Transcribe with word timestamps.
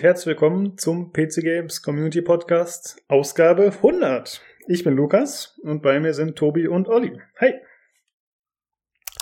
und 0.00 0.04
herzlich 0.04 0.28
willkommen 0.28 0.78
zum 0.78 1.12
PC 1.12 1.42
Games 1.42 1.82
Community 1.82 2.22
Podcast, 2.22 3.02
Ausgabe 3.08 3.66
100. 3.66 4.40
Ich 4.66 4.82
bin 4.82 4.94
Lukas 4.96 5.60
und 5.62 5.82
bei 5.82 6.00
mir 6.00 6.14
sind 6.14 6.36
Tobi 6.36 6.68
und 6.68 6.88
Olli. 6.88 7.20
Hey. 7.34 7.56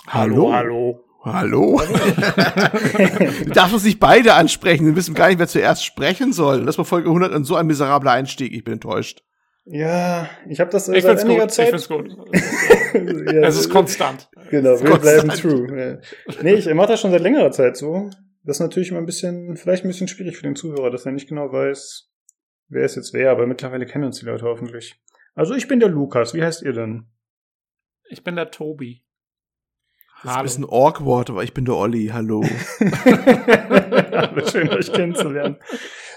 Hallo. 0.07 0.53
Hallo. 0.53 1.03
Hallo. 1.25 1.81
du 3.43 3.49
darfst 3.53 3.73
uns 3.73 3.83
nicht 3.83 3.99
beide 3.99 4.35
ansprechen. 4.35 4.85
Wir 4.85 4.95
wissen 4.95 5.15
gar 5.15 5.27
nicht, 5.27 5.39
wer 5.39 5.49
zuerst 5.49 5.83
sprechen 5.83 6.31
soll. 6.31 6.65
Das 6.65 6.77
war 6.77 6.85
Folge 6.85 7.09
100 7.09 7.33
und 7.33 7.43
so 7.43 7.57
ein 7.57 7.67
miserabler 7.67 8.11
Einstieg. 8.11 8.53
Ich 8.53 8.63
bin 8.63 8.75
enttäuscht. 8.75 9.21
Ja, 9.65 10.29
ich 10.47 10.61
habe 10.61 10.71
das 10.71 10.87
Ich 10.87 11.03
seit 11.03 11.19
einiger 11.19 11.41
gut. 11.41 11.49
Ich 11.49 11.55
Zeit. 11.55 11.69
find's 11.71 11.89
gut. 11.89 12.07
ja, 12.93 13.41
Es 13.41 13.59
ist 13.59 13.69
konstant. 13.69 14.29
Genau, 14.49 14.79
wir 14.79 14.91
Konstant. 14.91 15.01
bleiben 15.01 15.29
true. 15.29 16.01
Ja. 16.25 16.41
Nee, 16.41 16.53
ich 16.53 16.73
mache 16.73 16.87
das 16.87 17.01
schon 17.01 17.11
seit 17.11 17.21
längerer 17.21 17.51
Zeit 17.51 17.75
so. 17.75 18.09
Das 18.49 18.55
ist 18.55 18.61
natürlich 18.61 18.89
immer 18.89 18.99
ein 18.99 19.05
bisschen, 19.05 19.55
vielleicht 19.57 19.85
ein 19.85 19.89
bisschen 19.89 20.07
schwierig 20.07 20.35
für 20.35 20.41
den 20.41 20.55
Zuhörer, 20.55 20.89
dass 20.89 21.05
er 21.05 21.11
nicht 21.11 21.29
genau 21.29 21.53
weiß, 21.53 22.09
wer 22.69 22.83
es 22.83 22.95
jetzt 22.95 23.13
wer, 23.13 23.29
aber 23.29 23.45
mittlerweile 23.45 23.85
kennen 23.85 24.05
uns 24.05 24.17
die 24.17 24.25
Leute 24.25 24.45
hoffentlich. 24.45 24.99
Also 25.35 25.53
ich 25.53 25.67
bin 25.67 25.79
der 25.79 25.89
Lukas, 25.89 26.33
wie 26.33 26.43
heißt 26.43 26.63
ihr 26.63 26.73
denn? 26.73 27.05
Ich 28.09 28.23
bin 28.23 28.35
der 28.35 28.49
Tobi. 28.49 29.05
Das 30.23 30.31
ist 30.31 30.37
ein 30.37 30.43
bisschen 30.43 30.65
awkward, 30.67 31.29
aber 31.29 31.43
ich 31.43 31.53
bin 31.53 31.65
der 31.65 31.75
Olli. 31.75 32.07
Hallo. 32.07 32.41
Schön, 34.51 34.69
euch 34.69 34.91
kennenzulernen. 34.93 35.57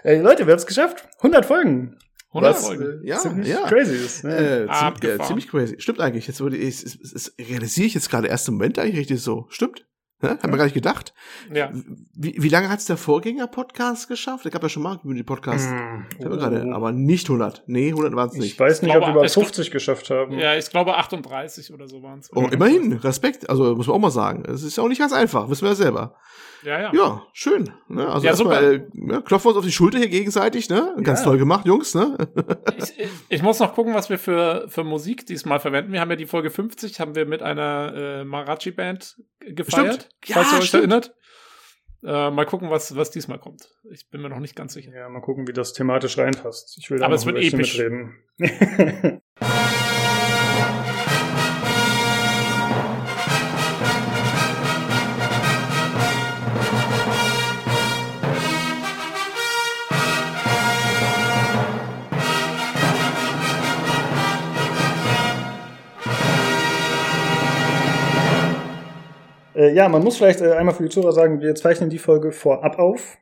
Ey, 0.02 0.22
Leute, 0.22 0.46
wir 0.46 0.52
haben 0.52 0.58
es 0.58 0.64
geschafft. 0.64 1.06
100 1.18 1.44
Folgen. 1.44 1.98
100 2.28 2.50
Was, 2.50 2.66
Folgen. 2.66 3.04
äh, 3.04 3.08
Ja, 3.08 3.18
ziemlich 3.18 3.48
ja. 3.48 3.66
crazy 3.66 3.94
ist. 3.94 4.24
Ne? 4.24 4.34
äh, 4.34 4.38
ziemlich, 4.38 4.70
äh, 4.70 4.72
Abgefahren. 4.72 5.26
ziemlich 5.26 5.48
crazy. 5.48 5.78
Stimmt 5.80 6.00
eigentlich. 6.00 6.28
Jetzt 6.28 6.40
wurde 6.40 6.56
ich, 6.56 6.82
es, 6.82 6.98
es, 6.98 7.12
es, 7.12 7.34
realisiere 7.38 7.88
ich 7.88 7.92
jetzt 7.92 8.08
gerade 8.08 8.28
erst 8.28 8.48
im 8.48 8.54
Moment 8.54 8.78
eigentlich 8.78 9.00
richtig 9.00 9.20
so. 9.20 9.44
Stimmt. 9.50 9.84
Hä? 10.22 10.28
Haben 10.42 10.52
wir 10.52 10.56
gar 10.56 10.64
nicht 10.64 10.74
gedacht. 10.74 11.12
Ja. 11.52 11.70
Wie, 12.14 12.36
wie 12.40 12.48
lange 12.48 12.68
hat's 12.70 12.84
der 12.86 12.96
Vorgänger-Podcast 12.96 14.08
geschafft? 14.08 14.44
Der 14.44 14.52
gab 14.52 14.62
ja 14.62 14.68
schon 14.68 14.82
mal 14.82 14.98
einen 15.04 15.24
Podcast. 15.26 15.68
Hm. 15.68 16.06
Ich 16.18 16.24
habe 16.24 16.38
gerade, 16.38 16.72
aber 16.72 16.92
nicht 16.92 17.26
100. 17.28 17.64
Nee, 17.66 17.88
100 17.88 18.14
waren's 18.14 18.34
ich 18.34 18.40
nicht. 18.40 18.60
weiß 18.60 18.82
nicht, 18.82 18.92
glaube, 18.92 19.06
ob 19.06 19.12
wir 19.14 19.16
über 19.18 19.24
es- 19.26 19.34
50 19.34 19.70
geschafft 19.70 20.10
haben. 20.10 20.38
ja, 20.38 20.56
ich 20.56 20.70
glaube 20.70 20.96
38 20.96 21.72
oder 21.74 21.88
so 21.88 22.02
waren 22.02 22.20
es. 22.20 22.30
Oh, 22.34 22.46
immerhin, 22.50 22.92
Respekt. 22.94 23.50
Also 23.50 23.74
muss 23.74 23.86
man 23.88 23.96
auch 23.96 24.00
mal 24.00 24.10
sagen. 24.10 24.44
Es 24.46 24.62
ist 24.62 24.76
ja 24.76 24.84
auch 24.84 24.88
nicht 24.88 25.00
ganz 25.00 25.12
einfach, 25.12 25.50
wissen 25.50 25.62
wir 25.62 25.70
ja 25.70 25.74
selber. 25.74 26.14
Ja, 26.64 26.80
ja. 26.80 26.90
Ja, 26.94 27.26
schön. 27.32 27.70
Ne? 27.88 28.06
Also 28.08 28.24
Ja, 28.24 28.30
erstmal 28.32 28.88
ja, 28.94 29.20
klopfen 29.20 29.46
wir 29.46 29.48
uns 29.50 29.58
auf 29.58 29.64
die 29.64 29.72
Schulter 29.72 29.98
hier 29.98 30.08
gegenseitig, 30.08 30.68
ne? 30.70 30.94
Ganz 31.02 31.20
Ja. 31.20 31.24
toll 31.26 31.38
gemacht, 31.38 31.66
Jungs, 31.66 31.94
ne? 31.94 32.16
Ich, 32.76 32.98
ich, 32.98 33.08
ich 33.28 33.42
muss 33.42 33.58
noch 33.58 33.74
gucken, 33.74 33.94
was 33.94 34.10
wir 34.10 34.18
für, 34.18 34.66
für 34.68 34.84
Musik 34.84 35.26
diesmal 35.26 35.58
verwenden. 35.60 35.92
Wir 35.92 36.00
haben 36.00 36.10
ja 36.10 36.16
die 36.16 36.26
Folge 36.26 36.50
50, 36.50 37.00
haben 37.00 37.14
wir 37.14 37.26
mit 37.26 37.42
einer 37.42 37.92
äh, 37.94 38.24
Marachi-Band 38.24 39.16
gefeiert, 39.40 40.08
Stimmt. 40.22 40.34
falls 40.36 40.52
ihr 40.52 40.58
euch 40.58 40.64
stimmt. 40.68 40.80
erinnert. 40.82 41.14
Äh, 42.04 42.30
mal 42.30 42.46
gucken, 42.46 42.68
was, 42.70 42.96
was 42.96 43.10
diesmal 43.12 43.38
kommt. 43.38 43.68
Ich 43.92 44.10
bin 44.10 44.22
mir 44.22 44.28
noch 44.28 44.40
nicht 44.40 44.56
ganz 44.56 44.72
sicher. 44.74 44.90
Ja, 44.92 45.08
mal 45.08 45.20
gucken, 45.20 45.46
wie 45.46 45.52
das 45.52 45.72
thematisch 45.72 46.18
reinpasst. 46.18 46.76
Ich 46.78 46.90
will 46.90 46.98
da 46.98 47.04
Aber 47.04 47.14
noch 47.14 47.20
es 47.20 47.26
wird 47.26 47.36
ein 47.36 47.58
bisschen 47.58 47.60
episch. 47.60 47.78
mitreden. 48.38 49.20
Äh, 69.54 69.74
ja, 69.74 69.88
man 69.88 70.02
muss 70.02 70.16
vielleicht 70.16 70.40
äh, 70.40 70.52
einmal 70.52 70.74
für 70.74 70.82
die 70.82 70.88
Zuhörer 70.88 71.12
sagen, 71.12 71.40
wir 71.40 71.54
zeichnen 71.54 71.90
die 71.90 71.98
Folge 71.98 72.32
vorab 72.32 72.78
auf, 72.78 73.18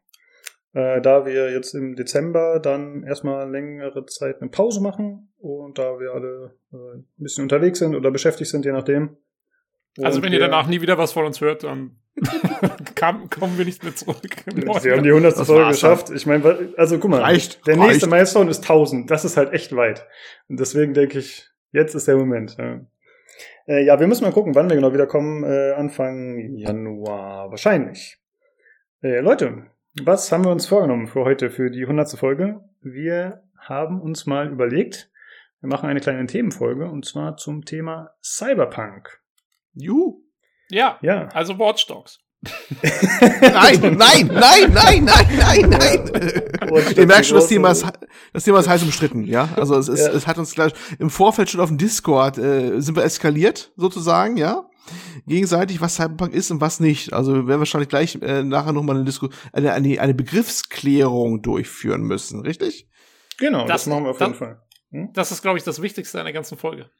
äh, 0.72 1.00
da 1.00 1.26
wir 1.26 1.50
jetzt 1.52 1.74
im 1.74 1.96
Dezember 1.96 2.60
dann 2.60 3.02
erstmal 3.02 3.50
längere 3.50 4.06
Zeit 4.06 4.40
eine 4.40 4.50
Pause 4.50 4.80
machen 4.80 5.32
und 5.38 5.78
da 5.78 5.98
wir 5.98 6.12
alle 6.12 6.54
äh, 6.72 6.98
ein 6.98 7.06
bisschen 7.16 7.42
unterwegs 7.42 7.80
sind 7.80 7.94
oder 7.94 8.10
beschäftigt 8.10 8.50
sind, 8.50 8.64
je 8.64 8.72
nachdem. 8.72 9.16
Also 10.00 10.18
Und 10.18 10.24
wenn 10.24 10.32
ihr 10.32 10.38
danach 10.38 10.68
nie 10.68 10.80
wieder 10.80 10.98
was 10.98 11.12
von 11.12 11.26
uns 11.26 11.40
hört, 11.40 11.64
dann 11.64 11.96
kam, 12.94 13.28
kommen 13.28 13.58
wir 13.58 13.64
nicht 13.64 13.82
mehr 13.82 13.94
zurück. 13.94 14.20
Wir 14.46 14.92
haben 14.92 15.02
die 15.02 15.10
100. 15.10 15.36
Das 15.36 15.46
Folge 15.46 15.70
geschafft. 15.70 16.10
Ich 16.10 16.26
meine, 16.26 16.72
also 16.76 16.98
guck 16.98 17.10
mal, 17.10 17.20
Reicht, 17.20 17.66
der 17.66 17.76
reicht. 17.76 17.88
nächste 17.88 18.08
Milestone 18.08 18.50
ist 18.50 18.62
1000. 18.62 19.10
Das 19.10 19.24
ist 19.24 19.36
halt 19.36 19.52
echt 19.52 19.74
weit. 19.74 20.06
Und 20.48 20.60
deswegen 20.60 20.94
denke 20.94 21.18
ich, 21.18 21.48
jetzt 21.72 21.94
ist 21.94 22.08
der 22.08 22.16
Moment. 22.16 22.56
Ja, 22.58 22.80
äh, 23.66 23.84
ja 23.84 23.98
wir 24.00 24.06
müssen 24.06 24.24
mal 24.24 24.32
gucken, 24.32 24.54
wann 24.54 24.68
wir 24.68 24.76
genau 24.76 24.92
wiederkommen. 24.92 25.44
Äh, 25.44 25.72
Anfang 25.72 26.38
Januar 26.56 27.50
wahrscheinlich. 27.50 28.18
Äh, 29.02 29.20
Leute, 29.20 29.66
was 30.02 30.30
haben 30.30 30.44
wir 30.44 30.52
uns 30.52 30.66
vorgenommen 30.66 31.06
für 31.06 31.24
heute, 31.24 31.50
für 31.50 31.70
die 31.70 31.82
100. 31.82 32.10
Folge? 32.18 32.60
Wir 32.80 33.42
haben 33.58 34.00
uns 34.00 34.26
mal 34.26 34.48
überlegt, 34.50 35.10
wir 35.60 35.68
machen 35.68 35.88
eine 35.88 36.00
kleine 36.00 36.26
Themenfolge 36.26 36.88
und 36.88 37.04
zwar 37.04 37.36
zum 37.36 37.64
Thema 37.64 38.10
Cyberpunk. 38.22 39.20
Juhu. 39.74 40.22
Ja, 40.68 40.98
Ja. 41.02 41.28
also 41.28 41.58
Watch 41.58 41.86
Dogs. 41.86 42.20
Nein, 42.42 43.96
nein, 43.96 44.30
nein, 44.32 44.72
nein, 44.72 45.04
nein, 45.04 45.04
nein, 45.04 45.70
nein. 45.70 46.10
Ihr 46.96 47.06
merkt 47.06 47.26
schon, 47.26 47.36
das 47.36 47.48
Thema 47.48 47.70
ist, 47.70 47.84
das 48.32 48.44
Thema 48.44 48.60
ist 48.60 48.68
heiß 48.68 48.82
umstritten, 48.82 49.24
ja. 49.24 49.48
Also 49.56 49.76
es, 49.76 49.88
ist, 49.88 50.00
Ja. 50.06 50.12
es 50.12 50.26
hat 50.26 50.38
uns 50.38 50.54
gleich 50.54 50.72
im 50.98 51.10
Vorfeld 51.10 51.50
schon 51.50 51.60
auf 51.60 51.68
dem 51.68 51.78
Discord 51.78 52.38
äh, 52.38 52.80
sind 52.80 52.96
wir 52.96 53.04
eskaliert, 53.04 53.72
sozusagen, 53.76 54.36
ja. 54.36 54.64
Gegenseitig, 55.26 55.80
was 55.80 55.96
Cyberpunk 55.96 56.32
ist 56.32 56.50
und 56.50 56.60
was 56.60 56.80
nicht. 56.80 57.12
Also 57.12 57.34
wir 57.34 57.46
werden 57.46 57.60
wahrscheinlich 57.60 57.88
gleich 57.90 58.16
äh, 58.22 58.42
nachher 58.42 58.72
nochmal 58.72 58.96
eine, 58.96 59.04
Disku 59.04 59.28
eine, 59.52 59.72
eine, 59.72 60.00
eine 60.00 60.14
Begriffsklärung 60.14 61.42
durchführen 61.42 62.02
müssen, 62.02 62.40
richtig? 62.40 62.88
Genau, 63.38 63.60
das, 63.66 63.82
Das- 63.82 63.86
machen 63.86 64.04
wir 64.04 64.10
auf 64.10 64.18
das- 64.18 64.28
jeden 64.28 64.38
Fall. 64.38 64.62
Hm? 64.92 65.10
Das 65.12 65.30
ist, 65.30 65.42
glaube 65.42 65.58
ich, 65.58 65.64
das 65.64 65.80
Wichtigste 65.82 66.22
der 66.24 66.32
ganzen 66.32 66.56
Folge. 66.58 66.90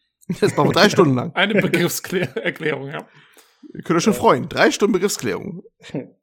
Das 0.40 0.54
machen 0.56 0.68
wir 0.68 0.72
drei 0.74 0.88
Stunden 0.88 1.14
lang. 1.16 1.32
Eine 1.34 1.54
Begriffserklärung, 1.60 2.88
ja. 2.88 3.04
Ihr 3.74 3.82
könnt 3.82 3.96
euch 3.96 4.04
schon 4.04 4.14
freuen. 4.14 4.48
Drei 4.48 4.70
Stunden 4.70 4.92
Begriffsklärung. 4.92 5.62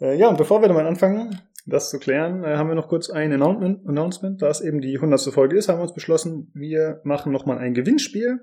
Äh, 0.00 0.18
ja, 0.18 0.28
und 0.28 0.36
bevor 0.36 0.60
wir 0.60 0.72
mal 0.72 0.84
anfangen, 0.84 1.40
das 1.64 1.90
zu 1.90 2.00
klären, 2.00 2.42
äh, 2.42 2.56
haben 2.56 2.68
wir 2.68 2.74
noch 2.74 2.88
kurz 2.88 3.08
ein 3.08 3.32
Announcement, 3.32 3.86
Announcement. 3.86 4.42
Da 4.42 4.48
es 4.48 4.60
eben 4.60 4.80
die 4.80 4.96
100. 4.96 5.20
Folge 5.32 5.56
ist, 5.56 5.68
haben 5.68 5.78
wir 5.78 5.82
uns 5.82 5.94
beschlossen, 5.94 6.50
wir 6.54 7.00
machen 7.04 7.30
nochmal 7.30 7.58
ein 7.58 7.72
Gewinnspiel. 7.72 8.40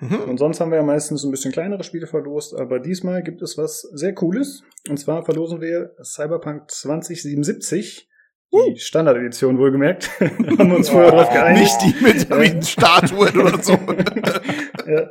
Mhm. 0.00 0.20
Und 0.28 0.38
sonst 0.38 0.60
haben 0.60 0.70
wir 0.70 0.78
ja 0.78 0.82
meistens 0.82 1.24
ein 1.24 1.30
bisschen 1.30 1.52
kleinere 1.52 1.82
Spiele 1.84 2.06
verlost, 2.06 2.54
aber 2.54 2.80
diesmal 2.80 3.22
gibt 3.22 3.40
es 3.40 3.56
was 3.56 3.82
sehr 3.92 4.14
Cooles. 4.14 4.62
Und 4.88 4.98
zwar 4.98 5.24
verlosen 5.24 5.60
wir 5.60 5.94
Cyberpunk 6.02 6.70
2077, 6.70 8.08
die 8.52 8.78
Standardedition 8.78 9.58
wohlgemerkt. 9.58 10.10
haben 10.20 10.70
wir 10.70 10.76
uns 10.76 10.88
vorher 10.88 11.12
darauf 11.12 11.30
geeinigt. 11.30 11.78
Nicht 11.82 11.98
die 11.98 12.04
mit, 12.04 12.54
mit 12.54 12.66
Statuen 12.66 13.40
oder 13.40 13.62
so. 13.62 13.72
ja. 14.86 15.10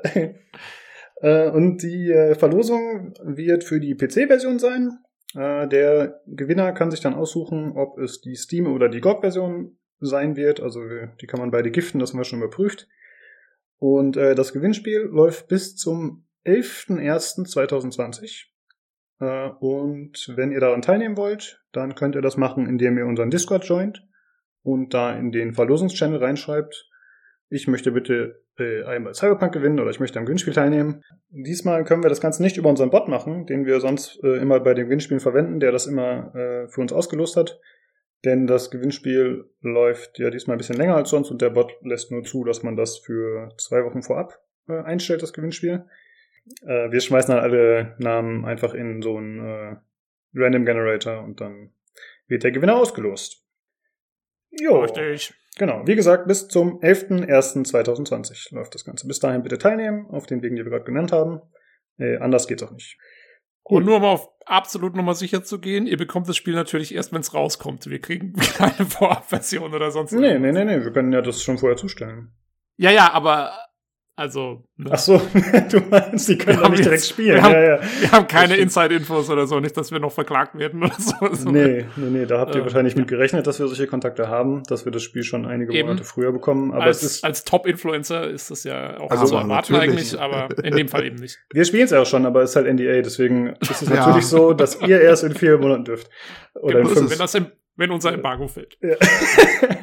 Äh, 1.25 1.49
Und 1.49 1.81
die 1.81 2.11
äh, 2.11 2.35
Verlosung 2.35 3.15
wird 3.23 3.63
für 3.63 3.79
die 3.79 3.95
PC-Version 3.95 4.59
sein. 4.59 4.99
Äh, 5.33 5.67
Der 5.67 6.21
Gewinner 6.27 6.71
kann 6.71 6.91
sich 6.91 7.01
dann 7.01 7.15
aussuchen, 7.15 7.71
ob 7.75 7.97
es 7.97 8.21
die 8.21 8.35
Steam- 8.35 8.71
oder 8.71 8.89
die 8.89 9.01
GOG-Version 9.01 9.75
sein 9.99 10.35
wird. 10.35 10.61
Also 10.61 10.81
die 11.19 11.25
kann 11.25 11.39
man 11.39 11.49
beide 11.49 11.71
giften, 11.71 11.97
das 11.99 12.11
haben 12.11 12.19
wir 12.19 12.25
schon 12.25 12.37
überprüft. 12.39 12.87
Und 13.77 14.15
das 14.15 14.53
Gewinnspiel 14.53 15.01
läuft 15.01 15.49
bis 15.49 15.75
zum 15.75 16.25
11.01.2020. 16.45 18.45
Äh, 19.19 19.49
und 19.59 20.33
wenn 20.35 20.51
ihr 20.51 20.59
daran 20.59 20.81
teilnehmen 20.81 21.17
wollt, 21.17 21.63
dann 21.71 21.95
könnt 21.95 22.15
ihr 22.15 22.21
das 22.21 22.37
machen, 22.37 22.67
indem 22.67 22.97
ihr 22.97 23.05
unseren 23.05 23.31
Discord 23.31 23.65
joint 23.65 24.05
und 24.61 24.93
da 24.93 25.17
in 25.17 25.31
den 25.31 25.53
Verlosungschannel 25.53 26.19
reinschreibt, 26.19 26.89
ich 27.49 27.67
möchte 27.67 27.91
bitte 27.91 28.43
äh, 28.57 28.83
einmal 28.83 29.13
Cyberpunk 29.13 29.53
gewinnen 29.53 29.79
oder 29.79 29.91
ich 29.91 29.99
möchte 29.99 30.17
am 30.19 30.25
Gewinnspiel 30.25 30.53
teilnehmen. 30.53 31.03
Diesmal 31.29 31.83
können 31.83 32.03
wir 32.03 32.09
das 32.09 32.21
Ganze 32.21 32.41
nicht 32.41 32.57
über 32.57 32.69
unseren 32.69 32.89
Bot 32.89 33.07
machen, 33.07 33.45
den 33.45 33.65
wir 33.65 33.79
sonst 33.79 34.23
äh, 34.23 34.37
immer 34.37 34.59
bei 34.59 34.73
den 34.73 34.85
Gewinnspielen 34.85 35.19
verwenden, 35.19 35.59
der 35.59 35.71
das 35.71 35.85
immer 35.85 36.33
äh, 36.35 36.67
für 36.67 36.81
uns 36.81 36.93
ausgelost 36.93 37.35
hat. 37.37 37.59
denn 38.23 38.47
das 38.47 38.71
Gewinnspiel 38.71 39.45
läuft 39.61 40.17
ja 40.17 40.31
diesmal 40.31 40.55
ein 40.55 40.57
bisschen 40.57 40.77
länger 40.77 40.95
als 40.95 41.11
sonst 41.11 41.29
und 41.29 41.41
der 41.41 41.51
Bot 41.51 41.77
lässt 41.83 42.11
nur 42.11 42.23
zu, 42.23 42.43
dass 42.43 42.63
man 42.63 42.75
das 42.75 42.97
für 42.97 43.53
zwei 43.57 43.83
Wochen 43.83 44.01
vorab 44.01 44.39
äh, 44.67 44.81
einstellt, 44.81 45.21
das 45.21 45.33
Gewinnspiel. 45.33 45.85
Äh, 46.63 46.91
wir 46.91 47.01
schmeißen 47.01 47.33
dann 47.35 47.43
alle 47.43 47.95
Namen 47.99 48.45
einfach 48.45 48.73
in 48.73 49.01
so 49.01 49.17
einen 49.17 49.39
äh, 49.39 49.75
Random 50.33 50.65
Generator 50.65 51.23
und 51.23 51.41
dann 51.41 51.71
wird 52.27 52.43
der 52.43 52.51
Gewinner 52.51 52.77
ausgelost. 52.77 53.43
Jo, 54.49 54.81
Richtig. 54.81 55.33
Genau. 55.55 55.85
Wie 55.85 55.95
gesagt, 55.95 56.27
bis 56.27 56.47
zum 56.47 56.79
11.01.2020 56.81 58.53
läuft 58.53 58.75
das 58.75 58.85
Ganze. 58.85 59.07
Bis 59.07 59.19
dahin 59.19 59.43
bitte 59.43 59.57
teilnehmen, 59.57 60.07
auf 60.09 60.25
den 60.25 60.41
Wegen, 60.41 60.55
die 60.55 60.63
wir 60.63 60.71
gerade 60.71 60.85
genannt 60.85 61.11
haben. 61.11 61.41
Äh, 61.97 62.17
anders 62.17 62.47
geht's 62.47 62.63
auch 62.63 62.71
nicht. 62.71 62.97
Und 63.63 63.85
nur 63.85 63.97
um 63.97 64.03
auf 64.03 64.29
absolut 64.45 64.95
Nummer 64.95 65.15
sicher 65.15 65.43
zu 65.43 65.59
gehen, 65.59 65.87
ihr 65.87 65.97
bekommt 65.97 66.29
das 66.29 66.37
Spiel 66.37 66.53
natürlich 66.53 66.93
erst, 66.93 67.11
wenn 67.13 67.21
es 67.21 67.33
rauskommt. 67.33 67.87
Wir 67.89 67.99
kriegen 67.99 68.33
keine 68.57 68.85
Vorabversion 68.85 69.73
oder 69.73 69.89
sonst 69.91 70.11
Nee, 70.11 70.27
irgendwas. 70.33 70.53
nee, 70.53 70.65
nee, 70.65 70.77
nee, 70.77 70.83
wir 70.83 70.91
können 70.93 71.11
ja 71.11 71.21
das 71.21 71.41
schon 71.41 71.57
vorher 71.57 71.77
zustellen. 71.77 72.31
Ja, 72.77 72.91
ja, 72.91 73.11
aber 73.11 73.53
also 74.17 74.63
ne? 74.77 74.89
Ach 74.93 74.97
so, 74.97 75.21
du 75.71 75.79
meinst, 75.89 76.29
die 76.29 76.37
können 76.37 76.61
Wir 76.61 76.69
nicht 76.69 76.85
direkt 76.85 77.01
jetzt- 77.01 77.09
spielen. 77.09 77.35
wir 77.35 77.43
haben- 77.43 77.53
ja, 77.53 77.61
ja. 77.75 77.79
wir 77.99 78.11
haben 78.11 78.27
keine. 78.27 78.55
Inside-Infos 78.55 79.29
oder 79.29 79.45
so, 79.47 79.59
nicht, 79.59 79.75
dass 79.75 79.91
wir 79.91 79.99
noch 79.99 80.11
verklagt 80.11 80.57
werden 80.57 80.83
oder 80.83 80.95
so. 80.97 81.13
So, 81.33 81.51
Nee, 81.51 81.85
nee, 81.97 82.09
nee, 82.19 82.25
da 82.25 82.39
habt 82.39 82.55
ihr 82.55 82.61
Äh, 82.61 82.63
wahrscheinlich 82.63 82.93
ja. 82.93 82.99
mit 83.01 83.09
gerechnet, 83.09 83.45
dass 83.47 83.59
wir 83.59 83.67
solche 83.67 83.87
Kontakte 83.87 84.27
haben, 84.29 84.63
dass 84.69 84.85
wir 84.85 84.91
das 84.91 85.03
Spiel 85.03 85.23
schon 85.23 85.45
einige 85.45 85.73
Eben. 85.73 85.87
Monate 85.89 86.05
früher 86.05 86.31
bekommen. 86.31 86.71
Aber 86.73 86.83
als, 86.83 87.03
es 87.03 87.17
ist, 87.17 87.23
als 87.25 87.43
Top-Influencer 87.43 88.29
ist 88.29 88.49
das 88.51 88.63
ja 88.63 88.97
auch 88.99 89.11
Also, 89.11 89.25
zu 89.25 89.35
erwarten 89.35 89.73
natürlich. 89.73 89.81
eigentlich, 89.81 90.19
aber 90.19 90.47
in 90.63 90.75
dem 90.75 90.87
Fall 90.87 91.05
eben 91.05 91.17
nicht. 91.17 91.37
wir 91.51 91.65
spielen 91.65 91.83
es 91.83 91.91
ja 91.91 92.01
auch 92.01 92.05
schon, 92.05 92.25
aber 92.25 92.41
es 92.43 92.51
ist 92.51 92.55
halt 92.55 92.67
NDA, 92.67 93.01
deswegen 93.01 93.53
ist 93.59 93.81
es 93.81 93.81
Ja. 93.89 93.95
natürlich 94.07 94.27
so, 94.27 94.53
dass 94.53 94.79
ihr 94.81 95.01
erst 95.01 95.23
in 95.23 95.33
vier 95.35 95.57
Monaten 95.57 95.83
dürft. 95.85 96.09
Oder 96.53 96.79
in 96.79 96.85
fünf. 96.87 97.11
wenn, 97.11 97.17
das 97.19 97.35
im, 97.35 97.47
wenn 97.77 97.91
unser 97.91 98.13
Embargo 98.13 98.47
fällt. 98.47 98.77
Ja. 98.81 98.95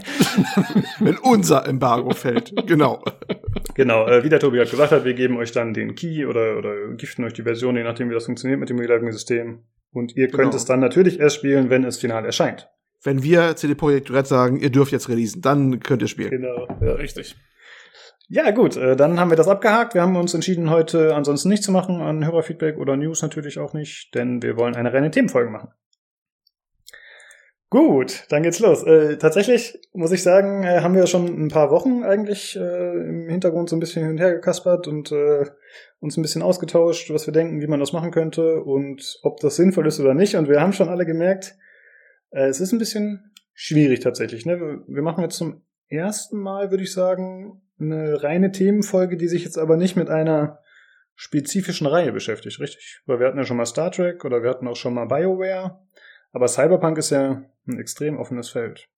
Wenn 1.01 1.19
unser 1.19 1.67
Embargo 1.67 2.11
fällt. 2.11 2.53
Genau. 2.67 3.03
Genau, 3.75 4.07
äh, 4.07 4.23
wie 4.25 4.29
der 4.29 4.41
Tobi 4.41 4.57
gerade 4.59 4.71
gesagt 4.71 4.93
hat, 4.93 5.05
wir 5.05 5.15
geben 5.15 5.37
euch 5.37 5.53
dann 5.53 5.75
den 5.75 5.95
Key 5.95 6.25
oder, 6.27 6.57
oder 6.59 6.75
giften 6.97 7.25
euch 7.25 7.33
die 7.33 7.43
Version, 7.43 7.77
je 7.77 7.83
nachdem, 7.83 8.09
wie 8.11 8.15
das 8.15 8.27
funktioniert 8.27 8.61
mit 8.61 8.71
dem 8.71 8.79
Real-System. 8.79 9.63
Und 9.93 10.17
ihr 10.17 10.29
könnt 10.29 10.43
Genau. 10.51 10.57
es 10.57 10.65
dann 10.65 10.81
natürlich 10.81 11.21
erst 11.21 11.37
spielen, 11.37 11.71
wenn 11.71 11.85
es 11.85 11.99
final 11.99 12.25
erscheint. 12.25 12.69
Wenn 13.03 13.23
wir 13.23 13.57
CD 13.57 13.75
Projekt 13.75 14.11
Red 14.13 14.27
sagen, 14.27 14.57
ihr 14.61 14.71
dürft 14.71 14.93
jetzt 14.93 15.09
releasen, 15.09 15.43
dann 15.43 15.81
könnt 15.81 16.03
ihr 16.03 16.09
spielen. 16.09 16.31
Genau. 16.31 16.69
Ja, 16.81 16.93
Richtig. 16.93 17.37
ja 18.29 18.51
gut, 18.53 18.77
äh, 18.77 18.97
dann 18.97 19.19
haben 19.19 19.31
wir 19.31 19.37
das 19.37 19.49
abgehakt. 19.49 19.95
Wir 19.95 20.03
haben 20.03 20.17
uns 20.17 20.33
entschieden, 20.35 20.71
heute 20.71 21.15
ansonsten 21.15 21.49
nichts 21.49 21.67
zu 21.67 21.73
machen, 21.73 22.01
an 22.01 22.25
Hörerfeedback 22.25 22.79
oder 22.79 22.97
News 22.97 23.21
natürlich 23.23 23.59
auch 23.59 23.75
nicht, 23.75 24.15
denn 24.15 24.43
wir 24.43 24.57
wollen 24.57 24.77
eine 24.77 24.93
reine 24.93 25.11
Themenfolge 25.11 25.51
machen. 25.51 25.71
Gut, 27.73 28.27
dann 28.29 28.43
geht's 28.43 28.59
los. 28.61 28.83
Äh, 28.83 29.17
tatsächlich 29.17 29.81
muss 29.95 30.13
ich 30.13 30.23
sagen, 30.23 30.63
äh, 30.63 30.81
haben 30.83 30.95
wir 30.95 31.07
schon 31.07 31.25
ein 31.47 31.49
paar 31.49 31.71
Wochen 31.71 32.03
eigentlich 32.03 32.55
äh, 32.55 32.61
im 33.09 33.31
Hintergrund 33.31 33.71
so 33.71 33.77
ein 33.77 33.81
bisschen 33.81 34.03
hin 34.03 34.11
und 34.13 34.19
her 34.19 34.35
gekaspert 34.35 34.89
und 34.89 35.11
äh, 35.11 35.47
uns 35.99 36.19
ein 36.19 36.23
bisschen 36.23 36.43
ausgetauscht, 36.43 37.09
was 37.15 37.27
wir 37.27 37.33
denken, 37.33 37.63
wie 37.63 37.67
man 37.67 37.81
das 37.81 37.95
machen 37.95 38.11
könnte 38.11 38.61
und 38.63 39.19
ob 39.23 39.41
das 39.41 39.57
sinnvoll 39.57 39.87
ist 39.87 39.99
oder 40.01 40.13
nicht. 40.13 40.37
Und 40.37 40.51
wir 40.51 40.61
haben 40.61 40.75
schon 40.75 40.91
alle 40.91 41.07
gemerkt, 41.07 41.55
äh, 42.31 42.45
es 42.49 42.61
ist 42.61 42.73
ein 42.73 42.79
bisschen 42.79 43.33
schwierig 43.55 44.01
tatsächlich. 44.01 44.45
Ne? 44.45 44.61
Wir- 44.61 44.83
Wir 44.87 45.03
machen 45.03 45.23
jetzt 45.23 45.39
zum 45.39 45.63
ersten 45.89 46.37
Mal, 46.41 46.71
würde 46.71 46.85
ich 46.85 46.93
sagen, 46.93 47.63
eine 47.81 48.23
reine 48.23 48.53
Themenfolge, 48.53 49.17
die 49.17 49.29
sich 49.29 49.45
jetzt 49.45 49.57
aber 49.57 49.79
nicht 49.79 49.97
mit 49.97 50.11
einer 50.11 50.59
spezifischen 51.15 51.87
Reihe 51.87 52.13
beschäftigt, 52.13 52.61
richtig? 52.61 53.01
Weil 53.07 53.19
wir 53.19 53.29
hatten 53.29 53.39
ja 53.39 53.45
schon 53.45 53.57
mal 53.57 53.65
Star 53.65 53.91
Trek 53.91 54.27
oder 54.27 54.43
wir 54.43 54.51
hatten 54.51 54.69
auch 54.69 54.77
schon 54.77 54.93
mal 54.93 55.07
BioWare. 55.07 55.79
Aber 56.33 56.49
Cyberpunk 56.49 56.99
ist 56.99 57.11
ja 57.11 57.43
ein 57.67 57.79
extrem 57.79 58.19
offenes 58.19 58.49
Feld. 58.51 58.89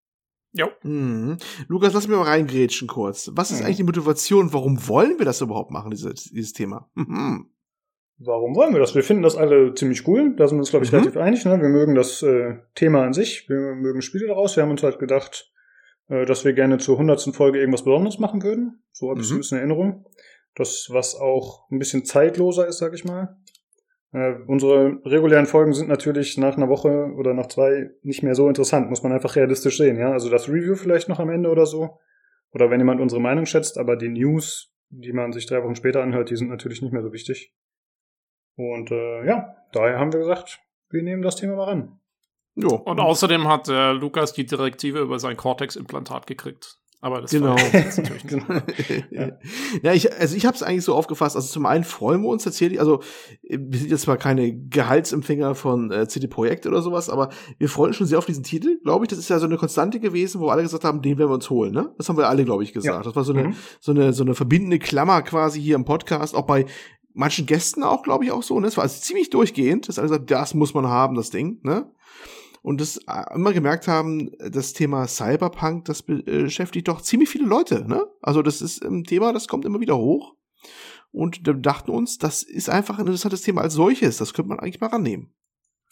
Jo. 0.53 0.69
Mhm. 0.83 1.37
Lukas, 1.69 1.93
lass 1.95 2.07
mich 2.07 2.17
mal 2.17 2.23
reingrätschen 2.25 2.87
kurz. 2.89 3.31
Was 3.35 3.51
ist 3.51 3.59
Mhm. 3.61 3.67
eigentlich 3.67 3.77
die 3.79 3.83
Motivation? 3.83 4.53
Warum 4.53 4.87
wollen 4.89 5.19
wir 5.19 5.25
das 5.27 5.41
überhaupt 5.41 5.71
machen, 5.73 5.91
dieses, 5.91 6.25
dieses 6.31 6.53
Thema? 6.53 6.89
Mhm. 6.95 7.51
Warum 8.19 8.55
wollen 8.55 8.73
wir 8.73 8.79
das? 8.79 8.95
Wir 8.95 9.03
finden 9.03 9.25
das 9.25 9.35
alle 9.37 9.75
ziemlich 9.75 10.07
cool. 10.07 10.37
Da 10.37 10.47
sind 10.47 10.57
wir 10.57 10.61
uns, 10.61 10.71
glaube 10.71 10.85
ich, 10.85 10.93
Mhm. 10.93 10.99
relativ 10.99 11.17
einig. 11.21 11.45
Ne? 11.45 11.61
Wir 11.61 11.69
mögen 11.69 11.97
das 11.97 12.23
äh, 12.23 12.59
Thema 12.77 13.03
an 13.03 13.13
sich. 13.13 13.49
Wir 13.49 13.75
mögen 13.75 14.03
Spiele 14.03 14.29
daraus. 14.29 14.55
Wir 14.55 14.63
haben 14.63 14.71
uns 14.71 14.85
halt 14.85 15.01
gedacht, 15.01 15.51
äh, 16.09 16.25
dass 16.25 16.45
wir 16.45 16.53
gerne 16.53 16.79
zur 16.79 16.97
hundertsten 16.99 17.33
Folge 17.33 17.59
irgendwas 17.59 17.83
Besonderes 17.83 18.21
machen 18.21 18.45
würden. 18.45 18.85
So 18.93 19.11
habe 19.11 19.21
ich 19.21 19.29
Mhm. 19.29 19.35
ein 19.35 19.39
bisschen 19.39 19.59
in 19.59 19.63
Erinnerung. 19.69 20.07
Das, 20.55 20.87
was 20.93 21.17
auch 21.17 21.69
ein 21.73 21.81
bisschen 21.81 22.05
zeitloser 22.05 22.69
ist, 22.69 22.79
sag 22.79 22.95
ich 22.95 23.05
mal. 23.05 23.37
Äh, 24.15 24.37
unsere 24.47 25.01
regulären 25.05 25.47
Folgen 25.47 25.75
sind 25.75 25.89
natürlich 25.89 26.39
nach 26.39 26.57
einer 26.57 26.69
Woche 26.69 27.13
oder 27.17 27.35
nach 27.35 27.49
zwei 27.49 27.91
nicht 28.03 28.23
mehr 28.23 28.37
so 28.37 28.47
interessant, 28.47 28.89
muss 28.89 29.03
man 29.03 29.13
einfach 29.13 29.35
realistisch 29.35 29.77
sehen, 29.77 29.99
ja. 29.99 30.13
Also 30.13 30.31
das 30.31 30.49
Review 30.49 30.77
vielleicht 30.77 31.09
noch 31.09 31.19
am 31.19 31.31
Ende 31.31 31.51
oder 31.51 31.67
so. 31.67 31.99
Oder 32.53 32.71
wenn 32.71 32.79
jemand 32.79 33.01
unsere 33.01 33.21
Meinung 33.21 33.45
schätzt, 33.45 33.77
aber 33.77 33.97
die 33.97 34.09
News, 34.09 34.73
die 34.89 35.13
man 35.13 35.33
sich 35.33 35.47
drei 35.47 35.65
Wochen 35.65 35.75
später 35.75 36.01
anhört, 36.01 36.31
die 36.31 36.37
sind 36.37 36.49
natürlich 36.49 36.81
nicht 36.81 36.93
mehr 36.93 37.03
so 37.03 37.13
wichtig. 37.13 37.53
Und 38.55 38.93
äh, 38.93 39.27
ja, 39.27 39.57
daher 39.73 39.99
haben 39.99 40.13
wir 40.13 40.21
gesagt, 40.21 40.61
wir 40.91 41.03
nehmen 41.03 41.23
das 41.23 41.35
Thema 41.35 41.57
mal 41.57 41.65
ran. 41.65 42.01
Jo. 42.55 42.77
Und 42.77 43.01
außerdem 43.01 43.49
hat 43.49 43.69
äh, 43.69 43.91
Lukas 43.91 44.33
die 44.33 44.47
Direktive 44.47 45.01
über 45.01 45.19
sein 45.19 45.37
Cortex-Implantat 45.37 46.29
gekriegt. 46.29 46.79
Aber 47.05 47.21
das 47.21 47.33
Genau. 47.33 47.55
natürlich 47.55 47.97
nicht. 47.99 48.29
Genau. 48.29 48.47
ja. 49.11 49.33
ja, 49.83 49.93
ich, 49.93 50.11
also 50.19 50.35
ich 50.37 50.47
habe 50.47 50.57
es 50.57 50.63
eigentlich 50.63 50.85
so 50.85 50.95
aufgefasst. 50.95 51.37
Also 51.37 51.49
zum 51.49 51.67
einen 51.67 51.85
freuen 51.85 52.23
wir 52.23 52.31
uns 52.31 52.45
tatsächlich, 52.45 52.81
also 52.81 53.01
äh, 53.43 53.59
wir 53.61 53.79
sind 53.79 53.91
jetzt 53.91 54.03
zwar 54.03 54.17
keine 54.17 54.55
Gehaltsempfänger 54.55 55.55
von 55.55 55.91
äh, 55.91 56.09
CD 56.09 56.29
Projekt 56.29 56.67
oder 56.67 56.81
sowas, 56.81 57.11
aber 57.11 57.29
wir 57.59 57.69
freuen 57.69 57.89
uns 57.89 57.97
schon 57.97 58.07
sehr 58.07 58.17
auf 58.17 58.25
diesen 58.25 58.43
Titel, 58.43 58.81
glaube 58.83 59.05
ich. 59.05 59.11
Das 59.11 59.19
ist 59.19 59.29
ja 59.29 59.39
so 59.39 59.45
eine 59.45 59.59
Konstante 59.59 60.01
gewesen, 60.01 60.41
wo 60.41 60.49
alle 60.49 60.63
gesagt 60.63 60.85
haben, 60.85 61.03
den 61.03 61.19
werden 61.19 61.29
wir 61.29 61.35
uns 61.35 61.51
holen. 61.51 61.73
Ne? 61.75 61.93
Das 61.99 62.09
haben 62.09 62.17
wir 62.17 62.27
alle, 62.29 62.45
glaube 62.47 62.63
ich, 62.63 62.73
gesagt. 62.73 62.97
Ja. 62.97 63.03
Das 63.03 63.15
war 63.15 63.25
so 63.25 63.35
eine, 63.35 63.49
Mhm. 63.49 63.55
so 63.81 63.93
eine 63.93 64.15
so 64.15 64.25
eine 64.25 64.35
verbindende 64.35 64.79
Klammer 64.79 65.21
quasi 65.21 65.61
hier 65.61 65.75
im 65.75 65.85
Podcast, 65.85 66.35
auch 66.35 66.47
bei 66.47 66.65
manchen 67.13 67.45
Gästen 67.45 67.83
auch, 67.83 68.03
glaube 68.03 68.25
ich, 68.25 68.33
auch 68.33 68.43
so. 68.43 68.59
Ne? 68.59 68.67
Das 68.67 68.79
war 68.79 68.85
also 68.85 68.99
ziemlich 68.99 69.29
durchgehend, 69.29 69.89
dass 69.89 69.99
alle 69.99 70.09
gesagt, 70.09 70.31
das 70.31 70.55
muss 70.55 70.73
man 70.73 70.89
haben, 70.89 71.15
das 71.17 71.29
Ding. 71.29 71.59
Ne? 71.65 71.87
Und 72.65 72.81
das 72.81 72.97
äh, 72.97 73.35
immer 73.35 73.53
gemerkt 73.53 73.89
haben, 73.89 74.33
das 74.39 74.73
Thema 74.73 75.07
Cyberpunk, 75.07 75.85
das 75.85 76.01
äh, 76.09 76.23
beschäftigt 76.45 76.89
doch 76.89 77.03
ziemlich 77.03 77.29
viele 77.29 77.45
Leute, 77.45 77.87
ne? 77.87 78.07
Also 78.23 78.41
das 78.41 78.63
ist 78.63 78.83
ein 78.83 79.05
Thema, 79.05 79.35
das 79.35 79.49
kommt 79.49 79.67
immer 79.67 79.81
wieder 79.81 79.99
hoch. 79.99 80.35
Und 81.13 81.47
wir 81.47 81.53
dachten 81.53 81.91
uns, 81.91 82.17
das 82.17 82.43
ist 82.43 82.71
einfach 82.71 82.99
ein 82.99 83.07
interessantes 83.07 83.43
Thema 83.43 83.61
als 83.61 83.75
solches. 83.75 84.17
Das 84.17 84.33
könnte 84.33 84.49
man 84.49 84.61
eigentlich 84.61 84.81
mal 84.81 84.87
rannehmen. 84.87 85.35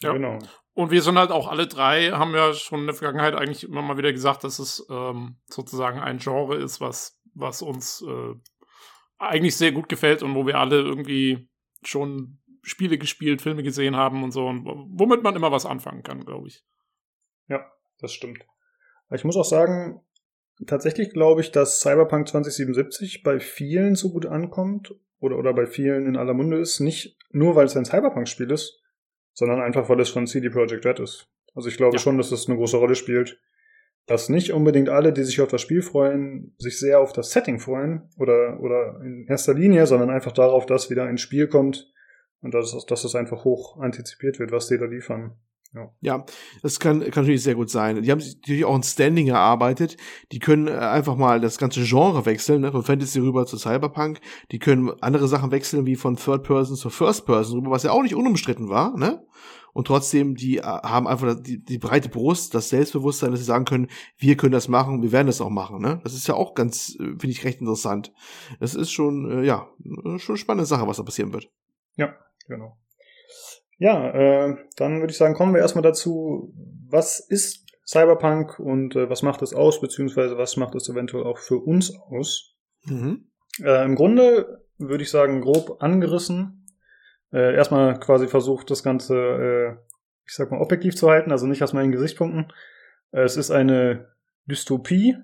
Ja. 0.01 0.13
Genau. 0.13 0.39
Und 0.73 0.89
wir 0.89 1.03
sind 1.03 1.19
halt 1.19 1.29
auch 1.29 1.47
alle 1.47 1.67
drei, 1.67 2.09
haben 2.09 2.33
ja 2.33 2.53
schon 2.53 2.79
in 2.81 2.87
der 2.87 2.95
Vergangenheit 2.95 3.35
eigentlich 3.35 3.65
immer 3.65 3.83
mal 3.83 3.99
wieder 3.99 4.11
gesagt, 4.11 4.43
dass 4.43 4.57
es 4.57 4.83
ähm, 4.89 5.37
sozusagen 5.45 5.99
ein 5.99 6.17
Genre 6.17 6.55
ist, 6.55 6.81
was, 6.81 7.21
was 7.35 7.61
uns 7.61 8.01
äh, 8.01 8.33
eigentlich 9.19 9.55
sehr 9.55 9.73
gut 9.73 9.89
gefällt 9.89 10.23
und 10.23 10.33
wo 10.33 10.47
wir 10.47 10.57
alle 10.57 10.77
irgendwie 10.81 11.47
schon 11.83 12.39
Spiele 12.63 12.97
gespielt, 12.97 13.41
Filme 13.41 13.61
gesehen 13.61 13.95
haben 13.95 14.23
und 14.23 14.31
so, 14.31 14.47
und 14.47 14.65
womit 14.65 15.21
man 15.21 15.35
immer 15.35 15.51
was 15.51 15.65
anfangen 15.65 16.01
kann, 16.01 16.25
glaube 16.25 16.47
ich. 16.47 16.63
Das 17.99 18.11
stimmt. 18.11 18.45
Ich 19.11 19.23
muss 19.23 19.37
auch 19.37 19.45
sagen, 19.45 20.01
tatsächlich 20.67 21.11
glaube 21.11 21.39
ich, 21.39 21.51
dass 21.51 21.79
Cyberpunk 21.79 22.27
2077 22.27 23.23
bei 23.23 23.39
vielen 23.39 23.95
so 23.95 24.11
gut 24.11 24.25
ankommt 24.25 24.93
oder, 25.19 25.37
oder 25.37 25.53
bei 25.53 25.67
vielen 25.67 26.05
in 26.05 26.17
aller 26.17 26.33
Munde 26.33 26.57
ist, 26.57 26.81
nicht 26.81 27.17
nur 27.31 27.55
weil 27.55 27.65
es 27.65 27.77
ein 27.77 27.85
Cyberpunk-Spiel 27.85 28.51
ist, 28.51 28.81
sondern 29.31 29.61
einfach 29.61 29.87
weil 29.87 30.01
es 30.01 30.09
von 30.09 30.27
CD 30.27 30.49
Projekt 30.49 30.85
Red 30.85 30.99
ist. 30.99 31.29
Also 31.55 31.69
ich 31.69 31.77
glaube 31.77 31.95
Ja. 31.95 31.99
schon, 32.01 32.17
dass 32.17 32.29
das 32.29 32.47
eine 32.47 32.57
große 32.57 32.75
Rolle 32.75 32.95
spielt, 32.95 33.39
dass 34.05 34.27
nicht 34.27 34.51
unbedingt 34.51 34.89
alle, 34.89 35.13
die 35.13 35.23
sich 35.23 35.39
auf 35.39 35.47
das 35.49 35.61
Spiel 35.61 35.81
freuen, 35.81 36.55
sich 36.57 36.77
sehr 36.77 36.99
auf 36.99 37.13
das 37.13 37.31
Setting 37.31 37.59
freuen 37.59 38.09
oder, 38.17 38.59
oder 38.59 38.99
in 39.01 39.25
erster 39.29 39.53
Linie, 39.53 39.87
sondern 39.87 40.09
einfach 40.09 40.33
darauf, 40.33 40.65
dass 40.65 40.89
wieder 40.89 41.05
ein 41.05 41.17
Spiel 41.17 41.47
kommt 41.47 41.92
und 42.43 42.53
dass, 42.53 42.85
dass 42.85 43.01
das 43.01 43.15
einfach 43.15 43.43
hoch 43.45 43.79
antizipiert 43.79 44.37
wird, 44.37 44.51
was 44.51 44.67
die 44.67 44.77
da 44.77 44.85
liefern. 44.85 45.35
Ja, 46.01 46.23
das 46.61 46.79
kann, 46.79 46.99
kann 46.99 47.23
natürlich 47.23 47.41
sehr 47.41 47.55
gut 47.55 47.71
sein. 47.71 48.03
Die 48.03 48.11
haben 48.11 48.19
sich 48.19 48.35
natürlich 48.35 48.63
auch 48.63 48.75
ein 48.75 48.83
Standing 48.83 49.29
erarbeitet. 49.29 49.97
Die 50.31 50.37
können 50.37 50.67
äh, 50.67 50.73
einfach 50.73 51.15
mal 51.15 51.41
das 51.41 51.57
ganze 51.57 51.81
Genre 51.83 52.27
wechseln, 52.27 52.61
ne? 52.61 52.71
von 52.71 52.83
Fantasy 52.83 53.19
rüber 53.19 53.47
zu 53.47 53.57
Cyberpunk. 53.57 54.19
Die 54.51 54.59
können 54.59 54.91
andere 55.01 55.27
Sachen 55.27 55.49
wechseln, 55.49 55.87
wie 55.87 55.95
von 55.95 56.15
Third 56.15 56.43
Person 56.43 56.75
zu 56.75 56.91
First 56.91 57.25
Person 57.25 57.59
rüber, 57.59 57.71
was 57.71 57.81
ja 57.81 57.91
auch 57.91 58.03
nicht 58.03 58.13
unumstritten 58.13 58.69
war, 58.69 58.95
ne? 58.95 59.25
Und 59.73 59.87
trotzdem, 59.87 60.35
die 60.35 60.57
äh, 60.57 60.61
haben 60.61 61.07
einfach 61.07 61.41
die, 61.41 61.63
die 61.63 61.79
breite 61.79 62.09
Brust, 62.09 62.53
das 62.53 62.69
Selbstbewusstsein, 62.69 63.31
dass 63.31 63.39
sie 63.39 63.45
sagen 63.45 63.65
können, 63.65 63.87
wir 64.17 64.37
können 64.37 64.51
das 64.51 64.67
machen, 64.67 65.01
wir 65.01 65.11
werden 65.11 65.25
das 65.25 65.41
auch 65.41 65.49
machen, 65.49 65.81
ne? 65.81 65.99
Das 66.03 66.13
ist 66.13 66.27
ja 66.27 66.35
auch 66.35 66.53
ganz, 66.53 66.95
äh, 66.99 67.17
finde 67.17 67.29
ich, 67.29 67.45
recht 67.45 67.61
interessant. 67.61 68.13
Das 68.59 68.75
ist 68.75 68.91
schon, 68.91 69.43
ja, 69.43 69.67
schon 70.17 70.33
eine 70.33 70.37
spannende 70.37 70.67
Sache, 70.67 70.85
was 70.85 70.97
da 70.97 71.03
passieren 71.03 71.33
wird. 71.33 71.49
Genau. 72.47 72.77
Ja, 73.77 74.11
äh, 74.11 74.55
dann 74.75 74.99
würde 74.99 75.11
ich 75.11 75.17
sagen, 75.17 75.33
kommen 75.33 75.53
wir 75.53 75.61
erstmal 75.61 75.81
dazu, 75.81 76.53
was 76.89 77.19
ist 77.19 77.65
Cyberpunk 77.85 78.59
und 78.59 78.95
äh, 78.95 79.09
was 79.09 79.23
macht 79.23 79.41
es 79.41 79.53
aus, 79.53 79.81
beziehungsweise 79.81 80.37
was 80.37 80.57
macht 80.57 80.75
es 80.75 80.87
eventuell 80.89 81.25
auch 81.25 81.37
für 81.37 81.57
uns 81.57 81.93
aus. 81.95 82.55
Mhm. 82.85 83.29
Äh, 83.61 83.83
Im 83.83 83.95
Grunde 83.95 84.63
würde 84.77 85.03
ich 85.03 85.09
sagen, 85.09 85.41
grob 85.41 85.81
angerissen. 85.81 86.67
Äh, 87.31 87.55
erstmal 87.55 87.99
quasi 87.99 88.27
versucht, 88.27 88.69
das 88.69 88.83
Ganze, 88.83 89.15
äh, 89.15 89.75
ich 90.25 90.35
sag 90.35 90.51
mal, 90.51 90.61
objektiv 90.61 90.95
zu 90.95 91.09
halten, 91.09 91.31
also 91.31 91.47
nicht 91.47 91.63
aus 91.63 91.73
meinen 91.73 91.91
Gesichtspunkten. 91.91 92.53
Es 93.11 93.37
ist 93.37 93.51
eine 93.51 94.13
Dystopie 94.45 95.17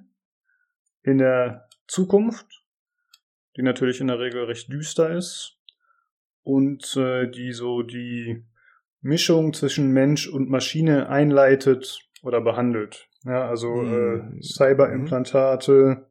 in 1.04 1.18
der 1.18 1.68
Zukunft, 1.88 2.64
die 3.56 3.62
natürlich 3.62 4.02
in 4.02 4.08
der 4.08 4.20
Regel 4.20 4.44
recht 4.46 4.72
düster 4.72 5.12
ist 5.12 5.59
und 6.44 6.96
äh, 6.98 7.30
die 7.30 7.52
so 7.54 7.82
die 7.84 8.44
Mischung 9.02 9.54
zwischen 9.54 9.92
Mensch 9.92 10.28
und 10.28 10.50
Maschine 10.50 11.10
einleitet 11.10 12.00
oder 12.24 12.42
behandelt. 12.42 13.08
Ja, 13.24 13.48
also 13.48 13.68
Mhm. 13.76 14.40
äh, 14.40 14.42
Cyberimplantate 14.42 16.06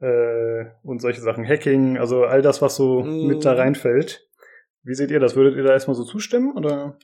äh, 0.00 0.64
und 0.82 1.00
solche 1.00 1.20
Sachen, 1.20 1.46
Hacking, 1.46 1.96
also 1.96 2.24
all 2.24 2.42
das, 2.42 2.60
was 2.62 2.76
so 2.76 3.02
Mhm. 3.04 3.26
mit 3.28 3.44
da 3.44 3.52
reinfällt. 3.54 4.28
Wie 4.82 4.94
seht 4.94 5.10
ihr 5.12 5.20
das? 5.20 5.36
Würdet 5.36 5.56
ihr 5.56 5.62
da 5.62 5.72
erstmal 5.72 5.94
so 5.94 6.04
zustimmen 6.04 6.56
oder? 6.56 6.98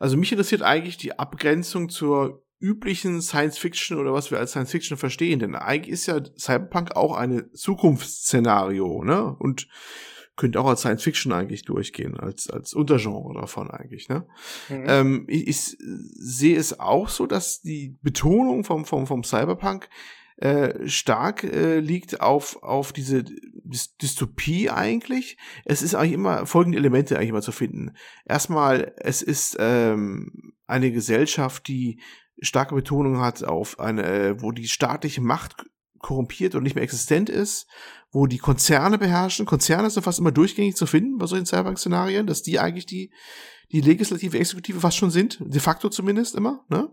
Also 0.00 0.16
mich 0.16 0.30
interessiert 0.32 0.62
eigentlich 0.62 0.96
die 0.96 1.18
Abgrenzung 1.18 1.88
zur 1.88 2.44
üblichen 2.60 3.20
Science 3.20 3.58
Fiction 3.58 3.98
oder 3.98 4.12
was 4.12 4.30
wir 4.30 4.38
als 4.38 4.50
Science 4.50 4.72
Fiction 4.72 4.96
verstehen, 4.96 5.38
denn 5.38 5.54
eigentlich 5.54 5.92
ist 5.92 6.06
ja 6.06 6.20
Cyberpunk 6.36 6.96
auch 6.96 7.16
eine 7.16 7.50
Zukunftsszenario, 7.52 9.04
ne? 9.04 9.36
Und 9.38 9.68
könnte 10.38 10.60
auch 10.60 10.66
als 10.66 10.80
Science 10.80 11.02
Fiction 11.02 11.32
eigentlich 11.32 11.64
durchgehen, 11.64 12.18
als, 12.18 12.48
als 12.48 12.72
Untergenre 12.72 13.34
davon 13.34 13.70
eigentlich, 13.70 14.08
ne? 14.08 14.26
Mhm. 14.70 14.84
Ähm, 14.86 15.24
ich, 15.28 15.48
ich 15.48 15.76
sehe 15.78 16.56
es 16.56 16.80
auch 16.80 17.08
so, 17.08 17.26
dass 17.26 17.60
die 17.60 17.98
Betonung 18.00 18.64
vom, 18.64 18.86
vom, 18.86 19.06
vom 19.06 19.24
Cyberpunk 19.24 19.90
äh, 20.36 20.88
stark 20.88 21.42
äh, 21.42 21.80
liegt 21.80 22.20
auf, 22.20 22.62
auf 22.62 22.92
diese 22.92 23.24
Dys 23.24 23.96
Dystopie 23.96 24.70
eigentlich. 24.70 25.36
Es 25.64 25.82
ist 25.82 25.94
eigentlich 25.94 26.12
immer 26.12 26.46
folgende 26.46 26.78
Elemente 26.78 27.16
eigentlich 27.16 27.30
immer 27.30 27.42
zu 27.42 27.52
finden. 27.52 27.96
Erstmal, 28.24 28.94
es 28.98 29.20
ist 29.20 29.56
ähm, 29.58 30.54
eine 30.68 30.92
Gesellschaft, 30.92 31.66
die 31.66 32.00
starke 32.40 32.76
Betonung 32.76 33.20
hat 33.20 33.42
auf 33.42 33.80
eine, 33.80 34.04
äh, 34.04 34.40
wo 34.40 34.52
die 34.52 34.68
staatliche 34.68 35.20
Macht 35.20 35.66
korrumpiert 35.98 36.54
und 36.54 36.62
nicht 36.62 36.74
mehr 36.74 36.84
existent 36.84 37.28
ist, 37.28 37.66
wo 38.10 38.26
die 38.26 38.38
Konzerne 38.38 38.98
beherrschen. 38.98 39.46
Konzerne 39.46 39.90
sind 39.90 40.02
fast 40.02 40.18
immer 40.18 40.32
durchgängig 40.32 40.76
zu 40.76 40.86
finden 40.86 41.18
bei 41.18 41.26
solchen 41.26 41.46
Cyberpunk-Szenarien, 41.46 42.26
dass 42.26 42.42
die 42.42 42.58
eigentlich 42.58 42.86
die, 42.86 43.12
die 43.72 43.80
legislative, 43.80 44.38
exekutive 44.38 44.80
fast 44.80 44.96
schon 44.96 45.10
sind, 45.10 45.38
de 45.40 45.60
facto 45.60 45.88
zumindest 45.88 46.34
immer, 46.34 46.64
ne? 46.68 46.90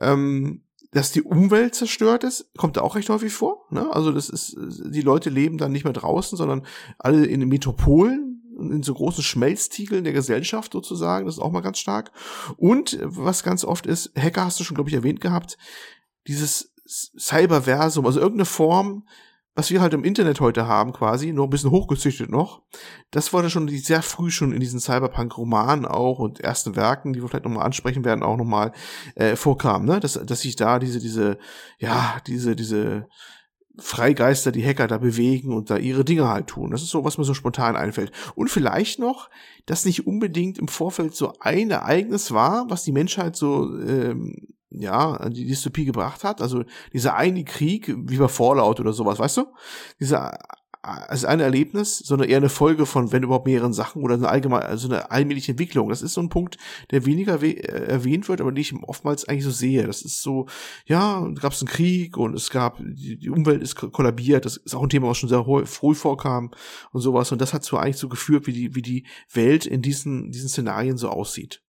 Ähm, 0.00 0.64
dass 0.94 1.10
die 1.10 1.22
Umwelt 1.22 1.74
zerstört 1.74 2.22
ist, 2.22 2.54
kommt 2.56 2.76
da 2.76 2.82
auch 2.82 2.94
recht 2.94 3.10
häufig 3.10 3.32
vor. 3.32 3.66
Ne? 3.70 3.92
Also 3.92 4.12
das 4.12 4.28
ist, 4.28 4.56
die 4.56 5.00
Leute 5.00 5.28
leben 5.28 5.58
dann 5.58 5.72
nicht 5.72 5.82
mehr 5.82 5.92
draußen, 5.92 6.38
sondern 6.38 6.64
alle 6.98 7.26
in 7.26 7.40
den 7.40 7.48
Metropolen, 7.48 8.34
in 8.56 8.84
so 8.84 8.94
großen 8.94 9.24
Schmelztiegeln 9.24 10.04
der 10.04 10.12
Gesellschaft 10.12 10.72
sozusagen. 10.72 11.26
Das 11.26 11.34
ist 11.34 11.40
auch 11.40 11.50
mal 11.50 11.62
ganz 11.62 11.78
stark. 11.78 12.12
Und 12.56 12.96
was 13.02 13.42
ganz 13.42 13.64
oft 13.64 13.86
ist, 13.86 14.12
Hacker 14.16 14.44
hast 14.44 14.60
du 14.60 14.64
schon, 14.64 14.76
glaube 14.76 14.88
ich, 14.88 14.94
erwähnt 14.94 15.20
gehabt, 15.20 15.58
dieses 16.28 16.72
Cyberversum, 16.86 18.06
also 18.06 18.20
irgendeine 18.20 18.44
Form, 18.44 19.04
was 19.54 19.70
wir 19.70 19.80
halt 19.80 19.94
im 19.94 20.04
Internet 20.04 20.40
heute 20.40 20.66
haben, 20.66 20.92
quasi, 20.92 21.32
nur 21.32 21.46
ein 21.46 21.50
bisschen 21.50 21.70
hochgezüchtet 21.70 22.28
noch. 22.28 22.62
Das 23.10 23.32
wurde 23.32 23.50
schon 23.50 23.68
sehr 23.68 24.02
früh 24.02 24.30
schon 24.30 24.52
in 24.52 24.60
diesen 24.60 24.80
Cyberpunk-Romanen 24.80 25.86
auch 25.86 26.18
und 26.18 26.40
ersten 26.40 26.74
Werken, 26.74 27.12
die 27.12 27.22
wir 27.22 27.28
vielleicht 27.28 27.44
nochmal 27.44 27.64
ansprechen 27.64 28.04
werden, 28.04 28.24
auch 28.24 28.36
nochmal 28.36 28.72
äh, 29.14 29.36
vorkam, 29.36 29.84
ne? 29.84 30.00
Dass, 30.00 30.14
dass 30.14 30.40
sich 30.40 30.56
da 30.56 30.80
diese, 30.80 30.98
diese, 30.98 31.38
ja, 31.78 32.16
diese, 32.26 32.56
diese 32.56 33.06
Freigeister, 33.78 34.52
die 34.52 34.64
Hacker 34.64 34.86
da 34.86 34.98
bewegen 34.98 35.52
und 35.52 35.70
da 35.70 35.76
ihre 35.76 36.04
Dinge 36.04 36.28
halt 36.28 36.48
tun. 36.48 36.70
Das 36.70 36.82
ist 36.82 36.90
so, 36.90 37.04
was 37.04 37.18
mir 37.18 37.24
so 37.24 37.34
spontan 37.34 37.76
einfällt. 37.76 38.12
Und 38.34 38.48
vielleicht 38.48 38.98
noch, 38.98 39.30
dass 39.66 39.84
nicht 39.84 40.06
unbedingt 40.06 40.58
im 40.58 40.68
Vorfeld 40.68 41.14
so 41.14 41.32
ein 41.40 41.70
Ereignis 41.70 42.32
war, 42.32 42.70
was 42.70 42.84
die 42.84 42.92
Menschheit 42.92 43.34
so 43.36 43.76
ähm, 43.78 44.53
ja, 44.78 45.28
die 45.28 45.46
Dystopie 45.46 45.84
gebracht 45.84 46.24
hat. 46.24 46.42
Also 46.42 46.64
dieser 46.92 47.14
eine 47.16 47.44
Krieg, 47.44 47.94
wie 47.96 48.18
bei 48.18 48.28
Fallout 48.28 48.80
oder 48.80 48.92
sowas, 48.92 49.18
weißt 49.18 49.38
du? 49.38 49.46
Dieser 50.00 50.38
also 50.84 51.26
ein 51.26 51.40
Erlebnis, 51.40 51.98
sondern 51.98 52.28
eher 52.28 52.36
eine 52.36 52.50
Folge 52.50 52.84
von, 52.84 53.10
wenn 53.10 53.22
überhaupt 53.22 53.46
mehreren 53.46 53.72
Sachen 53.72 54.02
oder 54.02 54.14
eine 54.16 54.28
allgemeine, 54.28 54.66
also 54.66 54.86
eine 54.86 55.10
allmähliche 55.10 55.52
Entwicklung. 55.52 55.88
Das 55.88 56.02
ist 56.02 56.12
so 56.12 56.20
ein 56.20 56.28
Punkt, 56.28 56.58
der 56.90 57.06
weniger 57.06 57.40
we- 57.40 57.56
äh, 57.56 57.86
erwähnt 57.86 58.28
wird, 58.28 58.40
aber 58.42 58.52
den 58.52 58.60
ich 58.60 58.74
oftmals 58.82 59.26
eigentlich 59.26 59.44
so 59.44 59.50
sehe. 59.50 59.86
Das 59.86 60.02
ist 60.02 60.20
so, 60.20 60.46
ja, 60.84 61.26
gab 61.40 61.52
es 61.52 61.62
einen 61.62 61.68
Krieg 61.68 62.18
und 62.18 62.34
es 62.34 62.50
gab, 62.50 62.78
die, 62.82 63.30
Umwelt 63.30 63.62
ist 63.62 63.76
ko- 63.76 63.88
kollabiert. 63.88 64.44
Das 64.44 64.58
ist 64.58 64.74
auch 64.74 64.82
ein 64.82 64.90
Thema, 64.90 65.08
was 65.08 65.16
schon 65.16 65.30
sehr 65.30 65.44
früh 65.64 65.94
vorkam 65.94 66.50
und 66.92 67.00
sowas. 67.00 67.32
Und 67.32 67.40
das 67.40 67.54
hat 67.54 67.64
so 67.64 67.78
eigentlich 67.78 67.96
so 67.96 68.10
geführt, 68.10 68.46
wie 68.46 68.52
die, 68.52 68.74
wie 68.74 68.82
die 68.82 69.06
Welt 69.32 69.64
in 69.64 69.80
diesen, 69.80 70.30
diesen 70.32 70.50
Szenarien 70.50 70.98
so 70.98 71.08
aussieht. 71.08 71.63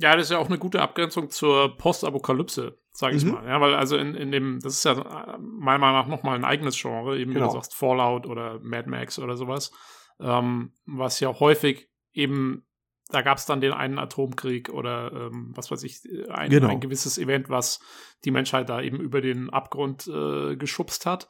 Ja, 0.00 0.14
das 0.14 0.26
ist 0.26 0.30
ja 0.30 0.38
auch 0.38 0.46
eine 0.46 0.58
gute 0.58 0.80
Abgrenzung 0.80 1.28
zur 1.28 1.76
Postapokalypse, 1.76 2.78
sage 2.92 3.16
ich 3.16 3.24
Mhm. 3.24 3.32
mal. 3.32 3.46
Ja, 3.46 3.60
weil 3.60 3.74
also 3.74 3.96
in, 3.96 4.14
in 4.14 4.30
dem, 4.30 4.60
das 4.60 4.74
ist 4.74 4.84
ja 4.84 4.94
meiner 5.40 5.78
Meinung 5.78 5.96
nach 6.00 6.06
nochmal 6.06 6.36
ein 6.36 6.44
eigenes 6.44 6.80
Genre, 6.80 7.18
eben 7.18 7.30
wie 7.32 7.34
Genau. 7.34 7.46
du 7.48 7.52
sagst, 7.54 7.74
Fallout 7.74 8.24
oder 8.26 8.60
Mad 8.60 8.88
Max 8.88 9.18
oder 9.18 9.36
sowas, 9.36 9.72
ähm, 10.20 10.72
was 10.86 11.18
ja 11.18 11.40
häufig 11.40 11.88
eben, 12.12 12.64
da 13.10 13.22
gab 13.22 13.38
es 13.38 13.46
dann 13.46 13.60
den 13.60 13.72
einen 13.72 13.98
Atomkrieg 13.98 14.68
oder 14.68 15.10
ähm, 15.12 15.52
was 15.56 15.70
weiß 15.72 15.82
ich, 15.82 16.00
ein, 16.30 16.50
Genau. 16.50 16.68
ein 16.68 16.78
gewisses 16.80 17.18
Event, 17.18 17.48
was 17.50 17.80
die 18.24 18.30
Menschheit 18.30 18.68
da 18.68 18.80
eben 18.80 19.00
über 19.00 19.20
den 19.20 19.50
Abgrund 19.50 20.06
äh, 20.06 20.54
geschubst 20.56 21.06
hat. 21.06 21.28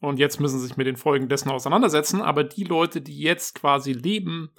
Und 0.00 0.18
jetzt 0.18 0.40
müssen 0.40 0.58
sie 0.58 0.66
sich 0.66 0.76
mit 0.76 0.86
den 0.88 0.96
Folgen 0.96 1.28
dessen 1.28 1.50
auseinandersetzen. 1.50 2.22
Aber 2.22 2.42
die 2.42 2.64
Leute, 2.64 3.02
die 3.02 3.20
jetzt 3.20 3.54
quasi 3.54 3.92
leben, 3.92 4.50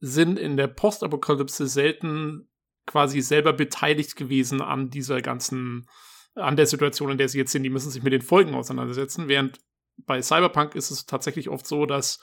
sind 0.00 0.38
in 0.38 0.56
der 0.58 0.66
Postapokalypse 0.68 1.66
selten 1.66 2.48
quasi 2.86 3.20
selber 3.20 3.52
beteiligt 3.52 4.16
gewesen 4.16 4.62
an 4.62 4.90
dieser 4.90 5.20
ganzen, 5.22 5.86
an 6.34 6.56
der 6.56 6.66
Situation, 6.66 7.10
in 7.10 7.18
der 7.18 7.28
sie 7.28 7.38
jetzt 7.38 7.52
sind. 7.52 7.62
Die 7.62 7.70
müssen 7.70 7.90
sich 7.90 8.02
mit 8.02 8.12
den 8.12 8.22
Folgen 8.22 8.54
auseinandersetzen. 8.54 9.28
Während 9.28 9.58
bei 9.98 10.22
Cyberpunk 10.22 10.74
ist 10.74 10.90
es 10.90 11.06
tatsächlich 11.06 11.48
oft 11.48 11.66
so, 11.66 11.86
dass 11.86 12.20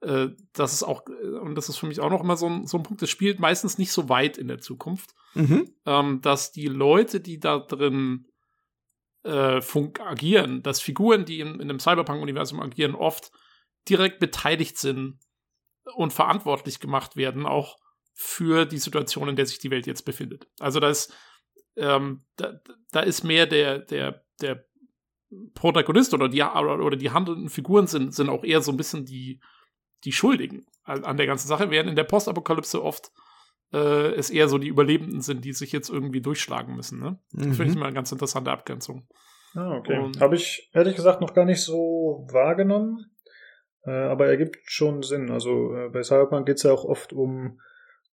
äh, 0.00 0.28
dass 0.52 0.72
es 0.72 0.82
auch, 0.82 1.04
äh, 1.08 1.38
und 1.38 1.54
das 1.54 1.68
ist 1.68 1.78
für 1.78 1.86
mich 1.86 2.00
auch 2.00 2.10
noch 2.10 2.22
immer 2.22 2.36
so 2.36 2.46
ein, 2.46 2.66
so 2.66 2.76
ein 2.76 2.82
Punkt, 2.82 3.00
das 3.00 3.10
spielt 3.10 3.40
meistens 3.40 3.78
nicht 3.78 3.92
so 3.92 4.08
weit 4.08 4.36
in 4.38 4.48
der 4.48 4.60
Zukunft, 4.60 5.14
Mhm. 5.34 5.72
ähm, 5.86 6.20
dass 6.20 6.52
die 6.52 6.66
Leute, 6.68 7.20
die 7.20 7.40
da 7.40 7.58
drin 7.58 8.26
äh, 9.24 9.60
funk 9.62 10.00
agieren, 10.00 10.62
dass 10.62 10.80
Figuren, 10.80 11.24
die 11.24 11.40
in, 11.40 11.54
in 11.54 11.62
einem 11.62 11.80
Cyberpunk-Universum 11.80 12.60
agieren, 12.60 12.94
oft 12.94 13.32
direkt 13.88 14.20
beteiligt 14.20 14.78
sind 14.78 15.18
und 15.94 16.12
verantwortlich 16.12 16.78
gemacht 16.78 17.16
werden, 17.16 17.46
auch 17.46 17.76
für 18.14 18.64
die 18.64 18.78
Situation, 18.78 19.28
in 19.28 19.36
der 19.36 19.46
sich 19.46 19.58
die 19.58 19.70
Welt 19.70 19.86
jetzt 19.86 20.04
befindet. 20.04 20.48
Also 20.60 20.80
da 20.80 20.88
ist, 20.88 21.12
ähm, 21.76 22.22
da, 22.36 22.60
da 22.92 23.00
ist 23.00 23.24
mehr 23.24 23.46
der, 23.46 23.80
der, 23.80 24.24
der 24.40 24.64
Protagonist 25.54 26.14
oder 26.14 26.28
die, 26.28 26.42
oder, 26.42 26.96
die 26.96 27.10
handelnden 27.10 27.48
Figuren 27.48 27.86
sind, 27.88 28.14
sind 28.14 28.28
auch 28.28 28.44
eher 28.44 28.62
so 28.62 28.70
ein 28.70 28.76
bisschen 28.76 29.04
die, 29.04 29.40
die 30.04 30.12
Schuldigen 30.12 30.64
an 30.84 31.04
an 31.04 31.16
der 31.16 31.26
ganzen 31.26 31.48
Sache, 31.48 31.70
während 31.70 31.90
in 31.90 31.96
der 31.96 32.04
Postapokalypse 32.04 32.82
oft 32.82 33.10
äh, 33.72 34.12
es 34.12 34.30
eher 34.30 34.48
so 34.48 34.58
die 34.58 34.68
Überlebenden 34.68 35.22
sind, 35.22 35.44
die 35.44 35.52
sich 35.52 35.72
jetzt 35.72 35.88
irgendwie 35.90 36.20
durchschlagen 36.20 36.76
müssen. 36.76 37.00
Ne? 37.00 37.18
Finde 37.36 37.64
ich 37.64 37.74
Mhm. 37.74 37.80
mal 37.80 37.86
eine 37.86 37.94
ganz 37.94 38.12
interessante 38.12 38.52
Abgrenzung. 38.52 39.08
Ah, 39.54 39.76
okay. 39.76 40.12
Habe 40.20 40.36
ich 40.36 40.70
ehrlich 40.72 40.94
gesagt 40.94 41.20
noch 41.20 41.32
gar 41.34 41.44
nicht 41.46 41.62
so 41.62 42.26
wahrgenommen, 42.30 43.06
äh, 43.84 43.90
aber 43.90 44.26
ergibt 44.26 44.58
schon 44.64 45.02
Sinn. 45.02 45.30
Also 45.30 45.74
äh, 45.74 45.88
bei 45.88 46.02
Cyberpunk 46.02 46.46
geht 46.46 46.56
es 46.58 46.62
ja 46.64 46.72
auch 46.72 46.84
oft 46.84 47.12
um 47.12 47.60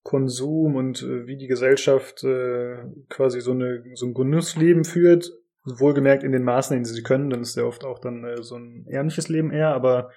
Konsum 0.03 0.75
und 0.75 1.03
äh, 1.03 1.27
wie 1.27 1.37
die 1.37 1.47
Gesellschaft 1.47 2.23
äh, 2.23 2.77
quasi 3.09 3.41
so, 3.41 3.51
eine, 3.51 3.83
so 3.93 4.05
ein 4.05 4.13
Genussleben 4.13 4.83
führt. 4.85 5.31
Wohlgemerkt 5.65 6.23
in 6.23 6.31
den 6.31 6.43
Maßen, 6.43 6.75
in 6.75 6.83
denen 6.83 6.93
sie 6.93 7.03
können, 7.03 7.29
dann 7.29 7.41
ist 7.41 7.55
ja 7.55 7.63
oft 7.63 7.83
auch 7.83 7.99
dann 7.99 8.23
äh, 8.23 8.41
so 8.41 8.55
ein 8.55 8.85
ärmliches 8.87 9.29
Leben 9.29 9.51
eher, 9.51 9.73
aber 9.73 10.11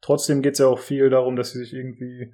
trotzdem 0.00 0.42
geht 0.42 0.54
es 0.54 0.58
ja 0.58 0.66
auch 0.66 0.80
viel 0.80 1.10
darum, 1.10 1.36
dass 1.36 1.52
sie 1.52 1.58
sich 1.58 1.74
irgendwie 1.74 2.32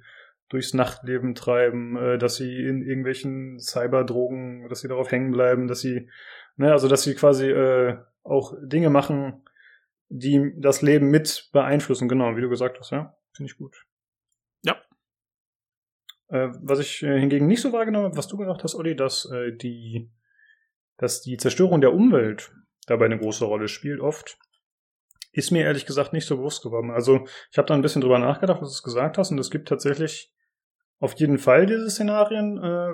durchs 0.49 0.73
Nachtleben 0.73 1.35
treiben, 1.35 1.97
äh, 1.97 2.17
dass 2.17 2.35
sie 2.35 2.63
in 2.63 2.81
irgendwelchen 2.81 3.59
Cyberdrogen, 3.59 4.69
dass 4.69 4.81
sie 4.81 4.87
darauf 4.87 5.11
hängen 5.11 5.31
bleiben, 5.31 5.67
dass 5.67 5.81
sie, 5.81 6.09
ne, 6.55 6.71
also 6.71 6.87
dass 6.87 7.03
sie 7.03 7.15
quasi 7.15 7.49
äh, 7.49 7.97
auch 8.23 8.53
Dinge 8.61 8.89
machen, 8.89 9.43
die 10.09 10.53
das 10.57 10.81
Leben 10.81 11.09
mit 11.09 11.49
beeinflussen, 11.51 12.07
genau, 12.07 12.35
wie 12.37 12.41
du 12.41 12.49
gesagt 12.49 12.79
hast, 12.79 12.91
ja. 12.91 13.15
Finde 13.35 13.51
ich 13.51 13.57
gut. 13.57 13.85
Ja. 14.63 14.77
Äh, 16.33 16.49
was 16.63 16.79
ich 16.79 17.03
äh, 17.03 17.19
hingegen 17.19 17.45
nicht 17.45 17.61
so 17.61 17.71
wahrgenommen 17.73 18.05
habe, 18.05 18.17
was 18.17 18.27
du 18.27 18.37
gesagt 18.37 18.63
hast, 18.63 18.73
Olli, 18.73 18.95
dass 18.95 19.29
äh, 19.31 19.55
die, 19.55 20.09
dass 20.97 21.21
die 21.21 21.37
Zerstörung 21.37 21.79
der 21.79 21.93
Umwelt 21.93 22.51
dabei 22.87 23.05
eine 23.05 23.19
große 23.19 23.45
Rolle 23.45 23.67
spielt, 23.67 24.01
oft, 24.01 24.39
ist 25.31 25.51
mir 25.51 25.63
ehrlich 25.63 25.85
gesagt 25.85 26.11
nicht 26.11 26.25
so 26.25 26.37
bewusst 26.37 26.63
geworden. 26.63 26.89
Also 26.89 27.27
ich 27.51 27.57
habe 27.59 27.67
da 27.67 27.75
ein 27.75 27.83
bisschen 27.83 28.01
drüber 28.01 28.17
nachgedacht, 28.17 28.63
was 28.63 28.81
du 28.81 28.83
gesagt 28.83 29.19
hast, 29.19 29.29
und 29.29 29.37
es 29.37 29.51
gibt 29.51 29.67
tatsächlich 29.67 30.33
auf 30.99 31.13
jeden 31.13 31.37
Fall 31.37 31.67
diese 31.67 31.89
Szenarien, 31.91 32.57
äh, 32.57 32.93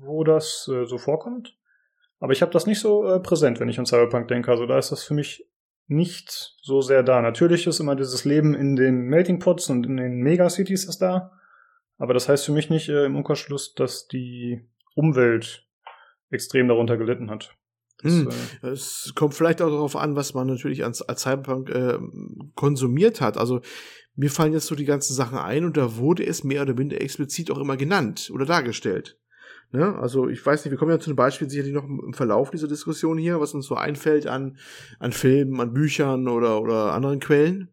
wo 0.00 0.24
das 0.24 0.64
so 0.64 0.96
vorkommt. 0.96 1.58
Aber 2.20 2.32
ich 2.32 2.40
habe 2.40 2.52
das 2.52 2.66
nicht 2.66 2.80
so 2.80 3.20
präsent, 3.22 3.60
wenn 3.60 3.68
ich 3.68 3.78
an 3.78 3.86
Cyberpunk 3.86 4.28
denke. 4.28 4.50
Also 4.50 4.66
da 4.66 4.78
ist 4.78 4.92
das 4.92 5.02
für 5.02 5.14
mich 5.14 5.46
nicht 5.86 6.56
so 6.62 6.80
sehr 6.80 7.02
da. 7.02 7.20
Natürlich 7.20 7.66
ist 7.66 7.80
immer 7.80 7.96
dieses 7.96 8.24
Leben 8.24 8.54
in 8.54 8.76
den 8.76 9.02
Melting 9.02 9.38
Pots 9.38 9.70
und 9.70 9.86
in 9.86 9.96
den 9.96 10.20
Megacities 10.20 10.84
ist 10.84 10.98
da. 10.98 11.37
Aber 11.98 12.14
das 12.14 12.28
heißt 12.28 12.46
für 12.46 12.52
mich 12.52 12.70
nicht 12.70 12.88
äh, 12.88 13.04
im 13.04 13.16
Umkehrschluss, 13.16 13.74
dass 13.74 14.06
die 14.06 14.60
Umwelt 14.94 15.66
extrem 16.30 16.68
darunter 16.68 16.96
gelitten 16.96 17.30
hat. 17.30 17.54
Das, 18.02 18.12
Hm. 18.12 18.28
äh, 18.62 18.68
Es 18.68 19.12
kommt 19.16 19.34
vielleicht 19.34 19.60
auch 19.60 19.70
darauf 19.70 19.96
an, 19.96 20.14
was 20.16 20.34
man 20.34 20.46
natürlich 20.46 20.84
als, 20.84 21.02
als 21.02 21.22
Cyberpunk 21.22 21.70
äh, 21.70 21.98
konsumiert 22.54 23.20
hat. 23.20 23.36
Also 23.36 23.60
mir 24.14 24.30
fallen 24.30 24.52
jetzt 24.52 24.66
so 24.66 24.74
die 24.74 24.84
ganzen 24.84 25.14
Sachen 25.14 25.38
ein 25.38 25.64
und 25.64 25.76
da 25.76 25.96
wurde 25.96 26.24
es 26.24 26.44
mehr 26.44 26.62
oder 26.62 26.74
minder 26.74 27.00
explizit 27.00 27.50
auch 27.50 27.58
immer 27.58 27.76
genannt 27.76 28.30
oder 28.32 28.46
dargestellt. 28.46 29.18
Ne? 29.70 29.96
Also 29.98 30.28
ich 30.28 30.44
weiß 30.44 30.64
nicht, 30.64 30.70
wir 30.70 30.78
kommen 30.78 30.92
ja 30.92 30.98
zu 30.98 31.10
einem 31.10 31.16
Beispiel 31.16 31.50
sicherlich 31.50 31.74
noch 31.74 31.84
im 31.84 32.14
Verlauf 32.14 32.50
dieser 32.50 32.68
Diskussion 32.68 33.18
hier, 33.18 33.40
was 33.40 33.54
uns 33.54 33.66
so 33.66 33.74
einfällt 33.74 34.26
an, 34.26 34.56
an 34.98 35.12
Filmen, 35.12 35.60
an 35.60 35.72
Büchern 35.74 36.26
oder, 36.28 36.60
oder 36.62 36.92
anderen 36.94 37.20
Quellen. 37.20 37.68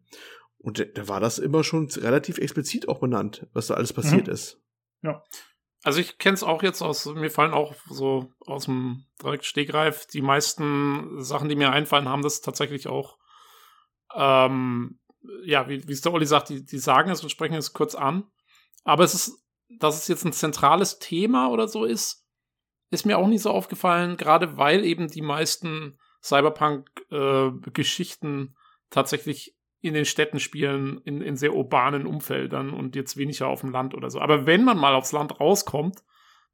Und 0.66 0.84
da, 0.98 1.06
war 1.06 1.20
das 1.20 1.38
immer 1.38 1.62
schon 1.62 1.88
relativ 1.88 2.38
explizit 2.38 2.88
auch 2.88 2.98
benannt, 2.98 3.46
was 3.52 3.68
da 3.68 3.74
alles 3.74 3.92
passiert 3.92 4.26
Mhm. 4.26 4.32
ist. 4.32 4.60
Also 5.84 6.00
ich 6.00 6.18
kenne 6.18 6.34
es 6.34 6.42
auch 6.42 6.64
jetzt 6.64 6.82
aus, 6.82 7.06
mir 7.06 7.30
fallen 7.30 7.54
auch 7.54 7.76
so 7.88 8.32
aus 8.40 8.64
dem 8.64 9.06
direkt 9.22 9.44
Stegreif 9.44 10.06
die 10.06 10.22
meisten 10.22 11.22
Sachen, 11.22 11.48
die 11.48 11.54
mir 11.54 11.70
einfallen, 11.70 12.08
haben 12.08 12.22
das 12.22 12.40
tatsächlich 12.40 12.88
auch, 12.88 13.16
ähm, 14.12 14.98
ja, 15.44 15.68
wie 15.68 15.84
es 15.88 16.00
der 16.00 16.12
Olli 16.12 16.26
sagt, 16.26 16.48
die, 16.48 16.64
die 16.64 16.78
sagen 16.78 17.12
es 17.12 17.22
und 17.22 17.30
sprechen 17.30 17.54
es 17.54 17.72
kurz 17.72 17.94
an. 17.94 18.24
Aber 18.82 19.04
es 19.04 19.14
ist, 19.14 19.46
dass 19.78 19.96
es 19.96 20.08
jetzt 20.08 20.24
ein 20.24 20.32
zentrales 20.32 20.98
Thema 20.98 21.50
oder 21.50 21.68
so 21.68 21.84
ist, 21.84 22.26
ist 22.90 23.06
mir 23.06 23.18
auch 23.18 23.28
nicht 23.28 23.42
so 23.42 23.52
aufgefallen, 23.52 24.16
gerade 24.16 24.56
weil 24.56 24.84
eben 24.84 25.06
die 25.06 25.22
meisten 25.22 26.00
Cyberpunk-Geschichten 26.24 28.56
tatsächlich 28.90 29.55
in 29.80 29.94
den 29.94 30.04
Städten 30.04 30.40
spielen, 30.40 31.00
in, 31.04 31.20
in 31.20 31.36
sehr 31.36 31.54
urbanen 31.54 32.06
Umfeldern 32.06 32.70
und 32.70 32.96
jetzt 32.96 33.16
weniger 33.16 33.48
auf 33.48 33.60
dem 33.60 33.70
Land 33.70 33.94
oder 33.94 34.10
so. 34.10 34.20
Aber 34.20 34.46
wenn 34.46 34.64
man 34.64 34.78
mal 34.78 34.94
aufs 34.94 35.12
Land 35.12 35.38
rauskommt, 35.40 36.02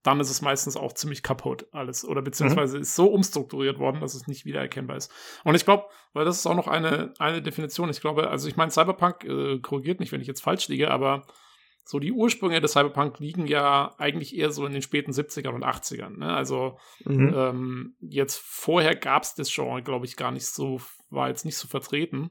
dann 0.03 0.19
ist 0.19 0.31
es 0.31 0.43
meistens 0.43 0.77
auch 0.77 0.93
ziemlich 0.95 1.23
kaputt 1.23 1.67
alles. 1.71 2.05
Oder 2.05 2.23
beziehungsweise 2.23 2.79
ist 2.79 2.97
so 2.97 3.07
umstrukturiert 3.07 3.79
worden, 3.79 4.01
dass 4.01 4.15
es 4.15 4.27
nicht 4.27 4.45
wiedererkennbar 4.45 4.97
ist. 4.97 5.13
Und 5.45 5.55
ich 5.55 5.65
glaube, 5.65 5.85
weil 6.13 6.25
das 6.25 6.39
ist 6.39 6.47
auch 6.47 6.57
noch 6.57 6.67
eine, 6.67 7.15
eine 7.21 7.41
Definition, 7.41 7.89
ich 7.89 8.01
glaube, 8.01 8.29
also 8.29 8.49
ich 8.49 8.57
meine, 8.57 8.73
Cyberpunk 8.73 9.25
äh, 9.25 9.61
korrigiert 9.61 10.01
mich, 10.01 10.11
wenn 10.11 10.21
ich 10.21 10.27
jetzt 10.27 10.43
falsch 10.43 10.67
liege, 10.69 10.91
aber 10.91 11.25
so 11.85 11.99
die 12.01 12.13
Ursprünge 12.13 12.61
des 12.61 12.73
Cyberpunk 12.73 13.19
liegen 13.21 13.47
ja 13.47 13.95
eigentlich 13.99 14.37
eher 14.37 14.51
so 14.51 14.67
in 14.67 14.73
den 14.73 14.83
späten 14.83 15.13
70ern 15.13 15.51
und 15.55 15.65
80ern. 15.65 16.19
Ne? 16.19 16.33
Also 16.33 16.79
Mhm. 17.05 17.35
ähm, 17.37 17.97
jetzt 18.01 18.41
vorher 18.41 18.97
gab 18.97 19.23
es 19.23 19.35
das 19.35 19.53
Genre, 19.53 19.83
glaube 19.83 20.07
ich, 20.07 20.17
gar 20.17 20.33
nicht 20.33 20.47
so, 20.47 20.81
war 21.11 21.29
jetzt 21.29 21.45
nicht 21.45 21.57
so 21.57 21.69
vertreten. 21.69 22.31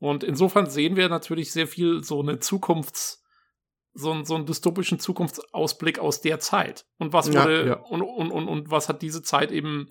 Und 0.00 0.24
insofern 0.24 0.66
sehen 0.68 0.96
wir 0.96 1.08
natürlich 1.08 1.52
sehr 1.52 1.66
viel 1.66 2.02
so 2.04 2.20
eine 2.20 2.38
Zukunfts-, 2.38 3.22
so, 3.94 4.10
einen- 4.12 4.24
so 4.24 4.34
einen 4.34 4.46
dystopischen 4.46 4.98
Zukunftsausblick 4.98 5.98
aus 5.98 6.20
der 6.20 6.38
Zeit. 6.38 6.84
Und 6.98 7.12
was 7.12 7.28
Ja, 7.28 7.42
wurde, 7.44 7.66
ja. 7.66 7.74
Und, 7.80 8.02
und, 8.02 8.30
und, 8.30 8.48
und 8.48 8.70
was 8.70 8.88
hat 8.88 9.00
diese 9.02 9.22
Zeit 9.22 9.50
eben 9.52 9.88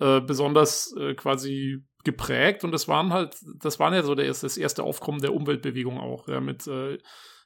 äh, 0.00 0.20
besonders 0.20 0.94
äh, 0.98 1.14
quasi 1.14 1.78
geprägt? 2.04 2.64
Und 2.64 2.72
das 2.72 2.88
waren 2.88 3.12
halt, 3.12 3.36
das 3.60 3.78
waren 3.78 3.94
ja 3.94 4.02
so 4.02 4.14
der, 4.14 4.26
das 4.26 4.56
erste 4.56 4.82
Aufkommen 4.82 5.20
der 5.20 5.32
Umweltbewegung 5.34 5.98
auch, 6.00 6.26
ja, 6.28 6.40
mit 6.40 6.66
äh, 6.66 6.98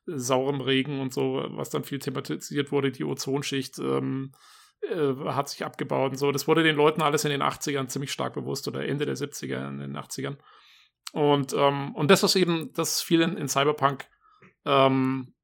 saurem 0.06 0.60
Regen 0.62 1.00
und 1.00 1.12
so, 1.12 1.44
was 1.50 1.68
dann 1.70 1.84
viel 1.84 1.98
thematisiert 1.98 2.72
wurde, 2.72 2.90
die 2.90 3.04
Ozonschicht, 3.04 3.78
ähm, 3.78 4.32
äh, 4.80 5.12
hat 5.26 5.50
sich 5.50 5.64
abgebaut 5.64 6.12
und 6.12 6.16
so. 6.18 6.32
Das 6.32 6.48
wurde 6.48 6.62
den 6.62 6.76
Leuten 6.76 7.02
alles 7.02 7.24
in 7.26 7.30
den 7.30 7.42
80ern 7.42 7.88
ziemlich 7.88 8.10
stark 8.10 8.32
bewusst 8.32 8.66
oder 8.66 8.86
Ende 8.86 9.04
der 9.04 9.16
70er, 9.16 9.68
in 9.68 9.78
den 9.78 9.96
80ern. 9.96 10.38
Und, 11.12 11.52
ähm, 11.54 11.94
und 11.94 12.10
das 12.10 12.22
ist 12.22 12.36
eben, 12.36 12.72
das 12.74 13.02
viel 13.02 13.20
in, 13.20 13.36
in 13.36 13.48
Cyberpunk 13.48 14.08
ähm, 14.64 15.34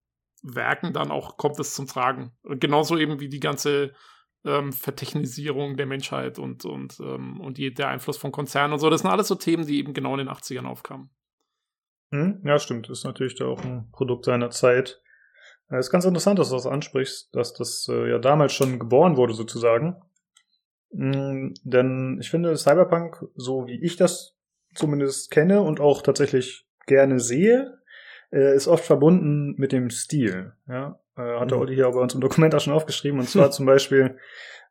Werken 0.43 0.93
dann 0.93 1.11
auch 1.11 1.37
kommt 1.37 1.59
es 1.59 1.75
zum 1.75 1.87
Tragen. 1.87 2.33
Genauso 2.45 2.97
eben 2.97 3.19
wie 3.21 3.29
die 3.29 3.41
ganze 3.41 3.93
ähm, 4.45 4.73
Vertechnisierung 4.73 5.77
der 5.77 5.87
Menschheit 5.87 6.39
und, 6.39 6.65
und, 6.65 7.01
ähm, 7.01 7.41
und 7.41 7.59
die, 7.59 7.75
der 7.75 7.89
Einfluss 7.89 8.17
von 8.17 8.33
Konzernen 8.33 8.73
und 8.73 8.79
so. 8.79 8.89
Das 8.89 9.03
sind 9.03 9.11
alles 9.11 9.29
so 9.29 9.35
Themen, 9.35 9.67
die 9.67 9.79
eben 9.79 9.93
genau 9.93 10.13
in 10.13 10.19
den 10.19 10.29
80ern 10.29 10.67
aufkamen. 10.67 11.11
Hm, 12.13 12.43
Ja, 12.45 12.59
stimmt. 12.59 12.89
Ist 12.89 13.05
natürlich 13.05 13.35
da 13.35 13.47
auch 13.47 13.63
ein 13.65 13.91
Produkt 13.91 14.27
seiner 14.27 14.51
Zeit. 14.51 15.01
Es 15.69 15.87
ist 15.87 15.91
ganz 15.91 16.05
interessant, 16.05 16.39
dass 16.39 16.51
du 16.51 16.55
das 16.55 16.67
ansprichst, 16.67 17.35
dass 17.35 17.53
das 17.53 17.89
äh, 17.91 18.09
ja 18.11 18.19
damals 18.19 18.53
schon 18.53 18.79
geboren 18.79 19.17
wurde, 19.17 19.35
sozusagen. 19.35 19.97
Mm, 20.93 21.55
denn 21.65 22.19
ich 22.21 22.31
finde, 22.31 22.57
Cyberpunk, 22.57 23.25
so 23.35 23.67
wie 23.67 23.83
ich 23.85 23.97
das 23.97 24.36
zumindest 24.77 25.31
kenne 25.31 25.63
und 25.63 25.81
auch 25.81 26.03
tatsächlich 26.03 26.67
gerne 26.87 27.21
sehe, 27.21 27.79
äh, 28.33 28.55
ist 28.55 28.69
oft 28.69 28.85
verbunden 28.85 29.55
mit 29.57 29.73
dem 29.73 29.91
Stil. 29.91 30.53
Ja? 30.69 31.01
Äh, 31.17 31.41
hat 31.41 31.51
der 31.51 31.59
Mhm. 31.59 31.63
Olli 31.63 31.75
hier 31.75 31.91
bei 31.91 32.01
uns 32.01 32.15
im 32.15 32.21
Dokument 32.21 32.55
auch 32.55 32.61
schon 32.61 32.73
aufgeschrieben. 32.73 33.21
Und 33.21 33.29
zwar 33.29 33.51
zum 33.51 33.67
Beispiel, 33.67 34.19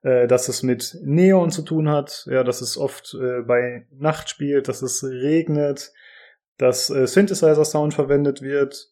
äh, 0.03 0.27
dass 0.27 0.47
es 0.47 0.63
mit 0.63 0.97
Neon 1.03 1.51
zu 1.51 1.61
tun 1.61 1.89
hat, 1.89 2.25
ja, 2.29 2.43
dass 2.43 2.61
es 2.61 2.77
oft 2.77 3.15
bei 3.47 3.87
Nacht 3.91 4.29
spielt, 4.29 4.67
dass 4.67 4.81
es 4.81 5.03
regnet, 5.03 5.91
dass 6.57 6.87
Synthesizer-Sound 6.87 7.93
verwendet 7.93 8.41
wird 8.41 8.89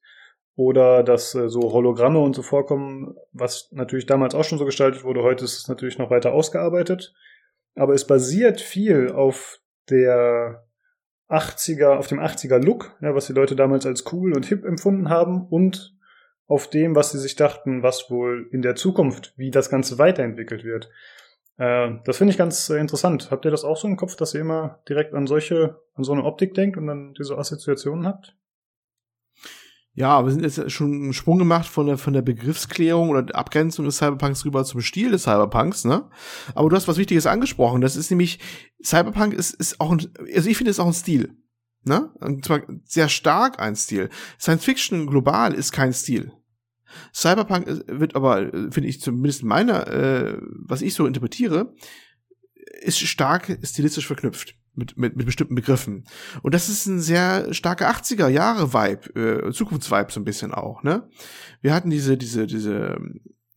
oder 0.56 1.02
dass 1.04 1.32
so 1.32 1.62
Hologramme 1.72 2.20
und 2.20 2.36
so 2.36 2.42
vorkommen, 2.42 3.16
was 3.32 3.70
natürlich 3.72 4.06
damals 4.06 4.36
auch 4.36 4.44
schon 4.44 4.60
so 4.60 4.66
gestaltet 4.66 5.04
wurde. 5.04 5.24
Heute 5.24 5.46
ist 5.46 5.58
es 5.58 5.68
natürlich 5.68 5.98
noch 5.98 6.10
weiter 6.10 6.34
ausgearbeitet. 6.34 7.14
Aber 7.76 7.94
es 7.94 8.06
basiert 8.06 8.62
viel 8.62 9.12
auf 9.12 9.60
der 9.90 10.66
80er, 11.34 11.96
auf 11.96 12.08
dem 12.08 12.20
80er 12.20 12.60
Look, 12.60 12.96
ja, 13.02 13.16
was 13.16 13.28
die 13.28 13.34
Leute 13.34 13.56
damals 13.56 13.86
als 13.86 14.12
cool 14.14 14.34
und 14.34 14.46
hip 14.46 14.64
empfunden 14.66 15.10
haben 15.10 15.48
und 15.48 15.96
auf 16.48 16.70
dem, 16.70 16.96
was 16.96 17.12
sie 17.12 17.20
sich 17.20 17.36
dachten, 17.36 17.84
was 17.84 18.10
wohl 18.10 18.48
in 18.52 18.62
der 18.62 18.76
Zukunft, 18.76 19.34
wie 19.38 19.52
das 19.52 19.70
Ganze 19.70 19.98
weiterentwickelt 19.98 20.64
wird. 20.64 20.90
Äh, 21.58 21.96
das 22.06 22.18
finde 22.18 22.32
ich 22.32 22.38
ganz 22.38 22.70
äh, 22.70 22.78
interessant. 22.78 23.32
Habt 23.32 23.46
ihr 23.46 23.52
das 23.52 23.64
auch 23.64 23.78
so 23.78 23.88
im 23.88 23.98
Kopf, 23.98 24.16
dass 24.16 24.34
ihr 24.34 24.42
immer 24.42 24.80
direkt 24.88 25.14
an 25.14 25.28
solche, 25.28 25.82
an 25.96 26.04
so 26.04 26.12
eine 26.12 26.24
Optik 26.24 26.54
denkt 26.54 26.78
und 26.78 26.88
dann 26.88 27.14
diese 27.14 27.38
Assoziationen 27.38 28.06
habt? 28.06 28.36
Ja, 29.96 30.10
aber 30.10 30.28
wir 30.28 30.34
sind 30.34 30.44
jetzt 30.44 30.72
schon 30.72 30.92
einen 30.92 31.14
Sprung 31.14 31.38
gemacht 31.38 31.68
von 31.68 31.86
der, 31.86 32.00
von 32.00 32.14
der 32.14 32.24
Begriffsklärung 32.24 33.10
oder 33.10 33.22
der 33.22 33.36
Abgrenzung 33.36 33.86
des 33.86 33.98
Cyberpunks 33.98 34.44
rüber 34.44 34.66
zum 34.66 34.82
Stil 34.82 35.12
des 35.12 35.24
Cyberpunks, 35.24 35.86
ne? 35.86 36.10
Aber 36.56 36.68
du 36.70 36.76
hast 36.76 36.88
was 36.88 36.98
Wichtiges 36.98 37.28
angesprochen. 37.28 37.82
Das 37.82 37.96
ist 37.96 38.10
nämlich, 38.10 38.40
Cyberpunk 38.84 39.34
ist, 39.34 39.54
ist 39.54 39.80
auch 39.80 39.92
ein, 39.92 40.02
also 40.34 40.50
ich 40.50 40.58
finde 40.58 40.72
es 40.72 40.80
auch 40.80 40.88
ein 40.88 40.94
Stil. 40.94 41.38
Ne? 41.86 42.12
Und 42.22 42.46
zwar 42.46 42.62
sehr 42.86 43.10
stark 43.10 43.60
ein 43.60 43.76
Stil. 43.76 44.10
Science 44.40 44.64
Fiction 44.64 45.06
global 45.06 45.54
ist 45.54 45.72
kein 45.72 45.94
Stil. 45.94 46.32
Cyberpunk 47.14 47.84
wird 47.88 48.16
aber, 48.16 48.50
finde 48.72 48.88
ich 48.88 49.02
zumindest 49.02 49.42
in 49.42 49.48
meiner, 49.48 49.88
äh, 49.88 50.38
was 50.66 50.82
ich 50.82 50.94
so 50.94 51.06
interpretiere, 51.06 51.76
ist 52.82 53.00
stark 53.00 53.60
stilistisch 53.64 54.08
verknüpft 54.08 54.56
mit, 54.76 54.98
mit, 54.98 55.16
mit 55.16 55.26
bestimmten 55.26 55.56
Begriffen. 55.56 56.06
Und 56.42 56.54
das 56.54 56.70
ist 56.70 56.86
ein 56.86 57.00
sehr 57.00 57.54
starker 57.54 57.90
80er 57.90 58.28
Jahre 58.28 58.74
Vibe, 58.74 59.48
äh, 59.48 59.52
Zukunftsvibe 59.52 60.12
so 60.12 60.20
ein 60.20 60.26
bisschen 60.26 60.54
auch, 60.54 60.84
ne? 60.84 61.08
Wir 61.62 61.74
hatten 61.74 61.90
diese, 61.90 62.18
diese, 62.18 62.48
diese 62.48 62.98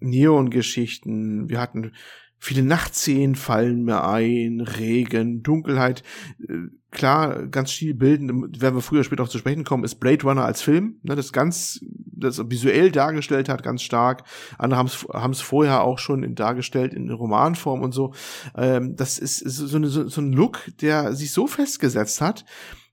Neon-Geschichten, 0.00 1.48
wir 1.48 1.60
hatten 1.60 1.92
viele 2.38 2.62
Nachtszenen 2.62 3.34
fallen 3.34 3.84
mir 3.84 4.06
ein, 4.06 4.60
Regen, 4.60 5.42
Dunkelheit. 5.42 6.02
Äh, 6.48 6.68
Klar, 6.96 7.46
ganz 7.48 7.72
stilbildend, 7.72 8.62
werden 8.62 8.74
wir 8.74 8.80
früher 8.80 9.04
später 9.04 9.22
auch 9.22 9.28
zu 9.28 9.36
sprechen 9.36 9.64
kommen, 9.64 9.84
ist 9.84 9.96
Blade 9.96 10.22
Runner 10.22 10.46
als 10.46 10.62
Film, 10.62 10.98
ne, 11.02 11.14
das 11.14 11.30
ganz, 11.30 11.78
das 11.90 12.38
visuell 12.48 12.90
dargestellt 12.90 13.50
hat, 13.50 13.62
ganz 13.62 13.82
stark. 13.82 14.24
Andere 14.56 14.80
haben 14.80 15.30
es 15.30 15.40
vorher 15.42 15.82
auch 15.84 15.98
schon 15.98 16.22
in, 16.22 16.34
dargestellt 16.34 16.94
in 16.94 17.10
Romanform 17.10 17.82
und 17.82 17.92
so. 17.92 18.14
Ähm, 18.56 18.96
das 18.96 19.18
ist, 19.18 19.42
ist 19.42 19.56
so, 19.58 19.76
eine, 19.76 19.88
so, 19.88 20.08
so 20.08 20.22
ein 20.22 20.32
Look, 20.32 20.70
der 20.80 21.12
sich 21.14 21.32
so 21.32 21.46
festgesetzt 21.46 22.22
hat, 22.22 22.46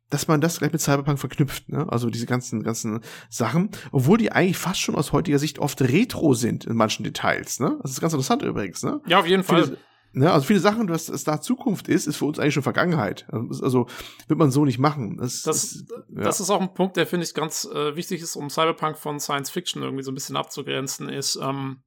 dass 0.10 0.28
man 0.28 0.42
das 0.42 0.60
gleich 0.60 0.74
mit 0.74 0.82
Cyberpunk 0.82 1.18
verknüpft, 1.18 1.70
ne? 1.70 1.88
Also 1.90 2.10
diese 2.10 2.26
ganzen, 2.26 2.62
ganzen 2.62 3.00
Sachen, 3.30 3.70
obwohl 3.94 4.18
die 4.18 4.34
eigentlich 4.34 4.58
fast 4.58 4.82
schon 4.82 4.96
aus 4.96 5.14
heutiger 5.14 5.40
Sicht 5.40 5.60
oft 5.60 5.82
retro 5.82 6.34
sind 6.34 6.66
in 6.66 6.76
manchen 6.76 7.06
Details, 7.06 7.62
ne? 7.62 7.80
Das 7.82 7.92
ist 7.92 8.02
ganz 8.02 8.12
interessant 8.12 8.42
übrigens, 8.42 8.84
ne? 8.84 9.00
Ja, 9.08 9.22
auf 9.22 9.28
jeden 9.28 9.44
Fall. 9.44 9.64
Viele, 9.64 9.78
ne, 10.14 10.32
also 10.32 10.46
viele 10.48 10.60
Sachen, 10.60 10.88
was 10.90 11.10
es 11.10 11.24
da 11.24 11.42
Zukunft 11.42 11.88
ist, 11.90 12.08
ist 12.08 12.16
für 12.18 12.26
uns 12.26 12.40
eigentlich 12.40 12.54
schon 12.54 12.64
Vergangenheit. 12.64 13.28
Also 13.32 13.88
wird 14.28 14.40
man 14.40 14.50
so 14.52 14.64
nicht 14.66 14.80
machen. 14.80 15.18
Das, 15.18 15.42
Das- 15.42 15.64
ist, 15.74 15.94
Das 16.10 16.40
ist 16.40 16.50
auch 16.50 16.62
ein 16.62 16.74
Punkt, 16.74 16.96
der 16.98 17.06
finde 17.06 17.26
ich 17.26 17.34
ganz 17.34 17.66
äh, 17.66 17.96
wichtig 17.96 18.22
ist, 18.22 18.36
um 18.36 18.50
Cyberpunk 18.50 18.98
von 18.98 19.20
Science 19.20 19.50
Fiction 19.50 19.84
irgendwie 19.84 20.04
so 20.04 20.12
ein 20.12 20.16
bisschen 20.16 20.38
abzugrenzen, 20.38 21.10
ist, 21.10 21.38
ähm, 21.42 21.84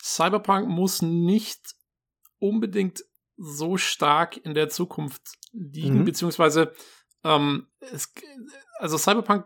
Cyberpunk 0.00 0.68
muss 0.68 1.02
nicht 1.02 1.74
unbedingt 2.38 3.04
so 3.36 3.76
stark 3.76 4.36
in 4.36 4.54
der 4.54 4.68
Zukunft 4.68 5.22
liegen, 5.52 6.00
Mhm. 6.00 6.04
beziehungsweise 6.04 6.72
ähm, 7.24 7.66
es, 7.80 8.12
also 8.78 8.96
Cyberpunk 8.96 9.44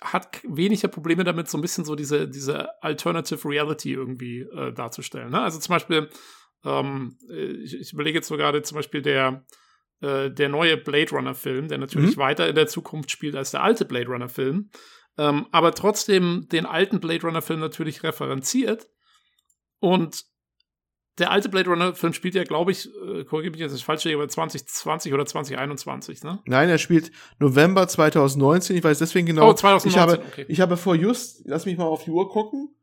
hat 0.00 0.40
weniger 0.48 0.88
Probleme 0.88 1.24
damit, 1.24 1.48
so 1.48 1.58
ein 1.58 1.60
bisschen 1.60 1.84
so 1.84 1.94
diese, 1.94 2.28
diese 2.28 2.82
Alternative 2.82 3.46
Reality 3.48 3.92
irgendwie 3.92 4.40
äh, 4.40 4.72
darzustellen. 4.72 5.30
Ne? 5.30 5.40
Also 5.42 5.58
zum 5.58 5.74
Beispiel, 5.74 6.08
ähm, 6.64 7.16
ich, 7.62 7.74
ich 7.78 7.92
überlege 7.92 8.18
jetzt 8.18 8.28
so 8.28 8.36
gerade 8.36 8.62
zum 8.62 8.76
Beispiel 8.76 9.02
der, 9.02 9.44
äh, 10.00 10.30
der 10.30 10.48
neue 10.48 10.76
Blade 10.76 11.10
Runner-Film, 11.10 11.68
der 11.68 11.78
natürlich 11.78 12.16
Mhm. 12.16 12.20
weiter 12.20 12.48
in 12.48 12.54
der 12.54 12.66
Zukunft 12.66 13.10
spielt 13.10 13.36
als 13.36 13.50
der 13.50 13.62
alte 13.62 13.84
Blade 13.84 14.08
Runner-Film, 14.08 14.70
ähm, 15.18 15.46
aber 15.50 15.74
trotzdem 15.74 16.48
den 16.50 16.66
alten 16.66 17.00
Blade 17.00 17.22
Runner-Film 17.26 17.60
natürlich 17.60 18.02
referenziert 18.02 18.88
und 19.78 20.24
der 21.18 21.30
alte 21.30 21.48
Blade 21.50 21.68
Runner-Film 21.68 22.14
spielt 22.14 22.34
ja, 22.34 22.44
glaube 22.44 22.72
ich, 22.72 22.88
äh, 22.88 23.24
korrigiere 23.24 23.52
mich 23.52 23.60
jetzt 23.60 23.72
nicht 23.72 23.84
falsch, 23.84 24.06
aber 24.06 24.28
2020 24.28 25.12
oder 25.12 25.26
2021, 25.26 26.22
ne? 26.22 26.40
Nein, 26.46 26.68
er 26.68 26.78
spielt 26.78 27.10
November 27.38 27.86
2019. 27.86 28.76
Ich 28.76 28.84
weiß 28.84 28.98
deswegen 28.98 29.26
genau. 29.26 29.50
Oh, 29.50 29.52
2019, 29.52 29.90
ich 29.90 29.98
habe, 29.98 30.24
okay. 30.26 30.46
ich 30.48 30.60
habe 30.60 30.76
vor 30.78 30.94
just, 30.94 31.42
lass 31.44 31.66
mich 31.66 31.76
mal 31.76 31.84
auf 31.84 32.04
die 32.04 32.10
Uhr 32.10 32.28
gucken, 32.30 32.74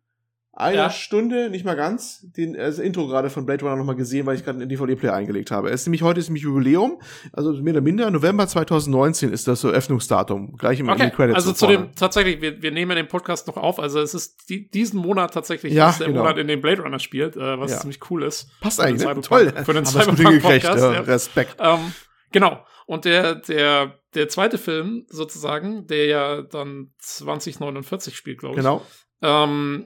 einer 0.59 0.75
Ja. 0.75 0.89
Stunde, 0.89 1.49
nicht 1.51 1.63
mal 1.65 1.75
ganz, 1.75 2.19
den, 2.35 2.55
äh, 2.55 2.65
das 2.65 2.79
Intro 2.79 3.07
gerade 3.07 3.29
von 3.29 3.45
Blade 3.45 3.63
Runner 3.63 3.75
nochmal 3.77 3.95
gesehen, 3.95 4.25
weil 4.25 4.35
ich 4.35 4.43
gerade 4.43 4.59
einen 4.59 4.67
DVD-Player 4.69 5.13
eingelegt 5.13 5.51
habe. 5.51 5.69
Es 5.69 5.81
ist 5.81 5.87
nämlich 5.87 6.01
heute 6.01 6.19
ist 6.19 6.29
nämlich 6.29 6.43
Jubiläum, 6.43 6.99
also 7.31 7.53
mehr 7.53 7.73
oder 7.73 7.81
minder, 7.81 8.09
November 8.09 8.47
2019 8.47 9.31
ist 9.31 9.47
das 9.47 9.61
so 9.61 9.69
Öffnungsdatum, 9.69 10.57
gleich 10.57 10.79
im 10.79 10.87
in 10.87 10.93
Okay, 10.93 11.03
den 11.09 11.11
Credits. 11.15 11.35
also 11.35 11.49
so 11.49 11.55
zu 11.55 11.67
dem, 11.67 11.93
tatsächlich, 11.95 12.41
wir, 12.41 12.61
wir 12.61 12.71
nehmen 12.71 12.95
den 12.95 13.07
Podcast 13.07 13.45
noch 13.47 13.57
auf, 13.57 13.79
also 13.79 13.99
es 13.99 14.13
ist 14.15 14.49
die, 14.49 14.67
diesen 14.69 14.99
Monat 14.99 15.33
tatsächlich 15.33 15.73
Ja, 15.73 15.89
ist 15.91 15.99
der 15.99 16.07
genau. 16.07 16.21
Monat, 16.21 16.37
in 16.39 16.47
dem 16.47 16.59
Blade 16.61 16.81
Runner 16.81 16.99
spielt, 16.99 17.35
äh, 17.37 17.59
was 17.59 17.71
Ja. 17.71 17.77
ziemlich 17.79 17.99
cool 18.09 18.23
ist. 18.23 18.49
Passt 18.59 18.81
eigentlich, 18.81 19.07
ne? 19.07 19.21
Toll. 19.21 19.53
Für 19.63 19.73
den 19.73 19.85
Cyberpunk-Podcast, 19.85 20.79
ja. 20.83 20.93
ja. 20.93 20.99
Respekt. 21.01 21.55
Ähm, 21.59 21.93
genau. 22.31 22.65
Und 22.87 23.05
der, 23.05 23.35
der, 23.35 23.93
der 24.15 24.29
zweite 24.29 24.57
Film 24.57 25.05
sozusagen, 25.09 25.85
der 25.87 26.05
ja 26.05 26.41
dann 26.41 26.91
2049 26.99 28.15
spielt, 28.15 28.39
glaube 28.39 28.55
ich. 28.55 28.57
Genau. 28.61 28.81
Ähm, 29.21 29.85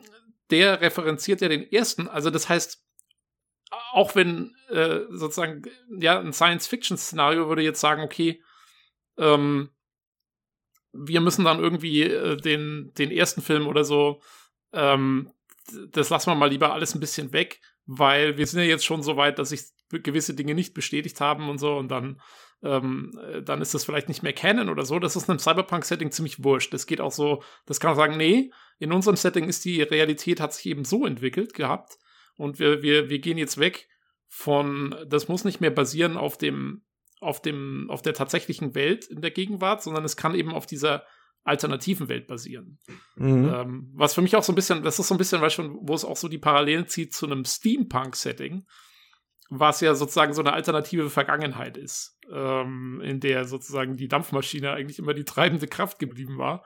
der 0.51 0.81
referenziert 0.81 1.41
ja 1.41 1.47
den 1.47 1.71
ersten. 1.71 2.07
Also 2.07 2.29
das 2.29 2.49
heißt, 2.49 2.83
auch 3.93 4.15
wenn 4.15 4.55
äh, 4.69 5.01
sozusagen 5.09 5.63
ja 5.89 6.19
ein 6.19 6.33
Science-Fiction-Szenario 6.33 7.47
würde 7.47 7.61
jetzt 7.61 7.79
sagen, 7.79 8.03
okay, 8.03 8.43
ähm, 9.17 9.69
wir 10.93 11.21
müssen 11.21 11.45
dann 11.45 11.59
irgendwie 11.59 12.03
äh, 12.03 12.37
den, 12.37 12.91
den 12.97 13.11
ersten 13.11 13.41
Film 13.41 13.67
oder 13.67 13.83
so, 13.83 14.21
ähm, 14.73 15.31
das 15.91 16.09
lassen 16.09 16.31
wir 16.31 16.35
mal 16.35 16.49
lieber 16.49 16.73
alles 16.73 16.93
ein 16.95 16.99
bisschen 16.99 17.31
weg, 17.31 17.61
weil 17.85 18.37
wir 18.37 18.45
sind 18.45 18.59
ja 18.59 18.65
jetzt 18.65 18.85
schon 18.85 19.03
so 19.03 19.15
weit, 19.15 19.39
dass 19.39 19.49
sich 19.49 19.61
gewisse 19.89 20.33
Dinge 20.33 20.53
nicht 20.53 20.73
bestätigt 20.73 21.21
haben 21.21 21.49
und 21.49 21.59
so 21.59 21.77
und 21.77 21.89
dann 21.89 22.21
ähm, 22.63 23.11
äh, 23.21 23.41
dann 23.41 23.61
ist 23.61 23.73
das 23.73 23.85
vielleicht 23.85 24.07
nicht 24.07 24.23
mehr 24.23 24.33
Canon 24.33 24.69
oder 24.69 24.85
so. 24.85 24.99
Das 24.99 25.15
ist 25.15 25.23
in 25.23 25.31
einem 25.31 25.39
Cyberpunk-Setting 25.39 26.11
ziemlich 26.11 26.43
wurscht. 26.43 26.73
Das 26.73 26.85
geht 26.85 27.01
auch 27.01 27.11
so, 27.11 27.43
das 27.65 27.79
kann 27.79 27.91
auch 27.91 27.97
sagen, 27.97 28.17
nee, 28.17 28.51
in 28.79 28.91
unserem 28.91 29.15
Setting 29.15 29.47
ist 29.47 29.65
die 29.65 29.81
Realität, 29.81 30.39
hat 30.39 30.53
sich 30.53 30.65
eben 30.67 30.85
so 30.85 31.05
entwickelt 31.05 31.53
gehabt 31.53 31.97
und 32.35 32.59
wir, 32.59 32.81
wir, 32.81 33.09
wir 33.09 33.19
gehen 33.19 33.37
jetzt 33.37 33.57
weg 33.57 33.87
von, 34.27 34.95
das 35.07 35.27
muss 35.27 35.43
nicht 35.43 35.61
mehr 35.61 35.71
basieren 35.71 36.17
auf 36.17 36.37
dem, 36.37 36.83
auf 37.19 37.41
dem, 37.41 37.89
auf 37.89 38.01
der 38.01 38.13
tatsächlichen 38.13 38.73
Welt 38.75 39.05
in 39.05 39.21
der 39.21 39.31
Gegenwart, 39.31 39.83
sondern 39.83 40.03
es 40.03 40.17
kann 40.17 40.35
eben 40.35 40.53
auf 40.53 40.65
dieser 40.65 41.03
alternativen 41.43 42.07
Welt 42.07 42.27
basieren. 42.27 42.79
Mhm. 43.15 43.51
Ähm, 43.53 43.91
was 43.93 44.13
für 44.13 44.21
mich 44.21 44.35
auch 44.35 44.43
so 44.43 44.51
ein 44.51 44.55
bisschen, 44.55 44.83
das 44.83 44.99
ist 44.99 45.07
so 45.07 45.15
ein 45.15 45.17
bisschen, 45.17 45.41
weißt 45.41 45.59
du, 45.59 45.79
wo 45.81 45.93
es 45.93 46.05
auch 46.05 46.17
so 46.17 46.27
die 46.27 46.37
Parallelen 46.37 46.87
zieht 46.87 47.13
zu 47.13 47.25
einem 47.25 47.45
Steampunk-Setting, 47.45 48.65
was 49.53 49.81
ja 49.81 49.93
sozusagen 49.95 50.33
so 50.33 50.41
eine 50.41 50.53
alternative 50.53 51.09
Vergangenheit 51.09 51.75
ist, 51.75 52.17
ähm, 52.31 53.01
in 53.03 53.19
der 53.19 53.43
sozusagen 53.43 53.97
die 53.97 54.07
Dampfmaschine 54.07 54.71
eigentlich 54.71 54.97
immer 54.97 55.13
die 55.13 55.25
treibende 55.25 55.67
Kraft 55.67 55.99
geblieben 55.99 56.37
war. 56.37 56.65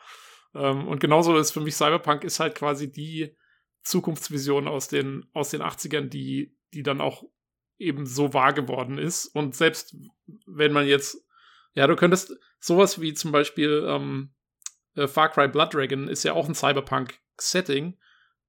Ähm, 0.54 0.88
und 0.88 1.00
genauso 1.00 1.36
ist 1.36 1.50
für 1.50 1.62
mich 1.62 1.76
Cyberpunk 1.76 2.24
ist 2.24 2.40
halt 2.40 2.54
quasi 2.54 2.92
die 2.92 3.36
Zukunftsvision 3.82 4.68
aus 4.68 4.88
den, 4.88 5.26
aus 5.34 5.50
den 5.50 5.64
80ern, 5.64 6.10
die, 6.10 6.56
die 6.76 6.84
dann 6.84 7.02
auch 7.02 7.24
eben 7.80 8.06
so 8.06 8.36
wahr 8.36 8.54
geworden 8.54 9.00
ist. 9.00 9.26
Und 9.26 9.56
selbst 9.56 9.96
wenn 10.46 10.72
man 10.72 10.86
jetzt, 10.86 11.18
ja, 11.74 11.88
du 11.88 11.96
könntest 11.96 12.38
sowas 12.60 13.02
wie 13.02 13.16
zum 13.16 13.32
Beispiel 13.32 13.84
ähm, 13.88 14.36
äh, 14.94 15.08
Far 15.08 15.30
Cry 15.30 15.48
Blood 15.48 15.74
Dragon 15.74 16.08
ist 16.08 16.24
ja 16.24 16.34
auch 16.34 16.48
ein 16.48 16.54
Cyberpunk-Setting, 16.54 17.98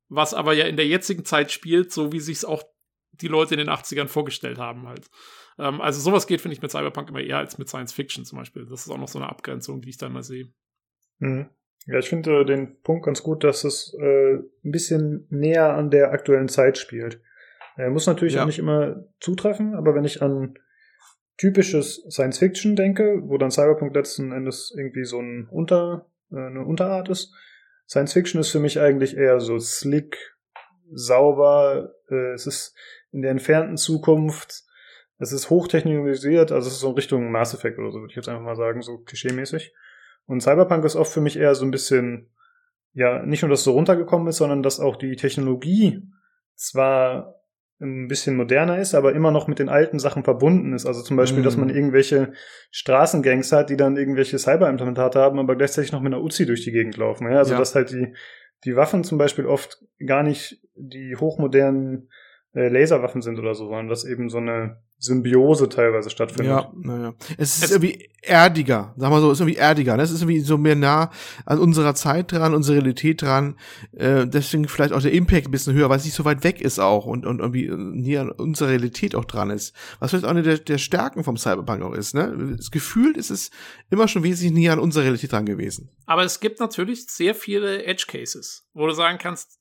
was 0.08 0.34
aber 0.34 0.52
ja 0.52 0.66
in 0.66 0.76
der 0.76 0.86
jetzigen 0.86 1.24
Zeit 1.24 1.50
spielt, 1.52 1.90
so 1.90 2.12
wie 2.12 2.20
sich 2.20 2.36
es 2.36 2.44
auch 2.44 2.75
die 3.20 3.28
Leute 3.28 3.54
in 3.54 3.58
den 3.58 3.68
80ern 3.70 4.08
vorgestellt 4.08 4.58
haben 4.58 4.86
halt. 4.88 5.06
Ähm, 5.58 5.80
also 5.80 6.00
sowas 6.00 6.26
geht, 6.26 6.40
finde 6.40 6.54
ich, 6.54 6.62
mit 6.62 6.70
Cyberpunk 6.70 7.08
immer 7.10 7.20
eher 7.20 7.38
als 7.38 7.58
mit 7.58 7.68
Science 7.68 7.92
Fiction 7.92 8.24
zum 8.24 8.38
Beispiel. 8.38 8.66
Das 8.66 8.86
ist 8.86 8.90
auch 8.90 8.98
noch 8.98 9.08
so 9.08 9.18
eine 9.18 9.28
Abgrenzung, 9.28 9.80
die 9.80 9.90
ich 9.90 9.98
da 9.98 10.08
mal 10.08 10.22
sehe. 10.22 10.48
Mhm. 11.18 11.48
Ja, 11.86 11.98
ich 11.98 12.08
finde 12.08 12.40
äh, 12.40 12.44
den 12.44 12.80
Punkt 12.82 13.04
ganz 13.04 13.22
gut, 13.22 13.44
dass 13.44 13.64
es 13.64 13.94
äh, 14.00 14.34
ein 14.34 14.70
bisschen 14.72 15.26
näher 15.30 15.74
an 15.74 15.90
der 15.90 16.10
aktuellen 16.12 16.48
Zeit 16.48 16.78
spielt. 16.78 17.20
Er 17.76 17.90
muss 17.90 18.06
natürlich 18.06 18.34
Ja. 18.34 18.42
auch 18.42 18.46
nicht 18.46 18.58
immer 18.58 19.04
zutreffen, 19.20 19.74
aber 19.74 19.94
wenn 19.94 20.04
ich 20.04 20.22
an 20.22 20.58
typisches 21.38 22.02
Science 22.10 22.38
Fiction 22.38 22.76
denke, 22.76 23.20
wo 23.24 23.36
dann 23.38 23.50
Cyberpunk 23.50 23.94
letzten 23.94 24.32
Endes 24.32 24.74
irgendwie 24.76 25.04
so 25.04 25.20
ein 25.20 25.46
Unter, 25.50 26.10
äh, 26.32 26.36
eine 26.36 26.64
Unterart 26.64 27.08
ist, 27.08 27.32
Science 27.88 28.14
Fiction 28.14 28.40
ist 28.40 28.50
für 28.50 28.58
mich 28.60 28.80
eigentlich 28.80 29.16
eher 29.16 29.38
so 29.38 29.58
slick, 29.58 30.16
sauber, 30.92 31.94
äh, 32.10 32.32
es 32.32 32.46
ist 32.46 32.74
in 33.12 33.22
der 33.22 33.30
entfernten 33.30 33.76
Zukunft, 33.76 34.64
es 35.18 35.32
ist 35.32 35.48
hochtechnologisiert, 35.50 36.52
also 36.52 36.68
es 36.68 36.74
ist 36.74 36.80
so 36.80 36.88
in 36.90 36.94
Richtung 36.94 37.30
Mass 37.30 37.54
Effect 37.54 37.78
oder 37.78 37.90
so, 37.90 38.00
würde 38.00 38.10
ich 38.10 38.16
jetzt 38.16 38.28
einfach 38.28 38.42
mal 38.42 38.56
sagen, 38.56 38.82
so 38.82 38.98
klischeemäßig. 38.98 39.72
Und 40.26 40.42
Cyberpunk 40.42 40.84
ist 40.84 40.96
oft 40.96 41.12
für 41.12 41.20
mich 41.20 41.38
eher 41.38 41.54
so 41.54 41.64
ein 41.64 41.70
bisschen, 41.70 42.28
ja, 42.92 43.24
nicht 43.24 43.42
nur, 43.42 43.48
dass 43.48 43.60
es 43.60 43.64
so 43.64 43.72
runtergekommen 43.72 44.26
ist, 44.28 44.36
sondern 44.38 44.62
dass 44.62 44.80
auch 44.80 44.96
die 44.96 45.16
Technologie 45.16 46.02
zwar 46.54 47.40
ein 47.78 48.08
bisschen 48.08 48.36
moderner 48.36 48.78
ist, 48.78 48.94
aber 48.94 49.14
immer 49.14 49.30
noch 49.30 49.48
mit 49.48 49.58
den 49.58 49.68
alten 49.68 49.98
Sachen 49.98 50.24
verbunden 50.24 50.72
ist. 50.72 50.86
Also 50.86 51.02
zum 51.02 51.16
Beispiel, 51.18 51.40
Mhm. 51.40 51.44
dass 51.44 51.56
man 51.58 51.68
irgendwelche 51.68 52.32
Straßengangs 52.70 53.52
hat, 53.52 53.68
die 53.68 53.76
dann 53.76 53.96
irgendwelche 53.98 54.38
Cyberimplementate 54.38 55.18
haben, 55.18 55.38
aber 55.38 55.56
gleichzeitig 55.56 55.92
noch 55.92 56.00
mit 56.00 56.12
einer 56.14 56.22
Uzi 56.22 56.46
durch 56.46 56.64
die 56.64 56.72
Gegend 56.72 56.96
laufen. 56.96 57.30
Ja? 57.30 57.38
Also 57.38 57.52
Ja. 57.52 57.58
dass 57.58 57.74
halt 57.74 57.90
die, 57.90 58.14
die 58.64 58.76
Waffen 58.76 59.04
zum 59.04 59.18
Beispiel 59.18 59.44
oft 59.46 59.84
gar 60.04 60.22
nicht 60.22 60.60
die 60.74 61.16
hochmodernen 61.16 62.10
äh, 62.56 62.68
Laserwaffen 62.68 63.20
sind 63.20 63.38
oder 63.38 63.54
so, 63.54 63.66
sondern 63.66 63.88
dass 63.88 64.04
eben 64.04 64.30
so 64.30 64.38
eine 64.38 64.78
Symbiose 64.98 65.68
teilweise 65.68 66.08
stattfindet. 66.08 66.46
Ja, 66.46 66.72
naja. 66.74 67.14
Es 67.36 67.58
ist 67.58 67.64
Es- 67.64 67.70
irgendwie 67.72 68.08
erdiger, 68.22 68.94
sag 68.96 69.10
mal 69.10 69.20
so, 69.20 69.30
es 69.30 69.34
ist 69.36 69.40
irgendwie 69.42 69.58
erdiger. 69.58 69.96
Ne? 69.96 70.02
Es 70.02 70.10
ist 70.10 70.22
irgendwie 70.22 70.40
so 70.40 70.56
mehr 70.56 70.74
nah 70.74 71.10
an 71.44 71.58
unserer 71.58 71.94
Zeit 71.94 72.32
dran, 72.32 72.54
unserer 72.54 72.76
Realität 72.76 73.20
dran. 73.20 73.56
Äh, 73.92 74.26
deswegen 74.26 74.66
vielleicht 74.68 74.94
auch 74.94 75.02
der 75.02 75.12
Impact 75.12 75.48
ein 75.48 75.50
bisschen 75.50 75.74
höher, 75.74 75.90
weil 75.90 75.98
es 75.98 76.06
nicht 76.06 76.14
so 76.14 76.24
weit 76.24 76.42
weg 76.44 76.62
ist 76.62 76.78
auch 76.78 77.04
und, 77.04 77.26
und 77.26 77.40
irgendwie 77.40 77.68
näher 77.70 78.22
an 78.22 78.30
unserer 78.30 78.70
Realität 78.70 79.14
auch 79.14 79.26
dran 79.26 79.50
ist. 79.50 79.74
Was 80.00 80.10
vielleicht 80.10 80.24
auch 80.24 80.30
eine 80.30 80.42
der, 80.42 80.56
der 80.58 80.78
Stärken 80.78 81.24
vom 81.24 81.36
Cyberpunk 81.36 81.82
auch 81.82 81.92
ist. 81.94 82.14
Ne? 82.14 82.54
Das 82.56 82.70
Gefühl 82.70 83.16
ist 83.18 83.30
es 83.30 83.50
immer 83.90 84.08
schon 84.08 84.22
wesentlich 84.22 84.52
näher 84.54 84.72
an 84.72 84.78
unserer 84.78 85.04
Realität 85.04 85.30
dran 85.32 85.44
gewesen. 85.44 85.90
Aber 86.06 86.24
es 86.24 86.40
gibt 86.40 86.58
natürlich 86.58 87.06
sehr 87.06 87.34
viele 87.34 87.84
Edge 87.84 88.06
Cases, 88.08 88.66
wo 88.72 88.86
du 88.86 88.94
sagen 88.94 89.18
kannst, 89.18 89.58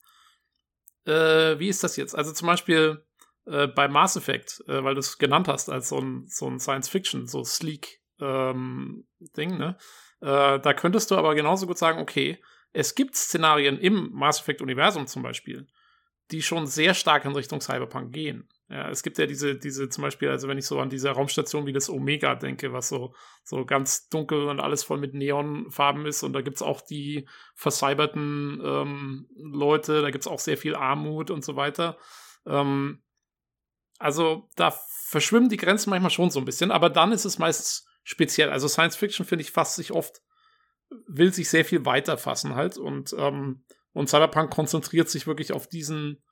äh, 1.06 1.60
wie 1.60 1.70
ist 1.70 1.84
das 1.84 1.98
jetzt? 1.98 2.16
Also 2.16 2.32
zum 2.34 2.48
Beispiel 2.48 3.06
äh, 3.46 3.68
bei 3.68 3.88
Mass 3.88 4.16
Effect, 4.16 4.64
äh, 4.68 4.84
weil 4.84 4.96
du 4.96 5.00
es 5.00 5.18
genannt 5.18 5.48
hast 5.48 5.70
als 5.70 5.90
so 5.90 6.00
ein, 6.00 6.26
so 6.28 6.48
ein 6.48 6.60
Science 6.60 6.90
Fiction, 6.90 7.28
so 7.28 7.44
sleek 7.44 8.02
ähm, 8.20 9.08
Ding, 9.38 9.58
ne? 9.58 9.78
Äh, 10.22 10.60
da 10.60 10.74
könntest 10.74 11.12
du 11.12 11.16
aber 11.16 11.36
genauso 11.36 11.68
gut 11.68 11.78
sagen, 11.78 12.00
okay, 12.00 12.42
es 12.72 12.96
gibt 12.96 13.16
Szenarien 13.16 13.78
im 13.78 14.10
Mass 14.12 14.40
Effect 14.42 14.62
Universum 14.62 15.08
zum 15.08 15.22
Beispiel, 15.22 15.68
die 16.32 16.42
schon 16.42 16.68
sehr 16.68 16.94
stark 16.94 17.26
in 17.26 17.34
Richtung 17.34 17.62
Cyberpunk 17.62 18.14
gehen. 18.14 18.50
Ja, 18.68 18.90
es 18.90 19.04
gibt 19.04 19.20
ja 19.20 19.28
diese, 19.28 19.56
diese 19.56 19.90
zum 19.90 20.02
Beispiel, 20.02 20.30
also 20.30 20.48
wenn 20.48 20.58
ich 20.58 20.66
so 20.66 20.80
an 20.80 20.90
diese 20.90 21.12
Raumstation 21.12 21.68
wie 21.68 21.74
das 21.74 21.88
Omega 21.88 22.34
denke, 22.34 22.74
was 22.74 22.90
so, 22.90 23.14
so 23.44 23.64
ganz 23.64 24.10
dunkel 24.10 24.48
und 24.48 24.60
alles 24.60 24.84
voll 24.84 24.98
mit 24.98 25.14
Neonfarben 25.14 26.08
ist 26.08 26.24
und 26.24 26.34
da 26.34 26.42
gibt's 26.42 26.64
auch 26.64 26.82
die 26.82 27.28
vercyberten 27.54 28.60
ähm, 28.64 29.30
Leute, 29.38 30.02
da 30.02 30.10
gibt's 30.10 30.26
auch 30.26 30.40
sehr 30.40 30.58
viel 30.58 30.74
Armut 30.74 31.30
und 31.30 31.46
so 31.46 31.56
weiter. 31.56 32.00
Ähm, 32.48 33.04
also 34.00 34.50
da 34.56 34.72
verschwimmen 34.72 35.50
die 35.50 35.58
Grenzen 35.58 35.92
manchmal 35.92 36.10
schon 36.10 36.32
so 36.32 36.40
ein 36.40 36.46
bisschen, 36.46 36.72
aber 36.72 36.90
dann 36.90 37.12
ist 37.12 37.26
es 37.26 37.38
meistens 37.38 37.88
speziell. 38.04 38.50
Also 38.50 38.68
Science 38.68 38.96
Fiction, 38.96 39.28
finde 39.28 39.44
ich, 39.44 39.52
fasst 39.52 39.76
sich 39.76 39.92
oft, 39.92 40.24
will 41.08 41.32
sich 41.32 41.50
sehr 41.50 41.66
viel 41.66 41.86
weiter 41.86 42.18
fassen 42.18 42.56
halt 42.56 42.80
und, 42.80 43.16
ähm, 43.18 43.64
und 43.94 44.10
Cyberpunk 44.10 44.52
konzentriert 44.52 45.10
sich 45.10 45.28
wirklich 45.28 45.54
auf 45.54 45.68
diesen, 45.68 46.24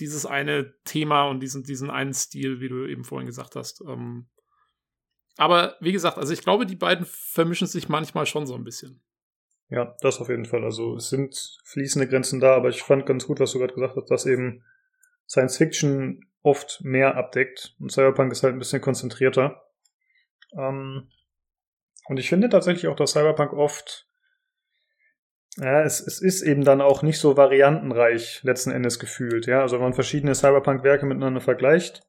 dieses 0.00 0.26
eine 0.26 0.74
Thema 0.84 1.28
und 1.28 1.40
diesen, 1.40 1.62
diesen 1.62 1.90
einen 1.90 2.14
Stil, 2.14 2.60
wie 2.60 2.68
du 2.68 2.86
eben 2.86 3.04
vorhin 3.04 3.26
gesagt 3.26 3.56
hast. 3.56 3.82
Ähm, 3.86 4.26
aber 5.36 5.76
wie 5.80 5.92
gesagt, 5.92 6.18
also 6.18 6.32
ich 6.32 6.42
glaube, 6.42 6.66
die 6.66 6.76
beiden 6.76 7.06
vermischen 7.06 7.66
sich 7.66 7.88
manchmal 7.88 8.26
schon 8.26 8.46
so 8.46 8.54
ein 8.54 8.64
bisschen. 8.64 9.02
Ja, 9.68 9.96
das 10.00 10.20
auf 10.20 10.28
jeden 10.28 10.44
Fall. 10.44 10.64
Also 10.64 10.96
es 10.96 11.08
sind 11.08 11.58
fließende 11.64 12.08
Grenzen 12.08 12.40
da, 12.40 12.54
aber 12.54 12.68
ich 12.68 12.82
fand 12.82 13.06
ganz 13.06 13.26
gut, 13.26 13.40
was 13.40 13.52
du 13.52 13.58
gerade 13.58 13.74
gesagt 13.74 13.96
hast, 13.96 14.10
dass 14.10 14.26
eben 14.26 14.62
Science 15.28 15.56
Fiction 15.56 16.20
oft 16.42 16.82
mehr 16.82 17.16
abdeckt 17.16 17.74
und 17.80 17.90
Cyberpunk 17.90 18.30
ist 18.30 18.42
halt 18.42 18.54
ein 18.54 18.58
bisschen 18.58 18.82
konzentrierter. 18.82 19.62
Ähm, 20.56 21.08
und 22.06 22.18
ich 22.18 22.28
finde 22.28 22.50
tatsächlich 22.50 22.86
auch, 22.88 22.96
dass 22.96 23.12
Cyberpunk 23.12 23.54
oft, 23.54 24.06
ja, 25.56 25.82
es, 25.82 26.00
es 26.00 26.20
ist 26.20 26.42
eben 26.42 26.64
dann 26.64 26.80
auch 26.80 27.02
nicht 27.02 27.18
so 27.18 27.36
variantenreich 27.36 28.40
letzten 28.42 28.70
Endes 28.70 28.98
gefühlt. 28.98 29.46
Ja, 29.46 29.60
also 29.62 29.76
wenn 29.76 29.84
man 29.84 29.94
verschiedene 29.94 30.34
Cyberpunk-Werke 30.34 31.06
miteinander 31.06 31.40
vergleicht, 31.40 32.02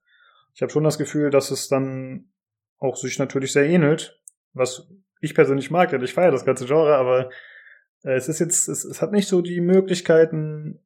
ich 0.54 0.62
habe 0.62 0.72
schon 0.72 0.84
das 0.84 0.98
Gefühl, 0.98 1.30
dass 1.30 1.52
es 1.52 1.68
dann 1.68 2.32
auch 2.78 2.96
sich 2.96 3.20
natürlich 3.20 3.52
sehr 3.52 3.66
ähnelt, 3.66 4.20
was 4.54 4.90
ich 5.22 5.36
persönlich 5.36 5.70
mag, 5.72 5.90
denn 5.90 6.02
ich 6.04 6.14
feiere 6.14 6.32
das 6.32 6.46
ganze 6.46 6.66
Genre, 6.66 6.96
aber 6.96 7.30
äh, 8.04 8.14
es 8.16 8.28
ist 8.30 8.40
jetzt, 8.40 8.68
es, 8.68 8.84
es 8.84 9.02
hat 9.02 9.12
nicht 9.12 9.28
so 9.28 9.42
die 9.42 9.62
Möglichkeiten, 9.62 10.80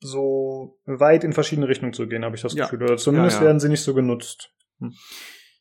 so 0.00 0.78
weit 0.84 1.24
in 1.24 1.32
verschiedene 1.32 1.68
Richtungen 1.68 1.92
zu 1.92 2.06
gehen, 2.06 2.24
habe 2.24 2.36
ich 2.36 2.42
das 2.42 2.54
Ja. 2.54 2.64
Gefühl. 2.64 2.84
Oder 2.84 2.96
zumindest 2.96 3.38
Ja, 3.38 3.42
ja. 3.42 3.46
werden 3.48 3.60
sie 3.60 3.68
nicht 3.68 3.82
so 3.82 3.94
genutzt. 3.94 4.52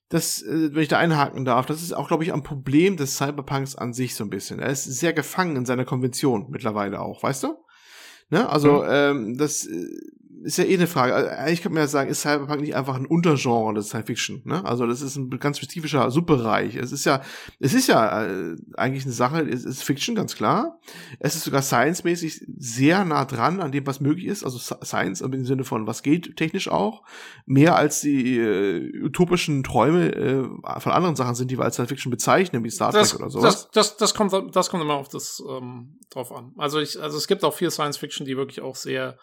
Das, 0.09 0.41
äh, 0.41 0.73
wenn 0.73 0.83
ich 0.83 0.87
da 0.87 0.97
einhaken 0.97 1.45
darf, 1.45 1.65
das 1.65 1.81
ist 1.81 1.93
auch, 1.93 2.07
glaube 2.07 2.23
ich, 2.23 2.33
ein 2.33 2.43
Problem 2.43 2.97
des 2.97 3.17
Cyberpunks 3.17 3.75
an 3.75 3.93
sich 3.93 4.15
so 4.15 4.23
ein 4.23 4.29
bisschen. 4.29 4.59
Er 4.59 4.69
ist 4.69 4.85
sehr 4.85 5.13
gefangen 5.13 5.55
in 5.55 5.65
seiner 5.65 5.85
Konvention 5.85 6.47
mittlerweile 6.49 7.01
auch, 7.01 7.23
weißt 7.23 7.43
du? 7.43 7.57
Ne? 8.29 8.47
Also, 8.49 8.83
ähm, 8.85 9.37
das 9.37 9.65
äh, 9.65 9.87
ist 10.47 10.57
ja 10.57 10.63
eh 10.63 10.73
eine 10.75 10.87
Frage. 10.87 11.13
Also, 11.13 11.29
eigentlich 11.29 11.61
könnte 11.61 11.75
man 11.75 11.83
ja 11.83 11.87
sagen, 11.87 12.09
ist 12.09 12.21
Cyberpunk 12.21 12.61
nicht 12.61 12.75
einfach 12.75 12.95
ein 12.95 13.05
Untergenre 13.05 13.73
des 13.73 13.87
Science 13.89 14.07
Fiction? 14.07 14.41
Ne? 14.45 14.63
Also, 14.65 14.87
das 14.87 15.01
ist 15.01 15.15
ein 15.15 15.29
ganz 15.39 15.57
spezifischer 15.57 16.09
Subbereich. 16.09 16.75
Es 16.75 16.91
ist 16.91 17.05
ja, 17.05 17.21
es 17.59 17.73
ist 17.73 17.87
ja 17.87 18.25
äh, 18.25 18.55
eigentlich 18.75 19.03
eine 19.03 19.13
Sache, 19.13 19.41
es 19.41 19.65
ist 19.65 19.83
Fiction, 19.83 20.15
ganz 20.15 20.35
klar. 20.35 20.79
Es 21.19 21.35
ist 21.35 21.43
sogar 21.43 21.61
science-mäßig 21.61 22.45
sehr 22.57 23.05
nah 23.05 23.25
dran 23.25 23.59
an 23.59 23.71
dem, 23.71 23.85
was 23.85 23.99
möglich 23.99 24.25
ist. 24.27 24.43
Also 24.43 24.57
Sci- 24.57 24.83
Science 24.85 25.21
im 25.21 25.45
Sinne 25.45 25.63
von, 25.63 25.85
was 25.85 26.01
geht 26.01 26.37
technisch 26.37 26.69
auch. 26.69 27.03
Mehr 27.45 27.75
als 27.75 28.01
die 28.01 28.37
äh, 28.37 29.03
utopischen 29.03 29.63
Träume 29.63 30.15
äh, 30.15 30.43
von 30.79 30.91
anderen 30.91 31.15
Sachen 31.15 31.35
sind, 31.35 31.51
die 31.51 31.57
wir 31.57 31.65
als 31.65 31.75
Science 31.75 31.89
Fiction 31.89 32.09
bezeichnen, 32.09 32.63
wie 32.63 32.69
Star 32.69 32.91
Trek 32.91 33.01
Das, 33.01 33.15
oder 33.15 33.29
sowas. 33.29 33.69
das, 33.71 33.71
das, 33.71 33.97
das, 33.97 34.13
kommt, 34.13 34.55
das 34.55 34.69
kommt 34.69 34.83
immer 34.83 34.95
auf 34.95 35.09
das 35.09 35.43
ähm, 35.47 35.99
drauf 36.09 36.31
an. 36.31 36.53
Also, 36.57 36.79
ich, 36.79 37.01
also 37.01 37.17
es 37.17 37.27
gibt 37.27 37.43
auch 37.43 37.53
viel 37.53 37.69
Science 37.71 37.97
Fiction, 37.97 38.25
die 38.25 38.37
wirklich 38.37 38.61
auch 38.61 38.75
sehr 38.75 39.17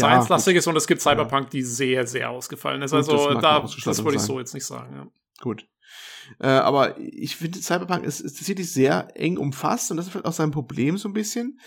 science-lastig 0.00 0.56
ist 0.56 0.66
und 0.66 0.76
es 0.76 0.86
gibt 0.86 1.00
Cyberpunk, 1.00 1.50
die 1.50 1.62
sehr, 1.62 2.06
sehr 2.06 2.30
ausgefallen 2.30 2.82
ist. 2.82 2.90
Gut, 2.90 3.00
das 3.00 3.08
Also 3.08 3.30
mag 3.30 3.42
da, 3.42 3.60
das 3.60 4.04
würde 4.04 4.16
ich 4.16 4.22
so 4.22 4.38
jetzt 4.38 4.54
nicht 4.54 4.66
sagen. 4.66 4.94
Ja. 4.94 5.06
Gut. 5.40 5.66
Äh, 6.38 6.46
aber 6.46 6.98
ich 6.98 7.36
finde, 7.36 7.60
Cyberpunk 7.60 8.04
ist, 8.04 8.20
ist 8.20 8.38
tatsächlich 8.38 8.72
sehr 8.72 9.08
eng 9.14 9.36
umfasst 9.36 9.90
und 9.90 9.96
das 9.96 10.06
ist 10.06 10.12
vielleicht 10.12 10.26
auch 10.26 10.32
sein 10.32 10.50
Problem 10.50 10.96
so 10.96 11.08
ein 11.08 11.12
bisschen. 11.12 11.60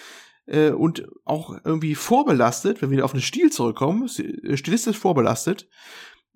Äh, 0.46 0.72
und 0.72 1.08
auch 1.26 1.58
irgendwie 1.66 1.94
vorbelastet, 1.96 2.82
wenn 2.82 2.90
wir 2.90 3.04
auf 3.04 3.12
den 3.12 3.22
Stil 3.22 3.52
zurückkommen, 3.52 4.10
äh, 4.18 4.56
stilistisch 4.56 4.98
vorbelastet, 4.98 5.68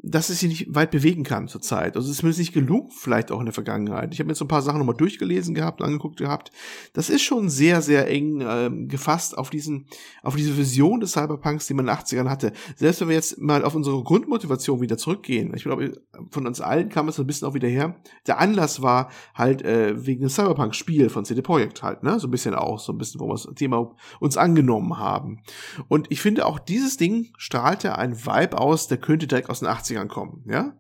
dass 0.04 0.30
es 0.30 0.40
sich 0.40 0.50
nicht 0.50 0.76
weit 0.76 0.92
bewegen 0.92 1.24
kann 1.24 1.48
zurzeit. 1.48 1.96
Also 1.96 2.08
es 2.08 2.14
ist 2.14 2.18
zumindest 2.20 2.40
nicht 2.40 2.54
gelungen, 2.54 2.90
vielleicht 2.92 3.32
auch 3.32 3.40
in 3.40 3.46
der 3.46 3.54
Vergangenheit. 3.54 4.14
Ich 4.14 4.20
habe 4.20 4.28
mir 4.28 4.36
so 4.36 4.46
ein 4.46 4.48
paar 4.50 4.62
Sachen 4.62 4.80
nochmal 4.80 4.96
durchgelesen 4.96 5.54
gehabt, 5.54 5.82
angeguckt 5.82 6.18
gehabt. 6.18 6.52
Das 6.94 7.10
ist 7.10 7.22
schon 7.22 7.50
sehr, 7.50 7.82
sehr 7.82 8.08
eng 8.08 8.42
ähm, 8.42 8.88
gefasst 8.88 9.38
auf 9.38 9.50
diesen, 9.50 9.86
auf 10.24 10.36
diese 10.36 10.58
Vision 10.58 11.00
des 11.00 11.12
Cyberpunks, 11.12 11.68
die 11.68 11.74
man 11.74 11.88
in 11.88 11.94
den 11.94 11.98
80ern 11.98 12.30
hatte. 12.30 12.52
Selbst 12.76 13.02
wenn 13.02 13.10
wir 13.10 13.16
jetzt 13.16 13.40
mal 13.40 13.64
auf 13.64 13.76
unsere 13.76 14.04
Grundmotivation 14.04 14.82
wieder 14.82 14.98
zurückgehen, 14.98 15.54
ich 15.56 15.64
glaube, 15.64 16.02
von 16.32 16.48
uns 16.48 16.62
allen 16.62 16.90
kam 16.90 17.08
es 17.08 17.16
so 17.16 17.24
ein 17.24 17.28
bisschen 17.28 17.48
auch 17.48 17.54
wieder 17.54 17.68
her. 17.68 17.96
Der 18.26 18.40
Anlass 18.40 18.82
war 18.82 19.10
halt 19.36 19.62
äh, 19.64 20.06
wegen 20.06 20.22
dem 20.22 20.30
Cyberpunk-Spiel 20.30 21.10
von 21.10 21.26
CD 21.26 21.42
Projekt 21.42 21.84
halt, 21.84 22.04
ne? 22.04 22.20
So 22.20 22.28
ein 22.28 22.32
bisschen 22.32 22.56
auch, 22.56 22.80
so 22.80 22.92
ein 22.92 22.98
bisschen, 22.98 23.22
wo 23.22 23.28
wir 23.28 23.34
das 23.34 23.48
Thema 23.56 23.96
uns 24.20 24.38
angenommen 24.38 24.98
haben. 24.98 25.42
Und 25.88 26.08
ich 26.10 26.22
finde 26.22 26.46
auch 26.46 26.60
dieses 26.60 26.98
Ding 26.98 27.30
strahlte 27.38 27.98
ein 27.98 28.26
Vibe 28.26 28.58
aus, 28.58 28.88
der 28.88 28.98
könnte 28.98 29.28
direkt 29.28 29.50
aus 29.50 29.60
den 29.60 29.70
80ern 29.70 29.91
kommen, 30.08 30.44
ja? 30.48 30.78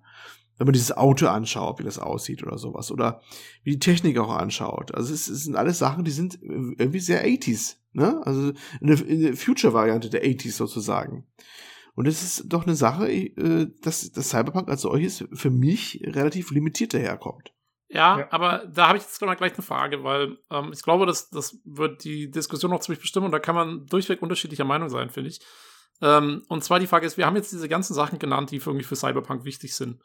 Wenn 0.58 0.67
man 0.67 0.74
dieses 0.74 0.95
Auto 0.95 1.28
anschaut, 1.28 1.80
wie 1.80 1.84
das 1.84 1.97
aussieht 1.97 2.43
oder 2.43 2.58
sowas. 2.60 2.91
Oder 2.91 3.21
wie 3.63 3.71
die 3.71 3.80
Technik 3.80 4.19
auch 4.19 4.30
anschaut. 4.30 4.93
Also 4.93 5.12
es, 5.12 5.28
es 5.28 5.43
sind 5.43 5.56
alles 5.56 5.80
Sachen, 5.80 6.04
die 6.04 6.12
sind 6.12 6.38
irgendwie 6.41 7.00
sehr 7.00 7.26
80s, 7.26 7.78
ne? 7.93 8.21
Also 8.26 8.52
eine, 8.80 8.93
eine 8.93 9.36
Future-Variante 9.36 10.10
der 10.12 10.24
80s 10.24 10.52
sozusagen. 10.54 11.26
Und 11.95 12.08
es 12.08 12.21
ist 12.21 12.43
doch 12.47 12.65
eine 12.67 12.76
Sache, 12.76 13.12
äh, 13.12 13.67
dass 13.82 14.12
das 14.12 14.30
Cyberpunk 14.30 14.69
als 14.69 14.82
solches 14.82 15.26
für 15.34 15.50
mich 15.50 16.00
relativ 16.06 16.52
limitiert 16.52 16.93
daherkommt. 16.93 17.54
Ja, 17.89 18.19
Ja. 18.19 18.28
aber 18.32 18.65
da 18.71 18.88
habe 18.88 18.97
ich 18.97 19.04
jetzt 19.04 19.21
mal 19.21 19.36
gleich 19.36 19.54
eine 19.54 19.63
Frage, 19.63 20.04
weil 20.04 20.38
ähm, 20.50 20.71
ich 20.74 20.82
glaube, 20.84 21.06
das, 21.06 21.30
das 21.30 21.60
wird 21.65 22.04
die 22.06 22.30
Diskussion 22.32 22.71
noch 22.71 22.80
ziemlich 22.80 23.02
bestimmen 23.02 23.26
und 23.26 23.32
da 23.34 23.39
kann 23.39 23.56
man 23.56 23.86
durchweg 23.88 24.21
unterschiedlicher 24.21 24.63
Meinung 24.63 24.89
sein, 24.89 25.10
finde 25.10 25.32
ich. 25.32 25.41
Ähm, 26.02 26.44
und 26.48 26.64
zwar 26.64 26.80
die 26.80 26.88
Frage 26.88 27.06
ist, 27.06 27.18
wir 27.18 27.26
haben 27.26 27.36
jetzt 27.36 27.52
diese 27.52 27.70
ganzen 27.70 27.94
Sachen 27.94 28.20
genannt, 28.20 28.52
die 28.52 28.60
für 28.60 28.72
irgendwie 28.72 28.86
für 28.86 28.96
Cyberpunk 28.96 29.46
wichtig 29.46 29.76
sind. 29.76 30.02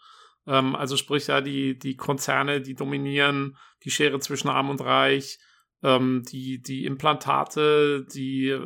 Ähm, 0.47 0.77
also 0.77 0.97
sprich 0.97 1.27
ja 1.27 1.41
die, 1.41 1.79
die 1.79 1.97
Konzerne, 1.97 2.61
die 2.61 2.75
dominieren, 2.75 3.57
die 3.85 3.91
Schere 3.91 4.21
zwischen 4.21 4.49
Arm 4.49 4.71
und 4.71 4.81
Reich, 4.81 5.39
ähm, 5.83 6.23
die, 6.31 6.61
die 6.61 6.85
Implantate, 6.85 8.07
die 8.13 8.49
äh, 8.49 8.61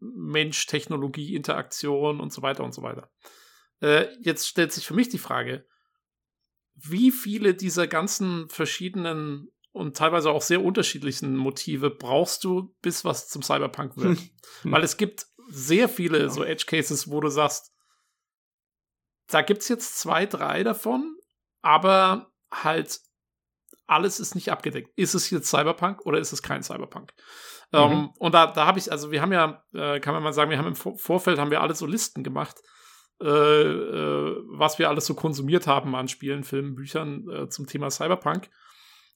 Mensch-Technologie-Interaktion 0.00 2.20
und 2.20 2.32
so 2.32 2.42
weiter 2.42 2.64
und 2.64 2.72
so 2.72 2.82
weiter. 2.82 3.10
Äh, 3.80 4.06
jetzt 4.20 4.48
stellt 4.48 4.72
sich 4.72 4.86
für 4.86 4.94
mich 4.94 5.08
die 5.08 5.18
Frage, 5.18 5.66
wie 6.74 7.10
viele 7.10 7.54
dieser 7.54 7.86
ganzen 7.86 8.48
verschiedenen 8.48 9.50
und 9.72 9.96
teilweise 9.96 10.30
auch 10.30 10.42
sehr 10.42 10.64
unterschiedlichen 10.64 11.36
Motive 11.36 11.90
brauchst 11.90 12.42
du, 12.42 12.74
bis 12.82 13.04
was 13.04 13.28
zum 13.28 13.42
Cyberpunk 13.42 13.96
wird? 13.96 14.18
Weil 14.64 14.82
es 14.82 14.96
gibt 14.96 15.26
sehr 15.50 15.88
viele 15.88 16.30
so 16.30 16.44
Edge 16.44 16.64
Cases, 16.66 17.10
wo 17.10 17.20
du 17.20 17.28
sagst, 17.28 17.72
da 19.28 19.42
gibt's 19.42 19.68
jetzt 19.68 19.98
zwei, 19.98 20.26
drei 20.26 20.62
davon, 20.62 21.16
aber 21.62 22.32
halt 22.52 23.00
alles 23.86 24.20
ist 24.20 24.34
nicht 24.34 24.50
abgedeckt. 24.50 24.90
Ist 24.96 25.14
es 25.14 25.30
jetzt 25.30 25.48
Cyberpunk 25.48 26.06
oder 26.06 26.18
ist 26.18 26.32
es 26.32 26.42
kein 26.42 26.62
Cyberpunk? 26.62 27.12
Ähm, 27.72 28.10
und 28.18 28.34
da, 28.34 28.46
da 28.46 28.66
habe 28.66 28.78
ich, 28.78 28.90
also 28.90 29.10
wir 29.10 29.20
haben 29.20 29.32
ja, 29.32 29.64
äh, 29.74 30.00
kann 30.00 30.14
man 30.14 30.22
mal 30.22 30.32
sagen, 30.32 30.50
wir 30.50 30.58
haben 30.58 30.68
im 30.68 30.76
Vor 30.76 30.96
Vorfeld 30.98 31.38
haben 31.38 31.50
wir 31.50 31.60
alle 31.60 31.74
so 31.74 31.86
Listen 31.86 32.22
gemacht, 32.22 32.60
äh, 33.20 33.26
äh, 33.26 34.36
was 34.48 34.78
wir 34.78 34.88
alles 34.88 35.06
so 35.06 35.14
konsumiert 35.14 35.66
haben 35.66 35.94
an 35.94 36.08
Spielen, 36.08 36.44
Filmen, 36.44 36.74
Büchern 36.74 37.28
äh, 37.28 37.48
zum 37.48 37.66
Thema 37.66 37.90
Cyberpunk. 37.90 38.48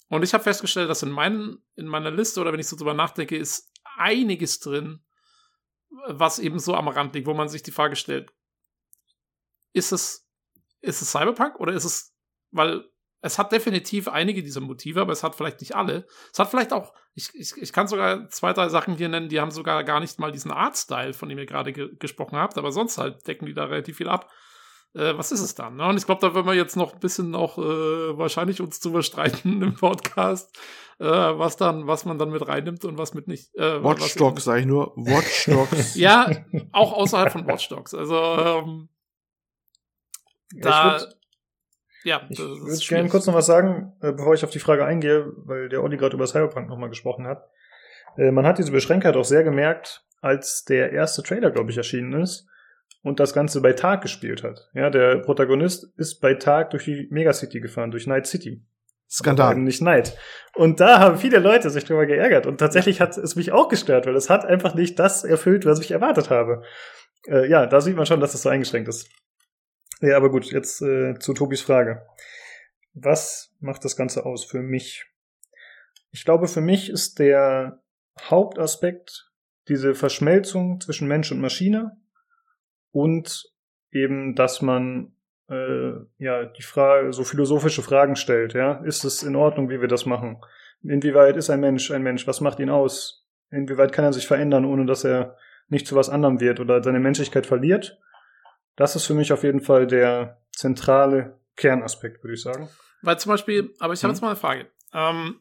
Und 0.09 0.23
ich 0.23 0.35
habe 0.35 0.45
festgestellt, 0.45 0.91
dass 0.91 1.03
in, 1.03 1.11
meinen, 1.11 1.59
in 1.77 1.87
meiner 1.87 2.11
Liste 2.11 2.41
oder 2.41 2.53
wenn 2.53 2.61
ich 2.61 2.69
so 2.69 2.77
drüber 2.77 2.95
nachdenke, 2.95 3.37
ist 3.37 3.73
einiges 3.97 4.61
drin, 4.61 5.04
was 6.07 6.39
eben 6.39 6.59
so 6.59 6.75
am 6.75 6.89
Rand 6.89 7.15
liegt, 7.15 7.27
wo 7.27 7.35
man 7.35 7.49
sich 7.49 7.63
die 7.63 7.71
Frage 7.71 7.97
stellt, 7.97 8.33
ist 9.73 9.93
es, 9.93 10.29
ist 10.81 11.03
es 11.03 11.11
Cyberpunk 11.11 11.59
oder 11.61 11.73
ist 11.73 11.85
es, 11.85 12.15
weil 12.51 12.85
es 13.21 13.39
hat 13.39 13.53
definitiv 13.53 14.07
einige 14.07 14.43
dieser 14.43 14.61
Motive, 14.61 15.01
aber 15.01 15.13
es 15.13 15.23
hat 15.23 15.35
vielleicht 15.35 15.61
nicht 15.61 15.75
alle. 15.75 16.07
Es 16.31 16.39
hat 16.39 16.51
vielleicht 16.51 16.75
auch, 16.75 16.93
ich, 17.15 17.31
ich, 17.35 17.57
ich 17.57 17.73
kann 17.73 17.89
sogar 17.89 18.29
zwei, 18.29 18.53
drei 18.53 18.69
Sachen 18.69 18.97
hier 18.97 19.09
nennen, 19.09 19.31
die 19.31 19.41
haben 19.41 19.51
sogar 19.51 19.83
gar 19.83 20.01
nicht 20.01 20.19
mal 20.19 20.31
diesen 20.31 20.51
Artstyle, 20.51 21.15
von 21.15 21.31
dem 21.31 21.39
ihr 21.39 21.47
gerade 21.47 21.73
ge 21.73 21.97
gesprochen 21.99 22.37
habt, 22.37 22.59
aber 22.59 22.71
sonst 22.71 22.99
halt 22.99 23.27
decken 23.27 23.47
die 23.47 23.55
da 23.55 23.65
relativ 23.65 23.97
viel 23.97 24.11
ab. 24.11 24.31
Äh, 24.95 25.19
was 25.19 25.33
ist 25.33 25.41
es 25.41 25.55
dann? 25.55 25.77
Ne? 25.77 25.87
Und 25.87 25.97
ich 25.97 26.07
glaube, 26.07 26.21
da 26.21 26.35
werden 26.35 26.47
wir 26.47 26.55
jetzt 26.55 26.77
noch 26.77 26.95
ein 26.95 27.01
bisschen 27.01 27.31
noch 27.31 27.59
äh, 27.59 28.17
wahrscheinlich 28.17 28.61
uns 28.61 28.79
zu 28.81 28.91
überstreiten 28.91 29.61
im 29.63 29.75
Podcast, 29.75 30.57
äh, 31.01 31.05
was 31.05 31.57
dann, 31.57 31.87
was 31.87 32.05
man 32.05 32.19
dann 32.19 32.31
mit 32.31 32.47
reinnimmt 32.47 32.85
und 32.85 32.97
was 32.97 33.13
mit 33.13 33.27
nicht. 33.27 33.55
Äh, 33.57 33.83
Watch 33.83 34.03
was 34.03 34.15
Dogs, 34.15 34.45
sage 34.45 34.61
ich 34.61 34.67
nur. 34.67 34.93
Watch 34.97 35.47
Dogs. 35.51 35.97
ja, 35.97 36.31
auch 36.73 36.93
außerhalb 36.93 37.33
von 37.33 37.47
Watch 37.47 37.69
Dogs. 37.69 37.93
Also 37.93 38.15
ähm, 38.17 38.89
da, 40.53 40.97
ich 40.97 41.03
würde 41.03 41.15
ja, 42.05 42.23
ich 42.29 42.37
das 42.37 42.47
ist 42.47 42.67
würd 42.67 42.89
gerne 42.89 43.09
kurz 43.09 43.27
noch 43.27 43.35
was 43.35 43.47
sagen, 43.47 43.95
äh, 44.01 44.13
bevor 44.13 44.35
ich 44.35 44.45
auf 44.45 44.51
die 44.51 44.61
Frage 44.61 44.85
eingehe, 44.85 45.33
weil 45.39 45.69
der 45.69 45.83
Olli 45.83 45.97
gerade 45.97 46.15
über 46.15 46.27
Cyberpunk 46.27 46.69
nochmal 46.69 46.91
gesprochen 46.91 47.27
hat. 47.27 47.49
Äh, 48.17 48.31
Man 48.31 48.47
hat 48.47 48.59
diese 48.59 48.71
Beschränktheit 48.71 49.17
auch 49.17 49.25
sehr 49.25 49.43
gemerkt, 49.43 50.07
als 50.21 50.65
der 50.65 50.93
erste 50.93 51.23
Trailer, 51.25 51.51
glaube 51.51 51.73
ich, 51.73 51.77
erschienen 51.77 52.13
ist 52.23 52.47
und 53.03 53.21
das 53.21 53.35
Ganze 53.35 53.61
bei 53.61 53.73
Tag 53.73 54.03
gespielt 54.03 54.43
hat. 54.43 54.71
Ja, 54.75 54.91
der 54.91 55.19
Protagonist 55.19 55.93
ist 55.97 56.21
bei 56.21 56.35
Tag 56.35 56.71
durch 56.71 56.85
die 56.85 57.09
Megacity 57.11 57.61
gefahren, 57.61 57.91
durch 57.91 58.07
Night 58.07 58.27
City. 58.27 58.63
Aber 58.63 59.25
Skandal. 59.25 59.53
eben 59.53 59.65
nicht 59.65 59.83
Night. 59.83 60.17
Und 60.55 60.81
da 60.81 60.99
haben 60.99 61.19
viele 61.19 61.39
Leute 61.39 61.71
sich 61.71 61.85
drüber 61.85 62.07
geärgert. 62.07 62.47
Und 62.47 62.59
tatsächlich 62.59 63.01
hat 63.01 63.17
es 63.17 63.37
mich 63.37 63.53
auch 63.53 63.69
gestört, 63.69 64.07
weil 64.07 64.17
es 64.17 64.31
hat 64.31 64.45
einfach 64.45 64.75
nicht 64.75 64.99
das 64.99 65.23
erfüllt, 65.25 65.67
was 65.67 65.81
ich 65.81 65.91
erwartet 65.91 66.31
habe. 66.31 66.63
Äh, 67.29 67.49
ja, 67.49 67.67
da 67.67 67.81
sieht 67.81 67.97
man 67.97 68.07
schon, 68.07 68.21
dass 68.21 68.35
es 68.35 68.43
so 68.43 68.49
eingeschränkt 68.49 68.89
ist. 68.89 69.09
Ja, 70.01 70.17
aber 70.17 70.31
gut, 70.31 70.51
jetzt 70.51 70.83
äh, 70.83 71.19
zu 71.19 71.33
Tobis 71.35 71.63
Frage. 71.63 72.07
Was 72.95 73.55
macht 73.61 73.85
das 73.85 73.97
Ganze 73.97 74.25
aus 74.25 74.45
für 74.45 74.63
mich? 74.63 75.07
Ich 76.11 76.25
glaube, 76.25 76.49
für 76.49 76.61
mich 76.61 76.91
ist 76.91 77.19
der 77.19 77.83
Hauptaspekt 78.21 79.31
diese 79.69 79.95
Verschmelzung 79.95 80.81
zwischen 80.81 81.09
Mensch 81.09 81.33
und 81.33 81.41
Maschine 81.41 81.97
und 82.95 83.53
eben, 83.91 84.37
dass 84.37 84.63
man 84.63 85.13
äh, 85.49 85.93
ja 86.19 86.45
die 86.45 86.63
Frage, 86.63 87.13
so 87.13 87.25
philosophische 87.25 87.83
Fragen 87.83 88.15
stellt. 88.17 88.55
Ja, 88.55 88.75
ist 88.85 89.05
es 89.05 89.23
in 89.25 89.35
Ordnung, 89.37 89.69
wie 89.69 89.81
wir 89.81 89.89
das 89.89 90.07
machen? 90.07 90.41
Inwieweit 90.83 91.37
ist 91.37 91.51
ein 91.51 91.61
Mensch 91.61 91.91
ein 91.91 92.03
Mensch? 92.03 92.27
Was 92.27 92.41
macht 92.41 92.61
ihn 92.61 92.71
aus? 92.71 93.27
Inwieweit 93.51 93.93
kann 93.93 94.05
er 94.05 94.13
sich 94.13 94.27
verändern, 94.27 94.65
ohne 94.65 94.87
dass 94.87 95.05
er 95.05 95.37
nicht 95.69 95.87
zu 95.87 95.97
was 95.97 96.09
anderem 96.09 96.41
wird 96.41 96.61
oder 96.61 96.83
seine 96.83 97.01
Menschlichkeit 97.01 97.47
verliert? 97.47 97.99
Das 98.77 98.95
ist 98.97 99.07
für 99.07 99.15
mich 99.15 99.33
auf 99.33 99.43
jeden 99.43 99.61
Fall 99.61 99.87
der 99.87 100.41
zentrale 100.53 101.41
Kernaspekt, 101.57 102.23
würde 102.23 102.35
ich 102.35 102.43
sagen. 102.43 102.69
Weil 103.03 103.19
zum 103.19 103.31
Beispiel, 103.31 103.75
aber 103.81 103.93
ich 103.93 104.03
habe 104.03 104.13
Mhm. 104.13 104.15
jetzt 104.15 104.23
mal 104.23 104.29
eine 104.29 104.37
Frage. 104.37 104.67
Ähm, 104.93 105.41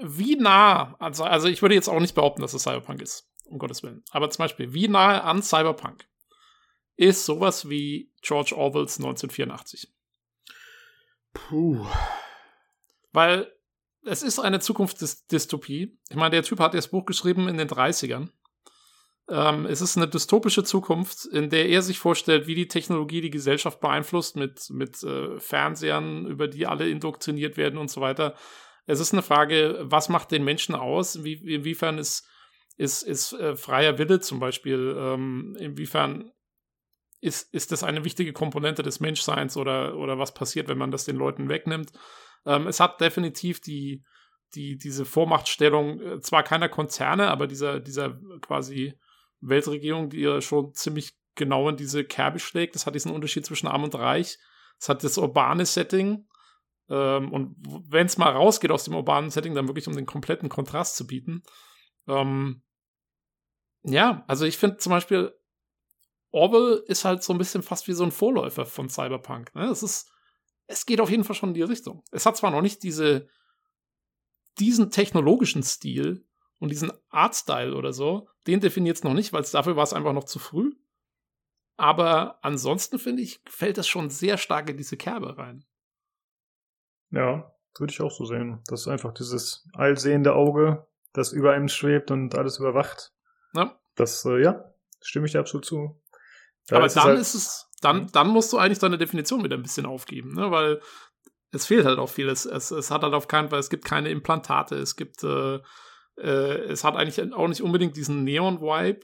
wie 0.00 0.36
nah, 0.36 0.94
also, 1.00 1.24
also 1.24 1.48
ich 1.48 1.60
würde 1.62 1.74
jetzt 1.74 1.88
auch 1.88 2.00
nicht 2.00 2.14
behaupten, 2.14 2.42
dass 2.42 2.54
es 2.54 2.62
Cyberpunk 2.62 3.02
ist, 3.02 3.28
um 3.46 3.58
Gottes 3.58 3.82
Willen. 3.82 4.04
Aber 4.10 4.30
zum 4.30 4.44
Beispiel, 4.44 4.72
wie 4.74 4.86
nahe 4.88 5.22
an 5.24 5.42
Cyberpunk 5.42 6.04
ist 6.96 7.24
sowas 7.24 7.68
wie 7.68 8.12
George 8.22 8.54
Orwells 8.56 8.98
1984? 8.98 9.92
Puh. 11.32 11.86
Weil 13.12 13.52
es 14.04 14.22
ist 14.22 14.38
eine 14.38 14.60
Zukunftsdystopie. 14.60 15.98
Ich 16.08 16.16
meine, 16.16 16.30
der 16.30 16.42
Typ 16.42 16.60
hat 16.60 16.74
das 16.74 16.88
Buch 16.88 17.04
geschrieben 17.04 17.48
in 17.48 17.58
den 17.58 17.68
30ern. 17.68 18.30
Ähm, 19.28 19.66
es 19.66 19.80
ist 19.80 19.96
eine 19.96 20.06
dystopische 20.06 20.62
Zukunft, 20.62 21.26
in 21.26 21.50
der 21.50 21.68
er 21.68 21.82
sich 21.82 21.98
vorstellt, 21.98 22.46
wie 22.46 22.54
die 22.54 22.68
Technologie 22.68 23.20
die 23.20 23.30
Gesellschaft 23.30 23.80
beeinflusst 23.80 24.36
mit, 24.36 24.70
mit 24.70 25.02
äh, 25.02 25.40
Fernsehern, 25.40 26.26
über 26.26 26.46
die 26.46 26.66
alle 26.66 26.88
indoktriniert 26.88 27.56
werden 27.56 27.78
und 27.78 27.90
so 27.90 28.00
weiter. 28.00 28.34
Es 28.86 29.00
ist 29.00 29.12
eine 29.12 29.22
Frage, 29.22 29.80
was 29.82 30.08
macht 30.08 30.30
den 30.30 30.44
Menschen 30.44 30.76
aus? 30.76 31.24
Wie, 31.24 31.34
inwiefern 31.54 31.98
ist, 31.98 32.24
ist, 32.76 33.02
ist 33.02 33.32
äh, 33.32 33.56
freier 33.56 33.98
Wille 33.98 34.20
zum 34.20 34.38
Beispiel, 34.38 34.96
ähm, 34.96 35.56
inwiefern 35.58 36.30
ist, 37.20 37.52
ist 37.54 37.72
das 37.72 37.82
eine 37.82 38.04
wichtige 38.04 38.32
Komponente 38.32 38.82
des 38.82 39.00
Menschseins 39.00 39.56
oder, 39.56 39.96
oder 39.96 40.18
was 40.18 40.34
passiert, 40.34 40.68
wenn 40.68 40.78
man 40.78 40.90
das 40.90 41.04
den 41.04 41.16
Leuten 41.16 41.48
wegnimmt? 41.48 41.92
Ähm, 42.44 42.66
es 42.66 42.80
hat 42.80 43.00
definitiv 43.00 43.60
die, 43.60 44.04
die, 44.54 44.78
diese 44.78 45.04
Vormachtstellung 45.04 46.00
äh, 46.00 46.20
zwar 46.20 46.42
keiner 46.42 46.68
Konzerne, 46.68 47.28
aber 47.28 47.46
dieser, 47.46 47.80
dieser 47.80 48.18
quasi 48.40 48.98
Weltregierung, 49.40 50.10
die 50.10 50.20
ja 50.20 50.40
schon 50.40 50.72
ziemlich 50.74 51.14
genau 51.34 51.68
in 51.68 51.76
diese 51.76 52.04
Kerbe 52.04 52.38
schlägt. 52.38 52.74
Das 52.74 52.86
hat 52.86 52.94
diesen 52.94 53.12
Unterschied 53.12 53.44
zwischen 53.44 53.66
Arm 53.66 53.84
und 53.84 53.94
Reich. 53.94 54.38
Es 54.78 54.88
hat 54.88 55.04
das 55.04 55.18
urbane 55.18 55.66
Setting. 55.66 56.26
Ähm, 56.88 57.32
und 57.32 57.56
wenn 57.90 58.06
es 58.06 58.18
mal 58.18 58.32
rausgeht 58.32 58.70
aus 58.70 58.84
dem 58.84 58.94
urbanen 58.94 59.30
Setting, 59.30 59.54
dann 59.54 59.68
wirklich 59.68 59.88
um 59.88 59.96
den 59.96 60.06
kompletten 60.06 60.48
Kontrast 60.48 60.96
zu 60.96 61.06
bieten. 61.06 61.42
Ähm, 62.08 62.62
ja, 63.82 64.24
also 64.26 64.44
ich 64.44 64.56
finde 64.58 64.78
zum 64.78 64.90
Beispiel, 64.90 65.32
Orwell 66.36 66.84
ist 66.86 67.06
halt 67.06 67.22
so 67.22 67.32
ein 67.32 67.38
bisschen 67.38 67.62
fast 67.62 67.88
wie 67.88 67.94
so 67.94 68.04
ein 68.04 68.12
Vorläufer 68.12 68.66
von 68.66 68.90
Cyberpunk. 68.90 69.54
Ne? 69.54 69.64
Es 69.70 69.82
ist, 69.82 70.12
es 70.66 70.84
geht 70.84 71.00
auf 71.00 71.08
jeden 71.08 71.24
Fall 71.24 71.34
schon 71.34 71.48
in 71.48 71.54
die 71.54 71.62
Richtung. 71.62 72.04
Es 72.12 72.26
hat 72.26 72.36
zwar 72.36 72.50
noch 72.50 72.60
nicht 72.60 72.82
diese, 72.82 73.26
diesen 74.58 74.90
technologischen 74.90 75.62
Stil 75.62 76.26
und 76.58 76.68
diesen 76.68 76.92
Artstyle 77.08 77.74
oder 77.74 77.94
so, 77.94 78.28
den 78.46 78.60
definiert 78.60 78.98
es 78.98 79.02
noch 79.02 79.14
nicht, 79.14 79.32
weil 79.32 79.44
dafür 79.50 79.76
war 79.76 79.84
es 79.84 79.94
einfach 79.94 80.12
noch 80.12 80.24
zu 80.24 80.38
früh. 80.38 80.72
Aber 81.78 82.44
ansonsten 82.44 82.98
finde 82.98 83.22
ich, 83.22 83.40
fällt 83.48 83.78
das 83.78 83.88
schon 83.88 84.10
sehr 84.10 84.36
stark 84.36 84.68
in 84.68 84.76
diese 84.76 84.98
Kerbe 84.98 85.38
rein. 85.38 85.64
Ja, 87.12 87.50
würde 87.78 87.92
ich 87.94 88.02
auch 88.02 88.12
so 88.12 88.26
sehen. 88.26 88.60
Das 88.66 88.82
ist 88.82 88.88
einfach 88.88 89.14
dieses 89.14 89.66
allsehende 89.72 90.34
Auge, 90.34 90.86
das 91.14 91.32
über 91.32 91.52
einem 91.52 91.68
schwebt 91.68 92.10
und 92.10 92.34
alles 92.34 92.58
überwacht. 92.58 93.14
Ja. 93.54 93.80
Das, 93.94 94.22
äh, 94.26 94.42
ja, 94.42 94.74
stimme 95.00 95.24
ich 95.24 95.32
dir 95.32 95.40
absolut 95.40 95.64
zu. 95.64 95.98
Aber 96.70 96.86
ist 96.86 96.96
dann 96.96 97.04
halt- 97.04 97.20
ist 97.20 97.34
es, 97.34 97.70
dann, 97.80 98.08
dann 98.08 98.28
musst 98.28 98.52
du 98.52 98.58
eigentlich 98.58 98.78
deine 98.78 98.98
Definition 98.98 99.44
wieder 99.44 99.56
ein 99.56 99.62
bisschen 99.62 99.86
aufgeben, 99.86 100.34
ne? 100.34 100.50
Weil 100.50 100.80
es 101.52 101.66
fehlt 101.66 101.86
halt 101.86 101.98
auch 101.98 102.08
viel. 102.08 102.28
Es, 102.28 102.44
es, 102.44 102.90
hat 102.90 103.02
halt 103.02 103.14
auf 103.14 103.28
keinen 103.28 103.48
Fall, 103.48 103.58
es 103.58 103.70
gibt 103.70 103.84
keine 103.84 104.10
Implantate, 104.10 104.76
es 104.76 104.96
gibt, 104.96 105.22
äh, 105.22 105.60
äh, 106.16 106.58
es 106.68 106.84
hat 106.84 106.96
eigentlich 106.96 107.32
auch 107.34 107.48
nicht 107.48 107.62
unbedingt 107.62 107.96
diesen 107.96 108.24
Neon-Vibe. 108.24 109.00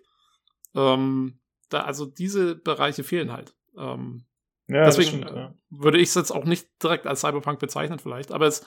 Ähm, 0.75 1.41
da, 1.69 1.83
also 1.83 2.07
diese 2.07 2.57
Bereiche 2.57 3.05
fehlen 3.05 3.33
halt. 3.33 3.55
Ähm, 3.77 4.27
ja, 4.69 4.85
deswegen 4.85 5.09
stimmt, 5.09 5.31
äh, 5.31 5.37
ja. 5.37 5.55
würde 5.71 5.99
ich 5.99 6.09
es 6.09 6.15
jetzt 6.15 6.31
auch 6.31 6.45
nicht 6.45 6.69
direkt 6.83 7.07
als 7.07 7.21
Cyberpunk 7.21 7.59
bezeichnen, 7.59 7.99
vielleicht. 7.99 8.33
Aber 8.33 8.47
es, 8.47 8.67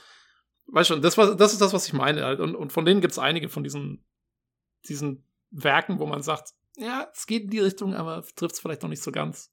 weißt 0.67 0.89
schon, 0.89 1.01
das, 1.01 1.17
war, 1.17 1.36
das 1.36 1.53
ist 1.53 1.62
das, 1.62 1.73
was 1.73 1.88
ich 1.88 1.93
meine. 1.93 2.23
Halt. 2.23 2.39
Und, 2.39 2.55
und 2.55 2.71
von 2.71 2.86
denen 2.86 3.01
gibt 3.01 3.12
es 3.12 3.19
einige 3.19 3.49
von 3.49 3.63
diesen, 3.63 4.05
diesen 4.88 5.27
Werken, 5.51 5.99
wo 5.99 6.05
man 6.05 6.21
sagt, 6.21 6.53
ja, 6.77 7.07
es 7.13 7.25
geht 7.25 7.43
in 7.43 7.49
die 7.49 7.59
Richtung, 7.59 7.93
aber 7.93 8.23
trifft 8.35 8.55
es 8.55 8.59
vielleicht 8.59 8.81
noch 8.81 8.89
nicht 8.89 9.03
so 9.03 9.11
ganz. 9.11 9.51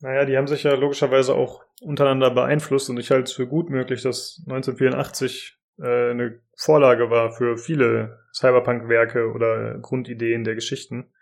Naja, 0.00 0.24
die 0.24 0.36
haben 0.36 0.46
sich 0.46 0.64
ja 0.64 0.74
logischerweise 0.74 1.34
auch 1.34 1.64
untereinander 1.80 2.30
beeinflusst 2.30 2.90
und 2.90 2.98
ich 2.98 3.10
halte 3.10 3.24
es 3.24 3.32
für 3.32 3.46
gut 3.46 3.70
möglich, 3.70 4.02
dass 4.02 4.42
1984 4.46 5.58
äh, 5.78 6.10
eine 6.10 6.40
Vorlage 6.56 7.10
war 7.10 7.32
für 7.32 7.56
viele 7.56 8.20
Cyberpunk-Werke 8.34 9.32
oder 9.32 9.78
Grundideen 9.78 10.44
der 10.44 10.54
Geschichten. 10.54 11.12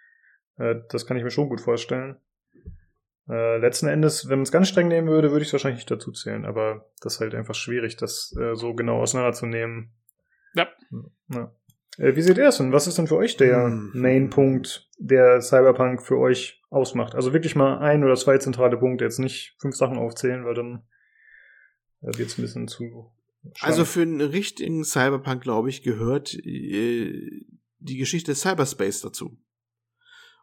Äh, 0.56 0.76
das 0.88 1.06
kann 1.06 1.16
ich 1.16 1.22
mir 1.22 1.30
schon 1.30 1.48
gut 1.48 1.60
vorstellen. 1.60 2.16
Äh, 3.28 3.58
letzten 3.58 3.86
Endes, 3.86 4.28
wenn 4.28 4.38
man 4.38 4.42
es 4.42 4.52
ganz 4.52 4.68
streng 4.68 4.88
nehmen 4.88 5.08
würde, 5.08 5.30
würde 5.30 5.42
ich 5.42 5.48
es 5.48 5.52
wahrscheinlich 5.52 5.78
nicht 5.78 5.90
dazu 5.90 6.10
zählen, 6.10 6.44
aber 6.44 6.90
das 7.00 7.14
ist 7.14 7.20
halt 7.20 7.34
einfach 7.34 7.54
schwierig, 7.54 7.96
das 7.96 8.36
äh, 8.38 8.56
so 8.56 8.74
genau 8.74 9.00
auseinanderzunehmen. 9.00 9.92
Ja. 10.54 10.68
ja. 11.28 11.54
Äh, 11.98 12.16
wie 12.16 12.22
seht 12.22 12.38
ihr 12.38 12.48
es 12.48 12.56
denn? 12.58 12.72
Was 12.72 12.86
ist 12.86 12.98
denn 12.98 13.06
für 13.06 13.16
euch 13.16 13.36
der 13.36 13.64
Hm. 13.64 13.90
Main-Punkt, 13.94 14.88
der 14.98 15.40
Cyberpunk 15.40 16.02
für 16.02 16.18
euch 16.18 16.62
ausmacht? 16.70 17.14
Also 17.14 17.32
wirklich 17.32 17.56
mal 17.56 17.78
ein 17.78 18.04
oder 18.04 18.16
zwei 18.16 18.38
zentrale 18.38 18.76
Punkte, 18.76 19.04
jetzt 19.04 19.18
nicht 19.18 19.56
fünf 19.58 19.76
Sachen 19.76 19.98
aufzählen, 19.98 20.44
weil 20.44 20.54
dann 20.54 20.82
äh, 22.02 22.16
wird 22.18 22.28
es 22.28 22.38
ein 22.38 22.42
bisschen 22.42 22.68
zu. 22.68 23.12
Also 23.60 23.84
schwammig. 23.84 23.88
für 23.88 24.02
einen 24.02 24.20
richtigen 24.20 24.84
Cyberpunk, 24.84 25.42
glaube 25.42 25.68
ich, 25.68 25.82
gehört 25.82 26.34
äh, 26.34 27.44
die 27.78 27.96
Geschichte 27.96 28.32
des 28.32 28.40
Cyberspace 28.40 29.02
dazu. 29.02 29.36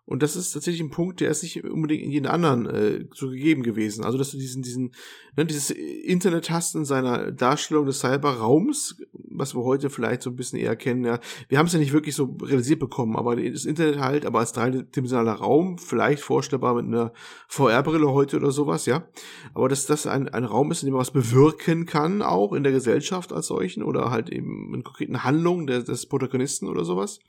Und 0.10 0.24
das 0.24 0.36
ist 0.36 0.54
tatsächlich 0.54 0.82
ein 0.82 0.89
Punkt, 0.89 1.19
der 1.19 1.30
ist 1.30 1.43
nicht 1.43 1.63
unbedingt 1.63 2.02
in 2.02 2.10
jedem 2.10 2.32
anderen 2.32 2.65
äh, 2.65 3.06
so 3.13 3.30
gegeben 3.30 3.62
gewesen. 3.62 4.04
Also, 4.04 4.17
dass 4.17 4.32
du 4.32 4.38
diesen, 4.38 4.63
diesen, 4.63 4.91
ne, 5.38 5.45
dieses 5.45 5.69
Internet 5.69 6.50
hast 6.50 6.74
in 6.74 6.84
seiner 6.84 7.32
Darstellung 7.32 7.86
des 7.86 8.00
Cyberraums, 8.00 9.04
was 9.13 9.54
wir 9.54 9.63
heute 9.63 9.91
vielleicht 9.91 10.24
so 10.24 10.32
ein 10.32 10.36
bisschen 10.36 10.58
eher 10.58 10.76
kennen, 10.76 11.06
ja. 11.06 11.19
Wir 11.48 11.60
haben 11.60 11.67
es 11.67 11.74
ja 11.74 11.80
nicht 11.80 11.93
wirklich 11.93 12.15
so 12.15 12.36
realisiert 12.41 12.80
bekommen, 12.80 13.17
aber 13.17 13.36
das 13.36 13.65
Internet 13.65 14.00
halt, 14.00 14.26
aber 14.26 14.39
als 14.39 14.52
dreidimensionaler 14.52 15.34
Raum, 15.34 15.78
vielleicht 15.78 16.24
vorstellbar 16.24 16.74
mit 16.74 16.86
einer 16.86 17.13
VR-Brille 17.48 18.12
heute 18.12 18.38
oder 18.38 18.50
sowas, 18.50 18.88
ja. 18.88 19.08
Aber 19.54 19.69
dass 19.69 19.86
das 19.86 20.08
ein, 20.08 20.28
ein 20.28 20.43
Raum 20.43 20.72
ist, 20.72 20.82
in 20.82 20.88
dem 20.88 20.93
man 20.93 21.02
was 21.02 21.12
bewirken 21.12 21.86
kann, 21.86 22.24
auch 22.24 22.54
in 22.54 22.63
der 22.63 22.72
Gesellschaft 22.72 23.32
als 23.32 23.45
solchen 23.45 23.84
oder 23.84 24.10
halt 24.10 24.30
eben 24.32 24.74
in 24.74 24.84
konkreten 24.84 25.24
Handlungen 25.24 25.67
des, 25.67 25.86
des 25.86 26.08
Protagonisten 26.08 26.67
oder 26.67 26.84
sowas. 26.84 27.19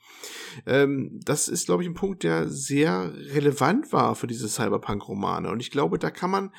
Ähm, 0.65 1.19
das 1.23 1.47
ist, 1.47 1.67
glaube 1.67 1.83
ich, 1.83 1.89
ein 1.89 1.93
Punkt, 1.93 2.23
der 2.23 2.49
sehr 2.71 3.11
relevant 3.33 3.91
war 3.91 4.15
für 4.15 4.27
diese 4.27 4.47
Cyberpunk-Romane. 4.47 5.49
Und 5.51 5.59
ich 5.59 5.71
glaube, 5.71 5.99
da 5.99 6.09
kann 6.09 6.31
man 6.31 6.53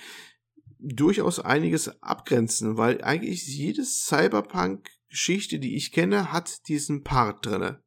durchaus 0.78 1.38
einiges 1.40 2.02
abgrenzen, 2.02 2.76
weil 2.76 3.02
eigentlich 3.02 3.46
jede 3.46 3.82
Cyberpunk-Geschichte, 3.84 5.58
die 5.58 5.76
ich 5.76 5.92
kenne, 5.92 6.32
hat 6.32 6.68
diesen 6.68 7.02
Part 7.02 7.46
drinne. 7.46 7.82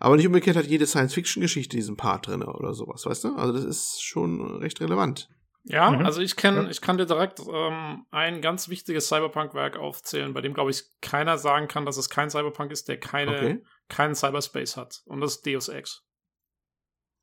Aber 0.00 0.16
nicht 0.16 0.26
umgekehrt 0.26 0.56
hat 0.56 0.66
jede 0.66 0.86
Science-Fiction-Geschichte 0.86 1.76
diesen 1.76 1.96
Part 1.96 2.26
drinne 2.26 2.46
oder 2.46 2.72
sowas, 2.74 3.04
weißt 3.04 3.24
du? 3.24 3.36
Also 3.36 3.52
das 3.52 3.64
ist 3.64 4.02
schon 4.02 4.40
recht 4.62 4.80
relevant. 4.80 5.28
Ja, 5.64 5.90
Mhm. 5.90 6.04
also 6.04 6.20
ich 6.20 6.36
kenn, 6.36 6.54
Ja. 6.56 6.68
ich 6.70 6.80
kann 6.80 6.98
dir 6.98 7.06
direkt 7.06 7.40
ähm, 7.40 8.04
ein 8.10 8.40
ganz 8.40 8.68
wichtiges 8.68 9.08
Cyberpunk-Werk 9.08 9.76
aufzählen, 9.76 10.32
bei 10.32 10.40
dem, 10.40 10.54
glaube 10.54 10.70
ich, 10.70 10.84
keiner 11.00 11.38
sagen 11.38 11.68
kann, 11.68 11.84
dass 11.86 11.96
es 11.96 12.08
kein 12.10 12.30
Cyberpunk 12.30 12.70
ist, 12.72 12.88
der 12.88 12.98
keine, 12.98 13.36
Okay. 13.36 13.62
keinen 13.88 14.14
Cyberspace 14.14 14.76
hat. 14.76 15.02
Und 15.06 15.20
das 15.20 15.36
ist 15.36 15.46
Deus 15.46 15.68
Ex. 15.68 16.02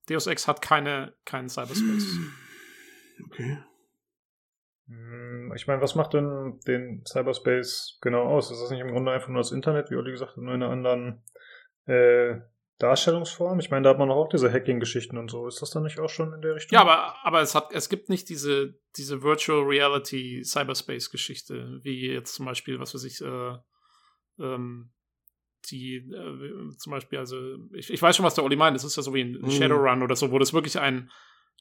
Deus 0.09 0.27
Ex 0.27 0.47
hat 0.47 0.61
keine, 0.61 1.15
keinen 1.25 1.49
Cyberspace. 1.49 2.17
Okay. 3.25 3.59
Hm, 4.87 5.53
Ich 5.55 5.67
meine, 5.67 5.81
was 5.81 5.95
macht 5.95 6.13
denn 6.13 6.59
den 6.67 7.03
Cyberspace 7.05 7.99
genau 8.01 8.23
aus? 8.23 8.51
Ist 8.51 8.61
das 8.61 8.71
nicht 8.71 8.81
im 8.81 8.91
Grunde 8.91 9.11
einfach 9.11 9.29
nur 9.29 9.37
das 9.39 9.51
Internet, 9.51 9.89
wie 9.91 9.95
Olli 9.95 10.11
gesagt 10.11 10.31
hat, 10.31 10.37
nur 10.37 10.53
in 10.53 10.63
einer 10.63 10.71
anderen 10.71 11.23
äh, 11.85 12.39
Darstellungsform? 12.79 13.59
Ich 13.59 13.69
meine, 13.69 13.83
da 13.83 13.91
hat 13.91 13.99
man 13.99 14.09
auch 14.09 14.27
diese 14.27 14.51
Hacking-Geschichten 14.51 15.17
und 15.17 15.29
so. 15.29 15.47
Ist 15.47 15.61
das 15.61 15.69
dann 15.69 15.83
nicht 15.83 15.99
auch 15.99 16.09
schon 16.09 16.33
in 16.33 16.41
der 16.41 16.55
Richtung? 16.55 16.75
Ja, 16.75 16.81
aber, 16.81 17.15
aber 17.23 17.41
es, 17.41 17.53
hat, 17.53 17.71
es 17.71 17.89
gibt 17.89 18.09
nicht 18.09 18.27
diese, 18.29 18.73
diese 18.97 19.21
Virtual 19.21 19.61
Reality 19.63 20.43
Cyberspace-Geschichte, 20.43 21.79
wie 21.83 22.11
jetzt 22.11 22.33
zum 22.33 22.45
Beispiel, 22.47 22.79
was 22.79 22.95
weiß 22.95 23.03
ich, 23.03 23.21
äh, 23.21 23.57
ähm, 24.39 24.91
die 25.69 25.95
äh, 25.97 26.69
zum 26.77 26.91
Beispiel, 26.91 27.19
also 27.19 27.37
ich, 27.73 27.89
ich 27.91 28.01
weiß 28.01 28.15
schon, 28.15 28.25
was 28.25 28.35
der 28.35 28.43
Oli 28.43 28.55
meint, 28.55 28.75
das 28.75 28.83
ist 28.83 28.95
ja 28.97 29.03
so 29.03 29.13
wie 29.13 29.21
ein 29.21 29.41
Mhm. 29.41 29.49
Shadowrun 29.51 30.01
oder 30.03 30.15
so, 30.15 30.31
wo 30.31 30.39
das 30.39 30.53
wirklich 30.53 30.79
ein, 30.79 31.11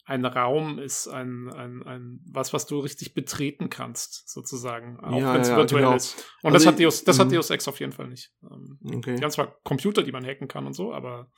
ein 0.07 0.25
Raum 0.25 0.79
ist, 0.79 1.07
ein, 1.09 1.49
ein, 1.53 1.83
ein 1.85 2.21
was, 2.33 2.53
was 2.53 2.67
du 2.67 2.79
richtig 2.81 3.15
betreten 3.15 3.69
kannst, 3.69 4.29
sozusagen, 4.31 4.99
auch 5.01 5.19
Ja, 5.19 5.35
wenn 5.35 5.43
es 5.43 5.49
ja, 5.51 5.57
virtuell 5.57 5.83
genau. 5.85 5.97
ist. 5.97 6.17
Und 6.43 6.53
Also 6.55 6.65
das 6.65 6.73
hat 6.73 6.81
Deus, 6.81 7.05
das 7.05 7.19
hat 7.19 7.29
mhm. 7.29 7.33
Deus 7.35 7.51
Ex 7.51 7.69
auf 7.69 7.79
jeden 7.81 7.93
Fall 7.93 8.09
nicht. 8.09 8.33
Ähm, 8.43 8.79
Okay. 8.97 9.17
die 9.17 9.23
haben 9.23 9.31
zwar 9.31 9.57
Computer, 9.63 10.03
die 10.03 10.13
man 10.13 10.25
hacken 10.25 10.49
kann 10.49 10.67
und 10.67 10.73
so, 10.75 10.93
aber 10.93 11.31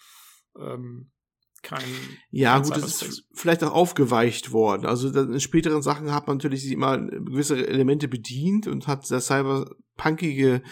ähm, 0.58 1.10
kein 1.62 1.84
Ja, 2.30 2.54
kein 2.54 2.62
gut, 2.62 2.76
das 2.76 3.02
ist 3.02 3.24
vielleicht 3.34 3.62
auch 3.62 3.72
aufgeweicht 3.72 4.52
worden. 4.52 4.86
Also 4.86 5.08
in 5.08 5.38
späteren 5.40 5.82
Sachen 5.82 6.12
hat 6.12 6.26
man 6.26 6.38
natürlich 6.38 6.70
immer 6.70 6.98
gewisse 6.98 7.66
Elemente 7.66 8.08
bedient 8.08 8.66
und 8.66 8.86
hat 8.86 9.06
sehr 9.06 9.20
cyberpunkige 9.20 10.62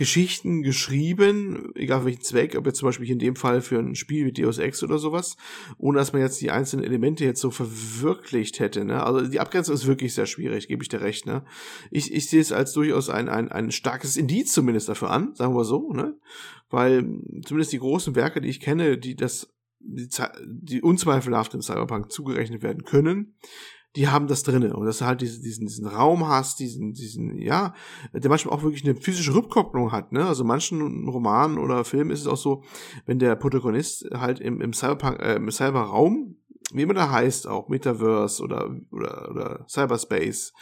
Geschichten 0.00 0.62
geschrieben, 0.62 1.72
egal 1.74 2.00
für 2.00 2.06
welchen 2.06 2.22
Zweck, 2.22 2.56
ob 2.56 2.64
jetzt 2.64 2.78
zum 2.78 2.88
Beispiel 2.88 3.10
in 3.10 3.18
dem 3.18 3.36
Fall 3.36 3.60
für 3.60 3.78
ein 3.78 3.94
Spiel 3.94 4.24
wie 4.24 4.32
Deus 4.32 4.56
Ex 4.56 4.82
oder 4.82 4.96
sowas, 4.96 5.36
ohne 5.76 5.98
dass 5.98 6.14
man 6.14 6.22
jetzt 6.22 6.40
die 6.40 6.50
einzelnen 6.50 6.86
Elemente 6.86 7.26
jetzt 7.26 7.42
so 7.42 7.50
verwirklicht 7.50 8.60
hätte. 8.60 8.86
Ne? 8.86 9.04
Also 9.04 9.28
die 9.28 9.40
Abgrenzung 9.40 9.74
ist 9.74 9.86
wirklich 9.86 10.14
sehr 10.14 10.24
schwierig, 10.24 10.68
gebe 10.68 10.82
ich 10.82 10.88
dir 10.88 11.02
recht. 11.02 11.26
Ne? 11.26 11.44
Ich, 11.90 12.14
ich 12.14 12.30
sehe 12.30 12.40
es 12.40 12.50
als 12.50 12.72
durchaus 12.72 13.10
ein, 13.10 13.28
ein, 13.28 13.52
ein 13.52 13.70
starkes 13.70 14.16
Indiz 14.16 14.54
zumindest 14.54 14.88
dafür 14.88 15.10
an, 15.10 15.34
sagen 15.34 15.54
wir 15.54 15.64
so, 15.64 15.92
ne? 15.92 16.16
weil 16.70 17.02
zumindest 17.44 17.74
die 17.74 17.80
großen 17.80 18.14
Werke, 18.14 18.40
die 18.40 18.48
ich 18.48 18.60
kenne, 18.60 18.96
die 18.96 19.16
das 19.16 19.52
die, 19.80 20.08
die 20.46 20.80
unzweifelhaft 20.80 21.52
in 21.52 21.60
Cyberpunk 21.60 22.10
zugerechnet 22.10 22.62
werden 22.62 22.84
können, 22.84 23.34
die 23.96 24.08
haben 24.08 24.28
das 24.28 24.44
drinne 24.44 24.76
und 24.76 24.86
dass 24.86 24.98
du 24.98 25.06
halt 25.06 25.20
diesen, 25.20 25.42
diesen, 25.42 25.66
diesen 25.66 25.86
Raum 25.86 26.28
hast, 26.28 26.60
diesen, 26.60 26.92
diesen, 26.92 27.38
ja, 27.38 27.74
der 28.12 28.30
manchmal 28.30 28.54
auch 28.54 28.62
wirklich 28.62 28.84
eine 28.84 28.94
physische 28.94 29.34
Rückkopplung 29.34 29.90
hat, 29.90 30.12
ne? 30.12 30.26
Also 30.26 30.44
manchen 30.44 31.08
Romanen 31.08 31.58
oder 31.58 31.84
Filmen 31.84 32.10
ist 32.10 32.20
es 32.20 32.26
auch 32.28 32.36
so, 32.36 32.62
wenn 33.06 33.18
der 33.18 33.34
Protagonist 33.34 34.08
halt 34.12 34.38
im, 34.38 34.60
im 34.60 34.72
Cyberpunk, 34.72 35.18
äh, 35.20 35.34
im 35.34 35.50
Cyberraum 35.50 36.36
wie 36.74 36.82
immer 36.82 36.94
da 36.94 37.10
heißt, 37.10 37.46
auch 37.46 37.68
Metaverse 37.68 38.42
oder, 38.42 38.70
oder, 38.90 39.30
oder 39.30 39.66
Cyberspace, 39.68 40.52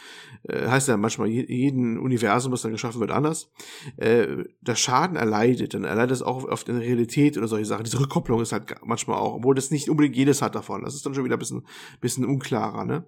äh, 0.43 0.67
heißt 0.67 0.87
ja 0.87 0.97
manchmal 0.97 1.27
je, 1.27 1.45
jeden 1.47 1.97
Universum, 1.97 2.51
was 2.51 2.61
dann 2.61 2.71
geschaffen 2.71 2.99
wird, 2.99 3.11
anders, 3.11 3.51
äh, 3.97 4.45
der 4.61 4.75
Schaden 4.75 5.15
erleidet, 5.15 5.73
dann 5.73 5.83
erleidet 5.83 6.11
es 6.11 6.21
auch 6.21 6.45
auf 6.45 6.63
der 6.63 6.79
Realität 6.79 7.37
oder 7.37 7.47
solche 7.47 7.65
Sachen. 7.65 7.83
Diese 7.83 7.99
Rückkopplung 7.99 8.41
ist 8.41 8.51
halt 8.51 8.75
manchmal 8.83 9.17
auch, 9.17 9.35
obwohl 9.35 9.55
das 9.55 9.71
nicht 9.71 9.89
unbedingt 9.89 10.15
jedes 10.15 10.41
hat 10.41 10.55
davon. 10.55 10.83
Das 10.83 10.95
ist 10.95 11.05
dann 11.05 11.13
schon 11.13 11.25
wieder 11.25 11.35
ein 11.37 11.39
bisschen, 11.39 11.65
bisschen 12.01 12.25
unklarer, 12.25 12.85
ne? 12.85 13.05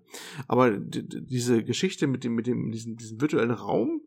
Aber 0.47 0.71
diese 0.71 1.63
Geschichte 1.63 2.07
mit 2.07 2.23
dem, 2.23 2.35
mit 2.35 2.47
dem, 2.47 2.71
diesem, 2.71 2.97
diesem 2.97 3.21
virtuellen 3.21 3.51
Raum, 3.51 4.01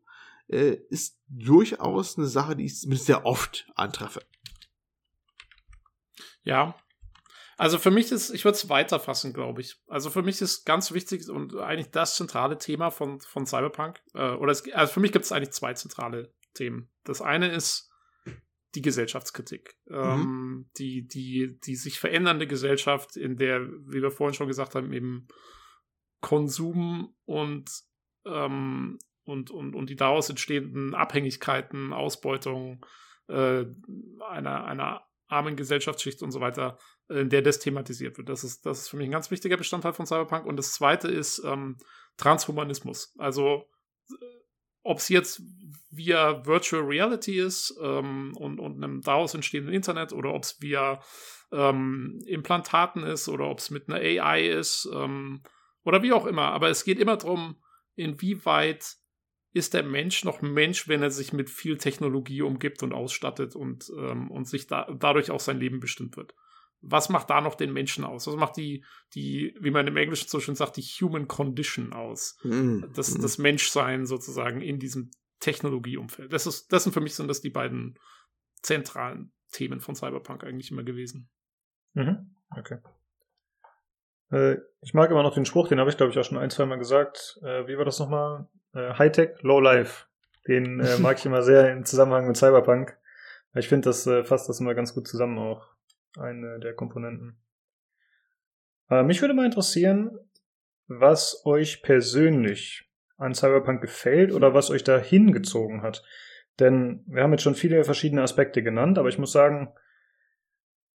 äh, 0.49 0.76
ist 0.90 1.18
durchaus 1.28 2.18
eine 2.18 2.26
Sache, 2.26 2.57
die 2.57 2.66
ich 2.66 2.78
zumindest 2.78 3.07
sehr 3.07 3.24
oft 3.24 3.66
antreffe. 3.74 4.20
Ja, 6.42 6.76
also 7.57 7.79
für 7.79 7.91
mich 7.91 8.11
ist, 8.11 8.31
ich 8.31 8.45
würde 8.45 8.57
es 8.57 8.69
weiterfassen, 8.69 9.33
glaube 9.33 9.61
ich. 9.61 9.77
Also 9.87 10.11
für 10.11 10.23
mich 10.23 10.41
ist 10.41 10.65
ganz 10.65 10.93
wichtig 10.93 11.29
und 11.29 11.57
eigentlich 11.57 11.91
das 11.91 12.17
zentrale 12.17 12.59
Thema 12.59 12.91
von, 12.91 13.21
von 13.21 13.47
Cyberpunk, 13.47 14.01
äh, 14.15 14.31
oder 14.31 14.53
es, 14.53 14.71
also 14.73 14.93
für 14.93 15.01
mich 15.01 15.13
gibt 15.13 15.25
es 15.25 15.33
eigentlich 15.33 15.53
zwei 15.53 15.75
zentrale 15.75 16.33
Themen. 16.55 16.91
Das 17.05 17.21
eine 17.21 17.53
ist 17.53 17.91
die 18.75 18.83
Gesellschaftskritik. 18.83 19.77
Mhm. 19.87 19.97
Ähm, 19.97 20.71
die, 20.79 21.07
die, 21.07 21.59
die 21.65 21.77
sich 21.77 22.01
verändernde 22.01 22.47
Gesellschaft, 22.47 23.17
in 23.17 23.37
der, 23.37 23.61
wie 23.61 24.03
wir 24.03 24.11
vorhin 24.11 24.35
schon 24.35 24.49
gesagt 24.49 24.75
haben, 24.75 24.93
eben 24.93 25.29
Konsum 26.21 27.15
und, 27.25 27.71
ähm, 28.27 28.99
und, 29.25 29.51
und, 29.51 29.75
und 29.75 29.91
die 29.91 29.97
daraus 29.97 30.29
entstehenden 30.29 30.95
Abhängigkeiten, 30.95 31.93
Ausbeutung 31.93 32.85
äh, 33.29 33.65
einer, 34.29 34.65
einer 34.65 35.07
armen 35.35 35.57
Gesellschaftsschicht 35.57 36.22
und 36.22 36.30
so 36.30 36.41
weiter 36.41 36.78
in 37.09 37.28
der 37.28 37.43
das 37.43 37.59
thematisiert 37.59 38.16
wird. 38.16 38.28
Das 38.28 38.45
ist, 38.45 38.64
das 38.64 38.80
ist 38.80 38.89
für 38.89 38.97
mich 38.97 39.09
ein 39.09 39.12
ganz 39.12 39.30
wichtiger 39.30 39.57
Bestandteil 39.57 39.93
von 39.93 40.07
Cyberpunk. 40.07 40.47
Und 40.47 40.57
das 40.57 40.72
zweite 40.72 41.09
ist 41.09 41.43
ähm, 41.45 41.76
Transhumanismus. 42.16 43.14
Also 43.18 43.68
äh, 44.11 44.14
ob 44.82 44.99
es 44.99 45.09
jetzt 45.09 45.43
via 45.91 46.45
Virtual 46.47 46.82
Reality 46.82 47.39
ist 47.39 47.78
ähm, 47.82 48.32
und, 48.37 48.59
und 48.59 48.82
einem 48.82 49.03
daraus 49.03 49.35
entstehenden 49.35 49.74
Internet 49.74 50.12
oder 50.12 50.32
ob 50.32 50.45
es 50.45 50.61
via 50.61 51.01
ähm, 51.53 52.20
Implantaten 52.26 53.03
ist 53.03 53.28
oder 53.28 53.49
ob 53.49 53.59
es 53.59 53.70
mit 53.70 53.89
einer 53.89 54.01
AI 54.01 54.49
ist 54.49 54.89
ähm, 54.93 55.43
oder 55.85 56.03
wie 56.03 56.12
auch 56.12 56.26
immer. 56.26 56.53
Aber 56.53 56.70
es 56.70 56.85
geht 56.85 56.99
immer 56.99 57.16
darum, 57.16 57.57
inwieweit 57.97 58.97
ist 59.55 59.73
der 59.73 59.83
Mensch 59.83 60.25
noch 60.25 60.43
Mensch, 60.43 60.89
wenn 60.89 61.03
er 61.03 61.11
sich 61.11 61.33
mit 61.33 61.49
viel 61.49 61.79
Technologie 61.79 62.43
umgibt 62.43 62.83
und 62.83 62.93
ausstattet 62.93 63.57
und, 63.57 63.91
ähm, 63.97 64.31
und 64.31 64.47
sich 64.47 64.67
da, 64.67 64.87
dadurch 64.99 65.31
auch 65.31 65.41
sein 65.41 65.59
Leben 65.59 65.81
bestimmt 65.81 66.17
wird 66.17 66.35
was 66.87 67.09
macht 67.09 67.31
da 67.31 67.41
noch 67.41 67.55
den 67.55 67.73
Menschen 67.73 68.05
aus? 68.05 68.27
Was 68.27 68.37
macht 68.37 68.57
die, 68.57 68.85
die, 69.15 69.57
wie 69.61 69.71
man 69.71 69.87
im 69.87 69.97
Englischen 69.97 70.29
so 70.29 70.41
schön 70.41 70.55
sagt, 70.55 70.77
die 70.77 70.83
Human 70.83 71.27
Condition 71.27 71.93
aus? 71.93 72.37
Mm. 72.43 72.85
Das, 72.95 73.17
mm. 73.17 73.23
das 73.23 73.39
Menschsein 73.39 74.07
sozusagen 74.07 74.61
in 74.61 74.79
diesem 74.79 75.11
Technologieumfeld. 75.41 76.33
Das 76.33 76.47
ist, 76.47 76.73
das 76.73 76.85
sind 76.85 76.93
für 76.93 77.01
mich 77.01 77.15
sind 77.15 77.29
das 77.29 77.41
die 77.41 77.51
beiden 77.51 77.99
zentralen 78.63 79.33
Themen 79.53 79.81
von 79.81 79.95
Cyberpunk 79.95 80.45
eigentlich 80.45 80.71
immer 80.71 80.83
gewesen. 80.83 81.31
Mhm. 81.95 82.35
Okay. 82.51 82.79
Äh, 84.31 84.57
ich 84.81 84.95
mag 84.95 85.11
immer 85.11 85.23
noch 85.23 85.35
den 85.35 85.45
Spruch, 85.45 85.69
den 85.69 85.79
habe 85.79 85.91
ich 85.91 85.97
glaube 85.97 86.13
ich 86.13 86.19
auch 86.19 86.25
schon 86.25 86.39
ein, 86.39 86.51
zwei 86.51 86.67
Mal 86.67 86.79
gesagt. 86.79 87.39
Äh, 87.43 87.67
wie 87.67 87.77
war 87.77 87.85
das 87.85 87.99
nochmal? 87.99 88.49
Äh, 88.75 88.95
Hightech, 88.95 89.43
Low 89.43 89.61
Life. 89.61 90.07
Den 90.49 90.81
äh, 90.81 90.99
mag 91.01 91.18
ich 91.18 91.27
immer 91.27 91.43
sehr 91.43 91.72
im 91.72 91.85
Zusammenhang 91.85 92.27
mit 92.27 92.37
Cyberpunk. 92.37 92.97
Ich 93.55 93.68
finde, 93.68 93.89
das 93.89 94.07
äh, 94.07 94.25
fasst 94.25 94.49
das 94.49 94.61
immer 94.61 94.75
ganz 94.75 94.95
gut 94.95 95.07
zusammen 95.07 95.39
auch 95.39 95.68
eine 96.18 96.59
der 96.59 96.75
Komponenten. 96.75 97.37
Aber 98.89 99.03
mich 99.03 99.20
würde 99.20 99.35
mal 99.35 99.47
interessieren, 99.47 100.18
was 100.87 101.43
euch 101.45 101.83
persönlich 101.83 102.89
an 103.16 103.35
Cyberpunk 103.35 103.81
gefällt 103.81 104.33
oder 104.33 104.55
was 104.55 104.70
euch 104.70 104.85
da 104.85 104.99
hingezogen 104.99 105.83
hat. 105.83 106.05
Denn 106.61 107.03
wir 107.07 107.22
haben 107.22 107.33
jetzt 107.33 107.43
schon 107.43 107.55
viele 107.55 107.85
verschiedene 107.85 108.22
Aspekte 108.22 108.62
genannt, 108.62 108.99
aber 108.99 109.09
ich 109.09 109.18
muss 109.18 109.33
sagen, 109.33 109.72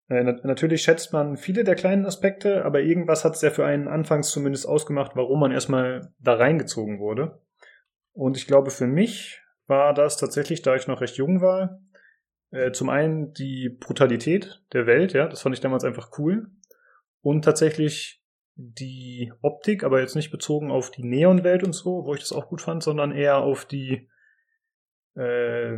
äh, 0.09 0.23
natürlich 0.23 0.82
schätzt 0.82 1.11
man 1.11 1.38
viele 1.38 1.63
der 1.63 1.75
kleinen 1.75 2.05
Aspekte, 2.05 2.65
aber 2.65 2.82
irgendwas 2.82 3.25
hat 3.25 3.36
es 3.36 3.41
ja 3.41 3.49
für 3.49 3.65
einen 3.65 3.88
anfangs 3.88 4.32
zumindest 4.32 4.67
ausgemacht, 4.67 5.15
warum 5.15 5.39
man 5.39 5.51
erstmal 5.51 6.13
da 6.19 6.36
reingezogen 6.36 6.99
wurde. 6.99 7.41
Und 8.20 8.36
ich 8.36 8.47
glaube, 8.47 8.70
für 8.70 8.86
mich 8.86 9.41
war 9.67 9.93
das 9.93 10.17
tatsächlich, 10.17 10.61
da 10.61 10.76
ich 10.76 10.88
noch 10.88 10.99
recht 10.99 11.15
jung 11.15 11.39
war, 11.39 11.80
äh, 12.51 12.74
zum 12.74 12.89
einen 12.89 13.32
die 13.32 13.70
Brutalität 13.70 14.61
der 14.74 14.86
Welt, 14.88 15.13
ja, 15.13 15.30
das 15.30 15.41
fand 15.41 15.55
ich 15.55 15.61
damals 15.61 15.86
einfach 15.86 16.11
cool. 16.20 16.47
Und 17.22 17.45
tatsächlich 17.45 18.22
die 18.55 19.32
Optik, 19.41 19.86
aber 19.86 20.01
jetzt 20.01 20.17
nicht 20.17 20.32
bezogen 20.32 20.70
auf 20.70 20.91
die 20.91 21.05
Neonwelt 21.05 21.63
und 21.63 21.72
so, 21.72 22.03
wo 22.03 22.13
ich 22.13 22.20
das 22.20 22.34
auch 22.34 22.49
gut 22.49 22.61
fand, 22.61 22.84
sondern 22.84 23.13
eher 23.13 23.38
auf 23.38 23.63
die, 23.63 24.09
äh, 25.15 25.78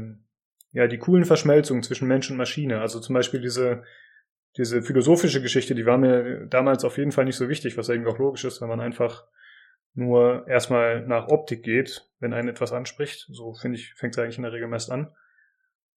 ja, 0.72 0.88
die 0.88 0.98
coolen 0.98 1.26
Verschmelzungen 1.26 1.84
zwischen 1.84 2.08
Mensch 2.08 2.32
und 2.32 2.38
Maschine. 2.38 2.82
Also 2.82 3.00
zum 3.00 3.14
Beispiel 3.14 3.42
diese, 3.42 3.84
diese 4.58 4.82
philosophische 4.82 5.44
Geschichte, 5.44 5.76
die 5.76 5.86
war 5.86 6.00
mir 6.00 6.48
damals 6.48 6.86
auf 6.86 6.98
jeden 6.98 7.12
Fall 7.12 7.26
nicht 7.26 7.38
so 7.38 7.50
wichtig, 7.50 7.78
was 7.78 7.90
irgendwie 7.90 8.10
auch 8.10 8.18
logisch 8.18 8.46
ist, 8.46 8.62
wenn 8.62 8.70
man 8.70 8.82
einfach 8.82 9.28
nur 9.94 10.48
erstmal 10.48 11.06
nach 11.06 11.28
Optik 11.28 11.64
geht, 11.64 12.10
wenn 12.20 12.34
einen 12.34 12.50
etwas 12.50 12.72
anspricht. 12.72 13.28
So 13.32 13.54
finde 13.54 13.78
ich, 13.78 13.94
fängt 13.96 14.16
es 14.16 14.20
eigentlich 14.20 14.38
in 14.38 14.44
der 14.44 14.54
Regel 14.54 14.68
meist 14.68 14.92
an. 14.92 15.14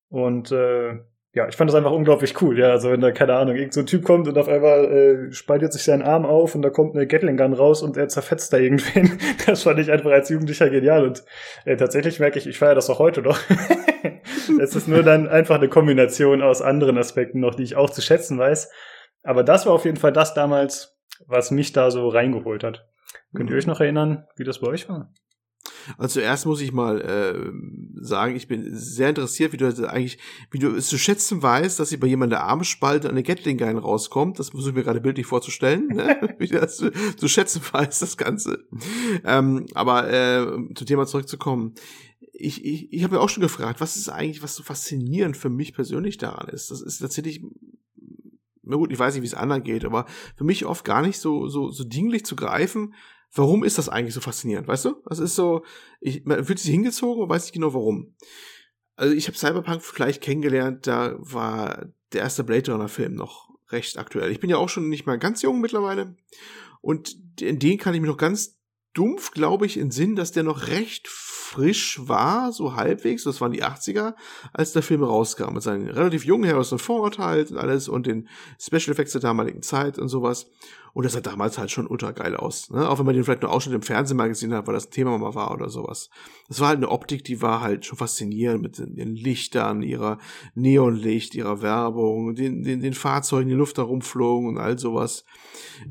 Und 0.09 0.51
äh, 0.53 0.99
ja, 1.34 1.49
ich 1.49 1.57
fand 1.57 1.68
das 1.68 1.74
einfach 1.74 1.90
unglaublich 1.90 2.40
cool. 2.40 2.59
Ja, 2.59 2.70
also 2.70 2.90
wenn 2.92 3.01
da, 3.01 3.11
keine 3.11 3.34
Ahnung, 3.34 3.57
irgend 3.57 3.74
so 3.74 3.80
ein 3.80 3.86
Typ 3.86 4.05
kommt 4.05 4.28
und 4.28 4.38
auf 4.38 4.49
einmal 4.49 4.84
äh, 4.84 5.32
spaltet 5.32 5.72
sich 5.72 5.82
sein 5.82 6.03
Arm 6.03 6.24
auf 6.24 6.55
und 6.55 6.62
da 6.62 6.70
kommt 6.70 6.95
eine 6.95 7.09
Gatling 7.09 7.36
Gun 7.36 7.53
raus 7.53 7.82
und 7.82 7.97
er 7.97 8.09
zerfetzt 8.09 8.53
da 8.53 8.59
irgendwen. 8.59 9.18
Das 9.47 9.64
fand 9.64 9.78
ich 9.80 9.90
einfach 9.90 10.11
als 10.11 10.28
Jugendlicher 10.28 10.70
genial. 10.70 11.05
Und 11.05 11.24
äh, 11.64 11.76
tatsächlich 11.76 12.20
merke 12.20 12.38
ich, 12.38 12.47
ich 12.47 12.59
feiere 12.59 12.76
das 12.76 12.88
auch 12.88 13.01
heute 13.01 13.20
noch. 13.20 13.38
es 14.61 14.76
ist 14.76 14.88
nur 14.88 15.03
dann 15.03 15.28
einfach 15.28 15.57
eine 15.57 15.68
Kombination 15.68 16.40
aus 16.40 16.62
anderen 16.62 16.97
Aspekten 16.99 17.40
noch, 17.40 17.55
die 17.55 17.64
ich 17.64 17.76
auch 17.76 17.90
zu 17.90 18.01
schätzen 18.01 18.38
weiß. 18.38 18.70
Aber 19.24 19.42
das 19.42 19.66
war 19.66 19.72
auf 19.72 19.84
jeden 19.84 19.97
Fall 19.97 20.12
das 20.12 20.34
damals, 20.34 20.97
was 21.26 21.51
mich 21.51 21.72
da 21.72 21.90
so 21.90 22.09
reingeholt 22.09 22.62
hat. 22.62 22.86
Könnt 23.34 23.50
ihr 23.50 23.56
euch 23.56 23.66
noch 23.66 23.80
erinnern, 23.80 24.24
wie 24.36 24.44
das 24.44 24.60
bei 24.60 24.68
euch 24.68 24.88
war? 24.88 25.12
Also 25.98 26.20
zuerst 26.20 26.46
muss 26.46 26.60
ich 26.60 26.72
mal 26.72 27.00
äh, 27.00 28.02
sagen, 28.02 28.36
ich 28.36 28.48
bin 28.48 28.74
sehr 28.74 29.10
interessiert, 29.10 29.52
wie 29.52 29.56
du 29.56 29.66
das 29.66 29.80
eigentlich, 29.80 30.18
wie 30.50 30.58
du 30.58 30.74
es 30.74 30.88
zu 30.88 30.98
schätzen 30.98 31.42
weißt, 31.42 31.78
dass 31.78 31.90
sie 31.90 31.96
bei 31.96 32.06
jemandem 32.06 32.38
der 32.38 32.44
Armspalte 32.44 33.08
eine 33.08 33.22
Gatling 33.22 33.58
Gun 33.58 33.78
rauskommt. 33.78 34.38
Das 34.38 34.50
versuche 34.50 34.70
ich 34.70 34.76
mir 34.76 34.84
gerade 34.84 35.00
bildlich 35.00 35.26
vorzustellen, 35.26 35.88
ne? 35.88 36.34
wie 36.38 36.46
du 36.46 36.60
das 36.60 36.76
zu, 36.76 36.90
zu 36.90 37.28
schätzen 37.28 37.62
weißt, 37.72 38.02
das 38.02 38.16
Ganze. 38.16 38.64
Ähm, 39.24 39.66
aber 39.74 40.10
äh, 40.10 40.46
zum 40.74 40.86
Thema 40.86 41.06
zurückzukommen. 41.06 41.74
Ich, 42.32 42.64
ich, 42.64 42.92
ich 42.92 43.04
habe 43.04 43.14
mir 43.14 43.20
auch 43.20 43.28
schon 43.28 43.42
gefragt, 43.42 43.80
was 43.80 43.96
ist 43.96 44.08
eigentlich, 44.08 44.42
was 44.42 44.56
so 44.56 44.62
faszinierend 44.62 45.36
für 45.36 45.50
mich 45.50 45.72
persönlich 45.72 46.18
daran 46.18 46.48
ist. 46.48 46.70
Das 46.70 46.80
ist 46.80 46.98
tatsächlich 46.98 47.42
na 48.66 48.76
gut, 48.76 48.92
ich 48.92 48.98
weiß 48.98 49.14
nicht, 49.14 49.22
wie 49.22 49.26
es 49.26 49.34
anderen 49.34 49.62
geht, 49.62 49.84
aber 49.84 50.06
für 50.36 50.44
mich 50.44 50.66
oft 50.66 50.84
gar 50.84 51.02
nicht 51.02 51.18
so, 51.18 51.48
so, 51.48 51.70
so 51.70 51.84
dinglich 51.84 52.24
zu 52.24 52.36
greifen, 52.36 52.94
warum 53.32 53.64
ist 53.64 53.78
das 53.78 53.88
eigentlich 53.88 54.14
so 54.14 54.20
faszinierend, 54.20 54.68
weißt 54.68 54.84
du? 54.84 55.02
Das 55.08 55.18
ist 55.18 55.34
so, 55.34 55.64
ich, 56.00 56.24
man 56.24 56.44
fühlt 56.44 56.58
sich 56.58 56.70
hingezogen 56.70 57.22
und 57.22 57.28
weiß 57.28 57.44
nicht 57.44 57.54
genau 57.54 57.74
warum. 57.74 58.14
Also 58.96 59.14
ich 59.14 59.26
habe 59.26 59.36
Cyberpunk 59.36 59.82
vielleicht 59.82 60.22
kennengelernt, 60.22 60.86
da 60.86 61.16
war 61.18 61.86
der 62.12 62.22
erste 62.22 62.44
Blade 62.44 62.72
Runner 62.72 62.88
Film 62.88 63.14
noch 63.14 63.50
recht 63.70 63.98
aktuell. 63.98 64.30
Ich 64.30 64.40
bin 64.40 64.50
ja 64.50 64.56
auch 64.56 64.68
schon 64.68 64.88
nicht 64.88 65.06
mal 65.06 65.18
ganz 65.18 65.42
jung 65.42 65.60
mittlerweile 65.60 66.16
und 66.80 67.16
in 67.40 67.58
den 67.58 67.78
kann 67.78 67.94
ich 67.94 68.00
mich 68.00 68.10
noch 68.10 68.16
ganz 68.16 68.58
dumpf, 68.95 69.32
glaube 69.32 69.66
ich, 69.66 69.76
in 69.76 69.90
Sinn, 69.90 70.16
dass 70.16 70.32
der 70.32 70.45
noch 70.45 70.68
recht 70.68 71.09
frisch 71.09 72.01
war, 72.03 72.53
so 72.53 72.74
halbwegs, 72.74 73.24
das 73.24 73.40
waren 73.40 73.53
die 73.53 73.62
80er, 73.62 74.14
als 74.53 74.72
der 74.72 74.82
Film 74.82 75.03
rauskam, 75.03 75.53
mit 75.53 75.62
seinen 75.62 75.88
relativ 75.88 76.24
jungen 76.24 76.49
Harrison 76.49 76.78
Ford 76.78 77.18
halt 77.18 77.51
und 77.51 77.59
alles 77.59 77.88
und 77.88 78.07
den 78.07 78.28
Special 78.59 78.92
Effects 78.92 79.12
der 79.12 79.20
damaligen 79.20 79.62
Zeit 79.62 79.99
und 79.99 80.09
sowas. 80.09 80.47
Und 80.95 81.05
das 81.05 81.14
sah 81.14 81.20
damals 81.20 81.59
halt 81.59 81.72
schon 81.72 81.88
ultra 81.88 82.12
geil 82.12 82.36
aus. 82.36 82.70
Ne? 82.70 82.88
Auch 82.88 83.01
wenn 83.01 83.07
man 83.07 83.16
den 83.16 83.24
vielleicht 83.24 83.42
nur 83.42 83.51
Ausschnitt 83.51 83.74
im 83.74 83.82
Fernsehen 83.82 84.16
mal 84.16 84.28
gesehen 84.28 84.55
hat, 84.55 84.68
weil 84.68 84.74
das 84.74 84.86
ein 84.86 84.92
Thema 84.92 85.18
mal 85.18 85.34
war 85.34 85.51
oder 85.51 85.68
sowas. 85.68 86.09
Das 86.49 86.61
war 86.61 86.68
halt 86.68 86.76
eine 86.76 86.88
Optik, 86.88 87.24
die 87.24 87.42
war 87.42 87.61
halt 87.62 87.84
schon 87.84 87.99
faszinierend 87.99 88.62
mit 88.62 88.78
den 88.78 89.16
Lichtern, 89.16 89.82
ihrer 89.82 90.18
Neonlicht, 90.55 91.34
ihrer 91.34 91.62
Werbung, 91.62 92.36
den, 92.36 92.62
den, 92.62 92.78
den 92.78 92.95
Fahrzeugen, 92.95 93.49
die 93.49 93.57
Luft 93.57 93.76
herumflogen 93.76 94.49
und 94.49 94.59
all 94.59 94.78
sowas. 94.78 95.24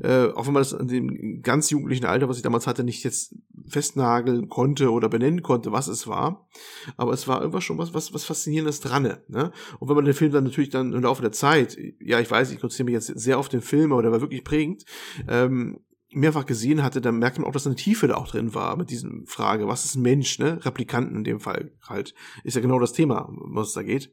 Äh, 0.00 0.28
auch 0.28 0.46
wenn 0.46 0.54
man 0.54 0.62
das 0.62 0.72
in 0.72 0.88
dem 0.88 1.42
ganz 1.42 1.68
jugendlichen 1.68 2.06
Alter, 2.06 2.30
was 2.30 2.38
ich 2.38 2.42
damals 2.42 2.66
hatte, 2.66 2.82
nicht 2.82 2.93
jetzt 3.02 3.34
festnageln 3.66 4.48
konnte 4.48 4.92
oder 4.92 5.08
benennen 5.08 5.42
konnte, 5.42 5.72
was 5.72 5.88
es 5.88 6.06
war. 6.06 6.48
Aber 6.96 7.12
es 7.12 7.26
war 7.26 7.40
irgendwas 7.40 7.64
schon 7.64 7.78
was, 7.78 7.94
was, 7.94 8.14
was 8.14 8.24
Faszinierendes 8.24 8.80
dran. 8.80 9.16
Ne? 9.28 9.52
Und 9.80 9.88
wenn 9.88 9.96
man 9.96 10.04
den 10.04 10.14
Film 10.14 10.32
dann 10.32 10.44
natürlich 10.44 10.70
dann 10.70 10.92
im 10.92 11.02
Laufe 11.02 11.22
der 11.22 11.32
Zeit, 11.32 11.76
ja, 11.98 12.20
ich 12.20 12.30
weiß, 12.30 12.52
ich 12.52 12.60
konzentriere 12.60 12.96
mich 12.96 13.06
jetzt 13.06 13.18
sehr 13.18 13.38
auf 13.38 13.48
den 13.48 13.62
Film, 13.62 13.92
aber 13.92 14.02
der 14.02 14.12
war 14.12 14.20
wirklich 14.20 14.44
prägend, 14.44 14.84
ähm, 15.28 15.80
mehrfach 16.14 16.46
gesehen 16.46 16.82
hatte, 16.82 17.00
dann 17.00 17.18
merkt 17.18 17.38
man 17.38 17.46
auch, 17.46 17.52
dass 17.52 17.66
eine 17.66 17.76
Tiefe 17.76 18.08
da 18.08 18.16
auch 18.16 18.28
drin 18.28 18.54
war 18.54 18.76
mit 18.76 18.90
diesem 18.90 19.26
Frage, 19.26 19.68
was 19.68 19.84
ist 19.84 19.96
Mensch, 19.96 20.38
ne? 20.38 20.64
Replikanten 20.64 21.16
in 21.16 21.24
dem 21.24 21.40
Fall 21.40 21.72
halt. 21.86 22.14
Ist 22.42 22.54
ja 22.54 22.62
genau 22.62 22.78
das 22.78 22.92
Thema, 22.92 23.28
was 23.30 23.68
es 23.68 23.74
da 23.74 23.82
geht. 23.82 24.12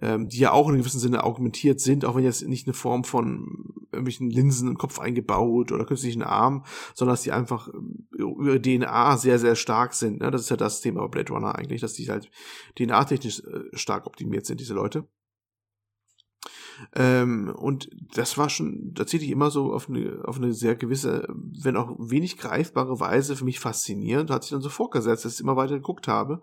Ähm, 0.00 0.28
die 0.28 0.38
ja 0.38 0.52
auch 0.52 0.66
in 0.66 0.74
einem 0.74 0.82
gewissen 0.82 1.00
Sinne 1.00 1.24
augmentiert 1.24 1.80
sind, 1.80 2.04
auch 2.04 2.16
wenn 2.16 2.24
jetzt 2.24 2.46
nicht 2.46 2.66
eine 2.66 2.74
Form 2.74 3.04
von 3.04 3.74
irgendwelchen 3.92 4.30
Linsen 4.30 4.68
im 4.68 4.78
Kopf 4.78 4.98
eingebaut 4.98 5.72
oder 5.72 5.84
künstlichen 5.84 6.22
Arm, 6.22 6.64
sondern 6.94 7.14
dass 7.14 7.22
die 7.22 7.32
einfach 7.32 7.68
über 8.16 8.60
DNA 8.60 9.16
sehr, 9.16 9.38
sehr 9.38 9.56
stark 9.56 9.94
sind. 9.94 10.20
Ne? 10.20 10.30
Das 10.30 10.42
ist 10.42 10.50
ja 10.50 10.56
das 10.56 10.80
Thema 10.80 11.00
bei 11.02 11.08
Blade 11.08 11.32
Runner 11.32 11.54
eigentlich, 11.54 11.80
dass 11.80 11.94
die 11.94 12.08
halt 12.10 12.30
DNA-technisch 12.76 13.40
äh, 13.40 13.76
stark 13.76 14.06
optimiert 14.06 14.46
sind, 14.46 14.60
diese 14.60 14.74
Leute. 14.74 15.08
Ähm, 16.94 17.54
und 17.56 17.88
das 18.14 18.38
war 18.38 18.48
schon 18.48 18.94
tatsächlich 18.94 19.30
immer 19.30 19.50
so 19.50 19.72
auf 19.72 19.88
eine, 19.88 20.22
auf 20.24 20.36
eine 20.36 20.52
sehr 20.52 20.76
gewisse, 20.76 21.26
wenn 21.28 21.76
auch 21.76 21.96
wenig 21.98 22.36
greifbare 22.38 23.00
Weise 23.00 23.36
für 23.36 23.44
mich 23.44 23.60
faszinierend. 23.60 24.30
Hat 24.30 24.42
sich 24.42 24.50
dann 24.50 24.62
so 24.62 24.68
vorgesetzt, 24.68 25.24
dass 25.24 25.34
ich 25.34 25.40
immer 25.40 25.56
weiter 25.56 25.74
geguckt 25.74 26.08
habe. 26.08 26.40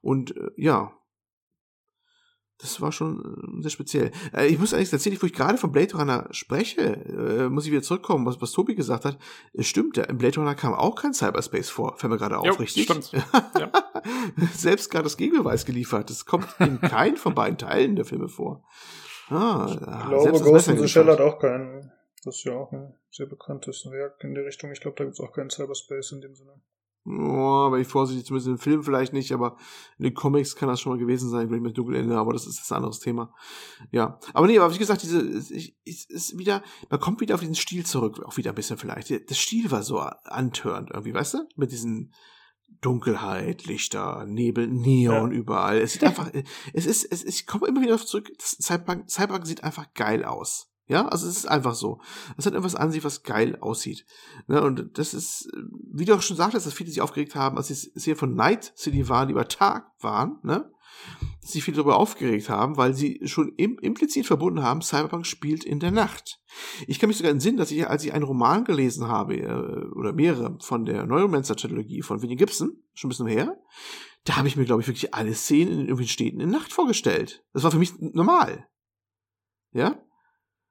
Und 0.00 0.36
äh, 0.36 0.50
ja, 0.56 0.92
das 2.58 2.80
war 2.80 2.90
schon 2.90 3.20
äh, 3.58 3.62
sehr 3.62 3.70
speziell. 3.70 4.10
Äh, 4.34 4.48
ich 4.48 4.58
muss 4.58 4.74
eigentlich 4.74 4.90
tatsächlich, 4.90 5.22
wo 5.22 5.26
ich 5.26 5.32
gerade 5.32 5.58
von 5.58 5.70
Blade 5.70 5.96
Runner 5.96 6.26
spreche, 6.32 6.80
äh, 6.82 7.48
muss 7.48 7.64
ich 7.64 7.70
wieder 7.70 7.82
zurückkommen, 7.82 8.26
was, 8.26 8.40
was 8.40 8.50
Tobi 8.50 8.74
gesagt 8.74 9.04
hat. 9.04 9.16
Es 9.52 9.68
stimmt, 9.68 9.96
ja, 9.96 10.04
im 10.04 10.18
Blade 10.18 10.40
Runner 10.40 10.56
kam 10.56 10.74
auch 10.74 10.96
kein 10.96 11.14
Cyberspace 11.14 11.70
vor. 11.70 11.96
Fällt 11.96 12.10
mir 12.10 12.18
gerade 12.18 12.36
auf, 12.38 12.46
Jo, 12.46 12.54
richtig? 12.54 12.84
stimmt. 12.84 13.12
Ja. 13.58 13.72
Selbst 14.54 14.90
gerade 14.90 15.04
das 15.04 15.16
Gegenbeweis 15.16 15.64
geliefert. 15.64 16.10
Das 16.10 16.26
kommt 16.26 16.48
in 16.60 16.80
keinem 16.80 17.16
von 17.16 17.34
beiden 17.34 17.58
Teilen 17.58 17.96
der 17.96 18.04
Filme 18.04 18.28
vor. 18.28 18.62
Ah, 19.30 19.66
Ich 19.70 19.78
glaube, 19.78 20.40
Ghost 20.40 20.68
in 20.68 20.78
the 20.78 20.88
Shell 20.88 21.06
hat 21.06 21.20
auch 21.20 21.38
keinen. 21.38 21.92
Das 22.24 22.36
ist 22.36 22.44
ja 22.44 22.54
auch 22.54 22.72
ein 22.72 22.94
sehr 23.10 23.26
bekanntes 23.26 23.86
Werk 23.90 24.22
in 24.24 24.34
der 24.34 24.44
Richtung. 24.44 24.72
Ich 24.72 24.80
glaube, 24.80 24.96
da 24.96 25.04
gibt 25.04 25.14
es 25.14 25.20
auch 25.20 25.32
keinen 25.32 25.50
Cyberspace 25.50 26.12
in 26.12 26.20
dem 26.20 26.34
Sinne. 26.34 26.60
Oh, 27.06 27.64
aber 27.66 27.78
ich 27.78 27.88
vorsichtig, 27.88 28.26
zumindest 28.26 28.48
im 28.48 28.58
Film 28.58 28.82
vielleicht 28.82 29.14
nicht, 29.14 29.32
aber 29.32 29.56
in 29.98 30.04
den 30.04 30.14
Comics 30.14 30.56
kann 30.56 30.68
das 30.68 30.80
schon 30.80 30.92
mal 30.92 30.98
gewesen 30.98 31.30
sein, 31.30 31.48
vielleicht 31.48 31.62
mit 31.62 31.78
Dunkelende, 31.78 32.16
aber 32.16 32.34
das 32.34 32.46
ist 32.46 32.70
ein 32.70 32.76
anderes 32.76 32.98
Thema. 32.98 33.32
Ja. 33.92 34.18
Aber 34.34 34.46
nee, 34.46 34.58
aber 34.58 34.74
wie 34.74 34.78
gesagt, 34.78 35.02
diese, 35.02 35.22
ich, 35.54 35.74
ich, 35.84 36.10
ist 36.10 36.36
wieder, 36.36 36.62
man 36.90 37.00
kommt 37.00 37.20
wieder 37.20 37.34
auf 37.34 37.40
diesen 37.40 37.54
Stil 37.54 37.86
zurück, 37.86 38.22
auch 38.26 38.36
wieder 38.36 38.50
ein 38.52 38.56
bisschen 38.56 38.76
vielleicht. 38.76 39.30
Das 39.30 39.38
Stil 39.38 39.70
war 39.70 39.82
so 39.82 40.00
antörend 40.00 40.90
irgendwie, 40.90 41.14
weißt 41.14 41.34
du? 41.34 41.38
Mit 41.56 41.72
diesen 41.72 42.12
Dunkelheit, 42.80 43.66
Lichter, 43.66 44.24
Nebel, 44.26 44.68
Neon 44.68 45.32
überall. 45.32 45.78
Es 45.78 45.94
sieht 45.94 46.04
einfach, 46.04 46.30
es 46.72 46.86
ist, 46.86 47.04
es, 47.04 47.24
ich 47.24 47.46
komme 47.46 47.66
immer 47.66 47.80
wieder 47.80 47.92
darauf 47.92 48.06
zurück, 48.06 48.30
das 48.38 48.56
Cyberpunk, 48.62 49.10
Cyberpunk 49.10 49.46
sieht 49.46 49.64
einfach 49.64 49.92
geil 49.94 50.24
aus. 50.24 50.68
Ja, 50.88 51.06
also 51.06 51.28
es 51.28 51.36
ist 51.36 51.46
einfach 51.46 51.74
so. 51.74 52.00
Es 52.38 52.46
hat 52.46 52.54
etwas 52.54 52.74
an 52.74 52.90
sich, 52.90 53.04
was 53.04 53.22
geil 53.22 53.58
aussieht. 53.60 54.06
Ne, 54.46 54.62
und 54.62 54.96
das 54.96 55.12
ist, 55.12 55.50
wie 55.92 56.06
du 56.06 56.14
auch 56.14 56.22
schon 56.22 56.36
sagtest, 56.36 56.66
dass 56.66 56.72
viele 56.72 56.88
sich 56.88 57.02
aufgeregt 57.02 57.34
haben, 57.34 57.58
als 57.58 57.68
sie 57.68 57.90
es 57.94 58.04
hier 58.04 58.16
von 58.16 58.34
Night 58.34 58.72
City 58.74 59.06
waren, 59.08 59.28
die 59.28 59.32
über 59.32 59.48
Tag 59.48 59.92
waren, 60.00 60.38
ne? 60.42 60.72
Sich 61.40 61.64
viele 61.64 61.76
darüber 61.76 61.96
aufgeregt 61.96 62.48
haben, 62.50 62.76
weil 62.76 62.94
sie 62.94 63.20
schon 63.24 63.52
im, 63.56 63.78
implizit 63.78 64.26
verbunden 64.26 64.62
haben, 64.62 64.82
Cyberpunk 64.82 65.26
spielt 65.26 65.64
in 65.64 65.80
der 65.80 65.90
Nacht. 65.90 66.40
Ich 66.86 66.98
kann 66.98 67.08
mich 67.08 67.16
sogar 67.16 67.32
entsinnen, 67.32 67.56
dass 67.56 67.70
ich, 67.70 67.86
als 67.86 68.04
ich 68.04 68.12
einen 68.12 68.24
Roman 68.24 68.64
gelesen 68.64 69.08
habe, 69.08 69.36
äh, 69.36 69.88
oder 69.96 70.12
mehrere 70.12 70.58
von 70.60 70.84
der 70.84 71.06
Neuromancer-Trilogie 71.06 72.02
von 72.02 72.20
Vinnie 72.20 72.36
Gibson, 72.36 72.82
schon 72.92 73.08
ein 73.08 73.10
bisschen 73.10 73.26
her, 73.26 73.56
da 74.24 74.36
habe 74.36 74.48
ich 74.48 74.56
mir, 74.56 74.64
glaube 74.64 74.82
ich, 74.82 74.88
wirklich 74.88 75.14
alle 75.14 75.34
Szenen 75.34 75.72
in 75.72 75.80
irgendwelchen 75.80 76.12
Städten 76.12 76.40
in 76.40 76.50
Nacht 76.50 76.72
vorgestellt. 76.72 77.44
Das 77.52 77.62
war 77.62 77.70
für 77.70 77.78
mich 77.78 77.98
normal. 77.98 78.68
Ja? 79.72 80.02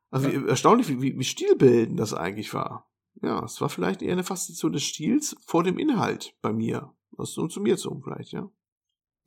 Also 0.10 0.32
wie, 0.32 0.48
erstaunlich, 0.48 0.88
wie, 0.90 1.02
wie, 1.02 1.18
wie 1.18 1.24
stilbildend 1.24 2.00
das 2.00 2.14
eigentlich 2.14 2.54
war. 2.54 2.90
Ja, 3.22 3.44
es 3.44 3.60
war 3.62 3.70
vielleicht 3.70 4.02
eher 4.02 4.14
eine 4.14 4.24
Faszination 4.24 4.74
des 4.74 4.84
Stils 4.84 5.36
vor 5.46 5.64
dem 5.64 5.80
Inhalt 5.80 6.36
bei 6.42 6.54
mir. 6.54 6.94
Das 7.18 7.32
ist 7.32 7.38
nur 7.38 7.50
zu 7.50 7.62
mir 7.62 7.78
so 7.78 8.00
vielleicht, 8.04 8.32
ja. 8.32 8.50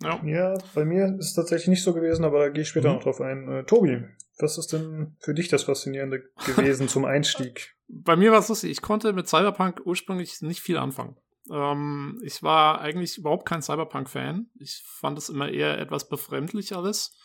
Ja. 0.03 0.21
Ja, 0.25 0.59
bei 0.75 0.85
mir 0.85 1.17
ist 1.19 1.27
es 1.27 1.35
tatsächlich 1.35 1.69
nicht 1.69 1.83
so 1.83 1.93
gewesen, 1.93 2.25
aber 2.25 2.39
da 2.41 2.49
gehe 2.49 2.63
ich 2.63 2.69
später 2.69 2.89
Mhm. 2.89 2.95
noch 2.97 3.03
drauf 3.03 3.21
ein. 3.21 3.49
Äh, 3.49 3.65
Tobi, 3.65 4.03
was 4.39 4.57
ist 4.59 4.73
denn 4.73 5.17
für 5.21 5.35
dich 5.35 5.49
das 5.49 5.65
Faszinierende 5.65 6.23
gewesen 6.47 6.89
zum 6.89 7.05
Einstieg? 7.05 7.75
Bei 7.89 8.17
mir 8.17 8.33
war 8.33 8.39
es 8.39 8.49
lustig, 8.49 8.71
ich 8.71 8.83
konnte 8.83 9.13
mit 9.13 9.29
Cyberpunk 9.29 9.83
ursprünglich 9.85 10.41
nicht 10.43 10.61
viel 10.61 10.77
anfangen. 10.79 11.17
Ähm, 11.51 12.21
ich 12.25 12.43
war 12.43 12.81
eigentlich 12.81 13.19
überhaupt 13.19 13.47
kein 13.47 13.61
Cyberpunk-Fan. 13.63 14.47
Ich 14.59 14.83
fand 14.87 15.19
es 15.19 15.29
immer 15.29 15.49
eher 15.51 15.79
etwas 15.79 16.09
befremdlich 16.09 16.75
alles. 16.75 17.17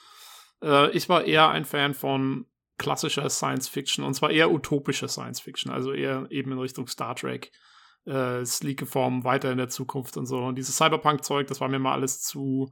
Äh, 0.64 0.90
ich 0.92 1.08
war 1.08 1.24
eher 1.26 1.50
ein 1.50 1.66
Fan 1.66 1.94
von 1.94 2.46
klassischer 2.78 3.30
Science-Fiction 3.30 4.04
und 4.04 4.16
zwar 4.16 4.32
eher 4.32 4.52
utopischer 4.52 5.08
Science-Fiction, 5.08 5.72
also 5.72 5.94
eher 5.94 6.26
eben 6.30 6.52
in 6.52 6.60
Richtung 6.60 6.88
Star 6.88 7.16
Trek. 7.16 7.52
Äh, 8.06 8.46
sleeke 8.46 8.86
Form 8.86 9.24
weiter 9.24 9.52
in 9.52 9.58
der 9.58 9.70
Zukunft 9.70 10.18
und 10.18 10.26
so. 10.26 10.38
Und 10.40 10.56
dieses 10.56 10.78
Cyberpunk-Zeug, 10.78 11.48
das 11.48 11.60
war 11.60 11.70
mir 11.70 11.80
mal 11.80 11.94
alles 11.94 12.22
zu 12.22 12.72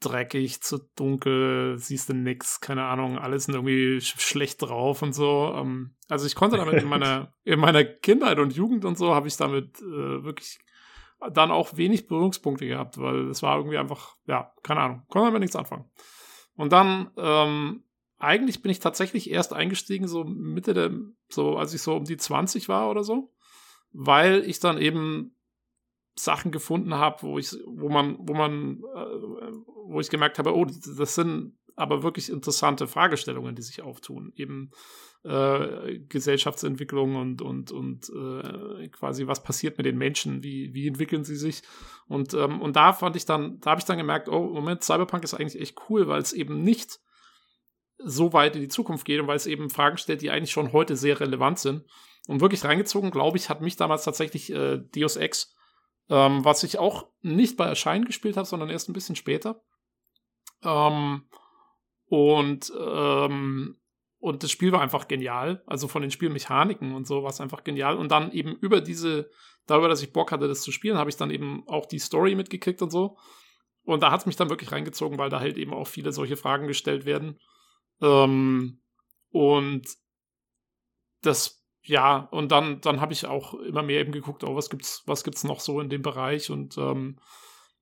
dreckig, 0.00 0.60
zu 0.62 0.78
dunkel, 0.94 1.78
siehst 1.78 2.10
du 2.10 2.14
nix, 2.14 2.60
keine 2.60 2.84
Ahnung, 2.84 3.18
alles 3.18 3.44
sind 3.44 3.54
irgendwie 3.54 4.00
sch 4.00 4.20
schlecht 4.20 4.60
drauf 4.62 5.02
und 5.02 5.14
so. 5.14 5.54
Ähm, 5.56 5.94
also 6.08 6.26
ich 6.26 6.34
konnte 6.34 6.58
damit 6.58 6.82
in 6.82 6.88
meiner, 6.88 7.32
in 7.44 7.60
meiner 7.60 7.84
Kindheit 7.84 8.38
und 8.38 8.54
Jugend 8.54 8.84
und 8.84 8.98
so, 8.98 9.14
habe 9.14 9.28
ich 9.28 9.36
damit 9.36 9.80
äh, 9.80 10.24
wirklich 10.24 10.58
dann 11.32 11.50
auch 11.50 11.76
wenig 11.76 12.06
Berührungspunkte 12.08 12.66
gehabt, 12.66 12.98
weil 12.98 13.28
es 13.28 13.42
war 13.42 13.56
irgendwie 13.56 13.78
einfach, 13.78 14.16
ja, 14.26 14.52
keine 14.62 14.80
Ahnung, 14.80 15.02
konnte 15.08 15.28
damit 15.28 15.40
nichts 15.40 15.56
anfangen. 15.56 15.90
Und 16.56 16.72
dann, 16.72 17.10
ähm, 17.16 17.82
eigentlich 18.18 18.62
bin 18.62 18.70
ich 18.70 18.80
tatsächlich 18.80 19.30
erst 19.30 19.52
eingestiegen, 19.52 20.08
so 20.08 20.24
Mitte 20.24 20.74
der, 20.74 20.90
so 21.28 21.56
als 21.56 21.74
ich 21.74 21.82
so 21.82 21.94
um 21.96 22.04
die 22.04 22.16
20 22.16 22.68
war 22.68 22.90
oder 22.90 23.02
so, 23.02 23.32
weil 23.96 24.44
ich 24.48 24.60
dann 24.60 24.78
eben 24.78 25.34
Sachen 26.14 26.50
gefunden 26.50 26.94
habe, 26.94 27.22
wo 27.22 27.38
ich, 27.38 27.52
wo 27.66 27.88
man, 27.88 28.16
wo 28.20 28.34
man, 28.34 28.82
äh, 28.94 29.52
wo 29.88 30.00
ich 30.00 30.10
gemerkt 30.10 30.38
habe, 30.38 30.54
oh, 30.54 30.64
das 30.64 31.14
sind 31.14 31.58
aber 31.76 32.02
wirklich 32.02 32.30
interessante 32.30 32.86
Fragestellungen, 32.86 33.54
die 33.54 33.62
sich 33.62 33.82
auftun. 33.82 34.32
Eben 34.34 34.70
äh, 35.24 35.98
Gesellschaftsentwicklung 36.08 37.16
und, 37.16 37.42
und, 37.42 37.70
und 37.70 38.08
äh, 38.10 38.88
quasi, 38.88 39.26
was 39.26 39.42
passiert 39.42 39.76
mit 39.76 39.86
den 39.86 39.98
Menschen, 39.98 40.42
wie, 40.42 40.72
wie 40.72 40.88
entwickeln 40.88 41.24
sie 41.24 41.36
sich. 41.36 41.62
Und, 42.06 42.32
ähm, 42.34 42.62
und 42.62 42.76
da 42.76 42.92
fand 42.92 43.16
ich 43.16 43.26
dann, 43.26 43.60
da 43.60 43.72
habe 43.72 43.80
ich 43.80 43.86
dann 43.86 43.98
gemerkt, 43.98 44.28
oh, 44.28 44.48
Moment, 44.48 44.84
Cyberpunk 44.84 45.24
ist 45.24 45.34
eigentlich 45.34 45.60
echt 45.60 45.78
cool, 45.88 46.06
weil 46.08 46.20
es 46.20 46.32
eben 46.32 46.62
nicht 46.62 46.98
so 47.98 48.32
weit 48.32 48.56
in 48.56 48.62
die 48.62 48.68
Zukunft 48.68 49.04
geht 49.04 49.20
und 49.20 49.26
weil 49.26 49.36
es 49.36 49.46
eben 49.46 49.70
Fragen 49.70 49.98
stellt, 49.98 50.22
die 50.22 50.30
eigentlich 50.30 50.52
schon 50.52 50.72
heute 50.72 50.96
sehr 50.96 51.20
relevant 51.20 51.58
sind. 51.58 51.84
Und 52.26 52.40
wirklich 52.40 52.64
reingezogen, 52.64 53.10
glaube 53.10 53.36
ich, 53.36 53.48
hat 53.48 53.60
mich 53.60 53.76
damals 53.76 54.04
tatsächlich 54.04 54.52
äh, 54.52 54.78
Deus 54.78 55.16
Ex, 55.16 55.54
ähm, 56.08 56.44
was 56.44 56.62
ich 56.62 56.78
auch 56.78 57.08
nicht 57.22 57.56
bei 57.56 57.66
Erscheinen 57.66 58.04
gespielt 58.04 58.36
habe, 58.36 58.46
sondern 58.46 58.70
erst 58.70 58.88
ein 58.88 58.94
bisschen 58.94 59.16
später. 59.16 59.62
Ähm, 60.62 61.28
und, 62.08 62.72
ähm, 62.78 63.80
und 64.18 64.42
das 64.42 64.50
Spiel 64.50 64.72
war 64.72 64.80
einfach 64.80 65.08
genial. 65.08 65.62
Also 65.66 65.88
von 65.88 66.02
den 66.02 66.10
Spielmechaniken 66.10 66.94
und 66.94 67.06
so 67.06 67.22
war 67.22 67.30
es 67.30 67.40
einfach 67.40 67.64
genial. 67.64 67.96
Und 67.96 68.10
dann 68.10 68.32
eben 68.32 68.54
über 68.56 68.80
diese, 68.80 69.30
darüber, 69.66 69.88
dass 69.88 70.02
ich 70.02 70.12
Bock 70.12 70.32
hatte, 70.32 70.48
das 70.48 70.62
zu 70.62 70.72
spielen, 70.72 70.98
habe 70.98 71.10
ich 71.10 71.16
dann 71.16 71.30
eben 71.30 71.66
auch 71.68 71.86
die 71.86 71.98
Story 71.98 72.34
mitgekriegt 72.34 72.82
und 72.82 72.90
so. 72.90 73.16
Und 73.84 74.02
da 74.02 74.10
hat 74.10 74.20
es 74.20 74.26
mich 74.26 74.36
dann 74.36 74.50
wirklich 74.50 74.72
reingezogen, 74.72 75.18
weil 75.18 75.30
da 75.30 75.38
halt 75.38 75.56
eben 75.56 75.72
auch 75.72 75.86
viele 75.86 76.10
solche 76.10 76.36
Fragen 76.36 76.66
gestellt 76.66 77.06
werden. 77.06 77.38
Ähm, 78.00 78.80
und 79.30 79.86
das, 81.22 81.64
ja, 81.86 82.28
und 82.30 82.50
dann, 82.50 82.80
dann 82.80 83.00
habe 83.00 83.12
ich 83.12 83.26
auch 83.26 83.54
immer 83.54 83.82
mehr 83.82 84.00
eben 84.00 84.12
geguckt, 84.12 84.44
oh, 84.44 84.56
was 84.56 84.70
gibt's, 84.70 85.02
was 85.06 85.24
gibt's 85.24 85.44
noch 85.44 85.60
so 85.60 85.80
in 85.80 85.88
dem 85.88 86.02
Bereich 86.02 86.50
und 86.50 86.76
ähm, 86.78 87.18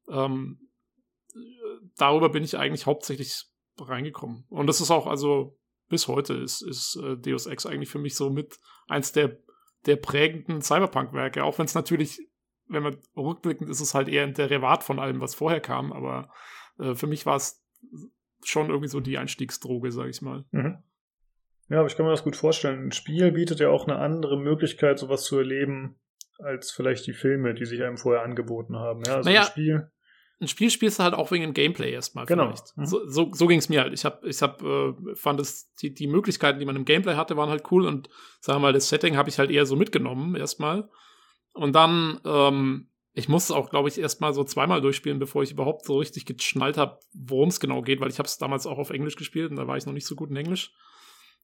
ähm, 0.09 0.59
darüber 1.97 2.29
bin 2.29 2.45
ich 2.45 2.59
eigentlich 2.59 2.87
hauptsächlich 2.87 3.47
reingekommen. 3.79 4.45
Und 4.51 4.67
das 4.67 4.81
ist 4.81 4.91
auch, 4.91 5.07
also 5.07 5.59
bis 5.89 6.07
heute 6.09 6.35
ist, 6.35 6.63
ist 6.63 6.97
äh, 6.97 7.17
Deus 7.17 7.47
Ex 7.47 7.67
eigentlich 7.67 7.91
für 7.91 7.99
mich 7.99 8.15
so 8.15 8.31
mit 8.31 8.59
eins 8.89 9.13
der, 9.13 9.39
der 9.87 9.97
prägenden 9.97 10.63
Cyberpunk-Werke, 10.63 11.43
auch 11.43 11.59
wenn 11.59 11.67
es 11.67 11.75
natürlich, 11.75 12.21
wenn 12.69 12.83
man 12.83 12.99
rückblickend 13.17 13.69
ist, 13.71 13.81
es 13.81 13.95
halt 13.95 14.09
eher 14.09 14.25
ein 14.25 14.35
Derivat 14.35 14.85
von 14.85 14.99
allem, 14.99 15.21
was 15.21 15.35
vorher 15.35 15.61
kam, 15.61 15.93
aber 15.93 16.31
äh, 16.79 16.95
für 16.95 17.07
mich 17.07 17.27
war 17.27 17.37
es 17.37 17.63
schon 18.43 18.69
irgendwie 18.69 18.89
so 18.89 19.01
die 19.01 19.19
Einstiegsdroge, 19.19 19.93
sag 19.93 20.09
ich 20.09 20.23
mal. 20.23 20.45
Mhm. 20.51 20.83
Ja, 21.69 21.79
aber 21.79 21.87
ich 21.87 21.97
kann 21.97 22.05
mir 22.05 22.13
das 22.13 22.25
gut 22.25 22.37
vorstellen. 22.37 22.89
Ein 22.89 22.93
Spiel 22.93 23.33
bietet 23.33 23.61
ja 23.61 23.71
auch 23.71 23.87
eine 23.87 23.99
andere 23.99 24.39
Möglichkeit, 24.39 24.99
sowas 24.99 25.25
zu 25.25 25.39
erleben, 25.39 25.97
als 26.39 26.71
vielleicht 26.71 27.07
die 27.07 27.13
Filme, 27.13 27.55
die 27.55 27.65
sich 27.65 27.83
einem 27.83 27.97
vorher 27.97 28.23
angeboten 28.23 28.77
haben. 28.77 29.03
Ja, 29.07 29.17
also 29.17 29.29
Naja, 29.29 29.43
ein 29.43 29.47
Spiel. 29.47 29.91
ein 30.41 30.49
Spiel 30.49 30.71
spielst 30.71 30.99
du 30.99 31.05
halt 31.05 31.15
auch 31.15 31.31
wegen 31.31 31.43
dem 31.45 31.55
Gameplay 31.55 31.93
erstmal. 31.93 32.27
Genau. 32.27 32.49
Vielleicht. 32.49 32.77
Mhm. 32.77 32.87
So, 32.87 33.09
so, 33.09 33.31
so 33.33 33.47
ging 33.47 33.59
es 33.59 33.69
mir 33.69 33.81
halt. 33.81 33.95
Ich 33.95 34.05
hab, 34.05 34.25
ich 34.25 34.43
hab, 34.43 34.63
äh, 34.63 34.93
fand 35.15 35.41
es, 35.41 35.73
die, 35.77 35.95
die 35.95 36.07
Möglichkeiten, 36.07 36.59
die 36.59 36.67
man 36.67 36.77
im 36.77 36.85
Gameplay 36.85 37.15
hatte, 37.15 37.37
waren 37.37 37.49
halt 37.51 37.65
cool 37.71 37.87
und 37.87 38.11
sagen 38.41 38.57
wir 38.59 38.63
mal, 38.63 38.73
das 38.73 38.89
Setting 38.89 39.17
habe 39.17 39.31
ich 39.31 39.39
halt 39.39 39.51
eher 39.51 39.65
so 39.65 39.77
mitgenommen 39.77 40.35
erstmal. 40.37 40.89
Und 41.55 41.75
dann, 41.75 42.21
ähm, 42.25 42.89
ich 43.13 43.29
musste 43.29 43.55
auch, 43.55 43.71
glaube 43.71 43.89
ich, 43.89 43.97
erstmal 43.99 44.35
so 44.35 44.43
zweimal 44.43 44.81
durchspielen, 44.81 45.21
bevor 45.21 45.45
ich 45.45 45.53
überhaupt 45.53 45.85
so 45.87 45.99
richtig 45.99 46.27
geschnallt 46.27 46.77
habe, 46.77 46.99
worum 47.15 47.49
es 47.49 47.61
genau 47.61 47.81
geht, 47.81 48.01
weil 48.01 48.11
ich 48.11 48.19
habe 48.19 48.27
es 48.27 48.39
damals 48.39 48.67
auch 48.67 48.79
auf 48.79 48.91
Englisch 48.91 49.15
gespielt 49.15 49.51
und 49.51 49.57
da 49.57 49.69
war 49.69 49.77
ich 49.77 49.87
noch 49.87 49.93
nicht 49.93 50.07
so 50.07 50.17
gut 50.17 50.31
in 50.31 50.37
Englisch. 50.37 50.73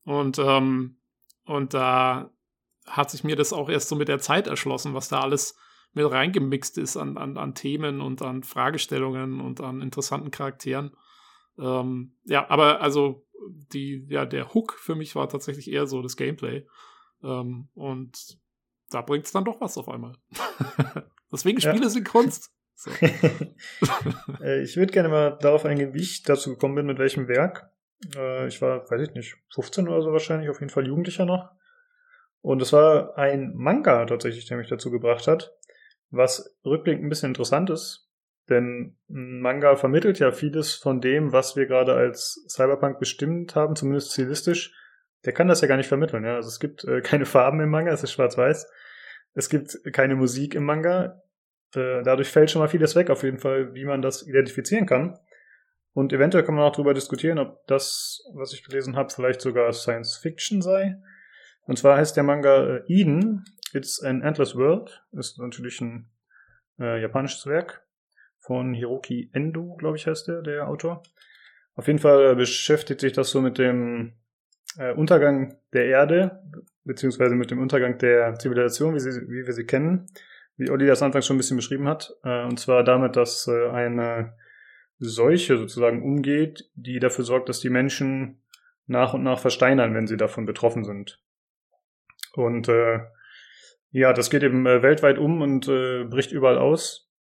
Und, 0.05 0.39
ähm, 0.39 0.99
und 1.45 1.75
da 1.75 2.31
hat 2.87 3.11
sich 3.11 3.25
mir 3.25 3.37
das 3.37 3.53
auch 3.53 3.69
erst 3.69 3.89
so 3.89 3.97
mit 3.97 4.09
der 4.09 4.19
Zeit 4.19 4.47
erschlossen, 4.47 4.95
was 4.95 5.09
da 5.09 5.21
alles 5.21 5.57
mit 5.93 6.11
reingemixt 6.11 6.79
ist 6.79 6.97
an, 6.97 7.17
an, 7.17 7.37
an 7.37 7.55
Themen 7.55 8.01
und 8.01 8.23
an 8.23 8.43
Fragestellungen 8.43 9.41
und 9.41 9.61
an 9.61 9.81
interessanten 9.81 10.31
Charakteren. 10.31 10.97
Ähm, 11.59 12.17
ja, 12.25 12.49
aber 12.49 12.81
also 12.81 13.27
die, 13.73 14.07
ja, 14.09 14.27
der 14.27 14.55
Hook 14.55 14.75
für 14.79 14.95
mich 14.95 15.15
war 15.15 15.29
tatsächlich 15.29 15.71
eher 15.71 15.87
so 15.87 16.03
das 16.03 16.17
Gameplay. 16.17 16.67
Ähm, 17.23 17.69
und 17.75 18.39
da 18.91 19.03
bringt 19.03 19.27
es 19.27 19.33
dann 19.33 19.45
doch 19.45 19.61
was 19.61 19.79
auf 19.79 19.89
einmal. 19.89 20.15
Deswegen 21.33 21.61
Spiele 21.61 21.85
ja. 21.85 21.91
sind 21.91 22.09
Kunst. 22.09 22.53
So. 22.81 22.91
Äh, 24.43 24.63
ich 24.63 24.79
würde 24.79 24.91
gerne 24.91 25.11
mal 25.11 25.37
darauf 25.43 25.67
eingehen, 25.67 25.93
wie 25.93 26.01
ich 26.01 26.23
dazu 26.23 26.49
gekommen 26.49 26.77
bin, 26.77 26.87
mit 26.87 26.99
welchem 26.99 27.29
Werk. 27.29 27.71
Äh, 28.17 28.47
ich 28.49 28.61
war, 28.63 28.91
weiß 28.91 29.03
ich 29.03 29.15
nicht, 29.15 29.37
15 29.55 29.89
oder 29.89 30.03
so 30.03 30.13
wahrscheinlich, 30.13 30.51
auf 30.51 30.61
jeden 30.61 30.71
Fall 30.71 30.87
Jugendlicher 30.87 31.25
noch. 31.25 31.51
Und 32.43 32.63
es 32.63 32.73
war 32.73 33.19
ein 33.19 33.53
Manga 33.55 34.07
tatsächlich, 34.07 34.47
der 34.47 34.57
mich 34.57 34.69
dazu 34.69 34.91
gebracht 34.91 35.27
hat, 35.27 35.53
was 36.11 36.57
rückblickend 36.65 37.05
ein 37.05 37.09
bisschen 37.09 37.31
interessant 37.31 37.71
ist, 37.71 38.09
denn 38.49 38.97
ein 39.09 39.41
Manga 39.41 39.77
vermittelt 39.77 40.19
ja 40.19 40.33
vieles 40.33 40.75
von 40.75 41.01
dem, 41.01 41.33
was 41.33 41.57
wir 41.57 41.67
gerade 41.67 41.95
als 41.95 42.45
Cyberpunk 42.49 42.99
bestimmt 42.99 43.55
haben, 43.55 43.77
zumindest 43.77 44.13
stilistisch. 44.13 44.75
Der 45.25 45.33
kann 45.33 45.49
das 45.49 45.61
ja 45.61 45.69
gar 45.69 45.77
nicht 45.77 45.89
vermitteln. 45.89 46.25
Ja? 46.25 46.37
Also 46.37 46.49
es 46.49 46.59
gibt 46.61 46.85
äh, 46.85 47.01
keine 47.03 47.27
Farben 47.27 47.61
im 47.61 47.71
Manga, 47.71 47.93
es 47.93 48.03
ist 48.03 48.13
schwarz-weiß. 48.13 48.69
Es 49.35 49.49
gibt 49.49 49.79
keine 49.93 50.17
Musik 50.17 50.55
im 50.55 50.65
Manga. 50.65 51.23
Äh, 51.75 52.03
dadurch 52.03 52.29
fällt 52.29 52.51
schon 52.51 52.61
mal 52.61 52.69
vieles 52.69 52.97
weg, 52.97 53.11
auf 53.11 53.23
jeden 53.23 53.39
Fall, 53.39 53.75
wie 53.75 53.85
man 53.85 54.03
das 54.03 54.27
identifizieren 54.27 54.87
kann. 54.87 55.19
Und 55.93 56.13
eventuell 56.13 56.45
kann 56.45 56.55
man 56.55 56.65
auch 56.65 56.73
darüber 56.73 56.95
diskutieren, 56.95 57.39
ob 57.39 57.67
das, 57.67 58.23
was 58.35 58.53
ich 58.53 58.65
gelesen 58.65 58.97
habe, 58.97 59.11
vielleicht 59.11 59.41
sogar 59.41 59.73
Science 59.73 60.17
Fiction 60.17 60.63
sei. 60.63 60.97
Und 61.67 61.79
zwar 61.79 61.97
heißt 61.97 62.17
der 62.17 62.23
Manga 62.23 62.77
äh, 62.77 62.83
Eden, 62.87 63.45
It's 63.73 64.03
an 64.03 64.23
Endless 64.23 64.57
World. 64.57 65.03
Ist 65.13 65.39
natürlich 65.39 65.81
ein 65.81 66.11
äh, 66.79 67.01
japanisches 67.01 67.47
Werk 67.47 67.85
von 68.39 68.75
Hiroki 68.75 69.31
Endo, 69.33 69.77
glaube 69.77 69.97
ich, 69.97 70.07
heißt 70.07 70.29
der, 70.29 70.43
der 70.43 70.69
Autor. 70.69 71.03
Auf 71.75 71.87
jeden 71.87 71.99
Fall 71.99 72.35
beschäftigt 72.37 73.01
sich 73.01 73.13
das 73.13 73.31
so 73.31 73.41
mit 73.41 73.59
dem 73.59 74.15
äh, 74.79 74.93
Untergang 74.93 75.57
der 75.73 75.87
Erde, 75.87 76.43
beziehungsweise 76.85 77.35
mit 77.35 77.51
dem 77.51 77.61
Untergang 77.61 77.99
der 77.99 78.35
Zivilisation, 78.35 78.95
wie, 78.95 79.01
sie, 79.01 79.29
wie 79.29 79.47
wir 79.47 79.53
sie 79.53 79.67
kennen, 79.67 80.07
wie 80.57 80.71
Olli 80.71 80.87
das 80.87 81.03
anfangs 81.03 81.27
schon 81.27 81.37
ein 81.37 81.39
bisschen 81.39 81.57
beschrieben 81.57 81.89
hat. 81.89 82.13
Äh, 82.25 82.45
und 82.45 82.59
zwar 82.59 82.85
damit, 82.85 83.17
dass 83.17 83.47
äh, 83.47 83.69
eine 83.69 84.35
Seuche 85.01 85.57
sozusagen 85.57 86.03
umgeht, 86.03 86.71
die 86.75 86.99
dafür 86.99 87.25
sorgt, 87.25 87.49
dass 87.49 87.61
die 87.61 87.71
Menschen 87.71 88.43
nach 88.87 89.15
und 89.15 89.23
nach 89.23 89.39
versteinern, 89.39 89.95
wenn 89.95 90.07
sie 90.07 90.17
davon 90.17 90.47
betroffen 90.47 90.85
sind. 90.85 91.23
Und 92.35 92.69
äh, 92.69 93.01
ja, 93.91 94.13
das 94.13 94.31
geht 94.31 94.43
eben 94.43 94.67
äh, 94.67 94.83
weltweit 94.83 95.19
um 95.19 95.41
und 95.41 95.69
äh, 95.69 96.05
bricht 96.05 96.33
überall 96.33 96.59
aus. 96.59 97.11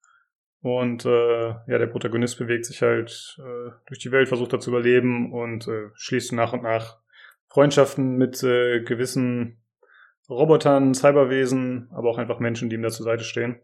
Und 0.62 1.06
äh, 1.06 1.48
ja, 1.48 1.78
der 1.78 1.86
Protagonist 1.86 2.38
bewegt 2.38 2.66
sich 2.66 2.82
halt 2.82 3.38
äh, 3.38 3.70
durch 3.86 3.98
die 3.98 4.12
Welt, 4.12 4.28
versucht 4.28 4.52
da 4.52 4.60
zu 4.60 4.70
überleben 4.70 5.32
und 5.32 5.66
äh, 5.66 5.88
schließt 5.94 6.32
nach 6.32 6.52
und 6.52 6.62
nach 6.62 6.98
Freundschaften 7.48 8.16
mit 8.16 8.42
äh, 8.42 8.82
gewissen 8.82 9.62
Robotern, 10.28 10.94
Cyberwesen, 10.94 11.88
aber 11.92 12.10
auch 12.10 12.18
einfach 12.18 12.38
Menschen, 12.40 12.68
die 12.68 12.76
ihm 12.76 12.82
da 12.82 12.90
zur 12.90 13.04
Seite 13.04 13.24
stehen. 13.24 13.58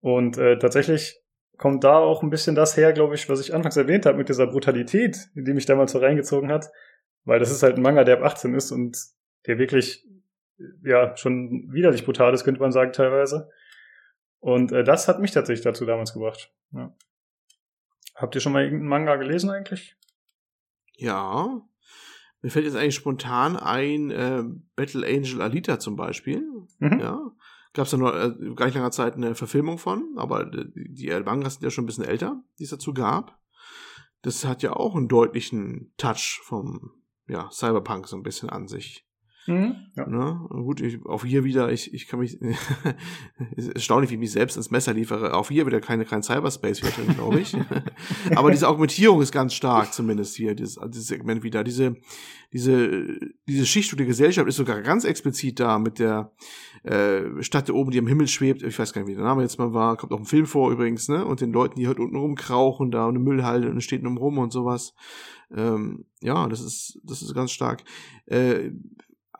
Und 0.00 0.36
äh, 0.36 0.58
tatsächlich 0.58 1.21
kommt 1.58 1.84
da 1.84 1.98
auch 1.98 2.22
ein 2.22 2.30
bisschen 2.30 2.54
das 2.54 2.76
her, 2.76 2.92
glaube 2.92 3.14
ich, 3.14 3.28
was 3.28 3.40
ich 3.40 3.54
anfangs 3.54 3.76
erwähnt 3.76 4.06
habe 4.06 4.18
mit 4.18 4.28
dieser 4.28 4.46
Brutalität, 4.46 5.28
die 5.34 5.52
mich 5.52 5.66
damals 5.66 5.92
so 5.92 5.98
reingezogen 5.98 6.50
hat. 6.50 6.70
Weil 7.24 7.38
das 7.38 7.50
ist 7.50 7.62
halt 7.62 7.76
ein 7.76 7.82
Manga, 7.82 8.04
der 8.04 8.18
ab 8.18 8.24
18 8.24 8.54
ist 8.54 8.72
und 8.72 8.98
der 9.46 9.58
wirklich, 9.58 10.04
ja, 10.82 11.16
schon 11.16 11.72
widerlich 11.72 12.04
brutal 12.04 12.34
ist, 12.34 12.44
könnte 12.44 12.60
man 12.60 12.72
sagen, 12.72 12.92
teilweise. 12.92 13.48
Und 14.40 14.72
äh, 14.72 14.82
das 14.82 15.06
hat 15.06 15.20
mich 15.20 15.30
tatsächlich 15.30 15.62
dazu 15.62 15.86
damals 15.86 16.12
gebracht. 16.12 16.52
Ja. 16.72 16.92
Habt 18.16 18.34
ihr 18.34 18.40
schon 18.40 18.52
mal 18.52 18.64
irgendeinen 18.64 18.88
Manga 18.88 19.16
gelesen 19.16 19.50
eigentlich? 19.50 19.96
Ja. 20.96 21.62
Mir 22.40 22.50
fällt 22.50 22.64
jetzt 22.64 22.76
eigentlich 22.76 22.96
spontan 22.96 23.56
ein 23.56 24.10
äh, 24.10 24.42
Battle 24.74 25.06
Angel 25.06 25.40
Alita 25.42 25.78
zum 25.78 25.94
Beispiel. 25.94 26.42
Mhm. 26.80 26.98
Ja. 26.98 27.30
Gab 27.74 27.86
es 27.86 27.92
ja 27.92 27.98
noch 27.98 28.14
äh, 28.14 28.32
gar 28.54 28.66
nicht 28.66 28.74
langer 28.74 28.90
Zeit 28.90 29.14
eine 29.14 29.34
Verfilmung 29.34 29.78
von, 29.78 30.14
aber 30.16 30.44
die, 30.44 30.92
die 30.92 31.10
Mangas 31.24 31.54
sind 31.54 31.64
ja 31.64 31.70
schon 31.70 31.84
ein 31.84 31.86
bisschen 31.86 32.04
älter, 32.04 32.42
die 32.58 32.64
es 32.64 32.70
dazu 32.70 32.92
gab. 32.92 33.38
Das 34.22 34.44
hat 34.44 34.62
ja 34.62 34.74
auch 34.74 34.94
einen 34.94 35.08
deutlichen 35.08 35.92
Touch 35.96 36.40
vom 36.44 36.92
ja, 37.26 37.50
Cyberpunk 37.50 38.06
so 38.08 38.16
ein 38.16 38.22
bisschen 38.22 38.50
an 38.50 38.68
sich. 38.68 39.06
Mhm, 39.46 39.74
ja. 39.96 40.06
Ne? 40.06 40.46
Gut, 40.50 40.80
ich, 40.80 41.04
auch 41.04 41.24
hier 41.24 41.42
wieder, 41.42 41.72
ich, 41.72 41.92
ich 41.92 42.06
kann 42.06 42.20
mich, 42.20 42.40
ist 43.56 43.70
erstaunlich, 43.70 44.10
wie 44.10 44.14
ich 44.14 44.20
mich 44.20 44.32
selbst 44.32 44.56
ins 44.56 44.70
Messer 44.70 44.94
liefere. 44.94 45.34
Auch 45.34 45.48
hier 45.48 45.66
wieder 45.66 45.80
keine, 45.80 46.04
kein 46.04 46.22
Cyberspace 46.22 46.82
wieder 46.82 46.92
drin, 46.92 47.14
glaube 47.16 47.40
ich. 47.40 47.56
Aber 48.36 48.52
diese 48.52 48.68
Augmentierung 48.68 49.20
ist 49.20 49.32
ganz 49.32 49.54
stark, 49.54 49.92
zumindest 49.92 50.36
hier, 50.36 50.54
dieses, 50.54 50.78
dieses 50.86 51.08
Segment 51.08 51.42
wieder. 51.42 51.64
Diese, 51.64 51.96
diese, 52.52 53.18
diese 53.48 53.66
Schicht 53.66 53.98
der 53.98 54.06
Gesellschaft 54.06 54.48
ist 54.48 54.56
sogar 54.56 54.80
ganz 54.80 55.04
explizit 55.04 55.58
da 55.58 55.78
mit 55.78 55.98
der 55.98 56.32
äh, 56.84 57.42
Stadt 57.42 57.68
da 57.68 57.72
oben, 57.72 57.90
die 57.90 57.98
am 57.98 58.06
Himmel 58.06 58.28
schwebt. 58.28 58.62
Ich 58.62 58.78
weiß 58.78 58.92
gar 58.92 59.02
nicht, 59.02 59.10
wie 59.10 59.16
der 59.16 59.24
Name 59.24 59.42
jetzt 59.42 59.58
mal 59.58 59.74
war. 59.74 59.96
Kommt 59.96 60.12
auch 60.12 60.20
ein 60.20 60.24
Film 60.24 60.46
vor 60.46 60.70
übrigens, 60.70 61.08
ne? 61.08 61.24
Und 61.24 61.40
den 61.40 61.52
Leuten, 61.52 61.80
die 61.80 61.88
halt 61.88 61.98
unten 61.98 62.16
rumkrauchen, 62.16 62.92
da 62.92 63.06
und 63.06 63.16
eine 63.16 63.24
Müllhalde 63.24 63.70
und 63.70 63.80
steht 63.80 64.04
rum 64.04 64.38
und 64.38 64.52
sowas. 64.52 64.94
Ähm, 65.54 66.04
ja, 66.20 66.48
das 66.48 66.60
ist, 66.60 67.00
das 67.04 67.22
ist 67.22 67.34
ganz 67.34 67.50
stark. 67.50 67.82
Äh, 68.26 68.70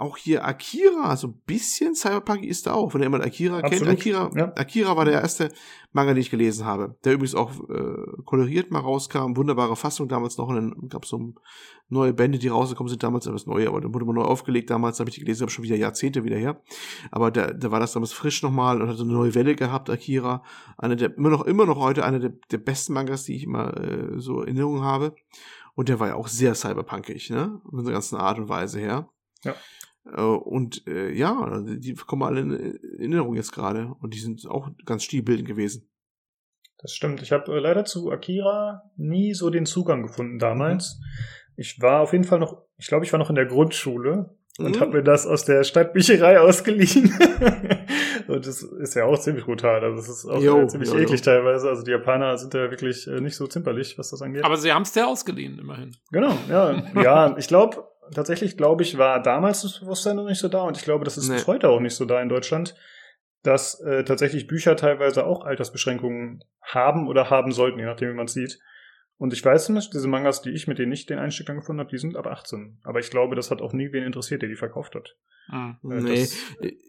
auch 0.03 0.17
hier 0.17 0.45
Akira, 0.45 1.17
so 1.17 1.29
ein 1.29 1.41
bisschen 1.47 1.95
Cyberpunk 1.95 2.45
ist 2.45 2.67
da 2.67 2.75
auch, 2.75 2.93
wenn 2.93 3.01
ihr 3.01 3.07
jemand 3.07 3.25
Akira 3.25 3.59
Absolut. 3.59 3.85
kennt. 3.85 3.99
Akira, 3.99 4.31
ja. 4.37 4.53
Akira 4.57 4.97
war 4.97 5.05
der 5.05 5.21
erste 5.21 5.49
Manga, 5.93 6.13
den 6.13 6.21
ich 6.21 6.31
gelesen 6.31 6.65
habe, 6.67 6.97
der 7.05 7.15
übrigens 7.15 7.35
auch 7.35 7.53
äh, 7.69 8.23
koloriert 8.25 8.71
mal 8.71 8.81
rauskam, 8.81 9.37
wunderbare 9.37 9.77
Fassung 9.77 10.09
damals 10.09 10.39
noch, 10.39 10.49
und 10.49 10.89
gab 10.91 11.07
so 11.07 11.35
neue 11.89 12.13
Bände, 12.13 12.39
die 12.39 12.49
rausgekommen 12.49 12.89
sind 12.89 13.03
damals, 13.03 13.25
das 13.25 13.47
neue, 13.47 13.69
aber 13.69 13.81
dann 13.81 13.95
wurde 13.95 14.05
man 14.05 14.17
neu 14.17 14.23
aufgelegt 14.23 14.71
damals, 14.71 15.01
habe 15.01 15.11
ich 15.11 15.15
die 15.15 15.21
gelesen, 15.21 15.43
habe 15.43 15.53
schon 15.53 15.65
wieder 15.65 15.77
Jahrzehnte 15.77 16.25
wieder 16.25 16.37
her, 16.37 16.61
aber 17.11 17.31
da, 17.31 17.53
da 17.53 17.71
war 17.71 17.81
das 17.81 17.93
damals 17.93 18.13
frisch 18.13 18.43
nochmal 18.43 18.81
und 18.81 18.89
hat 18.89 18.97
so 18.97 19.05
eine 19.05 19.13
neue 19.13 19.35
Welle 19.35 19.55
gehabt, 19.55 19.91
Akira, 19.91 20.43
eine 20.79 20.97
der, 20.97 21.17
immer 21.17 21.31
noch, 21.31 21.45
immer 21.45 21.67
noch 21.67 21.79
heute 21.79 22.05
eine 22.05 22.21
der, 22.21 22.33
der 22.51 22.59
besten 22.59 22.95
Mangas, 22.95 23.25
die 23.25 23.37
ich 23.37 23.45
immer 23.45 23.77
äh, 23.77 24.19
so 24.19 24.41
in 24.43 24.57
Erinnerung 24.57 24.83
habe 24.83 25.15
und 25.75 25.89
der 25.89 26.01
war 26.01 26.09
ja 26.09 26.15
auch 26.15 26.29
sehr 26.29 26.55
cyberpunkig, 26.55 27.31
ne, 27.31 27.61
von 27.69 27.85
der 27.85 27.93
ganzen 27.93 28.17
Art 28.17 28.39
und 28.39 28.49
Weise 28.49 28.79
her. 28.79 29.09
Ja. 29.45 29.55
Äh, 30.05 30.21
und 30.21 30.87
äh, 30.87 31.13
ja, 31.13 31.61
die 31.61 31.95
kommen 31.95 32.23
alle 32.23 32.41
in 32.41 32.53
Erinnerung 32.99 33.35
jetzt 33.35 33.53
gerade. 33.53 33.95
Und 34.01 34.15
die 34.15 34.19
sind 34.19 34.47
auch 34.47 34.71
ganz 34.85 35.05
stilbildend 35.05 35.47
gewesen. 35.47 35.89
Das 36.79 36.93
stimmt. 36.93 37.23
Ich 37.23 37.33
habe 37.33 37.55
äh, 37.55 37.61
leider 37.61 37.85
zu 37.85 38.11
Akira 38.11 38.83
nie 38.97 39.35
so 39.35 39.51
den 39.51 39.67
Zugang 39.67 40.03
gefunden 40.03 40.39
damals. 40.39 40.99
Mhm. 40.99 41.05
Ich 41.57 41.81
war 41.81 42.01
auf 42.01 42.13
jeden 42.13 42.25
Fall 42.25 42.41
noch, 42.41 42.63
ich 42.77 42.89
glaube, 42.89 43.05
ich 43.05 43.13
war 43.13 43.19
noch 43.19 43.29
in 43.29 43.37
der 43.37 43.47
Grundschule 43.47 44.35
und 44.59 44.77
mhm. 44.77 44.81
habe 44.81 44.93
mir 44.93 45.03
das 45.03 45.27
aus 45.27 45.45
der 45.45 45.63
Stadtbücherei 45.63 46.41
ausgeliehen. 46.41 47.15
und 48.27 48.47
das 48.47 48.63
ist 48.63 48.95
ja 48.95 49.05
auch 49.05 49.19
ziemlich 49.19 49.45
brutal. 49.45 49.85
Also 49.85 49.97
das 49.97 50.09
ist 50.09 50.27
auch 50.27 50.43
jo, 50.43 50.67
ziemlich 50.67 50.91
jo, 50.91 50.99
eklig 50.99 51.21
jo. 51.21 51.25
teilweise. 51.25 51.69
Also 51.69 51.85
die 51.85 51.93
Japaner 51.93 52.37
sind 52.37 52.53
ja 52.55 52.71
wirklich 52.71 53.07
äh, 53.07 53.21
nicht 53.21 53.37
so 53.37 53.47
zimperlich, 53.47 53.97
was 53.97 54.11
das 54.11 54.21
angeht. 54.21 54.45
Aber 54.45 54.57
sie 54.57 54.73
haben 54.73 54.83
es 54.83 54.93
dir 54.93 55.07
ausgeliehen, 55.07 55.59
immerhin. 55.59 55.95
Genau, 56.11 56.37
ja. 56.49 56.83
ja, 57.01 57.37
ich 57.39 57.47
glaube, 57.47 57.92
tatsächlich, 58.13 58.57
glaube 58.57 58.83
ich, 58.83 58.99
war 58.99 59.23
damals 59.23 59.63
das 59.63 59.81
Bewusstsein 59.81 60.17
noch 60.17 60.25
nicht 60.25 60.39
so 60.39 60.49
da 60.49 60.63
und 60.63 60.77
ich 60.77 60.85
glaube, 60.85 61.05
das 61.05 61.19
ist 61.19 61.29
nee. 61.29 61.35
bis 61.35 61.47
heute 61.47 61.69
auch 61.69 61.81
nicht 61.81 61.95
so 61.95 62.05
da 62.05 62.21
in 62.21 62.29
Deutschland, 62.29 62.75
dass 63.43 63.81
äh, 63.81 64.05
tatsächlich 64.05 64.47
Bücher 64.47 64.77
teilweise 64.77 65.27
auch 65.27 65.45
Altersbeschränkungen 65.45 66.45
haben 66.63 67.09
oder 67.09 67.31
haben 67.31 67.53
sollten, 67.53 67.79
je 67.79 67.85
nachdem, 67.85 68.11
wie 68.11 68.17
man 68.17 68.27
es 68.27 68.33
sieht. 68.33 68.59
Und 69.23 69.33
ich 69.33 69.45
weiß 69.45 69.69
nicht, 69.69 69.95
diese 69.95 70.09
Mangas, 70.09 70.43
die 70.43 70.51
ich 70.51 70.67
mit 70.67 70.81
denen 70.81 70.89
nicht 70.89 71.09
den 71.09 71.21
Einstieg 71.21 71.47
gefunden 71.47 71.79
habe, 71.79 71.91
die 71.91 71.99
sind 71.99 72.17
ab 72.17 72.27
18. 72.27 72.79
Aber 72.83 72.99
ich 72.99 73.09
glaube, 73.09 73.37
das 73.37 73.53
hat 73.53 73.63
auch 73.63 73.73
nie 73.73 73.93
wen 73.93 74.03
interessiert, 74.03 74.43
der 74.43 74.49
die 74.49 74.57
verkauft 74.57 74.97
hat. 74.97 75.15
Ah. 75.49 75.77
Äh, 75.85 76.01
nee, 76.01 76.29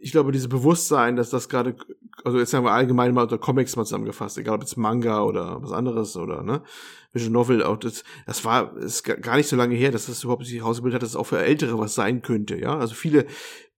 ich 0.01 0.11
glaube, 0.11 0.31
dieses 0.31 0.49
Bewusstsein, 0.49 1.15
dass 1.15 1.29
das 1.29 1.47
gerade, 1.47 1.75
also 2.23 2.39
jetzt 2.39 2.51
haben 2.55 2.63
wir 2.65 2.71
allgemein 2.71 3.13
mal 3.13 3.21
unter 3.21 3.37
Comics 3.37 3.75
mal 3.75 3.83
zusammengefasst, 3.83 4.39
egal 4.39 4.55
ob 4.55 4.61
jetzt 4.61 4.77
Manga 4.77 5.21
oder 5.21 5.61
was 5.61 5.71
anderes 5.71 6.17
oder, 6.17 6.41
ne, 6.41 6.63
Visual 7.11 7.31
Novel, 7.31 7.61
auch 7.61 7.77
das, 7.77 8.03
das 8.25 8.43
war, 8.43 8.75
ist 8.77 9.03
gar 9.03 9.35
nicht 9.35 9.47
so 9.47 9.55
lange 9.55 9.75
her, 9.75 9.91
dass 9.91 10.07
das 10.07 10.23
überhaupt 10.23 10.47
sich 10.47 10.57
herausgebildet 10.57 10.95
hat, 10.95 11.03
dass 11.03 11.11
es 11.11 11.15
auch 11.15 11.27
für 11.27 11.37
Ältere 11.37 11.77
was 11.77 11.93
sein 11.93 12.23
könnte, 12.23 12.59
ja. 12.59 12.79
Also 12.79 12.95
viele 12.95 13.27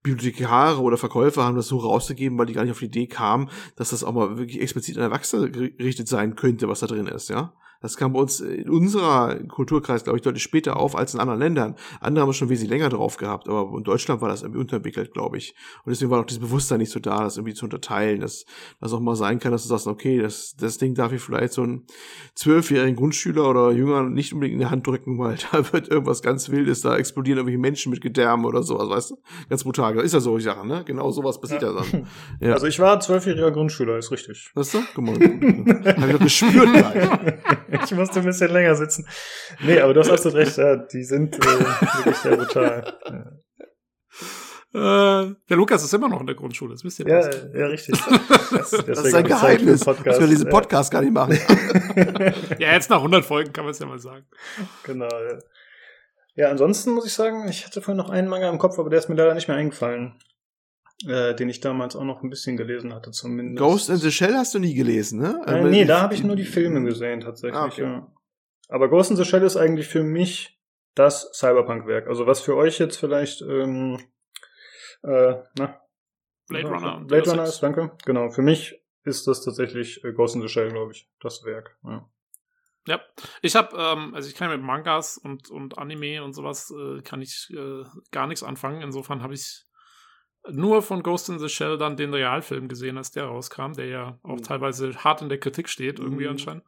Bibliothekare 0.01 0.80
oder 0.80 0.95
Verkäufer 0.95 1.43
haben 1.43 1.58
das 1.58 1.68
so 1.68 1.80
rausgegeben, 1.80 2.38
weil 2.38 2.45
die 2.45 2.53
gar 2.53 2.64
nicht 2.64 2.72
auf 2.72 2.80
die 2.80 2.86
Idee 2.86 3.08
kamen, 3.08 3.49
dass 3.76 3.89
das 3.89 4.06
auch 4.06 4.14
mal 4.14 4.38
wirklich 4.38 4.62
explizit 4.62 4.95
an 4.95 5.03
Erwachsene 5.03 5.51
gerichtet 5.51 6.08
sein 6.08 6.38
könnte, 6.38 6.70
was 6.70 6.80
da 6.80 6.88
drin 6.88 7.08
ist, 7.08 7.28
ja. 7.30 7.53
Das 7.82 7.98
kam 7.98 8.14
bei 8.14 8.20
uns 8.20 8.40
in 8.40 8.70
unserer 8.70 9.36
Kulturkreis, 9.48 10.04
glaube 10.04 10.18
ich, 10.18 10.24
deutlich 10.24 10.44
später 10.44 10.78
auf 10.78 10.96
als 10.96 11.14
in 11.14 11.20
anderen 11.20 11.40
Ländern. 11.40 11.76
Andere 12.00 12.24
haben 12.24 12.30
es 12.30 12.38
schon 12.38 12.50
wesentlich 12.50 12.72
länger 12.72 12.90
drauf 12.90 13.18
gehabt, 13.18 13.48
aber 13.48 13.78
in 13.78 13.84
Deutschland 13.84 14.22
war 14.22 14.30
das 14.30 14.42
irgendwie 14.42 14.62
unterentwickelt, 14.62 15.14
glaube 15.14 15.38
ich. 15.38 15.56
Und 15.84 15.92
deswegen 15.92 16.12
war 16.12 16.22
auch 16.22 16.26
dieses 16.26 16.42
Bewusstsein 16.42 16.80
nicht 16.80 16.92
so 16.92 17.00
da, 17.00 17.24
das 17.24 17.38
irgendwie 17.38 17.54
zu 17.54 17.66
unterteilen, 17.66 18.22
dass 18.22 18.46
das 18.80 18.94
auch 18.94 19.00
mal 19.00 19.16
sein 19.16 19.40
kann, 19.40 19.52
dass 19.52 19.64
du 19.64 19.70
sagst, 19.70 19.88
okay, 19.88 20.20
das, 20.20 20.56
das 20.58 20.78
Ding 20.78 20.96
darf 20.96 21.12
ich 21.12 21.22
vielleicht 21.22 21.54
so 21.54 21.64
einen 21.64 21.86
zwölfjährigen 22.36 22.96
Grundschüler 22.96 23.50
oder 23.50 23.72
Jünger 23.72 24.04
nicht 24.04 24.34
unbedingt 24.34 24.56
in 24.56 24.66
die 24.66 24.72
Hand 24.72 24.88
drücken, 24.88 25.20
weil 25.20 25.38
da 25.52 25.72
wird 25.74 25.88
irgendwas 25.90 26.22
ganz 26.22 26.50
Wildes, 26.50 26.82
da 26.82 26.98
explodieren 26.98 27.38
irgendwelche 27.38 27.60
Menschen 27.60 27.92
mit 27.92 28.02
Gedärmen 28.02 28.46
oder 28.46 28.64
sowas, 28.64 28.90
weißt 28.90 29.12
du? 29.12 29.18
Ganz 29.50 29.64
brutal. 29.64 29.96
Das 29.96 30.06
ist 30.06 30.14
ja 30.14 30.20
so, 30.20 30.38
ich 30.38 30.44
sage, 30.44 30.68
ne? 30.68 30.84
Genau 30.86 31.12
sowas 31.12 31.40
passiert 31.40 31.62
ja, 31.62 31.74
dann. 31.74 32.08
Ja. 32.40 32.54
Also 32.54 32.68
ich 32.68 32.80
war 32.80 33.00
zwölfjähriger 33.00 33.52
Grundschüler, 33.52 33.98
ist 33.98 34.12
richtig. 34.12 34.52
Weißt 34.54 34.74
du? 34.74 34.80
Guck 34.94 35.06
mal. 35.06 35.16
Hab 35.86 36.08
ich 36.08 36.14
doch 36.14 36.20
gespürt 36.20 36.74
gleich. 36.74 37.10
ich 37.84 37.92
musste 37.92 38.20
ein 38.20 38.26
bisschen 38.26 38.52
länger 38.52 38.76
sitzen. 38.76 39.08
Nee, 39.62 39.80
aber 39.80 39.94
du 39.94 40.00
hast 40.00 40.10
absolut 40.10 40.38
recht, 40.38 40.58
ja, 40.58 40.76
die 40.76 41.04
sind 41.04 41.36
äh, 41.36 41.42
wirklich 41.42 42.18
sehr 42.18 42.38
brutal. 42.38 42.94
Ja. 43.06 43.32
Äh, 44.76 45.36
der 45.50 45.56
Lukas 45.56 45.84
ist 45.86 45.94
immer 45.94 46.10
noch 46.10 46.20
in 46.20 46.28
der 46.28 46.36
Grundschule, 46.36 46.74
das 46.74 46.84
wisst 46.84 47.00
ihr. 47.00 47.08
Ja, 47.08 47.30
ja, 47.58 47.68
richtig. 47.68 47.98
Das, 48.52 48.72
das 48.72 49.06
ist 49.06 49.14
ein 49.14 49.26
Geheimnis, 49.26 49.84
Podcast. 49.84 50.08
dass 50.08 50.20
wir 50.20 50.28
diesen 50.28 50.50
Podcast 50.50 50.92
gar 50.92 51.02
nicht 51.02 51.14
machen. 51.14 51.38
ja, 52.60 52.74
jetzt 52.74 52.90
nach 52.90 52.98
100 52.98 53.26
Folgen 53.26 53.52
kann 53.52 53.66
man 53.66 53.72
es 53.72 53.80
ja 53.80 53.86
mal 53.86 54.00
sagen. 54.00 54.26
Genau, 54.84 55.10
ja. 55.10 55.40
Ja, 56.36 56.50
ansonsten 56.50 56.92
muss 56.92 57.06
ich 57.06 57.14
sagen, 57.14 57.48
ich 57.48 57.66
hatte 57.66 57.82
vorhin 57.82 57.98
noch 57.98 58.10
einen 58.10 58.28
Manga 58.28 58.50
im 58.50 58.58
Kopf, 58.58 58.78
aber 58.78 58.90
der 58.90 59.00
ist 59.00 59.10
mir 59.10 59.16
leider 59.16 59.34
nicht 59.34 59.48
mehr 59.48 59.58
eingefallen. 59.58 60.20
Äh, 61.06 61.36
den 61.36 61.50
ich 61.50 61.60
damals 61.60 61.98
auch 61.98 62.06
noch 62.06 62.24
ein 62.24 62.30
bisschen 62.30 62.56
gelesen 62.56 62.93
hatte, 62.93 63.12
zumindest. 63.12 63.60
Ghost 63.60 63.89
in 63.89 63.98
the 63.98 64.12
Shell 64.12 64.34
hast 64.34 64.56
du 64.56 64.60
nie 64.60 64.74
gelesen, 64.74 65.20
ne? 65.20 65.41
Äh, 65.46 65.62
nee, 65.64 65.84
da 65.84 66.02
habe 66.02 66.14
ich 66.14 66.24
nur 66.24 66.38
die 66.38 66.46
Filme 66.46 66.82
gesehen, 66.86 67.20
tatsächlich, 67.20 67.60
Ah, 67.60 67.66
okay. 67.66 67.82
ja. 67.84 68.14
Aber 68.70 68.88
Ghost 68.89 69.12
in 69.12 69.18
the 69.18 69.26
Shell 69.26 69.43
ist 69.43 69.58
eigentlich 69.58 69.89
für 69.89 70.04
mich 70.04 70.58
das 70.96 71.30
Cyberpunk-Werk. 71.34 72.08
Also 72.08 72.28
was 72.28 72.39
für 72.39 72.56
euch 72.56 72.80
jetzt 72.80 72.96
vielleicht, 72.98 73.41
ähm, 73.41 74.00
äh, 75.04 75.36
na, 75.58 75.82
Blade 76.48 76.68
Runner. 76.70 77.04
Blade 77.06 77.30
Runner 77.30 77.43
ist, 77.43 77.60
danke. 77.60 77.91
Genau, 78.06 78.30
für 78.30 78.41
mich 78.41 78.82
ist 79.04 79.28
das 79.28 79.43
tatsächlich 79.43 80.02
äh, 80.06 80.14
Ghost 80.14 80.36
in 80.36 80.41
the 80.41 80.48
Shell, 80.48 80.70
glaube 80.70 80.93
ich, 80.93 81.10
das 81.20 81.43
Werk. 81.43 81.78
Ja. 81.84 82.10
Ja, 82.88 83.02
ich 83.41 83.56
habe, 83.56 83.76
ähm, 83.78 84.14
also 84.14 84.30
ich 84.30 84.36
kann 84.36 84.52
mit 84.52 84.62
Mangas 84.62 85.18
und, 85.18 85.50
und 85.50 85.78
Anime 85.78 86.24
und 86.24 86.34
sowas 86.34 86.72
äh, 86.72 87.02
kann 87.02 87.22
ich 87.22 87.52
äh, 87.52 87.84
gar 88.12 88.28
nichts 88.28 88.43
anfangen. 88.43 88.82
Insofern 88.82 89.24
habe 89.24 89.34
ich 89.34 89.64
nur 90.52 90.82
von 90.82 91.02
Ghost 91.04 91.30
in 91.30 91.39
the 91.39 91.50
Shell 91.50 91.78
dann 91.78 91.98
den 91.98 92.14
Realfilm 92.14 92.68
gesehen, 92.68 92.98
als 92.98 93.12
der 93.12 93.26
rauskam, 93.26 93.74
der 93.74 93.88
ja 93.88 94.20
auch 94.24 94.36
Mhm. 94.38 94.43
teilweise 94.43 94.93
hart 95.04 95.22
in 95.22 95.30
der 95.30 95.39
Kritik 95.39 95.70
steht, 95.70 96.00
irgendwie 96.00 96.26
Mhm. 96.26 96.32
anscheinend. 96.32 96.64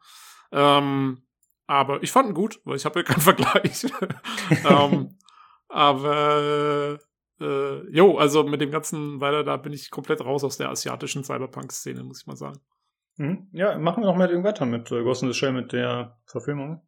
Ähm, 0.52 1.22
aber 1.66 2.02
ich 2.02 2.10
fand 2.10 2.28
ihn 2.30 2.34
gut, 2.34 2.60
weil 2.64 2.76
ich 2.76 2.84
habe 2.84 3.00
ja 3.00 3.02
keinen 3.04 3.20
Vergleich. 3.62 3.86
ähm, 4.64 5.16
aber 5.68 6.98
äh, 7.40 7.90
jo, 7.96 8.18
also 8.18 8.42
mit 8.44 8.60
dem 8.60 8.70
ganzen 8.70 9.20
weiter, 9.20 9.44
da 9.44 9.56
bin 9.56 9.72
ich 9.72 9.90
komplett 9.90 10.20
raus 10.24 10.42
aus 10.44 10.56
der 10.58 10.70
asiatischen 10.70 11.22
Cyberpunk-Szene, 11.24 12.02
muss 12.02 12.22
ich 12.22 12.26
mal 12.26 12.36
sagen. 12.36 12.60
Mhm. 13.16 13.48
Ja, 13.52 13.78
machen 13.78 14.02
wir 14.02 14.06
noch 14.06 14.16
mal 14.16 14.42
weiter 14.44 14.66
mit 14.66 14.90
äh, 14.90 15.02
Ghost 15.02 15.22
in 15.22 15.30
the 15.32 15.38
Shell, 15.38 15.52
mit 15.52 15.72
der 15.72 16.18
Verfilmung. 16.26 16.82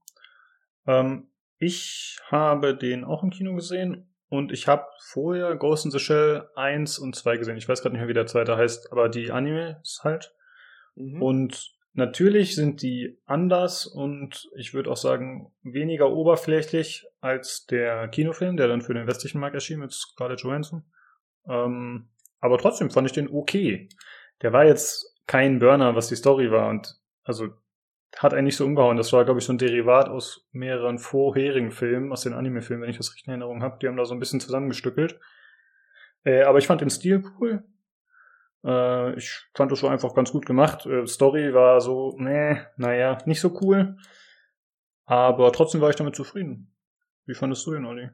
Ähm, 0.86 1.28
ich 1.58 2.18
habe 2.30 2.74
den 2.76 3.04
auch 3.04 3.22
im 3.22 3.30
Kino 3.30 3.54
gesehen 3.54 4.09
und 4.30 4.52
ich 4.52 4.68
habe 4.68 4.86
vorher 5.00 5.56
Ghost 5.56 5.84
in 5.84 5.90
the 5.90 5.98
Shell 5.98 6.48
1 6.54 7.00
und 7.00 7.16
2 7.16 7.36
gesehen. 7.36 7.56
Ich 7.56 7.68
weiß 7.68 7.82
gerade 7.82 7.94
nicht 7.94 8.00
mehr, 8.00 8.08
wie 8.08 8.14
der 8.14 8.26
zweite 8.26 8.56
heißt, 8.56 8.92
aber 8.92 9.08
die 9.08 9.32
Animes 9.32 10.00
halt. 10.04 10.32
Mhm. 10.94 11.20
Und 11.20 11.72
natürlich 11.94 12.54
sind 12.54 12.80
die 12.80 13.18
anders 13.26 13.86
und 13.86 14.48
ich 14.56 14.72
würde 14.72 14.88
auch 14.88 14.96
sagen, 14.96 15.52
weniger 15.62 16.12
oberflächlich 16.12 17.06
als 17.20 17.66
der 17.66 18.06
Kinofilm, 18.06 18.56
der 18.56 18.68
dann 18.68 18.82
für 18.82 18.94
den 18.94 19.08
westlichen 19.08 19.40
Markt 19.40 19.56
erschien 19.56 19.80
mit 19.80 19.92
Scarlett 19.92 20.42
Johansson. 20.42 20.84
Ähm, 21.48 22.08
aber 22.38 22.58
trotzdem 22.58 22.90
fand 22.90 23.08
ich 23.08 23.12
den 23.12 23.28
okay. 23.28 23.88
Der 24.42 24.52
war 24.52 24.64
jetzt 24.64 25.12
kein 25.26 25.58
Burner, 25.58 25.96
was 25.96 26.06
die 26.06 26.16
Story 26.16 26.52
war 26.52 26.68
und 26.68 27.00
also 27.24 27.48
hat 28.16 28.34
eigentlich 28.34 28.56
so 28.56 28.64
umgehauen. 28.64 28.96
Das 28.96 29.12
war, 29.12 29.24
glaube 29.24 29.40
ich, 29.40 29.46
so 29.46 29.52
ein 29.52 29.58
Derivat 29.58 30.08
aus 30.08 30.48
mehreren 30.52 30.98
vorherigen 30.98 31.70
Filmen, 31.70 32.12
aus 32.12 32.22
den 32.22 32.32
Anime-Filmen, 32.32 32.82
wenn 32.82 32.90
ich 32.90 32.96
das 32.96 33.10
richtig 33.10 33.26
in 33.26 33.32
Erinnerung 33.32 33.62
habe. 33.62 33.78
Die 33.80 33.88
haben 33.88 33.96
da 33.96 34.04
so 34.04 34.14
ein 34.14 34.20
bisschen 34.20 34.40
zusammengestückelt. 34.40 35.18
Äh, 36.24 36.42
aber 36.42 36.58
ich 36.58 36.66
fand 36.66 36.80
den 36.80 36.90
Stil 36.90 37.22
cool. 37.38 37.64
Äh, 38.64 39.16
ich 39.16 39.48
fand 39.54 39.72
das 39.72 39.80
so 39.80 39.88
einfach 39.88 40.14
ganz 40.14 40.32
gut 40.32 40.44
gemacht. 40.44 40.86
Äh, 40.86 41.06
Story 41.06 41.54
war 41.54 41.80
so, 41.80 42.16
nee, 42.18 42.60
naja, 42.76 43.18
nicht 43.26 43.40
so 43.40 43.58
cool. 43.62 43.96
Aber 45.06 45.52
trotzdem 45.52 45.80
war 45.80 45.90
ich 45.90 45.96
damit 45.96 46.16
zufrieden. 46.16 46.74
Wie 47.26 47.34
fandest 47.34 47.66
du 47.66 47.72
den, 47.72 47.84
Olli? 47.84 48.10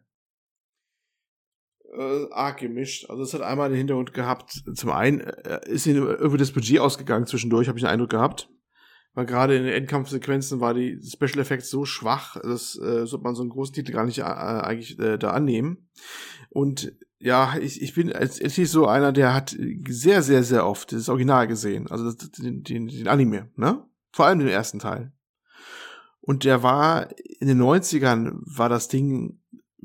äh, 1.97 2.27
arg 2.31 2.59
gemischt. 2.59 3.09
Also 3.11 3.23
es 3.23 3.35
hat 3.35 3.43
einmal 3.43 3.69
den 3.69 3.79
Hintergrund 3.79 4.13
gehabt, 4.13 4.63
zum 4.75 4.91
einen 4.91 5.21
äh, 5.21 5.61
ist 5.67 5.87
ihnen 5.87 6.07
irgendwie 6.07 6.39
das 6.39 6.53
Budget 6.53 6.81
ausgegangen 6.81 7.27
zwischendurch, 7.27 7.69
habe 7.69 7.79
ich 7.79 7.85
den 7.85 7.91
Eindruck 7.91 8.11
gehabt. 8.11 8.49
Weil 9.17 9.25
gerade 9.25 9.57
in 9.57 9.65
den 9.65 9.73
Endkampfsequenzen 9.73 10.61
war 10.61 10.75
die 10.75 11.01
Special 11.03 11.39
Effects 11.39 11.71
so 11.71 11.87
schwach, 11.87 12.37
dass 12.43 12.77
äh, 12.77 13.07
sollte 13.07 13.25
man 13.25 13.35
so 13.35 13.41
einen 13.41 13.49
großen 13.49 13.75
Titel 13.75 13.93
gar 13.93 14.05
nicht 14.05 14.19
äh, 14.19 14.25
eigentlich 14.25 14.99
äh, 14.99 15.17
da 15.17 15.31
annehmen. 15.31 15.89
Und 16.51 16.93
ja, 17.19 17.57
ich, 17.59 17.81
ich 17.81 17.95
bin 17.95 18.13
als 18.13 18.39
ehrlich 18.39 18.71
so 18.71 18.87
einer, 18.87 19.13
der 19.13 19.33
hat 19.33 19.57
sehr, 19.89 20.23
sehr, 20.23 20.43
sehr 20.43 20.67
oft 20.67 20.93
das 20.93 21.09
Original 21.09 21.47
gesehen. 21.47 21.91
Also 21.91 22.05
das, 22.05 22.31
den, 22.33 22.63
den, 22.63 22.89
den 22.89 23.09
Anime, 23.09 23.51
ne? 23.57 23.83
Vor 24.13 24.27
allem 24.27 24.41
den 24.41 24.49
ersten 24.49 24.81
Teil. 24.81 25.13
Und 26.21 26.45
der 26.45 26.63
war, 26.63 27.09
in 27.41 27.49
den 27.49 27.63
90ern 27.63 28.35
war 28.45 28.69
das 28.69 28.89
Ding 28.89 29.41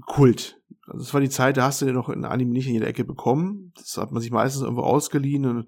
Kult. 0.08 0.61
Also 0.92 1.04
es 1.06 1.14
war 1.14 1.22
die 1.22 1.30
Zeit, 1.30 1.56
da 1.56 1.64
hast 1.64 1.82
du 1.82 1.86
den 1.86 1.96
noch 1.96 2.10
in 2.10 2.26
Anime 2.26 2.52
nicht 2.52 2.68
in 2.68 2.74
jeder 2.74 2.88
Ecke 2.88 3.06
bekommen. 3.06 3.72
Das 3.78 3.96
hat 3.98 4.12
man 4.12 4.22
sich 4.22 4.30
meistens 4.30 4.62
irgendwo 4.62 4.82
ausgeliehen 4.82 5.46
und 5.46 5.68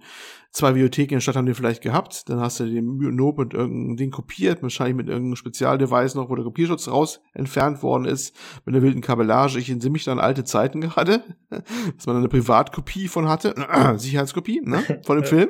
zwei 0.51 0.75
Videotheken 0.75 1.13
in 1.13 1.15
der 1.17 1.21
Stadt 1.21 1.37
haben 1.37 1.45
den 1.45 1.55
vielleicht 1.55 1.81
gehabt. 1.81 2.27
Dann 2.27 2.41
hast 2.41 2.59
du 2.59 2.65
den 2.65 2.97
Nope 3.15 3.41
und 3.41 3.53
irgendein 3.53 3.95
Ding 3.95 4.11
kopiert, 4.11 4.61
wahrscheinlich 4.61 4.97
mit 4.97 5.07
irgendeinem 5.07 5.37
Spezialdevice 5.37 6.15
noch, 6.15 6.29
wo 6.29 6.35
der 6.35 6.43
Kopierschutz 6.43 6.89
raus 6.89 7.21
entfernt 7.33 7.81
worden 7.83 8.03
ist, 8.03 8.35
mit 8.65 8.75
einer 8.75 8.83
wilden 8.83 8.99
Kabellage. 8.99 9.59
Ich 9.59 9.69
entsinne 9.69 9.93
mich 9.93 10.03
da 10.03 10.11
an 10.11 10.19
alte 10.19 10.43
Zeiten 10.43 10.81
gerade, 10.81 11.23
dass 11.49 12.05
man 12.05 12.17
eine 12.17 12.27
Privatkopie 12.27 13.07
von 13.07 13.29
hatte, 13.29 13.55
Sicherheitskopie, 13.97 14.61
ne, 14.63 14.83
von 15.05 15.17
dem. 15.17 15.23
Film. 15.23 15.49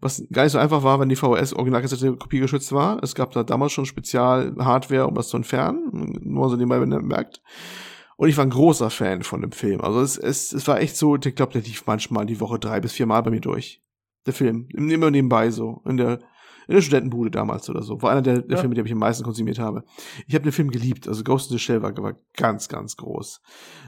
Was 0.00 0.26
gar 0.32 0.42
nicht 0.42 0.52
so 0.52 0.58
einfach 0.58 0.82
war, 0.82 0.98
wenn 0.98 1.08
die 1.08 1.16
VHS-Originalkassette 1.16 2.16
kopiergeschützt 2.16 2.72
war. 2.72 3.00
Es 3.02 3.14
gab 3.14 3.30
da 3.32 3.44
damals 3.44 3.72
schon 3.72 3.86
Spezial-Hardware, 3.86 5.06
um 5.06 5.14
das 5.14 5.28
zu 5.28 5.36
entfernen. 5.36 6.18
Nur 6.22 6.48
so 6.48 6.56
nebenbei, 6.56 6.80
wenn 6.80 6.92
ihr 6.92 7.02
merkt. 7.02 7.40
Und 8.16 8.28
ich 8.28 8.36
war 8.36 8.44
ein 8.44 8.50
großer 8.50 8.90
Fan 8.90 9.22
von 9.22 9.40
dem 9.42 9.52
Film. 9.52 9.80
Also 9.80 10.00
es, 10.00 10.16
es, 10.16 10.52
es 10.52 10.68
war 10.68 10.80
echt 10.80 10.96
so, 10.96 11.16
ich 11.16 11.34
glaube, 11.34 11.52
der 11.52 11.62
lief 11.62 11.84
manchmal 11.86 12.26
die 12.26 12.40
Woche 12.40 12.58
drei 12.58 12.80
bis 12.80 12.92
vier 12.92 13.06
Mal 13.06 13.22
bei 13.22 13.30
mir 13.30 13.40
durch. 13.40 13.82
Der 14.26 14.32
Film. 14.32 14.68
Immer 14.72 15.10
nebenbei 15.10 15.50
so. 15.50 15.82
In 15.84 15.96
der, 15.96 16.20
in 16.66 16.74
der 16.74 16.80
Studentenbude 16.80 17.30
damals 17.30 17.68
oder 17.68 17.82
so. 17.82 18.00
War 18.00 18.12
einer 18.12 18.22
der, 18.22 18.42
der 18.42 18.56
Ja. 18.56 18.60
Filme, 18.60 18.74
die 18.74 18.80
ich 18.80 18.92
am 18.92 18.98
meisten 18.98 19.24
konsumiert 19.24 19.58
habe. 19.58 19.84
Ich 20.26 20.34
habe 20.34 20.44
den 20.44 20.52
Film 20.52 20.70
geliebt. 20.70 21.08
Also 21.08 21.24
Ghost 21.24 21.50
in 21.50 21.58
the 21.58 21.62
Shell 21.62 21.82
war, 21.82 21.96
war 21.98 22.16
ganz, 22.36 22.68
ganz 22.68 22.96
groß. 22.96 23.40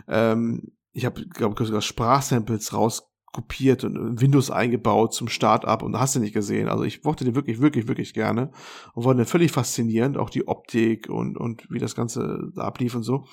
Ähm, 0.08 0.72
ich 0.92 1.04
habe, 1.04 1.24
glaube 1.26 1.54
ich, 1.58 1.66
sogar 1.66 1.82
Sprachsamples 1.82 2.72
rauskopiert 3.36 3.84
und 3.84 3.96
in 3.96 4.20
Windows 4.20 4.50
eingebaut 4.50 5.14
zum 5.14 5.28
Start-up 5.28 5.82
und 5.82 5.98
hast 5.98 6.16
du 6.16 6.20
nicht 6.20 6.34
gesehen. 6.34 6.68
Also 6.68 6.84
ich 6.84 7.04
mochte 7.04 7.24
den 7.24 7.34
wirklich, 7.34 7.60
wirklich, 7.60 7.88
wirklich 7.88 8.14
gerne 8.14 8.50
und 8.94 9.04
fand 9.04 9.18
den 9.18 9.26
völlig 9.26 9.52
faszinierend, 9.52 10.16
auch 10.16 10.30
die 10.30 10.48
Optik 10.48 11.08
und, 11.08 11.36
und 11.36 11.66
wie 11.70 11.78
das 11.78 11.94
Ganze 11.94 12.50
da 12.54 12.62
ablief 12.62 12.94
und 12.94 13.02
so. 13.02 13.24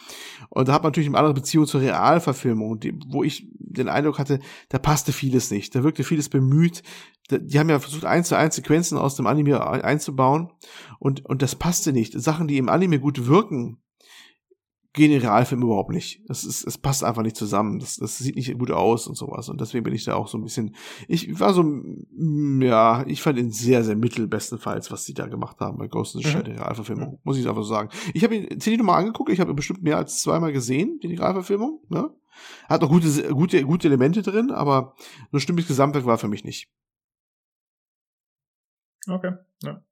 Und 0.49 0.67
da 0.67 0.73
hat 0.73 0.83
man 0.83 0.89
natürlich 0.91 1.09
eine 1.09 1.17
andere 1.17 1.33
Beziehung 1.33 1.65
zur 1.65 1.81
Realverfilmung, 1.81 2.79
die, 2.79 2.97
wo 3.07 3.23
ich 3.23 3.47
den 3.57 3.89
Eindruck 3.89 4.19
hatte, 4.19 4.39
da 4.69 4.79
passte 4.79 5.11
vieles 5.11 5.51
nicht. 5.51 5.73
Da 5.75 5.83
wirkte 5.83 6.03
vieles 6.03 6.29
bemüht. 6.29 6.83
Die 7.31 7.57
haben 7.57 7.69
ja 7.69 7.79
versucht, 7.79 8.05
eins 8.05 8.27
zu 8.27 8.37
eins 8.37 8.55
Sequenzen 8.55 8.97
aus 8.97 9.15
dem 9.15 9.27
Anime 9.27 9.65
ein- 9.65 9.81
einzubauen 9.81 10.51
und, 10.99 11.25
und 11.25 11.41
das 11.41 11.55
passte 11.55 11.93
nicht. 11.93 12.19
Sachen, 12.19 12.47
die 12.47 12.57
im 12.57 12.69
Anime 12.69 12.99
gut 12.99 13.27
wirken, 13.27 13.77
gehen 14.93 15.11
in 15.11 15.21
Realfilm 15.21 15.63
überhaupt 15.63 15.89
nicht. 15.89 16.21
Das 16.27 16.43
ist, 16.43 16.65
es 16.65 16.77
passt 16.77 17.03
einfach 17.03 17.23
nicht 17.23 17.35
zusammen. 17.35 17.79
Das, 17.79 17.97
das 17.97 18.19
sieht 18.19 18.35
nicht 18.35 18.57
gut 18.59 18.69
aus 18.71 19.07
und 19.07 19.15
sowas. 19.15 19.49
Und 19.49 19.59
deswegen 19.59 19.83
bin 19.83 19.93
ich 19.93 20.05
da 20.05 20.13
auch 20.13 20.27
so 20.27 20.37
ein 20.37 20.43
bisschen, 20.43 20.75
ich 21.07 21.39
war 21.39 21.53
so, 21.53 21.63
mm, 21.63 22.61
ja, 22.61 23.03
ich 23.07 23.21
fand 23.21 23.39
ihn 23.39 23.51
sehr, 23.51 23.83
sehr 23.83 23.95
mittel, 23.95 24.27
bestenfalls, 24.27 24.91
was 24.91 25.03
sie 25.05 25.15
da 25.15 25.25
gemacht 25.25 25.59
haben 25.59 25.79
bei 25.79 25.87
Ghost 25.87 26.15
in 26.15 26.21
the 26.21 26.27
Mhm. 26.27 26.31
Shell, 26.31 26.43
die 26.43 26.51
Realverfilmung. 26.51 27.19
Muss 27.23 27.37
ich 27.37 27.47
einfach 27.47 27.63
so 27.63 27.69
sagen. 27.69 27.89
Ich 28.13 28.23
habe 28.23 28.35
ihn 28.35 28.59
zehn 28.59 28.77
nochmal 28.77 28.99
angeguckt. 28.99 29.31
Ich 29.31 29.39
habe 29.39 29.51
ihn 29.51 29.55
bestimmt 29.55 29.81
mehr 29.81 29.97
als 29.97 30.21
zweimal 30.21 30.53
gesehen, 30.53 30.99
die 31.01 31.15
Realverfilmung, 31.15 31.81
ne? 31.89 32.11
Hat 32.67 32.81
noch 32.81 32.89
gute, 32.89 33.07
gute, 33.33 33.63
gute 33.63 33.87
Elemente 33.87 34.21
drin, 34.21 34.51
aber 34.51 34.95
so 35.31 35.37
ein 35.37 35.39
stimmiges 35.39 35.67
Gesamtwerk 35.67 36.05
war 36.05 36.17
für 36.17 36.27
mich 36.27 36.43
nicht. 36.43 36.67
Okay, 39.07 39.33
ja. 39.63 39.83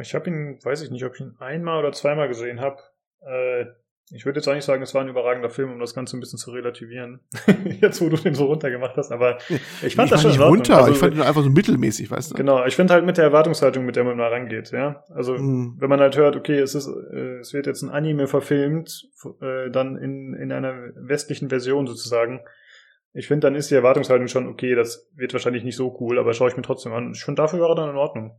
Ich 0.00 0.14
habe 0.14 0.28
ihn, 0.28 0.58
weiß 0.64 0.82
ich 0.82 0.90
nicht, 0.90 1.04
ob 1.04 1.14
ich 1.14 1.20
ihn 1.20 1.36
einmal 1.38 1.78
oder 1.78 1.92
zweimal 1.92 2.28
gesehen 2.28 2.60
habe. 2.60 2.78
Äh, 3.26 3.66
Ich 4.10 4.26
würde 4.26 4.38
jetzt 4.38 4.46
auch 4.48 4.54
nicht 4.54 4.66
sagen, 4.66 4.82
es 4.82 4.92
war 4.94 5.00
ein 5.00 5.08
überragender 5.08 5.48
Film, 5.48 5.72
um 5.72 5.80
das 5.80 5.94
Ganze 5.94 6.16
ein 6.16 6.20
bisschen 6.20 6.38
zu 6.38 6.50
relativieren. 6.50 7.20
jetzt, 7.80 8.02
wo 8.02 8.10
du 8.10 8.16
den 8.18 8.34
so 8.34 8.44
runtergemacht 8.44 8.96
hast, 8.98 9.10
aber 9.10 9.38
ich 9.82 9.96
fand 9.96 10.06
ich 10.06 10.10
das 10.10 10.20
schon 10.22 10.30
nicht 10.30 10.40
runter, 10.40 10.76
Also, 10.76 10.92
ich 10.92 10.98
fand 10.98 11.14
ihn 11.14 11.22
einfach 11.22 11.42
so 11.42 11.48
mittelmäßig, 11.48 12.10
weißt 12.10 12.32
du? 12.32 12.34
Genau, 12.34 12.66
ich 12.66 12.76
finde 12.76 12.92
halt 12.92 13.06
mit 13.06 13.16
der 13.16 13.24
Erwartungshaltung, 13.24 13.86
mit 13.86 13.96
der 13.96 14.04
man 14.04 14.18
mal 14.18 14.28
rangeht, 14.28 14.72
ja. 14.72 15.02
Also, 15.08 15.32
Mhm. 15.38 15.76
wenn 15.78 15.88
man 15.88 16.00
halt 16.00 16.18
hört, 16.18 16.36
okay, 16.36 16.58
es 16.58 16.74
ist, 16.74 16.86
äh, 16.86 17.38
es 17.38 17.54
wird 17.54 17.66
jetzt 17.66 17.80
ein 17.82 17.88
Anime 17.88 18.26
verfilmt, 18.26 19.08
äh, 19.40 19.70
dann 19.70 19.96
in, 19.96 20.34
in 20.34 20.52
einer 20.52 20.74
westlichen 20.96 21.48
Version 21.48 21.86
sozusagen. 21.86 22.40
Ich 23.14 23.26
finde, 23.26 23.46
dann 23.46 23.54
ist 23.54 23.70
die 23.70 23.74
Erwartungshaltung 23.74 24.28
schon, 24.28 24.46
okay, 24.48 24.74
das 24.74 25.08
wird 25.16 25.32
wahrscheinlich 25.32 25.64
nicht 25.64 25.76
so 25.76 25.96
cool, 26.00 26.18
aber 26.18 26.34
schaue 26.34 26.50
ich 26.50 26.56
mir 26.56 26.62
trotzdem 26.62 26.92
an. 26.92 27.12
Ich 27.14 27.24
finde, 27.24 27.40
dafür 27.40 27.60
war 27.60 27.70
er 27.70 27.76
dann 27.76 27.90
in 27.90 27.96
Ordnung. 27.96 28.38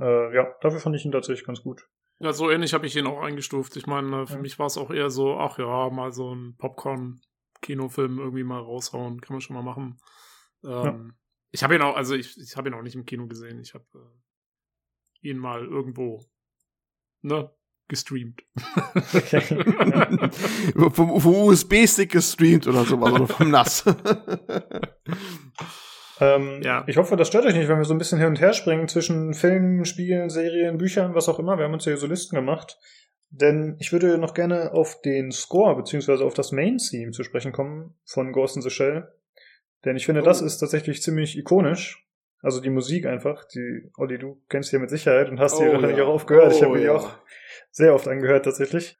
Äh, 0.00 0.34
ja, 0.34 0.48
dafür 0.60 0.80
fand 0.80 0.96
ich 0.96 1.04
ihn 1.04 1.12
tatsächlich 1.12 1.46
ganz 1.46 1.62
gut. 1.62 1.86
Ja, 2.20 2.32
so 2.32 2.50
ähnlich 2.50 2.74
habe 2.74 2.86
ich 2.86 2.96
ihn 2.96 3.06
auch 3.06 3.20
eingestuft. 3.22 3.76
Ich 3.76 3.86
meine, 3.86 4.26
für 4.26 4.34
Ja. 4.34 4.40
mich 4.40 4.58
war 4.58 4.66
es 4.66 4.76
auch 4.76 4.90
eher 4.90 5.08
so, 5.10 5.36
ach 5.38 5.58
ja, 5.58 5.88
mal 5.90 6.12
so 6.12 6.34
ein 6.34 6.56
Popcorn-Kinofilm 6.56 8.18
irgendwie 8.18 8.42
mal 8.44 8.58
raushauen, 8.60 9.20
kann 9.20 9.34
man 9.34 9.40
schon 9.40 9.54
mal 9.54 9.62
machen. 9.62 9.98
Ähm, 10.64 11.14
Ich 11.52 11.62
habe 11.62 11.76
ihn 11.76 11.82
auch, 11.82 11.94
also 11.96 12.14
ich, 12.14 12.36
ich 12.38 12.56
habe 12.56 12.68
ihn 12.68 12.74
auch 12.74 12.82
nicht 12.82 12.94
im 12.96 13.06
Kino 13.06 13.26
gesehen. 13.26 13.60
Ich 13.60 13.72
habe 13.74 13.86
äh, 13.94 15.28
ihn 15.28 15.38
mal 15.38 15.64
irgendwo, 15.64 16.24
ne, 17.22 17.50
gestreamt. 17.86 18.42
Okay. 19.14 19.40
vom, 20.92 21.20
vom 21.20 21.34
USB-Stick 21.34 22.10
gestreamt 22.12 22.66
oder 22.66 22.84
sowas, 22.84 23.12
oder 23.12 23.26
vom 23.28 23.50
NAS. 23.50 23.84
Ähm, 26.20 26.60
Ja. 26.62 26.84
Ich 26.86 26.96
hoffe, 26.96 27.16
das 27.16 27.28
stört 27.28 27.46
euch 27.46 27.54
nicht, 27.54 27.68
wenn 27.68 27.78
wir 27.78 27.84
so 27.84 27.94
ein 27.94 27.98
bisschen 27.98 28.18
hin 28.18 28.28
und 28.28 28.40
her 28.40 28.52
springen 28.52 28.88
zwischen 28.88 29.34
Filmen, 29.34 29.84
Spielen, 29.84 30.28
Serien, 30.30 30.78
Büchern, 30.78 31.14
was 31.14 31.28
auch 31.28 31.38
immer. 31.38 31.56
Wir 31.58 31.64
haben 31.64 31.74
uns 31.74 31.84
ja 31.84 31.90
hier 31.92 31.98
so 31.98 32.06
Listen 32.06 32.36
gemacht. 32.36 32.78
Denn 33.30 33.76
ich 33.78 33.92
würde 33.92 34.16
noch 34.18 34.32
gerne 34.32 34.72
auf 34.72 35.00
den 35.02 35.30
Score 35.32 35.76
beziehungsweise 35.76 36.24
auf 36.24 36.32
das 36.34 36.50
Main-Theme 36.50 37.10
zu 37.12 37.22
sprechen 37.24 37.52
kommen 37.52 37.94
von 38.06 38.32
Ghost 38.32 38.56
in 38.56 38.62
the 38.62 38.70
Shell. 38.70 39.06
Denn 39.84 39.96
ich 39.96 40.06
finde, 40.06 40.22
Oh. 40.22 40.24
das 40.24 40.40
ist 40.40 40.58
tatsächlich 40.58 41.02
ziemlich 41.02 41.36
ikonisch. 41.36 42.04
Also 42.40 42.60
die 42.60 42.70
Musik 42.70 43.04
einfach. 43.04 43.44
Die, 43.54 43.90
Olli, 43.98 44.18
du 44.18 44.40
kennst 44.48 44.72
die 44.72 44.76
ja 44.76 44.80
mit 44.80 44.90
Sicherheit 44.90 45.28
und 45.28 45.40
hast 45.40 45.58
die 45.58 45.64
Oh, 45.64 45.72
wahrscheinlich 45.72 45.98
ja. 45.98 46.04
auch 46.04 46.14
oft 46.14 46.26
gehört. 46.26 46.52
ich 46.52 46.58
Oh, 46.60 46.62
habe 46.66 46.72
mir 46.74 46.78
die 46.80 46.86
ja. 46.86 46.94
auch 46.94 47.10
sehr 47.70 47.94
oft 47.94 48.08
angehört 48.08 48.44
tatsächlich. 48.44 48.96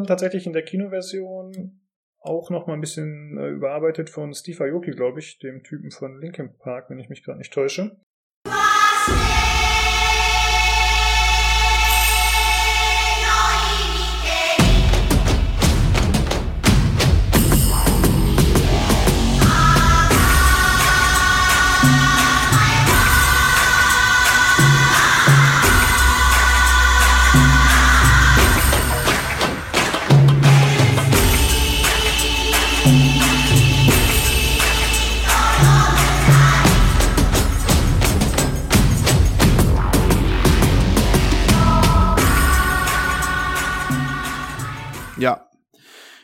Dann 0.00 0.06
tatsächlich 0.06 0.46
in 0.46 0.52
der 0.52 0.62
Kinoversion 0.62 1.80
auch 2.20 2.50
noch 2.50 2.66
mal 2.66 2.74
ein 2.74 2.80
bisschen 2.80 3.38
äh, 3.38 3.48
überarbeitet 3.48 4.10
von 4.10 4.34
Steve 4.34 4.64
Aoki, 4.64 4.90
glaube 4.90 5.20
ich, 5.20 5.38
dem 5.38 5.62
Typen 5.62 5.90
von 5.90 6.20
Linkin 6.20 6.56
Park, 6.58 6.90
wenn 6.90 6.98
ich 6.98 7.08
mich 7.08 7.22
gerade 7.22 7.38
nicht 7.38 7.52
täusche. 7.52 7.98
Ja. 8.46 9.39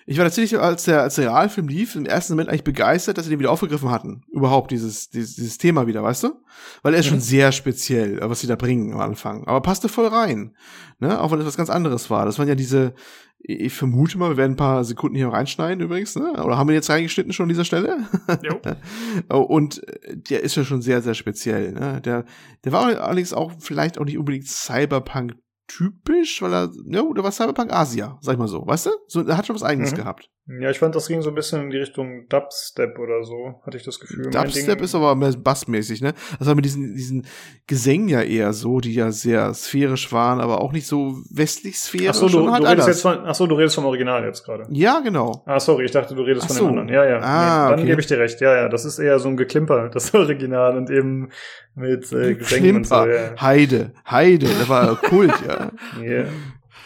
Ich 0.08 0.18
war 0.18 0.24
tatsächlich, 0.24 0.58
als 0.60 0.84
der, 0.84 1.02
als 1.02 1.16
der 1.16 1.26
Realfilm 1.30 1.66
lief, 1.68 1.96
im 1.96 2.06
ersten 2.06 2.34
Moment 2.34 2.48
eigentlich 2.48 2.62
begeistert, 2.64 3.18
dass 3.18 3.24
sie 3.24 3.30
den 3.30 3.40
wieder 3.40 3.50
aufgegriffen 3.50 3.90
hatten. 3.90 4.22
Überhaupt 4.30 4.70
dieses, 4.70 5.10
dieses, 5.10 5.34
dieses 5.34 5.58
Thema 5.58 5.86
wieder, 5.88 6.02
weißt 6.02 6.22
du? 6.22 6.40
Weil 6.82 6.94
er 6.94 7.00
ist 7.00 7.06
schon 7.06 7.16
Mhm. 7.18 7.22
sehr 7.22 7.50
speziell, 7.52 8.20
was 8.22 8.40
sie 8.40 8.46
da 8.46 8.54
bringen 8.56 8.92
am 8.92 9.00
Anfang. 9.00 9.46
Aber 9.48 9.60
passte 9.60 9.88
voll 9.88 10.06
rein. 10.06 10.54
Ne? 11.00 11.20
Auch 11.20 11.32
wenn 11.32 11.40
es 11.40 11.46
was 11.46 11.56
ganz 11.56 11.70
anderes 11.70 12.08
war. 12.08 12.24
Das 12.24 12.38
waren 12.38 12.46
ja 12.46 12.54
diese, 12.54 12.94
ich 13.40 13.72
vermute 13.74 14.16
mal, 14.16 14.30
wir 14.30 14.36
werden 14.36 14.52
ein 14.52 14.56
paar 14.56 14.84
Sekunden 14.84 15.16
hier 15.16 15.28
reinschneiden 15.28 15.80
übrigens, 15.84 16.14
ne? 16.16 16.42
Oder 16.42 16.56
haben 16.56 16.68
wir 16.68 16.74
jetzt 16.74 16.88
reingeschnitten 16.90 17.32
schon 17.32 17.44
an 17.44 17.48
dieser 17.50 17.64
Stelle? 17.64 17.98
Jo. 18.42 18.60
Oh, 19.28 19.40
Und 19.40 19.86
äh, 19.88 20.16
der 20.16 20.42
ist 20.44 20.54
ja 20.56 20.62
schon 20.64 20.82
sehr, 20.82 21.02
sehr 21.02 21.14
speziell. 21.14 21.72
Ne? 21.72 22.00
Der, 22.00 22.24
der 22.64 22.72
war 22.72 22.84
allerdings 22.86 23.32
auch 23.32 23.52
vielleicht 23.58 23.98
auch 23.98 24.04
nicht 24.04 24.18
unbedingt 24.18 24.46
Cyberpunk 24.46 25.34
typisch, 25.68 26.40
weil 26.42 26.52
er, 26.54 26.70
ja, 26.86 27.02
der 27.14 27.24
war 27.24 27.32
Cyberpunk 27.32 27.72
Asia, 27.72 28.18
sag 28.20 28.34
ich 28.34 28.38
mal 28.38 28.48
so, 28.48 28.66
weißt 28.66 28.86
du? 28.86 28.90
So, 29.08 29.26
er 29.26 29.36
hat 29.36 29.46
schon 29.46 29.56
was 29.56 29.62
eigenes 29.62 29.92
Mhm. 29.92 29.96
gehabt. 29.96 30.30
Ja, 30.60 30.70
ich 30.70 30.78
fand, 30.78 30.94
das 30.94 31.08
ging 31.08 31.22
so 31.22 31.30
ein 31.30 31.34
bisschen 31.34 31.60
in 31.62 31.70
die 31.70 31.78
Richtung 31.78 32.28
Dubstep 32.28 33.00
oder 33.00 33.24
so, 33.24 33.60
hatte 33.66 33.76
ich 33.76 33.82
das 33.82 33.98
Gefühl. 33.98 34.30
Dubstep 34.30 34.80
ist 34.80 34.94
aber 34.94 35.16
mehr 35.16 35.32
bassmäßig, 35.32 36.02
ne? 36.02 36.14
Also 36.38 36.54
mit 36.54 36.64
diesen, 36.64 36.94
diesen 36.94 37.26
Gesängen 37.66 38.08
ja 38.08 38.22
eher 38.22 38.52
so, 38.52 38.78
die 38.78 38.94
ja 38.94 39.10
sehr 39.10 39.52
sphärisch 39.54 40.12
waren, 40.12 40.40
aber 40.40 40.60
auch 40.60 40.70
nicht 40.70 40.86
so 40.86 41.16
westlich 41.32 41.80
sphärisch. 41.80 42.10
Ach 42.10 42.14
so, 42.14 42.26
du, 42.26 42.32
schon 42.34 42.46
du 42.46 42.52
halt 42.52 42.64
redest 42.64 42.86
jetzt 42.86 43.02
von, 43.02 43.18
ach 43.24 43.34
so, 43.34 43.48
du 43.48 43.56
redest 43.56 43.74
vom 43.74 43.86
Original 43.86 44.24
jetzt 44.24 44.44
gerade. 44.44 44.68
Ja, 44.70 45.00
genau. 45.00 45.42
Ah, 45.46 45.58
sorry, 45.58 45.86
ich 45.86 45.90
dachte, 45.90 46.14
du 46.14 46.22
redest 46.22 46.44
Ach 46.48 46.54
von 46.54 46.56
dem 46.58 46.66
anderen. 46.68 46.88
Ja, 46.90 47.04
ja. 47.04 47.18
Ah, 47.20 47.70
dann 47.70 47.80
okay. 47.80 47.88
gebe 47.88 48.00
ich 48.00 48.06
dir 48.06 48.18
recht. 48.20 48.40
Ja, 48.40 48.54
ja, 48.54 48.68
das 48.68 48.84
ist 48.84 49.00
eher 49.00 49.18
so 49.18 49.28
ein 49.28 49.36
Geklimper, 49.36 49.88
das 49.92 50.14
Original 50.14 50.76
und 50.76 50.90
eben 50.90 51.30
mit 51.74 52.12
äh, 52.12 52.34
Gesängen 52.36 52.76
und 52.76 52.86
so. 52.86 52.94
Klimper, 52.94 53.12
Ja. 53.34 53.40
Heide, 53.40 53.92
Heide, 54.08 54.46
der 54.46 54.68
war 54.68 54.94
Kult, 55.02 55.34
ja. 55.46 55.55
Yeah. 56.00 56.26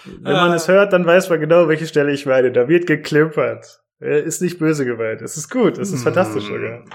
Wenn 0.04 0.32
man 0.32 0.52
es 0.52 0.68
hört, 0.68 0.92
dann 0.92 1.04
weiß 1.04 1.28
man 1.30 1.40
genau, 1.40 1.68
welche 1.68 1.86
Stelle 1.86 2.12
ich 2.12 2.26
meine. 2.26 2.52
Da 2.52 2.68
wird 2.68 2.86
geklimpert. 2.86 3.82
Er 3.98 4.22
ist 4.22 4.40
nicht 4.40 4.58
böse 4.58 4.86
gemeint. 4.86 5.20
Es 5.20 5.36
ist 5.36 5.50
gut. 5.50 5.76
Es 5.76 5.92
ist 5.92 6.04
fantastisch 6.04 6.44
sogar. 6.44 6.86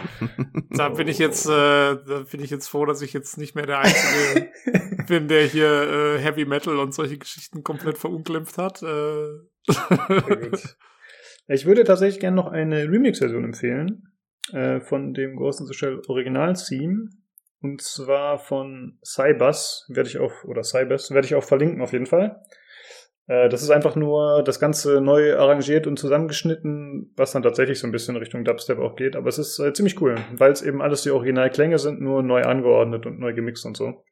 Da 0.72 0.90
bin 0.90 1.08
ich 1.08 1.20
jetzt, 1.20 1.46
äh, 1.46 1.50
da 1.50 2.26
bin 2.30 2.42
ich 2.42 2.50
jetzt 2.50 2.68
froh, 2.68 2.86
dass 2.86 3.04
ich 3.04 3.14
jetzt 3.14 3.38
nicht 3.38 3.54
mehr 3.54 3.68
der 3.68 3.80
Einzige 3.80 4.50
bin, 5.08 5.28
der 5.28 5.44
hier 5.44 5.68
äh, 5.68 6.18
Heavy 6.18 6.46
Metal 6.46 6.80
und 6.80 6.96
solche 6.96 7.20
Geschichten 7.20 7.64
komplett 7.64 8.00
verunglimpft 8.00 8.58
hat. 8.58 8.82
Äh. 8.82 9.28
Ich 11.48 11.68
würde 11.68 11.84
tatsächlich 11.84 12.20
gerne 12.20 12.36
noch 12.36 12.48
eine 12.48 12.90
Remix-Version 12.90 13.44
empfehlen 13.44 14.12
äh, 14.52 14.80
von 14.80 15.14
dem 15.14 15.36
Ghost 15.36 15.60
in 15.60 15.68
the 15.68 15.76
Shell 15.76 16.02
Original-Theme. 16.08 17.10
Und 17.66 17.82
zwar 17.82 18.38
von 18.38 19.00
Cybus, 19.04 19.88
werde 19.90 20.08
ich 20.08 20.20
auch, 20.20 20.44
oder 20.44 20.62
Cybus, 20.62 21.10
werde 21.10 21.26
ich 21.26 21.34
auch 21.34 21.44
verlinken 21.44 21.82
auf 21.82 21.94
jeden 21.94 22.06
Fall. 22.06 22.44
Äh, 23.26 23.50
das 23.50 23.64
ist 23.64 23.72
einfach 23.72 23.96
nur 23.96 24.44
das 24.44 24.60
Ganze 24.60 25.02
neu 25.02 25.36
arrangiert 25.36 25.88
und 25.88 25.98
zusammengeschnitten, 25.98 27.12
was 27.18 27.32
dann 27.32 27.42
tatsächlich 27.42 27.80
so 27.80 27.88
ein 27.88 27.92
bisschen 27.92 28.18
Richtung 28.18 28.46
Dubstep 28.46 28.78
auch 28.78 28.96
geht. 28.96 29.16
Aber 29.16 29.30
es 29.30 29.40
ist 29.40 29.58
äh, 29.58 29.74
ziemlich 29.74 30.00
cool, 30.00 30.14
weil 30.34 30.52
es 30.52 30.62
eben 30.62 30.80
alles 30.80 31.02
die 31.02 31.10
Originalklänge 31.10 31.80
sind, 31.80 32.02
nur 32.02 32.22
neu 32.22 32.44
angeordnet 32.44 33.08
und 33.08 33.20
neu 33.20 33.34
gemixt 33.34 33.66
und 33.66 33.76
so. 33.76 34.06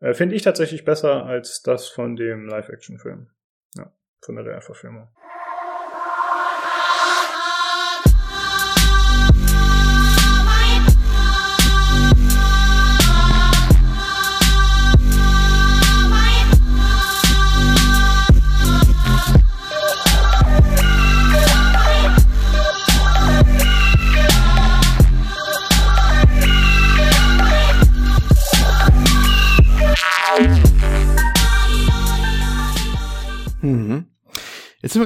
Äh, 0.00 0.14
Finde 0.14 0.34
ich 0.34 0.40
tatsächlich 0.40 0.86
besser 0.86 1.26
als 1.26 1.60
das 1.60 1.88
von 1.88 2.16
dem 2.16 2.46
Live-Action-Film. 2.46 3.28
Ja, 3.76 3.92
von 4.24 4.36
der 4.36 4.46
Realverfilmung. 4.46 5.02
Mhm. 5.02 5.35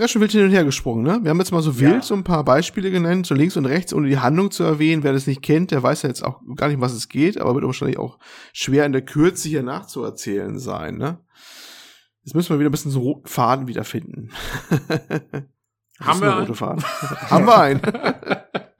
Wir 0.01 0.05
ganz 0.05 0.13
schön 0.13 0.23
wild 0.23 0.33
hin 0.33 0.45
und 0.45 0.51
her 0.51 0.65
gesprungen, 0.65 1.03
ne? 1.05 1.21
Wir 1.23 1.31
haben 1.31 1.39
jetzt 1.39 1.53
mal 1.53 1.61
so 1.61 1.79
wild 1.79 1.93
Ja. 1.93 2.03
so 2.03 2.15
ein 2.15 2.25
paar 2.25 2.43
Beispiele 2.45 2.91
genannt, 2.91 3.27
so 3.27 3.35
links 3.35 3.57
und 3.59 3.67
rechts, 3.67 3.93
ohne 3.93 4.09
die 4.09 4.19
Handlung 4.19 4.51
zu 4.51 4.65
erwähnen. 4.65 5.03
Wer 5.03 5.13
das 5.13 5.27
nicht 5.27 5.43
kennt, 5.43 5.71
der 5.71 5.83
weiß 5.83 6.03
ja 6.03 6.09
jetzt 6.09 6.25
auch 6.25 6.41
gar 6.57 6.69
nicht, 6.69 6.77
um 6.77 6.83
was 6.83 6.95
es 6.95 7.09
geht, 7.09 7.39
aber 7.39 7.55
wird 7.55 7.65
wahrscheinlich 7.67 7.99
auch 7.99 8.19
schwer 8.55 8.87
in 8.87 8.93
der 8.93 9.03
Kürze 9.03 9.49
hier 9.49 9.63
nachzuerzählen 9.63 10.59
sein, 10.59 10.97
ne? 10.97 11.19
Jetzt 12.25 12.35
müssen 12.35 12.51
wir 12.55 12.59
wieder 12.59 12.69
ein 12.69 12.73
bisschen 12.73 12.91
so 12.91 12.99
einen 13.01 13.09
roten 13.09 13.29
Faden 13.29 13.67
wiederfinden. 13.67 14.31
Haben 16.01 16.21
wir 16.21 16.31
roter 16.39 16.55
Faden. 16.55 16.83
haben 17.31 17.47
wir 17.47 17.59
einen. 17.59 17.81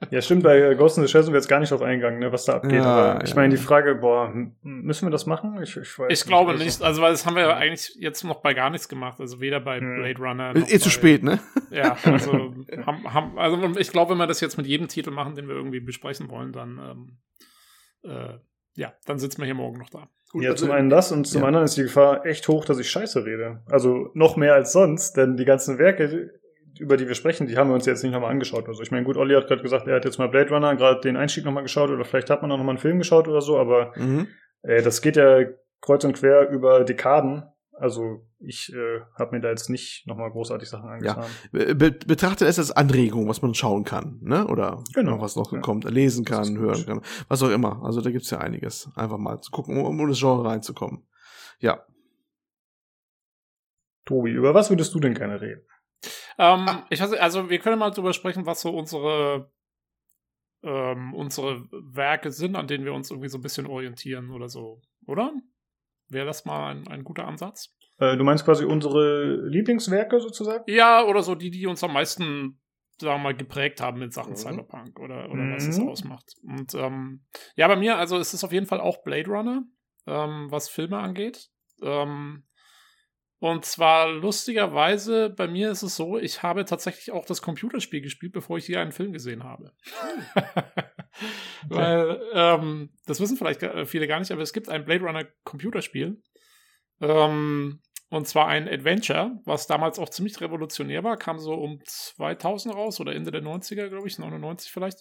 Ja, 0.09 0.21
stimmt, 0.21 0.43
bei 0.43 0.59
äh, 0.59 0.75
Ghost 0.75 0.97
in 0.97 1.05
the 1.05 1.09
Shell 1.09 1.23
sind 1.23 1.31
wir 1.33 1.37
jetzt 1.39 1.47
gar 1.47 1.59
nicht 1.59 1.71
drauf 1.71 1.81
eingegangen, 1.81 2.19
ne, 2.19 2.31
was 2.33 2.43
da 2.45 2.55
abgeht. 2.55 2.73
Ja, 2.73 2.83
aber 2.83 3.23
ich 3.23 3.29
ja. 3.29 3.35
meine, 3.37 3.55
die 3.55 3.61
Frage, 3.61 3.95
boah, 3.95 4.33
müssen 4.61 5.05
wir 5.05 5.11
das 5.11 5.25
machen? 5.25 5.57
Ich, 5.63 5.77
ich 5.77 5.97
weiß 5.97 6.11
Ich 6.11 6.25
glaube 6.25 6.55
nicht, 6.57 6.81
also 6.81 7.01
weil 7.01 7.11
das 7.11 7.25
haben 7.25 7.35
wir 7.35 7.43
ja 7.43 7.55
eigentlich 7.55 7.95
jetzt 7.97 8.23
noch 8.23 8.41
bei 8.41 8.53
gar 8.53 8.69
nichts 8.71 8.89
gemacht. 8.89 9.21
Also 9.21 9.39
weder 9.39 9.59
bei 9.61 9.79
Hm. 9.79 9.95
Blade 9.95 10.19
Runner. 10.19 10.55
Ist 10.55 10.61
noch 10.63 10.69
eh 10.69 10.79
zu 10.79 10.89
spät, 10.89 11.23
ne? 11.23 11.39
Ja, 11.69 11.95
also, 12.03 12.53
haben, 12.85 13.13
haben, 13.13 13.39
also 13.39 13.79
ich 13.79 13.91
glaube, 13.91 14.11
wenn 14.11 14.17
wir 14.17 14.27
das 14.27 14.41
jetzt 14.41 14.57
mit 14.57 14.65
jedem 14.67 14.87
Titel 14.89 15.11
machen, 15.11 15.35
den 15.35 15.47
wir 15.47 15.55
irgendwie 15.55 15.79
besprechen 15.79 16.29
wollen, 16.29 16.51
dann 16.51 16.79
ähm, 18.03 18.09
äh, 18.11 18.37
ja, 18.75 18.93
dann 19.05 19.19
sitzen 19.19 19.39
wir 19.41 19.45
hier 19.45 19.53
morgen 19.55 19.77
noch 19.77 19.89
da. 19.89 20.09
Gut, 20.31 20.43
Ja, 20.43 20.51
also- 20.51 20.65
zum 20.65 20.73
einen 20.75 20.89
das 20.89 21.11
und 21.11 21.25
zum 21.27 21.41
ja. 21.41 21.47
anderen 21.47 21.65
ist 21.65 21.77
die 21.77 21.83
Gefahr 21.83 22.25
echt 22.25 22.47
hoch, 22.47 22.65
dass 22.65 22.79
ich 22.79 22.89
Scheiße 22.89 23.25
rede. 23.25 23.63
Also 23.69 24.09
noch 24.13 24.35
mehr 24.35 24.55
als 24.55 24.71
sonst, 24.73 25.13
denn 25.17 25.37
die 25.37 25.45
ganzen 25.45 25.77
Werke, 25.77 26.31
über 26.79 26.97
die 26.97 27.07
wir 27.07 27.15
sprechen, 27.15 27.47
die 27.47 27.57
haben 27.57 27.69
wir 27.69 27.73
uns 27.75 27.85
jetzt 27.85 28.03
nicht 28.03 28.11
nochmal 28.13 28.31
angeschaut. 28.31 28.67
Also 28.67 28.81
ich 28.83 28.91
meine, 28.91 29.05
gut, 29.05 29.17
Olli 29.17 29.35
hat 29.35 29.47
gerade 29.47 29.61
gesagt, 29.61 29.87
er 29.87 29.95
hat 29.95 30.05
jetzt 30.05 30.17
mal 30.19 30.27
Blade 30.29 30.49
Runner 30.49 30.75
gerade 30.75 31.01
den 31.01 31.17
Einstieg 31.17 31.45
nochmal 31.45 31.63
geschaut 31.63 31.89
oder 31.89 32.03
vielleicht 32.05 32.29
hat 32.29 32.41
man 32.41 32.51
auch 32.51 32.57
nochmal 32.57 32.73
einen 32.73 32.79
Film 32.81 32.97
geschaut 32.99 33.27
oder 33.27 33.41
so, 33.41 33.57
aber 33.57 33.93
Mhm. 33.97 34.27
äh, 34.63 34.81
das 34.81 35.01
geht 35.01 35.15
ja 35.17 35.41
kreuz 35.81 36.03
und 36.03 36.13
quer 36.13 36.49
über 36.49 36.83
Dekaden. 36.83 37.43
Also 37.73 38.27
ich 38.39 38.71
äh, 38.73 38.99
habe 39.17 39.35
mir 39.35 39.41
da 39.41 39.49
jetzt 39.49 39.69
nicht 39.69 40.05
nochmal 40.05 40.29
großartig 40.29 40.69
Sachen 40.69 40.87
angetan. 40.89 41.25
Be 41.51 41.73
be- 41.73 41.91
betrachtet 41.91 42.47
es 42.47 42.59
als 42.59 42.71
Anregung, 42.71 43.27
was 43.27 43.41
man 43.41 43.55
schauen 43.55 43.83
kann, 43.85 44.19
ne? 44.21 44.45
Oder 44.47 44.83
Genau. 44.93 45.19
was 45.19 45.35
noch 45.35 45.51
Ja. 45.51 45.59
kommt, 45.61 45.85
lesen 45.89 46.23
kann, 46.23 46.55
gut. 46.55 46.59
hören 46.63 46.85
kann, 46.85 47.01
was 47.27 47.41
auch 47.41 47.49
immer. 47.49 47.81
Also 47.83 48.01
da 48.01 48.11
gibt's 48.11 48.29
ja 48.29 48.37
einiges. 48.37 48.87
Einfach 48.95 49.17
mal 49.17 49.41
zu 49.41 49.49
gucken, 49.49 49.77
um, 49.79 49.85
um 49.85 49.99
in 49.99 50.09
das 50.09 50.19
Genre 50.19 50.47
reinzukommen. 50.47 51.07
Ja. 51.59 51.83
Tobi, 54.05 54.31
über 54.31 54.53
was 54.53 54.69
würdest 54.69 54.93
du 54.93 54.99
denn 54.99 55.13
gerne 55.13 55.41
reden? 55.41 55.61
Ähm, 56.37 56.65
Ah. 56.67 56.85
ich 56.89 56.99
weiß, 57.01 57.11
nicht, 57.11 57.21
also 57.21 57.49
wir 57.49 57.59
können 57.59 57.79
mal 57.79 57.91
drüber 57.91 58.13
sprechen, 58.13 58.45
was 58.45 58.61
so 58.61 58.69
unsere 58.71 59.51
ähm, 60.63 61.13
unsere 61.15 61.67
Werke 61.71 62.31
sind, 62.31 62.55
an 62.55 62.67
denen 62.67 62.85
wir 62.85 62.93
uns 62.93 63.09
irgendwie 63.09 63.29
so 63.29 63.37
ein 63.37 63.41
bisschen 63.41 63.65
orientieren 63.65 64.31
oder 64.31 64.47
so, 64.47 64.81
oder? 65.07 65.33
Wäre 66.07 66.25
das 66.27 66.45
mal 66.45 66.71
ein, 66.71 66.87
ein 66.87 67.03
guter 67.03 67.27
Ansatz? 67.27 67.73
Äh, 67.97 68.15
du 68.17 68.23
meinst 68.23 68.45
quasi 68.45 68.65
unsere 68.65 69.47
Lieblingswerke 69.47 70.19
sozusagen? 70.19 70.63
Ja, 70.67 71.03
oder 71.03 71.23
so 71.23 71.35
die, 71.35 71.49
die 71.51 71.65
uns 71.67 71.83
am 71.83 71.93
meisten, 71.93 72.59
sagen 72.99 73.19
wir 73.21 73.23
mal, 73.23 73.35
geprägt 73.35 73.81
haben 73.81 74.01
in 74.01 74.11
Sachen 74.11 74.33
Mhm. 74.33 74.37
Cyberpunk 74.37 74.99
oder, 74.99 75.31
oder 75.31 75.49
was 75.51 75.67
es 75.67 75.79
Mhm. 75.79 75.87
ausmacht. 75.89 76.35
Und 76.43 76.75
ähm, 76.75 77.25
ja, 77.55 77.67
bei 77.67 77.75
mir, 77.75 77.97
also 77.97 78.17
es 78.17 78.33
ist 78.33 78.43
auf 78.43 78.51
jeden 78.51 78.67
Fall 78.67 78.81
auch 78.81 79.03
Blade 79.03 79.29
Runner, 79.29 79.63
ähm, 80.05 80.47
was 80.51 80.69
Filme 80.69 80.99
angeht. 80.99 81.49
Ähm, 81.81 82.43
und 83.41 83.65
zwar 83.65 84.07
lustigerweise, 84.11 85.31
bei 85.31 85.47
mir 85.47 85.71
ist 85.71 85.81
es 85.81 85.95
so, 85.95 86.19
ich 86.19 86.43
habe 86.43 86.63
tatsächlich 86.63 87.11
auch 87.11 87.25
das 87.25 87.41
Computerspiel 87.41 87.99
gespielt, 87.99 88.33
bevor 88.33 88.59
ich 88.59 88.67
hier 88.67 88.79
einen 88.79 88.91
Film 88.91 89.13
gesehen 89.13 89.43
habe. 89.43 89.73
Weil, 91.67 92.21
ähm, 92.33 92.91
das 93.07 93.19
wissen 93.19 93.37
vielleicht 93.37 93.59
ga- 93.59 93.85
viele 93.85 94.07
gar 94.07 94.19
nicht, 94.19 94.31
aber 94.31 94.43
es 94.43 94.53
gibt 94.53 94.69
ein 94.69 94.85
Blade 94.85 95.03
Runner 95.03 95.25
Computerspiel. 95.43 96.21
Ähm, 97.01 97.81
und 98.09 98.27
zwar 98.27 98.47
ein 98.47 98.67
Adventure, 98.69 99.31
was 99.45 99.65
damals 99.65 99.97
auch 99.97 100.09
ziemlich 100.09 100.39
revolutionär 100.39 101.03
war, 101.03 101.17
kam 101.17 101.39
so 101.39 101.55
um 101.55 101.79
2000 101.83 102.75
raus 102.75 102.99
oder 102.99 103.15
Ende 103.15 103.31
der 103.31 103.41
90er, 103.41 103.89
glaube 103.89 104.07
ich, 104.07 104.19
99 104.19 104.71
vielleicht, 104.71 104.99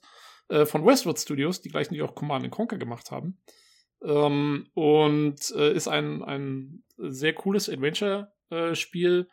äh, 0.49 0.65
von 0.65 0.87
Westwood 0.87 1.19
Studios, 1.19 1.61
die 1.61 1.69
gleichen, 1.69 1.93
die 1.93 2.01
auch 2.01 2.15
Command 2.15 2.51
Conquer 2.51 2.79
gemacht 2.79 3.11
haben. 3.11 3.39
Ähm, 4.03 4.69
und 4.75 5.51
äh, 5.57 5.73
ist 5.73 5.89
ein, 5.89 6.23
ein 6.23 6.83
sehr 6.97 7.35
cooles 7.35 7.69
Adventure-Spiel, 7.69 9.29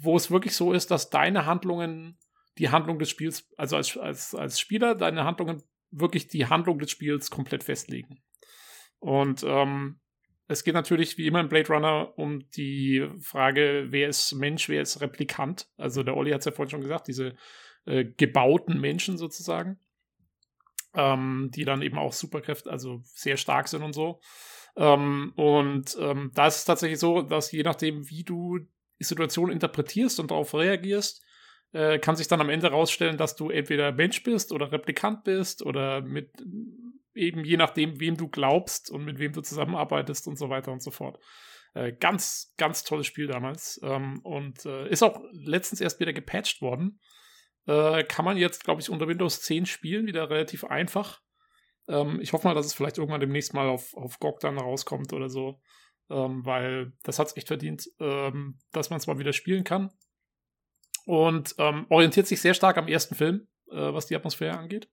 wo 0.00 0.16
es 0.16 0.30
wirklich 0.30 0.54
so 0.54 0.72
ist, 0.72 0.90
dass 0.90 1.10
deine 1.10 1.46
Handlungen 1.46 2.18
die 2.58 2.70
Handlung 2.70 2.98
des 2.98 3.10
Spiels, 3.10 3.50
also 3.56 3.76
als, 3.76 3.96
als, 3.96 4.34
als 4.34 4.60
Spieler, 4.60 4.94
deine 4.94 5.24
Handlungen 5.24 5.62
wirklich 5.90 6.28
die 6.28 6.46
Handlung 6.46 6.78
des 6.78 6.90
Spiels 6.90 7.30
komplett 7.30 7.64
festlegen. 7.64 8.22
Und 8.98 9.44
ähm, 9.44 10.00
es 10.46 10.62
geht 10.64 10.74
natürlich 10.74 11.18
wie 11.18 11.26
immer 11.26 11.40
in 11.40 11.48
Blade 11.48 11.68
Runner 11.68 12.12
um 12.16 12.48
die 12.50 13.08
Frage, 13.20 13.86
wer 13.90 14.08
ist 14.08 14.32
Mensch, 14.34 14.68
wer 14.68 14.82
ist 14.82 15.00
Replikant. 15.00 15.68
Also 15.76 16.02
der 16.02 16.16
Olli 16.16 16.30
hat 16.30 16.40
es 16.40 16.46
ja 16.46 16.52
vorhin 16.52 16.70
schon 16.70 16.82
gesagt, 16.82 17.08
diese 17.08 17.34
äh, 17.86 18.04
gebauten 18.04 18.80
Menschen 18.80 19.18
sozusagen, 19.18 19.78
ähm, 20.94 21.50
die 21.54 21.64
dann 21.64 21.82
eben 21.82 21.98
auch 21.98 22.12
Superkräfte, 22.12 22.70
also 22.70 23.00
sehr 23.04 23.36
stark 23.36 23.68
sind 23.68 23.82
und 23.82 23.92
so. 23.92 24.20
Ähm, 24.76 25.32
und 25.36 25.96
ähm, 26.00 26.30
da 26.34 26.46
ist 26.46 26.58
es 26.58 26.64
tatsächlich 26.64 26.98
so, 26.98 27.22
dass 27.22 27.52
je 27.52 27.62
nachdem, 27.62 28.08
wie 28.08 28.24
du 28.24 28.58
die 28.98 29.04
Situation 29.04 29.50
interpretierst 29.50 30.20
und 30.20 30.30
darauf 30.30 30.54
reagierst, 30.54 31.22
äh, 31.72 31.98
kann 31.98 32.16
sich 32.16 32.28
dann 32.28 32.40
am 32.40 32.50
Ende 32.50 32.70
rausstellen, 32.70 33.16
dass 33.16 33.36
du 33.36 33.50
entweder 33.50 33.92
Mensch 33.92 34.22
bist 34.22 34.52
oder 34.52 34.72
Replikant 34.72 35.24
bist 35.24 35.64
oder 35.64 36.00
mit 36.02 36.30
eben 37.14 37.44
je 37.44 37.56
nachdem, 37.56 38.00
wem 38.00 38.16
du 38.16 38.28
glaubst 38.28 38.90
und 38.90 39.04
mit 39.04 39.18
wem 39.18 39.32
du 39.32 39.40
zusammenarbeitest 39.40 40.26
und 40.26 40.36
so 40.36 40.48
weiter 40.48 40.72
und 40.72 40.82
so 40.82 40.90
fort. 40.90 41.18
Äh, 41.74 41.92
ganz, 41.92 42.54
ganz 42.56 42.84
tolles 42.84 43.06
Spiel 43.06 43.26
damals. 43.26 43.80
Ähm, 43.82 44.20
und 44.22 44.64
äh, 44.64 44.88
ist 44.88 45.02
auch 45.02 45.20
letztens 45.32 45.80
erst 45.80 46.00
wieder 46.00 46.12
gepatcht 46.12 46.62
worden. 46.62 47.00
Äh, 47.66 48.04
kann 48.04 48.24
man 48.24 48.36
jetzt, 48.36 48.64
glaube 48.64 48.80
ich, 48.80 48.90
unter 48.90 49.08
Windows 49.08 49.40
10 49.42 49.66
spielen, 49.66 50.06
wieder 50.06 50.28
relativ 50.28 50.64
einfach. 50.64 51.20
Ähm, 51.88 52.20
ich 52.20 52.32
hoffe 52.32 52.46
mal, 52.46 52.54
dass 52.54 52.66
es 52.66 52.74
vielleicht 52.74 52.98
irgendwann 52.98 53.20
demnächst 53.20 53.54
mal 53.54 53.68
auf, 53.68 53.94
auf 53.94 54.18
GOG 54.18 54.40
dann 54.40 54.58
rauskommt 54.58 55.12
oder 55.12 55.28
so. 55.28 55.60
Ähm, 56.10 56.44
weil 56.44 56.92
das 57.02 57.18
hat 57.18 57.28
es 57.28 57.36
echt 57.36 57.48
verdient, 57.48 57.88
ähm, 57.98 58.58
dass 58.72 58.90
man 58.90 58.98
es 58.98 59.06
mal 59.06 59.18
wieder 59.18 59.32
spielen 59.32 59.64
kann. 59.64 59.90
Und 61.06 61.54
ähm, 61.58 61.86
orientiert 61.88 62.26
sich 62.26 62.40
sehr 62.40 62.54
stark 62.54 62.76
am 62.76 62.88
ersten 62.88 63.14
Film, 63.14 63.46
äh, 63.70 63.76
was 63.76 64.06
die 64.06 64.16
Atmosphäre 64.16 64.58
angeht. 64.58 64.88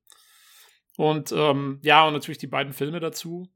Und 0.97 1.31
ähm, 1.31 1.79
ja, 1.83 2.05
und 2.05 2.13
natürlich 2.13 2.37
die 2.37 2.47
beiden 2.47 2.73
Filme 2.73 2.99
dazu. 2.99 3.51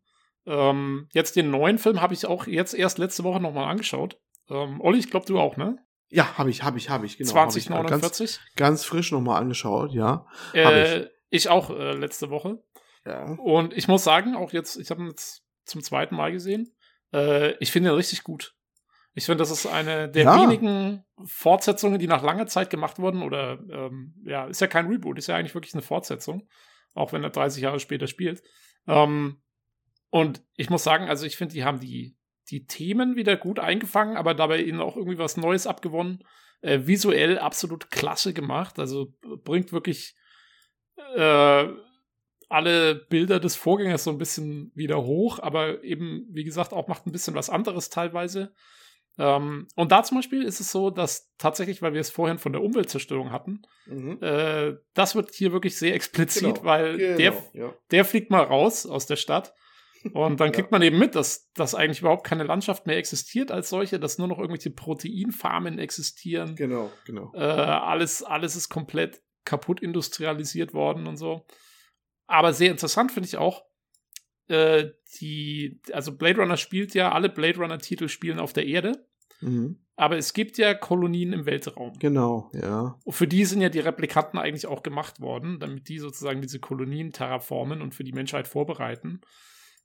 Ähm, 0.45 1.09
jetzt 1.13 1.35
den 1.35 1.49
neuen 1.49 1.77
Film 1.77 2.01
habe 2.01 2.13
ich 2.13 2.25
auch 2.25 2.47
jetzt 2.47 2.73
erst 2.73 2.97
letzte 2.97 3.23
Woche 3.23 3.41
nochmal 3.41 3.69
angeschaut. 3.69 4.19
Ähm, 4.49 4.79
Olli, 4.79 4.99
ich 4.99 5.09
glaube, 5.09 5.25
du 5.25 5.39
auch, 5.39 5.57
ne? 5.57 5.77
Ja, 6.15 6.37
habe 6.37 6.49
ich, 6.49 6.63
habe 6.63 6.77
ich, 6.77 6.89
habe 6.89 7.05
ich, 7.05 7.17
genau. 7.17 7.35
hab 7.35 7.49
ich, 7.49 7.65
äh, 7.65 7.67
2049. 7.67 8.39
Ganz, 8.55 8.55
ganz 8.55 8.85
frisch 8.85 9.11
nochmal 9.11 9.41
angeschaut, 9.41 9.91
ja. 9.91 10.25
äh, 10.53 11.07
ich. 11.29 11.49
auch 11.49 11.69
äh, 11.69 11.91
letzte 11.93 12.29
Woche. 12.29 12.63
ja. 13.05 13.25
Und 13.33 13.75
ich 13.75 13.87
muss 13.87 14.03
sagen, 14.03 14.35
auch 14.35 14.53
jetzt, 14.53 14.77
ich 14.77 14.89
habe 14.91 15.01
ihn 15.01 15.09
jetzt 15.09 15.43
zum 15.65 15.83
zweiten 15.83 16.15
Mal 16.15 16.31
gesehen. 16.31 16.73
Äh, 17.13 17.55
ich 17.59 17.71
finde 17.71 17.89
ihn 17.89 17.95
richtig 17.95 18.23
gut. 18.23 18.55
Ich 19.13 19.25
finde, 19.25 19.39
das 19.39 19.51
ist 19.51 19.65
eine 19.65 20.09
der 20.09 20.23
Ja. 20.23 20.41
wenigen 20.41 21.03
Fortsetzungen, 21.25 21.99
die 21.99 22.07
nach 22.07 22.23
langer 22.23 22.47
Zeit 22.47 22.69
gemacht 22.69 22.99
wurden. 22.99 23.21
Oder 23.21 23.59
ähm, 23.69 24.13
ja, 24.25 24.45
ist 24.45 24.61
ja 24.61 24.67
kein 24.67 24.87
Reboot, 24.87 25.17
ist 25.17 25.27
ja 25.27 25.35
eigentlich 25.35 25.55
wirklich 25.55 25.73
eine 25.73 25.81
Fortsetzung, 25.81 26.47
auch 26.93 27.13
wenn 27.13 27.23
er 27.23 27.29
30 27.29 27.63
Jahre 27.63 27.79
später 27.79 28.07
spielt. 28.07 28.41
Ähm, 28.87 29.41
und 30.09 30.43
ich 30.55 30.69
muss 30.69 30.83
sagen, 30.83 31.09
also 31.09 31.25
ich 31.25 31.35
finde, 31.37 31.53
die 31.53 31.63
haben 31.65 31.79
die, 31.79 32.15
die 32.49 32.65
Themen 32.65 33.15
wieder 33.15 33.37
gut 33.37 33.59
eingefangen, 33.59 34.17
aber 34.17 34.33
dabei 34.33 34.61
ihnen 34.61 34.81
auch 34.81 34.95
irgendwie 34.97 35.17
was 35.17 35.37
Neues 35.37 35.67
abgewonnen. 35.67 36.23
Äh, 36.61 36.87
visuell 36.87 37.37
absolut 37.37 37.91
klasse 37.91 38.33
gemacht. 38.33 38.79
Also 38.79 39.13
bringt 39.43 39.71
wirklich 39.73 40.15
äh, 41.15 41.67
alle 42.49 42.95
Bilder 43.09 43.39
des 43.39 43.55
Vorgängers 43.55 44.03
so 44.03 44.11
ein 44.11 44.17
bisschen 44.17 44.71
wieder 44.75 45.03
hoch, 45.03 45.39
aber 45.39 45.83
eben, 45.83 46.27
wie 46.31 46.43
gesagt, 46.43 46.73
auch 46.73 46.87
macht 46.87 47.05
ein 47.07 47.11
bisschen 47.11 47.35
was 47.35 47.49
anderes 47.49 47.89
teilweise. 47.89 48.53
Ähm, 49.17 49.67
und 49.75 49.91
da 49.91 50.03
zum 50.03 50.17
Beispiel 50.17 50.43
ist 50.43 50.59
es 50.59 50.71
so, 50.71 50.89
dass 50.89 51.31
tatsächlich, 51.37 51.81
weil 51.81 51.93
wir 51.93 52.01
es 52.01 52.09
vorhin 52.09 52.37
von 52.37 52.51
der 52.51 52.61
Umweltzerstörung 52.61 53.31
hatten, 53.31 53.61
Mhm. 53.87 54.17
äh, 54.21 54.73
das 54.93 55.15
wird 55.15 55.33
hier 55.33 55.51
wirklich 55.53 55.77
sehr 55.77 55.93
explizit, 55.95 56.43
Genau, 56.43 56.63
weil 56.63 56.97
der, 56.97 57.31
Genau, 57.31 57.49
ja. 57.53 57.73
der 57.91 58.05
fliegt 58.05 58.29
mal 58.29 58.43
raus 58.43 58.85
aus 58.85 59.05
der 59.05 59.15
Stadt. 59.15 59.53
Und 60.13 60.39
dann 60.39 60.51
kriegt 60.51 60.71
man 60.71 60.81
eben 60.81 60.99
mit, 60.99 61.15
dass, 61.15 61.51
dass 61.53 61.75
eigentlich 61.75 61.99
überhaupt 61.99 62.25
keine 62.25 62.43
Landschaft 62.43 62.87
mehr 62.87 62.97
existiert 62.97 63.51
als 63.51 63.69
solche, 63.69 63.99
dass 63.99 64.17
nur 64.17 64.27
noch 64.27 64.37
irgendwelche 64.37 64.71
Proteinfarmen 64.71 65.79
existieren. 65.79 66.55
Genau, 66.55 66.91
genau. 67.05 67.31
Äh, 67.33 67.39
alles, 67.39 68.23
alles 68.23 68.55
ist 68.55 68.69
komplett 68.69 69.21
kaputt 69.45 69.81
industrialisiert 69.81 70.73
worden 70.73 71.07
und 71.07 71.17
so. 71.17 71.45
Aber 72.27 72.53
sehr 72.53 72.71
interessant 72.71 73.11
finde 73.11 73.27
ich 73.27 73.37
auch, 73.37 73.63
äh, 74.47 74.89
die, 75.19 75.81
also 75.91 76.15
Blade 76.15 76.39
Runner 76.41 76.57
spielt 76.57 76.93
ja, 76.93 77.11
alle 77.11 77.29
Blade 77.29 77.57
Runner-Titel 77.59 78.07
spielen 78.07 78.39
auf 78.39 78.53
der 78.53 78.65
Erde, 78.65 79.07
Mhm. 79.41 79.79
aber 79.95 80.17
es 80.17 80.33
gibt 80.33 80.57
ja 80.57 80.73
Kolonien 80.73 81.33
im 81.33 81.45
Weltraum. 81.45 81.93
Genau, 81.99 82.49
ja. 82.53 82.97
Und 83.03 83.13
für 83.13 83.27
die 83.27 83.45
sind 83.45 83.61
ja 83.61 83.69
die 83.69 83.79
Replikanten 83.79 84.39
eigentlich 84.39 84.65
auch 84.65 84.81
gemacht 84.81 85.19
worden, 85.19 85.59
damit 85.59 85.89
die 85.89 85.99
sozusagen 85.99 86.41
diese 86.41 86.59
Kolonien 86.59 87.11
terraformen 87.11 87.81
und 87.81 87.93
für 87.93 88.03
die 88.03 88.13
Menschheit 88.13 88.47
vorbereiten. 88.47 89.21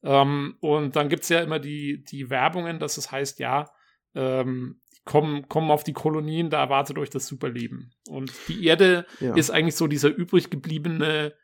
Ähm, 0.03 0.57
und 0.61 0.97
dann 0.97 1.09
gibt 1.09 1.25
es 1.25 1.29
ja 1.29 1.41
immer 1.41 1.59
die, 1.59 2.03
die 2.05 2.31
Werbungen, 2.31 2.79
dass 2.79 2.97
es 2.97 3.11
heißt, 3.13 3.39
ja, 3.39 3.71
ähm, 4.15 4.81
kommen, 5.05 5.49
kommen 5.49 5.71
auf 5.71 5.85
die 5.85 5.93
Kolonien, 5.93 6.51
da 6.51 6.61
erwartet 6.61 6.99
euch 6.99 7.11
das 7.11 7.27
Superleben. 7.27 7.93
Und 8.09 8.33
die 8.49 8.65
Erde 8.67 9.07
Ja. 9.21 9.35
ist 9.35 9.51
eigentlich 9.51 9.77
so 9.77 9.87
dieser 9.87 10.09
übrig 10.09 10.51
gebliebene, 10.51 11.35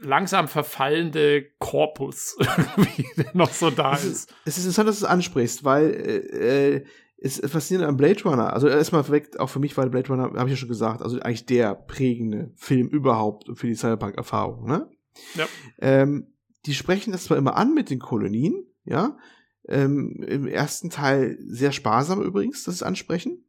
langsam 0.00 0.48
verfallende 0.48 1.46
Korpus, 1.58 2.36
der 3.16 3.30
noch 3.34 3.50
so 3.50 3.70
da 3.70 3.94
Es 3.94 4.04
ist. 4.04 4.30
ist, 4.30 4.34
es 4.44 4.58
ist 4.58 4.64
interessant, 4.64 4.88
dass 4.88 5.00
du 5.00 5.04
es 5.06 5.10
ansprichst, 5.10 5.64
weil 5.64 5.90
äh, 5.90 6.74
äh, 6.76 6.84
es 7.18 7.38
ist 7.38 7.50
faszinierend 7.50 7.88
am 7.88 7.96
Blade 7.96 8.22
Runner. 8.24 8.52
Also 8.52 8.68
erstmal 8.68 9.08
weg, 9.08 9.38
auch 9.38 9.48
für 9.48 9.58
mich 9.58 9.74
war 9.76 9.86
Blade 9.88 10.08
Runner, 10.08 10.24
habe 10.24 10.44
ich 10.44 10.50
ja 10.50 10.56
schon 10.56 10.68
gesagt, 10.68 11.00
also 11.00 11.18
eigentlich 11.20 11.46
der 11.46 11.74
prägende 11.74 12.52
Film 12.56 12.88
überhaupt 12.88 13.46
für 13.58 13.66
die 13.66 13.74
Cyberpunk-Erfahrung. 13.74 14.66
Ne? 14.66 14.90
Ja. 15.34 15.46
Ähm, 15.80 16.35
die 16.66 16.74
sprechen 16.74 17.12
das 17.12 17.24
zwar 17.24 17.36
immer 17.36 17.56
an 17.56 17.74
mit 17.74 17.90
den 17.90 17.98
Kolonien, 17.98 18.66
ja. 18.84 19.16
Ähm, 19.68 20.22
Im 20.26 20.46
ersten 20.46 20.90
Teil 20.90 21.38
sehr 21.40 21.72
sparsam 21.72 22.22
übrigens, 22.22 22.64
das 22.64 22.82
Ansprechen. 22.82 23.44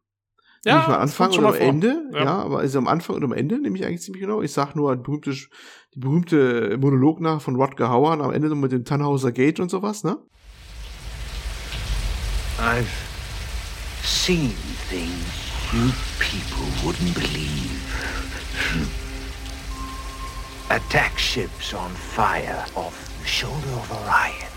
Ja, 0.65 0.77
nicht 0.77 0.87
mal 0.87 0.97
Anfang 0.97 1.29
mal 1.41 1.55
am. 1.55 1.61
Ende, 1.61 2.09
ja. 2.11 2.23
Ja. 2.23 2.35
aber 2.39 2.59
also 2.59 2.79
am 2.79 2.87
Anfang 2.87 3.15
und 3.15 3.23
am 3.23 3.33
Ende 3.33 3.59
nehme 3.59 3.77
ich 3.77 3.85
eigentlich 3.85 4.01
ziemlich 4.01 4.21
genau. 4.21 4.41
Ich 4.41 4.51
sag 4.51 4.75
nur 4.75 4.91
ein 4.91 5.03
berühmtes, 5.03 5.49
die 5.93 5.99
berühmte 5.99 6.77
Monolog 6.79 7.21
nach 7.21 7.41
von 7.41 7.55
Rodger 7.55 7.89
Hauer 7.89 8.19
am 8.19 8.31
Ende 8.31 8.49
noch 8.49 8.55
mit 8.55 8.71
dem 8.71 8.83
Tannhauser 8.83 9.31
Gate 9.31 9.59
und 9.59 9.69
sowas, 9.69 10.03
ne? 10.03 10.17
I've 12.59 12.87
seen 14.03 14.55
things 14.89 15.47
you 15.73 15.91
people 16.19 16.65
wouldn't 16.83 17.13
believe. 17.13 17.77
Attack 20.69 21.17
ships 21.17 21.73
on 21.73 21.91
fire 21.91 22.65
off 22.75 23.05
the 23.05 23.06
shoulder 23.27 23.69
of 23.69 23.91
Orion. 23.91 24.51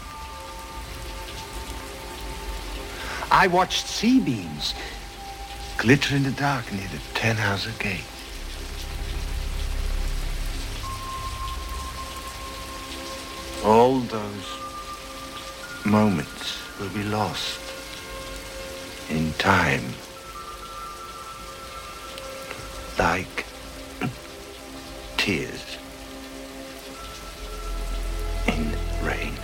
I 3.33 3.49
watched 3.49 3.87
sea 3.87 4.21
beams 4.21 4.75
glitter 5.77 6.14
in 6.14 6.23
the 6.23 6.31
dark 6.31 6.73
near 6.73 6.87
the 6.89 6.99
Tannhauser 7.14 7.77
Gate. 7.81 8.05
All 13.64 14.01
those 14.01 14.47
moments 15.85 16.59
will 16.79 16.91
be 16.91 17.05
lost 17.05 17.61
in 19.11 19.33
time. 19.35 19.85
Like 22.99 23.47
tears 25.16 25.70
in 28.53 28.66
rain. 29.07 29.34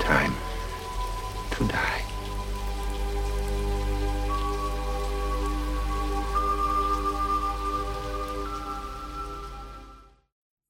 Time 0.00 0.34
to 1.52 1.64
die. 1.64 2.00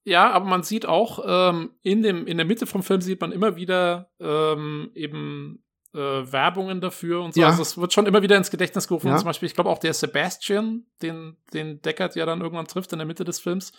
Ja, 0.03 0.31
aber 0.31 0.45
man 0.45 0.63
sieht 0.63 0.85
auch, 0.85 1.23
ähm, 1.25 1.71
in, 1.83 2.03
dem, 2.03 2.27
in 2.27 2.37
der 2.37 2.45
Mitte 2.45 2.65
vom 2.65 2.83
Film 2.83 3.01
sieht 3.01 3.21
man 3.21 3.31
immer 3.31 3.55
wieder 3.55 4.11
ähm, 4.19 4.91
eben 4.95 5.63
äh, 5.93 5.97
Werbungen 5.97 6.81
dafür 6.81 7.21
und 7.21 7.33
so. 7.33 7.41
Ja. 7.41 7.47
Also 7.47 7.61
es 7.61 7.77
wird 7.77 7.93
schon 7.93 8.05
immer 8.05 8.21
wieder 8.21 8.37
ins 8.37 8.51
Gedächtnis 8.51 8.87
gerufen. 8.87 9.07
Ja. 9.07 9.17
Zum 9.17 9.25
Beispiel, 9.25 9.47
ich 9.47 9.55
glaube 9.55 9.69
auch 9.69 9.79
der 9.79 9.93
Sebastian, 9.93 10.85
den, 11.01 11.37
den 11.53 11.81
Deckard 11.81 12.15
ja 12.15 12.25
dann 12.25 12.41
irgendwann 12.41 12.67
trifft 12.67 12.93
in 12.93 12.99
der 12.99 13.07
Mitte 13.07 13.23
des 13.23 13.39
Films, 13.39 13.73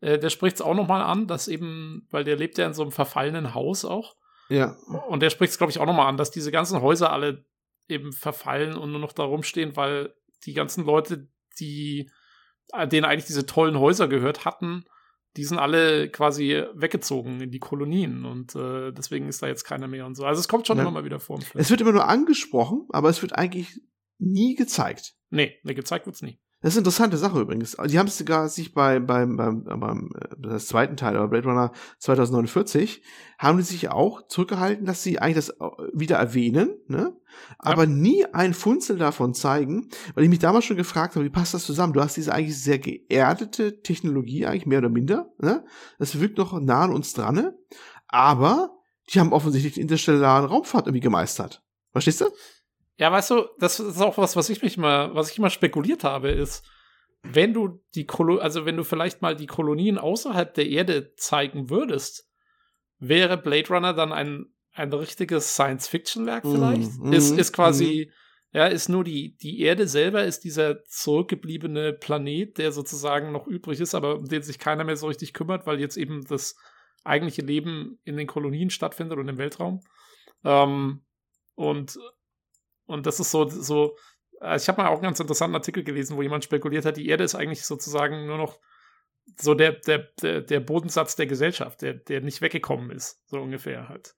äh, 0.00 0.18
der 0.18 0.30
spricht 0.30 0.56
es 0.56 0.62
auch 0.62 0.74
nochmal 0.74 1.02
an, 1.02 1.26
dass 1.26 1.48
eben, 1.48 2.06
weil 2.10 2.24
der 2.24 2.36
lebt 2.36 2.58
ja 2.58 2.66
in 2.66 2.74
so 2.74 2.82
einem 2.82 2.92
verfallenen 2.92 3.54
Haus 3.54 3.84
auch. 3.84 4.16
Ja. 4.48 4.76
Und 5.08 5.20
der 5.20 5.30
spricht 5.30 5.52
es, 5.52 5.58
glaube 5.58 5.70
ich, 5.70 5.78
auch 5.78 5.86
nochmal 5.86 6.08
an, 6.08 6.16
dass 6.16 6.30
diese 6.30 6.52
ganzen 6.52 6.82
Häuser 6.82 7.12
alle 7.12 7.44
eben 7.88 8.12
verfallen 8.12 8.76
und 8.76 8.90
nur 8.90 9.00
noch 9.00 9.12
da 9.12 9.24
rumstehen, 9.24 9.76
weil 9.76 10.14
die 10.44 10.54
ganzen 10.54 10.84
Leute, 10.84 11.28
die 11.58 12.10
äh, 12.72 12.88
denen 12.88 13.04
eigentlich 13.04 13.26
diese 13.26 13.46
tollen 13.46 13.78
Häuser 13.78 14.08
gehört 14.08 14.44
hatten, 14.44 14.84
die 15.36 15.44
sind 15.44 15.58
alle 15.58 16.10
quasi 16.10 16.62
weggezogen 16.74 17.40
in 17.40 17.50
die 17.50 17.58
Kolonien 17.58 18.24
und 18.24 18.54
äh, 18.54 18.92
deswegen 18.92 19.28
ist 19.28 19.42
da 19.42 19.46
jetzt 19.46 19.64
keiner 19.64 19.88
mehr 19.88 20.04
und 20.06 20.14
so. 20.14 20.24
Also 20.24 20.40
es 20.40 20.48
kommt 20.48 20.66
schon 20.66 20.76
Ja. 20.76 20.82
immer 20.82 20.90
mal 20.92 21.04
wieder 21.04 21.20
vor. 21.20 21.38
Es 21.54 21.70
wird 21.70 21.80
immer 21.80 21.92
nur 21.92 22.06
angesprochen, 22.08 22.86
aber 22.90 23.08
es 23.08 23.22
wird 23.22 23.36
eigentlich 23.36 23.80
nie 24.18 24.54
gezeigt. 24.54 25.14
nee, 25.30 25.58
nee, 25.64 25.74
gezeigt 25.74 26.06
wird's 26.06 26.22
nie. 26.22 26.38
Das 26.62 26.72
ist 26.72 26.76
eine 26.76 26.82
interessante 26.82 27.16
Sache 27.16 27.40
übrigens. 27.40 27.76
Die 27.86 27.98
haben 27.98 28.06
es 28.06 28.16
sogar 28.16 28.48
sich 28.48 28.72
bei, 28.72 29.00
beim, 29.00 29.36
beim, 29.36 29.64
beim 29.64 30.10
äh, 30.14 30.36
das 30.38 30.68
zweiten 30.68 30.96
Teil, 30.96 31.16
aber 31.16 31.28
Blade 31.28 31.48
Runner 31.48 31.72
2049, 31.98 33.02
haben 33.38 33.58
die 33.58 33.64
sich 33.64 33.90
auch 33.90 34.28
zurückgehalten, 34.28 34.86
dass 34.86 35.02
sie 35.02 35.18
eigentlich 35.18 35.34
das 35.34 35.48
äh, 35.50 35.68
wieder 35.92 36.16
erwähnen, 36.16 36.70
ne? 36.86 37.16
aber 37.58 37.86
nie 37.86 38.24
ein 38.26 38.54
Funzel 38.54 38.96
davon 38.96 39.34
zeigen, 39.34 39.88
weil 40.14 40.24
ich 40.24 40.30
mich 40.30 40.38
damals 40.38 40.64
schon 40.64 40.76
gefragt 40.76 41.16
habe, 41.16 41.24
wie 41.24 41.30
passt 41.30 41.52
das 41.52 41.64
zusammen? 41.64 41.92
Du 41.94 42.00
hast 42.00 42.16
diese 42.16 42.32
eigentlich 42.32 42.62
sehr 42.62 42.78
geerdete 42.78 43.82
Technologie, 43.82 44.46
eigentlich 44.46 44.66
mehr 44.66 44.78
oder 44.78 44.88
minder, 44.88 45.32
ne? 45.38 45.64
Das 45.98 46.20
wirkt 46.20 46.38
noch 46.38 46.58
nah 46.60 46.84
an 46.84 46.92
uns 46.92 47.12
dran, 47.12 47.34
ne? 47.34 47.58
aber 48.06 48.70
die 49.12 49.18
haben 49.18 49.32
offensichtlich 49.32 49.74
den 49.74 49.82
interstellaren 49.82 50.44
Raumfahrt 50.44 50.86
irgendwie 50.86 51.00
gemeistert. 51.00 51.62
Verstehst 51.90 52.20
du? 52.20 52.26
Ja, 53.02 53.10
weißt 53.10 53.30
du, 53.32 53.48
das 53.58 53.80
ist 53.80 54.00
auch 54.00 54.16
was, 54.16 54.36
was 54.36 54.48
ich 54.48 54.62
mich 54.62 54.76
mal, 54.76 55.12
was 55.12 55.28
ich 55.28 55.36
immer 55.36 55.50
spekuliert 55.50 56.04
habe, 56.04 56.28
ist, 56.30 56.64
wenn 57.24 57.52
du 57.52 57.82
die 57.96 58.06
Kolo 58.06 58.38
also 58.38 58.64
wenn 58.64 58.76
du 58.76 58.84
vielleicht 58.84 59.22
mal 59.22 59.34
die 59.34 59.48
Kolonien 59.48 59.98
außerhalb 59.98 60.54
der 60.54 60.68
Erde 60.68 61.12
zeigen 61.16 61.68
würdest, 61.68 62.30
wäre 63.00 63.38
Blade 63.38 63.70
Runner 63.70 63.92
dann 63.92 64.12
ein, 64.12 64.54
ein 64.70 64.92
richtiges 64.92 65.52
Science-Fiction-Werk 65.52 66.44
Mm, 66.44 66.52
vielleicht? 66.52 67.00
mm, 67.00 67.12
ist, 67.12 67.36
ist 67.36 67.52
quasi, 67.52 68.12
ja, 68.52 68.66
ist 68.66 68.88
nur 68.88 69.02
die, 69.02 69.36
die 69.36 69.58
Erde 69.58 69.88
selber, 69.88 70.22
ist 70.22 70.44
dieser 70.44 70.84
zurückgebliebene 70.84 71.94
Planet, 71.94 72.56
der 72.56 72.70
sozusagen 72.70 73.32
noch 73.32 73.48
übrig 73.48 73.80
ist, 73.80 73.96
aber 73.96 74.14
um 74.14 74.26
den 74.26 74.44
sich 74.44 74.60
keiner 74.60 74.84
mehr 74.84 74.94
so 74.96 75.08
richtig 75.08 75.34
kümmert, 75.34 75.66
weil 75.66 75.80
jetzt 75.80 75.96
eben 75.96 76.24
das 76.28 76.54
eigentliche 77.02 77.42
Leben 77.42 77.98
in 78.04 78.16
den 78.16 78.28
Kolonien 78.28 78.70
stattfindet 78.70 79.18
und 79.18 79.26
im 79.26 79.38
Weltraum. 79.38 79.80
Ähm, 80.44 81.02
und 81.56 81.98
und 82.86 83.06
das 83.06 83.20
ist 83.20 83.30
so, 83.30 83.48
so 83.48 83.96
äh, 84.40 84.56
ich 84.56 84.68
habe 84.68 84.82
mal 84.82 84.88
auch 84.88 84.94
einen 84.94 85.02
ganz 85.02 85.20
interessanten 85.20 85.56
Artikel 85.56 85.84
gelesen, 85.84 86.16
wo 86.16 86.22
jemand 86.22 86.44
spekuliert 86.44 86.84
hat, 86.84 86.96
die 86.96 87.08
Erde 87.08 87.24
ist 87.24 87.34
eigentlich 87.34 87.64
sozusagen 87.64 88.26
nur 88.26 88.38
noch 88.38 88.58
so 89.40 89.54
der, 89.54 89.72
der, 89.72 90.08
der, 90.20 90.40
der 90.40 90.60
Bodensatz 90.60 91.16
der 91.16 91.26
Gesellschaft, 91.26 91.82
der, 91.82 91.94
der 91.94 92.20
nicht 92.20 92.40
weggekommen 92.40 92.90
ist, 92.90 93.20
so 93.26 93.40
ungefähr 93.40 93.88
halt. 93.88 94.14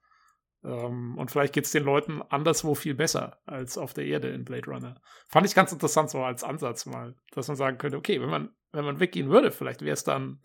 Ähm, 0.64 1.18
und 1.18 1.30
vielleicht 1.30 1.52
geht 1.52 1.66
es 1.66 1.72
den 1.72 1.84
Leuten 1.84 2.22
anderswo 2.22 2.74
viel 2.74 2.94
besser 2.94 3.38
als 3.44 3.76
auf 3.76 3.93
der 3.93 4.06
Erde 4.06 4.28
in 4.28 4.44
Blade 4.44 4.66
Runner. 4.66 5.01
Fand 5.28 5.47
ich 5.47 5.55
ganz 5.55 5.72
interessant 5.72 6.10
so 6.10 6.22
als 6.22 6.43
Ansatz 6.43 6.86
mal, 6.86 7.14
dass 7.32 7.48
man 7.48 7.56
sagen 7.56 7.78
könnte, 7.78 7.98
okay, 7.98 8.20
wenn 8.20 8.30
man, 8.30 8.55
wenn 8.72 8.84
man 8.84 8.98
weggehen 8.98 9.28
würde, 9.28 9.51
vielleicht 9.51 9.82
wäre 9.82 9.94
es 9.94 10.05
dann 10.05 10.40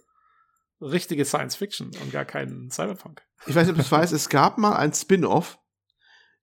richtige 0.82 1.26
Science 1.26 1.56
Fiction 1.56 1.92
und 2.02 2.12
gar 2.12 2.26
kein 2.26 2.70
Cyberpunk. 2.70 3.22
Ich 3.48 3.56
weiß 3.56 3.64
nicht, 3.64 3.72
ob 3.72 3.76
du 3.78 3.82
es 3.82 3.92
weißt, 3.92 4.14
es 4.14 4.30
gab 4.30 4.58
mal 4.58 4.76
ein 4.76 4.94
Spin-off 4.94 5.58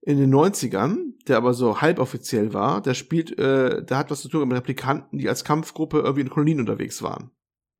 in 0.06 0.18
den 0.18 0.32
90ern, 0.32 1.14
der 1.26 1.36
aber 1.36 1.52
so 1.52 1.80
halboffiziell 1.80 2.54
war. 2.54 2.80
Der 2.80 2.94
spielt, 2.94 3.36
äh, 3.38 3.84
der 3.84 3.98
hat 3.98 4.10
was 4.10 4.22
zu 4.22 4.28
tun 4.28 4.48
mit 4.48 4.56
Replikanten, 4.56 5.18
die 5.18 5.28
als 5.28 5.44
Kampfgruppe 5.44 5.98
irgendwie 5.98 6.20
in 6.20 6.30
Kolonien 6.30 6.60
unterwegs 6.60 7.02
waren. 7.02 7.32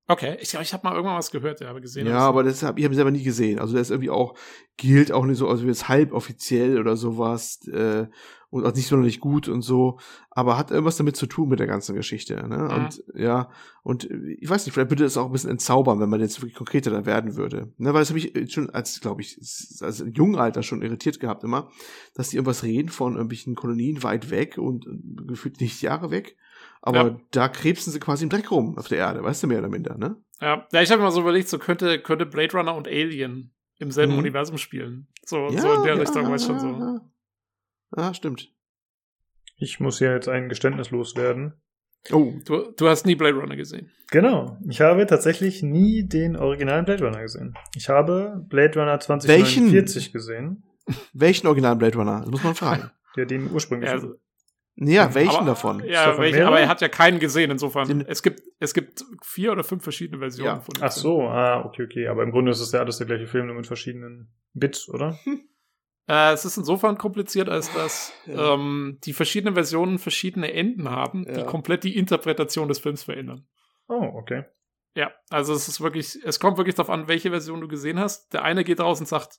Okay, 0.09 0.37
ich 0.41 0.51
glaube, 0.51 0.63
ich 0.63 0.73
habe 0.73 0.87
mal 0.87 0.95
irgendwann 0.95 1.19
was 1.19 1.31
gehört, 1.31 1.61
ja, 1.61 1.69
aber 1.69 1.81
gesehen. 1.81 2.07
ja, 2.07 2.19
aber 2.19 2.45
das 2.45 2.63
hab, 2.63 2.79
ich 2.79 2.85
habe 2.85 2.95
ihn 2.95 2.97
selber 2.97 3.11
nie 3.11 3.25
gesehen. 3.25 3.59
Also 3.59 3.73
der 3.73 3.83
ist 3.83 3.91
irgendwie 3.91 4.11
auch, 4.11 4.35
gilt 4.77 5.11
auch 5.11 5.25
nicht 5.25 5.39
so, 5.39 5.49
also 5.49 5.67
jetzt 5.67 5.89
halboffiziell 5.89 6.79
oder 6.79 6.97
sowas, 6.97 7.67
äh, 7.67 8.07
und 8.57 8.65
auch 8.65 8.75
nicht 8.75 8.87
sonderlich 8.87 9.21
gut 9.21 9.49
und 9.49 9.63
so, 9.63 9.99
aber 10.31 10.57
hat 10.57 10.71
irgendwas 10.71 10.97
damit 10.97 11.17
zu 11.17 11.27
tun 11.27 11.49
mit 11.49 11.59
der 11.59 11.67
ganzen 11.67 11.95
Geschichte, 11.95 12.35
ne? 12.49 12.59
Mhm. 12.59 12.71
Und 12.71 13.05
ja, 13.15 13.51
und 13.83 14.11
äh, 14.11 14.37
ich 14.39 14.49
weiß 14.49 14.65
nicht, 14.65 14.75
vielleicht 14.75 14.91
würde 14.91 15.05
es 15.05 15.17
auch 15.17 15.27
ein 15.27 15.33
bisschen 15.33 15.51
entzaubern, 15.51 16.01
wenn 16.01 16.09
man 16.09 16.21
jetzt 16.21 16.41
wirklich 16.41 16.55
konkreter 16.55 16.91
da 16.91 17.05
werden 17.05 17.37
würde. 17.37 17.73
Ne, 17.79 17.93
weil 17.93 18.01
das 18.01 18.11
habe 18.11 18.19
ich 18.19 18.53
schon 18.53 18.71
als, 18.71 19.01
glaube 19.01 19.23
ich, 19.23 19.39
als 19.81 20.01
im 20.01 20.13
jungen 20.13 20.37
Alter 20.37 20.63
schon 20.63 20.83
irritiert 20.83 21.21
gehabt 21.21 21.45
immer, 21.45 21.71
dass 22.15 22.31
die 22.31 22.37
irgendwas 22.37 22.63
reden 22.63 22.89
von 22.89 23.15
irgendwelchen 23.15 23.55
Kolonien 23.57 24.03
weit 24.03 24.31
weg 24.31 24.59
und 24.59 24.87
äh, 24.87 25.25
gefühlt 25.27 25.61
nicht 25.61 25.83
Jahre 25.83 26.11
weg. 26.11 26.37
Aber 26.87 26.99
Ja. 27.09 27.21
da 27.33 27.49
krebsen 27.49 27.93
sie 27.93 27.99
quasi 28.01 28.23
im 28.25 28.31
Dreck 28.31 28.51
rum 28.51 28.79
auf 28.79 28.87
der 28.89 28.99
Erde, 28.99 29.23
weißt 29.23 29.43
du, 29.43 29.47
mehr 29.49 29.59
oder 29.59 29.69
minder, 29.69 29.99
ne? 29.99 30.17
Ja, 30.41 30.67
ja 30.73 30.83
ich 30.83 30.91
habe 30.91 31.01
mir 31.01 31.07
mal 31.09 31.11
so 31.13 31.21
überlegt, 31.21 31.49
so 31.49 31.59
könnte, 31.59 32.01
könnte 32.01 32.27
Blade 32.27 32.53
Runner 32.57 32.75
und 32.77 32.87
Alien 32.87 33.53
im 33.79 33.91
selben 33.91 34.13
Mhm. 34.13 34.21
Universum 34.21 34.57
spielen. 34.57 35.09
So, 35.25 35.49
so 35.51 35.73
in 35.75 35.83
der 35.83 35.99
Richtung, 35.99 36.31
weiß 36.31 36.47
schon 36.47 36.61
so. 36.61 36.69
Ja, 36.69 37.01
ja, 37.97 38.15
stimmt. 38.15 38.53
Ich 39.59 39.81
muss 39.81 39.99
hier 39.99 40.13
jetzt 40.13 40.29
ein 40.29 40.49
Geständnis 40.49 40.91
loswerden. 40.91 41.55
Oh, 42.13 42.33
Du, 42.45 42.71
du 42.71 42.89
hast 42.89 43.05
nie 43.05 43.17
Blade 43.17 43.37
Runner 43.37 43.57
gesehen. 43.57 43.91
Genau. 44.13 44.57
Ich 44.69 44.81
habe 44.81 45.07
tatsächlich 45.07 45.63
nie 45.65 46.05
den 46.07 46.37
originalen 46.37 46.85
Blade 46.85 47.05
Runner 47.05 47.21
gesehen. 47.23 47.55
Ich 47.75 47.89
habe 47.89 48.45
Blade 48.49 48.79
Runner 48.79 49.01
2049 49.01 50.13
gesehen, 50.13 50.63
welchen 51.15 51.49
originalen 51.49 51.79
Blade 51.79 51.97
Runner? 51.99 52.21
Das 52.21 52.31
muss 52.31 52.45
man 52.45 52.55
fragen. 52.55 52.91
der 53.17 53.27
den 53.27 53.51
ursprünglichen. 53.51 53.99
Ja, 54.01 54.15
ja, 54.77 55.15
welchen 55.15 55.37
aber, 55.37 55.47
davon? 55.47 55.83
Ja, 55.85 56.07
davon 56.07 56.23
welche, 56.23 56.37
mehrere? 56.37 56.49
aber 56.53 56.61
er 56.61 56.69
hat 56.69 56.81
ja 56.81 56.89
keinen 56.89 57.19
gesehen, 57.19 57.51
insofern. 57.51 57.89
Den- 57.89 58.07
es, 58.07 58.23
gibt, 58.23 58.43
es 58.61 58.75
gibt 58.75 59.05
vier 59.25 59.53
oder 59.53 59.65
fünf 59.65 59.83
verschiedene 59.83 60.19
Versionen 60.19 60.57
Ja. 60.57 60.61
von 60.61 60.75
dem 60.75 60.83
Ach 60.83 60.91
so, 60.93 61.23
ah, 61.23 61.65
okay, 61.65 61.85
okay. 61.85 62.09
Aber 62.09 62.23
im 62.23 62.31
Grunde 62.31 62.51
ist 62.51 62.61
es 62.61 62.73
ja 62.73 62.81
alles 62.81 62.99
der 62.99 63.07
gleiche 63.07 63.27
Film, 63.27 63.47
nur 63.47 63.57
mit 63.57 63.67
verschiedenen 63.67 64.33
Bits, 64.53 64.89
oder? 64.89 65.19
Äh, 66.09 66.33
es 66.35 66.45
ist 66.45 66.57
insofern 66.57 66.99
kompliziert, 66.99 67.49
als 67.49 67.73
dass 67.73 68.13
Ja. 68.27 68.55
ähm, 68.55 68.99
die 69.05 69.13
verschiedenen 69.13 69.55
Versionen 69.55 69.99
verschiedene 69.99 70.53
Enden 70.53 70.89
haben, 70.91 71.25
die 71.25 71.41
Ja. 71.41 71.45
komplett 71.45 71.83
die 71.83 71.97
Interpretation 71.97 72.69
des 72.69 72.79
Films 72.79 73.03
verändern. 73.03 73.47
Oh, 73.89 74.03
okay. 74.15 74.45
Ja, 74.95 75.11
also 75.31 75.53
es 75.53 75.69
ist 75.69 75.81
wirklich, 75.81 76.19
es 76.25 76.39
kommt 76.41 76.59
wirklich 76.59 76.75
darauf 76.75 76.91
an, 76.91 77.09
welche 77.09 77.31
Version 77.31 77.61
du 77.61 77.69
gesehen 77.69 77.99
hast. 77.99 78.33
Der 78.33 78.45
eine 78.45 78.63
geht 78.65 78.81
raus 78.81 79.01
und 79.01 79.07
sagt, 79.07 79.39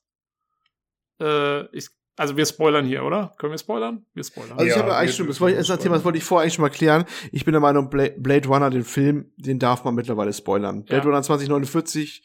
äh, 1.19 1.65
ich, 1.75 1.87
also 2.17 2.35
wir 2.35 2.45
spoilern 2.45 2.85
hier, 2.85 3.03
oder? 3.03 3.33
Können 3.37 3.51
wir 3.53 3.57
spoilern? 3.59 4.05
Wir 4.13 4.23
spoilern. 4.23 4.53
Also 4.53 4.65
ich 4.65 4.75
Ja, 4.75 4.81
habe 4.81 4.95
eigentlich 4.95 5.15
schon, 5.15 5.27
das, 5.27 5.39
wollte 5.39 5.59
ich, 5.59 5.67
das 5.67 5.79
Thema, 5.79 5.95
das 5.95 6.03
wollte 6.03 6.17
ich 6.17 6.23
vorher 6.23 6.43
eigentlich 6.43 6.55
schon 6.55 6.63
mal 6.63 6.69
klären. 6.69 7.05
Ich 7.31 7.45
bin 7.45 7.51
der 7.53 7.61
Meinung, 7.61 7.89
Bla 7.89 8.07
Blade 8.17 8.47
Runner, 8.47 8.69
den 8.69 8.83
Film, 8.83 9.31
den 9.37 9.59
darf 9.59 9.83
man 9.83 9.95
mittlerweile 9.95 10.33
spoilern. 10.33 10.83
Blade 10.83 11.03
Ja. 11.03 11.09
Runner 11.09 11.21
2049 11.23 12.23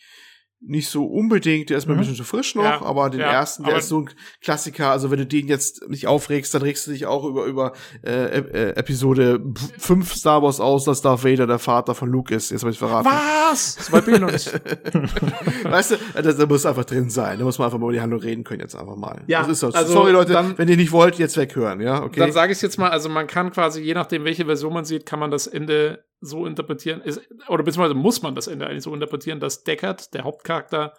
nicht 0.64 0.88
so 0.88 1.04
unbedingt, 1.06 1.70
der 1.70 1.78
ist 1.78 1.86
mir 1.86 1.94
Mhm. 1.94 1.98
ein 1.98 2.00
bisschen 2.02 2.16
zu 2.16 2.24
frisch 2.24 2.54
noch, 2.54 2.62
Ja, 2.62 2.82
aber 2.82 3.10
den 3.10 3.20
ja, 3.20 3.32
ersten, 3.32 3.64
der 3.64 3.76
ist 3.78 3.88
so 3.88 4.00
ein 4.00 4.10
Klassiker. 4.40 4.90
Also 4.90 5.10
wenn 5.10 5.18
du 5.18 5.26
den 5.26 5.48
jetzt 5.48 5.88
nicht 5.88 6.06
aufregst, 6.06 6.54
dann 6.54 6.62
regst 6.62 6.86
du 6.86 6.92
dich 6.92 7.06
auch 7.06 7.24
über 7.24 7.46
über 7.46 7.72
äh, 8.06 8.38
äh, 8.38 8.70
Episode 8.76 9.40
5 9.78 10.14
Star 10.14 10.42
Wars 10.42 10.60
aus, 10.60 10.84
dass 10.84 11.02
Darth 11.02 11.24
Vader 11.24 11.46
der 11.46 11.58
Vater 11.58 11.94
von 11.94 12.08
Luke 12.10 12.34
ist. 12.34 12.50
Jetzt 12.50 12.62
habe 12.62 12.70
ich 12.70 12.78
verraten. 12.78 13.08
Was? 13.08 13.90
Bin 14.04 14.14
ich 14.14 14.20
noch 14.20 14.30
nicht. 14.30 14.52
Weißt 15.64 15.92
du, 15.92 15.96
da, 16.22 16.46
muss 16.46 16.64
einfach 16.66 16.84
drin 16.84 17.10
sein. 17.10 17.38
Da 17.38 17.44
muss 17.44 17.58
man 17.58 17.66
einfach 17.66 17.78
mal 17.78 17.86
über 17.86 17.92
die 17.94 18.00
Handlung 18.00 18.20
reden 18.20 18.44
können 18.44 18.60
jetzt 18.60 18.74
einfach 18.76 18.96
mal. 18.96 19.22
Ja, 19.26 19.40
das 19.40 19.48
ist 19.50 19.60
so. 19.60 19.68
also 19.68 19.92
Sorry 19.92 20.12
Leute, 20.12 20.32
dann- 20.32 20.56
wenn 20.58 20.68
ihr 20.68 20.76
nicht 20.76 20.92
wollt, 20.92 21.18
jetzt 21.18 21.36
weghören, 21.36 21.80
ja? 21.80 22.02
Okay. 22.02 22.20
Dann 22.20 22.32
sage 22.32 22.52
ich 22.52 22.62
jetzt 22.62 22.78
mal, 22.78 22.90
also 22.90 23.08
man 23.08 23.26
kann 23.26 23.50
quasi, 23.50 23.80
je 23.82 23.94
nachdem, 23.94 24.24
welche 24.24 24.44
Version 24.46 24.72
man 24.72 24.84
sieht, 24.84 25.06
kann 25.06 25.18
man 25.18 25.30
das 25.30 25.46
Ende 25.46 26.04
so 26.22 26.46
interpretieren, 26.46 27.00
ist, 27.02 27.20
oder 27.48 27.62
beziehungsweise 27.64 27.94
muss 27.94 28.22
man 28.22 28.34
das 28.34 28.46
Ende 28.46 28.66
eigentlich 28.66 28.84
so 28.84 28.94
interpretieren, 28.94 29.40
dass 29.40 29.64
Deckard, 29.64 30.14
der 30.14 30.24
Hauptcharakter, 30.24 30.94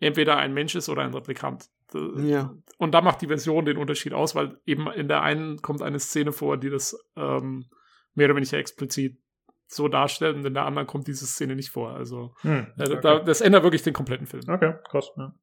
entweder 0.00 0.36
ein 0.36 0.54
Mensch 0.54 0.74
ist 0.76 0.88
oder 0.88 1.02
ein 1.02 1.12
Replikant. 1.12 1.66
ja. 2.18 2.54
Und 2.78 2.92
da 2.94 3.00
macht 3.00 3.20
die 3.20 3.26
Version 3.26 3.64
den 3.64 3.76
Unterschied 3.76 4.12
aus, 4.14 4.34
weil 4.36 4.58
eben 4.64 4.86
in 4.92 5.08
der 5.08 5.22
einen 5.22 5.60
kommt 5.60 5.82
eine 5.82 5.98
Szene 5.98 6.30
vor, 6.32 6.56
die 6.56 6.70
das 6.70 6.96
ähm, 7.16 7.66
mehr 8.14 8.26
oder 8.26 8.36
weniger 8.36 8.58
explizit 8.58 9.18
so 9.66 9.88
darstellt 9.88 10.36
und 10.36 10.46
in 10.46 10.54
der 10.54 10.64
anderen 10.64 10.86
kommt 10.86 11.08
diese 11.08 11.26
Szene 11.26 11.56
nicht 11.56 11.70
vor. 11.70 11.90
Also 11.90 12.34
Hm, 12.42 12.68
äh, 12.78 12.82
okay. 12.84 12.98
da, 13.02 13.18
das 13.18 13.40
ändert 13.40 13.64
wirklich 13.64 13.82
den 13.82 13.92
kompletten 13.94 14.26
Film. 14.26 14.44
Okay, 14.48 14.74
krass. 14.88 15.10
Ja. 15.16 15.34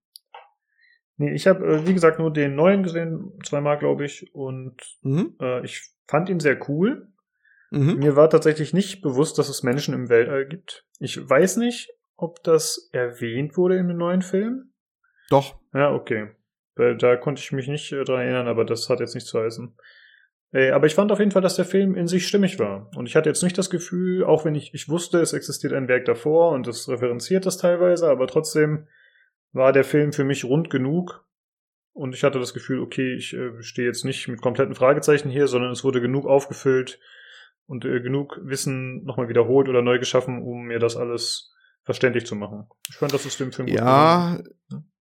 Nee, 1.18 1.34
ich 1.34 1.48
habe, 1.48 1.66
äh, 1.66 1.88
wie 1.88 1.94
gesagt, 1.94 2.20
nur 2.20 2.32
den 2.32 2.56
neuen 2.56 2.84
gesehen, 2.84 3.38
zweimal, 3.44 3.78
glaube 3.78 4.06
ich, 4.06 4.34
und 4.34 4.76
Mhm. 5.02 5.36
äh, 5.42 5.64
ich 5.66 5.82
fand 6.08 6.30
ihn 6.30 6.40
sehr 6.40 6.58
cool. 6.70 7.08
Mhm. 7.76 7.98
Mir 7.98 8.16
war 8.16 8.30
tatsächlich 8.30 8.74
nicht 8.74 9.02
bewusst, 9.02 9.38
dass 9.38 9.50
es 9.50 9.62
Menschen 9.62 9.94
im 9.94 10.08
Weltall 10.08 10.48
gibt. 10.48 10.86
Ich 11.00 11.18
weiß 11.30 11.58
nicht, 11.58 11.92
ob 12.16 12.42
das 12.44 12.90
erwähnt 12.94 13.58
wurde 13.58 13.76
in 13.76 13.90
dem 13.90 13.98
neuen 13.98 14.22
Film. 14.22 14.72
Doch. 15.30 15.60
Ja, 15.74 15.92
okay. 15.92 16.30
Da 16.76 17.18
konnte 17.18 17.42
ich 17.42 17.52
mich 17.52 17.68
nicht 17.68 17.92
äh, 17.92 18.04
dran 18.04 18.22
erinnern, 18.22 18.48
aber 18.48 18.64
das 18.64 18.90
hat 18.90 19.02
jetzt 19.02 19.14
nichts 19.14 19.30
zu 19.30 19.40
heißen. 19.40 19.76
Äh, 20.54 20.72
aber 20.72 20.88
ich 20.88 20.96
fand 20.96 21.12
auf 21.12 21.20
jeden 21.20 21.32
Fall, 21.32 21.42
dass 21.42 21.58
der 21.58 21.66
Film 21.66 21.96
in 21.96 22.08
sich 22.08 22.28
stimmig 22.28 22.60
war. 22.60 22.90
Und 22.96 23.08
ich 23.08 23.18
hatte 23.18 23.30
jetzt 23.30 23.44
nicht 23.44 23.58
das 23.58 23.70
Gefühl, 23.70 24.24
auch 24.24 24.46
wenn 24.46 24.56
ich, 24.56 24.74
ich 24.74 24.88
wusste, 24.88 25.20
es 25.20 25.34
existiert 25.34 25.74
ein 25.74 25.90
Werk 25.90 26.06
davor 26.06 26.52
und 26.52 26.68
es 26.68 26.88
referenziert 26.88 27.46
das 27.46 27.58
teilweise, 27.58 28.10
aber 28.10 28.28
trotzdem 28.28 28.88
war 29.52 29.74
der 29.74 29.84
Film 29.84 30.14
für 30.14 30.24
mich 30.24 30.46
rund 30.46 30.70
genug. 30.70 31.26
Und 31.92 32.16
ich 32.16 32.24
hatte 32.24 32.40
das 32.40 32.54
Gefühl, 32.54 32.80
okay, 32.80 33.16
ich 33.16 33.34
äh, 33.34 33.62
stehe 33.62 33.88
jetzt 33.88 34.06
nicht 34.06 34.30
mit 34.30 34.42
kompletten 34.42 34.76
Fragezeichen 34.76 35.30
hier, 35.30 35.48
sondern 35.48 35.72
es 35.72 35.84
wurde 35.84 36.00
genug 36.00 36.26
aufgefüllt 36.26 37.00
und 37.68 37.86
äh, 37.86 38.02
genug 38.02 38.40
Wissen 38.44 39.04
nochmal 39.04 39.30
wiederholt 39.30 39.70
oder 39.70 39.82
neu 39.82 40.00
geschaffen, 40.00 40.42
um 40.42 40.66
mir 40.66 40.80
das 40.80 40.96
alles 40.96 41.54
verständlich 41.84 42.26
zu 42.26 42.36
machen. 42.36 42.66
Ich 42.90 42.96
fand, 42.96 43.14
das 43.14 43.26
ist 43.26 43.40
dem 43.40 43.52
Film 43.52 43.68
gut 43.68 43.76
gelungen. 43.76 43.88
Ja, 43.88 44.40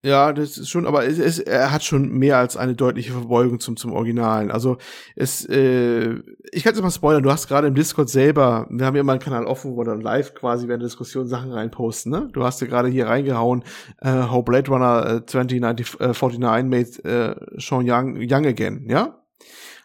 ja, 0.05 0.35
das 0.35 0.59
ist 0.59 0.69
schon, 0.69 0.87
aber 0.87 1.07
es, 1.07 1.19
es, 1.19 1.39
er 1.39 1.73
hat 1.73 1.83
schon 1.83 2.11
mehr 2.11 2.37
als 2.37 2.59
eine 2.59 2.75
deutliche 2.75 3.13
Verbeugung 3.13 3.59
zum, 3.59 3.79
zum 3.79 3.95
Originalen. 3.95 4.51
Also 4.51 4.77
es, 5.17 5.47
äh, 5.49 6.17
ich 6.53 6.63
kann 6.63 6.75
es 6.75 6.83
mal 6.83 6.91
spoilern, 6.91 7.23
du 7.23 7.33
hast 7.33 7.49
gerade 7.49 7.69
im 7.69 7.75
Discord 7.75 8.11
selber, 8.11 8.67
wir 8.69 8.85
haben 8.85 8.95
ja 8.97 9.01
immer 9.01 9.13
einen 9.13 9.23
Kanal 9.23 9.47
offen, 9.47 9.73
wo 9.73 9.79
wir 9.79 9.85
dann 9.85 10.03
live 10.03 10.35
quasi 10.35 10.69
während 10.69 10.83
der 10.83 10.89
Diskussion 10.89 11.27
Sachen 11.27 11.53
reinposten, 11.53 12.13
ne? 12.13 12.29
Du 12.35 12.45
hast 12.45 12.61
ja 12.61 12.67
gerade 12.67 12.89
hier 12.89 13.07
reingehauen, 13.07 13.65
äh, 14.03 14.11
How 14.11 14.45
Blade 14.45 14.71
Runner 14.71 15.23
äh, 15.23 15.27
2049 15.27 16.65
made 16.69 17.05
äh, 17.09 17.35
Sean 17.59 17.91
Young, 17.91 18.19
Young 18.19 18.45
again, 18.45 18.85
ja? 18.91 19.25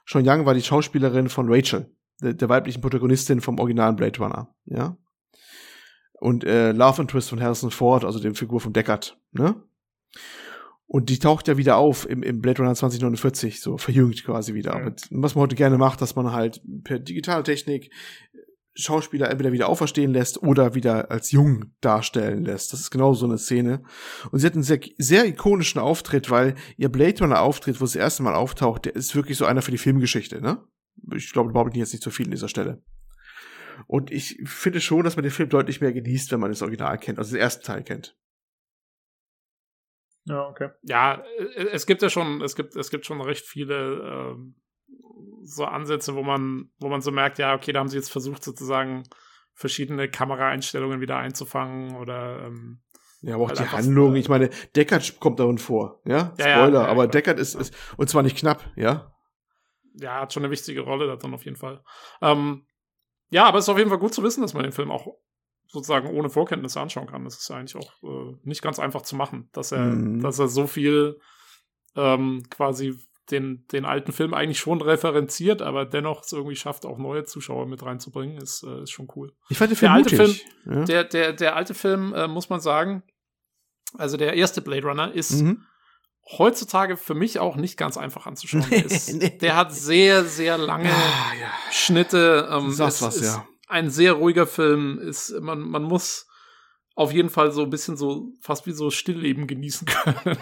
Sean 0.05 0.27
Young 0.27 0.45
war 0.45 0.53
die 0.53 0.61
Schauspielerin 0.61 1.29
von 1.29 1.47
Rachel, 1.49 1.95
der, 2.21 2.33
der 2.33 2.49
weiblichen 2.49 2.81
Protagonistin 2.81 3.41
vom 3.41 3.59
originalen 3.59 3.95
Blade 3.95 4.19
Runner, 4.19 4.53
ja? 4.65 4.97
Und 6.13 6.43
äh, 6.43 6.73
Love 6.73 7.01
and 7.01 7.11
Twist 7.11 7.29
von 7.29 7.41
Harrison 7.41 7.71
Ford, 7.71 8.03
also 8.03 8.19
dem 8.19 8.35
Figur 8.35 8.59
von 8.59 8.73
Deckard, 8.73 9.17
ne? 9.31 9.63
Und 10.85 11.09
die 11.09 11.19
taucht 11.19 11.47
ja 11.47 11.55
wieder 11.55 11.77
auf 11.77 12.09
im, 12.09 12.23
im 12.23 12.41
Blade 12.41 12.63
Runner 12.63 12.73
2049, 12.73 13.61
so 13.61 13.77
verjüngt 13.77 14.23
quasi 14.25 14.55
wieder. 14.55 14.75
Ja. 14.75 14.85
Mit, 14.85 15.07
was 15.11 15.35
man 15.35 15.43
heute 15.43 15.55
gerne 15.55 15.77
macht, 15.77 16.01
dass 16.01 16.15
man 16.15 16.31
halt 16.31 16.61
per 16.83 16.97
digitale 16.97 17.43
Technik 17.43 17.91
Schauspieler 18.73 19.29
entweder 19.29 19.51
wieder 19.51 19.69
auferstehen 19.69 20.13
lässt 20.13 20.41
oder 20.41 20.73
wieder 20.73 21.11
als 21.11 21.31
jung 21.31 21.65
darstellen 21.81 22.43
lässt. 22.43 22.73
Das 22.73 22.79
ist 22.79 22.91
genau 22.91 23.13
so 23.13 23.25
eine 23.25 23.37
Szene. 23.37 23.83
Und 24.31 24.39
sie 24.39 24.47
hat 24.47 24.53
einen 24.53 24.63
sehr, 24.63 24.79
sehr 24.97 25.25
ikonischen 25.25 25.79
Auftritt, 25.79 26.31
weil 26.31 26.55
ihr 26.77 26.89
Blade 26.89 27.19
Runner 27.19 27.41
Auftritt, 27.41 27.81
wo 27.81 27.85
sie 27.85 27.97
das 27.99 28.05
erste 28.05 28.23
Mal 28.23 28.35
auftaucht, 28.35 28.85
der 28.85 28.95
ist 28.95 29.15
wirklich 29.15 29.37
so 29.37 29.45
einer 29.45 29.61
für 29.61 29.71
die 29.71 29.77
Filmgeschichte, 29.77 30.41
ne? 30.41 30.63
Ich 31.13 31.31
glaube, 31.31 31.49
überhaupt 31.49 31.71
nicht 31.71 31.79
jetzt 31.79 31.93
nicht 31.93 32.03
so 32.03 32.11
viel 32.11 32.25
an 32.25 32.31
dieser 32.31 32.49
Stelle. 32.49 32.81
Und 33.87 34.11
ich 34.11 34.39
finde 34.45 34.81
schon, 34.81 35.03
dass 35.03 35.15
man 35.15 35.23
den 35.23 35.31
Film 35.31 35.49
deutlich 35.49 35.81
mehr 35.81 35.93
genießt, 35.93 36.31
wenn 36.31 36.39
man 36.39 36.51
das 36.51 36.61
Original 36.61 36.97
kennt, 36.97 37.17
also 37.17 37.31
den 37.31 37.41
ersten 37.41 37.63
Teil 37.63 37.83
kennt. 37.83 38.17
Ja, 40.25 40.47
okay. 40.47 40.69
Ja, 40.83 41.23
äh, 41.37 41.67
es 41.71 41.85
gibt 41.85 42.01
ja 42.01 42.09
schon, 42.09 42.41
es 42.41 42.55
gibt, 42.55 42.75
es 42.75 42.89
gibt 42.89 43.05
schon 43.05 43.21
recht 43.21 43.45
viele 43.45 44.35
ähm, 44.35 44.55
so 45.43 45.65
Ansätze, 45.65 46.15
wo 46.15 46.23
man, 46.23 46.69
wo 46.79 46.89
man 46.89 47.01
so 47.01 47.11
merkt, 47.11 47.39
ja, 47.39 47.55
okay, 47.55 47.71
da 47.71 47.79
haben 47.79 47.87
sie 47.87 47.97
jetzt 47.97 48.11
versucht, 48.11 48.43
sozusagen 48.43 49.03
verschiedene 49.53 50.09
Kameraeinstellungen 50.09 51.01
wieder 51.01 51.17
einzufangen 51.17 51.95
oder 51.95 52.45
ähm, 52.45 52.81
Ja, 53.21 53.35
aber 53.35 53.45
auch 53.45 53.49
Halt 53.49 53.59
die 53.59 53.67
Handlung, 53.67 54.15
ich 54.15 54.29
meine, 54.29 54.49
Deckard 54.75 55.19
kommt 55.19 55.39
darin 55.39 55.57
vor, 55.57 56.01
ja? 56.05 56.33
Ja, 56.37 56.47
ja, 56.47 56.55
Spoiler, 56.55 56.83
ja, 56.83 56.87
aber 56.87 57.03
klar. 57.03 57.07
Deckard 57.07 57.39
ist, 57.39 57.55
ist, 57.55 57.73
und 57.97 58.09
zwar 58.09 58.23
nicht 58.23 58.37
knapp, 58.37 58.63
ja? 58.75 59.13
Ja, 59.95 60.21
hat 60.21 60.33
schon 60.33 60.43
eine 60.43 60.51
wichtige 60.51 60.81
Rolle 60.81 61.07
da 61.07 61.15
drin 61.15 61.33
auf 61.33 61.45
jeden 61.45 61.57
Fall. 61.57 61.83
Ähm, 62.21 62.65
ja, 63.31 63.45
aber 63.45 63.57
es 63.59 63.65
ist 63.65 63.69
auf 63.69 63.77
jeden 63.77 63.89
Fall 63.89 63.99
gut 63.99 64.13
zu 64.13 64.23
wissen, 64.23 64.41
dass 64.41 64.53
man 64.53 64.63
den 64.63 64.71
Film 64.71 64.91
auch 64.91 65.07
sozusagen 65.67 66.09
ohne 66.09 66.29
Vorkenntnisse 66.29 66.79
anschauen 66.81 67.07
kann. 67.07 67.23
Das 67.25 67.37
ist 67.39 67.51
eigentlich 67.51 67.75
auch 67.75 67.91
äh, 68.03 68.35
nicht 68.43 68.61
ganz 68.61 68.79
einfach 68.79 69.03
zu 69.03 69.15
machen, 69.15 69.49
dass 69.53 69.71
er, 69.71 69.85
Mhm. 69.85 70.21
dass 70.21 70.39
er 70.39 70.47
so 70.47 70.65
viel 70.67 71.19
ähm, 71.95 72.43
quasi 72.49 72.97
den, 73.29 73.67
den 73.71 73.85
alten 73.85 74.11
Film 74.11 74.33
eigentlich 74.33 74.57
schon 74.57 74.81
referenziert, 74.81 75.61
aber 75.61 75.85
dennoch 75.85 76.23
es 76.23 76.31
irgendwie 76.31 76.55
schafft, 76.55 76.87
auch 76.87 76.97
neue 76.97 77.25
Zuschauer 77.25 77.67
mit 77.67 77.83
reinzubringen, 77.83 78.37
ist, 78.37 78.63
äh, 78.63 78.81
ist 78.81 78.89
schon 78.91 79.07
cool. 79.15 79.31
Ich 79.49 79.57
fand 79.59 79.69
den 79.71 79.75
Film 79.75 79.91
Der 79.91 79.95
alte 79.97 80.17
mutig. 80.17 80.45
ja? 80.65 80.83
Der, 80.85 81.03
der, 81.03 81.33
der 81.33 81.55
alte 81.55 81.75
Film, 81.75 82.13
äh, 82.15 82.27
muss 82.27 82.49
man 82.49 82.59
sagen, 82.59 83.03
also 83.95 84.17
der 84.17 84.33
erste 84.33 84.61
Blade 84.61 84.87
Runner 84.87 85.11
ist 85.13 85.43
mhm. 85.43 85.63
Heutzutage 86.37 86.97
für 86.97 87.15
mich 87.15 87.39
auch 87.39 87.55
nicht 87.55 87.77
ganz 87.77 87.97
einfach 87.97 88.25
anzuschauen. 88.25 88.65
Der, 88.69 88.85
ist, 88.85 89.41
der 89.41 89.55
hat 89.55 89.73
sehr, 89.73 90.23
sehr 90.25 90.57
lange 90.57 90.89
Ah, 90.89 91.33
ja. 91.39 91.47
Schnitte. 91.71 92.47
Ähm, 92.51 92.71
sagst 92.71 92.97
es 92.97 93.07
was, 93.07 93.15
ist 93.17 93.35
ja. 93.35 93.47
Ein 93.67 93.89
sehr 93.89 94.13
ruhiger 94.13 94.47
Film. 94.47 94.99
Ist, 94.99 95.33
man, 95.41 95.59
man 95.59 95.83
muss 95.83 96.27
auf 96.95 97.13
jeden 97.13 97.29
Fall 97.29 97.51
so 97.51 97.63
ein 97.63 97.69
bisschen 97.69 97.95
so, 97.95 98.33
fast 98.41 98.67
wie 98.67 98.73
so 98.73 98.91
Stillleben 98.91 99.47
genießen 99.47 99.87
können. 100.03 100.37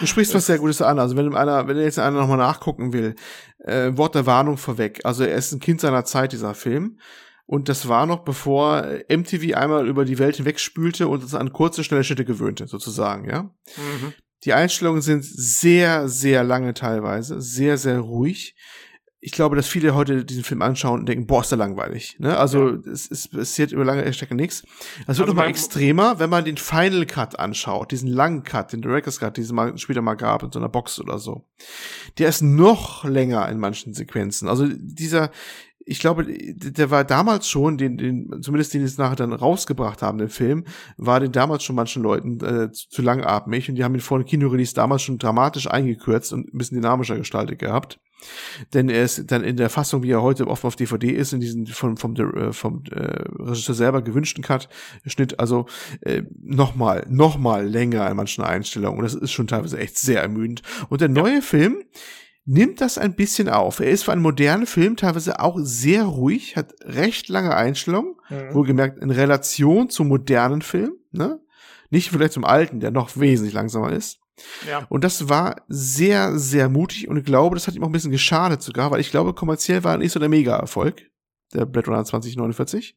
Du 0.00 0.06
sprichst 0.06 0.34
was 0.34 0.46
sehr 0.46 0.58
Gutes 0.58 0.80
an. 0.80 0.98
Also 0.98 1.16
wenn 1.16 1.34
einer, 1.34 1.68
wenn 1.68 1.76
jetzt 1.76 1.98
einer 1.98 2.18
nochmal 2.20 2.38
nachgucken 2.38 2.92
will, 2.92 3.14
äh, 3.58 3.90
Wort 3.96 4.14
der 4.14 4.26
Warnung 4.26 4.56
vorweg. 4.56 5.00
Also 5.04 5.24
er 5.24 5.36
ist 5.36 5.52
ein 5.52 5.60
Kind 5.60 5.80
seiner 5.80 6.04
Zeit, 6.04 6.32
dieser 6.32 6.54
Film. 6.54 6.98
Und 7.44 7.68
das 7.68 7.88
war 7.88 8.06
noch 8.06 8.20
bevor 8.20 8.86
MTV 9.08 9.54
einmal 9.54 9.86
über 9.86 10.04
die 10.04 10.18
Welt 10.18 10.36
hinwegspülte 10.36 11.08
und 11.08 11.22
uns 11.22 11.34
an 11.34 11.52
kurze, 11.52 11.84
schnelle 11.84 12.04
Schnitte 12.04 12.24
gewöhnte, 12.24 12.66
sozusagen, 12.66 13.28
ja. 13.28 13.42
mhm. 13.76 14.14
Die 14.44 14.52
Einstellungen 14.52 15.02
sind 15.02 15.24
sehr, 15.24 16.08
sehr 16.08 16.42
lange 16.44 16.74
teilweise, 16.74 17.40
sehr, 17.40 17.78
sehr 17.78 18.00
ruhig. 18.00 18.54
Ich 19.24 19.30
glaube, 19.30 19.54
dass 19.54 19.68
viele 19.68 19.94
heute 19.94 20.24
diesen 20.24 20.42
Film 20.42 20.62
anschauen 20.62 20.98
und 20.98 21.08
denken, 21.08 21.28
boah, 21.28 21.42
ist 21.42 21.52
der 21.52 21.58
langweilig. 21.58 22.16
Ne? 22.18 22.36
Also 22.36 22.70
es, 22.70 23.08
es 23.08 23.28
passiert 23.28 23.70
über 23.70 23.84
lange 23.84 24.12
Strecke 24.12 24.34
nichts. 24.34 24.64
Es 24.64 24.98
wird 24.98 25.08
Also 25.10 25.26
noch 25.26 25.34
mal 25.34 25.42
man- 25.42 25.50
extremer, 25.50 26.18
wenn 26.18 26.28
man 26.28 26.44
den 26.44 26.56
Final 26.56 27.06
Cut 27.06 27.38
anschaut, 27.38 27.92
diesen 27.92 28.08
langen 28.08 28.42
Cut, 28.42 28.72
den 28.72 28.82
Director's 28.82 29.20
Cut, 29.20 29.36
den 29.36 29.44
es 29.44 29.52
mal 29.52 29.78
später 29.78 30.02
mal 30.02 30.14
gab 30.14 30.42
in 30.42 30.50
so 30.50 30.58
einer 30.58 30.68
Box 30.68 30.98
oder 30.98 31.20
so. 31.20 31.44
Der 32.18 32.28
ist 32.28 32.42
noch 32.42 33.04
länger 33.04 33.48
in 33.48 33.60
manchen 33.60 33.94
Sequenzen. 33.94 34.48
Also 34.48 34.66
dieser 34.68 35.30
ich 35.86 36.00
glaube, 36.00 36.26
der 36.26 36.90
war 36.90 37.04
damals 37.04 37.48
schon, 37.48 37.78
den, 37.78 37.96
den, 37.96 38.42
zumindest 38.42 38.74
den 38.74 38.80
die 38.80 38.86
es 38.86 38.98
nachher 38.98 39.16
dann 39.16 39.32
rausgebracht 39.32 40.02
haben, 40.02 40.18
den 40.18 40.28
Film, 40.28 40.64
war 40.96 41.20
den 41.20 41.32
damals 41.32 41.64
schon 41.64 41.76
manchen 41.76 42.02
Leuten 42.02 42.40
äh, 42.44 42.72
zu, 42.72 42.88
zu 42.88 43.02
langatmig 43.02 43.68
und 43.68 43.76
die 43.76 43.84
haben 43.84 43.94
ihn 43.94 44.00
vor 44.00 44.18
dem 44.18 44.26
Kinorelease 44.26 44.74
damals 44.74 45.02
schon 45.02 45.18
dramatisch 45.18 45.68
eingekürzt 45.68 46.32
und 46.32 46.52
ein 46.52 46.58
bisschen 46.58 46.76
dynamischer 46.76 47.16
gestaltet 47.16 47.58
gehabt. 47.58 47.98
Denn 48.72 48.88
er 48.88 49.02
ist 49.02 49.30
dann 49.30 49.42
in 49.42 49.56
der 49.56 49.70
Fassung, 49.70 50.02
wie 50.02 50.10
er 50.10 50.22
heute 50.22 50.46
oft 50.46 50.64
auf 50.64 50.76
DVD 50.76 51.10
ist, 51.10 51.32
in 51.32 51.40
diesem 51.40 51.66
vom, 51.66 51.96
vom, 51.96 52.14
äh, 52.14 52.52
vom 52.52 52.84
äh, 52.90 53.24
Regisseur 53.38 53.74
selber 53.74 54.02
gewünschten 54.02 54.44
Cut, 54.44 54.68
Schnitt, 55.06 55.40
also 55.40 55.66
äh, 56.02 56.22
nochmal, 56.40 57.06
nochmal 57.08 57.66
länger 57.66 58.08
in 58.08 58.16
manchen 58.16 58.44
Einstellungen. 58.44 58.98
Und 58.98 59.04
das 59.04 59.14
ist 59.14 59.32
schon 59.32 59.46
teilweise 59.46 59.78
echt 59.78 59.98
sehr 59.98 60.22
ermüdend. 60.22 60.62
Und 60.88 61.00
der 61.00 61.08
neue 61.08 61.36
ja. 61.36 61.40
Film 61.40 61.82
nimmt 62.44 62.80
das 62.80 62.98
ein 62.98 63.14
bisschen 63.14 63.48
auf. 63.48 63.80
Er 63.80 63.90
ist 63.90 64.04
für 64.04 64.12
einen 64.12 64.22
modernen 64.22 64.66
Film 64.66 64.96
teilweise 64.96 65.40
auch 65.40 65.58
sehr 65.60 66.04
ruhig, 66.04 66.56
hat 66.56 66.74
recht 66.82 67.28
lange 67.28 67.54
Einstellungen, 67.54 68.14
mhm. 68.28 68.54
wohlgemerkt 68.54 68.98
in 68.98 69.10
Relation 69.10 69.90
zum 69.90 70.08
modernen 70.08 70.62
Film, 70.62 70.92
ne? 71.12 71.40
Nicht 71.90 72.10
vielleicht 72.10 72.32
zum 72.32 72.46
alten, 72.46 72.80
der 72.80 72.90
noch 72.90 73.18
wesentlich 73.18 73.52
langsamer 73.52 73.92
ist. 73.92 74.18
Ja. 74.66 74.86
Und 74.88 75.04
das 75.04 75.28
war 75.28 75.62
sehr, 75.68 76.38
sehr 76.38 76.70
mutig 76.70 77.06
und 77.08 77.18
ich 77.18 77.24
glaube, 77.24 77.54
das 77.54 77.66
hat 77.66 77.74
ihm 77.74 77.82
auch 77.82 77.88
ein 77.88 77.92
bisschen 77.92 78.10
geschadet 78.10 78.62
sogar, 78.62 78.90
weil 78.90 79.00
ich 79.00 79.10
glaube, 79.10 79.34
kommerziell 79.34 79.84
war 79.84 79.92
er 79.92 79.98
nicht 79.98 80.12
so 80.12 80.18
der 80.18 80.30
Mega-Erfolg, 80.30 81.02
der 81.52 81.66
Blade 81.66 81.88
Runner 81.88 82.04
2049. 82.04 82.96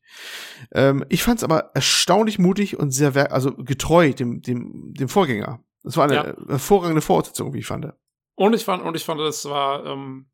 Ähm, 0.73 1.05
ich 1.09 1.23
fand 1.23 1.39
es 1.39 1.43
aber 1.43 1.71
erstaunlich 1.73 2.39
mutig 2.39 2.79
und 2.79 2.91
sehr, 2.91 3.33
also 3.33 3.53
getreu 3.53 4.13
dem, 4.13 4.41
dem, 4.41 4.93
dem 4.93 5.09
Vorgänger. 5.09 5.59
Das 5.83 5.97
war 5.97 6.05
eine 6.05 6.15
ja. 6.15 6.35
hervorragende 6.47 7.01
Fortsetzung, 7.01 7.53
wie 7.53 7.59
ich 7.59 7.67
fand. 7.67 7.91
Und 8.35 8.53
ich 8.53 8.65
fand, 8.65 8.83
und 8.83 8.95
ich 8.95 9.03
fand, 9.03 9.19
das 9.21 9.45
war, 9.45 9.85
ähm, 9.85 10.29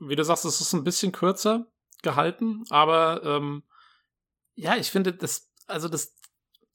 wie 0.00 0.16
du 0.16 0.24
sagst, 0.24 0.44
es 0.44 0.60
ist 0.60 0.72
ein 0.72 0.84
bisschen 0.84 1.12
kürzer 1.12 1.66
gehalten, 2.02 2.64
aber 2.70 3.22
ähm, 3.24 3.62
ja, 4.54 4.76
ich 4.76 4.90
finde, 4.90 5.12
das, 5.12 5.50
also 5.66 5.88
das, 5.88 6.14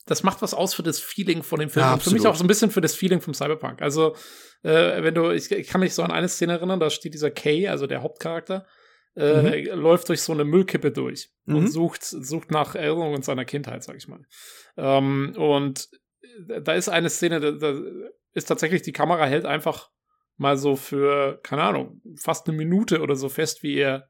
das 0.06 0.24
macht 0.24 0.42
was 0.42 0.54
aus 0.54 0.74
für 0.74 0.84
das 0.84 1.00
Feeling 1.00 1.44
von 1.44 1.60
dem 1.60 1.70
Film. 1.70 1.86
Ja, 1.86 1.94
und 1.94 2.04
für 2.04 2.12
mich 2.12 2.26
auch 2.26 2.36
so 2.36 2.44
ein 2.44 2.48
bisschen 2.48 2.72
für 2.72 2.82
das 2.82 2.96
Feeling 2.96 3.22
vom 3.22 3.34
Cyberpunk. 3.34 3.82
Also, 3.82 4.16
äh, 4.64 5.04
wenn 5.04 5.14
du, 5.14 5.30
ich, 5.32 5.52
ich, 5.52 5.68
kann 5.68 5.82
mich 5.82 5.94
so 5.94 6.02
an 6.02 6.12
eine 6.12 6.28
Szene 6.28 6.54
erinnern, 6.54 6.80
da 6.80 6.90
steht 6.90 7.14
dieser 7.14 7.32
Kay, 7.32 7.68
also 7.68 7.86
der 7.86 8.02
Hauptcharakter, 8.02 8.66
äh, 9.16 9.62
mhm. 9.62 9.80
läuft 9.80 10.10
durch 10.10 10.22
so 10.22 10.34
eine 10.34 10.46
Müllkippe 10.46 10.92
durch 10.92 11.30
mhm. 11.46 11.56
und 11.56 11.68
sucht, 11.68 12.04
sucht 12.04 12.52
nach 12.52 12.76
Erinnerungen 12.76 13.22
seiner 13.22 13.46
Kindheit, 13.46 13.84
sag 13.84 13.98
ich 13.98 14.08
mal. 14.08 14.26
Ähm, 14.78 15.34
und 15.38 15.90
da 16.48 16.74
ist 16.74 16.90
eine 16.90 17.10
Szene, 17.10 17.40
da, 17.40 17.52
da 17.52 17.80
ist 18.34 18.46
tatsächlich, 18.46 18.82
die 18.82 18.94
Kamera 18.94 19.26
hält 19.26 19.46
einfach 19.46 19.90
mal 20.40 20.58
so 20.58 20.76
für, 20.76 21.40
keine 21.44 21.64
Ahnung, 21.64 22.02
fast 22.16 22.48
eine 22.48 22.58
Minute 22.58 23.02
oder 23.02 23.16
so 23.16 23.30
fest, 23.30 23.62
wie 23.62 23.76
er 23.76 24.10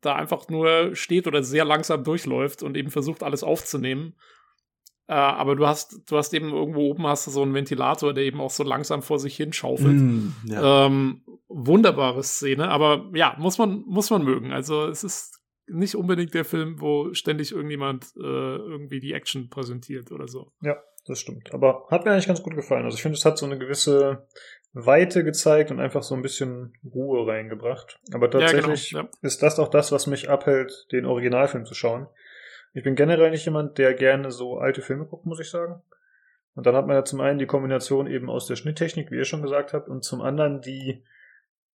da 0.00 0.14
einfach 0.14 0.48
nur 0.48 0.94
steht 0.96 1.26
oder 1.26 1.42
sehr 1.42 1.64
langsam 1.64 2.04
durchläuft 2.04 2.62
und 2.62 2.76
eben 2.76 2.90
versucht, 2.90 3.22
alles 3.22 3.42
aufzunehmen. 3.42 4.14
Äh, 5.08 5.14
aber 5.14 5.56
du 5.56 5.66
hast, 5.66 6.10
du 6.10 6.16
hast 6.16 6.32
eben 6.32 6.52
irgendwo 6.52 6.90
oben 6.90 7.06
hast 7.06 7.26
du 7.26 7.30
so 7.30 7.42
einen 7.42 7.54
Ventilator, 7.54 8.14
der 8.14 8.24
eben 8.24 8.40
auch 8.40 8.50
so 8.50 8.62
langsam 8.62 9.02
vor 9.02 9.18
sich 9.18 9.36
hinschaufelt. 9.36 10.00
Mm, 10.00 10.28
ja. 10.46 10.86
ähm, 10.86 11.22
wunderbare 11.48 12.22
Szene, 12.22 12.68
aber 12.68 13.10
ja, 13.12 13.36
muss 13.38 13.58
man, 13.58 13.82
muss 13.86 14.10
man 14.10 14.24
mögen. 14.24 14.52
Also 14.52 14.86
es 14.86 15.04
ist 15.04 15.40
nicht 15.66 15.96
unbedingt 15.96 16.34
der 16.34 16.44
Film, 16.44 16.80
wo 16.80 17.12
ständig 17.14 17.52
irgendjemand 17.52 18.12
äh, 18.16 18.20
irgendwie 18.20 19.00
die 19.00 19.12
Action 19.12 19.48
präsentiert 19.48 20.12
oder 20.12 20.28
so. 20.28 20.52
Ja, 20.62 20.76
das 21.06 21.18
stimmt. 21.18 21.52
Aber 21.52 21.86
hat 21.90 22.04
mir 22.04 22.12
eigentlich 22.12 22.26
ganz 22.26 22.42
gut 22.42 22.54
gefallen. 22.54 22.84
Also 22.84 22.96
ich 22.96 23.02
finde, 23.02 23.16
es 23.18 23.24
hat 23.24 23.38
so 23.38 23.46
eine 23.46 23.58
gewisse 23.58 24.26
Weite 24.72 25.24
gezeigt 25.24 25.70
und 25.70 25.80
einfach 25.80 26.02
so 26.02 26.14
ein 26.14 26.22
bisschen 26.22 26.74
Ruhe 26.84 27.26
reingebracht. 27.26 28.00
Aber 28.12 28.30
tatsächlich 28.30 28.92
ja, 28.92 29.00
genau, 29.00 29.10
ja. 29.12 29.18
ist 29.26 29.42
das 29.42 29.58
auch 29.58 29.68
das, 29.68 29.92
was 29.92 30.06
mich 30.06 30.30
abhält, 30.30 30.86
den 30.92 31.04
Originalfilm 31.06 31.66
zu 31.66 31.74
schauen. 31.74 32.06
Ich 32.72 32.84
bin 32.84 32.94
generell 32.94 33.30
nicht 33.30 33.44
jemand, 33.44 33.78
der 33.78 33.94
gerne 33.94 34.30
so 34.30 34.58
alte 34.58 34.80
Filme 34.80 35.04
guckt, 35.04 35.26
muss 35.26 35.40
ich 35.40 35.50
sagen. 35.50 35.82
Und 36.54 36.66
dann 36.66 36.76
hat 36.76 36.86
man 36.86 36.96
ja 36.96 37.04
zum 37.04 37.20
einen 37.20 37.38
die 37.38 37.46
Kombination 37.46 38.06
eben 38.06 38.30
aus 38.30 38.46
der 38.46 38.56
Schnitttechnik, 38.56 39.10
wie 39.10 39.16
ihr 39.16 39.24
schon 39.24 39.42
gesagt 39.42 39.72
habt, 39.72 39.88
und 39.88 40.04
zum 40.04 40.20
anderen 40.20 40.60
die 40.60 41.02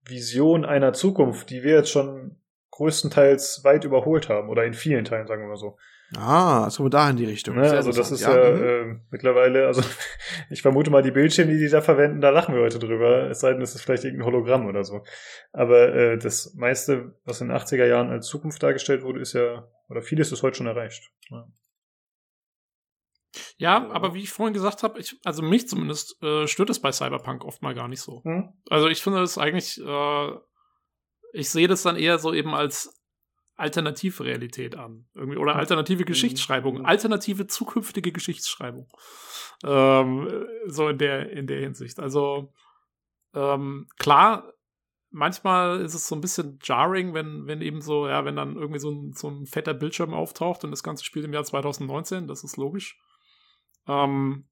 Vision 0.05 0.65
einer 0.65 0.93
Zukunft, 0.93 1.51
die 1.51 1.63
wir 1.63 1.77
jetzt 1.77 1.91
schon 1.91 2.37
größtenteils 2.71 3.65
weit 3.65 3.85
überholt 3.85 4.29
haben 4.29 4.49
oder 4.49 4.65
in 4.65 4.75
vielen 4.75 5.05
Teilen, 5.05 5.27
sagen 5.27 5.43
wir 5.43 5.49
mal 5.49 5.57
so. 5.57 5.79
Ah, 6.15 6.71
so 6.71 6.89
da 6.89 7.11
in 7.11 7.17
die 7.17 7.25
Richtung. 7.25 7.57
Ne, 7.57 7.69
also 7.69 7.91
das 7.91 8.13
ist 8.13 8.21
ja, 8.21 8.37
ja 8.37 8.51
mhm. 8.55 8.63
äh, 8.63 9.01
mittlerweile, 9.11 9.67
also 9.67 9.83
ich 10.51 10.63
vermute 10.63 10.91
mal, 10.91 11.03
die 11.03 11.11
Bildschirme, 11.11 11.53
die 11.53 11.59
die 11.59 11.69
da 11.69 11.81
verwenden, 11.81 12.21
da 12.21 12.31
lachen 12.31 12.55
wir 12.55 12.63
heute 12.63 12.79
drüber. 12.79 13.29
Es 13.29 13.41
sei 13.41 13.53
denn, 13.53 13.63
es 13.63 13.75
ist 13.75 13.83
vielleicht 13.83 14.05
irgendein 14.05 14.27
Hologramm 14.27 14.67
oder 14.67 14.85
so. 14.85 15.05
Aber 15.53 15.95
äh, 15.95 16.19
das 16.19 16.55
meiste, 16.55 17.17
was 17.25 17.41
in 17.41 17.49
den 17.49 17.57
80er 17.57 17.87
Jahren 17.87 18.11
als 18.11 18.29
Zukunft 18.29 18.63
dargestellt 18.63 19.03
wurde, 19.03 19.21
ist 19.21 19.33
ja, 19.33 19.69
oder 19.89 20.01
vieles 20.01 20.31
ist 20.31 20.43
heute 20.43 20.59
schon 20.59 20.67
erreicht. 20.67 21.11
Ja. 21.31 21.47
Ja, 23.59 23.91
aber 23.91 24.15
wie 24.15 24.23
ich 24.23 24.31
vorhin 24.31 24.55
gesagt 24.55 24.83
habe, 24.83 25.01
ich, 25.01 25.19
also 25.25 25.43
mich 25.43 25.69
zumindest 25.69 26.23
äh, 26.23 26.47
stört 26.47 26.71
es 26.71 26.81
bei 26.81 26.93
Cyberpunk 26.93 27.45
oft 27.45 27.63
mal 27.63 27.75
gar 27.75 27.89
nicht 27.89 28.01
so. 28.01 28.23
Hm? 28.25 28.53
Also 28.71 28.89
ich 28.89 29.03
finde 29.03 29.23
es 29.23 29.39
eigentlich, 29.39 29.81
äh, 29.81 30.31
ich 31.33 31.51
sehe 31.51 31.69
das 31.69 31.83
dann 31.83 31.97
eher 31.97 32.19
so 32.19 32.33
eben 32.33 32.55
als 32.55 32.96
Alternativrealität 33.57 34.77
an. 34.77 35.07
Irgendwie, 35.15 35.39
oder 35.39 35.57
alternative 35.57 36.03
mhm. 36.03 36.07
Geschichtsschreibung, 36.07 36.85
alternative 36.85 37.47
zukünftige 37.47 38.13
Geschichtsschreibung. 38.13 38.89
Ähm, 39.65 40.47
so 40.67 40.89
in 40.89 40.99
der, 40.99 41.31
in 41.31 41.47
der 41.47 41.61
Hinsicht. 41.61 41.99
Also 41.99 42.53
ähm, 43.35 43.89
klar, 43.99 44.53
manchmal 45.11 45.81
ist 45.81 45.95
es 45.95 46.07
so 46.07 46.15
ein 46.15 46.21
bisschen 46.21 46.59
jarring, 46.63 47.15
wenn, 47.15 47.47
wenn 47.47 47.63
eben 47.63 47.81
so, 47.81 48.07
ja, 48.07 48.25
wenn 48.25 48.37
dann 48.37 48.57
irgendwie 48.57 48.81
so 48.81 48.91
ein, 48.91 49.13
so 49.15 49.29
ein 49.29 49.47
fetter 49.47 49.75
Bildschirm 49.75 50.13
auftaucht 50.13 50.65
und 50.65 50.71
das 50.71 50.83
Ganze 50.83 51.05
spielt 51.05 51.25
im 51.25 51.33
Jahr 51.33 51.45
2019, 51.45 52.29
das 52.29 52.45
ist 52.45 52.57
logisch. 52.57 53.01
Ähm, 53.89 54.49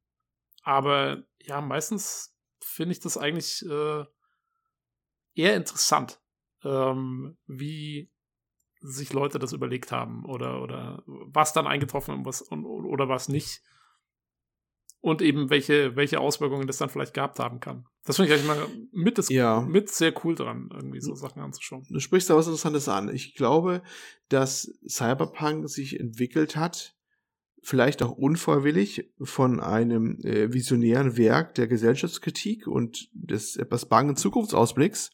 aber 0.62 1.24
ja, 1.40 1.60
meistens 1.60 2.34
finde 2.60 2.92
ich 2.92 3.00
das 3.00 3.18
eigentlich 3.18 3.62
äh, 3.68 4.04
eher 5.34 5.56
interessant, 5.56 6.20
ähm, 6.64 7.36
wie 7.46 8.10
sich 8.84 9.12
Leute 9.14 9.38
das 9.38 9.52
überlegt 9.52 9.92
haben 9.92 10.24
oder, 10.26 10.62
oder 10.62 11.02
was 11.06 11.54
dann 11.54 11.66
eingetroffen 11.66 12.14
und 12.14 12.26
was, 12.26 12.42
und, 12.42 12.64
oder 12.64 13.08
was 13.08 13.28
nicht. 13.28 13.62
Und 15.00 15.20
eben 15.20 15.50
welche, 15.50 15.96
welche 15.96 16.20
Auswirkungen 16.20 16.66
das 16.66 16.78
dann 16.78 16.88
vielleicht 16.88 17.14
gehabt 17.14 17.38
haben 17.38 17.60
kann. 17.60 17.86
Das 18.04 18.16
finde 18.16 18.34
ich 18.34 18.40
eigentlich 18.40 18.46
mal 18.46 18.66
mit, 18.92 19.18
das, 19.18 19.28
ja. 19.28 19.60
mit 19.60 19.90
sehr 19.90 20.14
cool 20.24 20.34
dran, 20.34 20.68
irgendwie 20.72 21.00
so 21.00 21.14
Sachen 21.14 21.42
anzuschauen. 21.42 21.86
Du 21.90 21.98
sprichst 21.98 22.28
da 22.28 22.36
was 22.36 22.46
Interessantes 22.46 22.88
an. 22.88 23.14
Ich 23.14 23.34
glaube, 23.34 23.82
dass 24.28 24.70
Cyberpunk 24.86 25.68
sich 25.68 25.98
entwickelt 25.98 26.56
hat, 26.56 26.94
vielleicht 27.62 28.02
auch 28.02 28.12
unfreiwillig, 28.12 29.10
von 29.20 29.60
einem 29.60 30.18
äh, 30.22 30.52
visionären 30.52 31.16
Werk 31.16 31.54
der 31.54 31.66
Gesellschaftskritik 31.66 32.66
und 32.66 33.08
des 33.12 33.56
etwas 33.56 33.86
bangen 33.86 34.16
Zukunftsausblicks 34.16 35.10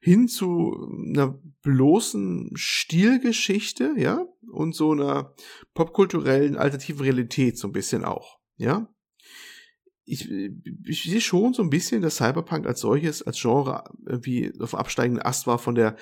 hin 0.00 0.28
zu 0.28 0.88
einer 1.06 1.40
bloßen 1.62 2.50
Stilgeschichte, 2.54 3.94
ja, 3.96 4.26
und 4.52 4.74
so 4.74 4.92
einer 4.92 5.34
popkulturellen 5.72 6.56
alternativen 6.56 7.00
Realität 7.00 7.58
so 7.58 7.68
ein 7.68 7.72
bisschen 7.72 8.04
auch, 8.04 8.38
ja. 8.56 8.88
Ich, 10.06 10.30
ich 10.30 11.04
sehe 11.04 11.22
schon 11.22 11.54
so 11.54 11.62
ein 11.62 11.70
bisschen, 11.70 12.02
dass 12.02 12.16
Cyberpunk 12.16 12.66
als 12.66 12.80
solches, 12.80 13.22
als 13.22 13.40
Genre 13.40 13.84
wie 14.04 14.52
auf 14.60 14.74
absteigenden 14.74 15.24
Ast 15.24 15.46
war 15.46 15.58
von 15.58 15.74
der 15.74 15.96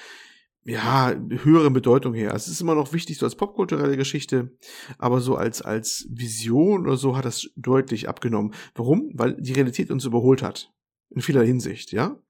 ja, 0.65 1.15
höheren 1.29 1.73
Bedeutung 1.73 2.12
her. 2.12 2.33
Also 2.33 2.47
es 2.47 2.55
ist 2.55 2.61
immer 2.61 2.74
noch 2.74 2.93
wichtig 2.93 3.19
so 3.19 3.27
als 3.27 3.37
popkulturelle 3.37 3.97
Geschichte, 3.97 4.57
aber 4.99 5.20
so 5.20 5.37
als, 5.37 5.62
als 5.62 6.09
Vision 6.11 6.83
oder 6.87 6.97
so 6.97 7.16
hat 7.16 7.24
das 7.24 7.51
deutlich 7.55 8.09
abgenommen. 8.09 8.53
Warum? 8.74 9.12
Weil 9.15 9.41
die 9.41 9.53
Realität 9.53 9.93
uns 9.93 10.05
überholt 10.05 10.43
hat. 10.43 10.73
In 11.11 11.23
vieler 11.23 11.45
Hinsicht, 11.45 11.93
ja 11.93 12.20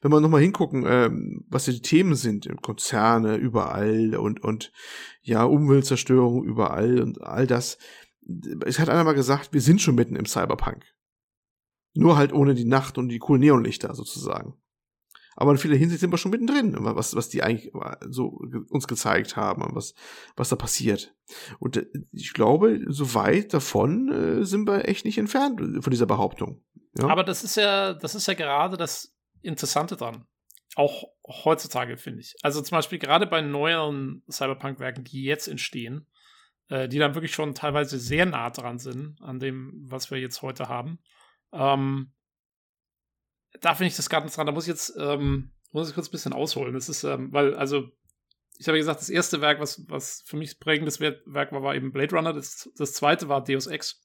wenn 0.00 0.12
wir 0.12 0.20
nochmal 0.20 0.40
hingucken, 0.40 0.84
ähm, 0.86 1.44
was 1.48 1.64
die 1.64 1.80
Themen 1.80 2.14
sind, 2.14 2.48
Konzerne 2.62 3.36
überall 3.36 4.16
und, 4.16 4.42
und 4.42 4.72
ja, 5.22 5.44
Umweltzerstörung 5.44 6.44
überall 6.44 7.00
und 7.00 7.22
all 7.22 7.46
das. 7.46 7.78
Es 8.64 8.78
hat 8.78 8.88
einer 8.88 9.04
mal 9.04 9.14
gesagt, 9.14 9.52
wir 9.52 9.60
sind 9.60 9.80
schon 9.80 9.94
mitten 9.94 10.16
im 10.16 10.26
Cyberpunk. 10.26 10.84
Nur 11.94 12.16
halt 12.16 12.32
ohne 12.32 12.54
die 12.54 12.66
Nacht 12.66 12.98
und 12.98 13.08
die 13.08 13.18
coolen 13.18 13.40
Neonlichter 13.40 13.94
sozusagen. 13.94 14.54
Aber 15.40 15.52
in 15.52 15.58
vieler 15.58 15.76
Hinsicht 15.76 16.00
sind 16.00 16.10
wir 16.12 16.18
schon 16.18 16.32
mittendrin, 16.32 16.76
was, 16.80 17.14
was 17.14 17.28
die 17.28 17.44
eigentlich 17.44 17.72
so 18.08 18.40
uns 18.70 18.88
gezeigt 18.88 19.36
haben, 19.36 19.64
was, 19.72 19.94
was 20.34 20.48
da 20.48 20.56
passiert. 20.56 21.14
Und 21.60 21.76
äh, 21.76 21.86
ich 22.10 22.32
glaube, 22.34 22.80
so 22.88 23.14
weit 23.14 23.54
davon 23.54 24.10
äh, 24.10 24.44
sind 24.44 24.66
wir 24.66 24.88
echt 24.88 25.04
nicht 25.04 25.16
entfernt 25.16 25.60
von 25.60 25.90
dieser 25.92 26.06
Behauptung. 26.06 26.64
Ja? 26.98 27.06
Aber 27.06 27.22
das 27.22 27.44
ist 27.44 27.56
ja, 27.56 27.94
das 27.94 28.16
ist 28.16 28.26
ja 28.26 28.34
gerade 28.34 28.76
das 28.76 29.14
Interessante 29.42 29.96
dran. 29.96 30.26
Auch 30.74 31.04
heutzutage, 31.26 31.96
finde 31.96 32.20
ich. 32.20 32.36
Also 32.42 32.60
zum 32.62 32.76
Beispiel 32.76 32.98
gerade 32.98 33.26
bei 33.26 33.40
neueren 33.40 34.22
Cyberpunk-Werken, 34.30 35.04
die 35.04 35.24
jetzt 35.24 35.48
entstehen, 35.48 36.06
äh, 36.68 36.88
die 36.88 36.98
dann 36.98 37.14
wirklich 37.14 37.32
schon 37.34 37.54
teilweise 37.54 37.98
sehr 37.98 38.26
nah 38.26 38.50
dran 38.50 38.78
sind 38.78 39.20
an 39.22 39.40
dem, 39.40 39.72
was 39.74 40.10
wir 40.10 40.18
jetzt 40.18 40.42
heute 40.42 40.68
haben. 40.68 40.98
Ähm, 41.52 42.12
da 43.60 43.74
finde 43.74 43.88
ich 43.88 43.96
das 43.96 44.10
ganz 44.10 44.34
dran. 44.34 44.46
Da 44.46 44.52
muss 44.52 44.64
ich 44.64 44.68
jetzt, 44.68 44.94
ähm, 44.98 45.52
muss 45.72 45.88
ich 45.88 45.94
kurz 45.94 46.08
ein 46.08 46.12
bisschen 46.12 46.32
ausholen. 46.32 46.74
Das 46.74 46.88
ist, 46.88 47.04
ähm, 47.04 47.32
weil, 47.32 47.54
also, 47.54 47.88
ich 48.58 48.68
habe 48.68 48.78
gesagt, 48.78 49.00
das 49.00 49.08
erste 49.08 49.40
Werk, 49.40 49.60
was, 49.60 49.88
was 49.88 50.22
für 50.26 50.36
mich 50.36 50.58
prägendes 50.58 51.00
Werk 51.00 51.52
war, 51.52 51.62
war 51.62 51.74
eben 51.74 51.92
Blade 51.92 52.14
Runner. 52.14 52.32
Das, 52.32 52.70
das 52.76 52.92
zweite 52.92 53.28
war 53.28 53.44
Deus 53.44 53.66
Ex. 53.66 54.00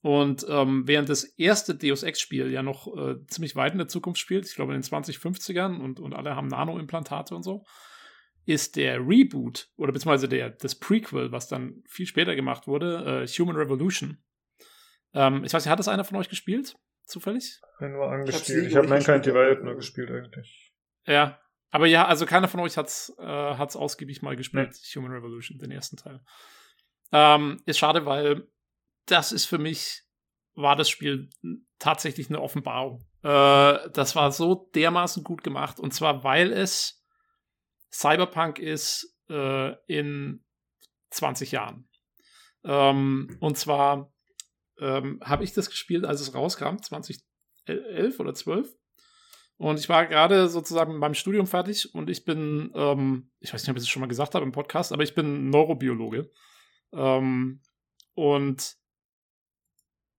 Und 0.00 0.46
ähm, 0.48 0.86
während 0.86 1.08
das 1.08 1.24
erste 1.24 1.74
Deus 1.74 2.04
Ex-Spiel 2.04 2.52
ja 2.52 2.62
noch 2.62 2.86
äh, 2.96 3.16
ziemlich 3.26 3.56
weit 3.56 3.72
in 3.72 3.78
der 3.78 3.88
Zukunft 3.88 4.20
spielt, 4.20 4.46
ich 4.46 4.54
glaube 4.54 4.74
in 4.74 4.80
den 4.80 4.88
2050ern 4.88 5.80
und, 5.80 5.98
und 5.98 6.14
alle 6.14 6.36
haben 6.36 6.46
Nano-Implantate 6.46 7.34
und 7.34 7.42
so, 7.42 7.64
ist 8.46 8.76
der 8.76 9.00
Reboot 9.00 9.68
oder 9.76 9.92
beziehungsweise 9.92 10.28
der, 10.28 10.50
das 10.50 10.76
Prequel, 10.76 11.32
was 11.32 11.48
dann 11.48 11.82
viel 11.88 12.06
später 12.06 12.36
gemacht 12.36 12.66
wurde, 12.66 13.24
äh, 13.24 13.26
Human 13.26 13.56
Revolution. 13.56 14.22
Ähm, 15.14 15.44
ich 15.44 15.52
weiß 15.52 15.64
nicht, 15.64 15.70
hat 15.70 15.78
das 15.78 15.88
einer 15.88 16.04
von 16.04 16.16
euch 16.16 16.28
gespielt? 16.28 16.76
Zufällig? 17.04 17.60
Nur 17.80 18.10
angespielt. 18.10 18.68
Ich 18.68 18.76
habe 18.76 18.88
wirklich 18.88 19.06
Mankind 19.06 19.26
Divided 19.26 19.64
nur 19.64 19.74
gespielt 19.74 20.10
eigentlich. 20.10 20.72
Ja. 21.06 21.40
Aber 21.70 21.86
ja, 21.86 22.06
also 22.06 22.24
keiner 22.24 22.48
von 22.48 22.60
euch 22.60 22.76
hat's, 22.76 23.14
äh, 23.18 23.24
hat's 23.24 23.76
ausgiebig 23.76 24.22
mal 24.22 24.36
gespielt, 24.36 24.74
Human 24.96 25.12
Revolution, 25.12 25.58
den 25.58 25.70
ersten 25.70 25.96
Teil. 25.96 26.20
Ähm, 27.12 27.60
ist 27.66 27.78
schade, 27.78 28.06
weil 28.06 28.48
das 29.10 29.32
ist 29.32 29.46
für 29.46 29.58
mich, 29.58 30.02
war 30.54 30.76
das 30.76 30.88
Spiel 30.88 31.30
tatsächlich 31.78 32.28
eine 32.28 32.40
Offenbarung. 32.40 33.04
Äh, 33.22 33.90
das 33.90 34.14
war 34.14 34.32
so 34.32 34.70
dermaßen 34.74 35.24
gut 35.24 35.42
gemacht. 35.42 35.80
Und 35.80 35.92
zwar, 35.92 36.24
weil 36.24 36.52
es 36.52 37.04
Cyberpunk 37.92 38.58
ist 38.58 39.16
äh, 39.30 39.74
in 39.86 40.44
20 41.10 41.52
Jahren. 41.52 41.88
Ähm, 42.64 43.36
und 43.40 43.56
zwar 43.56 44.12
ähm, 44.78 45.20
habe 45.22 45.44
ich 45.44 45.52
das 45.52 45.70
gespielt, 45.70 46.04
als 46.04 46.20
es 46.20 46.34
rauskam, 46.34 46.76
2011 46.78 48.18
oder 48.18 48.34
12. 48.34 48.68
Und 49.56 49.78
ich 49.80 49.88
war 49.88 50.06
gerade 50.06 50.48
sozusagen 50.48 50.92
mit 50.92 51.00
meinem 51.00 51.14
Studium 51.14 51.48
fertig 51.48 51.92
und 51.92 52.08
ich 52.10 52.24
bin, 52.24 52.70
ähm, 52.74 53.30
ich 53.40 53.52
weiß 53.52 53.62
nicht, 53.62 53.70
ob 53.70 53.76
ich 53.76 53.82
es 53.82 53.88
schon 53.88 54.00
mal 54.00 54.06
gesagt 54.06 54.36
habe 54.36 54.44
im 54.44 54.52
Podcast, 54.52 54.92
aber 54.92 55.02
ich 55.02 55.14
bin 55.14 55.50
Neurobiologe. 55.50 56.30
Ähm, 56.92 57.60
und 58.14 58.76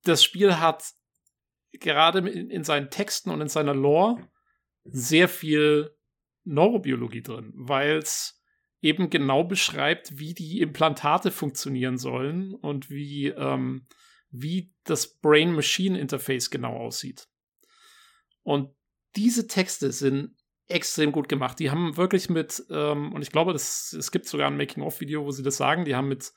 das 0.04 0.24
Spiel 0.24 0.60
hat 0.60 0.84
gerade 1.72 2.20
in, 2.30 2.50
in 2.50 2.64
seinen 2.64 2.90
Texten 2.90 3.30
und 3.30 3.42
in 3.42 3.50
seiner 3.50 3.74
Lore 3.74 4.30
sehr 4.84 5.28
viel 5.28 5.96
Neurobiologie 6.44 7.22
drin, 7.22 7.52
weil 7.56 7.98
es 7.98 8.42
eben 8.82 9.10
genau 9.10 9.44
beschreibt, 9.44 10.18
wie 10.18 10.34
die 10.34 10.62
Implantate 10.62 11.32
funktionieren 11.32 11.98
sollen 11.98 12.54
und 12.54 12.90
wie, 12.90 13.28
ähm, 13.28 13.88
wie 14.30 14.74
das 14.84 15.20
Brain-Machine-Interface 15.20 16.50
genau 16.50 16.78
aussieht. 16.78 17.28
Und 18.42 18.74
diese 19.16 19.48
Texte 19.48 19.92
sind 19.92 20.36
extrem 20.68 21.12
gut 21.12 21.28
gemacht. 21.28 21.60
Die 21.60 21.72
haben 21.72 21.98
wirklich 21.98 22.30
mit, 22.30 22.64
ähm, 22.70 23.12
und 23.12 23.22
ich 23.22 23.32
glaube, 23.32 23.54
das, 23.54 23.92
es 23.94 24.12
gibt 24.12 24.28
sogar 24.28 24.48
ein 24.48 24.58
Making-of-Video, 24.58 25.26
wo 25.26 25.32
sie 25.32 25.44
das 25.44 25.58
sagen, 25.58 25.84
die 25.84 25.96
haben 25.96 26.08
mit, 26.08 26.32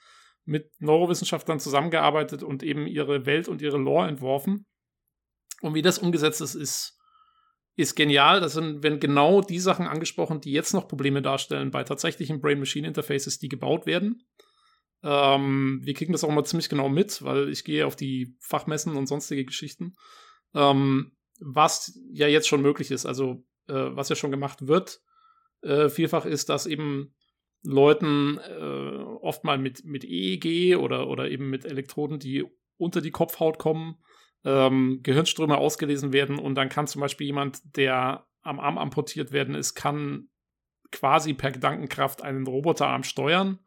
mit 0.44 0.70
Neurowissenschaftlern 0.80 1.60
zusammengearbeitet 1.60 2.42
und 2.42 2.62
eben 2.62 2.86
ihre 2.86 3.26
Welt 3.26 3.48
und 3.48 3.62
ihre 3.62 3.78
Lore 3.78 4.08
entworfen. 4.08 4.66
Und 5.60 5.74
wie 5.74 5.82
das 5.82 5.98
umgesetzt 5.98 6.40
ist, 6.40 6.54
ist, 6.54 6.98
ist 7.76 7.94
genial. 7.94 8.40
Das 8.40 8.54
sind, 8.54 8.82
wenn 8.82 9.00
genau 9.00 9.40
die 9.40 9.60
Sachen 9.60 9.86
angesprochen, 9.86 10.40
die 10.40 10.52
jetzt 10.52 10.72
noch 10.72 10.88
Probleme 10.88 11.22
darstellen 11.22 11.70
bei 11.70 11.84
tatsächlichen 11.84 12.40
Brain-Machine-Interfaces, 12.40 13.38
die 13.38 13.48
gebaut 13.48 13.86
werden. 13.86 14.24
Ähm, 15.04 15.80
wir 15.82 15.94
kriegen 15.94 16.12
das 16.12 16.24
auch 16.24 16.28
immer 16.28 16.44
ziemlich 16.44 16.68
genau 16.68 16.88
mit, 16.88 17.22
weil 17.22 17.48
ich 17.48 17.64
gehe 17.64 17.86
auf 17.86 17.96
die 17.96 18.36
Fachmessen 18.40 18.96
und 18.96 19.06
sonstige 19.06 19.44
Geschichten. 19.44 19.94
Ähm, 20.54 21.12
was 21.40 21.98
ja 22.12 22.26
jetzt 22.28 22.48
schon 22.48 22.62
möglich 22.62 22.90
ist, 22.90 23.06
also 23.06 23.44
äh, 23.68 23.74
was 23.74 24.08
ja 24.08 24.16
schon 24.16 24.30
gemacht 24.30 24.66
wird, 24.66 25.00
äh, 25.62 25.88
vielfach 25.88 26.24
ist, 26.24 26.48
dass 26.48 26.66
eben 26.66 27.14
Leuten 27.62 28.38
äh, 28.38 29.02
oft 29.20 29.44
mal 29.44 29.58
mit, 29.58 29.84
mit 29.84 30.04
EEG 30.04 30.76
oder, 30.76 31.08
oder 31.08 31.30
eben 31.30 31.48
mit 31.48 31.64
Elektroden, 31.64 32.18
die 32.18 32.44
unter 32.76 33.00
die 33.00 33.12
Kopfhaut 33.12 33.58
kommen, 33.58 33.96
ähm, 34.44 35.00
Gehirnströme 35.02 35.56
ausgelesen 35.56 36.12
werden 36.12 36.38
und 36.38 36.56
dann 36.56 36.68
kann 36.68 36.86
zum 36.88 37.00
Beispiel 37.00 37.28
jemand, 37.28 37.76
der 37.76 38.26
am 38.42 38.58
Arm 38.58 38.78
amputiert 38.78 39.30
werden 39.30 39.54
ist, 39.54 39.74
kann 39.74 40.28
quasi 40.90 41.34
per 41.34 41.52
Gedankenkraft 41.52 42.22
einen 42.22 42.46
Roboterarm 42.46 43.04
steuern. 43.04 43.60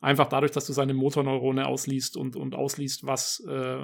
Einfach 0.00 0.28
dadurch, 0.28 0.52
dass 0.52 0.66
du 0.66 0.72
seine 0.72 0.94
Motorneurone 0.94 1.66
ausliest 1.66 2.16
und, 2.16 2.36
und 2.36 2.54
ausliest, 2.54 3.04
was, 3.04 3.42
äh, 3.48 3.78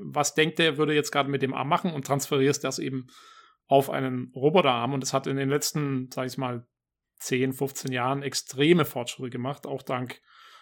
was 0.00 0.34
denkt 0.34 0.58
der, 0.58 0.76
würde 0.76 0.94
jetzt 0.94 1.12
gerade 1.12 1.30
mit 1.30 1.42
dem 1.42 1.54
Arm 1.54 1.68
machen 1.68 1.92
und 1.92 2.04
transferierst 2.04 2.64
das 2.64 2.80
eben 2.80 3.06
auf 3.68 3.88
einen 3.88 4.32
Roboterarm. 4.34 4.92
Und 4.92 5.04
es 5.04 5.12
hat 5.12 5.28
in 5.28 5.36
den 5.36 5.48
letzten, 5.48 6.10
sag 6.10 6.26
ich 6.26 6.36
mal, 6.36 6.66
10, 7.22 7.52
15 7.52 7.92
Jahren 7.92 8.22
extreme 8.22 8.84
Fortschritte 8.84 9.30
gemacht, 9.30 9.66
auch 9.66 9.82
dank 9.82 10.20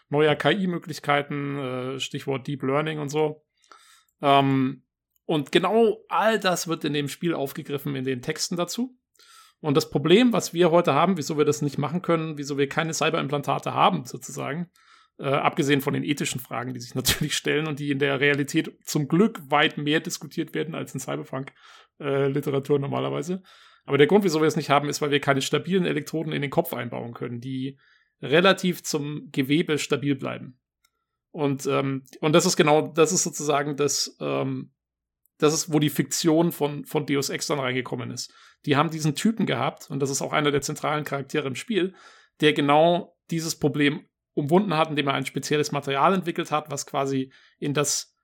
neuer 0.08 0.34
KI-Möglichkeiten, 0.34 1.58
äh, 1.58 2.00
Stichwort 2.00 2.46
Deep 2.46 2.62
Learning 2.62 2.98
und 2.98 3.08
so. 3.08 3.44
Ähm, 4.20 4.82
und 5.24 5.52
genau 5.52 6.04
all 6.08 6.40
das 6.40 6.66
wird 6.68 6.84
in 6.84 6.92
dem 6.92 7.08
Spiel 7.08 7.34
aufgegriffen 7.34 7.94
in 7.94 8.04
den 8.04 8.20
Texten 8.20 8.56
dazu. 8.56 8.96
Und 9.60 9.76
das 9.76 9.90
Problem, 9.90 10.32
was 10.32 10.52
wir 10.52 10.70
heute 10.70 10.94
haben, 10.94 11.16
wieso 11.18 11.38
wir 11.38 11.44
das 11.44 11.62
nicht 11.62 11.78
machen 11.78 12.02
können, 12.02 12.38
wieso 12.38 12.58
wir 12.58 12.68
keine 12.68 12.94
Cyberimplantate 12.94 13.72
haben, 13.72 14.06
sozusagen, 14.06 14.70
äh, 15.18 15.28
abgesehen 15.28 15.82
von 15.82 15.92
den 15.94 16.02
ethischen 16.02 16.40
Fragen, 16.40 16.74
die 16.74 16.80
sich 16.80 16.94
natürlich 16.96 17.36
stellen 17.36 17.68
und 17.68 17.78
die 17.78 17.90
in 17.90 17.98
der 17.98 18.20
Realität 18.20 18.72
zum 18.84 19.06
Glück 19.06 19.40
weit 19.50 19.78
mehr 19.78 20.00
diskutiert 20.00 20.54
werden 20.54 20.74
als 20.74 20.94
in 20.94 21.00
Cyberpunk-Literatur 21.00 22.78
normalerweise. 22.78 23.42
Aber 23.84 23.98
der 23.98 24.06
Grund, 24.06 24.24
wieso 24.24 24.40
wir 24.40 24.48
es 24.48 24.56
nicht 24.56 24.70
haben, 24.70 24.88
ist, 24.88 25.00
weil 25.00 25.10
wir 25.10 25.20
keine 25.20 25.42
stabilen 25.42 25.86
Elektroden 25.86 26.32
in 26.32 26.42
den 26.42 26.50
Kopf 26.50 26.72
einbauen 26.72 27.14
können, 27.14 27.40
die 27.40 27.78
relativ 28.22 28.82
zum 28.82 29.28
Gewebe 29.32 29.78
stabil 29.78 30.14
bleiben. 30.14 30.58
Und, 31.32 31.66
ähm, 31.66 32.04
und 32.20 32.32
das 32.32 32.46
ist 32.46 32.56
genau, 32.56 32.88
das 32.88 33.12
ist 33.12 33.22
sozusagen 33.22 33.76
das, 33.76 34.16
ähm, 34.20 34.72
das 35.38 35.54
ist, 35.54 35.72
wo 35.72 35.78
die 35.78 35.90
Fiktion 35.90 36.52
von, 36.52 36.84
von 36.84 37.06
Deus 37.06 37.30
Ex 37.30 37.46
dann 37.46 37.60
reingekommen 37.60 38.10
ist. 38.10 38.34
Die 38.66 38.76
haben 38.76 38.90
diesen 38.90 39.14
Typen 39.14 39.46
gehabt, 39.46 39.90
und 39.90 40.00
das 40.00 40.10
ist 40.10 40.22
auch 40.22 40.32
einer 40.32 40.50
der 40.50 40.60
zentralen 40.60 41.04
Charaktere 41.04 41.46
im 41.46 41.54
Spiel, 41.54 41.94
der 42.40 42.52
genau 42.52 43.16
dieses 43.30 43.58
Problem 43.58 44.06
umwunden 44.34 44.76
hat, 44.76 44.90
indem 44.90 45.08
er 45.08 45.14
ein 45.14 45.26
spezielles 45.26 45.72
Material 45.72 46.14
entwickelt 46.14 46.50
hat, 46.50 46.70
was 46.70 46.86
quasi 46.86 47.32
in 47.58 47.74
das 47.74 48.14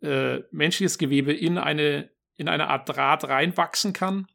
äh, 0.00 0.40
menschliches 0.50 0.98
Gewebe 0.98 1.32
in 1.32 1.58
eine, 1.58 2.10
in 2.36 2.48
eine 2.48 2.68
Art 2.68 2.88
Draht 2.88 3.24
reinwachsen 3.24 3.92
kann, 3.92 4.26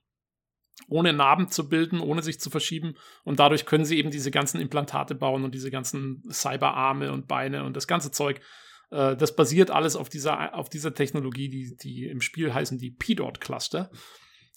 ohne 0.88 1.14
Narben 1.14 1.50
zu 1.50 1.70
bilden, 1.70 2.00
ohne 2.00 2.22
sich 2.22 2.40
zu 2.40 2.50
verschieben. 2.50 2.96
Und 3.24 3.40
dadurch 3.40 3.66
können 3.66 3.86
sie 3.86 3.98
eben 3.98 4.12
diese 4.12 4.32
ganzen 4.32 4.60
Implantate 4.60 5.16
bauen 5.16 5.44
und 5.44 5.54
diese 5.54 5.72
ganzen 5.72 6.24
Cyberarme 6.32 7.12
und 7.12 7.28
Beine 7.28 7.64
und 7.64 7.76
das 7.76 7.88
ganze 7.88 8.12
Zeug. 8.12 8.42
Äh, 8.92 9.16
das 9.16 9.36
basiert 9.36 9.72
alles 9.72 9.96
auf 9.96 10.10
dieser, 10.10 10.56
auf 10.56 10.70
dieser 10.70 10.94
Technologie, 10.94 11.50
die, 11.50 11.76
die 11.76 12.08
im 12.08 12.22
Spiel 12.22 12.54
heißen 12.54 12.78
die 12.78 12.92
P-Dot-Cluster. 12.92 13.92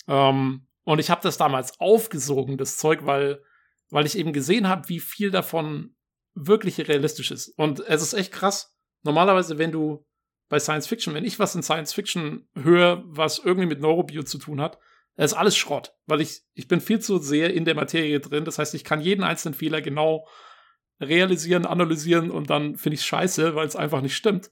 Ähm, 0.09 0.67
und 0.85 0.99
ich 0.99 1.11
habe 1.11 1.23
das 1.23 1.37
damals 1.37 1.81
aufgesogen, 1.81 2.59
das 2.59 2.77
Zeug, 2.77 3.07
weil, 3.07 3.43
weil 3.91 4.07
ich 4.07 4.17
eben 4.17 4.33
gesehen 4.33 4.69
habe, 4.69 4.89
wie 4.89 5.01
viel 5.01 5.31
davon 5.31 5.97
wirklich 6.35 6.79
realistisch 6.87 7.31
ist. 7.31 7.49
Und 7.57 7.81
es 7.81 8.03
ist 8.03 8.15
echt 8.15 8.33
krass. 8.33 8.77
Normalerweise, 9.03 9.59
wenn 9.59 9.73
du 9.73 10.07
bei 10.49 10.59
Science 10.61 10.87
Fiction, 10.87 11.15
wenn 11.15 11.25
ich 11.25 11.39
was 11.39 11.55
in 11.55 11.63
Science 11.63 11.93
Fiction 11.93 12.49
höre, 12.55 13.03
was 13.07 13.39
irgendwie 13.39 13.67
mit 13.67 13.81
Neurobio 13.81 14.23
zu 14.23 14.39
tun 14.39 14.61
hat, 14.61 14.79
ist 15.25 15.35
alles 15.35 15.57
Schrott, 15.57 15.95
weil 16.07 16.21
ich, 16.21 16.43
ich 16.53 16.69
bin 16.69 16.81
viel 16.81 17.01
zu 17.01 17.19
sehr 17.19 17.55
in 17.55 17.65
der 17.65 17.75
Materie 17.75 18.21
drin. 18.21 18.45
Das 18.45 18.59
heißt, 18.59 18.75
ich 18.75 18.85
kann 18.85 19.01
jeden 19.01 19.25
einzelnen 19.25 19.55
Fehler 19.55 19.81
genau 19.81 20.27
realisieren, 21.01 21.67
analysieren 21.67 22.31
und 22.31 22.51
dann 22.51 22.77
finde 22.77 22.95
ich 22.95 23.01
es 23.01 23.07
scheiße, 23.07 23.55
weil 23.55 23.67
es 23.67 23.77
einfach 23.77 24.03
nicht 24.03 24.17
stimmt. 24.17 24.51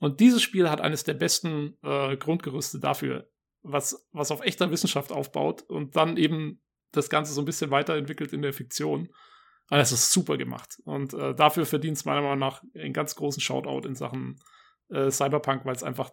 Und 0.00 0.20
dieses 0.20 0.42
Spiel 0.42 0.70
hat 0.70 0.80
eines 0.80 1.04
der 1.04 1.14
besten 1.14 1.76
äh, 1.82 2.16
Grundgerüste 2.16 2.78
dafür, 2.78 3.28
was, 3.62 4.08
was 4.12 4.30
auf 4.30 4.42
echter 4.42 4.70
Wissenschaft 4.70 5.10
aufbaut 5.10 5.62
und 5.62 5.96
dann 5.96 6.16
eben 6.16 6.62
das 6.92 7.10
Ganze 7.10 7.32
so 7.32 7.42
ein 7.42 7.44
bisschen 7.44 7.70
weiterentwickelt 7.70 8.32
in 8.32 8.42
der 8.42 8.52
Fiktion. 8.52 9.08
Und 9.70 9.76
das 9.76 9.92
ist 9.92 10.12
super 10.12 10.36
gemacht. 10.38 10.78
Und 10.84 11.12
äh, 11.14 11.34
dafür 11.34 11.66
verdient 11.66 11.96
es 11.96 12.04
meiner 12.04 12.22
Meinung 12.22 12.38
nach 12.38 12.62
einen 12.74 12.92
ganz 12.92 13.14
großen 13.16 13.42
Shoutout 13.42 13.86
in 13.86 13.94
Sachen 13.94 14.40
äh, 14.88 15.10
Cyberpunk, 15.10 15.64
weil 15.64 15.74
es 15.74 15.82
einfach 15.82 16.10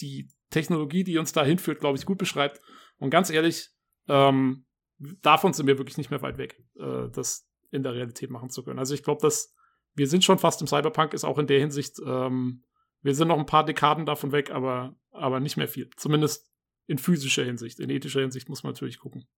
die 0.00 0.28
Technologie, 0.50 1.04
die 1.04 1.18
uns 1.18 1.32
da 1.32 1.44
hinführt, 1.44 1.80
glaube 1.80 1.98
ich, 1.98 2.06
gut 2.06 2.18
beschreibt. 2.18 2.60
Und 2.98 3.10
ganz 3.10 3.30
ehrlich, 3.30 3.70
ähm, 4.08 4.66
davon 4.98 5.52
sind 5.52 5.66
wir 5.66 5.78
wirklich 5.78 5.98
nicht 5.98 6.10
mehr 6.10 6.22
weit 6.22 6.38
weg, 6.38 6.62
äh, 6.76 7.08
das 7.10 7.48
in 7.70 7.82
der 7.82 7.94
Realität 7.94 8.30
machen 8.30 8.50
zu 8.50 8.64
können. 8.64 8.78
Also 8.78 8.94
ich 8.94 9.02
glaube, 9.02 9.20
dass 9.20 9.54
wir 9.94 10.06
sind 10.06 10.24
schon 10.24 10.38
fast 10.38 10.60
im 10.60 10.66
Cyberpunk, 10.66 11.12
ist 11.12 11.24
auch 11.24 11.38
in 11.38 11.46
der 11.46 11.60
Hinsicht, 11.60 11.98
ähm, 12.04 12.64
wir 13.02 13.14
sind 13.14 13.28
noch 13.28 13.38
ein 13.38 13.46
paar 13.46 13.64
Dekaden 13.64 14.06
davon 14.06 14.32
weg, 14.32 14.50
aber, 14.50 14.96
aber 15.10 15.40
nicht 15.40 15.56
mehr 15.56 15.68
viel. 15.68 15.90
Zumindest 15.96 16.50
in 16.86 16.98
physischer 16.98 17.44
Hinsicht. 17.44 17.78
In 17.80 17.90
ethischer 17.90 18.20
Hinsicht 18.20 18.48
muss 18.48 18.62
man 18.62 18.72
natürlich 18.72 18.98
gucken. 18.98 19.28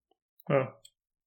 Ja. 0.47 0.79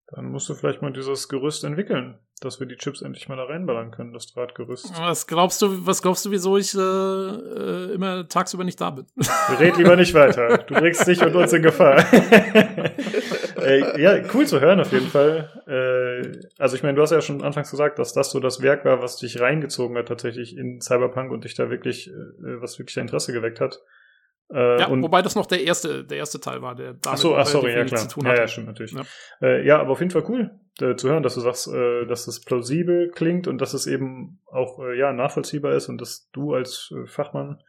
Dann 0.09 0.31
musst 0.31 0.49
du 0.49 0.55
vielleicht 0.55 0.83
mal 0.83 0.93
dieses 0.93 1.29
Gerüst 1.29 1.65
entwickeln, 1.65 2.19
dass 2.41 2.61
wir 2.61 2.67
die 2.67 2.77
Chips 2.77 3.03
endlich 3.03 3.29
mal 3.29 3.37
da 3.37 3.45
reinballern 3.45 3.91
können, 3.91 4.13
das 4.13 4.27
Drahtgerüst. 4.27 4.93
Was 4.99 5.27
glaubst 5.27 5.63
du, 5.63 5.87
was 5.87 6.03
glaubst 6.03 6.25
du, 6.25 6.31
wieso 6.31 6.57
ich 6.57 6.75
äh, 6.75 6.79
äh, 6.81 7.95
immer 7.95 8.29
tagsüber 8.29 8.65
nicht 8.65 8.81
da 8.81 8.91
bin? 8.91 9.07
Red 9.59 9.77
lieber 9.77 9.97
nicht 9.97 10.15
weiter. 10.15 10.59
Du 10.67 10.75
bringst 10.75 11.07
dich 11.07 11.23
und 11.23 11.35
uns 11.35 11.53
in 11.53 11.63
Gefahr. 11.63 11.99
äh, 13.61 14.01
ja, 14.01 14.23
cool 14.33 14.47
zu 14.47 14.61
hören 14.61 14.81
auf 14.81 14.93
jeden 14.93 15.09
Fall. 15.09 15.51
Äh, 15.67 16.39
also 16.59 16.77
ich 16.77 16.83
meine, 16.83 16.95
du 16.95 17.03
hast 17.03 17.11
ja 17.11 17.21
schon 17.21 17.43
anfangs 17.43 17.71
gesagt, 17.71 17.99
dass 17.99 18.13
das 18.13 18.31
so 18.31 18.41
das 18.41 18.63
Werk 18.63 18.85
war, 18.85 19.03
was 19.03 19.17
dich 19.17 19.41
reingezogen 19.41 19.97
hat 19.97 20.09
tatsächlich 20.09 20.57
in 20.57 20.81
Cyberpunk 20.81 21.31
und 21.33 21.45
dich 21.45 21.55
da 21.55 21.71
wirklich, 21.71 22.09
äh, 22.09 22.13
was 22.61 22.79
wirklich 22.79 22.95
dein 22.95 23.07
Interesse 23.07 23.33
geweckt 23.33 23.61
hat. 23.61 23.81
Äh, 24.53 24.81
Ja, 24.81 24.89
und 24.89 25.03
wobei 25.03 25.23
das 25.23 25.35
noch 25.35 25.47
der 25.47 25.63
erste, 25.65 26.05
der 26.05 26.19
erste 26.19 26.41
Teil 26.41 26.61
war, 26.63 26.75
der 26.75 26.95
damit 26.95 27.07
Ach 27.07 27.17
so, 27.17 27.35
ach, 27.37 27.47
sorry, 27.47 27.73
ja 27.73 27.85
klar. 27.85 28.01
zu 28.01 28.09
tun 28.09 28.25
Ja, 28.25 28.31
hatte. 28.33 28.41
ja, 28.43 28.49
stimmt 28.49 28.67
natürlich. 28.69 28.93
Ja. 28.93 29.03
Äh, 29.41 29.67
ja, 29.67 29.79
aber 29.81 29.91
auf 29.91 30.01
jeden 30.01 30.11
Fall 30.11 30.25
cool 30.29 30.51
äh, 30.81 30.97
zu 30.97 31.09
hören, 31.09 31.23
dass 31.23 31.35
du 31.35 31.41
sagst, 31.41 31.69
äh, 31.69 32.07
dass 32.07 32.27
es 32.27 32.41
plausibel 32.45 33.11
klingt 33.11 33.47
und 33.49 33.59
dass 33.61 33.75
es 33.75 33.87
eben 33.87 34.41
auch 34.47 34.79
äh, 34.81 34.99
ja 34.99 35.13
nachvollziehbar 35.13 35.73
ist 35.75 35.89
und 35.89 36.01
dass 36.01 36.29
du 36.33 36.55
als 36.55 36.93
äh, 36.95 37.07
Fachmann 37.07 37.61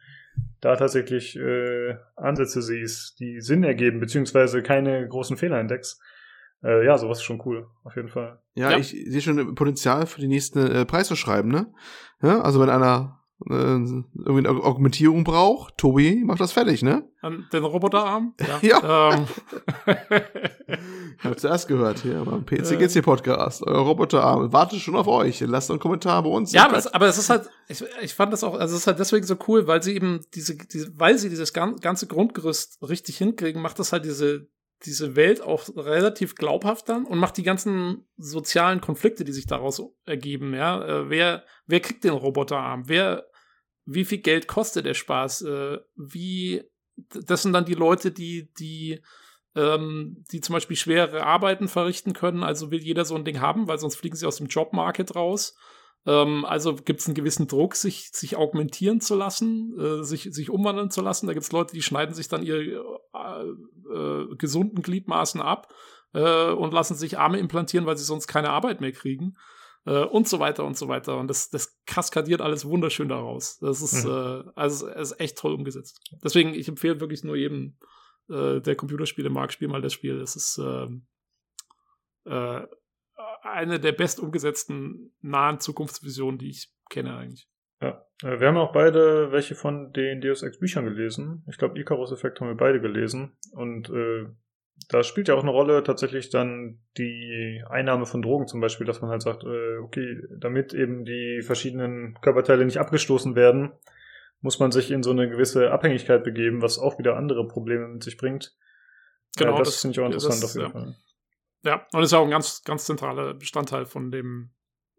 da 0.60 0.76
tatsächlich 0.76 1.34
äh, 1.36 1.96
Ansätze 2.14 2.60
siehst, 2.60 3.18
die 3.20 3.40
Sinn 3.40 3.64
ergeben, 3.64 4.00
beziehungsweise 4.00 4.62
keine 4.62 5.08
großen 5.08 5.36
Fehler 5.38 5.58
entdeckst. 5.58 5.98
Äh, 6.62 6.84
ja, 6.84 6.98
sowas 6.98 7.18
ist 7.18 7.24
schon 7.24 7.40
cool, 7.46 7.68
auf 7.84 7.96
jeden 7.96 8.08
Fall. 8.08 8.38
Ja, 8.54 8.72
Ja. 8.72 8.78
ich 8.78 8.88
sehe 8.90 9.20
schon 9.22 9.54
Potenzial 9.54 10.06
für 10.06 10.20
die 10.20 10.28
nächsten 10.28 10.58
äh, 10.58 10.84
Preisverschreiben, 10.84 11.50
ne? 11.50 11.72
Ja, 12.22 12.40
also 12.42 12.60
wenn 12.60 12.70
einer 12.70 13.20
irgendwie 13.44 14.38
eine 14.38 14.48
Aug- 14.48 14.64
Augmentierung 14.64 15.22
braucht, 15.24 15.76
Tobi 15.76 16.22
macht 16.24 16.40
das 16.40 16.52
fertig, 16.52 16.82
ne? 16.82 17.06
Den 17.52 17.64
Roboterarm? 17.64 18.34
Ja. 18.62 19.12
Ähm, 19.14 19.26
Ich 21.18 21.24
habe 21.24 21.36
zuerst 21.36 21.66
gehört 21.66 22.00
hier 22.00 22.22
beim 22.24 22.40
Äh. 22.42 22.44
PCGC 22.44 23.02
Podcast. 23.02 23.62
Euer 23.66 23.80
Roboterarm 23.80 24.52
wartet 24.52 24.80
schon 24.80 24.96
auf 24.96 25.06
euch. 25.06 25.40
Lasst 25.40 25.70
einen 25.70 25.80
Kommentar 25.80 26.22
bei 26.22 26.28
uns. 26.28 26.52
Ja, 26.52 26.66
aber 26.66 26.76
es, 26.76 26.86
aber 26.86 27.06
es 27.06 27.16
ist 27.16 27.30
halt, 27.30 27.48
ich, 27.68 27.82
ich 28.02 28.14
fand 28.14 28.32
das 28.34 28.44
auch, 28.44 28.54
also 28.54 28.74
es 28.74 28.82
ist 28.82 28.86
halt 28.86 28.98
deswegen 28.98 29.24
so 29.26 29.36
cool, 29.48 29.66
weil 29.66 29.82
sie 29.82 29.94
eben 29.94 30.20
diese, 30.34 30.56
diese 30.56 30.92
weil 30.98 31.16
sie 31.18 31.30
dieses 31.30 31.52
gan- 31.54 31.76
ganze 31.76 32.06
Grundgerüst 32.06 32.78
richtig 32.86 33.16
hinkriegen, 33.16 33.62
macht 33.62 33.78
das 33.78 33.92
halt 33.92 34.04
diese, 34.04 34.48
diese 34.84 35.16
Welt 35.16 35.40
auch 35.40 35.68
relativ 35.74 36.34
glaubhaft 36.34 36.88
dann 36.88 37.06
und 37.06 37.18
macht 37.18 37.36
die 37.36 37.42
ganzen 37.42 38.06
sozialen 38.16 38.80
Konflikte, 38.80 39.24
die 39.24 39.32
sich 39.32 39.46
daraus 39.46 39.82
ergeben, 40.04 40.54
ja. 40.54 40.84
Äh, 40.84 41.10
wer, 41.10 41.44
wer 41.66 41.80
kriegt 41.80 42.04
den 42.04 42.12
Roboterarm? 42.12 42.88
Wer, 42.88 43.26
wie 43.84 44.04
viel 44.04 44.18
Geld 44.18 44.48
kostet 44.48 44.84
der 44.84 44.94
Spaß? 44.94 45.42
Äh, 45.42 45.78
wie, 45.96 46.62
das 46.96 47.42
sind 47.42 47.52
dann 47.52 47.64
die 47.64 47.74
Leute, 47.74 48.10
die, 48.10 48.52
die, 48.58 49.00
ähm, 49.54 50.24
die 50.30 50.42
zum 50.42 50.52
Beispiel 50.52 50.76
schwere 50.76 51.24
Arbeiten 51.24 51.68
verrichten 51.68 52.12
können. 52.12 52.42
Also 52.42 52.70
will 52.70 52.82
jeder 52.82 53.06
so 53.06 53.14
ein 53.14 53.24
Ding 53.24 53.40
haben, 53.40 53.68
weil 53.68 53.78
sonst 53.78 53.96
fliegen 53.96 54.16
sie 54.16 54.26
aus 54.26 54.36
dem 54.36 54.48
Jobmarket 54.48 55.14
raus. 55.14 55.56
Ähm, 56.06 56.44
also 56.44 56.74
gibt 56.76 57.00
es 57.00 57.06
einen 57.06 57.14
gewissen 57.14 57.48
Druck, 57.48 57.74
sich, 57.74 58.10
sich 58.12 58.36
augmentieren 58.36 59.00
zu 59.00 59.14
lassen, 59.16 59.78
äh, 59.78 60.04
sich, 60.04 60.28
sich 60.32 60.50
umwandeln 60.50 60.90
zu 60.90 61.02
lassen. 61.02 61.26
Da 61.26 61.32
gibt 61.32 61.44
es 61.44 61.52
Leute, 61.52 61.74
die 61.74 61.82
schneiden 61.82 62.14
sich 62.14 62.28
dann 62.28 62.42
ihre 62.44 62.62
äh, 63.12 63.92
äh, 63.92 64.36
gesunden 64.36 64.82
Gliedmaßen 64.82 65.40
ab 65.40 65.72
äh, 66.14 66.50
und 66.50 66.72
lassen 66.72 66.94
sich 66.94 67.18
Arme 67.18 67.38
implantieren, 67.38 67.86
weil 67.86 67.96
sie 67.96 68.04
sonst 68.04 68.28
keine 68.28 68.50
Arbeit 68.50 68.80
mehr 68.80 68.92
kriegen. 68.92 69.34
Äh, 69.84 70.04
und 70.04 70.28
so 70.28 70.38
weiter 70.38 70.64
und 70.64 70.76
so 70.76 70.88
weiter. 70.88 71.16
Und 71.16 71.28
das, 71.28 71.50
das 71.50 71.78
kaskadiert 71.86 72.40
alles 72.40 72.64
wunderschön 72.64 73.08
daraus. 73.08 73.58
Das 73.58 73.82
ist, 73.82 74.04
Mhm. 74.04 74.10
äh, 74.10 74.42
also, 74.54 74.88
es 74.88 75.12
ist 75.12 75.20
echt 75.20 75.38
toll 75.38 75.54
umgesetzt. 75.54 76.00
Deswegen, 76.22 76.54
ich 76.54 76.68
empfehle 76.68 77.00
wirklich 77.00 77.24
nur 77.24 77.36
jedem, 77.36 77.78
der 78.28 78.74
Computerspiele 78.74 79.30
mag, 79.30 79.52
spiel 79.52 79.68
mal 79.68 79.80
das 79.80 79.92
Spiel. 79.92 80.20
Es 80.20 80.34
ist 80.34 80.58
ähm, 80.58 81.06
äh, 82.24 82.62
eine 83.52 83.80
der 83.80 83.92
best 83.92 84.20
umgesetzten 84.20 85.14
nahen 85.20 85.60
Zukunftsvisionen, 85.60 86.38
die 86.38 86.50
ich 86.50 86.72
kenne 86.90 87.16
eigentlich. 87.16 87.48
Ja. 87.80 88.04
Äh, 88.22 88.40
wir 88.40 88.48
haben 88.48 88.56
auch 88.56 88.72
beide 88.72 89.32
welche 89.32 89.54
von 89.54 89.92
den 89.92 90.20
Deus 90.20 90.42
Ex 90.42 90.58
Büchern 90.58 90.84
gelesen. 90.84 91.44
Ich 91.48 91.58
glaube, 91.58 91.78
Icarus 91.78 92.12
Effekt 92.12 92.40
haben 92.40 92.48
wir 92.48 92.56
beide 92.56 92.80
gelesen. 92.80 93.36
Und 93.52 93.90
äh, 93.90 94.26
da 94.88 95.02
spielt 95.02 95.28
ja 95.28 95.34
auch 95.34 95.42
eine 95.42 95.50
Rolle 95.50 95.82
tatsächlich 95.82 96.30
dann 96.30 96.80
die 96.96 97.62
Einnahme 97.68 98.06
von 98.06 98.22
Drogen 98.22 98.46
zum 98.46 98.60
Beispiel, 98.60 98.86
dass 98.86 99.00
man 99.00 99.10
halt 99.10 99.22
sagt, 99.22 99.44
äh, 99.44 99.76
okay, 99.78 100.22
damit 100.38 100.74
eben 100.74 101.04
die 101.04 101.42
verschiedenen 101.42 102.18
Körperteile 102.20 102.64
nicht 102.64 102.78
abgestoßen 102.78 103.34
werden, 103.34 103.72
muss 104.40 104.58
man 104.58 104.70
sich 104.72 104.90
in 104.90 105.02
so 105.02 105.10
eine 105.10 105.28
gewisse 105.28 105.70
Abhängigkeit 105.70 106.22
begeben, 106.24 106.62
was 106.62 106.78
auch 106.78 106.98
wieder 106.98 107.16
andere 107.16 107.48
Probleme 107.48 107.88
mit 107.88 108.02
sich 108.02 108.16
bringt. 108.16 108.54
Genau, 109.38 109.54
äh, 109.54 109.58
das, 109.58 109.68
das- 109.68 109.80
finde 109.80 109.92
ich 109.92 110.00
auch 110.00 110.06
interessant 110.06 110.42
das- 110.42 110.44
auf 110.44 110.54
jeden 110.54 110.66
ja. 110.66 110.72
Fall. 110.72 110.96
Ja, 111.66 111.86
und 111.92 112.02
ist 112.02 112.12
auch 112.14 112.24
ein 112.24 112.30
ganz, 112.30 112.62
ganz 112.64 112.84
zentraler 112.86 113.34
Bestandteil 113.34 113.84
von 113.86 114.10
dem, 114.10 114.50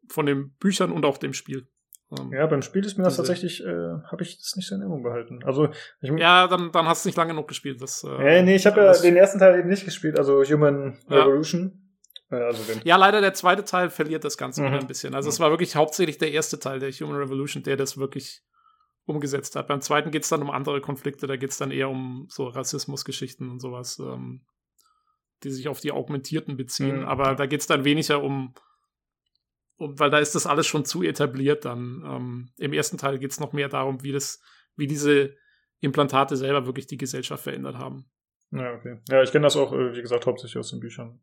von 0.10 0.26
den 0.26 0.52
Büchern 0.58 0.92
und 0.92 1.06
auch 1.06 1.18
dem 1.18 1.34
Spiel. 1.34 1.68
Ähm, 2.18 2.32
Ja, 2.32 2.46
beim 2.46 2.62
Spiel 2.62 2.86
ist 2.86 2.98
mir 2.98 3.04
das 3.04 3.18
tatsächlich, 3.18 3.64
äh, 3.66 3.68
habe 4.12 4.22
ich 4.22 4.38
das 4.38 4.56
nicht 4.56 4.68
so 4.68 4.76
in 4.76 4.82
Erinnerung 4.82 5.04
behalten. 5.04 5.40
Also, 5.44 5.70
ich, 6.02 6.10
ja, 6.12 6.48
dann, 6.48 6.72
dann 6.72 6.86
hast 6.88 7.04
du 7.04 7.10
nicht 7.10 7.18
lange 7.18 7.32
genug 7.32 7.48
gespielt. 7.48 7.82
Das, 7.82 8.04
äh, 8.04 8.40
Äh, 8.40 8.44
nee, 8.44 8.56
ich 8.56 8.66
habe 8.66 8.82
ja 8.82 8.94
den 8.94 9.16
ersten 9.18 9.40
Teil 9.40 9.60
eben 9.60 9.70
nicht 9.70 9.86
gespielt, 9.86 10.18
also 10.18 10.44
Human 10.44 10.98
Ja. 11.10 11.24
Revolution. 11.24 11.82
Äh, 12.30 12.36
also. 12.36 12.62
Ja, 12.84 12.98
leider 12.98 13.22
der 13.22 13.34
zweite 13.34 13.64
Teil 13.66 13.90
verliert 13.90 14.24
das 14.24 14.38
Ganze 14.38 14.62
Mhm. 14.62 14.68
wieder 14.68 14.80
ein 14.80 14.88
bisschen. 14.88 15.16
Also 15.16 15.30
es 15.30 15.40
war 15.40 15.50
wirklich 15.50 15.76
hauptsächlich 15.76 16.18
der 16.18 16.32
erste 16.32 16.60
Teil 16.60 16.80
der 16.80 16.92
Human 16.92 17.16
Revolution, 17.18 17.64
der 17.64 17.78
das 17.78 17.98
wirklich 17.98 18.42
umgesetzt 19.06 19.56
hat. 19.56 19.68
Beim 19.70 19.80
zweiten 19.80 20.12
geht 20.12 20.24
es 20.24 20.30
dann 20.30 20.42
um 20.42 20.50
andere 20.52 20.82
Konflikte, 20.82 21.28
da 21.28 21.38
geht 21.38 21.52
es 21.52 21.58
dann 21.58 21.72
eher 21.72 21.90
um 21.90 22.26
so 22.30 22.48
Rassismusgeschichten 22.48 23.50
und 23.50 23.62
sowas, 23.62 24.00
ähm, 24.00 24.42
die 25.44 25.52
sich 25.52 25.68
auf 25.68 25.80
die 25.80 25.92
Augmentierten 25.92 26.58
beziehen. 26.58 27.00
Mhm. 27.00 27.06
Aber 27.06 27.36
da 27.36 27.46
geht 27.46 27.62
es 27.62 27.68
dann 27.68 27.86
weniger 27.86 28.24
um, 28.24 28.54
um, 29.78 30.00
weil 30.00 30.10
da 30.10 30.20
ist 30.20 30.36
das 30.36 30.48
alles 30.48 30.68
schon 30.68 30.86
zu 30.86 31.04
etabliert 31.04 31.66
dann. 31.66 32.04
Ähm, 32.06 32.50
Im 32.58 32.74
ersten 32.74 32.98
Teil 32.98 33.20
geht 33.20 33.32
es 33.32 33.40
noch 33.40 33.54
mehr 33.54 33.70
darum, 33.70 34.04
wie 34.04 34.12
das, 34.12 34.42
wie 34.76 34.88
diese 34.88 35.36
Implantate 35.80 36.36
selber 36.36 36.66
wirklich 36.66 36.88
die 36.88 36.98
Gesellschaft 36.98 37.44
verändert 37.44 37.78
haben. 37.78 38.06
Ja, 38.52 38.74
okay. 38.74 39.00
Ja, 39.10 39.22
ich 39.22 39.32
kenne 39.32 39.46
das 39.46 39.56
auch, 39.56 39.74
äh, 39.74 39.96
wie 39.96 40.02
gesagt, 40.02 40.26
hauptsächlich 40.26 40.58
aus 40.58 40.72
den 40.72 40.80
Büchern. 40.80 41.20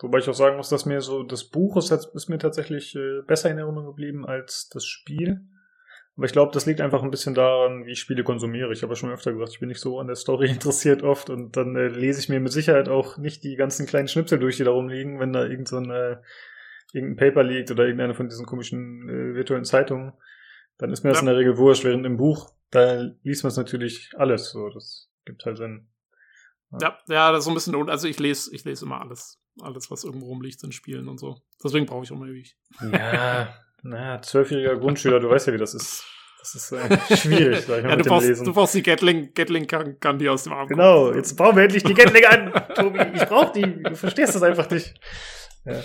Wobei 0.00 0.18
ich 0.18 0.28
auch 0.28 0.34
sagen 0.34 0.56
muss, 0.56 0.68
dass 0.68 0.86
mir 0.86 1.00
so 1.00 1.24
das 1.24 1.44
Buch 1.44 1.76
ist, 1.76 1.90
ist 1.90 2.28
mir 2.28 2.38
tatsächlich 2.38 2.94
äh, 2.94 3.22
besser 3.26 3.50
in 3.50 3.58
Erinnerung 3.58 3.86
geblieben 3.86 4.24
als 4.24 4.68
das 4.68 4.86
Spiel. 4.86 5.48
Aber 6.18 6.26
ich 6.26 6.32
glaube, 6.32 6.52
das 6.52 6.66
liegt 6.66 6.80
einfach 6.82 7.02
ein 7.02 7.10
bisschen 7.12 7.34
daran, 7.34 7.86
wie 7.86 7.92
ich 7.92 8.00
Spiele 8.00 8.24
konsumiere. 8.24 8.72
Ich 8.72 8.82
habe 8.82 8.92
ja 8.92 8.96
schon 8.96 9.10
öfter 9.12 9.32
gesagt, 9.32 9.52
ich 9.52 9.60
bin 9.60 9.68
nicht 9.68 9.80
so 9.80 9.98
an 10.00 10.08
der 10.08 10.16
Story 10.16 10.50
interessiert 10.50 11.02
oft 11.02 11.30
und 11.30 11.56
dann 11.56 11.74
äh, 11.76 11.86
lese 11.88 12.20
ich 12.20 12.28
mir 12.28 12.40
mit 12.40 12.52
Sicherheit 12.52 12.88
auch 12.90 13.16
nicht 13.18 13.42
die 13.44 13.54
ganzen 13.56 13.86
kleinen 13.86 14.08
Schnipsel 14.08 14.38
durch, 14.38 14.56
die 14.58 14.64
da 14.64 14.72
rumliegen, 14.72 15.20
wenn 15.20 15.32
da 15.32 15.46
irgend 15.46 15.68
so 15.68 15.76
ein, 15.78 15.90
äh, 15.90 16.16
irgendein 16.92 17.16
Paper 17.16 17.42
liegt 17.44 17.70
oder 17.70 17.84
irgendeine 17.84 18.14
von 18.14 18.28
diesen 18.28 18.46
komischen 18.46 19.08
äh, 19.08 19.34
virtuellen 19.36 19.64
Zeitungen. 19.64 20.12
Dann 20.78 20.90
ist 20.92 21.04
mir 21.04 21.10
das 21.10 21.18
Ja. 21.18 21.20
in 21.22 21.26
der 21.26 21.36
Regel 21.36 21.56
wurscht, 21.56 21.84
während 21.84 22.04
im 22.04 22.16
Buch, 22.16 22.52
da 22.70 23.00
liest 23.22 23.44
man 23.44 23.50
es 23.52 23.56
natürlich 23.56 24.10
alles. 24.16 24.50
So, 24.50 24.68
das 24.70 25.08
gibt 25.24 25.44
halt 25.46 25.56
Sinn. 25.56 25.88
Ja, 26.80 26.98
ja, 27.08 27.30
das 27.30 27.40
ist 27.40 27.44
so 27.46 27.50
ein 27.52 27.54
bisschen, 27.54 27.74
un- 27.76 27.88
also 27.90 28.08
ich 28.08 28.18
lese, 28.18 28.54
ich 28.54 28.64
lese 28.64 28.84
immer 28.84 29.00
alles, 29.00 29.40
alles, 29.60 29.90
was 29.90 30.04
irgendwo 30.04 30.26
rumliegt 30.26 30.62
in 30.64 30.72
Spielen 30.72 31.08
und 31.08 31.18
so. 31.18 31.40
Deswegen 31.62 31.86
brauche 31.86 32.04
ich 32.04 32.12
auch 32.12 32.16
mal 32.18 32.28
ewig. 32.28 32.58
Ja, 32.92 33.54
na, 33.82 34.20
zwölfjähriger 34.22 34.76
Grundschüler, 34.76 35.20
du 35.20 35.30
weißt 35.30 35.48
ja, 35.48 35.52
wie 35.52 35.58
das 35.58 35.74
ist. 35.74 36.04
Das 36.40 36.54
ist 36.54 36.72
äh, 36.72 37.16
schwierig, 37.16 37.60
sag 37.66 37.78
ich 37.78 37.84
mal, 37.84 37.90
Ja, 37.90 37.90
du 37.90 37.96
mit 37.96 38.06
dem 38.06 38.10
brauchst, 38.10 38.28
Lesen. 38.28 38.44
du 38.44 38.54
brauchst 38.54 38.74
die 38.74 38.82
Gatling, 38.82 39.34
Gatling 39.34 39.66
kann, 39.66 39.98
kann 39.98 40.18
die 40.18 40.28
aus 40.28 40.44
dem 40.44 40.52
Arm 40.52 40.68
genau, 40.68 41.06
kommen. 41.06 41.16
jetzt 41.16 41.36
bauen 41.36 41.56
wir 41.56 41.64
endlich 41.64 41.82
die 41.82 41.94
Gatling 41.94 42.24
an, 42.24 42.52
Tobi. 42.74 43.00
Ich 43.14 43.24
brauch 43.24 43.50
die. 43.52 43.82
Du 43.82 43.96
verstehst 43.96 44.34
das 44.34 44.42
einfach 44.42 44.70
nicht. 44.70 44.94
Ja, 45.64 45.82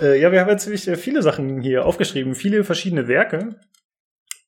äh, 0.00 0.20
ja 0.20 0.32
wir 0.32 0.40
haben 0.40 0.48
jetzt 0.48 0.64
ziemlich 0.64 0.88
äh, 0.88 0.96
viele 0.96 1.22
Sachen 1.22 1.60
hier 1.60 1.84
aufgeschrieben, 1.84 2.34
viele 2.34 2.64
verschiedene 2.64 3.06
Werke. 3.06 3.60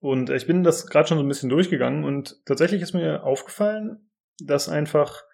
Und 0.00 0.30
äh, 0.30 0.36
ich 0.36 0.46
bin 0.46 0.64
das 0.64 0.86
gerade 0.86 1.08
schon 1.08 1.18
so 1.18 1.24
ein 1.24 1.28
bisschen 1.28 1.50
durchgegangen 1.50 2.04
und 2.04 2.40
tatsächlich 2.46 2.80
ist 2.80 2.94
mir 2.94 3.22
aufgefallen, 3.22 4.10
dass 4.38 4.68
einfach 4.68 5.26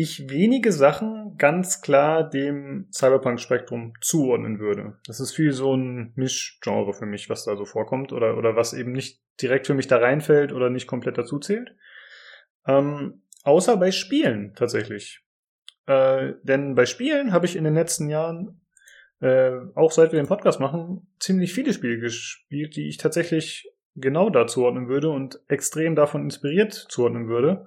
ich 0.00 0.30
wenige 0.30 0.70
Sachen 0.70 1.36
ganz 1.38 1.82
klar 1.82 2.28
dem 2.28 2.86
Cyberpunk-Spektrum 2.92 3.94
zuordnen 4.00 4.60
würde. 4.60 4.96
Das 5.06 5.18
ist 5.18 5.32
viel 5.32 5.52
so 5.52 5.74
ein 5.74 6.12
Mischgenre 6.14 6.94
für 6.94 7.06
mich, 7.06 7.28
was 7.28 7.44
da 7.44 7.56
so 7.56 7.64
vorkommt 7.64 8.12
oder, 8.12 8.36
oder 8.38 8.54
was 8.54 8.74
eben 8.74 8.92
nicht 8.92 9.20
direkt 9.42 9.66
für 9.66 9.74
mich 9.74 9.88
da 9.88 9.96
reinfällt 9.96 10.52
oder 10.52 10.70
nicht 10.70 10.86
komplett 10.86 11.18
dazu 11.18 11.40
zählt. 11.40 11.74
Ähm, 12.64 13.22
außer 13.42 13.76
bei 13.76 13.90
Spielen 13.90 14.54
tatsächlich. 14.54 15.24
Äh, 15.86 16.34
denn 16.44 16.76
bei 16.76 16.86
Spielen 16.86 17.32
habe 17.32 17.46
ich 17.46 17.56
in 17.56 17.64
den 17.64 17.74
letzten 17.74 18.08
Jahren, 18.08 18.60
äh, 19.20 19.50
auch 19.74 19.90
seit 19.90 20.12
wir 20.12 20.20
den 20.20 20.28
Podcast 20.28 20.60
machen, 20.60 21.08
ziemlich 21.18 21.52
viele 21.52 21.72
Spiele 21.72 21.98
gespielt, 21.98 22.76
die 22.76 22.88
ich 22.88 22.98
tatsächlich 22.98 23.68
genau 23.96 24.30
da 24.30 24.46
zuordnen 24.46 24.86
würde 24.86 25.10
und 25.10 25.40
extrem 25.48 25.96
davon 25.96 26.22
inspiriert 26.22 26.72
zuordnen 26.72 27.26
würde. 27.26 27.66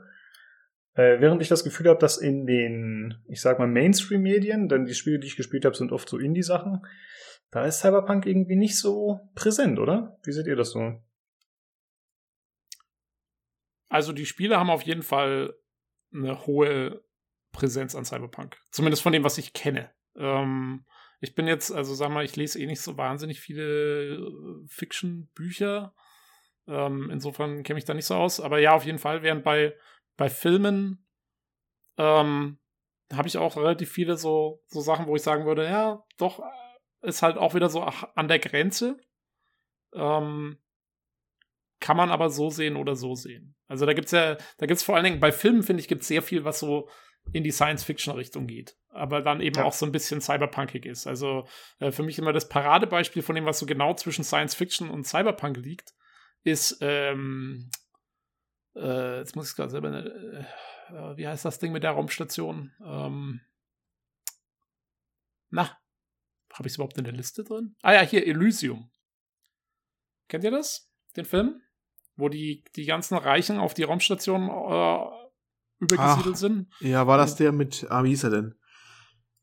Äh, 0.94 1.22
während 1.22 1.42
ich 1.42 1.48
das 1.48 1.64
Gefühl 1.64 1.88
habe, 1.88 2.00
dass 2.00 2.18
in 2.18 2.46
den, 2.46 3.24
ich 3.28 3.42
sag 3.42 3.60
mal, 3.60 3.68
Mainstream-Medien, 3.68 4.68
denn 4.68 4.86
die 4.86 4.94
Spiele, 4.94 5.20
die 5.20 5.28
ich 5.28 5.38
gespielt 5.38 5.66
habe, 5.66 5.76
sind 5.76 5.92
oft 5.92 6.10
so 6.10 6.18
Indie-Sachen, 6.18 6.86
da 7.50 7.66
ist 7.66 7.80
Cyberpunk 7.80 8.26
irgendwie 8.26 8.56
nicht 8.56 8.78
so 8.78 9.20
präsent, 9.36 9.80
oder? 9.80 10.18
Wie 10.24 10.32
seht 10.32 10.48
ihr 10.48 10.56
das 10.56 10.72
so? 10.72 11.02
Also 13.90 14.14
die 14.14 14.26
Spiele 14.26 14.58
haben 14.58 14.70
auf 14.70 14.84
jeden 14.84 15.04
Fall 15.04 15.54
eine 16.14 16.46
hohe 16.46 17.04
Präsenz 17.52 17.96
an 17.96 18.06
Cyberpunk. 18.06 18.58
Zumindest 18.72 19.04
von 19.04 19.12
dem, 19.12 19.24
was 19.24 19.38
ich 19.38 19.54
kenne. 19.54 19.92
Ähm, 20.16 20.86
ich 21.20 21.36
bin 21.36 21.48
jetzt, 21.48 21.72
also 21.72 21.94
sag 21.94 22.10
mal, 22.10 22.26
ich 22.26 22.36
lese 22.36 22.60
eh 22.60 22.66
nicht 22.66 22.82
so 22.82 22.98
wahnsinnig 22.98 23.42
viele 23.42 24.16
äh, 24.16 24.68
Fiction-Bücher. 24.68 25.94
Ähm, 26.68 27.10
insofern 27.12 27.64
kenne 27.64 27.80
ich 27.80 27.86
da 27.86 27.94
nicht 27.94 28.06
so 28.06 28.16
aus. 28.16 28.40
Aber 28.40 28.60
ja, 28.60 28.74
auf 28.74 28.86
jeden 28.86 28.98
Fall, 28.98 29.24
während 29.24 29.44
bei, 29.44 29.76
bei 30.18 30.30
Filmen, 30.30 31.06
ähm, 31.98 32.60
habe 33.14 33.28
ich 33.28 33.38
auch 33.38 33.58
relativ 33.58 33.92
viele 33.92 34.18
so, 34.18 34.64
so 34.68 34.82
Sachen, 34.82 35.08
wo 35.08 35.16
ich 35.16 35.22
sagen 35.22 35.46
würde, 35.46 35.66
ja, 35.66 36.04
doch, 36.18 36.40
äh, 36.40 37.08
ist 37.08 37.22
halt 37.22 37.38
auch 37.38 37.54
wieder 37.54 37.70
so 37.70 37.82
an 37.82 38.28
der 38.28 38.40
Grenze. 38.40 38.98
Ähm, 39.94 40.58
kann 41.80 41.98
man 41.98 42.12
aber 42.12 42.30
so 42.30 42.50
sehen 42.50 42.76
oder 42.76 42.96
so 42.96 43.16
sehen. 43.16 43.56
Also 43.68 43.86
da 43.86 43.94
gibt's 43.94 44.12
ja, 44.12 44.38
da 44.60 44.66
gibt's 44.68 44.84
vor 44.84 44.96
allen 44.96 45.04
Dingen, 45.04 45.20
bei 45.20 45.32
Filmen, 45.32 45.64
finde 45.64 45.82
ich, 45.82 45.88
gibt's 45.88 46.08
sehr 46.08 46.22
viel, 46.22 46.46
was 46.46 46.60
so 46.60 46.90
in 47.34 47.44
die 47.44 47.52
Science-Fiction-Richtung 47.52 48.48
geht. 48.48 48.78
Aber 48.90 49.22
dann 49.22 49.42
eben 49.42 49.58
Ja. 49.58 49.66
auch 49.66 49.74
so 49.74 49.86
ein 49.86 49.92
bisschen 49.92 50.22
cyberpunkig 50.22 50.86
ist. 50.86 51.08
Also 51.08 51.48
äh, 51.80 51.92
für 51.92 52.04
mich 52.04 52.20
immer 52.20 52.34
das 52.34 52.50
Paradebeispiel 52.50 53.24
von 53.24 53.36
dem, 53.36 53.46
was 53.46 53.60
so 53.60 53.66
genau 53.66 53.94
zwischen 53.96 54.24
Science-Fiction 54.24 54.90
und 54.90 55.06
Cyberpunk 55.06 55.58
liegt, 55.58 55.94
ist, 56.44 56.78
ähm, 56.82 57.70
äh, 58.76 59.20
jetzt 59.20 59.36
muss 59.36 59.50
ich 59.50 59.56
gerade 59.56 59.70
selber, 59.70 59.92
äh, 59.92 60.40
äh, 60.94 61.18
wie 61.18 61.28
heißt 61.28 61.46
das 61.46 61.60
Ding 61.60 61.72
mit 61.72 61.84
der 61.84 61.92
Raumstation? 61.92 62.72
Ähm, 62.84 63.42
na, 65.50 65.78
habe 66.54 66.68
ich 66.68 66.74
es 66.74 66.76
überhaupt 66.76 66.98
in 66.98 67.04
der 67.04 67.14
Liste 67.14 67.44
drin? 67.44 67.76
Ah 67.82 67.94
ja, 67.94 68.02
hier, 68.02 68.26
Elysium. 68.26 68.92
Kennt 70.28 70.44
ihr 70.44 70.52
das? 70.52 70.90
Den 71.16 71.26
Film? 71.26 71.62
Wo 72.16 72.30
die, 72.30 72.64
die 72.76 72.86
ganzen 72.86 73.18
Reichen 73.18 73.58
auf 73.58 73.74
die 73.74 73.84
Raumstation 73.84 74.44
äh, 74.50 75.22
übergesiedelt 75.80 76.36
Ach. 76.36 76.40
sind. 76.40 76.68
Ja, 76.80 77.08
war 77.08 77.18
das 77.18 77.36
der 77.36 77.52
mit, 77.52 77.86
ah, 77.90 78.04
wie 78.04 78.10
hieß 78.10 78.26
er 78.26 78.30
denn? 78.30 78.56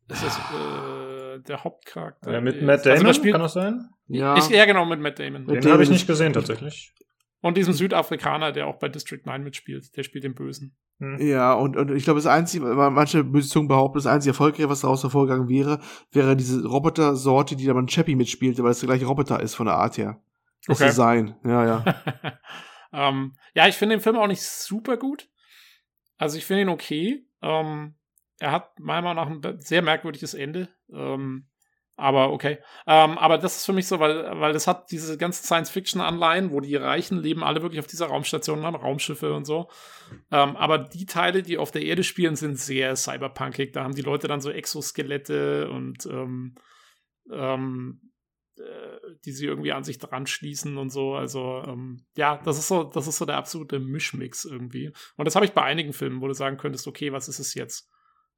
Das 0.07 0.23
ist 0.23 0.39
äh, 0.39 1.41
der 1.41 1.65
Hauptcharakter. 1.65 2.33
Äh, 2.33 2.41
mit 2.41 2.63
Matt 2.63 2.87
Damon, 2.87 2.93
Also 2.93 3.07
das 3.07 3.17
spielt, 3.17 3.35
kann 3.35 3.43
das 3.43 3.53
sein? 3.53 3.91
Ja, 4.07 4.37
ich, 4.39 4.49
ja, 4.49 4.65
genau, 4.65 4.87
mit 4.87 5.01
Matt 5.01 5.19
Damon. 5.19 5.45
Mit 5.45 5.65
Den 5.65 5.73
habe 5.73 5.83
ich 5.83 5.91
nicht 5.91 6.07
gesehen, 6.07 6.33
tatsächlich. 6.33 6.95
Und 7.41 7.57
diesem 7.57 7.73
Südafrikaner, 7.73 8.53
der 8.53 8.67
auch 8.67 8.79
bei 8.79 8.89
District 8.89 9.21
9 9.25 9.43
mitspielt. 9.43 9.97
Der 9.97 10.03
spielt 10.03 10.25
den 10.25 10.35
Bösen. 10.35 10.77
Hm. 10.99 11.21
ja, 11.21 11.55
und, 11.55 11.77
und 11.77 11.93
ich 11.93 12.03
glaube, 12.03 12.19
das 12.19 12.27
einzige, 12.27 12.65
manche 12.65 13.23
böse 13.23 13.49
Zungen 13.49 13.69
behaupten, 13.69 13.99
das 13.99 14.07
einzige 14.07 14.31
Erfolgreiche, 14.31 14.69
was 14.69 14.81
daraus 14.81 15.05
hervorgegangen 15.05 15.49
wäre, 15.49 15.79
wäre 16.11 16.37
diese 16.37 16.67
Roboter-Sorte, 16.67 17.55
die 17.55 17.67
da 17.67 17.75
man 17.75 17.87
Chappie 17.87 18.17
mitspielt, 18.17 18.61
weil 18.61 18.73
es 18.73 18.81
der 18.81 18.89
gleiche 18.89 19.07
Roboter 19.07 19.41
ist 19.41 19.55
von 19.55 19.67
der 19.67 19.77
Art 19.77 19.97
her. 19.97 20.21
Das 20.67 20.81
Okay. 20.81 20.89
Design, 20.89 21.37
ja, 21.45 21.65
ja. 21.65 21.85
ähm, 22.93 23.37
ja, 23.55 23.69
ich 23.69 23.77
finde 23.77 23.95
den 23.95 24.03
Film 24.03 24.17
auch 24.17 24.27
nicht 24.27 24.43
super 24.43 24.97
gut. 24.97 25.29
Also 26.17 26.37
ich 26.37 26.45
finde 26.45 26.63
ihn 26.63 26.69
okay. 26.69 27.25
Ähm, 27.43 27.95
er 28.41 28.51
hat 28.51 28.79
meiner 28.81 29.15
Meinung 29.15 29.41
nach 29.41 29.51
ein 29.51 29.61
sehr 29.61 29.83
merkwürdiges 29.83 30.35
Ende. 30.35 30.69
Ähm, 30.93 31.47
aber 31.99 32.33
okay. 32.33 32.59
Ähm, 32.87 33.19
aber 33.19 33.39
das 33.39 33.57
ist 33.57 33.67
für 33.67 33.73
mich 33.73 33.89
so, 33.89 33.99
weil, 33.99 34.41
weil 34.41 34.53
das 34.53 34.69
hat 34.69 34.93
diese 34.93 35.19
ganzen 35.19 35.45
Science-Fiction-Anleihen, 35.45 36.53
wo 36.53 36.61
die 36.61 36.77
Reichen 36.77 37.19
leben 37.19 37.43
alle 37.43 37.61
wirklich 37.61 37.81
auf 37.81 37.89
dieser 37.89 38.07
Raumstation, 38.07 38.65
haben 38.65 38.77
Raumschiffe 38.77 39.35
und 39.35 39.45
so. 39.45 39.69
Ähm, 40.31 40.57
aber 40.57 40.79
die 40.79 41.07
Teile, 41.07 41.43
die 41.43 41.59
auf 41.59 41.73
der 41.73 41.83
Erde 41.83 42.05
spielen, 42.05 42.37
sind 42.37 42.57
sehr 42.57 42.95
cyberpunkig. 42.95 43.73
Da 43.73 43.83
haben 43.83 43.97
die 43.97 44.03
Leute 44.03 44.29
dann 44.29 44.41
so 44.41 44.51
Exoskelette 44.51 45.69
und 45.71 46.07
ähm, 46.07 46.55
ähm, 47.33 48.01
äh, 48.59 48.99
die 49.25 49.33
sie 49.33 49.47
irgendwie 49.47 49.73
an 49.73 49.83
sich 49.83 49.99
dran 49.99 50.29
schließen 50.29 50.79
und 50.79 50.91
so. 50.91 51.15
Also 51.15 51.65
ähm, 51.67 52.07
ja, 52.17 52.41
das 52.45 52.59
ist 52.59 52.69
so, 52.69 52.85
das 52.85 53.09
ist 53.09 53.19
so 53.19 53.25
der 53.25 53.39
absolute 53.39 53.81
Mischmix 53.81 54.45
irgendwie. 54.45 54.93
Und 55.17 55.25
das 55.25 55.35
habe 55.35 55.47
ich 55.47 55.53
bei 55.53 55.63
einigen 55.63 55.93
Filmen, 55.93 56.21
wo 56.21 56.29
du 56.29 56.35
sagen 56.35 56.59
könntest, 56.59 56.87
okay, 56.87 57.13
was 57.13 57.27
ist 57.27 57.41
es 57.41 57.55
jetzt? 57.55 57.91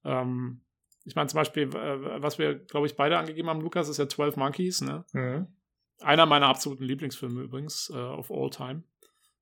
Ähm, 0.03 0.63
ich 1.05 1.15
meine 1.15 1.29
zum 1.29 1.39
Beispiel, 1.39 1.65
äh, 1.75 2.23
was 2.23 2.39
wir, 2.39 2.55
glaube 2.55 2.87
ich, 2.87 2.97
beide 2.97 3.19
angegeben 3.19 3.49
haben, 3.49 3.61
Lukas, 3.61 3.89
ist 3.89 3.99
ja 3.99 4.09
12 4.09 4.37
Monkeys, 4.37 4.81
ne? 4.81 5.05
Mhm. 5.13 5.47
Einer 6.01 6.27
meiner 6.27 6.47
absoluten 6.47 6.85
Lieblingsfilme 6.85 7.43
übrigens, 7.43 7.91
äh, 7.95 7.99
of 7.99 8.31
all 8.31 8.51
time. 8.51 8.85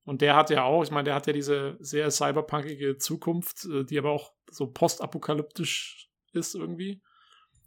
Und 0.03 0.21
der 0.21 0.35
hat 0.35 0.49
ja 0.49 0.63
auch, 0.63 0.83
ich 0.83 0.91
meine, 0.91 1.05
der 1.05 1.15
hat 1.15 1.27
ja 1.27 1.33
diese 1.33 1.77
sehr 1.79 2.09
cyberpunkige 2.09 2.97
Zukunft, 2.97 3.65
äh, 3.65 3.83
die 3.83 3.97
aber 3.97 4.11
auch 4.11 4.33
so 4.49 4.67
postapokalyptisch 4.67 6.09
ist 6.33 6.55
irgendwie. 6.55 7.01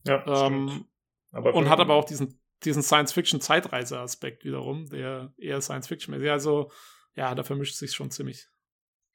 Ja, 0.05 0.25
Ähm, 0.27 0.69
stimmt. 0.69 0.87
Aber 1.31 1.55
und 1.55 1.69
hat 1.69 1.81
aber 1.81 1.95
auch 1.95 2.05
diesen, 2.05 2.41
diesen 2.65 2.83
Science-Fiction-Zeitreise-Aspekt 2.83 4.45
wiederum, 4.45 4.89
der 4.89 5.33
eher 5.39 5.61
Science-Fiction 5.61 6.15
ist. 6.15 6.29
Also, 6.29 6.71
ja, 7.15 7.35
da 7.35 7.43
vermischt 7.43 7.77
sich 7.77 7.93
schon 7.93 8.11
ziemlich. 8.11 8.49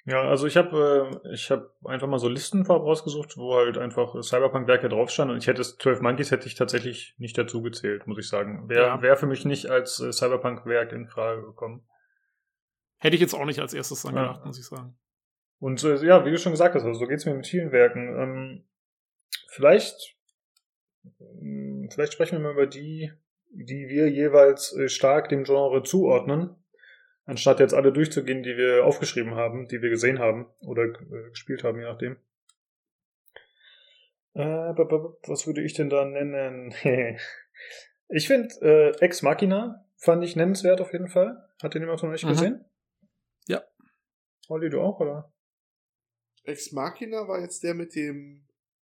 Ja, 0.10 0.22
also 0.22 0.48
ich 0.48 0.56
habe 0.56 1.20
äh, 1.26 1.34
ich 1.34 1.52
habe 1.52 1.70
einfach 1.84 2.08
mal 2.08 2.18
so 2.18 2.30
Listen 2.30 2.64
vorab 2.64 2.84
rausgesucht, 2.84 3.36
wo 3.36 3.56
halt 3.56 3.78
einfach 3.78 4.16
Cyberpunk-Werke 4.24 4.88
drauf 4.88 5.10
standen 5.10 5.34
und 5.34 5.40
ich 5.40 5.48
hätte 5.48 5.60
es 5.62 5.78
12 5.78 6.00
Monkeys 6.00 6.32
hätte 6.32 6.48
ich 6.48 6.56
tatsächlich 6.56 7.14
nicht 7.18 7.38
dazu 7.38 7.62
gezählt, 7.62 8.08
muss 8.08 8.18
ich 8.18 8.30
sagen. 8.30 8.70
Wäre 8.70 8.86
Ja. 8.88 9.02
wär 9.02 9.18
für 9.18 9.26
mich 9.28 9.44
nicht 9.44 9.66
als 9.70 10.00
äh, 10.00 10.14
Cyberpunk-Werk 10.14 10.94
in 10.94 11.08
Frage 11.08 11.42
gekommen. 11.42 11.86
Hätte 13.00 13.16
ich 13.16 13.22
jetzt 13.22 13.34
auch 13.36 13.44
nicht 13.46 13.60
als 13.60 13.74
erstes 13.74 14.02
dran 14.04 14.16
Ja. 14.16 14.28
gedacht, 14.28 14.46
muss 14.46 14.58
ich 14.58 14.66
sagen. 14.66 14.98
Und 15.60 15.84
äh, 15.84 15.98
ja, 16.06 16.24
wie 16.26 16.32
du 16.32 16.38
schon 16.38 16.54
gesagt 16.54 16.76
hast, 16.76 16.86
also 16.86 16.98
so 17.00 17.06
geht's 17.06 17.26
mir 17.26 17.34
mit 17.34 17.46
vielen 17.48 17.74
Werken. 17.74 18.16
Ähm, 18.18 18.64
vielleicht, 19.50 20.16
mh, 21.20 21.90
vielleicht 21.92 22.14
sprechen 22.14 22.38
wir 22.38 22.44
mal 22.44 22.54
über 22.54 22.68
die, 22.68 23.12
die 23.50 23.88
wir 23.90 24.10
jeweils 24.10 24.74
äh, 24.78 24.88
stark 24.88 25.28
dem 25.28 25.44
Genre 25.44 25.84
zuordnen, 25.84 26.56
anstatt 27.28 27.60
jetzt 27.60 27.74
alle 27.76 27.94
durchzugehen, 27.94 28.42
die 28.42 28.58
wir 28.58 28.84
aufgeschrieben 28.86 29.36
haben, 29.36 29.68
die 29.68 29.82
wir 29.84 29.90
gesehen 29.92 30.18
haben 30.18 30.48
oder 30.62 30.84
äh, 30.86 31.30
gespielt 31.30 31.64
haben, 31.64 31.78
je 31.80 31.86
nachdem. 31.86 32.18
Äh, 34.34 34.42
was 34.42 35.48
würde 35.48 35.62
ich 35.64 35.74
denn 35.74 35.90
da 35.90 36.06
nennen? 36.06 36.74
ich 38.10 38.28
finde 38.28 38.54
äh, 38.62 38.90
Ex 39.04 39.22
Machina 39.22 39.86
fand 39.98 40.24
ich 40.24 40.36
nennenswert 40.36 40.82
auf 40.82 40.94
jeden 40.94 41.08
Fall. 41.08 41.44
Hat 41.62 41.74
den 41.74 41.82
jemand 41.82 42.00
von 42.00 42.10
euch 42.12 42.24
Mhm. 42.24 42.30
gesehen? 42.30 42.66
Ja. 43.48 43.64
Olli, 44.48 44.70
du 44.70 44.80
auch, 44.82 45.00
oder? 45.00 45.34
Ex 46.44 46.72
Machina 46.72 47.28
war 47.28 47.42
jetzt 47.42 47.64
der 47.64 47.74
mit 47.74 47.96
dem 47.96 48.48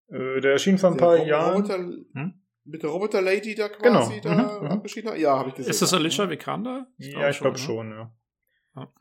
Äh, 0.08 0.40
der 0.40 0.52
erschien 0.52 0.78
vor 0.78 0.90
ein 0.90 0.96
paar 0.96 1.16
Rob- 1.16 1.26
Jahren. 1.26 1.54
Roboter, 1.62 1.78
Hm? 1.78 2.42
mit 2.64 2.82
der 2.82 2.90
Roboter-Lady 2.90 3.54
da 3.54 3.68
quasi 3.68 4.20
Genau. 4.20 4.36
da 4.36 4.58
Mhm, 4.60 4.64
mhm. 4.66 4.70
abgeschieden 4.72 5.10
hat? 5.12 5.18
Ja, 5.18 5.38
habe 5.38 5.50
ich 5.50 5.54
gesehen. 5.54 5.70
Ist 5.70 5.82
das 5.82 5.94
Alicia 5.94 6.28
Vikander? 6.28 6.88
Ja, 6.98 7.28
ich 7.30 7.38
glaube 7.38 7.56
ne? 7.56 7.62
schon, 7.62 7.90
ja. 7.92 8.12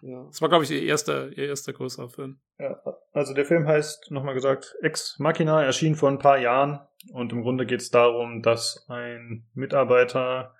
Ja. 0.01 0.23
Das 0.27 0.41
war, 0.41 0.49
glaube 0.49 0.63
ich, 0.63 0.71
ihr 0.71 0.81
erster, 0.83 1.27
ihr 1.29 1.47
erster 1.47 1.73
größerer 1.73 2.09
Film. 2.09 2.39
ja. 2.59 2.79
Also 3.13 3.33
der 3.33 3.45
Film 3.45 3.65
heißt, 3.65 4.11
nochmal 4.11 4.33
gesagt, 4.33 4.75
Ex 4.81 5.17
Machina, 5.19 5.63
erschien 5.63 5.95
vor 5.95 6.09
ein 6.09 6.19
paar 6.19 6.37
Jahren 6.37 6.81
und 7.13 7.31
im 7.31 7.43
Grunde 7.43 7.65
geht 7.65 7.79
es 7.81 7.89
darum, 7.89 8.41
dass 8.41 8.85
ein 8.89 9.45
Mitarbeiter 9.53 10.53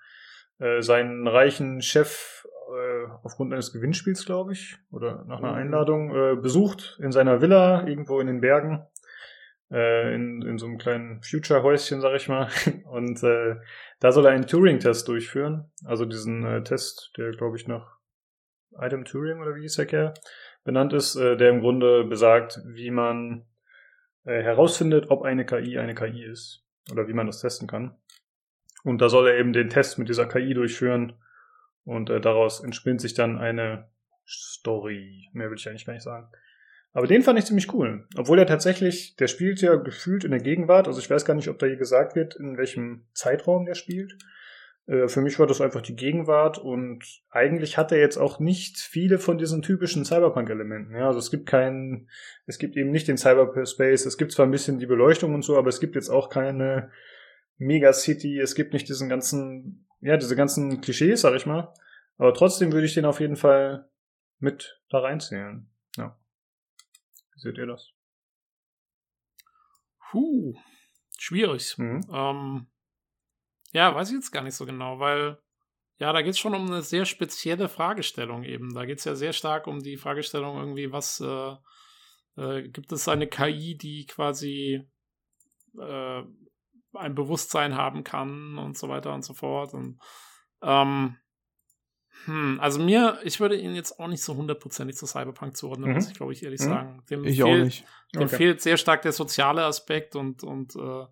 äh, 0.59 0.81
seinen 0.81 1.27
reichen 1.27 1.81
Chef 1.81 2.45
äh, 2.73 3.07
aufgrund 3.23 3.51
eines 3.51 3.73
Gewinnspiels, 3.73 4.25
glaube 4.25 4.53
ich, 4.53 4.77
oder 4.89 5.25
nach 5.27 5.39
einer 5.39 5.51
Mhm. 5.51 5.57
Einladung 5.57 6.15
äh, 6.15 6.35
besucht 6.37 6.97
in 7.01 7.11
seiner 7.11 7.41
Villa 7.41 7.85
irgendwo 7.87 8.21
in 8.21 8.27
den 8.27 8.39
Bergen. 8.41 8.85
Äh, 9.71 10.13
in, 10.13 10.41
in 10.43 10.57
so 10.59 10.67
einem 10.67 10.77
kleinen 10.77 11.21
Future-Häuschen, 11.23 11.99
sag 11.99 12.15
ich 12.15 12.29
mal. 12.29 12.47
Und 12.89 13.21
äh, 13.23 13.55
da 13.99 14.11
soll 14.11 14.25
er 14.27 14.31
einen 14.31 14.45
Turing-Test 14.47 15.07
durchführen. 15.07 15.71
Also 15.83 16.05
diesen 16.05 16.45
äh, 16.45 16.63
Test, 16.63 17.11
der, 17.17 17.31
glaube 17.31 17.57
ich, 17.57 17.67
nach 17.67 17.94
Item 18.79 19.05
Turing 19.05 19.41
oder 19.41 19.55
wie 19.55 19.61
hieß 19.61 19.75
der 19.75 19.85
Kerl, 19.85 20.13
benannt 20.63 20.93
ist, 20.93 21.15
äh, 21.15 21.37
der 21.37 21.49
im 21.49 21.61
Grunde 21.61 22.03
besagt, 22.03 22.59
wie 22.65 22.91
man 22.91 23.45
äh, 24.25 24.41
herausfindet, 24.41 25.09
ob 25.09 25.23
eine 25.23 25.45
KI 25.45 25.77
eine 25.77 25.95
KI 25.95 26.23
ist 26.23 26.63
oder 26.91 27.07
wie 27.07 27.13
man 27.13 27.27
das 27.27 27.41
testen 27.41 27.67
kann. 27.67 27.95
Und 28.83 29.01
da 29.01 29.09
soll 29.09 29.27
er 29.27 29.37
eben 29.37 29.53
den 29.53 29.69
Test 29.69 29.97
mit 29.97 30.09
dieser 30.09 30.27
KI 30.27 30.53
durchführen 30.53 31.13
und 31.83 32.09
äh, 32.09 32.21
daraus 32.21 32.63
entspinnt 32.63 33.01
sich 33.01 33.13
dann 33.13 33.37
eine 33.37 33.89
Story. 34.27 35.29
Mehr 35.33 35.49
will 35.49 35.57
ich 35.57 35.67
eigentlich 35.67 35.85
gar 35.85 35.93
nicht 35.93 36.03
sagen. 36.03 36.29
Aber 36.93 37.07
den 37.07 37.23
fand 37.23 37.37
ich 37.37 37.45
ziemlich 37.45 37.73
cool. 37.73 38.07
Obwohl 38.15 38.39
er 38.39 38.47
tatsächlich, 38.47 39.15
der 39.17 39.27
spielt 39.27 39.61
ja 39.61 39.75
gefühlt 39.75 40.23
in 40.23 40.31
der 40.31 40.39
Gegenwart. 40.39 40.87
Also 40.87 40.99
ich 40.99 41.09
weiß 41.09 41.25
gar 41.25 41.33
nicht, 41.33 41.49
ob 41.49 41.59
da 41.59 41.65
hier 41.65 41.75
gesagt 41.75 42.15
wird, 42.15 42.35
in 42.35 42.57
welchem 42.57 43.05
Zeitraum 43.13 43.65
der 43.65 43.75
spielt. 43.75 44.17
Äh, 44.87 45.07
Für 45.07 45.21
mich 45.21 45.39
war 45.39 45.47
das 45.47 45.61
einfach 45.61 45.81
die 45.81 45.95
Gegenwart 45.95 46.57
und 46.57 47.03
eigentlich 47.29 47.77
hat 47.77 47.91
er 47.91 47.99
jetzt 47.99 48.17
auch 48.17 48.39
nicht 48.39 48.77
viele 48.77 49.19
von 49.19 49.37
diesen 49.37 49.61
typischen 49.61 50.05
Cyberpunk-Elementen. 50.05 50.95
Ja, 50.95 51.07
also 51.07 51.19
es 51.19 51.31
gibt 51.31 51.47
keinen, 51.47 52.09
es 52.45 52.59
gibt 52.59 52.77
eben 52.77 52.91
nicht 52.91 53.07
den 53.07 53.17
Cyberspace, 53.17 54.05
es 54.05 54.17
gibt 54.17 54.31
zwar 54.31 54.45
ein 54.45 54.51
bisschen 54.51 54.79
die 54.79 54.85
Beleuchtung 54.85 55.33
und 55.33 55.43
so, 55.43 55.57
aber 55.57 55.69
es 55.69 55.79
gibt 55.79 55.95
jetzt 55.95 56.09
auch 56.09 56.29
keine 56.29 56.91
Megacity, 57.57 58.39
es 58.39 58.55
gibt 58.55 58.73
nicht 58.73 58.87
diesen 58.89 59.09
ganzen, 59.09 59.87
ja, 60.01 60.17
diese 60.17 60.35
ganzen 60.35 60.81
Klischees, 60.81 61.21
sag 61.21 61.35
ich 61.35 61.45
mal. 61.45 61.73
Aber 62.17 62.33
trotzdem 62.33 62.71
würde 62.71 62.85
ich 62.85 62.93
den 62.93 63.05
auf 63.05 63.19
jeden 63.19 63.35
Fall 63.35 63.89
mit 64.39 64.81
da 64.89 64.99
reinzählen. 64.99 65.69
Ja. 65.97 66.17
Wie 67.33 67.39
seht 67.39 67.57
ihr 67.57 67.65
das? 67.65 67.91
Puh, 70.11 70.55
schwierig. 71.17 71.77
Mhm. 71.77 72.01
Ähm, 72.13 72.67
ja, 73.75 73.93
weiß 73.93 74.09
ich 74.09 74.15
jetzt 74.15 74.31
gar 74.31 74.41
nicht 74.41 74.55
so 74.55 74.65
genau, 74.65 74.99
weil 74.99 75.37
ja, 75.97 76.11
da 76.13 76.21
geht 76.21 76.31
es 76.31 76.39
schon 76.39 76.55
um 76.55 76.65
eine 76.65 76.81
sehr 76.81 77.05
spezielle 77.05 77.69
Fragestellung 77.69 78.43
eben. 78.43 78.73
Da 78.73 78.85
geht 78.85 78.99
es 78.99 79.05
ja 79.05 79.15
sehr 79.15 79.33
stark 79.33 79.67
um 79.67 79.81
die 79.81 79.97
Fragestellung 79.97 80.57
irgendwie, 80.57 80.91
was 80.91 81.19
äh, 81.21 81.55
äh, 82.41 82.67
gibt 82.69 82.91
es 82.91 83.07
eine 83.07 83.27
KI, 83.27 83.77
die 83.77 84.05
quasi 84.05 84.81
äh, 85.77 86.23
ein 86.93 87.15
Bewusstsein 87.15 87.75
haben 87.75 88.03
kann 88.03 88.57
und 88.57 88.77
so 88.77 88.87
weiter 88.87 89.13
und 89.13 89.23
so 89.23 89.33
fort. 89.33 89.73
Und 89.73 89.99
ähm, 90.61 91.17
Hm, 92.25 92.59
also 92.59 92.79
mir, 92.79 93.19
ich 93.23 93.39
würde 93.39 93.55
ihn 93.55 93.75
jetzt 93.75 93.99
auch 93.99 94.07
nicht 94.07 94.23
so 94.23 94.35
hundertprozentig 94.35 94.95
zu 94.97 95.05
Cyberpunk 95.05 95.55
zuordnen, 95.55 95.89
Mhm. 95.89 95.95
muss 95.95 96.07
ich 96.09 96.15
glaube 96.15 96.33
ich 96.33 96.43
ehrlich 96.43 96.61
Mhm. 96.61 96.65
sagen. 96.65 97.03
Dem 97.09 97.25
Ich 97.25 97.35
fehlt, 97.35 97.61
auch 97.61 97.65
nicht. 97.65 97.85
Dem 98.15 98.23
Okay. 98.23 98.37
fehlt 98.37 98.61
sehr 98.61 98.77
stark 98.77 99.01
der 99.03 99.11
soziale 99.11 99.63
Aspekt 99.65 100.15
und, 100.15 100.43
und, 100.43 100.75
äh, 100.75 101.05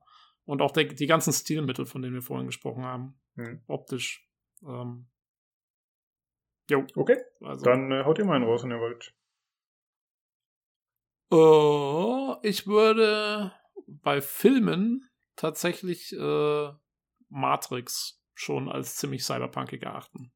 und 0.46 0.62
auch 0.62 0.72
der, 0.72 0.86
die 0.86 1.08
ganzen 1.08 1.34
Stilmittel, 1.34 1.86
von 1.86 2.02
denen 2.02 2.14
wir 2.14 2.22
vorhin 2.22 2.48
gesprochen 2.48 2.84
haben. 2.84 3.20
Mhm. 3.36 3.62
Optisch. 3.68 4.28
Ähm, 4.64 5.08
jo, 6.70 6.86
Okay, 6.96 7.18
also. 7.42 7.64
dann 7.66 7.92
äh, 7.92 8.04
haut 8.04 8.20
ihr 8.20 8.26
mal 8.26 8.36
einen 8.36 8.46
raus, 8.46 8.64
wenn 8.64 8.72
ihr 8.72 8.80
wollt. 8.80 9.14
Oh, 11.30 12.36
ich 12.44 12.68
würde 12.68 13.52
bei 13.88 14.22
Filmen 14.22 15.10
tatsächlich 15.36 16.14
äh, 16.14 16.70
Matrix 17.30 18.22
schon 18.36 18.70
als 18.70 18.96
ziemlich 18.98 19.24
cyberpunkig 19.24 19.84
erachten. 19.84 20.32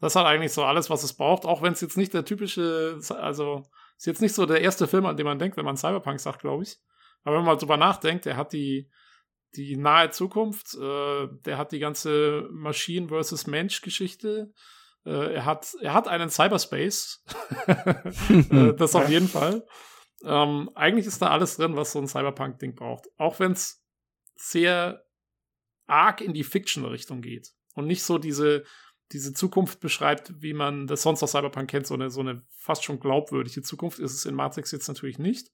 Das 0.00 0.16
hat 0.16 0.26
eigentlich 0.26 0.52
so 0.52 0.64
alles, 0.64 0.88
was 0.88 1.02
es 1.02 1.14
braucht, 1.14 1.44
auch 1.44 1.62
wenn 1.62 1.72
es 1.72 1.80
jetzt 1.80 1.96
nicht 1.96 2.14
der 2.14 2.24
typische, 2.24 2.98
also 3.10 3.62
ist 3.96 4.06
jetzt 4.06 4.22
nicht 4.22 4.34
so 4.34 4.46
der 4.46 4.60
erste 4.60 4.86
Film, 4.86 5.06
an 5.06 5.16
den 5.16 5.26
man 5.26 5.38
denkt, 5.38 5.56
wenn 5.56 5.64
man 5.64 5.76
Cyberpunk 5.76 6.20
sagt, 6.20 6.40
glaube 6.40 6.62
ich. 6.62 6.78
Aber 7.22 7.36
wenn 7.36 7.44
man 7.44 7.54
mal 7.54 7.58
drüber 7.60 7.76
nachdenkt, 7.76 8.24
der 8.24 8.36
hat 8.36 8.52
die, 8.52 8.90
die 9.56 9.76
nahe 9.76 10.10
Zukunft, 10.10 10.74
äh, 10.74 11.28
der 11.44 11.58
hat 11.58 11.72
die 11.72 11.78
ganze 11.78 12.48
Maschinen 12.50 13.08
versus 13.08 13.46
Mensch-Geschichte, 13.46 14.52
äh, 15.04 15.34
er, 15.34 15.44
hat, 15.44 15.74
er 15.80 15.94
hat 15.94 16.08
einen 16.08 16.30
Cyberspace, 16.30 17.24
äh, 18.28 18.74
das 18.74 18.94
auf 18.94 19.08
jeden 19.08 19.28
Fall. 19.28 19.66
Ähm, 20.24 20.70
eigentlich 20.74 21.06
ist 21.06 21.22
da 21.22 21.30
alles 21.30 21.56
drin, 21.56 21.76
was 21.76 21.92
so 21.92 22.00
ein 22.00 22.08
Cyberpunk-Ding 22.08 22.74
braucht. 22.74 23.06
Auch 23.16 23.38
wenn 23.38 23.52
es 23.52 23.82
sehr 24.34 25.04
arg 25.86 26.20
in 26.20 26.34
die 26.34 26.44
Fiction-Richtung 26.44 27.20
geht 27.20 27.52
und 27.74 27.86
nicht 27.86 28.02
so 28.02 28.18
diese, 28.18 28.64
diese 29.12 29.32
Zukunft 29.32 29.80
beschreibt, 29.80 30.42
wie 30.42 30.52
man 30.52 30.86
das 30.86 31.02
sonst 31.02 31.22
aus 31.22 31.32
Cyberpunk 31.32 31.70
kennt, 31.70 31.86
so 31.86 31.94
eine, 31.94 32.10
so 32.10 32.20
eine 32.20 32.42
fast 32.58 32.84
schon 32.84 32.98
glaubwürdige 32.98 33.62
Zukunft 33.62 33.98
ist 33.98 34.14
es 34.14 34.24
in 34.24 34.34
Matrix 34.34 34.72
jetzt 34.72 34.88
natürlich 34.88 35.18
nicht. 35.18 35.50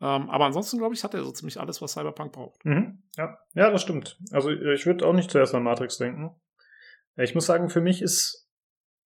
Ähm, 0.00 0.30
aber 0.30 0.44
ansonsten, 0.44 0.78
glaube 0.78 0.94
ich, 0.94 1.02
hat 1.02 1.14
er 1.14 1.24
so 1.24 1.32
ziemlich 1.32 1.58
alles, 1.58 1.82
was 1.82 1.92
Cyberpunk 1.92 2.32
braucht. 2.32 2.64
Mhm. 2.64 3.02
Ja. 3.16 3.38
ja, 3.54 3.70
das 3.70 3.82
stimmt. 3.82 4.18
Also 4.30 4.50
ich 4.50 4.86
würde 4.86 5.06
auch 5.06 5.12
nicht 5.12 5.30
zuerst 5.30 5.54
an 5.54 5.64
Matrix 5.64 5.98
denken. 5.98 6.30
Ich 7.16 7.34
muss 7.34 7.46
sagen, 7.46 7.68
für 7.68 7.80
mich 7.80 8.00
ist 8.00 8.48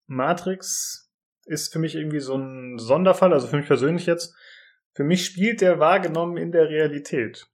Matrix 0.06 1.10
ist 1.44 1.72
für 1.72 1.78
mich 1.78 1.94
irgendwie 1.94 2.20
so 2.20 2.36
ein 2.36 2.78
Sonderfall, 2.78 3.32
also 3.32 3.48
für 3.48 3.56
mich 3.56 3.66
persönlich 3.66 4.06
jetzt. 4.06 4.34
Für 4.94 5.04
mich 5.04 5.24
spielt 5.24 5.60
der 5.60 5.78
wahrgenommen 5.78 6.36
in 6.36 6.52
der 6.52 6.68
Realität. 6.68 7.48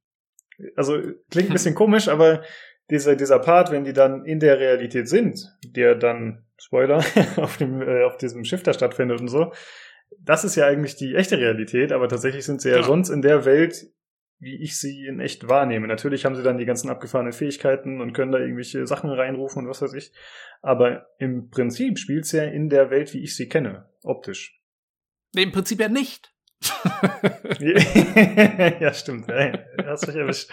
Also 0.74 1.00
klingt 1.30 1.50
ein 1.50 1.54
bisschen 1.54 1.74
komisch, 1.76 2.08
aber 2.08 2.42
dieser, 2.90 3.16
dieser 3.16 3.38
Part, 3.38 3.70
wenn 3.70 3.84
die 3.84 3.92
dann 3.92 4.24
in 4.24 4.40
der 4.40 4.58
Realität 4.58 5.08
sind, 5.08 5.56
der 5.64 5.94
dann, 5.94 6.46
Spoiler, 6.60 7.04
auf, 7.36 7.56
dem, 7.58 7.80
äh, 7.82 8.02
auf 8.02 8.16
diesem 8.16 8.44
Schiff 8.44 8.62
da 8.62 8.72
stattfindet 8.72 9.20
und 9.20 9.28
so, 9.28 9.52
das 10.20 10.44
ist 10.44 10.56
ja 10.56 10.66
eigentlich 10.66 10.96
die 10.96 11.14
echte 11.14 11.38
Realität, 11.38 11.92
aber 11.92 12.08
tatsächlich 12.08 12.44
sind 12.44 12.60
sie 12.60 12.68
ja 12.70 12.76
Genau. 12.76 12.86
sonst 12.88 13.08
in 13.10 13.22
der 13.22 13.44
Welt, 13.44 13.86
wie 14.40 14.62
ich 14.62 14.78
sie 14.78 15.06
in 15.06 15.18
echt 15.20 15.48
wahrnehme. 15.48 15.86
Natürlich 15.88 16.24
haben 16.24 16.36
sie 16.36 16.42
dann 16.42 16.58
die 16.58 16.64
ganzen 16.64 16.90
abgefahrenen 16.90 17.32
Fähigkeiten 17.32 18.00
und 18.00 18.12
können 18.12 18.30
da 18.32 18.38
irgendwelche 18.38 18.86
Sachen 18.86 19.10
reinrufen 19.10 19.62
und 19.64 19.68
was 19.68 19.82
weiß 19.82 19.94
ich. 19.94 20.12
Aber 20.62 21.06
im 21.18 21.50
Prinzip 21.50 21.98
spielt 21.98 22.24
es 22.24 22.32
ja 22.32 22.44
in 22.44 22.68
der 22.68 22.90
Welt, 22.90 23.12
wie 23.14 23.22
ich 23.22 23.34
sie 23.36 23.48
kenne, 23.48 23.88
optisch. 24.02 24.60
Nee, 25.34 25.42
im 25.44 25.52
Prinzip 25.52 25.80
ja 25.80 25.88
nicht. 25.88 26.32
ja, 28.80 28.92
stimmt. 28.92 29.28
Ja, 29.28 29.52
hast 29.84 30.06
mich 30.06 30.16
erwischt. 30.16 30.52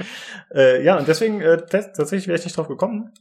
Äh, 0.54 0.84
ja, 0.84 0.98
und 0.98 1.08
deswegen, 1.08 1.42
äh, 1.42 1.58
tats- 1.70 1.94
tatsächlich 1.94 2.28
wäre 2.28 2.38
ich 2.38 2.44
nicht 2.46 2.58
drauf 2.58 2.68
gekommen. 2.68 3.12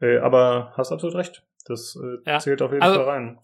Äh, 0.00 0.18
aber 0.18 0.72
hast 0.76 0.92
absolut 0.92 1.14
recht. 1.16 1.44
Das 1.66 1.96
äh, 1.96 2.30
Ja. 2.30 2.38
zählt 2.38 2.62
auf 2.62 2.72
jeden 2.72 2.82
Also- 2.82 2.96
Fall 3.04 3.08
rein. 3.08 3.38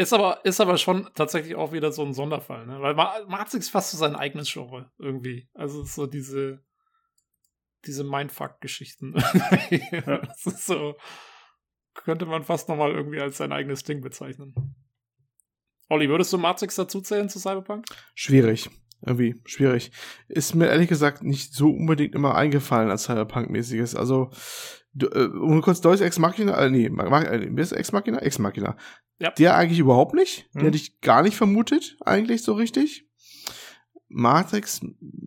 Ist 0.00 0.14
aber, 0.14 0.42
ist 0.46 0.60
aber 0.62 0.78
schon 0.78 1.10
tatsächlich 1.14 1.56
auch 1.56 1.72
wieder 1.72 1.92
so 1.92 2.02
ein 2.02 2.14
Sonderfall, 2.14 2.64
ne? 2.66 2.80
Weil 2.80 2.94
Ma- 2.94 3.20
Matrix 3.28 3.66
ist 3.66 3.68
fast 3.70 3.90
so 3.90 3.98
sein 3.98 4.16
eigenes 4.16 4.50
Genre 4.50 4.90
irgendwie. 4.98 5.50
Also 5.52 5.84
so 5.84 6.06
diese, 6.06 6.64
diese 7.84 8.02
Mindfuck-Geschichten. 8.04 9.12
das 9.12 10.46
ist 10.46 10.64
so, 10.64 10.96
könnte 11.92 12.24
man 12.24 12.44
fast 12.44 12.70
nochmal 12.70 12.92
irgendwie 12.92 13.20
als 13.20 13.36
sein 13.36 13.52
eigenes 13.52 13.84
Ding 13.84 14.00
bezeichnen. 14.00 14.54
Olli, 15.90 16.08
würdest 16.08 16.32
du 16.32 16.38
Matrix 16.38 16.76
dazu 16.76 17.02
zählen 17.02 17.28
zu 17.28 17.38
Cyberpunk? 17.38 17.84
Schwierig. 18.14 18.70
Irgendwie 19.04 19.40
schwierig. 19.44 19.92
Ist 20.28 20.54
mir 20.54 20.66
ehrlich 20.68 20.88
gesagt 20.88 21.22
nicht 21.22 21.54
so 21.54 21.70
unbedingt 21.70 22.14
immer 22.14 22.34
eingefallen 22.34 22.90
als 22.90 23.04
Cyberpunk-mäßiges. 23.04 23.96
Also, 23.96 24.30
du, 24.92 25.06
äh, 25.08 25.24
um 25.28 25.62
kurz 25.62 25.80
Deus 25.80 26.00
Ex 26.00 26.18
Machina, 26.18 26.56
äh, 26.58 26.70
nee, 26.70 26.88
Ma- 26.90 27.08
Ma- 27.08 27.22
äh, 27.22 27.46
Ex 27.46 27.92
Machina? 27.92 28.18
Ex 28.18 28.38
Machina. 28.38 28.76
Ja. 29.18 29.30
Der 29.32 29.56
eigentlich 29.56 29.78
überhaupt 29.78 30.14
nicht. 30.14 30.48
Den 30.54 30.60
Hm. 30.60 30.66
hätte 30.66 30.76
ich 30.76 31.00
gar 31.00 31.22
nicht 31.22 31.36
vermutet, 31.36 31.96
eigentlich 32.04 32.42
so 32.42 32.54
richtig. 32.54 33.06
Matrix, 34.08 34.80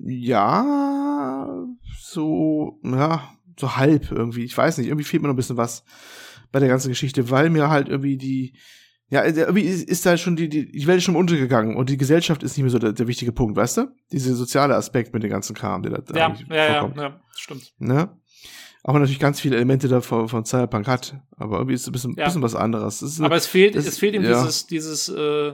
ja, 0.06 1.66
so, 2.00 2.80
ja, 2.84 3.30
so 3.60 3.76
halb 3.78 4.12
irgendwie. 4.12 4.44
Ich 4.44 4.58
weiß 4.58 4.78
nicht, 4.78 4.88
irgendwie 4.88 5.06
fehlt 5.06 5.22
mir 5.22 5.30
noch 5.30 5.34
ein 5.36 5.38
bisschen 5.38 5.58
was 5.58 5.84
bei 6.52 6.60
der 6.60 6.68
ganzen 6.70 6.90
Geschichte, 6.90 7.30
weil 7.30 7.50
mir 7.50 7.70
halt 7.70 7.88
irgendwie 7.90 8.18
die, 8.18 8.56
ja, 9.10 9.22
äh, 9.22 9.32
irgendwie 9.32 9.62
ist, 9.64 9.88
ist 9.88 10.06
da 10.06 10.18
schon 10.18 10.36
die, 10.36 10.50
die, 10.50 10.72
die 10.72 10.88
Welt 10.88 10.98
ist 10.98 11.04
schon 11.04 11.16
untergegangen 11.16 11.76
und 11.76 11.90
die 11.90 11.98
Gesellschaft 11.98 12.42
ist 12.44 12.58
nicht 12.58 12.64
mehr 12.64 12.72
so 12.72 12.80
der, 12.80 12.94
der 12.94 13.08
wichtige 13.08 13.32
Punkt, 13.32 13.56
weißt 13.56 13.78
du? 13.78 13.88
Dieser 14.12 14.34
soziale 14.36 14.76
Aspekt 14.76 15.14
mit 15.14 15.24
dem 15.24 15.30
ganzen 15.30 15.56
Kram, 15.56 15.84
der 15.84 15.92
da 15.94 15.98
da 16.02 16.20
Ja, 16.20 16.36
ja, 16.50 16.56
ja, 16.74 16.94
ja, 16.96 17.22
stimmt. 17.36 17.74
Ne? 17.78 18.18
Auch 18.84 18.94
wenn 18.94 19.02
natürlich 19.02 19.20
ganz 19.20 19.40
viele 19.40 19.56
Elemente 19.56 19.88
davon 19.88 20.28
von 20.28 20.46
Cyberpunk 20.46 20.88
hat, 20.88 21.16
aber 21.38 21.58
irgendwie 21.58 21.76
ist 21.76 21.82
es 21.82 21.88
ein 21.88 21.92
bisschen, 21.94 22.16
Ja. 22.18 22.26
bisschen 22.26 22.42
was 22.42 22.56
anderes. 22.56 23.02
Es 23.02 23.14
ist 23.14 23.22
Aber 23.22 23.36
es 23.36 23.48
fehlt, 23.48 23.76
das- 23.76 23.86
es 23.88 23.98
fehlt 24.00 24.16
ihm 24.16 24.24
ja. 24.24 24.30
dieses, 24.42 24.68
dieses, 24.68 25.10
äh, 25.10 25.54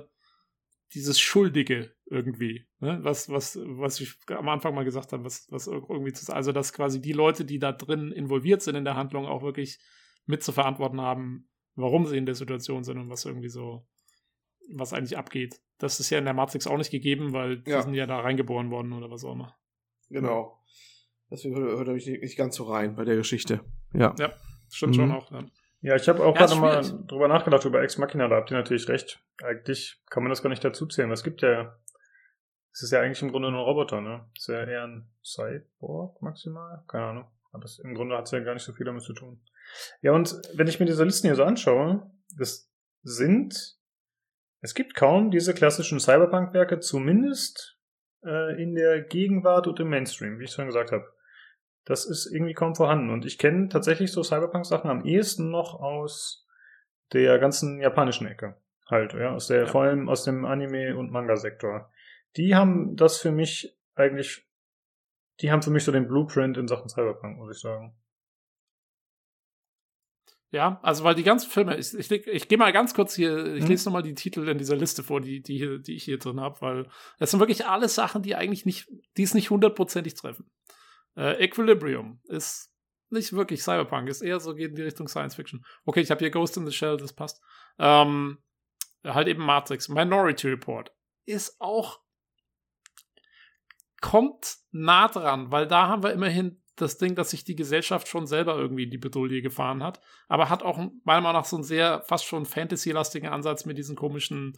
dieses 0.96 1.20
Schuldige 1.20 1.92
irgendwie, 2.10 2.66
ne? 2.80 3.00
Was, 3.04 3.30
was, 3.30 3.60
was 3.64 4.00
ich 4.00 4.16
am 4.30 4.50
Anfang 4.50 4.74
mal 4.74 4.84
gesagt 4.86 5.14
habe, 5.14 5.24
was, 5.26 5.46
was 5.52 5.68
irgendwie 5.68 6.14
zu, 6.14 6.34
also 6.34 6.52
dass 6.52 6.74
quasi 6.74 7.00
die 7.02 7.12
Leute, 7.14 7.46
die 7.46 7.60
da 7.60 7.72
drin 7.72 8.12
involviert 8.12 8.64
sind 8.64 8.74
in 8.76 8.86
der 8.86 8.96
Handlung, 8.96 9.28
auch 9.28 9.44
wirklich 9.44 9.78
mit 10.26 10.42
zu 10.42 10.52
verantworten 10.52 11.00
haben, 11.02 11.49
warum 11.80 12.06
sie 12.06 12.18
in 12.18 12.26
der 12.26 12.36
Situation 12.36 12.84
sind 12.84 12.98
und 12.98 13.10
was 13.10 13.26
irgendwie 13.26 13.50
so, 13.50 13.86
was 14.74 14.94
eigentlich 14.94 15.18
abgeht. 15.18 15.60
Das 15.78 16.00
ist 16.00 16.10
ja 16.10 16.18
in 16.20 16.26
der 16.26 16.34
Matrix 16.34 16.68
auch 16.68 16.78
nicht 16.78 16.92
gegeben, 16.92 17.34
weil 17.34 17.60
die 17.60 17.72
Ja. 17.72 17.82
sind 17.82 17.94
ja 17.94 18.06
da 18.06 18.20
reingeboren 18.20 18.70
worden 18.72 18.94
oder 18.94 19.10
was 19.10 19.24
auch 19.24 19.34
immer. 19.34 19.56
Genau. 20.10 20.60
Deswegen 21.32 21.56
hört, 21.58 21.88
er 21.88 21.94
mich 21.94 22.08
nicht 22.08 22.38
ganz 22.38 22.56
so 22.56 22.64
rein 22.66 22.96
bei 22.96 23.06
der 23.06 23.16
Geschichte. 23.16 23.62
Ja. 23.94 24.16
Ja, 24.20 24.34
stimmt 24.70 24.92
Mhm. 24.96 25.00
schon 25.00 25.12
auch. 25.12 25.32
Ja. 25.32 25.44
Ja, 25.82 25.96
ich 25.96 26.10
habe 26.10 26.26
auch 26.26 26.36
Ja, 26.36 26.46
gerade 26.46 26.60
mal 26.60 26.82
drüber 27.08 27.28
nachgedacht 27.30 27.64
über 27.64 27.82
Ex 27.82 27.98
Machina, 27.98 28.28
da 28.28 28.36
habt 28.36 28.52
ihr 28.52 28.58
natürlich 28.58 28.90
recht. 28.90 29.24
Eigentlich 29.42 30.02
kann 30.10 30.24
man 30.24 30.30
das 30.30 30.42
gar 30.44 30.50
nicht 30.50 30.64
dazu 30.64 30.86
zählen. 30.88 31.10
Es 31.12 31.24
gibt 31.24 31.42
ja, 31.42 31.80
es 32.74 32.84
ist 32.84 32.92
ja 32.92 33.00
eigentlich 33.00 33.22
im 33.22 33.32
Grunde 33.32 33.50
nur 33.52 33.62
ein 33.62 33.66
Roboter, 33.66 34.02
ne? 34.02 34.30
Ist 34.36 34.48
ja 34.50 34.66
eher 34.66 34.84
ein 34.84 35.10
Cyborg 35.24 36.22
maximal? 36.22 36.84
Keine 36.90 37.06
Ahnung. 37.06 37.26
Aber 37.52 37.62
das, 37.62 37.80
im 37.80 37.96
Grunde 37.96 38.18
hat 38.18 38.26
es 38.26 38.32
ja 38.32 38.40
gar 38.42 38.54
nicht 38.56 38.64
so 38.64 38.74
viel 38.74 38.86
damit 38.86 39.04
zu 39.04 39.14
tun. 39.14 39.42
Ja, 40.02 40.12
und 40.14 40.36
wenn 40.56 40.68
ich 40.68 40.80
mir 40.80 40.86
diese 40.86 41.04
Listen 41.04 41.28
hier 41.28 41.36
so 41.36 41.44
anschaue, 41.44 42.10
das 42.38 42.72
sind, 43.04 43.78
es 44.62 44.74
gibt 44.74 44.96
kaum 44.96 45.32
diese 45.32 45.54
klassischen 45.54 46.00
Cyberpunk-Werke, 46.00 46.80
zumindest 46.80 47.78
äh, 48.24 48.62
in 48.62 48.76
der 48.76 49.02
Gegenwart 49.02 49.68
und 49.68 49.80
im 49.80 49.90
Mainstream, 49.90 50.40
wie 50.40 50.46
ich 50.46 50.52
schon 50.52 50.66
gesagt 50.68 50.92
habe. 50.92 51.06
Das 51.86 52.06
ist 52.06 52.28
irgendwie 52.32 52.54
kaum 52.54 52.76
vorhanden. 52.76 53.10
Und 53.10 53.26
ich 53.26 53.38
kenne 53.38 53.70
tatsächlich 53.70 54.12
so 54.12 54.22
Cyberpunk-Sachen 54.22 54.90
am 54.90 55.06
ehesten 55.06 55.50
noch 55.50 55.80
aus 55.80 56.46
der 57.14 57.40
ganzen 57.40 57.80
japanischen 57.82 58.28
Ecke. 58.28 58.56
Halt, 58.88 59.14
ja, 59.14 59.34
aus 59.34 59.48
der, 59.48 59.62
Ja. 59.62 59.66
vor 59.68 59.84
allem 59.84 60.10
aus 60.10 60.24
dem 60.24 60.46
Anime- 60.46 60.96
und 60.98 61.12
Manga-Sektor. 61.12 61.92
Die 62.38 62.56
haben 62.56 62.96
das 62.96 63.18
für 63.18 63.32
mich 63.32 63.76
eigentlich, 63.96 64.48
die 65.42 65.52
haben 65.52 65.62
für 65.62 65.72
mich 65.72 65.84
so 65.84 65.92
den 65.92 66.08
Blueprint 66.08 66.58
in 66.58 66.68
Sachen 66.68 66.90
Cyberpunk, 66.90 67.38
muss 67.38 67.56
ich 67.56 67.62
sagen. 67.62 67.96
Ja, 70.52 70.80
also 70.82 71.04
weil 71.04 71.14
die 71.14 71.24
ganzen 71.24 71.50
Filme, 71.50 71.78
ich, 71.78 71.94
ich, 71.94 72.12
ich 72.12 72.48
gehe 72.48 72.58
mal 72.58 72.74
ganz 72.74 72.96
kurz 72.96 73.14
hier, 73.14 73.54
ich 73.56 73.64
Hm. 73.64 73.70
lese 73.70 73.86
nochmal 73.86 74.02
die 74.02 74.16
Titel 74.16 74.48
in 74.48 74.58
dieser 74.58 74.76
Liste 74.76 75.04
vor, 75.04 75.22
die, 75.22 75.42
die, 75.44 75.58
hier, 75.58 75.78
die 75.78 75.96
ich 75.96 76.04
hier 76.04 76.18
drin 76.18 76.40
habe, 76.40 76.60
weil 76.62 76.90
das 77.20 77.32
sind 77.32 77.40
wirklich 77.40 77.68
alles 77.68 77.94
Sachen, 77.94 78.24
die 78.24 78.36
eigentlich 78.36 78.66
nicht, 78.66 78.88
die 79.16 79.24
es 79.24 79.36
nicht 79.36 79.52
hundertprozentig 79.52 80.16
treffen. 80.16 80.50
Äh, 81.16 81.44
Equilibrium 81.44 82.20
ist 82.26 82.74
nicht 83.12 83.34
wirklich 83.34 83.62
Cyberpunk, 83.62 84.10
ist 84.10 84.22
eher 84.22 84.40
so 84.40 84.56
geht 84.56 84.72
in 84.72 84.76
die 84.76 84.84
Richtung 84.84 85.08
Science 85.08 85.36
Fiction. 85.36 85.64
Okay, 85.86 86.02
ich 86.02 86.10
habe 86.10 86.20
hier 86.20 86.32
Ghost 86.32 86.58
in 86.58 86.66
the 86.66 86.72
Shell, 86.72 86.98
das 86.98 87.14
passt. 87.14 87.42
Ähm, 87.78 88.40
halt 89.04 89.28
eben 89.28 89.44
Matrix. 89.46 89.88
Minority 89.88 90.48
Report 90.48 90.92
ist 91.26 91.60
auch 91.60 92.00
kommt 94.02 94.58
nah 94.72 95.08
dran, 95.08 95.52
weil 95.52 95.68
da 95.68 95.88
haben 95.88 96.04
wir 96.04 96.14
immerhin 96.14 96.62
das 96.82 96.98
Ding, 96.98 97.16
dass 97.16 97.32
sich 97.32 97.44
die 97.44 97.56
Gesellschaft 97.56 98.08
schon 98.08 98.28
selber 98.28 98.58
irgendwie 98.58 98.84
in 98.84 98.92
die 98.92 98.98
Bedouille 98.98 99.42
gefahren 99.42 99.84
hat, 99.84 100.02
aber 100.28 100.50
hat 100.50 100.64
auch 100.64 100.78
meiner 100.78 101.22
Meinung 101.22 101.42
nach 101.42 101.46
so 101.46 101.58
einen 101.58 101.64
sehr 101.64 102.02
fast 102.08 102.26
schon 102.26 102.46
Fantasy-lastigen 102.46 103.30
Ansatz 103.30 103.66
mit 103.66 103.78
diesen 103.78 103.96
komischen 103.96 104.58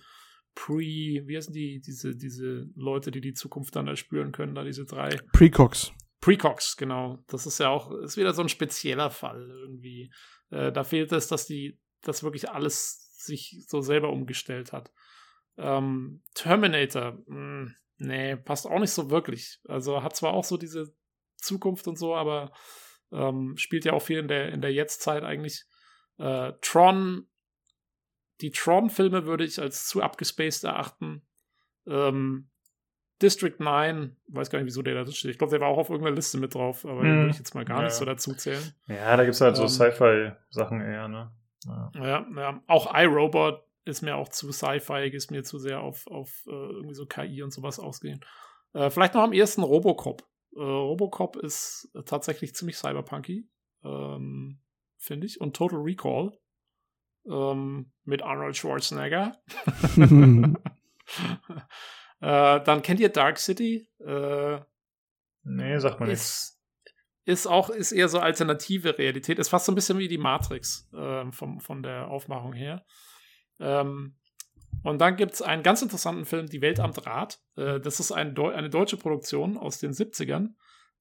Pre, 0.53 0.75
wie 0.79 1.37
heißen 1.37 1.53
die, 1.53 1.79
diese, 1.79 2.15
diese 2.15 2.67
Leute, 2.75 3.09
die 3.11 3.21
die 3.21 3.33
Zukunft 3.33 3.75
dann 3.75 3.87
erspüren 3.87 4.33
können, 4.33 4.53
da 4.53 4.63
diese 4.63 4.85
drei. 4.85 5.09
Precox. 5.31 5.93
Precox, 6.19 6.75
genau. 6.75 7.23
Das 7.27 7.45
ist 7.45 7.59
ja 7.59 7.69
auch, 7.69 7.91
ist 7.91 8.17
wieder 8.17 8.33
so 8.33 8.41
ein 8.41 8.49
spezieller 8.49 9.09
Fall 9.09 9.49
irgendwie. 9.49 10.11
Äh, 10.49 10.71
da 10.71 10.83
fehlt 10.83 11.11
es, 11.13 11.27
dass 11.27 11.45
die 11.45 11.79
das 12.01 12.23
wirklich 12.23 12.49
alles 12.49 13.15
sich 13.17 13.63
so 13.67 13.81
selber 13.81 14.09
umgestellt 14.09 14.73
hat. 14.73 14.91
Ähm, 15.57 16.21
Terminator, 16.33 17.17
mh, 17.27 17.71
nee, 17.97 18.35
passt 18.35 18.67
auch 18.67 18.79
nicht 18.79 18.91
so 18.91 19.09
wirklich. 19.09 19.59
Also 19.65 20.03
hat 20.03 20.15
zwar 20.15 20.33
auch 20.33 20.43
so 20.43 20.57
diese 20.57 20.93
Zukunft 21.41 21.87
und 21.87 21.97
so, 21.97 22.15
aber 22.15 22.51
ähm, 23.11 23.57
spielt 23.57 23.85
ja 23.85 23.93
auch 23.93 24.01
viel 24.01 24.19
in 24.19 24.27
der, 24.27 24.49
in 24.49 24.61
der 24.61 24.71
Jetztzeit 24.73 25.23
eigentlich. 25.23 25.65
Äh, 26.17 26.53
Tron, 26.61 27.27
die 28.41 28.51
Tron-Filme 28.51 29.25
würde 29.25 29.43
ich 29.43 29.59
als 29.59 29.87
zu 29.87 30.01
abgespaced 30.01 30.63
erachten. 30.63 31.21
Ähm, 31.87 32.49
District 33.21 33.55
9, 33.59 34.15
weiß 34.29 34.49
gar 34.49 34.59
nicht, 34.59 34.65
wieso 34.65 34.81
der 34.81 34.95
da 34.95 35.03
drin 35.03 35.13
steht. 35.13 35.31
Ich 35.31 35.37
glaube, 35.37 35.51
der 35.51 35.61
war 35.61 35.67
auch 35.67 35.77
auf 35.77 35.89
irgendeiner 35.89 36.15
Liste 36.15 36.39
mit 36.39 36.55
drauf, 36.55 36.85
aber 36.85 37.03
den 37.03 37.11
Hm. 37.11 37.17
würde 37.19 37.31
ich 37.31 37.37
jetzt 37.37 37.53
mal 37.53 37.65
gar 37.65 37.79
Ja. 37.79 37.83
nicht 37.85 37.93
so 37.93 38.05
dazu 38.05 38.33
zählen. 38.33 38.73
Ja, 38.87 39.15
da 39.15 39.23
gibt's 39.23 39.41
halt 39.41 39.55
so 39.55 39.63
Ähm, 39.63 39.67
Sci-Fi-Sachen 39.69 40.81
eher, 40.81 41.07
ne? 41.07 41.31
Ja. 41.65 41.91
Ja, 41.95 42.25
ja. 42.35 42.63
auch 42.65 42.91
iRobot 42.95 43.63
ist 43.85 44.01
mir 44.01 44.15
auch 44.15 44.29
zu 44.29 44.51
sci-fi, 44.51 45.07
ist 45.09 45.29
mir 45.31 45.43
zu 45.43 45.59
sehr 45.59 45.81
auf, 45.81 46.07
auf 46.07 46.43
äh, 46.47 46.51
irgendwie 46.51 46.95
so 46.95 47.05
KI 47.05 47.43
und 47.43 47.51
sowas 47.51 47.79
ausgehen. 47.79 48.23
Äh, 48.73 48.89
vielleicht 48.89 49.13
noch 49.13 49.21
am 49.23 49.33
ehesten 49.33 49.61
Robocop. 49.63 50.23
Äh, 50.55 50.59
Robocop 50.59 51.35
ist 51.37 51.89
äh, 51.93 52.03
tatsächlich 52.03 52.55
ziemlich 52.55 52.77
cyberpunky, 52.77 53.49
ähm, 53.83 54.59
finde 54.97 55.27
ich. 55.27 55.39
Und 55.41 55.55
Total 55.55 55.79
Recall 55.79 56.37
ähm, 57.25 57.91
mit 58.03 58.21
Arnold 58.21 58.57
Schwarzenegger. 58.57 59.41
äh, 59.97 60.53
dann 62.19 62.81
kennt 62.81 62.99
ihr 62.99 63.09
Dark 63.09 63.37
City? 63.37 63.87
Äh, 63.99 64.59
Nee, 65.43 65.79
sagt 65.79 65.99
man 65.99 66.09
nicht. 66.09 66.21
ist, 67.25 67.47
auch 67.47 67.69
ist 67.69 67.91
eher 67.91 68.07
so 68.09 68.19
alternative 68.19 68.97
Realität. 68.97 69.39
Ist 69.39 69.49
fast 69.49 69.65
so 69.65 69.71
ein 69.71 69.75
bisschen 69.75 69.97
wie 69.97 70.07
die 70.07 70.17
Matrix 70.17 70.89
ähm, 70.95 71.31
vom, 71.33 71.59
von 71.59 71.83
der 71.83 72.09
Aufmachung 72.09 72.53
her. 72.53 72.85
Ähm, 73.59 74.17
und 74.83 74.99
dann 74.99 75.15
gibt 75.15 75.33
es 75.33 75.41
einen 75.41 75.63
ganz 75.63 75.81
interessanten 75.81 76.25
Film, 76.25 76.47
Die 76.47 76.61
Welt 76.61 76.79
am 76.79 76.93
Draht. 76.93 77.39
Äh, 77.55 77.79
das 77.79 77.99
ist 77.99 78.11
ein 78.11 78.35
Deu 78.35 78.53
eine 78.53 78.69
deutsche 78.69 78.97
Produktion 78.97 79.57
aus 79.57 79.79
den 79.79 79.91
70ern. 79.91 80.55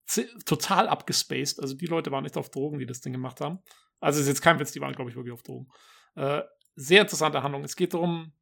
Z 0.07 0.28
total 0.44 0.89
abgespaced. 0.89 1.61
Also 1.61 1.74
die 1.77 1.86
Leute 1.86 2.11
waren 2.11 2.24
nicht 2.24 2.36
auf 2.36 2.51
Drogen, 2.51 2.78
die 2.78 2.86
das 2.86 3.01
Ding 3.01 3.12
gemacht 3.12 3.40
haben. 3.40 3.61
Also 4.01 4.20
ist 4.20 4.28
jetzt 4.28 4.43
kein 4.43 4.59
Witz, 4.59 4.73
die 4.73 4.81
waren, 4.81 4.94
glaube 4.94 5.11
ich, 5.11 5.16
wirklich 5.16 5.32
auf 5.32 5.43
Drogen. 5.43 5.69
Äh, 6.15 6.43
sehr 6.74 7.02
interessante 7.02 7.43
Handlung. 7.43 7.65
Es 7.65 7.77
geht 7.77 7.94
darum, 7.94 8.32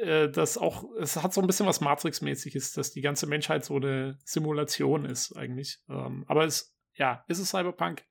äh, 0.00 0.28
dass 0.28 0.58
auch, 0.58 0.84
es 0.98 1.16
hat 1.16 1.32
so 1.32 1.40
ein 1.40 1.46
bisschen 1.46 1.66
was 1.66 1.80
Matrix-mäßiges, 1.80 2.72
dass 2.72 2.92
die 2.92 3.00
ganze 3.00 3.26
Menschheit 3.26 3.64
so 3.64 3.76
eine 3.76 4.18
Simulation 4.24 5.04
ist, 5.04 5.36
eigentlich. 5.36 5.78
Ähm, 5.88 6.24
aber 6.26 6.44
es, 6.44 6.76
ja, 6.94 7.24
ist 7.28 7.38
es 7.38 7.50
Cyberpunk? 7.50 8.04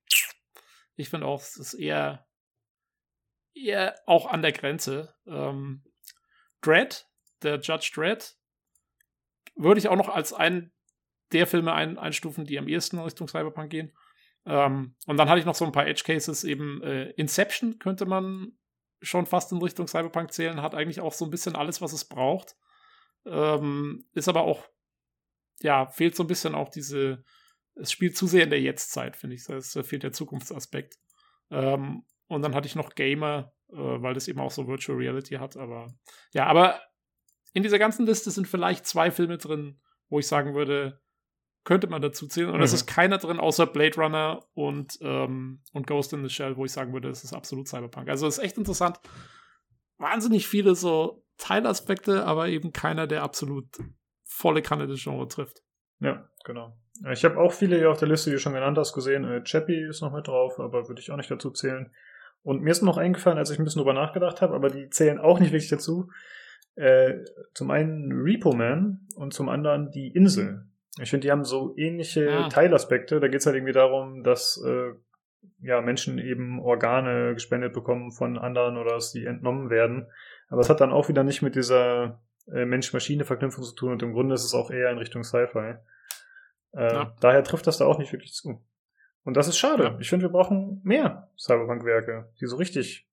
Ich 0.95 1.09
finde 1.09 1.27
auch, 1.27 1.41
es 1.41 1.55
ist 1.55 1.73
eher, 1.75 2.27
eher 3.53 3.95
auch 4.05 4.27
an 4.27 4.41
der 4.41 4.51
Grenze. 4.51 5.13
Ähm, 5.27 5.83
Dread, 6.61 7.07
der 7.41 7.59
Judge 7.59 7.91
Dread, 7.93 8.35
würde 9.55 9.79
ich 9.79 9.87
auch 9.87 9.95
noch 9.95 10.09
als 10.09 10.33
einen 10.33 10.71
der 11.31 11.47
Filme 11.47 11.73
ein, 11.73 11.97
einstufen, 11.97 12.45
die 12.45 12.57
am 12.57 12.67
ehesten 12.67 12.97
in 12.97 13.03
Richtung 13.03 13.27
Cyberpunk 13.27 13.69
gehen. 13.69 13.91
Ähm, 14.45 14.95
und 15.05 15.17
dann 15.17 15.29
hatte 15.29 15.39
ich 15.39 15.45
noch 15.45 15.55
so 15.55 15.65
ein 15.65 15.71
paar 15.71 15.87
Edge 15.87 16.03
Cases, 16.05 16.43
eben 16.43 16.81
äh, 16.81 17.11
Inception 17.11 17.77
könnte 17.77 18.05
man 18.05 18.53
schon 19.01 19.25
fast 19.25 19.51
in 19.51 19.61
Richtung 19.61 19.87
Cyberpunk 19.87 20.33
zählen, 20.33 20.61
hat 20.61 20.75
eigentlich 20.75 20.99
auch 20.99 21.13
so 21.13 21.25
ein 21.25 21.31
bisschen 21.31 21.55
alles, 21.55 21.81
was 21.81 21.93
es 21.93 22.05
braucht. 22.05 22.55
Ähm, 23.25 24.05
ist 24.13 24.27
aber 24.27 24.41
auch, 24.41 24.67
ja, 25.61 25.87
fehlt 25.87 26.15
so 26.15 26.23
ein 26.23 26.27
bisschen 26.27 26.55
auch 26.55 26.69
diese, 26.69 27.23
es 27.75 27.91
spielt 27.91 28.17
zu 28.17 28.27
sehr 28.27 28.43
in 28.43 28.49
der 28.49 28.61
Jetztzeit, 28.61 29.15
finde 29.15 29.35
ich. 29.35 29.47
Es 29.47 29.77
fehlt 29.83 30.03
der 30.03 30.11
Zukunftsaspekt. 30.11 30.97
Ähm, 31.51 32.05
und 32.27 32.41
dann 32.41 32.55
hatte 32.55 32.67
ich 32.67 32.75
noch 32.75 32.95
Gamer, 32.95 33.53
äh, 33.71 33.75
weil 34.01 34.13
das 34.13 34.27
eben 34.27 34.39
auch 34.39 34.51
so 34.51 34.67
Virtual 34.67 34.97
Reality 34.97 35.35
hat, 35.35 35.57
aber 35.57 35.87
ja, 36.33 36.45
aber 36.45 36.79
in 37.53 37.63
dieser 37.63 37.79
ganzen 37.79 38.05
Liste 38.05 38.29
sind 38.31 38.47
vielleicht 38.47 38.85
zwei 38.85 39.09
Filme 39.11 39.37
drin, 39.37 39.79
wo 40.09 40.19
ich 40.19 40.27
sagen 40.27 40.53
würde, 40.53 41.01
könnte 41.63 41.87
man 41.87 42.01
dazu 42.01 42.27
zählen. 42.27 42.49
Und 42.51 42.61
es 42.61 42.71
Mhm. 42.71 42.75
ist 42.75 42.85
keiner 42.87 43.17
drin, 43.17 43.39
außer 43.39 43.65
Blade 43.67 43.95
Runner 43.97 44.45
und, 44.53 44.97
ähm, 45.01 45.61
und 45.73 45.87
Ghost 45.87 46.13
in 46.13 46.23
the 46.23 46.29
Shell, 46.29 46.57
wo 46.57 46.65
ich 46.65 46.71
sagen 46.71 46.93
würde, 46.93 47.09
es 47.09 47.23
ist 47.23 47.33
absolut 47.33 47.67
Cyberpunk. 47.67 48.07
Also 48.09 48.27
es 48.27 48.37
ist 48.37 48.43
echt 48.43 48.57
interessant. 48.57 48.99
Wahnsinnig 49.97 50.47
viele 50.47 50.75
so 50.75 51.25
Teilaspekte, 51.37 52.25
aber 52.25 52.47
eben 52.47 52.71
keiner, 52.71 53.07
der 53.07 53.23
absolut 53.23 53.67
volle 54.23 54.61
Kanne 54.61 54.87
des 54.87 55.03
Genre 55.03 55.27
trifft. 55.27 55.61
Ja, 55.99 56.29
genau. 56.45 56.77
Ich 57.11 57.23
habe 57.25 57.37
auch 57.37 57.51
viele 57.53 57.77
hier 57.77 57.91
auf 57.91 57.99
der 57.99 58.07
Liste, 58.07 58.29
die 58.29 58.35
du 58.35 58.39
schon 58.39 58.53
genannt 58.53 58.77
hast, 58.77 58.93
gesehen. 58.93 59.25
Äh, 59.25 59.43
Chappie 59.43 59.85
ist 59.89 60.01
noch 60.01 60.13
mit 60.13 60.27
drauf, 60.27 60.59
aber 60.59 60.87
würde 60.87 61.01
ich 61.01 61.11
auch 61.11 61.17
nicht 61.17 61.31
dazu 61.31 61.51
zählen. 61.51 61.91
Und 62.43 62.61
mir 62.61 62.71
ist 62.71 62.81
noch 62.81 62.97
eingefallen, 62.97 63.37
als 63.37 63.51
ich 63.51 63.59
ein 63.59 63.63
bisschen 63.65 63.79
drüber 63.81 63.93
nachgedacht 63.93 64.41
habe, 64.41 64.55
aber 64.55 64.69
die 64.69 64.89
zählen 64.89 65.19
auch 65.19 65.39
nicht 65.39 65.51
wirklich 65.51 65.69
dazu. 65.69 66.09
Äh, 66.75 67.15
zum 67.53 67.71
einen 67.71 68.11
Repo 68.13 68.53
Man 68.53 69.07
und 69.15 69.33
zum 69.33 69.49
anderen 69.49 69.91
die 69.91 70.07
Insel. 70.09 70.65
Ich 71.01 71.09
finde, 71.09 71.27
die 71.27 71.31
haben 71.31 71.43
so 71.43 71.73
ähnliche 71.77 72.29
Ah. 72.31 72.49
Teilaspekte. 72.49 73.19
Da 73.19 73.27
geht 73.27 73.39
es 73.41 73.45
halt 73.45 73.55
irgendwie 73.55 73.73
darum, 73.73 74.23
dass 74.23 74.61
äh, 74.65 74.91
ja, 75.61 75.81
Menschen 75.81 76.17
eben 76.19 76.59
Organe 76.61 77.33
gespendet 77.33 77.73
bekommen 77.73 78.11
von 78.11 78.37
anderen 78.37 78.77
oder 78.77 78.91
dass 78.95 79.11
die 79.11 79.25
entnommen 79.25 79.69
werden. 79.69 80.07
Aber 80.49 80.61
es 80.61 80.69
hat 80.69 80.79
dann 80.81 80.91
auch 80.91 81.09
wieder 81.09 81.23
nicht 81.23 81.41
mit 81.41 81.55
dieser 81.55 82.21
äh, 82.51 82.65
Mensch-Maschine-Verknüpfung 82.65 83.63
zu 83.63 83.75
tun 83.75 83.91
und 83.91 84.01
im 84.03 84.13
Grunde 84.13 84.35
ist 84.35 84.45
es 84.45 84.53
auch 84.53 84.71
eher 84.71 84.89
in 84.89 84.97
Richtung 84.97 85.23
Sci-Fi. 85.23 85.75
Äh, 86.73 86.93
Ja. 86.93 87.13
Daher 87.19 87.43
trifft 87.43 87.67
das 87.67 87.77
da 87.77 87.85
auch 87.85 87.99
nicht 87.99 88.11
wirklich 88.13 88.33
zu. 88.33 88.61
Und 89.23 89.35
das 89.37 89.47
ist 89.47 89.57
schade. 89.57 89.83
Ja. 89.83 89.97
Ich 89.99 90.09
finde, 90.09 90.25
wir 90.25 90.31
brauchen 90.31 90.81
mehr 90.83 91.29
Cyberpunk-Werke, 91.37 92.31
die 92.39 92.45
so 92.47 92.55
richtig 92.57 93.07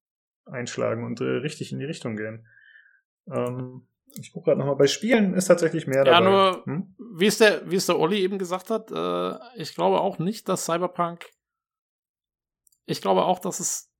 einschlagen 0.45 1.03
und 1.05 1.19
äh, 1.21 1.23
richtig 1.25 1.71
in 1.71 1.79
die 1.79 1.85
Richtung 1.85 2.15
gehen. 2.15 2.47
Ähm, 3.29 3.87
ich 4.15 4.31
gucke 4.31 4.45
gerade 4.45 4.59
nochmal. 4.59 4.77
Bei 4.77 4.87
Spielen 4.87 5.33
ist 5.33 5.45
tatsächlich 5.45 5.85
mehr 5.85 6.05
Ja, 6.05 6.19
dabei. 6.21 6.29
nur, 6.29 6.65
Hm? 6.65 6.95
wie 7.17 7.25
es 7.27 7.37
der, 7.37 7.69
wie 7.69 7.75
es 7.75 7.85
der 7.85 7.99
Olli 7.99 8.19
eben 8.19 8.37
gesagt 8.39 8.69
hat, 8.69 8.89
äh, 8.91 9.37
ich 9.61 9.75
glaube 9.75 9.99
auch 10.01 10.17
nicht, 10.17 10.47
dass 10.49 10.65
Cyberpunk. 10.65 11.25
Ich 12.85 13.01
glaube 13.01 13.25
auch, 13.25 13.39
dass 13.39 13.59
es 13.59 13.91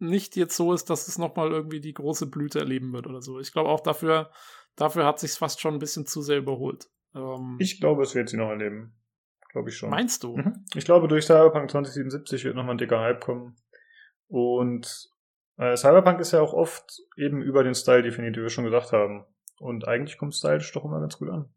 nicht 0.00 0.34
jetzt 0.36 0.56
so 0.56 0.72
ist, 0.72 0.90
dass 0.90 1.06
es 1.06 1.18
nochmal 1.18 1.52
irgendwie 1.52 1.80
die 1.80 1.94
große 1.94 2.26
Blüte 2.26 2.58
erleben 2.58 2.92
wird 2.92 3.06
oder 3.06 3.22
so. 3.22 3.38
Ich 3.38 3.52
glaube 3.52 3.68
auch 3.70 3.80
dafür, 3.80 4.30
dafür 4.74 5.06
hat 5.06 5.20
sich 5.20 5.30
fast 5.32 5.60
schon 5.60 5.74
ein 5.74 5.78
bisschen 5.78 6.04
zu 6.04 6.20
sehr 6.20 6.38
überholt. 6.38 6.88
Ähm, 7.14 7.56
Ich 7.60 7.80
glaube, 7.80 8.02
es 8.02 8.14
wird 8.16 8.28
sie 8.28 8.36
noch 8.36 8.48
erleben. 8.50 8.92
Glaube 9.54 9.70
ich 9.70 9.76
schon. 9.76 9.88
meinst 9.88 10.24
du? 10.24 10.36
Mhm. 10.36 10.64
Ich 10.74 10.84
glaube, 10.84 11.06
durch 11.06 11.26
Cyberpunk 11.26 11.70
2077 11.70 12.44
wird 12.44 12.56
nochmal 12.56 12.74
ein 12.74 12.78
dicker 12.78 12.98
Hype 12.98 13.20
kommen. 13.20 13.54
Und 14.26 15.08
äh, 15.58 15.76
Cyberpunk 15.76 16.18
ist 16.18 16.32
ja 16.32 16.40
auch 16.40 16.52
oft 16.52 17.00
eben 17.16 17.40
über 17.40 17.62
den 17.62 17.76
Style 17.76 18.02
definiert, 18.02 18.36
wie 18.36 18.42
wir 18.42 18.50
schon 18.50 18.64
gesagt 18.64 18.90
haben. 18.90 19.24
Und 19.60 19.86
eigentlich 19.86 20.18
kommt 20.18 20.34
stylisch 20.34 20.72
doch 20.72 20.84
immer 20.84 20.98
ganz 20.98 21.18
gut 21.18 21.30
an. 21.30 21.54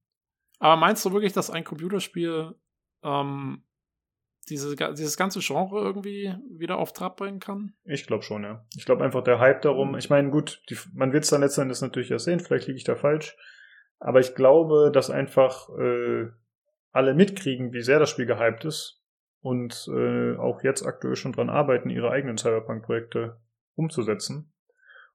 Aber 0.59 0.75
meinst 0.75 1.03
du 1.05 1.11
wirklich, 1.11 1.33
dass 1.33 1.49
ein 1.49 1.63
Computerspiel 1.63 2.53
ähm, 3.01 3.63
diese, 4.47 4.75
dieses 4.75 5.17
ganze 5.17 5.39
Genre 5.39 5.81
irgendwie 5.81 6.35
wieder 6.51 6.77
auf 6.77 6.93
Trab 6.93 7.17
bringen 7.17 7.39
kann? 7.39 7.73
Ich 7.83 8.05
glaube 8.05 8.21
schon, 8.21 8.43
ja. 8.43 8.63
Ich 8.75 8.85
glaube 8.85 9.03
einfach 9.03 9.23
der 9.23 9.39
Hype 9.39 9.63
darum. 9.63 9.97
Ich 9.97 10.11
meine, 10.11 10.29
gut, 10.29 10.61
die, 10.69 10.77
man 10.93 11.13
wird 11.13 11.23
es 11.23 11.31
dann 11.31 11.41
letzten 11.41 11.61
Endes 11.61 11.81
natürlich 11.81 12.11
erst 12.11 12.25
sehen, 12.25 12.41
vielleicht 12.41 12.67
liege 12.67 12.77
ich 12.77 12.83
da 12.83 12.95
falsch. 12.95 13.35
Aber 13.97 14.19
ich 14.19 14.35
glaube, 14.35 14.91
dass 14.93 15.09
einfach 15.09 15.69
äh, 15.79 16.27
alle 16.97 17.13
mitkriegen, 17.13 17.71
wie 17.71 17.81
sehr 17.81 17.99
das 17.99 18.09
Spiel 18.09 18.25
gehypt 18.25 18.65
ist 18.65 19.01
und 19.41 19.87
äh, 19.93 20.35
auch 20.35 20.63
jetzt 20.63 20.85
aktuell 20.85 21.15
schon 21.15 21.31
dran 21.31 21.49
arbeiten, 21.49 21.89
ihre 21.89 22.09
eigenen 22.09 22.37
Cyberpunk-Projekte 22.37 23.39
umzusetzen. 23.75 24.51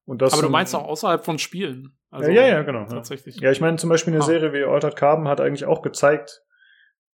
Und 0.04 0.22
das 0.22 0.32
Aber 0.32 0.42
du 0.42 0.48
meinst 0.48 0.74
auch 0.74 0.86
außerhalb 0.86 1.24
von 1.24 1.38
Spielen. 1.38 1.98
Also, 2.10 2.30
ja, 2.30 2.46
ja, 2.46 2.62
genau. 2.62 2.80
Ja. 2.80 2.86
Tatsächlich. 2.86 3.36
Ja, 3.40 3.50
ich 3.50 3.60
meine, 3.60 3.76
zum 3.76 3.90
Beispiel 3.90 4.12
eine 4.14 4.22
Ah. 4.22 4.26
Serie 4.26 4.52
wie 4.52 4.64
Altered 4.64 4.96
Carbon 4.96 5.28
hat 5.28 5.40
eigentlich 5.40 5.64
auch 5.64 5.82
gezeigt, 5.82 6.42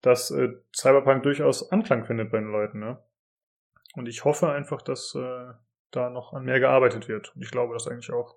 dass 0.03 0.31
äh, 0.31 0.49
Cyberpunk 0.75 1.23
durchaus 1.23 1.71
Anklang 1.71 2.05
findet 2.05 2.31
bei 2.31 2.39
den 2.39 2.51
Leuten. 2.51 2.81
Ne? 2.81 2.99
Und 3.95 4.09
ich 4.09 4.25
hoffe 4.25 4.51
einfach, 4.51 4.83
dass 4.83 5.15
äh, 5.15 5.53
da 5.91 6.11
noch 6.11 6.33
an 6.33 6.45
mehr 6.45 6.61
gearbeitet 6.61 7.09
wird. 7.09 7.35
Und 7.35 7.43
ich 7.43 7.51
glaube 7.51 7.75
das 7.75 7.87
eigentlich 7.87 8.13
auch. 8.13 8.37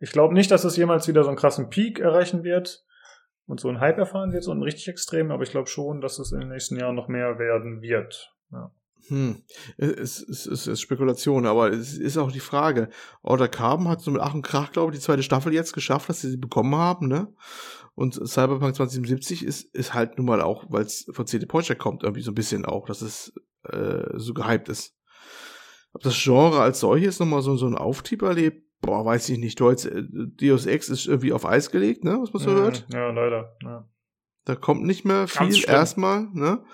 Ich 0.00 0.12
glaube 0.12 0.34
nicht, 0.34 0.50
dass 0.50 0.64
es 0.64 0.76
jemals 0.76 1.08
wieder 1.08 1.22
so 1.22 1.28
einen 1.28 1.38
krassen 1.38 1.70
Peak 1.70 1.98
erreichen 1.98 2.44
wird 2.44 2.84
und 3.48 3.58
so 3.58 3.68
einen 3.68 3.80
Hype 3.80 3.98
erfahren 3.98 4.32
wird, 4.32 4.44
so 4.44 4.52
einen 4.52 4.62
richtig 4.62 4.88
extremen, 4.88 5.32
aber 5.32 5.42
ich 5.42 5.50
glaube 5.50 5.68
schon, 5.68 6.00
dass 6.00 6.18
es 6.18 6.32
in 6.32 6.40
den 6.40 6.50
nächsten 6.50 6.76
Jahren 6.76 6.94
noch 6.94 7.08
mehr 7.08 7.38
werden 7.38 7.82
wird. 7.82 8.32
Ja. 8.52 8.70
Hm. 9.08 9.42
Es, 9.78 10.20
es, 10.20 10.46
es 10.46 10.66
ist 10.66 10.80
Spekulation, 10.82 11.46
aber 11.46 11.70
es 11.72 11.96
ist 11.96 12.18
auch 12.18 12.30
die 12.30 12.40
Frage. 12.40 12.90
Order 13.22 13.48
Carbon 13.48 13.88
hat 13.88 14.02
so 14.02 14.10
mit 14.10 14.20
Ach 14.20 14.34
und 14.34 14.42
Krach, 14.42 14.70
glaube 14.70 14.92
ich, 14.92 14.98
die 14.98 15.04
zweite 15.04 15.22
Staffel 15.22 15.54
jetzt 15.54 15.72
geschafft, 15.72 16.10
dass 16.10 16.20
sie 16.20 16.30
sie 16.30 16.36
bekommen 16.36 16.74
haben, 16.74 17.08
ne? 17.08 17.32
Und 17.94 18.14
Cyberpunk 18.14 18.76
2077 18.76 19.44
ist, 19.44 19.74
ist 19.74 19.94
halt 19.94 20.18
nun 20.18 20.26
mal 20.26 20.42
auch, 20.42 20.66
weil 20.68 20.82
es 20.82 21.06
von 21.10 21.26
CD 21.26 21.46
Projekt 21.46 21.80
kommt, 21.80 22.04
irgendwie 22.04 22.22
so 22.22 22.30
ein 22.30 22.36
bisschen 22.36 22.64
auch, 22.64 22.86
dass 22.86 23.02
es 23.02 23.32
äh, 23.64 24.04
so 24.14 24.34
gehypt 24.34 24.68
ist. 24.68 24.94
Ob 25.94 26.02
das 26.02 26.14
Genre 26.22 26.60
als 26.60 26.80
solches 26.80 27.18
nochmal 27.18 27.42
so, 27.42 27.56
so 27.56 27.66
einen 27.66 27.76
Auftrieb 27.76 28.22
erlebt, 28.22 28.67
boah, 28.80 29.04
weiß 29.04 29.28
ich 29.30 29.38
nicht. 29.38 29.60
Jetzt, 29.60 29.86
äh, 29.86 30.02
Deus 30.06 30.66
Ex 30.66 30.88
ist 30.88 31.06
irgendwie 31.06 31.32
auf 31.32 31.44
Eis 31.46 31.70
gelegt, 31.70 32.04
ne? 32.04 32.18
Was 32.20 32.32
man 32.32 32.42
so 32.42 32.50
Mhm, 32.50 32.56
hört. 32.56 32.86
Ja, 32.92 33.10
leider. 33.10 33.56
Ja. 33.62 33.88
Da 34.44 34.54
kommt 34.56 34.84
nicht 34.84 35.04
mehr 35.04 35.28
viel 35.28 35.64
erstmal, 35.68 36.28
ne? 36.32 36.64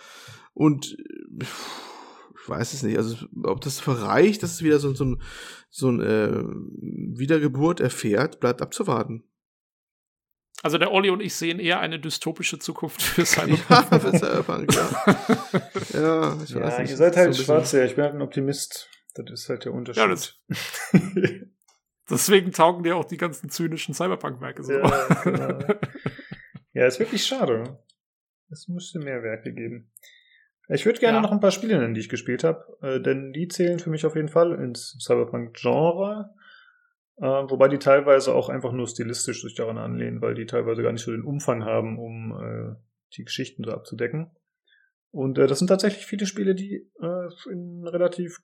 Und 0.52 0.96
Ich 1.40 2.48
weiß 2.48 2.74
es 2.74 2.82
nicht. 2.82 2.98
Also, 2.98 3.24
ob 3.42 3.62
das 3.62 3.80
verreicht, 3.80 4.42
dass 4.42 4.52
es 4.52 4.62
wieder 4.62 4.78
so, 4.78 4.92
so, 4.94 5.04
ein- 5.06 5.22
so 5.70 5.88
ein 5.90 6.00
äh, 6.02 6.44
Wiedergeburt 7.18 7.80
erfährt, 7.80 8.38
bleibt 8.38 8.60
abzuwarten. 8.60 9.24
Also 10.62 10.76
der 10.78 10.92
Olli 10.92 11.08
und 11.10 11.20
ich 11.20 11.34
sehen 11.34 11.58
eher 11.58 11.80
eine 11.80 11.98
dystopische 11.98 12.58
Zukunft 12.58 13.02
für 13.02 13.20
Ja, 13.22 13.26
Cyberpunk. 13.26 14.02
für 14.02 14.18
Cyberpunk, 14.18 14.74
ja. 14.74 14.90
ja, 16.00 16.42
ich 16.44 16.54
weiß 16.54 16.72
Ja, 16.74 16.80
nicht. 16.80 16.90
ihr 16.90 16.96
seid 16.96 17.16
halt 17.16 17.34
So 17.34 17.42
Schwarze, 17.44 17.84
ich 17.84 17.94
bin 17.96 18.04
halt 18.04 18.14
ein 18.14 18.22
Optimist. 18.22 18.88
Das 19.14 19.24
ist 19.30 19.48
halt 19.48 19.64
der 19.64 19.72
Unterschied. 19.72 20.02
Ja, 20.02 20.08
das- 20.08 20.38
Deswegen 22.10 22.52
taugen 22.52 22.82
dir 22.84 22.96
auch 22.96 23.04
die 23.06 23.16
ganzen 23.16 23.48
zynischen 23.48 23.94
Cyberpunk-Werke 23.94 24.62
so. 24.62 24.72
Ja, 24.72 25.08
genau. 25.24 25.58
ja, 26.74 26.86
ist 26.86 27.00
wirklich 27.00 27.24
schade. 27.24 27.78
Es 28.50 28.68
müsste 28.68 28.98
mehr 28.98 29.22
Werke 29.22 29.52
geben. 29.52 29.90
Ich 30.68 30.86
würde 30.86 31.00
gerne 31.00 31.16
Ja. 31.18 31.22
noch 31.22 31.32
ein 31.32 31.40
paar 31.40 31.50
Spiele 31.50 31.78
nennen, 31.78 31.94
die 31.94 32.00
ich 32.00 32.08
gespielt 32.08 32.44
habe, 32.44 32.64
äh, 32.82 33.00
denn 33.00 33.32
die 33.32 33.48
zählen 33.48 33.78
für 33.78 33.90
mich 33.90 34.04
auf 34.06 34.16
jeden 34.16 34.28
Fall 34.28 34.52
ins 34.54 34.96
Cyberpunk-Genre, 35.00 36.34
äh, 37.16 37.22
wobei 37.22 37.68
die 37.68 37.78
teilweise 37.78 38.34
auch 38.34 38.48
einfach 38.48 38.72
nur 38.72 38.86
stilistisch 38.86 39.42
sich 39.42 39.54
daran 39.54 39.78
anlehnen, 39.78 40.20
weil 40.20 40.34
die 40.34 40.46
teilweise 40.46 40.82
gar 40.82 40.92
nicht 40.92 41.04
so 41.04 41.10
den 41.12 41.24
Umfang 41.24 41.64
haben, 41.64 41.98
um 41.98 42.32
äh, 42.32 42.76
die 43.16 43.24
Geschichten 43.24 43.64
so 43.64 43.72
abzudecken. 43.72 44.30
Und 45.10 45.38
äh, 45.38 45.46
das 45.46 45.58
sind 45.58 45.68
tatsächlich 45.68 46.06
viele 46.06 46.26
Spiele, 46.26 46.54
die 46.54 46.90
äh, 47.00 47.28
in 47.52 47.86
relativ 47.86 48.38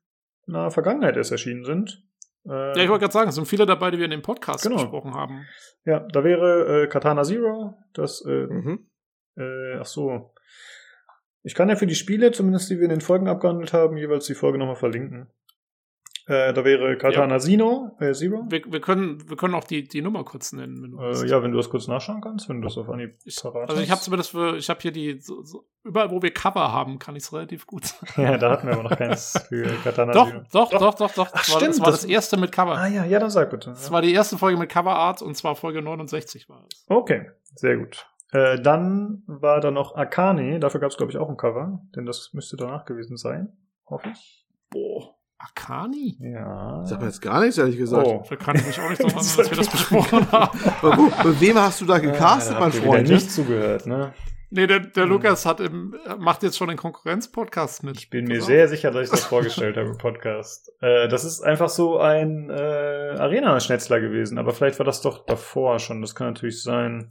naher 0.46 0.70
Vergangenheit 0.70 1.16
erst 1.16 1.32
erschienen 1.32 1.64
sind. 1.64 2.04
Äh, 2.46 2.76
Ja, 2.76 2.82
ich 2.84 2.88
wollte 2.88 3.00
gerade 3.02 3.12
sagen, 3.12 3.28
es 3.28 3.34
sind 3.34 3.46
viele 3.48 3.66
dabei, 3.66 3.90
die 3.90 3.98
wir 3.98 4.04
in 4.06 4.10
dem 4.10 4.22
Podcast 4.22 4.62
Genau. 4.62 4.76
besprochen 4.76 5.14
haben. 5.14 5.46
ja, 5.84 6.00
da 6.00 6.24
wäre 6.24 6.84
äh, 6.84 6.86
Katana 6.88 7.22
Zero, 7.22 7.74
das 7.92 8.24
äh, 8.26 8.46
Mhm. 8.46 8.86
Äh, 9.36 9.74
ach 9.78 9.86
so. 9.86 10.32
Ich 11.42 11.54
kann 11.54 11.68
ja 11.70 11.76
für 11.76 11.86
die 11.86 11.94
Spiele, 11.94 12.32
zumindest 12.32 12.68
die 12.70 12.76
wir 12.76 12.84
in 12.84 12.90
den 12.90 13.00
Folgen 13.00 13.26
abgehandelt 13.28 13.72
haben, 13.72 13.96
jeweils 13.96 14.26
die 14.26 14.34
Folge 14.34 14.58
nochmal 14.58 14.76
verlinken. 14.76 15.30
Äh, 16.30 16.54
da 16.54 16.64
wäre 16.64 16.96
Katana 16.96 17.38
Zero, 17.40 17.90
äh, 17.98 18.12
Zero. 18.12 18.44
Wir, 18.48 18.62
wir, 18.64 18.80
können, 18.80 19.28
wir 19.28 19.36
können 19.36 19.54
auch 19.54 19.64
die, 19.64 19.82
die 19.82 20.00
Nummer 20.00 20.22
kurz 20.22 20.52
nennen. 20.52 20.80
Wenn. 20.80 20.98
Äh, 20.98 21.26
ja, 21.26 21.42
wenn 21.42 21.50
du 21.50 21.56
das 21.56 21.68
kurz 21.68 21.88
nachschauen 21.88 22.20
kannst, 22.20 22.48
wenn 22.48 22.60
du 22.60 22.68
das 22.68 22.78
auf 22.78 22.88
Anhieb 22.88 23.16
parat 23.42 23.68
Also 23.68 23.82
ich 23.82 23.90
habe 23.90 24.00
zumindest 24.00 24.30
für, 24.30 24.56
ich 24.56 24.70
habe 24.70 24.78
hier 24.80 24.92
die, 24.92 25.18
so, 25.20 25.42
so, 25.42 25.64
überall 25.82 26.10
wo 26.12 26.22
wir 26.22 26.32
Cover 26.32 26.72
haben, 26.72 27.00
kann 27.00 27.16
ich 27.16 27.24
es 27.24 27.32
relativ 27.32 27.66
gut. 27.66 27.94
Ja, 28.16 28.38
da 28.38 28.50
hatten 28.52 28.68
wir 28.68 28.74
aber 28.74 28.84
noch 28.84 28.96
keins 28.96 29.44
für 29.48 29.64
Katana 29.82 30.12
doch, 30.12 30.28
Zero. 30.30 30.42
doch, 30.52 30.70
doch, 30.70 30.94
doch, 30.94 31.12
doch, 31.14 31.28
Ach, 31.32 31.44
Das, 31.44 31.52
war, 31.52 31.58
das 31.60 31.68
stimmt, 31.70 31.80
war 31.80 31.90
das- 31.90 32.00
das 32.02 32.10
erste 32.10 32.36
mit 32.36 32.52
Cover. 32.52 32.76
Ah 32.78 32.86
ja, 32.86 33.04
ja, 33.04 33.18
dann 33.18 33.30
sag 33.30 33.50
bitte. 33.50 33.70
Das 33.70 33.86
Ja. 33.88 33.92
war 33.92 34.02
die 34.02 34.12
erste 34.12 34.38
Folge 34.38 34.56
mit 34.56 34.70
Coverart 34.70 35.22
und 35.22 35.36
zwar 35.36 35.56
Folge 35.56 35.82
69 35.82 36.48
war 36.48 36.64
es. 36.72 36.84
Okay, 36.88 37.28
sehr 37.56 37.76
gut. 37.76 38.06
Äh, 38.32 38.60
dann 38.62 39.24
war 39.26 39.60
da 39.60 39.72
noch 39.72 39.96
Akane, 39.96 40.60
dafür 40.60 40.78
gab 40.78 40.90
es 40.92 40.96
glaube 40.96 41.10
ich 41.10 41.18
auch 41.18 41.28
ein 41.28 41.36
Cover, 41.36 41.80
denn 41.96 42.06
das 42.06 42.30
müsste 42.34 42.56
danach 42.56 42.84
gewesen 42.84 43.16
sein, 43.16 43.52
hoffe 43.86 44.10
ich. 44.12 44.46
Boah, 44.70 45.16
Akani? 45.42 46.16
Ja. 46.20 46.84
Sagt 46.84 47.00
mir 47.00 47.08
jetzt 47.08 47.22
gar 47.22 47.40
nichts, 47.40 47.56
ehrlich 47.58 47.76
gesagt. 47.78 48.06
Oh. 48.06 48.22
Da 48.28 48.36
kann 48.36 48.56
ich 48.56 48.66
mich 48.66 48.78
auch 48.80 48.88
nicht 48.90 49.00
daran 49.02 49.14
erinnern, 49.16 49.36
dass 49.36 49.50
wir 49.50 49.56
das 49.56 49.68
besprochen 49.70 50.30
haben. 50.32 50.58
Aber 50.82 50.96
gut, 50.96 51.24
mit 51.24 51.40
wem 51.40 51.58
hast 51.58 51.80
du 51.80 51.86
da 51.86 51.98
gecastet, 51.98 52.56
da 52.56 52.60
mein 52.60 52.72
Freund? 52.72 53.08
nicht 53.08 53.30
zugehört, 53.30 53.86
ne? 53.86 54.12
Nee, 54.52 54.66
der, 54.66 54.80
der 54.80 55.04
Hm. 55.04 55.10
Lukas 55.10 55.46
hat 55.46 55.60
im, 55.60 55.96
macht 56.18 56.42
jetzt 56.42 56.58
schon 56.58 56.68
den 56.68 56.76
Konkurrenz-Podcast 56.76 57.84
mit. 57.84 57.96
Ich 57.96 58.10
bin 58.10 58.24
mir 58.26 58.42
sehr 58.42 58.66
sicher, 58.68 58.90
dass 58.90 59.04
ich 59.04 59.10
das 59.10 59.24
vorgestellt 59.26 59.76
habe 59.76 59.90
im 59.90 59.96
Podcast. 59.98 60.72
Äh, 60.80 61.06
das 61.08 61.24
ist 61.24 61.40
einfach 61.40 61.68
so 61.68 61.98
ein 62.00 62.50
äh, 62.50 63.16
Arena-Schnetzler 63.16 64.00
gewesen, 64.00 64.38
aber 64.38 64.52
vielleicht 64.52 64.78
war 64.80 64.84
das 64.86 65.02
doch 65.02 65.24
davor 65.24 65.78
schon. 65.78 66.00
Das 66.02 66.14
kann 66.16 66.26
natürlich 66.26 66.62
sein. 66.62 67.08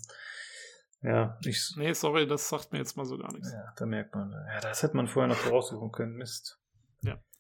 Ja, 1.02 1.38
ich, 1.46 1.76
Nee, 1.78 1.94
sorry, 1.94 2.28
das 2.28 2.50
sagt 2.50 2.74
mir 2.74 2.80
jetzt 2.80 2.98
mal 2.98 3.06
so 3.06 3.18
gar 3.18 3.32
nichts. 3.32 3.54
ja, 3.54 3.72
da 3.78 3.86
merkt 3.86 4.14
man. 4.16 4.32
Ja, 4.34 4.60
das 4.60 4.84
hätte 4.84 4.98
man 4.98 5.08
vorher 5.08 5.30
noch 5.30 5.38
voraussuchen 5.38 5.92
können. 5.94 6.16
Mist. 6.18 6.58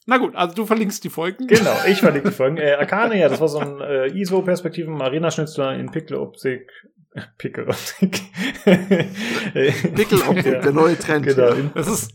Na 0.10 0.18
gut, 0.18 0.36
also 0.36 0.56
du 0.56 0.66
verlinkst 0.66 1.04
die 1.04 1.10
Folgen. 1.10 1.46
Genau, 1.46 1.76
ich 1.88 2.00
verlinke 2.02 2.30
die 2.30 2.36
Folgen. 2.36 2.58
Äh, 2.58 2.74
Arcane, 2.74 3.20
ja, 3.20 3.30
das 3.30 3.40
war 3.40 3.48
so 3.48 3.60
ein 3.60 3.80
äh, 3.80 4.08
ISO-Perspektiven 4.08 5.00
Arena-Schnitzler 5.00 5.76
in 5.76 5.92
Pixel-Optik. 5.92 6.68
Pixel-Optik. 7.38 8.20
Pickeloptik, 9.96 10.46
Ja. 10.54 10.62
der 10.62 10.72
neue 10.72 10.98
Trend. 10.98 11.28
Genau, 11.28 11.54
Das 11.76 11.88
ist, 11.88 12.14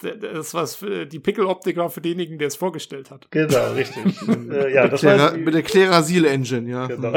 das 0.00 0.54
was 0.54 0.76
für, 0.76 1.04
die 1.04 1.18
Pickel-Optik 1.20 1.76
war 1.76 1.90
für 1.90 2.00
denjenigen, 2.00 2.38
der 2.38 2.48
es 2.48 2.56
vorgestellt 2.56 3.10
hat. 3.10 3.30
Genau, 3.30 3.72
richtig. 3.72 4.04
äh, 4.26 4.72
ja, 4.72 4.84
mit, 4.84 4.92
das 4.94 5.00
Clara, 5.00 5.32
war 5.32 5.36
mit 5.36 5.52
der 5.54 5.62
Klerasil-Engine, 5.62 6.70
ja. 6.70 6.86
Genau. 6.86 7.12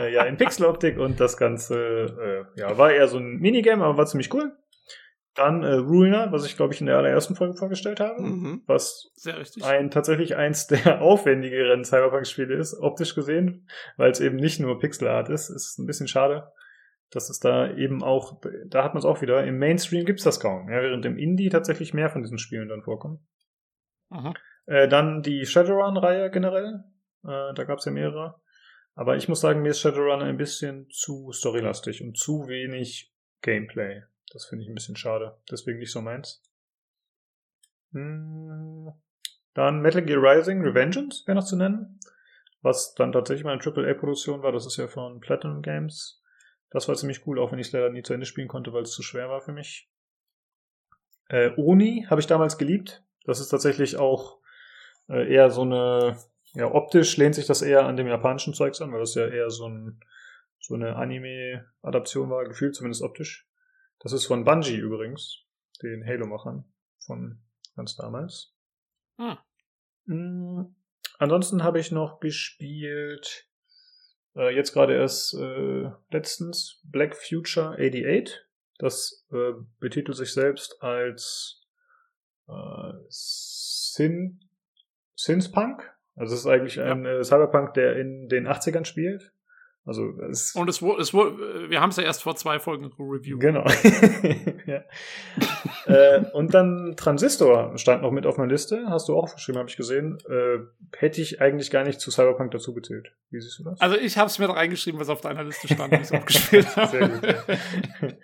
äh, 0.00 0.12
ja, 0.12 0.22
in 0.24 0.36
Pixeloptik 0.36 0.96
und 0.98 1.18
das 1.18 1.36
Ganze 1.36 2.46
äh, 2.56 2.60
ja, 2.60 2.78
war 2.78 2.92
eher 2.92 3.08
so 3.08 3.18
ein 3.18 3.38
Minigame, 3.38 3.84
aber 3.84 3.96
war 3.98 4.06
ziemlich 4.06 4.32
cool. 4.32 4.52
Dann 5.38 5.62
äh, 5.62 5.74
Ruiner, 5.74 6.32
was 6.32 6.44
ich 6.44 6.56
glaube 6.56 6.74
ich 6.74 6.80
in 6.80 6.86
der 6.86 6.96
allerersten 6.98 7.36
Folge 7.36 7.56
vorgestellt 7.56 8.00
habe, 8.00 8.20
Mhm. 8.20 8.62
was 8.66 9.12
ein 9.62 9.90
tatsächlich 9.90 10.36
eins 10.36 10.66
der 10.66 11.00
aufwendigeren 11.00 11.84
Cyberpunk-Spiele 11.84 12.54
ist, 12.54 12.74
optisch 12.74 13.14
gesehen, 13.14 13.68
weil 13.96 14.10
es 14.10 14.20
eben 14.20 14.36
nicht 14.36 14.58
nur 14.60 14.78
Pixelart 14.78 15.28
ist. 15.28 15.48
Ist 15.48 15.78
ein 15.78 15.86
bisschen 15.86 16.08
schade, 16.08 16.52
dass 17.10 17.30
es 17.30 17.38
da 17.38 17.72
eben 17.72 18.02
auch, 18.02 18.40
da 18.66 18.82
hat 18.84 18.94
man 18.94 18.98
es 18.98 19.04
auch 19.04 19.22
wieder, 19.22 19.44
im 19.44 19.58
Mainstream 19.58 20.04
gibt's 20.04 20.24
das 20.24 20.40
kaum, 20.40 20.68
ja, 20.68 20.82
während 20.82 21.06
im 21.06 21.16
Indie 21.16 21.48
tatsächlich 21.48 21.94
mehr 21.94 22.10
von 22.10 22.22
diesen 22.22 22.38
Spielen 22.38 22.68
dann 22.68 22.82
vorkommen. 22.82 23.26
Mhm. 24.10 24.34
Äh, 24.66 24.88
dann 24.88 25.22
die 25.22 25.46
Shadowrun-Reihe 25.46 26.30
generell. 26.30 26.84
Äh, 27.24 27.54
da 27.54 27.64
gab 27.64 27.78
es 27.78 27.84
ja 27.84 27.92
mehrere. 27.92 28.40
Aber 28.94 29.16
ich 29.16 29.28
muss 29.28 29.40
sagen, 29.40 29.62
mir 29.62 29.70
ist 29.70 29.80
Shadowrun 29.80 30.22
ein 30.22 30.36
bisschen 30.36 30.88
zu 30.90 31.30
storylastig 31.32 32.02
und 32.02 32.18
zu 32.18 32.48
wenig 32.48 33.12
Gameplay. 33.42 34.02
Das 34.32 34.46
finde 34.46 34.64
ich 34.64 34.70
ein 34.70 34.74
bisschen 34.74 34.96
schade. 34.96 35.38
Deswegen 35.50 35.78
nicht 35.78 35.92
so 35.92 36.00
meins. 36.00 36.42
Hm. 37.92 38.92
Dann 39.54 39.80
Metal 39.80 40.04
Gear 40.04 40.22
Rising 40.22 40.62
Revengeance 40.62 41.26
wäre 41.26 41.36
noch 41.36 41.44
zu 41.44 41.56
nennen. 41.56 41.98
Was 42.60 42.94
dann 42.94 43.12
tatsächlich 43.12 43.44
mal 43.44 43.52
eine 43.52 43.62
AAA-Produktion 43.62 44.42
war. 44.42 44.52
Das 44.52 44.66
ist 44.66 44.76
ja 44.76 44.88
von 44.88 45.20
Platinum 45.20 45.62
Games. 45.62 46.22
Das 46.70 46.88
war 46.88 46.96
ziemlich 46.96 47.26
cool, 47.26 47.38
auch 47.38 47.50
wenn 47.52 47.58
ich 47.58 47.68
es 47.68 47.72
leider 47.72 47.90
nie 47.90 48.02
zu 48.02 48.12
Ende 48.12 48.26
spielen 48.26 48.48
konnte, 48.48 48.72
weil 48.72 48.82
es 48.82 48.92
zu 48.92 49.02
schwer 49.02 49.28
war 49.28 49.40
für 49.40 49.52
mich. 49.52 49.90
Äh, 51.28 51.52
Oni 51.56 52.06
habe 52.10 52.20
ich 52.20 52.26
damals 52.26 52.58
geliebt. 52.58 53.04
Das 53.24 53.40
ist 53.40 53.48
tatsächlich 53.48 53.96
auch 53.96 54.40
äh, 55.08 55.32
eher 55.32 55.50
so 55.50 55.62
eine, 55.62 56.18
ja, 56.54 56.66
optisch 56.66 57.16
lehnt 57.16 57.34
sich 57.34 57.46
das 57.46 57.62
eher 57.62 57.86
an 57.86 57.96
dem 57.96 58.06
japanischen 58.06 58.54
Zeugs 58.54 58.80
an, 58.80 58.92
weil 58.92 59.00
das 59.00 59.14
ja 59.14 59.26
eher 59.26 59.50
so, 59.50 59.66
ein, 59.68 60.00
so 60.58 60.74
eine 60.74 60.96
Anime-Adaption 60.96 62.30
war, 62.30 62.44
gefühlt 62.44 62.74
zumindest 62.74 63.02
optisch. 63.02 63.47
Das 64.00 64.12
ist 64.12 64.26
von 64.26 64.44
Bungie 64.44 64.76
übrigens, 64.76 65.44
den 65.82 66.04
Halo-Machern 66.06 66.64
von 67.04 67.40
ganz 67.74 67.96
damals. 67.96 68.54
Ah. 69.16 69.38
Mm, 70.06 70.66
Ansonsten 71.18 71.64
habe 71.64 71.80
ich 71.80 71.90
noch 71.90 72.20
gespielt, 72.20 73.48
äh, 74.36 74.54
jetzt 74.54 74.72
gerade 74.72 74.94
erst 74.94 75.34
äh, 75.34 75.90
letztens, 76.10 76.80
Black 76.84 77.16
Future 77.16 77.72
88. 77.72 78.40
Das 78.78 79.26
äh, 79.32 79.52
betitelt 79.80 80.16
sich 80.16 80.32
selbst 80.32 80.80
als 80.80 81.66
äh, 82.46 82.92
Sin 83.08 84.40
Synthpunk. 85.16 85.92
Also 86.14 86.34
es 86.34 86.40
ist 86.40 86.46
eigentlich 86.46 86.80
ein 86.80 87.04
äh, 87.04 87.24
Cyberpunk, 87.24 87.74
der 87.74 87.96
in 87.96 88.28
den 88.28 88.46
80ern 88.46 88.84
spielt. 88.84 89.32
Also 89.88 90.12
es 90.30 90.54
Und 90.54 90.68
es 90.68 90.82
wurde, 90.82 91.00
es 91.00 91.14
wurde, 91.14 91.70
wir 91.70 91.80
haben 91.80 91.88
es 91.88 91.96
ja 91.96 92.02
erst 92.02 92.22
vor 92.22 92.36
zwei 92.36 92.58
Folgen 92.58 92.92
reviewed. 92.98 93.40
Genau. 93.40 93.64
ja. 94.66 94.84
äh, 95.86 96.30
und 96.34 96.52
dann 96.52 96.92
Transistor 96.94 97.76
stand 97.78 98.02
noch 98.02 98.10
mit 98.10 98.26
auf 98.26 98.36
meiner 98.36 98.52
Liste. 98.52 98.84
Hast 98.90 99.08
du 99.08 99.16
auch 99.16 99.30
verschrieben, 99.30 99.56
habe 99.56 99.70
ich 99.70 99.78
gesehen. 99.78 100.18
Äh, 100.28 100.58
hätte 100.94 101.22
ich 101.22 101.40
eigentlich 101.40 101.70
gar 101.70 101.84
nicht 101.84 102.02
zu 102.02 102.10
Cyberpunk 102.10 102.50
dazu 102.50 102.74
gezählt. 102.74 103.14
Wie 103.30 103.40
siehst 103.40 103.60
du 103.60 103.64
das? 103.64 103.80
Also 103.80 103.96
ich 103.96 104.18
habe 104.18 104.26
es 104.26 104.38
mir 104.38 104.46
doch 104.46 104.56
reingeschrieben, 104.56 105.00
was 105.00 105.08
auf 105.08 105.22
deiner 105.22 105.42
Liste 105.42 105.68
stand, 105.68 105.90
wie 105.90 105.96
ich 105.96 106.02
es 106.02 106.12
abgespielt 106.12 106.66
habe. 106.76 106.88
Sehr 106.88 107.08
gut. 107.08 108.16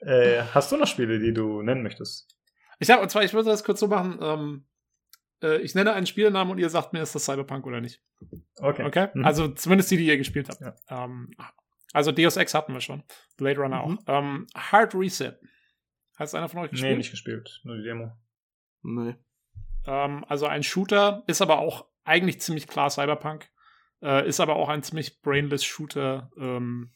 Äh, 0.00 0.42
hast 0.52 0.70
du 0.70 0.76
noch 0.76 0.86
Spiele, 0.86 1.18
die 1.18 1.32
du 1.32 1.62
nennen 1.62 1.82
möchtest? 1.82 2.28
Ich 2.78 2.90
habe, 2.90 3.02
und 3.02 3.08
zwar, 3.08 3.24
ich 3.24 3.32
würde 3.32 3.48
das 3.48 3.64
kurz 3.64 3.80
so 3.80 3.88
machen, 3.88 4.18
ähm, 4.20 4.64
äh, 5.42 5.58
ich 5.58 5.74
nenne 5.74 5.92
einen 5.92 6.06
Spielnamen 6.06 6.50
und 6.52 6.58
ihr 6.58 6.68
sagt 6.70 6.92
mir, 6.92 7.02
ist 7.02 7.14
das 7.14 7.24
Cyberpunk 7.24 7.66
oder 7.66 7.80
nicht. 7.80 8.02
Okay. 8.60 8.84
Okay? 8.84 9.08
Mhm. 9.14 9.24
Also 9.24 9.48
zumindest 9.48 9.90
die, 9.90 9.96
die 9.96 10.06
ihr 10.06 10.16
gespielt 10.18 10.48
habt. 10.48 10.60
Ja. 10.60 10.74
Ähm, 11.04 11.30
also 11.92 12.12
Deus 12.12 12.36
Ex 12.36 12.54
hatten 12.54 12.72
wir 12.72 12.80
schon. 12.80 13.02
Blade 13.36 13.60
Runner 13.60 13.84
Mhm. 13.86 13.98
auch. 13.98 14.02
Ähm, 14.06 14.46
Hard 14.54 14.94
Reset. 14.94 15.32
Hat 16.14 16.28
es 16.28 16.34
einer 16.34 16.48
von 16.48 16.60
euch 16.60 16.70
gespielt? 16.70 16.92
nee, 16.92 16.96
nicht 16.98 17.10
gespielt. 17.10 17.60
Nur 17.64 17.76
die 17.76 17.82
Demo. 17.82 18.12
Nee. 18.82 19.16
Ähm, 19.86 20.24
also 20.28 20.46
ein 20.46 20.62
Shooter, 20.62 21.22
ist 21.26 21.42
aber 21.42 21.58
auch 21.58 21.86
eigentlich 22.04 22.40
ziemlich 22.40 22.66
klar 22.66 22.90
Cyberpunk. 22.90 23.48
Äh, 24.02 24.28
ist 24.28 24.40
aber 24.40 24.56
auch 24.56 24.68
ein 24.68 24.82
ziemlich 24.82 25.20
brainless 25.22 25.64
Shooter. 25.64 26.30
Ähm, 26.38 26.92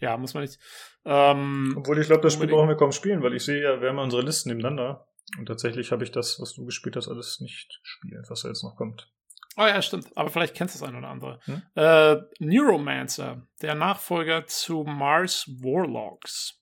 ja, 0.00 0.16
muss 0.16 0.34
man 0.34 0.42
nicht. 0.42 0.58
Ähm, 1.04 1.74
Obwohl 1.76 1.98
ich 2.00 2.06
glaube, 2.06 2.22
das 2.22 2.34
Spiel 2.34 2.48
brauchen 2.48 2.68
wir 2.68 2.76
kaum 2.76 2.92
spielen, 2.92 3.22
weil 3.22 3.34
ich 3.34 3.44
sehe 3.44 3.62
ja, 3.62 3.80
wir 3.80 3.88
haben 3.88 3.96
ja 3.96 4.02
unsere 4.02 4.22
Listen 4.22 4.48
nebeneinander. 4.50 5.06
Und 5.38 5.46
tatsächlich 5.46 5.92
habe 5.92 6.04
ich 6.04 6.12
das, 6.12 6.40
was 6.40 6.52
du 6.52 6.64
gespielt 6.64 6.96
hast, 6.96 7.08
alles 7.08 7.40
nicht 7.40 7.80
gespielt, 7.82 8.26
was 8.28 8.42
da 8.42 8.48
jetzt 8.48 8.62
noch 8.62 8.76
kommt. 8.76 9.10
Oh 9.56 9.66
ja, 9.66 9.82
stimmt. 9.82 10.16
Aber 10.16 10.30
vielleicht 10.30 10.54
kennst 10.54 10.74
du 10.74 10.80
das 10.80 10.88
ein 10.88 10.96
oder 10.96 11.08
andere. 11.08 11.40
Hm? 11.44 11.62
Äh, 11.74 12.16
Neuromancer, 12.38 13.46
der 13.60 13.74
Nachfolger 13.74 14.46
zu 14.46 14.84
Mars 14.84 15.46
Warlocks. 15.60 16.58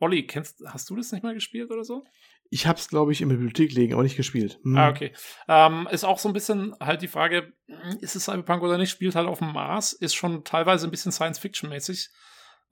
Olli, 0.00 0.26
kennst, 0.26 0.62
hast 0.66 0.90
du 0.90 0.96
das 0.96 1.12
nicht 1.12 1.22
mal 1.22 1.34
gespielt 1.34 1.70
oder 1.70 1.84
so? 1.84 2.04
Ich 2.50 2.66
hab's, 2.66 2.88
glaube 2.88 3.12
ich, 3.12 3.22
in 3.22 3.28
der 3.28 3.36
Bibliothek 3.36 3.72
liegen, 3.72 3.94
aber 3.94 4.02
nicht 4.02 4.16
gespielt. 4.16 4.58
Hm. 4.62 4.76
Ah, 4.76 4.88
okay. 4.90 5.14
Ähm, 5.48 5.88
ist 5.90 6.04
auch 6.04 6.18
so 6.18 6.28
ein 6.28 6.34
bisschen 6.34 6.74
halt 6.80 7.00
die 7.00 7.08
Frage, 7.08 7.52
ist 8.00 8.16
es 8.16 8.24
Cyberpunk 8.24 8.62
oder 8.62 8.76
nicht? 8.76 8.90
Spielt 8.90 9.14
halt 9.14 9.28
auf 9.28 9.38
dem 9.38 9.52
Mars, 9.52 9.92
ist 9.92 10.14
schon 10.14 10.44
teilweise 10.44 10.86
ein 10.86 10.90
bisschen 10.90 11.12
Science-Fiction-mäßig. 11.12 12.10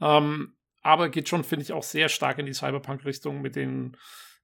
Ähm, 0.00 0.56
aber 0.82 1.08
geht 1.08 1.28
schon, 1.28 1.44
finde 1.44 1.62
ich, 1.62 1.72
auch 1.72 1.82
sehr 1.82 2.08
stark 2.08 2.38
in 2.38 2.46
die 2.46 2.52
Cyberpunk-Richtung 2.52 3.40
mit 3.40 3.56
den 3.56 3.96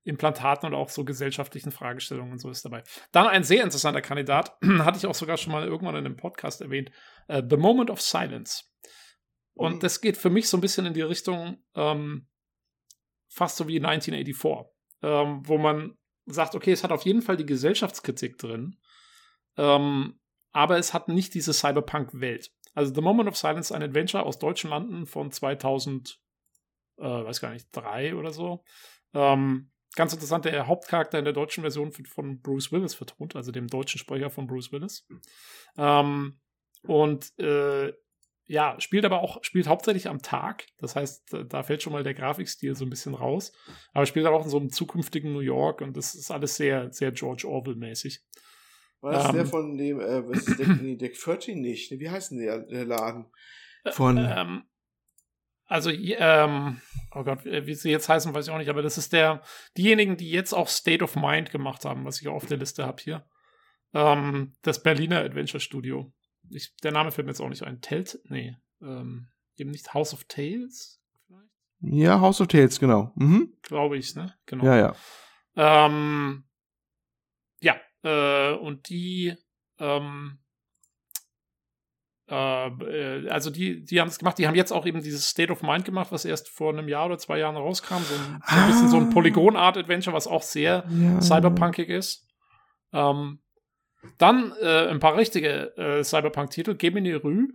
Implantaten 0.07 0.67
und 0.69 0.75
auch 0.75 0.89
so 0.89 1.05
gesellschaftlichen 1.05 1.73
Fragestellungen 1.73 2.33
und 2.33 2.39
so 2.39 2.49
ist 2.49 2.65
dabei. 2.65 2.83
Dann 3.13 3.27
ein 3.27 3.45
sehr 3.45 3.63
interessanter 3.65 4.03
Kandidat, 4.03 4.57
hatte 4.79 4.99
ich 4.99 5.07
auch 5.07 5.15
sogar 5.15 5.37
schon 5.37 5.53
mal 5.53 5.67
irgendwann 5.67 5.97
in 5.97 6.07
einem 6.07 6.17
Podcast 6.17 6.61
erwähnt, 6.61 6.91
äh, 7.29 7.43
The 7.49 7.57
Moment 7.57 7.91
of 7.91 8.01
Silence. 8.01 8.65
Und 9.55 9.77
Mhm. 9.77 9.81
das 9.81 10.01
geht 10.01 10.17
für 10.17 10.31
mich 10.31 10.49
so 10.49 10.57
ein 10.57 10.61
bisschen 10.61 10.87
in 10.87 10.95
die 10.95 11.03
Richtung 11.03 11.59
ähm, 11.75 12.29
fast 13.29 13.57
so 13.57 13.69
wie 13.69 13.81
1984, 13.81 14.67
ähm, 15.03 15.43
wo 15.45 15.59
man 15.59 15.97
sagt, 16.27 16.55
okay, 16.55 16.73
es 16.73 16.85
hat 16.85 16.93
auf 16.93 17.03
jeden 17.05 17.23
Fall 17.23 17.37
die 17.37 17.47
Gesellschaftskritik 17.47 18.39
drin, 18.39 18.79
ähm, 19.57 20.21
aber 20.53 20.79
es 20.79 20.95
hat 20.95 21.09
nicht 21.09 21.35
diese 21.35 21.53
Cyberpunk-Welt. 21.53 22.51
Also 22.75 22.95
The 22.95 23.01
Moment 23.01 23.29
of 23.29 23.37
Silence, 23.37 23.75
ein 23.75 23.83
Adventure 23.83 24.25
aus 24.25 24.39
deutschen 24.39 24.71
Landen 24.71 25.07
von 25.07 25.31
2000, 25.31 26.19
äh, 26.99 27.03
weiß 27.05 27.41
gar 27.41 27.53
nicht, 27.53 27.69
drei 27.73 28.15
oder 28.15 28.33
so. 28.33 28.63
Ähm, 29.15 29.71
ganz 29.97 30.13
interessant, 30.13 30.45
der 30.45 30.67
Hauptcharakter 30.67 31.19
in 31.19 31.25
der 31.25 31.33
deutschen 31.35 31.63
Version 31.63 31.91
von, 31.93 32.05
von 32.07 32.41
Bruce 32.41 32.71
Willis 32.73 32.95
vertont, 32.95 33.35
also 33.35 33.51
dem 33.51 33.67
deutschen 33.67 33.99
Sprecher 33.99 34.31
von 34.31 34.47
Bruce 34.47 34.71
Willis. 34.73 35.07
Ähm, 35.77 36.39
und 36.83 37.37
äh, 37.39 37.93
ja, 38.49 38.81
spielt 38.81 39.05
aber 39.05 39.23
auch, 39.23 39.43
spielt 39.43 39.67
hauptsächlich 39.67 40.09
am 40.09 40.23
Tag. 40.23 40.67
Das 40.79 40.95
heißt, 40.95 41.35
da- 41.49 41.63
fällt 41.65 41.83
schon 41.83 41.93
mal 41.93 42.05
der 42.05 42.15
Grafikstil 42.15 42.77
so 42.77 42.85
ein 42.85 42.91
bisschen 42.91 43.15
raus. 43.15 43.53
Aber 43.93 44.07
spielt 44.07 44.27
auch 44.27 44.45
in 44.45 44.51
so 44.51 44.59
einem 44.59 44.71
zukünftigen 44.71 45.33
New 45.33 45.41
York 45.41 45.81
und 45.81 45.97
das 45.97 46.15
ist 46.15 46.31
alles 46.31 46.55
sehr, 46.57 46.93
sehr 46.93 47.11
George 47.11 47.49
Orwell-mäßig. 47.49 48.21
War 49.01 49.13
das 49.13 49.29
Ähm, 49.29 49.35
der 49.35 49.47
von 49.47 49.77
dem, 49.77 49.99
äh, 50.01 50.29
was 50.29 50.47
ist 50.47 50.59
Deck, 50.61 50.81
nee, 50.81 50.97
Deck 50.97 51.19
13 51.21 51.61
nicht? 51.61 51.91
Wie 51.91 52.09
heißt 52.09 52.31
denn 52.31 52.39
der, 52.39 52.61
der 52.61 52.85
Laden? 52.85 53.27
Von, 53.91 54.17
Ähm, 54.19 54.63
also, 55.67 55.91
ähm, 55.91 56.81
oh 57.13 57.25
Gott, 57.25 57.45
wie 57.45 57.75
sie 57.75 57.91
jetzt 57.91 58.09
heißen, 58.09 58.33
weiß 58.33 58.47
ich 58.47 58.53
auch 58.53 58.59
nicht, 58.59 58.71
aber 58.71 58.83
das 58.83 58.99
ist 58.99 59.13
der, 59.13 59.43
diejenigen, 59.77 60.17
die 60.17 60.31
jetzt 60.31 60.53
auch 60.53 60.69
State 60.69 61.03
of 61.03 61.17
Mind 61.17 61.51
gemacht 61.51 61.85
haben, 61.85 62.05
was 62.05 62.21
ich 62.21 62.29
auch 62.29 62.35
auf 62.35 62.47
der 62.47 62.59
Liste 62.59 62.87
habe 62.87 63.03
hier. 63.03 63.27
Ähm, 63.93 64.55
das 64.63 64.83
Berliner 64.83 65.21
Adventure 65.21 65.61
Studio. 65.61 66.13
Ich, 66.51 66.75
der 66.77 66.93
Name 66.93 67.11
fällt 67.11 67.27
mir 67.27 67.33
jetzt 67.33 67.41
auch 67.41 67.49
nicht 67.49 67.65
ein. 67.65 67.81
Telt? 67.81 68.21
Nee. 68.29 68.57
Ähm, 68.81 69.29
eben 69.57 69.71
nicht 69.71 69.93
House 69.93 70.13
of 70.13 70.25
Tales? 70.25 71.01
Vielleicht? 71.27 71.51
ja, 71.81 72.21
House 72.21 72.41
of 72.41 72.47
Tales, 72.47 72.79
genau. 72.79 73.13
Mhm. 73.17 73.55
Glaube 73.63 73.97
ich, 73.97 74.15
ne? 74.15 74.35
Genau. 74.47 74.65
Ja, 74.65 74.77
ja. 74.77 75.87
Ähm, 75.87 76.45
ja, 77.61 77.81
äh, 78.03 78.55
und 78.55 78.89
die, 78.89 79.35
ähm, 79.79 80.39
äh, 80.39 80.39
äh, 80.39 80.46
also 82.35 83.51
die, 83.51 83.85
die 83.85 84.01
haben 84.01 84.09
es 84.09 84.19
gemacht, 84.19 84.39
die 84.39 84.47
haben 84.49 84.55
jetzt 84.57 84.73
auch 84.73 84.85
eben 84.87 85.01
dieses 85.03 85.29
State 85.29 85.53
of 85.53 85.63
Mind 85.63 85.85
gemacht, 85.85 86.11
was 86.11 86.25
erst 86.25 86.49
vor 86.49 86.73
einem 86.73 86.89
Jahr 86.89 87.07
oder 87.07 87.19
zwei 87.19 87.39
Jahren 87.39 87.57
rauskam. 87.57 87.99
So 88.03 88.15
ein, 88.15 88.43
so 88.49 88.57
ein 88.57 88.67
bisschen 88.67 88.89
so 88.89 88.97
ein 88.97 89.09
Ah. 89.09 89.13
Polygon-Art-Adventure, 89.13 90.15
was 90.15 90.27
auch 90.27 90.43
sehr 90.43 90.85
ja. 90.91 91.21
cyberpunkig 91.21 91.89
ist. 91.89 92.27
Ähm, 92.93 93.39
dann 94.19 94.53
äh, 94.61 94.89
ein 94.89 94.99
paar 95.01 95.17
richtige 95.17 95.77
äh, 95.77 96.03
Cyberpunk-Titel. 96.03 96.75
Gemini 96.77 97.13
Rue. 97.15 97.49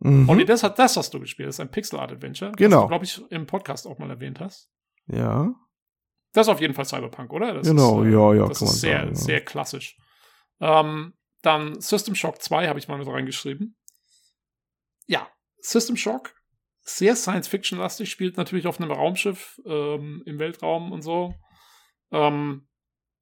Mhm. 0.00 0.28
Olli, 0.28 0.44
das, 0.44 0.62
hat, 0.62 0.78
das 0.78 0.96
hast 0.96 1.12
du 1.14 1.20
gespielt. 1.20 1.48
Das 1.48 1.56
ist 1.56 1.60
ein 1.60 1.70
Pixel-Art-Adventure. 1.70 2.52
Genau. 2.52 2.76
Was 2.76 2.82
du, 2.82 2.88
glaube 2.88 3.04
ich, 3.04 3.22
im 3.30 3.46
Podcast 3.46 3.86
auch 3.86 3.98
mal 3.98 4.10
erwähnt 4.10 4.38
hast. 4.40 4.70
Ja. 5.06 5.54
Das 6.32 6.46
ist 6.48 6.52
auf 6.52 6.60
jeden 6.60 6.74
Fall 6.74 6.84
Cyberpunk, 6.84 7.32
oder? 7.32 7.54
Das 7.54 7.66
Genau, 7.66 8.02
ist, 8.02 8.08
äh, 8.08 8.12
ja, 8.12 8.34
ja, 8.34 8.48
Das 8.48 8.60
ist 8.62 8.80
sehr, 8.80 8.96
sagen, 8.98 9.08
ja. 9.10 9.14
sehr 9.14 9.40
klassisch. 9.44 9.96
Ähm, 10.60 11.14
dann 11.42 11.80
System 11.80 12.14
Shock 12.14 12.42
2 12.42 12.68
habe 12.68 12.78
ich 12.78 12.88
mal 12.88 12.98
mit 12.98 13.06
reingeschrieben. 13.06 13.76
Ja, 15.06 15.28
System 15.60 15.96
Shock, 15.96 16.34
sehr 16.80 17.16
Science-Fiction-lastig, 17.16 18.10
spielt 18.10 18.36
natürlich 18.36 18.66
auf 18.66 18.80
einem 18.80 18.90
Raumschiff 18.90 19.60
ähm, 19.66 20.22
im 20.26 20.38
Weltraum 20.38 20.92
und 20.92 21.02
so. 21.02 21.34
Ähm, 22.10 22.68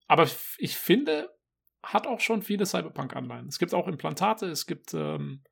aber 0.06 0.28
ich 0.58 0.76
finde, 0.76 1.30
hat 1.82 2.06
auch 2.06 2.20
schon 2.20 2.42
viele 2.42 2.66
Cyberpunk-Anleihen. 2.66 3.48
Es 3.48 3.58
gibt 3.58 3.74
auch 3.74 3.88
Implantate, 3.88 4.46
es 4.46 4.66
gibt 4.66 4.94
ähm, 4.94 5.42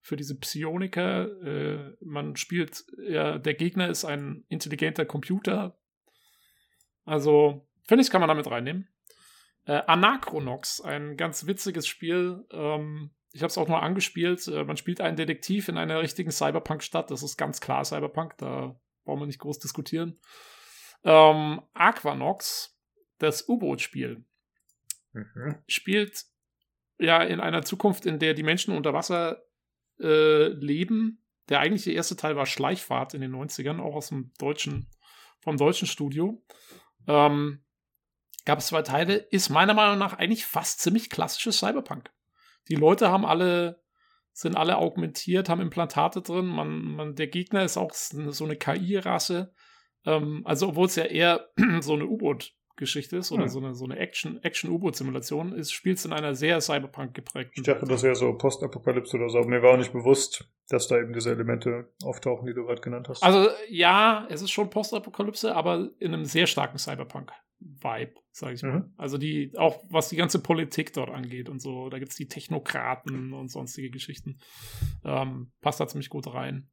für 0.00 0.16
diese 0.16 0.38
Psioniker, 0.38 1.26
äh, 1.42 1.96
man 2.00 2.36
spielt, 2.36 2.84
ja, 3.02 3.38
der 3.38 3.54
Gegner 3.54 3.88
ist 3.88 4.04
ein 4.04 4.44
intelligenter 4.48 5.04
Computer. 5.04 5.78
Also, 7.04 7.68
finde 7.86 8.02
ich, 8.02 8.10
kann 8.10 8.20
man 8.20 8.28
damit 8.28 8.50
reinnehmen. 8.50 8.88
Äh, 9.66 9.82
Anachronox, 9.86 10.80
ein 10.80 11.16
ganz 11.16 11.46
witziges 11.46 11.86
Spiel. 11.86 12.44
Ähm, 12.50 13.10
ich 13.32 13.42
habe 13.42 13.48
es 13.50 13.58
auch 13.58 13.68
nur 13.68 13.82
angespielt. 13.82 14.46
Äh, 14.48 14.64
man 14.64 14.76
spielt 14.76 15.00
einen 15.00 15.16
Detektiv 15.16 15.68
in 15.68 15.78
einer 15.78 16.00
richtigen 16.00 16.30
Cyberpunk-Stadt. 16.30 17.10
Das 17.10 17.22
ist 17.22 17.36
ganz 17.36 17.60
klar 17.60 17.84
Cyberpunk. 17.84 18.36
Da 18.38 18.78
brauchen 19.04 19.20
wir 19.20 19.26
nicht 19.26 19.38
groß 19.38 19.58
diskutieren. 19.58 20.18
Ähm, 21.04 21.62
Aquanox, 21.74 22.78
das 23.18 23.48
U-Boot-Spiel, 23.48 24.24
Mhm. 25.12 25.56
spielt 25.66 26.24
ja 26.98 27.20
in 27.22 27.40
einer 27.40 27.62
Zukunft, 27.62 28.06
in 28.06 28.20
der 28.20 28.34
die 28.34 28.44
Menschen 28.44 28.76
unter 28.76 28.92
Wasser 28.92 29.42
äh, 29.98 30.48
leben. 30.48 31.24
Der 31.48 31.58
eigentliche 31.60 31.90
erste 31.92 32.14
Teil 32.16 32.36
war 32.36 32.46
Schleichfahrt 32.46 33.14
in 33.14 33.20
den 33.20 33.32
90ern, 33.34 33.80
auch 33.80 33.96
aus 33.96 34.10
dem 34.10 34.32
deutschen, 34.38 34.88
vom 35.40 35.56
deutschen 35.56 35.88
Studio. 35.88 36.44
Ähm, 37.08 37.64
gab 38.44 38.60
es 38.60 38.68
zwei 38.68 38.82
Teile, 38.82 39.14
ist 39.16 39.48
meiner 39.48 39.74
Meinung 39.74 39.98
nach 39.98 40.14
eigentlich 40.14 40.46
fast 40.46 40.80
ziemlich 40.80 41.10
klassisches 41.10 41.58
Cyberpunk. 41.58 42.10
Die 42.68 42.74
Leute 42.74 43.10
haben 43.10 43.24
alle, 43.26 43.82
sind 44.32 44.56
alle 44.56 44.78
augmentiert, 44.78 45.48
haben 45.48 45.60
Implantate 45.60 46.22
drin. 46.22 46.46
Man, 46.46 46.82
man, 46.94 47.14
der 47.14 47.28
Gegner 47.28 47.64
ist 47.64 47.76
auch 47.76 47.92
so 47.92 48.44
eine 48.44 48.56
KI-Rasse. 48.56 49.54
Ähm, 50.06 50.42
also, 50.44 50.68
obwohl 50.68 50.86
es 50.86 50.96
ja 50.96 51.04
eher 51.04 51.48
so 51.80 51.94
eine 51.94 52.04
U-Boot-Geschichte 52.80 53.16
ist 53.18 53.30
oder 53.32 53.44
Hm. 53.44 53.48
so 53.48 53.58
eine, 53.60 53.74
so 53.74 53.84
eine 53.84 53.98
Action- 53.98 54.42
Action-U-Boot-Simulation, 54.42 55.52
ist, 55.52 55.72
spielt 55.72 55.98
es 55.98 56.04
in 56.04 56.12
einer 56.12 56.34
sehr 56.34 56.60
Cyberpunk 56.60 57.14
geprägten 57.14 57.60
Ich 57.60 57.62
dachte, 57.64 57.86
das 57.86 58.02
wäre 58.02 58.14
so 58.14 58.32
Postapokalypse 58.34 59.16
oder 59.16 59.28
so, 59.28 59.38
aber 59.38 59.48
mir 59.48 59.62
war 59.62 59.74
auch 59.74 59.78
nicht 59.78 59.92
bewusst, 59.92 60.48
dass 60.68 60.88
da 60.88 60.98
eben 60.98 61.12
diese 61.12 61.30
Elemente 61.30 61.92
auftauchen, 62.02 62.46
die 62.46 62.54
du 62.54 62.64
gerade 62.64 62.80
genannt 62.80 63.08
hast. 63.08 63.22
Also 63.22 63.48
ja, 63.68 64.26
es 64.30 64.42
ist 64.42 64.50
schon 64.50 64.70
Postapokalypse, 64.70 65.54
aber 65.54 65.90
in 65.98 66.14
einem 66.14 66.24
sehr 66.24 66.46
starken 66.46 66.78
Cyberpunk-Vibe, 66.78 68.14
sage 68.32 68.54
ich 68.54 68.62
mal. 68.62 68.80
Mhm. 68.80 68.94
Also 68.96 69.18
die, 69.18 69.52
auch 69.56 69.84
was 69.90 70.08
die 70.08 70.16
ganze 70.16 70.40
Politik 70.40 70.92
dort 70.92 71.10
angeht 71.10 71.48
und 71.48 71.60
so, 71.60 71.88
da 71.90 71.98
gibt 71.98 72.12
es 72.12 72.16
die 72.16 72.28
Technokraten 72.28 73.32
und 73.32 73.48
sonstige 73.50 73.90
Geschichten. 73.90 74.38
Ähm, 75.04 75.52
passt 75.60 75.80
da 75.80 75.86
ziemlich 75.86 76.08
gut 76.08 76.32
rein. 76.32 76.70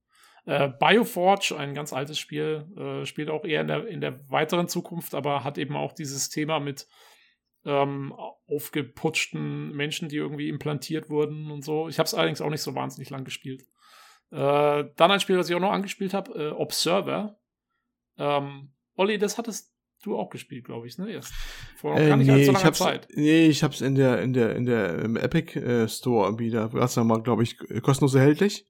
Äh, 0.47 0.69
Bioforge, 0.79 1.55
ein 1.57 1.73
ganz 1.73 1.91
altes 1.91 2.17
Spiel, 2.17 2.65
äh, 2.77 3.05
spielt 3.05 3.29
auch 3.29 3.43
eher 3.43 3.59
in 3.59 3.67
der, 3.67 3.87
in 3.87 3.99
der 3.99 4.17
weiteren 4.31 4.69
Zukunft, 4.69 5.13
aber 5.13 5.43
hat 5.43 5.57
eben 5.57 5.75
auch 5.75 5.91
dieses 5.91 6.29
Thema 6.29 6.61
mit 6.61 6.87
ähm, 7.65 8.13
aufgeputschten 8.47 9.75
Menschen, 9.75 10.07
die 10.07 10.15
irgendwie 10.15 10.47
implantiert 10.47 11.09
wurden 11.09 11.51
und 11.51 11.65
so. 11.65 11.89
Ich 11.89 11.99
habe 11.99 12.07
es 12.07 12.13
allerdings 12.13 12.39
auch 12.39 12.49
nicht 12.49 12.61
so 12.61 12.75
wahnsinnig 12.75 13.09
lang 13.09 13.25
gespielt. 13.25 13.63
Äh, 14.31 14.85
dann 14.95 15.11
ein 15.11 15.19
Spiel, 15.19 15.35
das 15.35 15.49
ich 15.49 15.55
auch 15.55 15.59
noch 15.59 15.73
angespielt 15.73 16.13
habe, 16.13 16.31
äh, 16.33 16.49
Observer. 16.51 17.37
Ähm, 18.17 18.71
Olli, 18.95 19.17
das 19.17 19.37
hattest 19.37 19.73
du 20.01 20.17
auch 20.17 20.29
gespielt, 20.29 20.63
glaube 20.63 20.87
ich, 20.87 20.97
ne? 20.97 21.11
Erst 21.11 21.33
vor 21.75 21.91
noch 21.93 21.99
Äh, 21.99 22.07
gar 22.07 22.15
nicht 22.15 22.27
nee, 22.27 22.41
ich 22.43 22.47
langer 22.47 22.71
Zeit. 22.71 23.09
nee, 23.13 23.47
ich 23.47 23.63
hab's 23.63 23.81
in 23.81 23.95
der, 23.95 24.21
in 24.21 24.31
der, 24.31 24.55
in 24.55 24.65
der 24.65 24.99
im 24.99 25.17
Epic 25.17 25.59
äh, 25.59 25.89
Store 25.89 26.39
wieder. 26.39 26.71
War's 26.71 26.95
ja 26.95 27.03
mal, 27.03 27.21
glaube 27.21 27.43
ich, 27.43 27.57
kostenlos 27.81 28.15
erhältlich. 28.15 28.65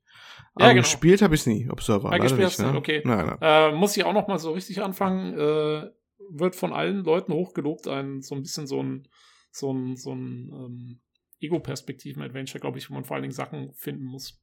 Ja, 0.59 0.69
genau. 0.69 0.81
gespielt 0.81 1.21
habe 1.21 1.35
ich's 1.35 1.45
nie, 1.45 1.69
Observer. 1.69 2.09
Leider 2.09 2.23
gespielt 2.23 2.47
nicht, 2.47 2.59
ne? 2.59 2.77
okay. 2.77 3.01
Nein, 3.05 3.25
nein. 3.25 3.37
Äh, 3.41 3.71
muss 3.73 3.95
ich 3.97 4.03
auch 4.03 4.13
noch 4.13 4.27
mal 4.27 4.39
so 4.39 4.51
richtig 4.51 4.81
anfangen. 4.81 5.33
Äh, 5.37 5.89
wird 6.29 6.55
von 6.55 6.73
allen 6.73 7.03
Leuten 7.03 7.33
hochgelobt, 7.33 7.87
ein 7.87 8.21
so 8.21 8.35
ein 8.35 8.41
bisschen 8.41 8.67
so 8.67 8.81
ein 8.81 9.07
so 9.51 9.71
ein 9.71 9.95
so 9.95 10.13
ein 10.13 10.51
ähm, 10.53 11.01
Ego-Perspektiven-Adventure, 11.39 12.59
glaube 12.59 12.77
ich, 12.79 12.89
wo 12.89 12.95
man 12.95 13.03
vor 13.03 13.15
allen 13.15 13.23
Dingen 13.23 13.33
Sachen 13.33 13.73
finden 13.73 14.05
muss. 14.05 14.41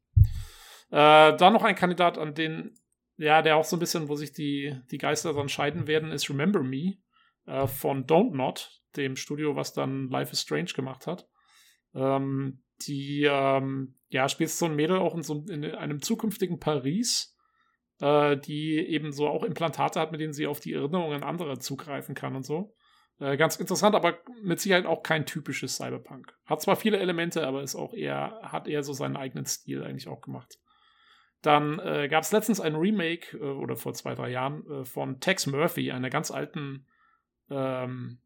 Äh, 0.91 1.37
dann 1.37 1.53
noch 1.53 1.65
ein 1.65 1.75
Kandidat, 1.75 2.19
an 2.19 2.35
den 2.35 2.79
ja, 3.17 3.43
der 3.43 3.57
auch 3.57 3.65
so 3.65 3.77
ein 3.77 3.81
bisschen, 3.81 4.09
wo 4.09 4.17
sich 4.17 4.33
die 4.33 4.77
die 4.91 4.99
Geister 4.99 5.33
dann 5.35 5.49
scheiden 5.49 5.87
werden, 5.87 6.11
ist 6.11 6.29
Remember 6.31 6.63
Me 6.63 6.95
äh, 7.47 7.67
von 7.67 8.07
Don't 8.07 8.35
Not, 8.35 8.83
dem 8.97 9.17
Studio, 9.17 9.57
was 9.57 9.73
dann 9.73 10.09
Life 10.09 10.33
is 10.33 10.41
Strange 10.41 10.73
gemacht 10.75 11.07
hat. 11.07 11.29
Ähm, 11.95 12.64
die 12.83 13.29
ähm, 13.31 13.95
ja 14.09 14.29
spielt 14.29 14.51
so 14.51 14.67
ein 14.67 14.77
Mädel 14.77 14.99
auch 14.99 15.15
in 15.15 15.23
so 15.23 15.45
in 15.49 15.65
einem 15.65 16.03
zukünftigen 16.03 16.59
Paris 16.61 17.35
äh, 18.01 18.37
die 18.37 18.77
eben 18.79 19.13
so 19.13 19.29
auch 19.29 19.45
Implantate 19.45 20.01
hat, 20.01 20.13
mit 20.13 20.21
denen 20.21 20.33
sie 20.33 20.47
auf 20.47 20.61
die 20.61 20.73
Erinnerungen 20.73 21.23
anderer 21.23 21.59
zugreifen 21.59 22.15
kann 22.15 22.37
und 22.37 22.45
so. 22.45 22.75
Äh, 23.21 23.37
ganz 23.37 23.57
interessant, 23.57 23.95
aber 23.95 24.19
mit 24.43 24.61
Sicherheit 24.61 24.87
auch 24.87 25.03
kein 25.03 25.27
typisches 25.27 25.77
Cyberpunk. 25.77 26.37
Hat 26.47 26.61
zwar 26.61 26.77
viele 26.77 26.99
Elemente, 26.99 27.47
aber 27.47 27.63
ist 27.63 27.77
auch 27.77 27.95
eher, 27.95 28.41
hat 28.43 28.67
eher 28.67 28.83
so 28.83 28.93
seinen 28.93 29.17
eigenen 29.17 29.47
Stil 29.47 29.85
eigentlich 29.85 30.09
auch 30.09 30.21
gemacht. 30.21 30.59
Dann 31.43 31.79
äh, 31.79 32.09
gab 32.09 32.25
es 32.25 32.33
letztens 32.33 32.61
ein 32.61 32.75
Remake, 32.75 33.37
äh, 33.37 33.43
oder 33.43 33.77
vor 33.77 33.93
zwei, 33.95 34.15
drei 34.15 34.31
Jahren, 34.31 34.65
äh, 34.69 34.85
von 34.85 35.21
Tex 35.21 35.47
Murphy, 35.47 35.93
einer 35.93 36.11
ganz 36.11 36.31
alten 36.31 36.87
ähm, 37.51 38.21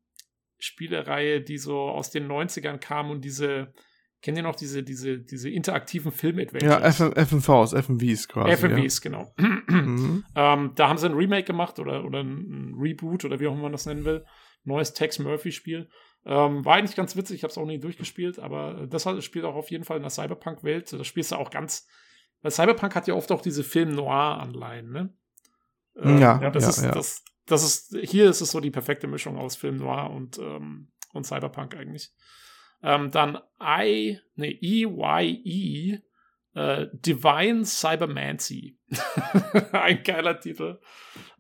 Spielereihe, 0.59 1.43
die 1.43 1.59
so 1.59 1.81
aus 1.81 2.11
den 2.11 2.27
90ern 2.27 2.79
kam 2.79 3.11
und 3.11 3.25
diese, 3.25 3.75
kennt 4.23 4.37
ihr 4.37 4.43
noch 4.43 4.57
diese, 4.57 4.83
diese, 4.83 5.19
diese 5.19 5.49
interaktiven 5.51 6.11
Ja, 6.11 6.17
Film-Adventures? 6.17 6.97
FM, 6.97 7.13
FMVs, 7.13 7.73
FMVs 7.73 8.29
quasi. 8.29 8.53
FMVs, 8.53 9.01
genau. 9.01 9.35
Ja. 9.39 9.47
Mhm. 9.69 10.25
Ähm, 10.35 10.73
da 10.75 10.89
haben 10.89 10.99
sie 10.99 11.07
ein 11.07 11.15
Remake 11.15 11.45
gemacht 11.45 11.79
oder, 11.79 12.05
oder 12.05 12.21
ein 12.21 12.75
Reboot 12.79 13.25
oder 13.25 13.39
wie 13.39 13.47
auch 13.47 13.53
immer 13.53 13.63
man 13.63 13.73
das 13.73 13.87
nennen 13.87 14.05
will. 14.05 14.25
Neues 14.65 14.93
Tex 14.93 15.19
Murphy-Spiel. 15.19 15.89
Ähm, 16.25 16.65
war 16.65 16.77
eigentlich 16.77 16.97
ganz 16.97 17.17
witzig, 17.17 17.37
ich 17.37 17.43
habe 17.43 17.51
es 17.51 17.59
auch 17.59 17.67
nie 17.67 17.79
durchgespielt, 17.79 18.39
aber 18.39 18.87
das 18.89 19.07
spielt 19.25 19.45
auch 19.45 19.55
auf 19.55 19.71
jeden 19.71 19.85
Fall 19.85 19.97
in 19.97 20.03
der 20.03 20.11
Cyberpunk-Welt. 20.11 20.93
Das 20.93 21.07
spielst 21.07 21.33
du 21.33 21.37
auch 21.37 21.51
ganz. 21.51 21.87
Weil 22.43 22.51
Cyberpunk 22.51 22.95
hat 22.95 23.09
ja 23.09 23.15
oft 23.15 23.33
auch 23.33 23.41
diese 23.41 23.65
Film-Noir-Anleihen, 23.65 24.91
ne? 24.91 25.15
Ja, 25.95 26.37
und 26.39 26.55
das 26.55 26.65
ja, 26.65 26.71
ist, 26.71 26.83
ja. 26.85 26.93
Das, 26.93 27.25
das 27.47 27.65
ist, 27.65 27.97
hier 28.09 28.31
ist 28.31 28.41
es 28.41 28.51
so 28.51 28.61
die 28.61 28.71
perfekte 28.71 29.07
Mischung 29.07 29.37
aus 29.37 29.57
Film 29.57 29.77
Noir 29.77 30.11
und, 30.11 30.39
ähm, 30.39 30.93
und 31.13 31.25
Cyberpunk 31.25 31.75
eigentlich. 31.77 32.13
Ähm, 32.83 33.11
dann 33.11 33.39
I, 33.61 34.19
ne, 34.37 34.59
EYE, 34.61 36.03
äh, 36.55 36.87
Divine 36.93 37.65
Cybermancy. 37.65 38.79
Ein 39.73 40.03
geiler 40.03 40.41
Titel. 40.41 40.81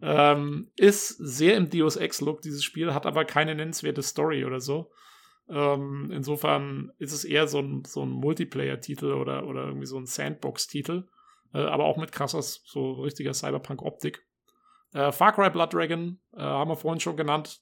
Ähm, 0.00 0.70
ist 0.76 1.08
sehr 1.08 1.56
im 1.56 1.70
Deus 1.70 1.96
Ex-Look, 1.96 2.42
dieses 2.42 2.64
Spiel, 2.64 2.94
hat 2.94 3.06
aber 3.06 3.24
keine 3.24 3.54
nennenswerte 3.54 4.02
Story 4.02 4.44
oder 4.44 4.60
so. 4.60 4.90
Ähm, 5.48 6.10
insofern 6.12 6.92
ist 6.98 7.12
es 7.12 7.24
eher 7.24 7.48
so 7.48 7.60
ein, 7.60 7.84
so 7.84 8.02
ein 8.02 8.10
Multiplayer-Titel 8.10 9.12
oder, 9.12 9.46
oder 9.46 9.64
irgendwie 9.64 9.86
so 9.86 9.98
ein 9.98 10.06
Sandbox-Titel. 10.06 11.08
Äh, 11.54 11.58
aber 11.58 11.84
auch 11.84 11.96
mit 11.96 12.12
krasser, 12.12 12.42
so 12.42 12.92
richtiger 12.92 13.32
Cyberpunk-Optik. 13.32 14.24
Äh, 14.92 15.12
Far 15.12 15.32
Cry 15.32 15.50
Blood 15.50 15.72
Dragon 15.72 16.20
äh, 16.34 16.40
haben 16.40 16.70
wir 16.70 16.76
vorhin 16.76 17.00
schon 17.00 17.16
genannt. 17.16 17.60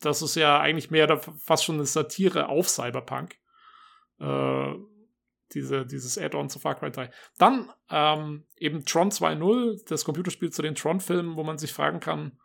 Das 0.00 0.22
ist 0.22 0.36
ja 0.36 0.60
eigentlich 0.60 0.90
mehr 0.90 1.20
fast 1.44 1.64
schon 1.64 1.76
eine 1.76 1.86
Satire 1.86 2.48
auf 2.48 2.68
Cyberpunk. 2.68 3.36
Äh, 4.20 4.74
diese, 5.54 5.86
dieses 5.86 6.18
Add-on 6.18 6.50
zu 6.50 6.58
Far 6.58 6.74
Cry 6.74 6.90
3. 6.90 7.10
Dann 7.38 7.72
ähm, 7.90 8.44
eben 8.56 8.84
Tron 8.84 9.10
2.0, 9.10 9.88
das 9.88 10.04
Computerspiel 10.04 10.50
zu 10.50 10.62
den 10.62 10.74
Tron-Filmen, 10.74 11.36
wo 11.36 11.42
man 11.42 11.58
sich 11.58 11.72
fragen 11.72 12.00
kann, 12.00 12.38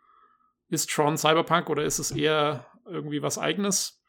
ist 0.68 0.90
Tron 0.90 1.16
Cyberpunk 1.16 1.68
oder 1.68 1.84
ist 1.84 1.98
es 1.98 2.10
eher 2.10 2.66
irgendwie 2.86 3.22
was 3.22 3.38
eigenes? 3.38 4.00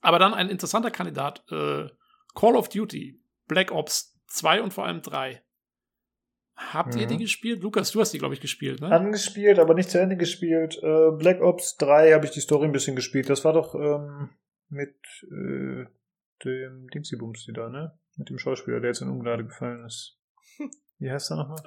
Aber 0.00 0.18
dann 0.18 0.34
ein 0.34 0.48
interessanter 0.48 0.90
Kandidat, 0.90 1.44
äh, 1.50 1.88
Call 2.34 2.56
of 2.56 2.68
Duty, 2.68 3.20
Black 3.46 3.72
Ops 3.72 4.18
2 4.28 4.62
und 4.62 4.72
vor 4.72 4.86
allem 4.86 5.02
3. 5.02 5.42
Habt 6.72 6.96
ihr 6.96 7.04
Mhm. 7.04 7.08
die 7.10 7.16
gespielt? 7.18 7.62
Lukas, 7.62 7.92
du 7.92 8.00
hast 8.00 8.12
die, 8.12 8.18
glaube 8.18 8.34
ich, 8.34 8.40
gespielt, 8.40 8.80
ne? 8.80 8.88
Angespielt, 8.90 9.58
aber 9.60 9.74
nicht 9.74 9.90
zu 9.90 10.00
Ende 10.00 10.16
gespielt. 10.16 10.76
Äh, 10.82 11.12
Black 11.12 11.40
Ops 11.40 11.76
3 11.76 12.12
habe 12.12 12.24
ich 12.26 12.32
die 12.32 12.40
Story 12.40 12.64
ein 12.66 12.72
bisschen 12.72 12.96
gespielt. 12.96 13.30
Das 13.30 13.44
war 13.44 13.52
doch 13.52 13.74
ähm, 13.76 14.30
mit 14.68 14.96
äh, 15.30 15.86
dem 16.44 16.88
Dingsy-Bumsy 16.92 17.52
da, 17.52 17.68
ne? 17.68 17.96
Mit 18.16 18.28
dem 18.30 18.38
Schauspieler, 18.38 18.80
der 18.80 18.90
jetzt 18.90 19.00
in 19.02 19.08
Ungnade 19.08 19.44
gefallen 19.44 19.84
ist. 19.84 20.18
Wie 20.98 21.08
heißt 21.10 21.30
er 21.30 21.36
nochmal? 21.36 21.60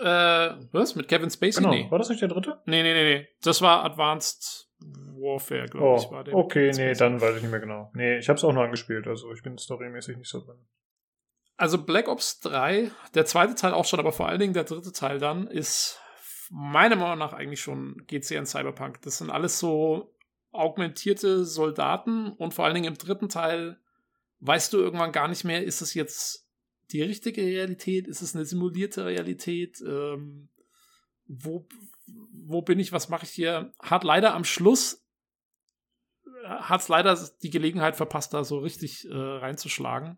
Äh, 0.60 0.66
was? 0.74 0.96
Mit 0.96 1.08
Kevin 1.08 1.30
Spacey? 1.30 1.62
Genau. 1.64 1.74
Nee. 1.74 1.88
War 1.90 1.98
das 1.98 2.10
nicht 2.10 2.22
der 2.22 2.28
dritte? 2.28 2.60
nee, 2.66 2.84
nee, 2.84 2.94
nee, 2.94 3.16
nee. 3.20 3.28
Das 3.44 3.62
war 3.62 3.86
Advanced 3.86 4.68
Warfare, 4.82 5.68
glaube 5.68 5.86
Oh, 5.88 5.96
ich. 5.98 6.12
War 6.12 6.24
der 6.26 6.36
okay, 6.36 6.72
nee, 6.76 6.94
dann 6.96 7.22
weiß 7.22 7.38
ich 7.38 7.44
nicht 7.44 7.52
mehr 7.52 7.60
genau. 7.62 7.92
Nee, 7.94 8.18
ich 8.18 8.28
habe 8.28 8.36
es 8.38 8.44
auch 8.44 8.52
nur 8.52 8.64
angespielt, 8.64 9.08
also 9.08 9.32
ich 9.32 9.42
bin 9.44 9.58
storymäßig 9.58 10.18
nicht 10.18 10.28
so 10.30 10.42
drin. 10.44 10.58
Also 11.62 11.78
Black 11.78 12.08
Ops 12.08 12.40
3, 12.40 12.90
der 13.14 13.28
zweite 13.28 13.54
Teil 13.54 13.74
auch 13.74 13.86
schon, 13.86 14.00
aber 14.00 14.12
vor 14.12 14.28
allen 14.28 14.40
Dingen 14.40 14.56
der 14.56 14.64
dritte 14.64 14.92
Teil 14.94 15.20
dann, 15.20 15.46
ist 15.46 16.00
meiner 16.50 16.96
Meinung 16.96 17.20
nach 17.20 17.34
eigentlich 17.34 17.62
schon 17.62 18.04
sehr 18.10 18.40
in 18.40 18.48
Cyberpunk. 18.48 19.00
Das 19.04 19.20
sind 19.20 19.30
alles 19.30 19.60
so 19.60 20.12
augmentierte 20.52 21.46
Soldaten 21.46 22.32
und 22.32 22.56
vor 22.56 22.66
allen 22.66 22.74
Dingen 22.74 22.88
im 22.88 22.98
dritten 22.98 23.30
Teil 23.30 23.80
weißt 24.40 24.74
du 24.74 24.80
irgendwann 24.80 25.12
gar 25.12 25.28
nicht 25.28 25.44
mehr, 25.44 25.64
ist 25.64 25.82
es 25.82 25.94
jetzt 25.94 26.50
die 26.94 27.04
richtige 27.04 27.44
Realität, 27.44 28.08
ist 28.08 28.24
es 28.24 28.34
eine 28.34 28.46
simulierte 28.46 29.06
Realität, 29.06 29.82
ähm, 29.82 30.50
wo, 31.28 31.68
wo 32.08 32.64
bin 32.64 32.80
ich, 32.80 32.92
was 32.92 33.08
mache 33.08 33.26
ich 33.26 33.32
hier? 33.34 33.72
Hat 33.80 34.04
leider 34.04 34.34
am 34.34 34.46
Schluss 34.46 35.06
hat 36.44 36.82
es 36.82 36.88
leider 36.88 37.18
die 37.44 37.50
Gelegenheit 37.50 37.96
verpasst, 37.96 38.34
da 38.34 38.44
so 38.44 38.60
richtig 38.60 39.08
äh, 39.08 39.14
reinzuschlagen. 39.14 40.18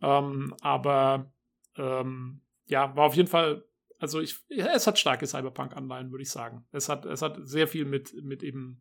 Ähm, 0.00 0.54
aber 0.60 1.32
ähm, 1.76 2.42
ja, 2.66 2.94
war 2.96 3.06
auf 3.06 3.14
jeden 3.14 3.28
Fall, 3.28 3.64
also 3.98 4.20
ich, 4.20 4.38
es 4.48 4.86
hat 4.86 4.98
starke 4.98 5.26
Cyberpunk-Anleihen, 5.26 6.10
würde 6.10 6.22
ich 6.22 6.30
sagen. 6.30 6.66
Es 6.72 6.88
hat, 6.88 7.06
es 7.06 7.22
hat 7.22 7.38
sehr 7.42 7.66
viel 7.68 7.84
mit, 7.84 8.14
mit 8.22 8.42
eben, 8.42 8.80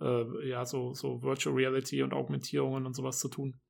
äh, 0.00 0.48
ja, 0.48 0.64
so, 0.64 0.94
so 0.94 1.22
Virtual 1.22 1.54
Reality 1.54 2.02
und 2.02 2.12
Augmentierungen 2.12 2.86
und 2.86 2.94
sowas 2.94 3.18
zu 3.18 3.28
tun. 3.28 3.60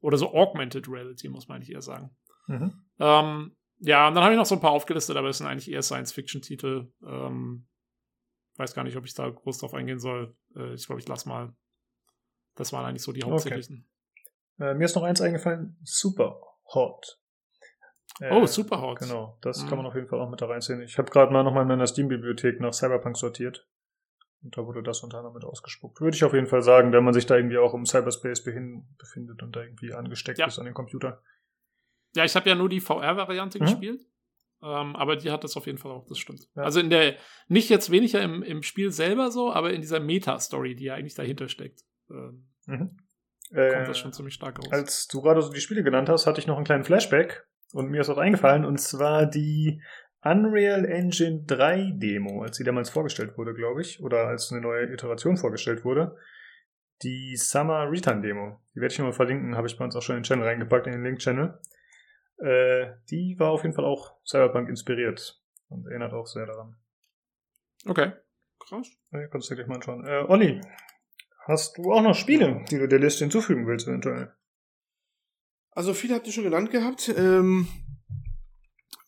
Oder 0.00 0.18
so 0.18 0.32
Augmented 0.34 0.88
Reality, 0.88 1.28
muss 1.28 1.48
man 1.48 1.56
eigentlich 1.56 1.72
eher 1.72 1.82
sagen. 1.82 2.16
Mhm. 2.46 2.84
Ähm, 2.98 3.56
ja, 3.78 4.08
und 4.08 4.14
dann 4.14 4.24
habe 4.24 4.34
ich 4.34 4.38
noch 4.38 4.46
so 4.46 4.54
ein 4.54 4.60
paar 4.60 4.72
aufgelistet, 4.72 5.16
aber 5.16 5.28
es 5.28 5.38
sind 5.38 5.46
eigentlich 5.46 5.70
eher 5.70 5.82
Science-Fiction-Titel. 5.82 6.92
Ähm, 7.06 7.66
weiß 8.56 8.74
gar 8.74 8.84
nicht, 8.84 8.96
ob 8.96 9.04
ich 9.04 9.14
da 9.14 9.28
groß 9.28 9.58
drauf 9.58 9.74
eingehen 9.74 9.98
soll. 9.98 10.36
Äh, 10.54 10.74
ich 10.74 10.86
glaube, 10.86 11.00
ich 11.00 11.08
lass 11.08 11.26
mal. 11.26 11.54
Das 12.54 12.72
waren 12.72 12.84
eigentlich 12.84 13.02
so 13.02 13.12
die 13.12 13.24
hauptsächlichen. 13.24 13.88
Äh, 14.58 14.74
mir 14.74 14.84
ist 14.84 14.94
noch 14.94 15.02
eins 15.02 15.20
eingefallen, 15.20 15.76
Super 15.82 16.40
Hot. 16.74 17.18
Äh, 18.20 18.30
Oh, 18.32 18.46
Super 18.46 18.80
Hot. 18.80 19.00
Genau, 19.00 19.38
das 19.42 19.64
Mhm. 19.64 19.68
kann 19.68 19.78
man 19.78 19.86
auf 19.86 19.94
jeden 19.94 20.06
Fall 20.06 20.20
auch 20.20 20.30
mit 20.30 20.40
da 20.40 20.46
reinziehen. 20.46 20.80
Ich 20.82 20.98
habe 20.98 21.10
gerade 21.10 21.32
mal 21.32 21.42
nochmal 21.42 21.62
in 21.62 21.68
meiner 21.68 21.86
Steam-Bibliothek 21.86 22.60
nach 22.60 22.72
Cyberpunk 22.72 23.16
sortiert. 23.16 23.66
Und 24.42 24.56
da 24.56 24.66
wurde 24.66 24.82
das 24.82 25.02
unter 25.02 25.18
anderem 25.18 25.34
mit 25.34 25.44
ausgespuckt. 25.44 26.00
Würde 26.00 26.14
ich 26.16 26.22
auf 26.22 26.34
jeden 26.34 26.46
Fall 26.46 26.62
sagen, 26.62 26.92
wenn 26.92 27.02
man 27.02 27.14
sich 27.14 27.24
da 27.26 27.34
irgendwie 27.36 27.56
auch 27.58 27.72
im 27.74 27.86
Cyberspace 27.86 28.44
befindet 28.44 29.42
und 29.42 29.56
da 29.56 29.62
irgendwie 29.62 29.94
angesteckt 29.94 30.38
Ja. 30.38 30.46
ist 30.46 30.58
an 30.58 30.66
den 30.66 30.74
Computer. 30.74 31.22
Ja, 32.14 32.24
ich 32.24 32.36
habe 32.36 32.48
ja 32.48 32.54
nur 32.54 32.68
die 32.68 32.80
VR-Variante 32.80 33.58
Mhm. 33.58 33.64
gespielt. 33.64 34.06
Ähm, 34.62 34.96
aber 34.96 35.16
die 35.16 35.30
hat 35.30 35.44
das 35.44 35.56
auf 35.56 35.66
jeden 35.66 35.76
Fall 35.78 35.90
auch, 35.92 36.06
das 36.06 36.18
stimmt. 36.18 36.46
Ja. 36.54 36.62
Also 36.62 36.80
in 36.80 36.88
der, 36.88 37.16
nicht 37.48 37.68
jetzt 37.68 37.90
weniger 37.90 38.22
im, 38.22 38.42
im 38.42 38.62
Spiel 38.62 38.92
selber 38.92 39.30
so, 39.30 39.52
aber 39.52 39.72
in 39.72 39.80
dieser 39.82 40.00
Meta-Story, 40.00 40.74
die 40.74 40.84
ja 40.84 40.94
eigentlich 40.94 41.14
dahinter 41.14 41.48
steckt, 41.48 41.82
ähm, 42.10 42.48
Mhm. 42.66 42.96
Kommt 43.48 43.58
Äh, 43.58 43.84
das 43.86 43.98
schon 43.98 44.12
ziemlich 44.12 44.34
stark 44.34 44.58
raus. 44.58 44.68
als 44.72 45.06
du 45.08 45.20
gerade 45.22 45.42
so 45.42 45.50
die 45.52 45.60
Spiele 45.60 45.82
genannt 45.82 46.08
hast, 46.08 46.26
hatte 46.26 46.40
ich 46.40 46.46
noch 46.46 46.56
einen 46.56 46.64
kleinen 46.64 46.84
Flashback 46.84 47.46
und 47.72 47.90
mir 47.90 48.00
ist 48.00 48.08
auch 48.10 48.18
eingefallen, 48.18 48.64
und 48.64 48.78
zwar 48.80 49.26
die 49.26 49.82
Unreal 50.22 50.84
Engine 50.86 51.44
3 51.46 51.92
Demo, 51.96 52.42
als 52.42 52.56
sie 52.56 52.64
damals 52.64 52.88
vorgestellt 52.90 53.36
wurde, 53.36 53.52
glaube 53.54 53.82
ich, 53.82 54.00
oder 54.02 54.26
als 54.26 54.50
eine 54.52 54.60
neue 54.62 54.90
Iteration 54.92 55.36
vorgestellt 55.36 55.84
wurde. 55.84 56.16
Die 57.02 57.36
Summer 57.36 57.90
Return 57.90 58.22
Demo. 58.22 58.60
Die 58.74 58.80
werde 58.80 58.92
ich 58.92 58.98
nochmal 58.98 59.12
verlinken, 59.12 59.56
habe 59.56 59.66
ich 59.66 59.76
bei 59.76 59.84
uns 59.84 59.94
auch 59.96 60.00
schon 60.02 60.16
in 60.16 60.20
den 60.22 60.24
Channel 60.26 60.46
reingepackt, 60.46 60.86
in 60.86 60.92
den 60.94 61.02
Link-Channel. 61.04 61.58
Äh, 62.38 62.86
die 63.10 63.36
war 63.38 63.50
auf 63.50 63.62
jeden 63.64 63.74
Fall 63.74 63.84
auch 63.84 64.16
Cyberpunk 64.24 64.68
inspiriert 64.70 65.40
und 65.68 65.86
erinnert 65.86 66.12
auch 66.14 66.26
sehr 66.26 66.46
daran. 66.46 66.76
okay. 67.86 68.12
Krass. 68.60 68.88
Ja, 69.12 69.26
kannst 69.26 69.50
du 69.50 69.54
dir 69.54 69.56
gleich 69.56 69.68
mal 69.68 69.74
anschauen. 69.74 70.06
Äh, 70.06 70.24
Olli, 70.26 70.60
hast 71.46 71.78
du 71.78 71.92
auch 71.92 72.02
noch 72.02 72.14
Spiele, 72.14 72.64
die 72.70 72.78
du 72.78 72.88
der 72.88 72.98
Liste 72.98 73.24
hinzufügen 73.24 73.66
willst, 73.66 73.86
eventuell? 73.86 74.32
Also 75.72 75.92
viele 75.94 76.14
habt 76.14 76.26
ihr 76.26 76.32
schon 76.32 76.44
genannt 76.44 76.70
gehabt. 76.70 77.12
Ähm, 77.16 77.66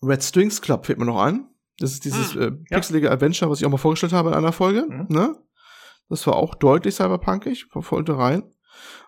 Red 0.02 0.22
Strings 0.22 0.60
Club 0.60 0.86
fällt 0.86 0.98
mir 0.98 1.04
noch 1.04 1.20
an. 1.20 1.48
Das 1.78 1.92
ist 1.92 2.04
dieses 2.04 2.34
Hm, 2.34 2.42
äh, 2.42 2.50
pixelige 2.74 3.10
Adventure, 3.10 3.50
was 3.50 3.60
ich 3.60 3.66
auch 3.66 3.70
mal 3.70 3.76
vorgestellt 3.76 4.12
habe 4.12 4.30
in 4.30 4.34
einer 4.34 4.52
Folge. 4.52 4.86
Mhm. 4.88 5.06
Ne? 5.08 5.36
Das 6.08 6.26
war 6.26 6.36
auch 6.36 6.54
deutlich 6.54 6.94
cyberpunkig, 6.94 7.66
von 7.70 7.82
vornherein. 7.82 8.42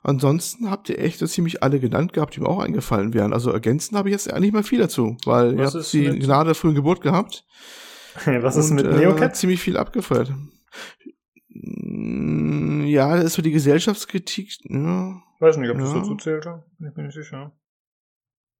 Ansonsten 0.02 0.70
habt 0.70 0.88
ihr 0.88 0.98
echt 0.98 1.18
so 1.18 1.26
ziemlich 1.26 1.62
alle 1.62 1.80
genannt 1.80 2.12
gehabt, 2.12 2.36
die 2.36 2.40
mir 2.40 2.48
auch 2.48 2.60
eingefallen 2.60 3.14
wären. 3.14 3.32
Also 3.32 3.50
ergänzen 3.50 3.96
habe 3.96 4.08
ich 4.08 4.12
jetzt 4.12 4.32
eigentlich 4.32 4.52
mal 4.52 4.62
viel 4.62 4.78
dazu, 4.78 5.16
weil 5.24 5.52
ihr 5.52 5.58
Was 5.58 5.74
habt 5.74 5.84
ist 5.84 5.92
die 5.92 6.18
Gnade 6.18 6.46
der 6.46 6.54
frühen 6.54 6.74
Geburt 6.74 7.00
gehabt. 7.00 7.44
Was 8.24 8.56
ist 8.56 8.70
und, 8.70 8.76
mit 8.76 8.86
äh, 8.86 8.96
Neocat? 8.96 9.36
ziemlich 9.36 9.60
viel 9.60 9.76
abgefeuert. 9.76 10.32
Mm, 11.76 12.84
Ja, 12.86 13.16
das 13.16 13.26
ist 13.26 13.34
so 13.34 13.42
die 13.42 13.50
Gesellschaftskritik. 13.50 14.50
Ja, 14.64 15.20
Weiß 15.40 15.56
nicht, 15.58 15.70
ob 15.70 15.78
das 15.78 15.92
Ja. 15.92 15.98
dazu 15.98 16.16
zählte. 16.16 16.64
Bin 16.78 16.88
ich 16.90 16.96
mir 16.96 17.02
nicht 17.04 17.14
sicher. 17.14 17.52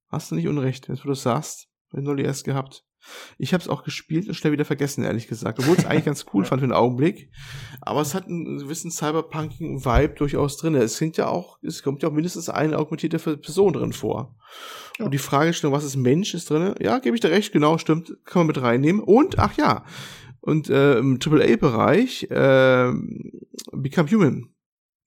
Hast 0.09 0.30
du 0.30 0.36
nicht 0.36 0.47
unrecht, 0.48 0.89
jetzt 0.89 1.01
wo 1.05 1.06
du 1.09 1.12
es 1.12 1.22
sagst. 1.22 1.68
Nur 1.93 2.16
die 2.16 2.22
erst 2.22 2.44
gehabt. 2.44 2.85
Ich 3.39 3.52
habe 3.55 3.62
es 3.62 3.68
auch 3.68 3.85
gespielt 3.85 4.26
und 4.28 4.35
schnell 4.35 4.52
wieder 4.52 4.64
vergessen, 4.64 5.02
ehrlich 5.05 5.28
gesagt. 5.28 5.59
Obwohl 5.59 5.76
es 5.76 5.86
eigentlich 5.86 6.05
ganz 6.05 6.26
cool 6.35 6.44
fand 6.44 6.60
für 6.60 6.66
den 6.66 6.72
Augenblick. 6.74 7.30
Aber 7.80 8.01
es 8.01 8.14
hat 8.14 8.26
einen 8.26 8.59
gewissen 8.59 8.90
cyberpunkigen 8.90 9.85
Vibe 9.85 10.14
durchaus 10.14 10.56
drin. 10.56 10.74
Es 10.74 10.97
sind 10.98 11.16
ja 11.16 11.28
auch, 11.28 11.59
es 11.62 11.82
kommt 11.82 12.02
ja 12.02 12.09
auch 12.09 12.12
mindestens 12.12 12.48
eine 12.48 12.78
augmentierte 12.78 13.18
Person 13.39 13.72
drin 13.72 13.93
vor. 13.93 14.36
Ja. 14.98 15.06
Und 15.06 15.12
die 15.12 15.18
Fragestellung, 15.18 15.74
was 15.74 15.85
ist 15.85 15.97
Mensch, 15.97 16.35
ist 16.35 16.51
drin. 16.51 16.74
Ja, 16.80 16.98
gebe 16.98 17.14
ich 17.16 17.20
dir 17.20 17.30
recht, 17.30 17.52
genau, 17.52 17.78
stimmt. 17.78 18.12
Kann 18.24 18.40
man 18.40 18.47
mit 18.48 18.60
reinnehmen. 18.60 19.01
Und, 19.02 19.39
ach 19.39 19.56
ja, 19.56 19.85
und 20.48 20.68
äh, 20.70 20.98
im 20.98 21.18
AAA-Bereich 21.24 22.24
äh, 22.30 22.92
Become 23.72 24.10
Human 24.10 24.48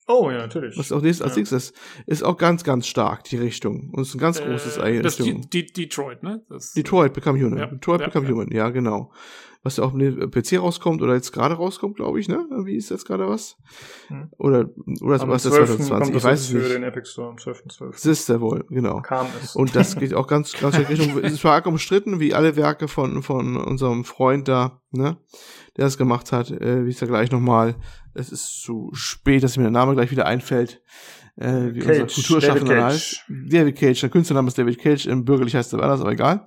Oh, 0.08 0.30
ja, 0.30 0.38
natürlich. 0.38 0.76
was 0.76 0.90
auch 0.90 1.00
nächstes 1.00 1.22
als 1.24 1.36
Ja. 1.36 1.40
nächstes 1.40 1.72
ist 2.06 2.24
auch 2.24 2.36
ganz, 2.36 2.64
ganz 2.64 2.86
stark, 2.88 3.22
die 3.24 3.36
Richtung. 3.36 3.90
Und 3.92 4.02
es 4.02 4.08
ist 4.08 4.14
ein 4.16 4.18
ganz 4.18 4.42
großes 4.42 4.78
äh, 4.78 4.82
Ei 4.82 4.96
in 4.96 5.02
das 5.02 5.18
Richtung. 5.20 5.48
Detroit, 5.48 6.22
ne? 6.24 6.44
Das, 6.48 6.72
Detroit 6.72 7.12
Become 7.12 7.40
Human. 7.40 7.58
Ja, 7.58 7.66
Detroit 7.66 8.00
ja, 8.00 8.06
Become. 8.08 8.28
Human, 8.28 8.48
ja, 8.50 8.70
genau. 8.70 9.12
Was 9.62 9.76
ja 9.76 9.84
auch 9.84 9.92
mit 9.92 10.20
dem 10.20 10.30
PC 10.30 10.60
rauskommt 10.60 11.02
oder 11.02 11.14
jetzt 11.14 11.32
gerade 11.32 11.54
rauskommt, 11.54 11.96
glaube 11.96 12.18
ich, 12.18 12.28
ne? 12.28 12.44
Wie 12.64 12.76
ist 12.76 12.90
jetzt 12.90 13.06
gerade 13.06 13.28
was? 13.28 13.56
Hm. 14.08 14.28
Oder, 14.38 14.68
oder 15.00 15.20
Am 15.20 15.28
was 15.28 15.44
ist 15.44 15.52
12. 15.54 15.76
2020? 15.76 15.88
kommt 15.88 16.08
Ich 16.08 16.14
das 16.14 16.24
weiß 16.24 16.40
es 16.40 16.46
für 16.48 16.56
nicht. 16.58 16.70
den 16.74 16.82
Epic 16.82 17.08
Store 17.08 17.28
am 17.28 17.36
12.12. 17.36 17.92
Das 17.92 18.06
ist 18.06 18.28
der 18.28 18.40
wohl, 18.40 18.64
genau. 18.68 19.00
Kam 19.02 19.26
es. 19.40 19.54
Und 19.54 19.76
das 19.76 19.96
geht 19.96 20.14
auch 20.14 20.26
ganz, 20.26 20.52
ganz 20.58 20.76
in 20.76 20.84
Richtung, 20.86 21.18
es 21.22 21.32
ist 21.32 21.44
arg 21.46 21.66
umstritten, 21.66 22.18
wie 22.18 22.34
alle 22.34 22.56
Werke 22.56 22.88
von, 22.88 23.22
von 23.22 23.56
unserem 23.56 24.04
Freund 24.04 24.48
da, 24.48 24.80
ne, 24.90 25.16
der 25.76 25.84
das 25.84 25.96
gemacht 25.96 26.32
hat, 26.32 26.50
äh, 26.50 26.84
wie 26.84 26.90
ist 26.90 27.00
er 27.02 27.08
gleich 27.08 27.30
nochmal, 27.30 27.76
es 28.14 28.32
ist 28.32 28.62
zu 28.62 28.90
spät, 28.94 29.42
dass 29.42 29.56
mir 29.56 29.62
der 29.64 29.70
Name 29.70 29.94
gleich 29.94 30.10
wieder 30.10 30.26
einfällt, 30.26 30.82
äh, 31.36 31.72
wie 31.72 31.80
Cage, 31.80 32.02
unser 32.02 32.14
Kulturschaffender 32.14 32.74
David 32.74 32.84
heißt. 32.84 33.24
David 33.28 33.78
Cage, 33.78 34.00
der 34.00 34.10
Künstlername 34.10 34.48
ist 34.48 34.58
David 34.58 34.78
Cage, 34.78 35.06
im 35.06 35.24
Bürgerlich 35.24 35.54
heißt 35.54 35.72
er 35.72 35.82
anders, 35.82 36.00
aber 36.00 36.12
egal. 36.12 36.46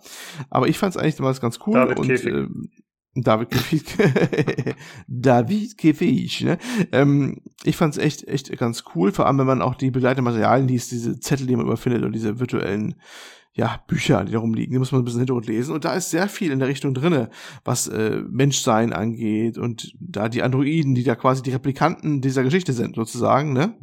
Aber 0.49 0.67
ich 0.67 0.77
fand 0.77 0.95
es 0.95 0.97
eigentlich 1.01 1.15
damals 1.15 1.41
ganz 1.41 1.59
cool 1.65 1.73
David 1.73 1.99
und, 1.99 2.07
Käfig. 2.07 2.33
ähm, 2.33 2.69
David 3.15 3.49
Käfig. 3.49 3.83
David 5.07 5.77
Käfig, 5.77 6.41
ne? 6.41 6.57
Ähm, 6.91 7.37
ich 7.63 7.77
fand 7.77 7.95
es 7.95 8.03
echt, 8.03 8.27
echt 8.27 8.55
ganz 8.57 8.83
cool, 8.93 9.11
vor 9.11 9.25
allem 9.25 9.37
wenn 9.37 9.47
man 9.47 9.61
auch 9.61 9.75
die 9.75 9.89
begleitenden 9.89 10.25
Materialien 10.25 10.67
liest, 10.67 10.91
diese 10.91 11.19
Zettel, 11.19 11.47
die 11.47 11.55
man 11.55 11.65
überfindet 11.65 12.03
und 12.03 12.13
diese 12.13 12.39
virtuellen 12.39 12.95
ja, 13.53 13.79
Bücher, 13.87 14.25
die 14.25 14.33
da 14.33 14.39
rumliegen, 14.39 14.73
die 14.73 14.79
muss 14.79 14.91
man 14.91 15.01
ein 15.01 15.05
bisschen 15.05 15.21
Hintergrund 15.21 15.47
lesen. 15.47 15.73
Und 15.73 15.85
da 15.85 15.93
ist 15.93 16.09
sehr 16.09 16.27
viel 16.27 16.51
in 16.51 16.59
der 16.59 16.67
Richtung 16.67 16.93
drinne, 16.93 17.29
was 17.63 17.87
äh, 17.87 18.21
Menschsein 18.29 18.91
angeht 18.91 19.57
und 19.57 19.95
da 19.97 20.27
die 20.27 20.43
Androiden, 20.43 20.93
die 20.93 21.05
da 21.05 21.15
quasi 21.15 21.41
die 21.41 21.51
Replikanten 21.51 22.19
dieser 22.19 22.43
Geschichte 22.43 22.73
sind, 22.73 22.95
sozusagen, 22.95 23.53
ne? 23.53 23.73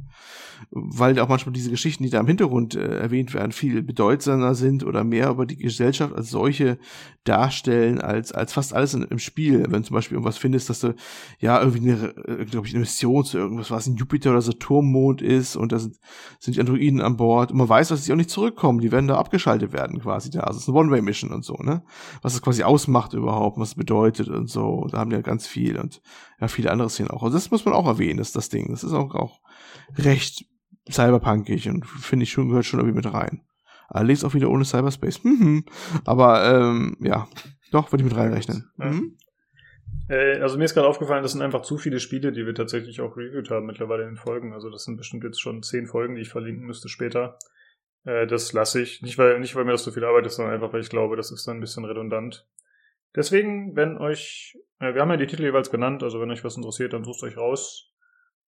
Weil 0.70 1.18
auch 1.18 1.28
manchmal 1.28 1.52
diese 1.52 1.70
Geschichten, 1.70 2.04
die 2.04 2.10
da 2.10 2.20
im 2.20 2.26
Hintergrund 2.26 2.74
äh, 2.74 2.98
erwähnt 2.98 3.34
werden, 3.34 3.52
viel 3.52 3.82
bedeutsamer 3.82 4.54
sind 4.54 4.84
oder 4.84 5.04
mehr 5.04 5.30
über 5.30 5.46
die 5.46 5.56
Gesellschaft 5.56 6.14
als 6.14 6.30
solche 6.30 6.78
darstellen, 7.24 8.00
als, 8.00 8.32
als 8.32 8.52
fast 8.52 8.74
alles 8.74 8.94
in, 8.94 9.02
im 9.02 9.18
Spiel. 9.18 9.62
Wenn 9.62 9.82
du 9.82 9.88
zum 9.88 9.94
Beispiel 9.94 10.16
irgendwas 10.16 10.38
findest, 10.38 10.70
dass 10.70 10.80
du 10.80 10.94
ja 11.38 11.60
irgendwie 11.60 11.90
eine, 11.90 12.16
äh, 12.26 12.44
glaube 12.44 12.66
ich, 12.66 12.72
eine 12.72 12.80
Mission 12.80 13.24
zu 13.24 13.38
irgendwas, 13.38 13.70
was 13.70 13.86
ein 13.86 13.96
Jupiter 13.96 14.30
oder 14.30 14.42
Saturnmond 14.42 15.22
ist 15.22 15.56
und 15.56 15.72
da 15.72 15.78
sind, 15.78 15.98
sind 16.38 16.56
die 16.56 16.60
Androiden 16.60 17.00
an 17.00 17.16
Bord 17.16 17.52
und 17.52 17.58
man 17.58 17.68
weiß, 17.68 17.88
dass 17.88 18.04
sie 18.04 18.12
auch 18.12 18.16
nicht 18.16 18.30
zurückkommen, 18.30 18.80
die 18.80 18.92
werden 18.92 19.08
da 19.08 19.16
abgeschaltet 19.16 19.72
werden 19.72 20.00
quasi 20.00 20.30
da. 20.30 20.40
Also 20.40 20.58
es 20.58 20.64
ist 20.64 20.68
eine 20.68 20.78
One-Way-Mission 20.78 21.30
und 21.30 21.44
so, 21.44 21.54
ne? 21.54 21.82
Was 22.22 22.34
es 22.34 22.42
quasi 22.42 22.62
ausmacht 22.62 23.12
überhaupt, 23.12 23.58
was 23.58 23.70
es 23.70 23.74
bedeutet 23.74 24.28
und 24.28 24.48
so. 24.48 24.88
Da 24.90 24.98
haben 24.98 25.10
die 25.10 25.16
ja 25.16 25.22
ganz 25.22 25.46
viel 25.46 25.78
und 25.78 26.02
ja, 26.40 26.48
viele 26.48 26.70
andere 26.70 26.90
Szenen 26.90 27.10
auch. 27.10 27.22
Also 27.22 27.36
das 27.36 27.50
muss 27.50 27.64
man 27.64 27.74
auch 27.74 27.86
erwähnen, 27.86 28.18
das 28.18 28.28
ist 28.28 28.36
das 28.36 28.48
Ding. 28.48 28.68
Das 28.70 28.84
ist 28.84 28.92
auch, 28.92 29.14
auch 29.14 29.40
recht 29.96 30.46
cyberpunkig 30.90 31.68
und 31.68 31.86
finde 31.86 32.24
ich 32.24 32.32
schon, 32.32 32.48
gehört 32.48 32.64
schon 32.64 32.80
irgendwie 32.80 32.96
mit 32.96 33.12
rein. 33.12 33.42
Allerdings 33.88 34.24
auch 34.24 34.34
wieder 34.34 34.50
ohne 34.50 34.64
Cyberspace. 34.64 35.22
Mhm. 35.24 35.64
Aber 36.04 36.44
ähm, 36.44 36.96
ja, 37.00 37.28
doch, 37.70 37.92
würde 37.92 38.04
ich 38.04 38.10
mit 38.10 38.18
reinrechnen. 38.18 38.70
Mhm. 38.76 39.16
Äh, 40.08 40.40
also 40.40 40.58
mir 40.58 40.64
ist 40.64 40.74
gerade 40.74 40.88
aufgefallen, 40.88 41.22
das 41.22 41.32
sind 41.32 41.42
einfach 41.42 41.62
zu 41.62 41.78
viele 41.78 42.00
Spiele, 42.00 42.32
die 42.32 42.46
wir 42.46 42.54
tatsächlich 42.54 43.00
auch 43.00 43.16
reviewed 43.16 43.50
haben 43.50 43.66
mittlerweile 43.66 44.02
in 44.02 44.10
den 44.10 44.16
Folgen. 44.16 44.52
Also 44.52 44.70
das 44.70 44.84
sind 44.84 44.96
bestimmt 44.96 45.24
jetzt 45.24 45.40
schon 45.40 45.62
zehn 45.62 45.86
Folgen, 45.86 46.14
die 46.14 46.22
ich 46.22 46.30
verlinken 46.30 46.66
müsste 46.66 46.88
später. 46.88 47.38
Äh, 48.04 48.26
das 48.26 48.52
lasse 48.52 48.80
ich. 48.80 49.02
Nicht 49.02 49.18
weil, 49.18 49.38
nicht 49.40 49.54
weil 49.54 49.64
mir 49.64 49.72
das 49.72 49.84
so 49.84 49.92
viel 49.92 50.04
Arbeit 50.04 50.26
ist, 50.26 50.36
sondern 50.36 50.54
einfach, 50.54 50.72
weil 50.72 50.80
ich 50.80 50.90
glaube, 50.90 51.16
das 51.16 51.30
ist 51.30 51.46
dann 51.46 51.58
ein 51.58 51.60
bisschen 51.60 51.84
redundant. 51.84 52.46
Deswegen, 53.14 53.76
wenn 53.76 53.98
euch, 53.98 54.58
äh, 54.80 54.94
wir 54.94 55.02
haben 55.02 55.10
ja 55.10 55.16
die 55.16 55.26
Titel 55.26 55.42
jeweils 55.42 55.70
genannt, 55.70 56.02
also 56.02 56.20
wenn 56.20 56.30
euch 56.30 56.44
was 56.44 56.56
interessiert, 56.56 56.92
dann 56.94 57.04
sucht 57.04 57.22
euch 57.22 57.36
raus. 57.36 57.91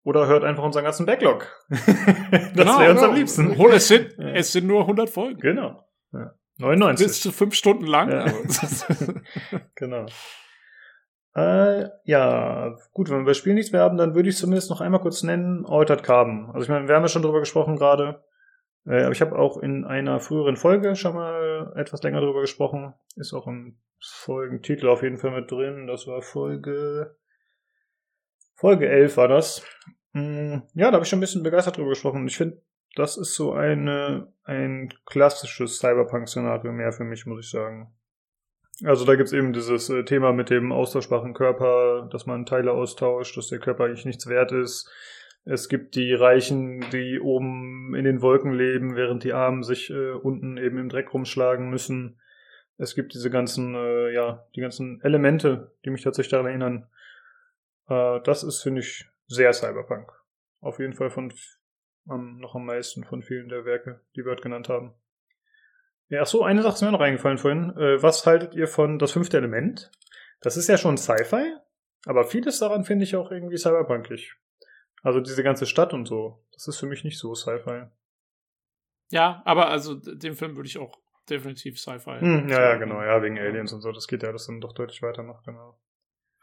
Oder 0.04 0.28
hört 0.28 0.44
einfach 0.44 0.64
unseren 0.64 0.84
ganzen 0.84 1.06
Backlog. 1.06 1.48
das 1.70 2.80
wäre 2.80 2.92
uns 2.92 3.02
am 3.04 3.16
liebsten. 3.16 3.58
Hol, 3.58 3.72
es 3.72 3.88
sind, 3.88 4.16
Ja. 4.18 4.30
es 4.34 4.52
sind 4.52 4.68
nur 4.68 4.82
100 4.82 5.10
Folgen. 5.10 5.40
Genau. 5.40 5.82
Ja. 6.12 6.34
99. 6.58 7.08
Bis 7.08 7.22
zu 7.22 7.32
fünf 7.32 7.56
Stunden 7.56 7.86
lang. 7.88 8.12
Ja. 8.12 8.26
aber- 8.26 9.22
genau. 9.76 10.06
Äh, 11.36 11.90
ja, 12.04 12.76
gut, 12.92 13.10
wenn 13.10 13.20
wir 13.20 13.26
bei 13.26 13.34
Spiel 13.34 13.54
nichts 13.56 13.72
mehr 13.72 13.82
haben, 13.82 13.98
dann 13.98 14.14
würde 14.14 14.30
ich 14.30 14.38
zumindest 14.38 14.70
noch 14.70 14.82
einmal 14.82 15.02
kurz 15.02 15.24
nennen, 15.24 15.66
Altered 15.66 16.04
Carbon. 16.04 16.48
Also 16.54 16.62
ich 16.66 16.70
meine, 16.70 16.88
wir 16.88 16.96
haben 16.96 17.02
ja 17.04 17.08
schon 17.08 17.24
drüber 17.24 17.40
gesprochen 17.40 17.76
gerade, 17.78 18.24
äh, 18.86 19.02
aber 19.04 19.14
ich 19.14 19.22
habe 19.22 19.36
auch 19.38 19.58
in 19.58 19.84
einer 19.86 20.20
früheren 20.20 20.58
Folge 20.58 20.96
schon 20.96 21.16
mal 21.16 21.74
etwas 21.76 22.04
länger 22.04 22.22
drüber 22.22 22.42
gesprochen. 22.42 22.94
Ist 23.16 23.34
auch 23.34 23.48
im 23.48 23.80
Folgentitel 24.00 24.90
auf 24.90 25.02
jeden 25.02 25.18
Fall 25.18 25.32
mit 25.32 25.50
drin. 25.50 25.88
Das 25.88 26.06
war 26.06 26.22
Folge 26.22 27.16
Folge 28.64 28.88
11 28.88 29.18
war 29.18 29.28
das. 29.28 29.62
Mm, 30.14 30.60
Ja, 30.74 30.88
da 30.90 30.94
habe 30.94 31.04
ich 31.04 31.10
schon 31.10 31.18
ein 31.18 31.20
bisschen 31.20 31.44
begeistert 31.44 31.76
drüber 31.76 31.90
gesprochen. 31.90 32.26
Ich 32.28 32.38
finde, 32.38 32.62
das 32.96 33.18
ist 33.18 33.36
so 33.36 33.52
eine, 33.52 34.32
ein 34.46 34.94
klassisches 35.06 35.80
Cyberpunk-Szenario 35.80 36.72
mehr 36.72 36.94
für 36.94 37.04
mich, 37.04 37.26
muss 37.26 37.44
ich 37.44 37.52
sagen. 37.52 37.94
Also 38.86 39.04
da 39.04 39.16
gibt's 39.16 39.34
eben 39.34 39.52
dieses 39.52 39.90
äh, 39.90 40.06
Thema 40.06 40.32
mit 40.32 40.50
dem 40.50 40.72
austauschbaren 40.72 41.34
Körper, 41.34 42.08
dass 42.10 42.26
man 42.26 42.46
Teile 42.46 42.72
austauscht, 42.72 43.36
dass 43.36 43.50
der 43.50 43.60
Körper 43.60 43.84
eigentlich 43.84 44.06
nichts 44.06 44.28
wert 44.28 44.54
ist. 44.54 44.90
Es 45.44 45.68
gibt 45.68 45.96
die 45.96 46.14
Reichen, 46.14 46.86
die 46.94 47.20
oben 47.20 47.94
in 47.96 48.06
den 48.06 48.22
Wolken 48.22 48.54
leben, 48.54 48.96
während 48.96 49.26
die 49.26 49.34
Armen 49.34 49.64
sich 49.64 49.90
äh, 49.90 50.12
unten 50.12 50.56
eben 50.56 50.78
im 50.78 50.88
Dreck 50.88 51.14
rumschlagen 51.14 51.70
müssen. 51.70 52.18
Es 52.78 52.96
gibt 52.96 53.14
diese 53.14 53.30
ganzen, 53.30 53.76
äh, 53.76 54.14
ja, 54.14 54.48
die 54.56 54.62
ganzen 54.62 55.02
Elemente, 55.02 55.74
die 55.84 55.90
mich 55.90 56.02
tatsächlich 56.02 56.32
daran 56.32 56.46
erinnern. 56.46 56.88
Äh, 57.88 58.22
das 58.22 58.44
ist, 58.44 58.62
finde 58.62 58.82
ich, 58.82 59.10
sehr 59.28 59.54
Cyberpunk. 59.54 60.12
Auf 60.62 60.80
jeden 60.80 60.94
Fall 60.94 61.10
von 61.10 61.34
am, 62.08 62.38
noch 62.38 62.56
am 62.56 62.66
meisten 62.66 63.04
von 63.04 63.22
vielen 63.22 63.50
der 63.50 63.66
Werke, 63.66 64.02
die 64.16 64.24
wir 64.24 64.32
heute 64.32 64.44
genannt 64.44 64.70
haben. 64.70 64.94
Ja, 66.10 66.22
ach 66.22 66.28
so, 66.28 66.44
eine 66.44 66.62
Sache 66.62 66.76
ist 66.76 66.82
mir 66.82 66.92
noch 66.92 67.00
eingefallen 67.00 67.38
vorhin. 67.38 67.76
Äh, 67.78 68.02
was 68.02 68.26
haltet 68.26 68.54
ihr 68.56 68.68
von 68.68 69.00
das 69.00 69.12
fünfte 69.12 69.38
Element? 69.38 69.92
Das 70.42 70.58
ist 70.58 70.68
ja 70.68 70.78
schon 70.78 70.98
Sci-Fi, 70.98 71.56
aber 72.06 72.26
vieles 72.26 72.60
daran 72.60 72.84
finde 72.84 73.06
ich 73.06 73.16
auch 73.16 73.32
irgendwie 73.32 73.58
cyberpunkig. 73.58 74.36
Also 75.02 75.20
diese 75.22 75.44
ganze 75.44 75.66
Stadt 75.66 75.94
und 75.94 76.06
so, 76.06 76.46
das 76.52 76.68
ist 76.68 76.80
für 76.80 76.86
mich 76.86 77.04
nicht 77.04 77.18
so 77.18 77.34
Sci-Fi. 77.34 77.88
ja, 79.10 79.42
aber 79.46 79.70
also 79.70 79.96
den 79.96 80.36
Film 80.36 80.56
würde 80.56 80.68
ich 80.68 80.78
auch 80.78 81.00
definitiv 81.30 81.80
Sci-Fi. 81.80 82.20
Hm, 82.20 82.50
ja, 82.50 82.62
ja, 82.62 82.76
genau, 82.76 83.02
ja, 83.02 83.22
wegen 83.22 83.40
Aliens 83.40 83.74
und 83.74 83.82
so, 83.82 83.92
das 83.92 84.08
geht 84.08 84.24
ja 84.24 84.32
das 84.32 84.48
dann 84.48 84.62
doch 84.62 84.74
deutlich 84.74 85.02
weiter 85.02 85.24
noch, 85.24 85.44
genau. 85.44 85.80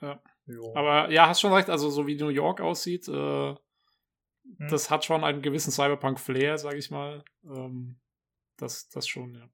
Ja. 0.01 0.23
Jo. 0.53 0.73
Aber 0.75 1.11
ja, 1.11 1.29
hast 1.29 1.41
schon 1.41 1.53
recht, 1.53 1.69
also 1.71 1.91
so 1.91 2.07
wie 2.07 2.17
New 2.17 2.29
York 2.29 2.61
aussieht, 2.61 3.09
äh, 3.09 3.55
Hm. 4.59 4.69
das 4.69 4.91
hat 4.91 5.05
schon 5.05 5.23
einen 5.23 5.43
gewissen 5.43 5.71
Cyberpunk-Flair, 5.71 6.59
sag 6.59 6.75
ich 6.75 6.91
mal. 6.91 7.23
Ähm, 7.45 7.97
das, 8.57 8.89
das 8.89 9.07
schon, 9.07 9.35
ja. 9.35 9.49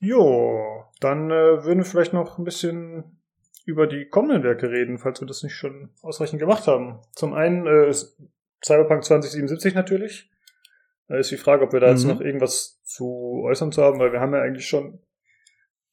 Jo, 0.00 0.84
dann 1.00 1.30
äh, 1.30 1.64
würden 1.64 1.78
wir 1.78 1.84
vielleicht 1.84 2.12
noch 2.12 2.38
ein 2.38 2.44
bisschen 2.44 3.20
über 3.66 3.86
die 3.86 4.08
kommenden 4.08 4.44
Werke 4.44 4.70
reden, 4.70 4.98
falls 4.98 5.20
wir 5.20 5.26
das 5.26 5.42
nicht 5.42 5.54
schon 5.54 5.90
ausreichend 6.02 6.38
gemacht 6.38 6.66
haben. 6.66 7.00
Zum 7.14 7.34
einen 7.34 7.66
äh, 7.66 7.88
ist 7.88 8.16
Cyberpunk 8.64 9.04
2077 9.04 9.74
natürlich. 9.74 10.30
Da 11.08 11.16
ist 11.16 11.30
die 11.30 11.36
Frage, 11.36 11.64
ob 11.64 11.72
wir 11.72 11.80
da 11.80 11.90
jetzt 11.90 12.04
Mhm. 12.04 12.10
noch 12.10 12.20
irgendwas 12.20 12.80
zu 12.84 13.42
äußern 13.44 13.72
zu 13.72 13.82
haben, 13.82 13.98
weil 13.98 14.12
wir 14.12 14.20
haben 14.20 14.34
ja 14.34 14.40
eigentlich 14.42 14.68
schon 14.68 15.00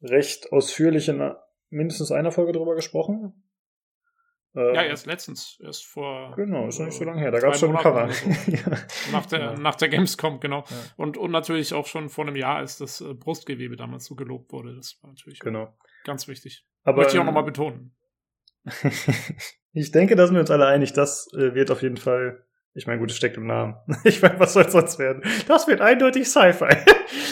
recht 0.01 0.51
ausführlich 0.53 1.09
in 1.09 1.21
mindestens 1.69 2.11
einer 2.11 2.31
Folge 2.31 2.51
drüber 2.53 2.75
gesprochen. 2.75 3.41
Ja, 4.57 4.83
erst 4.83 5.05
letztens, 5.05 5.59
erst 5.61 5.85
vor. 5.85 6.33
Genau, 6.37 6.69
ist 6.69 6.79
noch 6.79 6.85
nicht 6.85 6.95
so 6.97 7.03
lange 7.03 7.19
her. 7.19 7.29
Da 7.29 7.39
gab 7.39 7.53
es 7.55 7.59
schon 7.59 7.75
ein 7.75 7.81
Cover. 7.83 8.09
so. 8.09 8.29
ja. 8.51 8.59
Nach 9.11 9.25
der, 9.25 9.39
Ja. 9.39 9.53
nach 9.59 9.75
der 9.75 9.89
Gamescom, 9.89 10.39
genau. 10.39 10.59
Ja. 10.69 10.75
Und, 10.95 11.17
und 11.17 11.31
natürlich 11.31 11.73
auch 11.73 11.85
schon 11.87 12.07
vor 12.07 12.25
einem 12.25 12.37
Jahr, 12.37 12.55
als 12.55 12.77
das 12.77 13.01
äh, 13.01 13.13
Brustgewebe 13.13 13.75
damals 13.75 14.05
so 14.05 14.15
gelobt 14.15 14.53
wurde. 14.53 14.73
Das 14.73 14.97
war 15.01 15.09
natürlich 15.09 15.39
Genau. 15.41 15.77
ganz 16.05 16.29
wichtig. 16.29 16.65
Aber 16.85 16.99
Möchte 16.99 17.15
ich 17.15 17.17
auch 17.17 17.23
ähm, 17.23 17.25
nochmal 17.25 17.43
betonen. 17.43 17.97
ich 19.73 19.91
denke, 19.91 20.15
da 20.15 20.25
sind 20.25 20.35
wir 20.35 20.41
uns 20.41 20.51
alle 20.51 20.67
einig, 20.67 20.93
das 20.93 21.27
äh, 21.33 21.53
wird 21.53 21.69
auf 21.69 21.81
jeden 21.81 21.97
Fall. 21.97 22.45
Ich 22.73 22.87
meine, 22.87 22.99
gut, 22.99 23.11
es 23.11 23.17
steckt 23.17 23.35
im 23.35 23.47
Namen. 23.47 23.75
Ich 24.05 24.21
meine, 24.21 24.39
was 24.39 24.53
soll 24.53 24.63
es 24.63 24.71
sonst 24.71 24.99
werden? 24.99 25.21
Das 25.49 25.67
wird 25.67 25.81
eindeutig 25.81 26.29
Sci-Fi. 26.29 26.77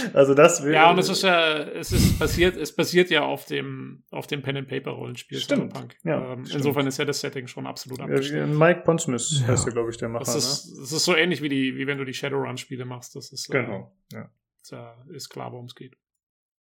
Also 0.13 0.33
das 0.33 0.63
wird. 0.63 0.75
Ja, 0.75 0.89
und 0.91 0.99
es 0.99 1.09
ist 1.09 1.23
ja, 1.23 1.57
es 1.57 1.91
ist 1.91 2.17
passiert, 2.19 2.55
es 2.57 2.75
basiert 2.75 3.09
ja 3.09 3.23
auf 3.23 3.45
dem, 3.45 4.03
auf 4.11 4.27
dem 4.27 4.41
Pen 4.41 4.57
and 4.57 4.67
Paper 4.67 4.91
Rollenspiel 4.91 5.39
Stimmt, 5.39 5.71
Cyberpunk. 5.73 5.95
ja, 6.03 6.33
ähm, 6.33 6.45
stimmt. 6.45 6.57
insofern 6.57 6.87
ist 6.87 6.97
ja 6.97 7.05
das 7.05 7.19
Setting 7.21 7.47
schon 7.47 7.65
absolut 7.67 7.99
wie- 7.99 8.45
Mike 8.45 8.81
Pondsmith 8.81 9.41
Ja. 9.41 9.47
heißt 9.49 9.65
ja, 9.65 9.71
glaube 9.71 9.89
ich, 9.91 9.97
der 9.97 10.09
Macher. 10.09 10.25
Das 10.25 10.35
ist, 10.35 10.77
das 10.79 10.91
ist 10.91 11.05
so 11.05 11.15
ähnlich 11.15 11.41
wie 11.41 11.49
die, 11.49 11.75
wie 11.77 11.87
wenn 11.87 11.97
du 11.97 12.05
die 12.05 12.13
Shadowrun-Spiele 12.13 12.85
machst. 12.85 13.15
Das 13.15 13.31
ist, 13.31 13.49
ne? 13.49 13.59
äh, 13.59 13.63
Genau. 13.65 13.95
Ja. 14.11 14.29
Da 14.69 15.05
ist 15.11 15.29
klar, 15.29 15.51
worum 15.51 15.65
es 15.65 15.75
geht. 15.75 15.97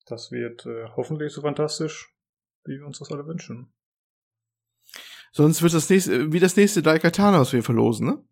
Das 0.06 0.32
wird 0.32 0.64
äh, 0.66 0.86
hoffentlich 0.96 1.32
so 1.32 1.42
fantastisch, 1.42 2.08
wie 2.64 2.78
wir 2.78 2.86
uns 2.86 2.98
das 2.98 3.10
alle 3.12 3.26
wünschen. 3.26 3.72
Sonst 5.32 5.62
wird 5.62 5.74
das 5.74 5.88
nächste, 5.88 6.32
wie 6.32 6.40
das 6.40 6.56
nächste 6.56 6.82
Daikatana, 6.82 7.38
was 7.40 7.52
wir 7.52 7.62
verlosen, 7.62 8.06
ne? 8.06 8.24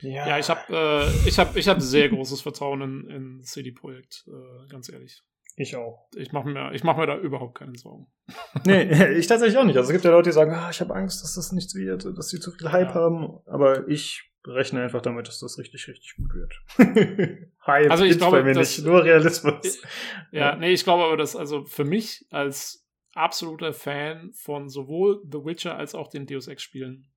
Ja, 0.00 0.38
ich 0.38 0.48
habe 0.48 0.60
äh, 0.70 1.28
ich 1.28 1.38
hab, 1.38 1.56
ich 1.56 1.68
hab 1.68 1.80
sehr 1.80 2.08
großes 2.08 2.40
Vertrauen 2.40 2.80
in, 2.82 3.10
in 3.10 3.42
CD 3.42 3.72
Projekt, 3.72 4.24
äh, 4.28 4.66
ganz 4.68 4.88
ehrlich. 4.92 5.22
Ich 5.56 5.74
auch. 5.74 6.08
Ich 6.14 6.30
mache 6.32 6.48
mir, 6.48 6.72
ich 6.72 6.84
mach 6.84 6.96
mir 6.96 7.06
da 7.06 7.16
überhaupt 7.18 7.58
keine 7.58 7.76
Sorgen. 7.76 8.06
Nee, 8.64 9.12
ich 9.14 9.26
tatsächlich 9.26 9.58
auch 9.58 9.64
nicht. 9.64 9.76
Also 9.76 9.88
es 9.88 9.92
gibt 9.92 10.04
ja 10.04 10.10
Leute, 10.12 10.28
die 10.30 10.34
sagen, 10.34 10.52
ah, 10.52 10.70
ich 10.70 10.80
habe 10.80 10.94
Angst, 10.94 11.22
dass 11.22 11.34
das 11.34 11.50
nichts 11.52 11.74
wird, 11.74 12.04
dass 12.16 12.28
sie 12.28 12.38
zu 12.38 12.52
viel 12.52 12.70
Hype 12.70 12.88
Ja. 12.88 12.94
haben. 12.94 13.38
Aber 13.46 13.88
ich 13.88 14.22
rechne 14.46 14.82
einfach 14.82 15.02
damit, 15.02 15.26
dass 15.26 15.40
das 15.40 15.58
richtig, 15.58 15.88
richtig 15.88 16.14
gut 16.16 16.32
wird. 16.32 16.54
Hype 17.66 17.90
Also 17.90 18.04
ich 18.04 18.18
glaube, 18.18 18.38
bei 18.38 18.44
mir 18.44 18.54
das- 18.54 18.76
nicht, 18.78 18.86
nur 18.86 19.02
Realismus. 19.04 19.82
Ja, 20.30 20.54
nee, 20.56 20.70
ich 20.72 20.84
glaube 20.84 21.02
aber, 21.04 21.16
dass 21.16 21.34
also 21.34 21.64
für 21.64 21.84
mich 21.84 22.24
als 22.30 22.86
absoluter 23.14 23.72
Fan 23.72 24.30
von 24.34 24.68
sowohl 24.68 25.20
The 25.24 25.44
Witcher 25.44 25.76
als 25.76 25.94
auch 25.96 26.08
den 26.08 26.26
Deus 26.26 26.46
Ex-Spielen 26.46 27.08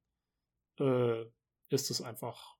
äh, 0.79 1.25
ist 1.69 1.91
es 1.91 2.01
einfach. 2.01 2.55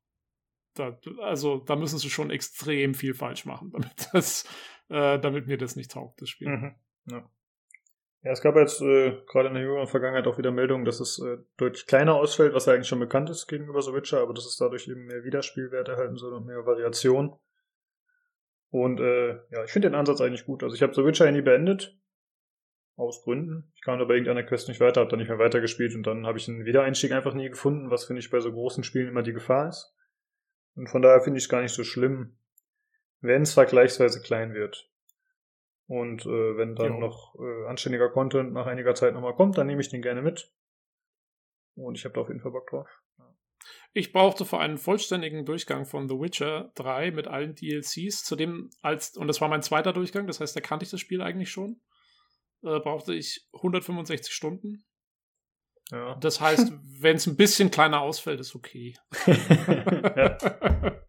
Da, 0.74 0.98
also 1.22 1.58
da 1.58 1.76
müssen 1.76 2.00
sie 2.00 2.10
schon 2.10 2.32
extrem 2.32 2.94
viel 2.94 3.14
falsch 3.14 3.46
machen, 3.46 3.72
damit 3.74 4.08
das, 4.14 4.46
äh, 4.90 5.20
damit 5.20 5.48
mir 5.48 5.58
das 5.58 5.76
nicht 5.76 5.92
taugt, 5.92 6.22
das 6.22 6.30
Spiel. 6.30 6.50
Mhm. 6.50 6.76
Ja. 7.08 7.30
ja, 8.24 8.32
es 8.32 8.42
gab 8.42 8.56
jetzt 8.56 8.82
äh, 8.82 9.18
gerade 9.28 9.50
in 9.50 9.56
der 9.56 9.64
jüngeren 9.64 9.88
Vergangenheit 9.88 10.28
auch 10.28 10.38
wieder 10.38 10.52
Meldungen, 10.52 10.86
dass 10.86 11.00
es 11.00 11.20
äh, 11.20 11.38
deutlich 11.58 11.88
kleiner 11.88 12.16
ausfällt, 12.16 12.54
was 12.54 12.66
ja 12.66 12.74
eigentlich 12.74 12.88
schon 12.88 13.00
bekannt 13.00 13.30
ist 13.30 13.48
gegenüber 13.48 13.82
The 13.82 14.16
aber 14.16 14.34
dass 14.34 14.46
es 14.46 14.58
dadurch 14.58 14.88
eben 14.88 15.06
mehr 15.06 15.24
Wiederspielwert 15.24 15.90
erhalten 15.90 16.16
soll 16.16 16.34
und 16.34 16.46
mehr 16.46 16.66
Variation. 16.66 17.38
Und 18.70 19.02
äh, 19.02 19.34
ja, 19.52 19.66
ich 19.66 19.72
finde 19.72 19.90
den 19.90 19.96
Ansatz 19.96 20.22
eigentlich 20.22 20.46
gut. 20.46 20.64
Also 20.64 20.76
ich 20.76 20.82
habe 20.82 20.94
The 20.94 21.32
nie 21.32 21.42
beendet. 21.42 21.98
Aus 22.96 23.24
Gründen. 23.24 23.72
Ich 23.76 23.82
kam 23.82 24.00
da 24.00 24.06
bei 24.06 24.14
irgendeiner 24.14 24.44
Quest 24.44 24.68
nicht 24.68 24.80
weiter, 24.80 25.02
habe 25.02 25.10
dann 25.10 25.20
nicht 25.20 25.30
mehr 25.30 25.40
weitergespielt 25.40 25.96
und 25.96 26.06
dann 26.06 26.28
habe 26.28 26.38
ich 26.38 26.48
einen 26.48 26.66
Wiedereinstieg 26.66 27.12
einfach 27.14 27.34
nie 27.34 27.50
gefunden, 27.50 27.90
was 27.90 28.06
finde 28.06 28.20
ich 28.20 28.30
bei 28.30 28.40
so 28.40 28.52
großen 28.52 28.84
Spielen 28.84 29.08
immer 29.08 29.24
die 29.24 29.34
Gefahr 29.34 29.70
ist. 29.70 29.96
Und 30.76 30.90
von 30.90 31.02
daher 31.02 31.22
finde 31.22 31.38
ich 31.38 31.46
es 31.46 31.50
gar 31.50 31.62
nicht 31.62 31.74
so 31.74 31.84
schlimm, 31.84 32.38
wenn 33.22 33.44
es 33.44 33.54
vergleichsweise 33.54 34.22
klein 34.22 34.54
wird. 34.54 34.90
Und 35.88 36.26
äh, 36.26 36.58
wenn 36.58 36.76
dann 36.76 36.94
Jo. 36.94 37.00
noch 37.00 37.36
äh, 37.40 37.68
anständiger 37.68 38.10
Content 38.10 38.54
nach 38.54 38.66
einiger 38.66 38.96
Zeit 38.96 39.14
nochmal 39.14 39.36
kommt, 39.36 39.58
dann 39.58 39.68
nehme 39.68 39.82
ich 39.82 39.90
den 39.90 40.02
gerne 40.02 40.22
mit. 40.22 40.52
Und 41.76 41.98
ich 41.98 42.06
habe 42.06 42.14
da 42.14 42.22
auf 42.22 42.30
jeden 42.30 42.40
Fall 42.40 42.52
Bock 42.52 42.70
drauf. 42.70 42.88
Ich 43.94 44.14
brauchte 44.14 44.46
für 44.46 44.60
einen 44.60 44.78
vollständigen 44.78 45.46
Durchgang 45.46 45.86
von 45.86 46.08
The 46.08 46.16
Witcher 46.16 46.72
3 46.76 47.12
mit 47.12 47.28
allen 47.28 47.56
DLCs, 47.56 48.24
zudem 48.24 48.70
als, 48.82 49.18
und 49.18 49.28
das 49.28 49.42
war 49.42 49.50
mein 49.50 49.62
zweiter 49.62 49.92
Durchgang, 49.92 50.28
das 50.28 50.40
heißt, 50.40 50.56
da 50.56 50.62
kannte 50.62 50.86
ich 50.86 50.92
das 50.92 51.02
Spiel 51.02 51.22
eigentlich 51.22 51.52
schon, 51.52 51.82
äh, 52.64 52.80
brauchte 52.80 53.14
ich 53.14 53.48
165 53.54 54.34
Stunden. 54.34 54.86
Ja. 55.92 56.16
Das 56.16 56.40
heißt, 56.40 56.72
wenn 57.02 57.18
es 57.18 57.28
ein 57.28 57.36
bisschen 57.36 57.70
kleiner 57.70 58.02
ausfällt, 58.02 58.40
ist 58.40 58.56
okay. 58.56 58.96
ja. 59.28 60.38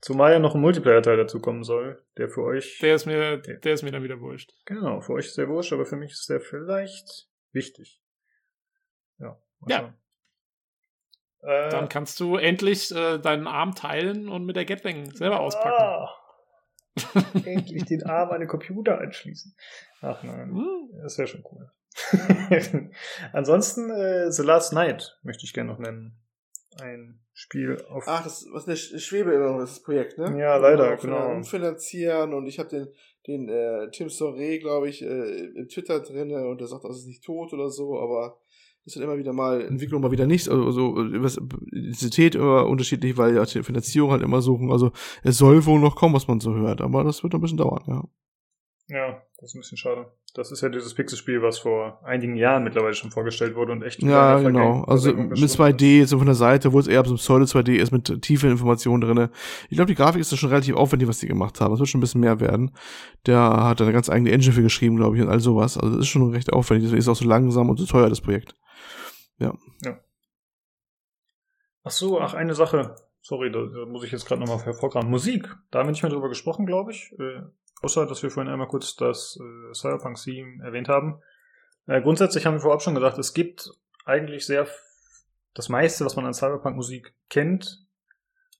Zumal 0.00 0.32
ja 0.32 0.38
noch 0.38 0.54
ein 0.54 0.60
Multiplayer-Teil 0.60 1.16
dazu 1.16 1.40
kommen 1.40 1.64
soll, 1.64 2.04
der 2.18 2.28
für 2.28 2.42
euch. 2.42 2.78
Der 2.82 2.94
ist 2.94 3.06
mir, 3.06 3.38
der 3.38 3.72
ist 3.72 3.82
mir 3.82 3.90
dann 3.90 4.02
wieder 4.02 4.20
wurscht. 4.20 4.52
Genau, 4.66 5.00
für 5.00 5.14
euch 5.14 5.26
ist 5.26 5.38
der 5.38 5.48
wurscht, 5.48 5.72
aber 5.72 5.86
für 5.86 5.96
mich 5.96 6.12
ist 6.12 6.28
der 6.28 6.40
vielleicht 6.40 7.26
wichtig. 7.52 8.02
Ja. 9.18 9.38
Ja. 9.66 9.94
Äh, 11.40 11.70
Dann 11.70 11.88
kannst 11.88 12.20
du 12.20 12.36
endlich 12.36 12.90
äh, 12.94 13.18
deinen 13.18 13.46
Arm 13.46 13.74
teilen 13.74 14.28
und 14.28 14.44
mit 14.44 14.56
der 14.56 14.66
Gatling 14.66 15.10
selber 15.12 15.40
auspacken. 15.40 15.72
Ah, 15.72 16.10
endlich 17.46 17.84
den 17.86 18.02
Arm 18.04 18.30
an 18.30 18.40
den 18.40 18.48
Computer 18.48 18.98
anschließen. 18.98 19.56
Ach 20.02 20.22
nein. 20.22 20.50
Hm. 20.50 20.90
Das 21.02 21.16
wäre 21.16 21.28
schon 21.28 21.44
cool. 21.50 21.70
Ansonsten 23.32 23.90
äh, 23.90 24.30
The 24.30 24.42
Last 24.42 24.72
Night 24.72 25.18
möchte 25.22 25.44
ich 25.44 25.52
gerne 25.52 25.70
noch 25.72 25.78
nennen. 25.78 26.16
Ein 26.80 27.20
Spiel 27.32 27.82
auf. 27.88 28.04
Ach, 28.06 28.24
das 28.24 28.46
was 28.52 28.66
eine 28.66 28.74
Sch- 28.76 28.98
Schwebe 28.98 29.32
immer 29.32 29.52
noch, 29.52 29.58
das 29.60 29.82
Projekt, 29.82 30.18
ne? 30.18 30.36
Ja, 30.38 30.56
leider, 30.56 30.96
genau. 30.96 31.16
der 31.28 31.36
Umfinanzieren 31.36 32.34
und 32.34 32.46
ich 32.46 32.58
habe 32.58 32.68
den, 32.68 32.88
den 33.26 33.48
äh, 33.48 33.90
Tim 33.92 34.08
Soré, 34.08 34.58
glaube 34.58 34.88
ich, 34.88 35.02
äh, 35.02 35.46
im 35.56 35.68
Twitter 35.68 36.00
drinne 36.00 36.46
und 36.48 36.60
der 36.60 36.66
sagt, 36.66 36.84
das 36.84 36.98
ist 36.98 37.06
nicht 37.06 37.22
tot 37.24 37.52
oder 37.52 37.70
so, 37.70 37.98
aber 38.00 38.38
ist 38.84 38.96
halt 38.96 39.04
immer 39.04 39.16
wieder 39.16 39.32
mal 39.32 39.62
Entwicklung, 39.62 40.02
mal 40.02 40.10
wieder 40.10 40.26
nicht. 40.26 40.48
Also 40.48 40.70
so, 40.72 40.94
was, 40.96 41.38
Intensität 41.72 42.34
immer 42.34 42.66
unterschiedlich, 42.66 43.16
weil 43.16 43.34
ja 43.34 43.44
die 43.44 43.62
Finanzierung 43.62 44.10
halt 44.10 44.22
immer 44.22 44.42
suchen. 44.42 44.70
Also 44.70 44.92
es 45.22 45.38
soll 45.38 45.64
wohl 45.64 45.80
noch 45.80 45.96
kommen, 45.96 46.14
was 46.14 46.28
man 46.28 46.40
so 46.40 46.54
hört, 46.54 46.80
aber 46.82 47.02
das 47.04 47.22
wird 47.22 47.32
noch 47.32 47.38
ein 47.38 47.42
bisschen 47.42 47.58
dauern, 47.58 47.82
ja. 47.86 48.04
Ja, 48.88 49.22
das 49.38 49.50
ist 49.50 49.54
ein 49.54 49.60
bisschen 49.60 49.78
schade. 49.78 50.12
Das 50.34 50.50
ist 50.50 50.60
ja 50.60 50.68
dieses 50.68 50.94
Pixel-Spiel, 50.94 51.40
was 51.42 51.58
vor 51.58 52.00
einigen 52.04 52.36
Jahren 52.36 52.64
mittlerweile 52.64 52.94
schon 52.94 53.10
vorgestellt 53.10 53.54
wurde 53.54 53.72
und 53.72 53.82
echt. 53.82 54.02
Ja, 54.02 54.38
genau. 54.40 54.82
Also 54.82 55.14
mit 55.14 55.38
verschwunden 55.38 55.76
2D, 55.76 56.06
so 56.06 56.18
von 56.18 56.26
der 56.26 56.34
Seite, 56.34 56.72
wo 56.72 56.80
es 56.80 56.86
eher 56.86 57.04
so 57.04 57.14
Pseudo 57.14 57.44
2D 57.44 57.76
ist, 57.76 57.92
mit 57.92 58.20
tiefen 58.20 58.50
Informationen 58.50 59.00
drinne. 59.00 59.30
Ich 59.70 59.76
glaube, 59.76 59.86
die 59.86 59.94
Grafik 59.94 60.20
ist 60.20 60.32
da 60.32 60.36
schon 60.36 60.50
relativ 60.50 60.74
aufwendig, 60.74 61.08
was 61.08 61.20
die 61.20 61.28
gemacht 61.28 61.60
haben. 61.60 61.72
Es 61.72 61.80
wird 61.80 61.88
schon 61.88 62.00
ein 62.00 62.02
bisschen 62.02 62.20
mehr 62.20 62.40
werden. 62.40 62.72
Der 63.26 63.38
hat 63.38 63.80
da 63.80 63.84
eine 63.84 63.92
ganz 63.92 64.10
eigene 64.10 64.32
Engine 64.32 64.52
für 64.52 64.62
geschrieben, 64.62 64.96
glaube 64.96 65.16
ich, 65.16 65.22
und 65.22 65.28
all 65.28 65.40
sowas. 65.40 65.78
Also 65.78 65.96
das 65.96 66.04
ist 66.04 66.08
schon 66.08 66.30
recht 66.32 66.52
aufwendig. 66.52 66.84
Deswegen 66.84 66.98
ist 66.98 67.08
auch 67.08 67.16
so 67.16 67.26
langsam 67.26 67.70
und 67.70 67.78
so 67.78 67.86
teuer, 67.86 68.08
das 68.08 68.20
Projekt. 68.20 68.54
Ach 71.84 71.90
so, 71.90 72.18
ach, 72.18 72.34
eine 72.34 72.54
Sache. 72.54 72.96
Sorry, 73.20 73.52
da, 73.52 73.60
da 73.60 73.86
muss 73.86 74.04
ich 74.04 74.12
jetzt 74.12 74.26
gerade 74.26 74.40
nochmal 74.40 74.62
hervorkramen. 74.64 75.10
Musik. 75.10 75.54
Da 75.70 75.78
haben 75.78 75.86
wir 75.86 75.92
nicht 75.92 76.02
mehr 76.02 76.10
drüber 76.10 76.28
gesprochen, 76.28 76.66
glaube 76.66 76.92
ich. 76.92 77.12
Äh, 77.18 77.42
außer, 77.84 78.06
dass 78.06 78.22
wir 78.22 78.30
vorhin 78.30 78.52
einmal 78.52 78.68
kurz 78.68 78.96
das 78.96 79.38
äh, 79.40 79.74
Cyberpunk-Theme 79.74 80.64
erwähnt 80.64 80.88
haben. 80.88 81.20
Äh, 81.86 82.00
grundsätzlich 82.02 82.46
haben 82.46 82.54
wir 82.54 82.60
vorab 82.60 82.82
schon 82.82 82.94
gesagt, 82.94 83.18
es 83.18 83.34
gibt 83.34 83.70
eigentlich 84.04 84.46
sehr 84.46 84.66
das 85.54 85.68
meiste, 85.68 86.04
was 86.04 86.16
man 86.16 86.26
an 86.26 86.34
Cyberpunk-Musik 86.34 87.14
kennt 87.28 87.86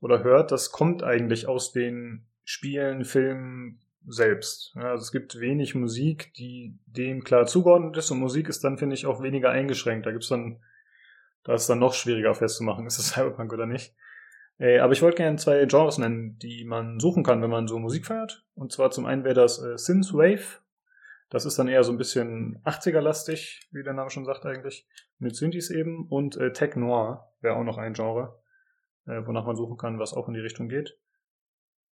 oder 0.01 0.23
hört, 0.23 0.53
das 0.53 0.71
kommt 0.71 1.03
eigentlich 1.03 1.49
aus 1.49 1.73
den 1.73 2.27
Spielen, 2.45 3.05
Filmen 3.05 3.81
selbst. 4.07 4.75
Ja, 4.77 4.91
also 4.91 5.03
es 5.03 5.13
gibt 5.13 5.41
wenig 5.41 5.75
Musik, 5.75 6.35
die 6.35 6.79
dem 6.87 7.25
klar 7.25 7.47
zugeordnet 7.47 7.97
ist 7.97 8.11
und 8.11 8.21
Musik 8.21 8.49
ist 8.49 8.63
dann, 8.63 8.77
finde 8.77 8.95
ich, 8.95 9.07
auch 9.07 9.23
weniger 9.23 9.51
eingeschränkt. 9.51 10.07
Da 10.07 10.13
gibt's 10.13 10.29
dann 10.29 10.61
da 11.45 11.55
ist 11.55 11.63
es 11.63 11.67
dann 11.69 11.79
noch 11.79 11.95
schwieriger 11.95 12.35
festzumachen, 12.35 12.87
ist 12.87 12.99
es 12.99 13.09
Cyberpunk 13.11 13.53
oder 13.53 13.67
nicht. 13.67 13.95
Äh, 14.59 14.79
aber 14.79 14.93
ich 14.93 15.03
wollte 15.03 15.17
gerne 15.19 15.37
zwei 15.37 15.65
Genres 15.67 15.99
nennen, 15.99 16.39
die 16.39 16.65
man 16.65 17.01
suchen 17.01 17.25
kann, 17.25 17.43
wenn 17.43 17.51
man 17.51 17.67
so 17.67 17.79
Musik 17.79 18.07
feiert. 18.07 18.45
Und 18.55 18.73
zwar 18.73 18.91
zum 18.91 19.07
einen 19.07 19.25
wäre 19.25 19.35
das 19.35 19.63
äh, 19.63 19.77
Synthwave. 19.77 20.61
Das 21.31 21.45
ist 21.45 21.59
dann 21.59 21.69
eher 21.69 21.83
so 21.83 21.91
ein 21.91 21.99
bisschen 21.99 22.63
80er-lastig, 22.65 23.69
wie 23.73 23.83
der 23.83 23.95
Name 23.95 24.11
schon 24.11 24.25
sagt 24.25 24.47
eigentlich. 24.47 24.87
Mit 25.19 25.35
Synthes 25.35 25.71
eben. 25.71 26.07
Und 26.09 26.37
äh, 26.37 26.53
Tech 26.53 26.77
Noir 26.77 27.33
wäre 27.41 27.57
auch 27.57 27.65
noch 27.65 27.79
ein 27.79 27.95
Genre, 27.95 28.41
äh, 29.07 29.27
wonach 29.27 29.45
man 29.45 29.57
suchen 29.57 29.77
kann, 29.77 29.99
was 29.99 30.13
auch 30.13 30.29
in 30.29 30.35
die 30.35 30.41
Richtung 30.41 30.69
geht. 30.69 30.97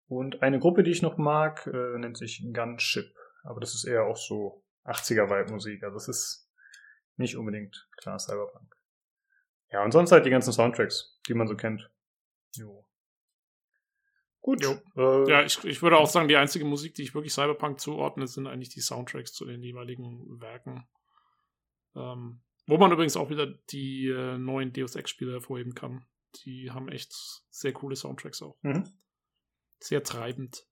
Und 0.07 0.43
eine 0.43 0.61
Gruppe, 0.61 0.83
die 0.83 0.91
ich 0.91 1.03
noch 1.03 1.17
mag, 1.17 1.67
äh, 1.67 1.99
nennt 1.99 2.19
sich 2.19 2.45
Gunship. 2.53 3.15
Aber 3.45 3.61
das 3.61 3.75
ist 3.75 3.85
eher 3.85 4.05
auch 4.05 4.17
so 4.17 4.63
80er-Vibe-Musik. 4.85 5.83
Also 5.83 5.97
es 5.97 6.09
ist 6.09 6.51
nicht 7.17 7.37
unbedingt 7.37 7.89
klar 7.97 8.19
Cyberpunk. 8.19 8.77
Ja, 9.71 9.83
und 9.83 9.93
sonst 9.93 10.13
halt 10.13 10.27
die 10.27 10.31
ganzen 10.31 10.53
Soundtracks, 10.53 11.19
die 11.27 11.35
man 11.35 11.49
so 11.49 11.57
kennt. 11.57 11.91
Jo. 12.55 12.87
Gut. 14.41 14.63
Jo. 14.63 14.79
Äh, 14.97 15.31
Ja, 15.31 15.45
ich, 15.45 15.63
ich 15.65 15.83
würde 15.83 15.99
auch 15.99 16.09
sagen, 16.09 16.29
die 16.29 16.37
einzige 16.37 16.65
Musik, 16.65 16.95
die 16.95 17.03
ich 17.03 17.15
wirklich 17.15 17.33
Cyberpunk 17.33 17.81
zuordne, 17.81 18.27
sind 18.27 18.47
eigentlich 18.47 18.71
die 18.71 18.81
Soundtracks 18.81 19.33
zu 19.33 19.45
den 19.45 19.63
jeweiligen 19.63 20.41
Werken. 20.41 20.89
Ähm, 21.95 22.43
wo 22.67 22.79
man 22.79 22.93
übrigens 22.93 23.17
auch 23.17 23.31
wieder 23.31 23.47
die 23.47 24.09
äh, 24.09 24.39
neuen 24.39 24.73
Deus 24.73 24.97
Ex-Spiele 24.97 25.33
hervorheben 25.33 25.75
kann. 25.75 26.07
Die 26.45 26.71
haben 26.71 26.89
echt 26.89 27.13
sehr 27.51 27.73
coole 27.73 27.97
Soundtracks 27.97 28.43
auch. 28.43 28.57
Mhm. 28.63 28.85
Sehr 29.79 30.03
treibend. 30.03 30.67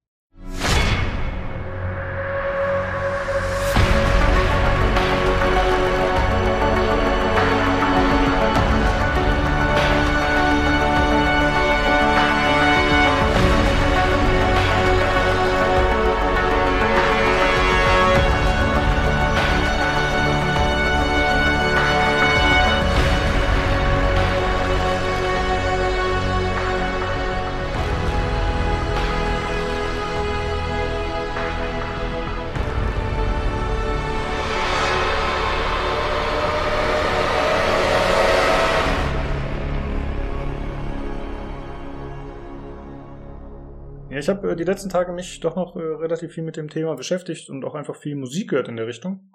Ich 44.21 44.29
habe 44.29 44.53
äh, 44.53 44.57
die 44.57 44.65
letzten 44.65 44.89
Tage 44.89 45.13
mich 45.13 45.41
doch 45.41 45.57
noch 45.57 45.75
äh, 45.77 45.81
relativ 45.81 46.33
viel 46.33 46.45
mit 46.45 46.57
dem 46.57 46.71
Thema 46.71 46.95
beschäftigt 46.95 47.51
und 47.51 47.65
auch 47.65 47.75
einfach 47.75 47.97
viel 47.97 48.15
Musik 48.15 48.51
gehört 48.51 48.69
in 48.69 48.77
der 48.77 48.87
Richtung. 48.87 49.33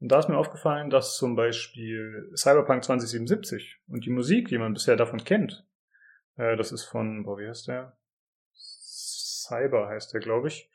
Und 0.00 0.10
da 0.10 0.18
ist 0.18 0.28
mir 0.28 0.38
aufgefallen, 0.38 0.90
dass 0.90 1.16
zum 1.16 1.36
Beispiel 1.36 2.30
Cyberpunk 2.34 2.82
2077 2.82 3.80
und 3.86 4.04
die 4.04 4.10
Musik, 4.10 4.48
die 4.48 4.58
man 4.58 4.72
bisher 4.72 4.96
davon 4.96 5.22
kennt, 5.22 5.64
äh, 6.36 6.56
das 6.56 6.72
ist 6.72 6.84
von, 6.84 7.24
boah, 7.24 7.38
wie 7.38 7.46
heißt 7.46 7.68
der? 7.68 7.96
Cyber 8.54 9.88
heißt 9.88 10.14
der, 10.14 10.20
glaube 10.20 10.48
ich. 10.48 10.68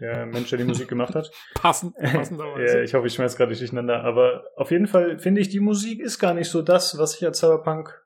Der 0.00 0.26
Mensch, 0.26 0.50
der 0.50 0.58
die 0.58 0.64
Musik 0.64 0.88
gemacht 0.88 1.14
hat. 1.14 1.30
Passend, 1.54 1.94
passenderweise. 1.96 2.78
ja, 2.78 2.82
ich 2.82 2.94
hoffe, 2.94 3.06
ich 3.06 3.14
schmeiß 3.14 3.36
gerade 3.36 3.50
nicht 3.50 3.60
durcheinander. 3.60 4.02
Aber 4.02 4.44
auf 4.56 4.72
jeden 4.72 4.88
Fall 4.88 5.20
finde 5.20 5.40
ich, 5.40 5.50
die 5.50 5.60
Musik 5.60 6.00
ist 6.00 6.18
gar 6.18 6.34
nicht 6.34 6.50
so 6.50 6.62
das, 6.62 6.98
was 6.98 7.14
ich 7.14 7.24
als 7.24 7.38
Cyberpunk 7.38 8.04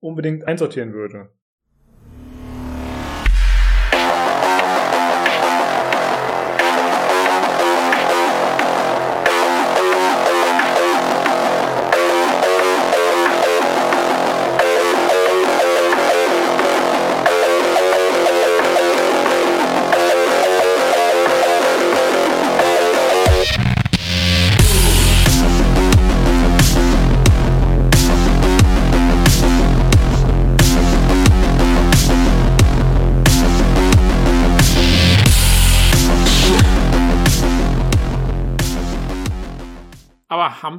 unbedingt 0.00 0.46
einsortieren 0.46 0.92
würde. 0.92 1.30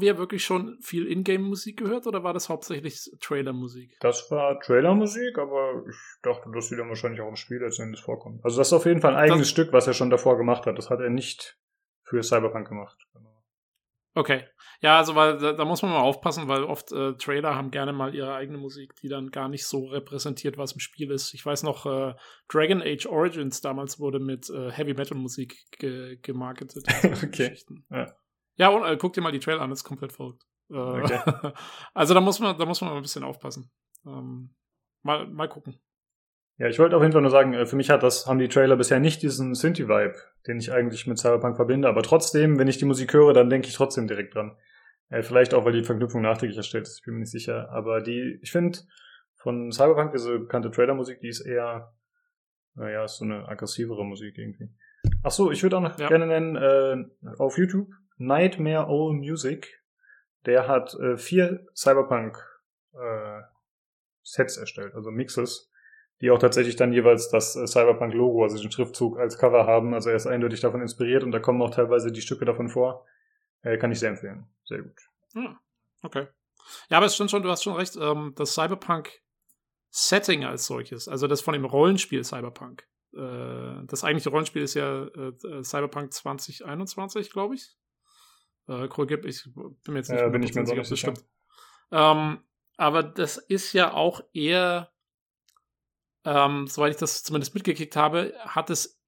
Haben 0.01 0.15
wir 0.15 0.17
wirklich 0.17 0.43
schon 0.43 0.79
viel 0.81 1.07
Ingame-Musik 1.07 1.77
gehört 1.77 2.07
oder 2.07 2.23
war 2.23 2.33
das 2.33 2.49
hauptsächlich 2.49 3.11
Trailer-Musik? 3.21 3.97
Das 3.99 4.29
war 4.31 4.59
Trailermusik, 4.59 5.37
aber 5.37 5.83
ich 5.87 5.95
dachte, 6.23 6.49
dass 6.53 6.69
die 6.69 6.75
dann 6.75 6.89
wahrscheinlich 6.89 7.21
auch 7.21 7.29
im 7.29 7.35
Spiel 7.35 7.59
letzten 7.59 7.83
Endes 7.83 7.99
vorkommt. 7.99 8.43
Also 8.43 8.57
das 8.57 8.67
ist 8.69 8.73
auf 8.73 8.85
jeden 8.85 9.01
Fall 9.01 9.11
ein 9.15 9.19
eigenes 9.23 9.41
Das- 9.41 9.49
Stück, 9.49 9.71
was 9.73 9.85
er 9.87 9.93
schon 9.93 10.09
davor 10.09 10.37
gemacht 10.37 10.65
hat. 10.65 10.77
Das 10.77 10.89
hat 10.89 10.99
er 11.01 11.09
nicht 11.09 11.57
für 12.03 12.23
Cyberpunk 12.23 12.67
gemacht. 12.67 12.97
Okay. 14.13 14.43
Ja, 14.81 14.97
also 14.97 15.15
weil 15.15 15.37
da, 15.37 15.53
da 15.53 15.63
muss 15.63 15.83
man 15.83 15.91
mal 15.91 16.01
aufpassen, 16.01 16.47
weil 16.49 16.63
oft 16.63 16.91
äh, 16.91 17.13
Trailer 17.13 17.55
haben 17.55 17.71
gerne 17.71 17.93
mal 17.93 18.13
ihre 18.13 18.33
eigene 18.33 18.57
Musik, 18.57 18.93
die 19.01 19.07
dann 19.07 19.29
gar 19.31 19.47
nicht 19.47 19.65
so 19.65 19.85
repräsentiert, 19.85 20.57
was 20.57 20.73
im 20.73 20.79
Spiel 20.79 21.11
ist. 21.11 21.33
Ich 21.33 21.45
weiß 21.45 21.63
noch, 21.63 21.85
äh, 21.85 22.13
Dragon 22.49 22.81
Age 22.81 23.05
Origins 23.05 23.61
damals 23.61 23.99
wurde 23.99 24.19
mit 24.19 24.49
äh, 24.49 24.71
Heavy 24.71 24.95
Metal 24.95 25.17
Musik 25.17 25.55
ge 25.79 26.17
gemarketet. 26.21 26.83
Okay. 27.23 27.27
Geschichten. 27.49 27.85
Ja. 27.89 28.13
Ja, 28.55 28.69
und 28.69 28.83
äh, 28.83 28.97
guck 28.97 29.13
dir 29.13 29.21
mal 29.21 29.31
die 29.31 29.39
Trailer 29.39 29.61
an, 29.61 29.69
das 29.69 29.79
ist 29.79 29.83
komplett 29.85 30.11
verrückt. 30.13 30.43
Äh, 30.69 30.75
Okay. 30.75 31.19
also 31.93 32.13
da 32.13 32.21
muss 32.21 32.39
man, 32.39 32.57
da 32.57 32.65
muss 32.65 32.81
man 32.81 32.91
mal 32.91 32.95
ein 32.97 33.01
bisschen 33.01 33.23
aufpassen. 33.23 33.71
Ähm, 34.05 34.53
mal, 35.03 35.27
mal 35.27 35.47
gucken. 35.49 35.79
Ja, 36.57 36.67
ich 36.67 36.77
wollte 36.77 36.95
auf 36.95 37.01
jeden 37.01 37.11
Fall 37.13 37.21
nur 37.21 37.31
sagen, 37.31 37.53
äh, 37.53 37.65
für 37.65 37.75
mich 37.75 37.89
hat 37.89 38.03
das, 38.03 38.27
haben 38.27 38.37
die 38.39 38.47
Trailer 38.49 38.75
bisher 38.75 38.99
nicht 38.99 39.21
diesen 39.23 39.55
Synthie-Vibe, 39.55 40.15
den 40.47 40.59
ich 40.59 40.71
eigentlich 40.71 41.07
mit 41.07 41.17
Cyberpunk 41.17 41.55
verbinde. 41.55 41.87
Aber 41.87 42.03
trotzdem, 42.03 42.59
wenn 42.59 42.67
ich 42.67 42.77
die 42.77 42.85
Musik 42.85 43.13
höre, 43.13 43.33
dann 43.33 43.49
denke 43.49 43.67
ich 43.67 43.73
trotzdem 43.75 44.07
direkt 44.07 44.35
dran. 44.35 44.55
Äh, 45.09 45.23
vielleicht 45.23 45.53
auch, 45.53 45.65
weil 45.65 45.73
die 45.73 45.83
Verknüpfung 45.83 46.21
nachträglich 46.21 46.57
erstellt 46.57 46.87
ist, 46.87 46.99
ich 46.99 47.05
bin 47.05 47.15
mir 47.15 47.21
nicht 47.21 47.31
sicher. 47.31 47.69
Aber 47.71 48.01
die, 48.01 48.39
ich 48.43 48.51
finde, 48.51 48.77
von 49.37 49.71
Cyberpunk, 49.71 50.11
diese 50.11 50.37
bekannte 50.39 50.69
Trailer-Musik, 50.69 51.19
die 51.21 51.29
ist 51.29 51.41
eher, 51.41 51.93
naja, 52.75 53.03
ist 53.05 53.17
so 53.17 53.25
eine 53.25 53.47
aggressivere 53.47 54.05
Musik 54.05 54.37
irgendwie. 54.37 54.69
Ach 55.23 55.31
so, 55.31 55.51
ich 55.51 55.63
würde 55.63 55.77
auch 55.77 55.81
noch 55.81 55.97
Ja. 55.97 56.07
gerne 56.07 56.27
nennen, 56.27 56.55
äh, 56.55 57.33
auf 57.39 57.57
YouTube, 57.57 57.89
Nightmare 58.21 58.87
All 58.87 59.13
Music. 59.13 59.81
Der 60.45 60.67
hat 60.67 60.93
äh, 60.95 61.17
vier 61.17 61.67
Cyberpunk 61.75 62.37
äh, 62.93 63.41
Sets 64.23 64.57
erstellt, 64.57 64.95
also 64.95 65.11
Mixes 65.11 65.71
die 66.21 66.29
auch 66.29 66.37
tatsächlich 66.39 66.75
dann 66.75 66.93
jeweils 66.93 67.29
das 67.29 67.55
äh, 67.55 67.65
Cyberpunk-Logo, 67.65 68.43
also 68.43 68.59
den 68.59 68.71
Schriftzug 68.71 69.17
als 69.17 69.37
Cover 69.37 69.65
haben. 69.65 69.93
Also 69.93 70.09
er 70.11 70.15
ist 70.15 70.27
eindeutig 70.27 70.61
davon 70.61 70.81
inspiriert 70.81 71.23
und 71.23 71.31
da 71.31 71.39
kommen 71.39 71.61
auch 71.61 71.71
teilweise 71.71 72.11
die 72.11 72.21
Stücke 72.21 72.45
davon 72.45 72.69
vor. 72.69 73.05
Äh, 73.63 73.77
kann 73.77 73.91
ich 73.91 73.99
sehr 73.99 74.09
empfehlen. 74.09 74.45
Sehr 74.65 74.83
gut. 74.83 74.95
Ja, 75.33 75.59
okay. 76.03 76.27
Ja, 76.89 76.97
aber 76.97 77.07
es 77.07 77.15
stimmt 77.15 77.31
schon, 77.31 77.41
du 77.41 77.49
hast 77.49 77.63
schon 77.63 77.75
recht, 77.75 77.97
ähm, 77.99 78.33
das 78.35 78.53
Cyberpunk-Setting 78.53 80.45
als 80.45 80.65
solches, 80.65 81.07
also 81.07 81.27
das 81.27 81.41
von 81.41 81.53
dem 81.53 81.65
Rollenspiel 81.65 82.23
Cyberpunk. 82.23 82.87
Äh, 83.13 83.85
das 83.87 84.03
eigentliche 84.03 84.29
Rollenspiel 84.29 84.61
ist 84.61 84.75
ja 84.75 85.07
äh, 85.07 85.63
Cyberpunk 85.63 86.13
2021, 86.13 87.31
glaube 87.31 87.55
ich. 87.55 87.75
Äh, 88.71 88.87
korrigiert, 88.87 89.25
ich 89.25 89.43
bin 89.53 89.75
mir 89.87 89.97
jetzt 89.97 90.09
nicht 90.09 90.21
Äh, 90.21 90.29
bin 90.29 90.43
ich 90.43 90.55
mir 90.55 90.63
100% 90.63 90.65
so 90.65 90.73
sicher, 90.75 90.81
ob 90.81 90.87
das 90.89 90.99
sicher. 90.99 91.13
stimmt. 91.13 91.25
Ähm, 91.91 92.39
aber 92.77 93.03
das 93.03 93.37
ist 93.37 93.73
ja 93.73 93.93
auch 93.93 94.21
eher, 94.33 94.91
ähm, 96.23 96.67
soweit 96.67 96.91
ich 96.91 96.97
das 96.97 97.23
zumindest 97.23 97.53
mitgekriegt 97.53 97.95
habe, 97.95 98.33
hat 98.39 98.69
es 98.69 99.01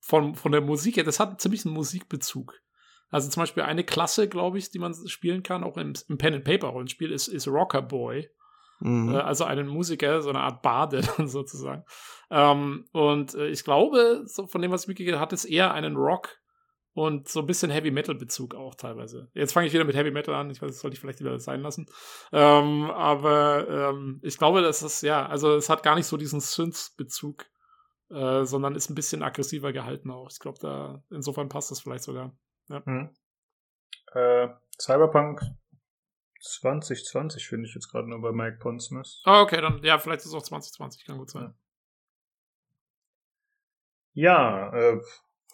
von, 0.00 0.34
von 0.34 0.52
der 0.52 0.60
Musik 0.60 0.96
her, 0.96 1.04
das 1.04 1.20
hat 1.20 1.40
ziemlich 1.40 1.64
einen 1.66 1.74
Musikbezug. 1.74 2.54
Also 3.10 3.28
zum 3.28 3.42
Beispiel 3.42 3.62
eine 3.64 3.84
Klasse, 3.84 4.28
glaube 4.28 4.58
ich, 4.58 4.70
die 4.70 4.78
man 4.78 4.94
spielen 5.08 5.42
kann, 5.42 5.62
auch 5.62 5.76
im, 5.76 5.92
im 6.08 6.18
Pen-and-Paper-Rollenspiel, 6.18 7.12
ist, 7.12 7.28
ist 7.28 7.46
Rocker 7.48 7.82
Boy. 7.82 8.28
Mhm. 8.80 9.14
Äh, 9.14 9.18
also 9.18 9.44
einen 9.44 9.68
Musiker, 9.68 10.22
so 10.22 10.30
eine 10.30 10.40
Art 10.40 10.62
Bade 10.62 11.02
sozusagen. 11.26 11.84
Ähm, 12.30 12.88
und 12.92 13.34
äh, 13.34 13.48
ich 13.48 13.62
glaube, 13.64 14.22
so 14.26 14.46
von 14.46 14.62
dem, 14.62 14.70
was 14.70 14.82
ich 14.82 14.88
mitgekriegt 14.88 15.14
habe, 15.14 15.22
hat 15.22 15.32
es 15.32 15.44
eher 15.44 15.72
einen 15.72 15.96
Rock 15.96 16.38
und 16.96 17.28
so 17.28 17.40
ein 17.40 17.46
bisschen 17.46 17.70
Heavy 17.70 17.90
Metal 17.90 18.14
Bezug 18.14 18.54
auch 18.54 18.74
teilweise. 18.74 19.28
Jetzt 19.34 19.52
fange 19.52 19.66
ich 19.66 19.74
wieder 19.74 19.84
mit 19.84 19.94
Heavy 19.94 20.10
Metal 20.10 20.34
an. 20.34 20.48
Ich 20.48 20.62
weiß, 20.62 20.70
das 20.70 20.80
sollte 20.80 20.94
ich 20.94 21.00
vielleicht 21.00 21.20
wieder 21.20 21.38
sein 21.38 21.60
lassen. 21.60 21.86
Ähm, 22.32 22.90
aber 22.90 23.68
ähm, 23.68 24.18
ich 24.22 24.38
glaube, 24.38 24.62
das 24.62 24.82
ist 24.82 25.02
ja, 25.02 25.26
also 25.26 25.56
es 25.56 25.68
hat 25.68 25.82
gar 25.82 25.94
nicht 25.94 26.06
so 26.06 26.16
diesen 26.16 26.40
Synth-Bezug, 26.40 27.44
äh, 28.08 28.46
sondern 28.46 28.74
ist 28.74 28.88
ein 28.88 28.94
bisschen 28.94 29.22
aggressiver 29.22 29.74
gehalten 29.74 30.10
auch. 30.10 30.30
Ich 30.30 30.38
glaube, 30.38 30.58
da 30.58 31.04
insofern 31.10 31.50
passt 31.50 31.70
das 31.70 31.80
vielleicht 31.80 32.04
sogar. 32.04 32.34
Hm. 32.70 33.14
Äh, 34.14 34.48
Cyberpunk 34.80 35.42
2020 36.40 37.46
finde 37.46 37.68
ich 37.68 37.74
jetzt 37.74 37.90
gerade 37.90 38.08
nur 38.08 38.22
bei 38.22 38.32
Mike 38.32 38.56
Pondsmith. 38.56 39.20
Ah, 39.24 39.42
okay, 39.42 39.60
dann 39.60 39.82
ja, 39.82 39.98
vielleicht 39.98 40.20
ist 40.20 40.28
es 40.28 40.34
auch 40.34 40.42
2020, 40.42 41.04
kann 41.04 41.18
gut 41.18 41.28
sein. 41.28 41.54
Ja, 44.14 44.72
äh, 44.72 44.98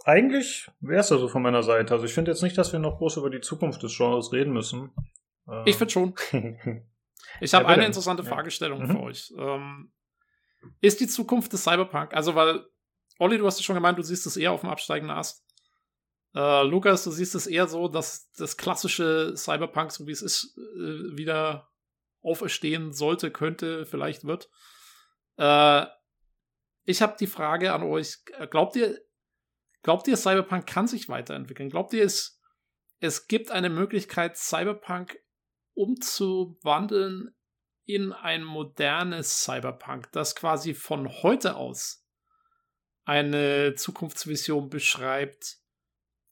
eigentlich 0.04 0.70
wäre 0.80 1.00
es 1.00 1.12
also 1.12 1.28
von 1.28 1.42
meiner 1.42 1.62
Seite. 1.62 1.94
Also 1.94 2.06
ich 2.06 2.12
finde 2.14 2.30
jetzt 2.30 2.42
nicht, 2.42 2.56
dass 2.58 2.72
wir 2.72 2.78
noch 2.80 2.98
groß 2.98 3.16
über 3.18 3.30
die 3.30 3.40
Zukunft 3.40 3.82
des 3.82 3.96
Genres 3.96 4.32
reden 4.32 4.52
müssen. 4.52 4.90
Äh, 5.48 5.68
Ich 5.70 5.76
finde 5.76 5.92
schon. 5.92 6.14
Ich 7.40 7.52
Ja, 7.52 7.58
habe 7.58 7.68
bitte. 7.68 7.78
eine 7.78 7.86
interessante 7.86 8.22
Ja. 8.24 8.28
Fragestellung 8.28 8.82
Mhm. 8.82 8.90
für 8.90 9.00
euch. 9.00 9.32
Ähm, 9.38 9.92
ist 10.80 11.00
die 11.00 11.06
Zukunft 11.08 11.52
des 11.52 11.62
Cyberpunk, 11.64 12.12
also 12.14 12.34
weil, 12.34 12.64
Olli, 13.18 13.38
du 13.38 13.46
hast 13.46 13.58
es 13.58 13.64
schon 13.64 13.74
gemeint, 13.76 13.98
du 13.98 14.02
siehst 14.02 14.26
es 14.26 14.36
eher 14.36 14.52
auf 14.52 14.60
dem 14.60 14.70
absteigenden 14.70 15.16
Ast. 15.16 15.44
Äh, 16.34 16.62
Lukas, 16.64 17.04
du 17.04 17.10
siehst 17.10 17.34
es 17.34 17.46
eher 17.46 17.66
so, 17.68 17.88
dass 17.88 18.30
das 18.32 18.56
klassische 18.56 19.34
Cyberpunk, 19.36 19.92
so 19.92 20.06
wie 20.06 20.12
es 20.12 20.22
ist, 20.22 20.56
äh, 20.56 21.16
wieder 21.16 21.68
auferstehen 22.22 22.92
sollte, 22.92 23.30
könnte, 23.30 23.86
vielleicht 23.86 24.24
wird. 24.24 24.48
Äh, 25.36 25.86
ich 26.84 27.02
habe 27.02 27.16
die 27.18 27.26
Frage 27.26 27.72
an 27.72 27.82
euch, 27.82 28.18
glaubt 28.50 28.76
ihr, 28.76 28.98
glaubt 29.82 30.09
ihr, 30.09 30.16
Cyberpunk 30.16 30.66
kann 30.66 30.86
sich 30.86 31.09
weiterentwickeln? 31.09 31.70
Glaubt 31.70 31.92
ihr, 31.92 32.04
es, 32.04 32.40
es 33.00 33.26
gibt 33.26 33.50
eine 33.50 33.70
Möglichkeit, 33.70 34.36
Cyberpunk 34.36 35.18
umzuwandeln 35.74 37.34
in 37.84 38.12
ein 38.12 38.44
modernes 38.44 39.42
Cyberpunk, 39.42 40.10
das 40.12 40.34
quasi 40.36 40.74
von 40.74 41.09
heute 41.09 41.56
aus 41.56 42.06
eine 43.04 43.74
Zukunftsvision 43.74 44.68
beschreibt, 44.68 45.59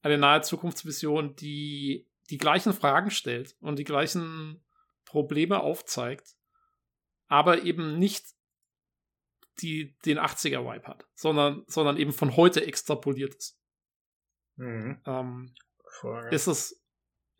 eine 0.02 0.18
nahe 0.18 0.42
Zukunftsvision, 0.42 1.34
die 1.36 2.08
die 2.30 2.38
gleichen 2.38 2.72
Fragen 2.72 3.10
stellt 3.10 3.56
und 3.60 3.78
die 3.78 3.84
gleichen 3.84 4.64
Probleme 5.04 5.60
aufzeigt, 5.60 6.36
aber 7.26 7.62
eben 7.62 7.98
nicht 7.98 8.26
die 9.60 9.96
den 10.04 10.18
80er-Vibe 10.18 10.86
hat, 10.86 11.06
sondern, 11.14 11.64
sondern 11.66 11.96
eben 11.96 12.12
von 12.12 12.36
heute 12.36 12.66
extrapoliert 12.66 13.34
ist. 13.34 13.58
Mhm. 14.56 15.00
Ähm, 15.06 15.54
ist 16.30 16.46
es, 16.46 16.82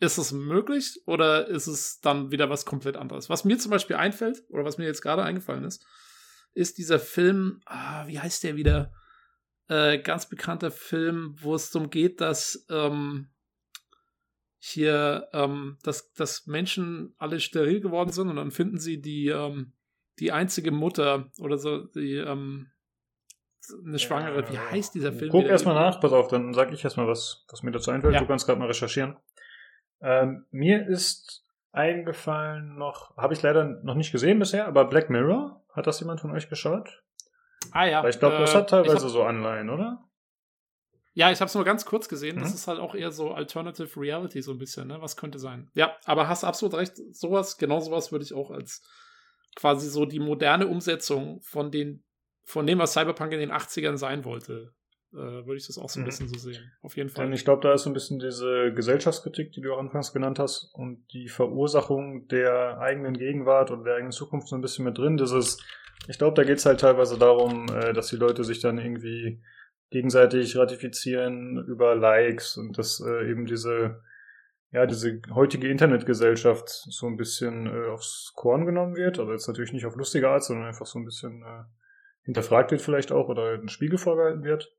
ist 0.00 0.18
es 0.18 0.32
möglich 0.32 1.00
oder 1.06 1.46
ist 1.48 1.66
es 1.66 2.00
dann 2.00 2.30
wieder 2.30 2.50
was 2.50 2.64
komplett 2.64 2.96
anderes? 2.96 3.28
Was 3.28 3.44
mir 3.44 3.58
zum 3.58 3.70
Beispiel 3.70 3.96
einfällt, 3.96 4.42
oder 4.48 4.64
was 4.64 4.78
mir 4.78 4.86
jetzt 4.86 5.02
gerade 5.02 5.22
eingefallen 5.22 5.64
ist, 5.64 5.86
ist 6.52 6.78
dieser 6.78 6.98
Film, 6.98 7.60
ah, 7.66 8.06
wie 8.06 8.18
heißt 8.18 8.42
der 8.42 8.56
wieder? 8.56 8.92
Äh, 9.68 9.98
ganz 9.98 10.28
bekannter 10.28 10.72
Film, 10.72 11.36
wo 11.38 11.54
es 11.54 11.70
darum 11.70 11.90
geht, 11.90 12.20
dass 12.20 12.66
ähm, 12.70 13.30
hier, 14.58 15.28
ähm, 15.32 15.78
dass, 15.82 16.12
dass 16.12 16.46
Menschen 16.46 17.14
alle 17.18 17.38
steril 17.38 17.80
geworden 17.80 18.10
sind 18.10 18.28
und 18.28 18.36
dann 18.36 18.50
finden 18.50 18.78
sie 18.78 19.00
die, 19.00 19.28
ähm, 19.28 19.72
die 20.20 20.32
einzige 20.32 20.70
Mutter 20.70 21.30
oder 21.38 21.58
so, 21.58 21.84
die, 21.86 22.16
ähm, 22.16 22.70
eine 23.86 23.98
Schwangere. 23.98 24.48
Wie 24.50 24.58
heißt 24.58 24.94
dieser 24.94 25.12
Film? 25.12 25.30
Guck 25.30 25.44
erstmal 25.44 25.74
nach, 25.74 26.00
pass 26.00 26.12
auf, 26.12 26.28
dann 26.28 26.52
sag 26.54 26.72
ich 26.72 26.82
erstmal 26.84 27.06
was, 27.06 27.44
was 27.48 27.62
mir 27.62 27.70
dazu 27.72 27.90
einfällt. 27.90 28.14
Ja. 28.14 28.20
Du 28.20 28.26
kannst 28.26 28.46
gerade 28.46 28.58
mal 28.58 28.66
recherchieren. 28.66 29.16
Ähm, 30.00 30.46
mir 30.50 30.86
ist 30.86 31.44
eingefallen 31.72 32.76
noch, 32.76 33.16
habe 33.16 33.34
ich 33.34 33.42
leider 33.42 33.64
noch 33.82 33.94
nicht 33.94 34.12
gesehen 34.12 34.38
bisher, 34.38 34.66
aber 34.66 34.86
Black 34.86 35.08
Mirror, 35.10 35.64
hat 35.72 35.86
das 35.86 36.00
jemand 36.00 36.20
von 36.20 36.32
euch 36.32 36.48
geschaut? 36.48 37.02
Ah 37.70 37.84
ja. 37.86 38.02
Weil 38.02 38.10
ich 38.10 38.18
glaube, 38.18 38.38
das 38.38 38.54
äh, 38.54 38.58
hat 38.58 38.70
teilweise 38.70 39.04
hab, 39.04 39.10
so 39.10 39.22
Anleihen, 39.22 39.70
oder? 39.70 40.04
Ja, 41.12 41.30
ich 41.30 41.40
habe 41.40 41.48
es 41.48 41.54
nur 41.54 41.64
ganz 41.64 41.84
kurz 41.84 42.08
gesehen. 42.08 42.38
Das 42.40 42.48
Mhm. 42.50 42.54
ist 42.54 42.66
halt 42.66 42.80
auch 42.80 42.94
eher 42.94 43.12
so 43.12 43.32
Alternative 43.32 44.00
Reality 44.00 44.42
so 44.42 44.52
ein 44.52 44.58
bisschen, 44.58 44.88
ne? 44.88 45.00
Was 45.00 45.16
könnte 45.16 45.38
sein? 45.38 45.70
Ja, 45.74 45.96
aber 46.06 46.28
hast 46.28 46.44
absolut 46.44 46.74
recht. 46.74 46.96
Sowas, 47.14 47.58
genau 47.58 47.80
sowas 47.80 48.10
würde 48.10 48.24
ich 48.24 48.32
auch 48.32 48.50
als 48.50 48.82
quasi 49.56 49.88
so 49.88 50.04
die 50.04 50.20
moderne 50.20 50.66
Umsetzung 50.66 51.40
von 51.42 51.70
den, 51.70 52.02
von 52.44 52.66
dem, 52.66 52.78
was 52.78 52.92
Cyberpunk 52.92 53.32
in 53.32 53.40
den 53.40 53.52
80ern 53.52 53.96
sein 53.96 54.24
wollte, 54.24 54.72
äh, 55.12 55.16
würde 55.16 55.56
ich 55.56 55.66
das 55.66 55.76
auch 55.78 55.88
so 55.88 55.98
ein 56.00 56.02
Mhm. 56.02 56.06
bisschen 56.06 56.28
so 56.28 56.38
sehen. 56.38 56.70
Auf 56.82 56.96
jeden 56.96 57.08
Fall. 57.10 57.24
Denn 57.24 57.32
ich 57.32 57.44
glaube, 57.44 57.62
da 57.62 57.72
ist 57.74 57.82
so 57.82 57.90
ein 57.90 57.94
bisschen 57.94 58.18
diese 58.20 58.72
Gesellschaftskritik, 58.72 59.52
die 59.52 59.60
du 59.60 59.74
auch 59.74 59.78
anfangs 59.78 60.12
genannt 60.12 60.38
hast, 60.38 60.72
und 60.74 61.04
die 61.12 61.28
Verursachung 61.28 62.28
der 62.28 62.78
eigenen 62.78 63.14
Gegenwart 63.14 63.70
und 63.70 63.84
der 63.84 63.94
eigenen 63.96 64.12
Zukunft 64.12 64.48
so 64.48 64.56
ein 64.56 64.62
bisschen 64.62 64.84
mit 64.84 64.98
drin. 64.98 65.16
Dieses, 65.16 65.58
ich 66.08 66.18
glaube, 66.18 66.34
da 66.36 66.44
geht 66.44 66.58
es 66.58 66.66
halt 66.66 66.80
teilweise 66.80 67.18
darum, 67.18 67.66
äh, 67.68 67.92
dass 67.92 68.08
die 68.08 68.16
Leute 68.16 68.44
sich 68.44 68.60
dann 68.60 68.78
irgendwie 68.78 69.42
gegenseitig 69.90 70.56
ratifizieren 70.56 71.64
über 71.66 71.96
Likes 71.96 72.56
und 72.56 72.78
dass 72.78 73.00
äh, 73.00 73.28
eben 73.28 73.46
diese, 73.46 74.02
ja, 74.72 74.86
diese 74.86 75.20
heutige 75.34 75.68
Internetgesellschaft 75.68 76.68
so 76.68 77.06
ein 77.06 77.16
bisschen 77.16 77.66
äh, 77.66 77.88
aufs 77.90 78.32
Korn 78.36 78.66
genommen 78.66 78.96
wird. 78.96 79.18
Also 79.18 79.32
jetzt 79.32 79.48
natürlich 79.48 79.72
nicht 79.72 79.86
auf 79.86 79.96
lustige 79.96 80.28
Art, 80.28 80.44
sondern 80.44 80.66
einfach 80.68 80.86
so 80.86 80.98
ein 80.98 81.04
bisschen 81.04 81.42
äh, 81.42 81.64
hinterfragt 82.22 82.70
wird 82.70 82.82
vielleicht 82.82 83.10
auch 83.12 83.28
oder 83.28 83.54
ein 83.54 83.68
Spiegel 83.68 83.98
vorgehalten 83.98 84.44
wird. 84.44 84.72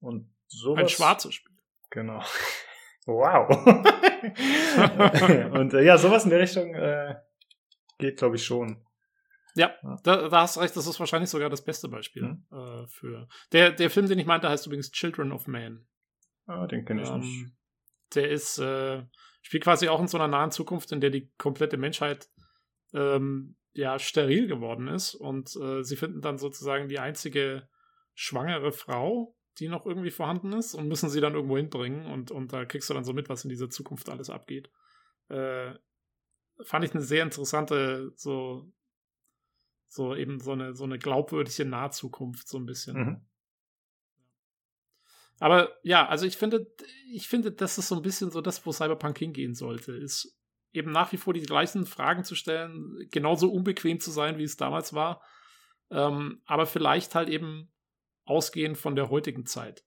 Und 0.00 0.32
sowas. 0.46 0.82
ein 0.84 0.88
schwarzes 0.88 1.34
Spiel. 1.34 1.56
Genau. 1.90 2.22
Wow. 3.06 3.50
und 5.52 5.74
äh, 5.74 5.82
ja, 5.82 5.98
sowas 5.98 6.24
in 6.24 6.30
der 6.30 6.40
Richtung 6.40 6.74
äh, 6.74 7.16
geht, 7.98 8.16
glaube 8.16 8.36
ich, 8.36 8.46
schon. 8.46 8.82
Ja, 9.54 9.74
da, 10.02 10.28
da 10.28 10.40
hast 10.40 10.56
du 10.56 10.60
recht, 10.60 10.74
das 10.74 10.86
ist 10.86 10.98
wahrscheinlich 10.98 11.28
sogar 11.28 11.50
das 11.50 11.62
beste 11.62 11.88
Beispiel 11.88 12.22
Mhm. 12.22 12.46
äh, 12.50 12.86
für. 12.88 13.28
Der, 13.52 13.72
der 13.72 13.90
Film, 13.90 14.08
den 14.08 14.18
ich 14.18 14.24
meinte, 14.24 14.48
heißt 14.48 14.64
übrigens 14.66 14.90
Children 14.90 15.32
of 15.32 15.46
Man. 15.46 15.86
Ah, 16.46 16.66
den 16.66 16.86
kenne 16.86 17.02
ich 17.02 17.10
nicht. 17.10 17.52
Der 18.14 18.30
ist, 18.30 18.58
äh, 18.58 19.02
spielt 19.42 19.64
quasi 19.64 19.88
auch 19.88 20.00
in 20.00 20.08
so 20.08 20.18
einer 20.18 20.28
nahen 20.28 20.50
Zukunft, 20.50 20.92
in 20.92 21.00
der 21.00 21.10
die 21.10 21.30
komplette 21.36 21.76
Menschheit 21.76 22.28
ähm, 22.92 23.56
ja 23.72 23.98
steril 23.98 24.46
geworden 24.46 24.88
ist 24.88 25.14
und 25.14 25.54
äh, 25.56 25.82
sie 25.82 25.96
finden 25.96 26.20
dann 26.20 26.38
sozusagen 26.38 26.88
die 26.88 27.00
einzige 27.00 27.68
schwangere 28.14 28.72
Frau, 28.72 29.36
die 29.58 29.68
noch 29.68 29.84
irgendwie 29.84 30.10
vorhanden 30.10 30.52
ist 30.52 30.74
und 30.74 30.88
müssen 30.88 31.10
sie 31.10 31.20
dann 31.20 31.34
irgendwo 31.34 31.56
hinbringen 31.56 32.06
und, 32.06 32.30
und 32.30 32.52
da 32.52 32.64
kriegst 32.64 32.88
du 32.88 32.94
dann 32.94 33.04
so 33.04 33.12
mit, 33.12 33.28
was 33.28 33.44
in 33.44 33.50
dieser 33.50 33.70
Zukunft 33.70 34.08
alles 34.08 34.30
abgeht. 34.30 34.70
Äh, 35.28 35.74
fand 36.62 36.84
ich 36.84 36.94
eine 36.94 37.02
sehr 37.02 37.24
interessante, 37.24 38.12
so, 38.14 38.72
so 39.88 40.14
eben 40.14 40.38
so 40.40 40.52
eine, 40.52 40.74
so 40.74 40.84
eine 40.84 40.98
glaubwürdige 40.98 41.64
Nahzukunft, 41.64 42.48
so 42.48 42.58
ein 42.58 42.66
bisschen. 42.66 42.96
Mhm. 42.96 43.26
Aber 45.44 45.76
ja, 45.82 46.08
also 46.08 46.24
ich 46.24 46.38
finde, 46.38 46.72
ich 47.12 47.28
finde, 47.28 47.52
das 47.52 47.76
ist 47.76 47.88
so 47.88 47.96
ein 47.96 48.00
bisschen 48.00 48.30
so 48.30 48.40
das, 48.40 48.64
wo 48.64 48.72
Cyberpunk 48.72 49.18
hingehen 49.18 49.52
sollte, 49.52 49.92
ist 49.92 50.34
eben 50.72 50.90
nach 50.90 51.12
wie 51.12 51.18
vor 51.18 51.34
die 51.34 51.42
gleichen 51.42 51.84
Fragen 51.84 52.24
zu 52.24 52.34
stellen, 52.34 53.06
genauso 53.10 53.52
unbequem 53.52 54.00
zu 54.00 54.10
sein, 54.10 54.38
wie 54.38 54.44
es 54.44 54.56
damals 54.56 54.94
war, 54.94 55.20
ähm, 55.90 56.40
aber 56.46 56.64
vielleicht 56.64 57.14
halt 57.14 57.28
eben 57.28 57.70
ausgehend 58.24 58.78
von 58.78 58.96
der 58.96 59.10
heutigen 59.10 59.44
Zeit, 59.44 59.84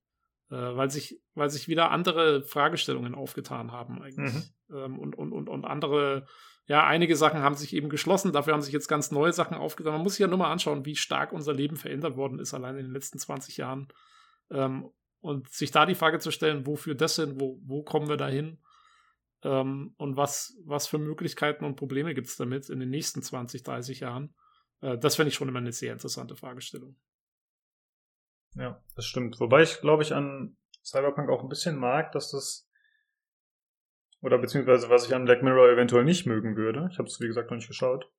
äh, 0.52 0.58
weil 0.58 0.92
sich, 0.92 1.20
weil 1.34 1.50
sich 1.50 1.68
wieder 1.68 1.90
andere 1.90 2.44
Fragestellungen 2.44 3.16
aufgetan 3.16 3.72
haben 3.72 4.00
eigentlich 4.00 4.52
ähm, 4.70 5.00
und, 5.00 5.18
und, 5.18 5.34
und, 5.34 5.50
und 5.50 5.66
andere, 5.66 6.28
ja, 6.68 6.86
einige 6.86 7.16
Sachen 7.16 7.40
haben 7.40 7.56
sich 7.56 7.74
eben 7.74 7.90
geschlossen, 7.90 8.32
dafür 8.32 8.54
haben 8.54 8.62
sich 8.62 8.74
jetzt 8.74 8.90
ganz 8.90 9.10
neue 9.10 9.34
Sachen 9.34 9.58
aufgetan. 9.58 9.94
Man 9.94 10.04
muss 10.04 10.14
sich 10.14 10.20
ja 10.20 10.28
nur 10.28 10.38
mal 10.38 10.52
anschauen, 10.52 10.86
wie 10.86 10.96
stark 10.96 11.32
unser 11.32 11.54
Leben 11.54 11.78
verändert 11.78 12.16
worden 12.16 12.38
ist, 12.38 12.54
allein 12.54 12.78
in 12.78 12.86
den 12.86 12.94
letzten 12.94 13.18
20 13.18 13.58
Jahren. 13.58 13.88
Ähm, 14.52 14.92
und 15.28 15.50
sich 15.50 15.72
da 15.72 15.86
die 15.86 15.96
Frage 15.96 16.20
zu 16.20 16.32
stellen, 16.32 16.66
wofür 16.66 16.96
das 16.96 17.16
sind, 17.16 17.40
wo, 17.40 17.60
wo 17.66 17.84
kommen 17.84 18.08
wir 18.08 18.16
da 18.16 18.30
hin? 18.30 18.60
Ähm, 19.44 19.94
und 19.98 20.16
was, 20.16 20.58
was 20.64 20.88
für 20.88 20.98
Möglichkeiten 20.98 21.66
und 21.66 21.76
Probleme 21.76 22.14
gibt 22.14 22.28
es 22.28 22.38
damit 22.38 22.70
in 22.70 22.80
den 22.80 22.90
nächsten 22.90 23.22
20, 23.22 23.64
30 23.64 24.00
Jahren? 24.00 24.34
Äh, 24.82 24.98
das 24.98 25.18
finde 25.18 25.30
ich 25.30 25.36
schon 25.36 25.50
immer 25.50 25.60
eine 25.60 25.74
sehr 25.74 25.92
interessante 25.92 26.38
Fragestellung. 26.38 26.96
Ja, 28.56 28.82
das 28.96 29.06
stimmt. 29.06 29.40
Wobei 29.42 29.64
ich, 29.64 29.82
glaube 29.82 30.04
ich, 30.04 30.14
an 30.14 30.56
Cyberpunk 30.84 31.30
auch 31.30 31.44
ein 31.44 31.50
bisschen 31.50 31.78
mag, 31.78 32.14
dass 32.14 32.32
das 32.32 32.70
oder 34.22 34.38
beziehungsweise 34.38 34.90
was 34.90 35.06
ich 35.06 35.14
an 35.14 35.26
Black 35.26 35.44
Mirror 35.44 35.70
eventuell 35.70 36.06
nicht 36.06 36.26
mögen 36.26 36.56
würde, 36.56 36.88
ich 36.92 36.98
habe 36.98 37.08
es 37.08 37.20
wie 37.20 37.28
gesagt 37.28 37.52
noch 37.52 37.58
nicht 37.58 37.68
geschaut, 37.68 38.10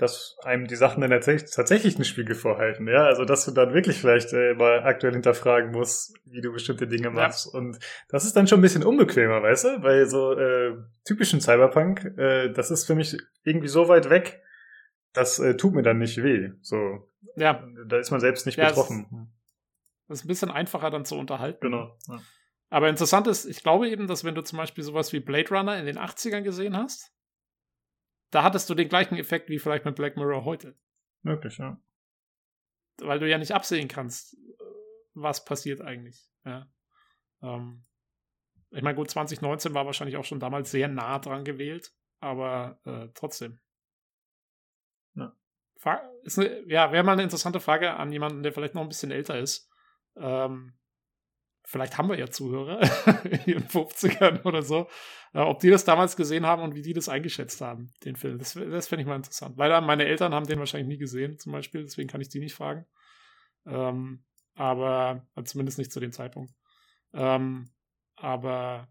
dass 0.00 0.36
einem 0.44 0.66
die 0.66 0.76
Sachen 0.76 1.02
dann 1.02 1.10
tatsächlich, 1.10 1.50
tatsächlich 1.50 1.96
einen 1.96 2.04
Spiegel 2.04 2.34
vorhalten, 2.34 2.88
ja, 2.88 3.04
also 3.04 3.24
dass 3.26 3.44
du 3.44 3.50
dann 3.50 3.74
wirklich 3.74 3.98
vielleicht 3.98 4.32
äh, 4.32 4.54
mal 4.54 4.82
aktuell 4.82 5.12
hinterfragen 5.12 5.72
musst, 5.72 6.14
wie 6.24 6.40
du 6.40 6.52
bestimmte 6.52 6.86
Dinge 6.86 7.10
machst 7.10 7.46
und 7.52 7.78
das 8.08 8.24
ist 8.24 8.34
dann 8.34 8.46
schon 8.46 8.60
ein 8.60 8.62
bisschen 8.62 8.82
unbequemer, 8.82 9.42
weißt 9.42 9.64
du, 9.64 9.82
weil 9.82 10.06
so 10.06 10.32
äh, 10.32 10.74
typischen 11.04 11.40
Cyberpunk, 11.40 12.04
äh, 12.16 12.50
das 12.50 12.70
ist 12.70 12.86
für 12.86 12.94
mich 12.94 13.16
irgendwie 13.44 13.68
so 13.68 13.88
weit 13.88 14.08
weg, 14.08 14.42
das 15.12 15.38
äh, 15.38 15.56
tut 15.56 15.74
mir 15.74 15.82
dann 15.82 15.98
nicht 15.98 16.22
weh, 16.22 16.50
so, 16.62 17.06
Ja, 17.36 17.62
da 17.86 17.98
ist 17.98 18.10
man 18.10 18.20
selbst 18.20 18.46
nicht 18.46 18.56
Ja, 18.56 18.68
betroffen. 18.68 19.30
das 20.08 20.20
ist 20.20 20.24
ein 20.24 20.28
bisschen 20.28 20.50
einfacher 20.50 20.90
dann 20.90 21.04
zu 21.04 21.16
unterhalten. 21.16 21.60
Genau. 21.60 21.98
Ja. 22.08 22.20
Aber 22.70 22.88
interessant 22.88 23.26
ist, 23.26 23.44
ich 23.44 23.62
glaube 23.62 23.88
eben, 23.90 24.06
dass 24.06 24.24
wenn 24.24 24.34
du 24.34 24.42
zum 24.42 24.56
Beispiel 24.56 24.84
sowas 24.84 25.12
wie 25.12 25.20
Blade 25.20 25.50
Runner 25.50 25.76
in 25.78 25.84
den 25.86 25.98
80ern 25.98 26.42
gesehen 26.42 26.76
hast, 26.76 27.12
da 28.30 28.42
hattest 28.42 28.70
du 28.70 28.74
den 28.74 28.88
gleichen 28.88 29.16
Effekt 29.16 29.48
wie 29.48 29.58
vielleicht 29.58 29.84
mit 29.84 29.96
Black 29.96 30.16
Mirror 30.16 30.44
heute. 30.44 30.76
Möglich, 31.22 31.58
ja. 31.58 31.80
Weil 32.98 33.18
du 33.18 33.28
ja 33.28 33.38
nicht 33.38 33.52
absehen 33.52 33.88
kannst, 33.88 34.34
äh, 34.34 34.64
was 35.14 35.44
passiert 35.44 35.80
eigentlich. 35.80 36.28
Ja. 36.44 36.66
Ähm, 37.42 37.84
ich 38.70 38.82
meine, 38.82 38.94
gut, 38.94 39.10
2019 39.10 39.74
war 39.74 39.86
wahrscheinlich 39.86 40.16
auch 40.16 40.24
schon 40.24 40.40
damals 40.40 40.70
sehr 40.70 40.88
nah 40.88 41.18
dran 41.18 41.44
gewählt, 41.44 41.92
aber 42.20 42.80
äh, 42.84 43.08
trotzdem. 43.14 43.58
Ja. 45.14 45.34
Fra 45.76 46.00
ist 46.22 46.38
eine, 46.38 46.62
ja, 46.68 46.92
wäre 46.92 47.02
mal 47.02 47.12
eine 47.12 47.24
interessante 47.24 47.60
Frage 47.60 47.94
an 47.94 48.12
jemanden, 48.12 48.42
der 48.42 48.52
vielleicht 48.52 48.74
noch 48.74 48.82
ein 48.82 48.88
bisschen 48.88 49.10
älter 49.10 49.38
ist. 49.38 49.68
Ähm, 50.16 50.78
vielleicht 51.70 51.96
haben 51.96 52.08
wir 52.08 52.18
ja 52.18 52.28
Zuhörer 52.28 52.80
in 53.24 53.44
den 53.44 53.68
50ern 53.68 54.44
oder 54.44 54.62
so, 54.62 54.88
äh, 55.32 55.38
ob 55.38 55.60
die 55.60 55.70
das 55.70 55.84
damals 55.84 56.16
gesehen 56.16 56.44
haben 56.44 56.62
und 56.62 56.74
wie 56.74 56.82
die 56.82 56.92
das 56.92 57.08
eingeschätzt 57.08 57.60
haben, 57.60 57.92
den 58.04 58.16
Film. 58.16 58.38
Das, 58.38 58.54
das 58.54 58.88
fände 58.88 59.02
ich 59.02 59.08
mal 59.08 59.16
interessant. 59.16 59.56
Leider, 59.56 59.80
meine 59.80 60.04
Eltern 60.04 60.34
haben 60.34 60.46
den 60.46 60.58
wahrscheinlich 60.58 60.88
nie 60.88 60.98
gesehen, 60.98 61.38
zum 61.38 61.52
Beispiel, 61.52 61.82
deswegen 61.84 62.08
kann 62.08 62.20
ich 62.20 62.28
die 62.28 62.40
nicht 62.40 62.54
fragen. 62.54 62.86
Ähm, 63.66 64.24
aber 64.56 65.26
äh, 65.36 65.44
zumindest 65.44 65.78
nicht 65.78 65.92
zu 65.92 66.00
dem 66.00 66.12
Zeitpunkt. 66.12 66.52
Ähm, 67.14 67.70
aber 68.16 68.88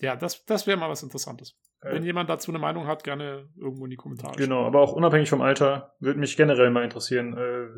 ja, 0.00 0.14
das, 0.14 0.44
das 0.44 0.66
wäre 0.66 0.76
mal 0.76 0.90
was 0.90 1.02
Interessantes. 1.02 1.58
Äh, 1.80 1.94
Wenn 1.94 2.04
jemand 2.04 2.28
dazu 2.28 2.50
eine 2.50 2.58
Meinung 2.58 2.86
hat, 2.86 3.04
gerne 3.04 3.48
irgendwo 3.56 3.84
in 3.84 3.90
die 3.90 3.96
Kommentare. 3.96 4.36
Genau, 4.36 4.66
aber 4.66 4.80
auch 4.80 4.92
unabhängig 4.92 5.30
vom 5.30 5.40
Alter 5.40 5.94
würde 5.98 6.20
mich 6.20 6.36
generell 6.36 6.70
mal 6.70 6.84
interessieren. 6.84 7.36
Äh, 7.36 7.68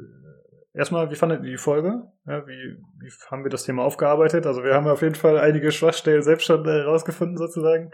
erstmal, 0.72 1.10
wie 1.10 1.16
fandet 1.16 1.44
ihr 1.44 1.50
die 1.50 1.56
Folge? 1.56 2.02
Ja, 2.26 2.46
wie, 2.46 2.76
wie 2.98 3.10
haben 3.30 3.44
wir 3.44 3.50
das 3.50 3.64
Thema 3.64 3.84
aufgearbeitet? 3.84 4.46
Also 4.46 4.62
wir 4.62 4.74
haben 4.74 4.86
auf 4.86 5.02
jeden 5.02 5.14
Fall 5.14 5.38
einige 5.38 5.72
Schwachstellen 5.72 6.22
selbst 6.22 6.44
schon 6.44 6.64
äh, 6.66 6.82
rausgefunden 6.82 7.36
sozusagen. 7.36 7.92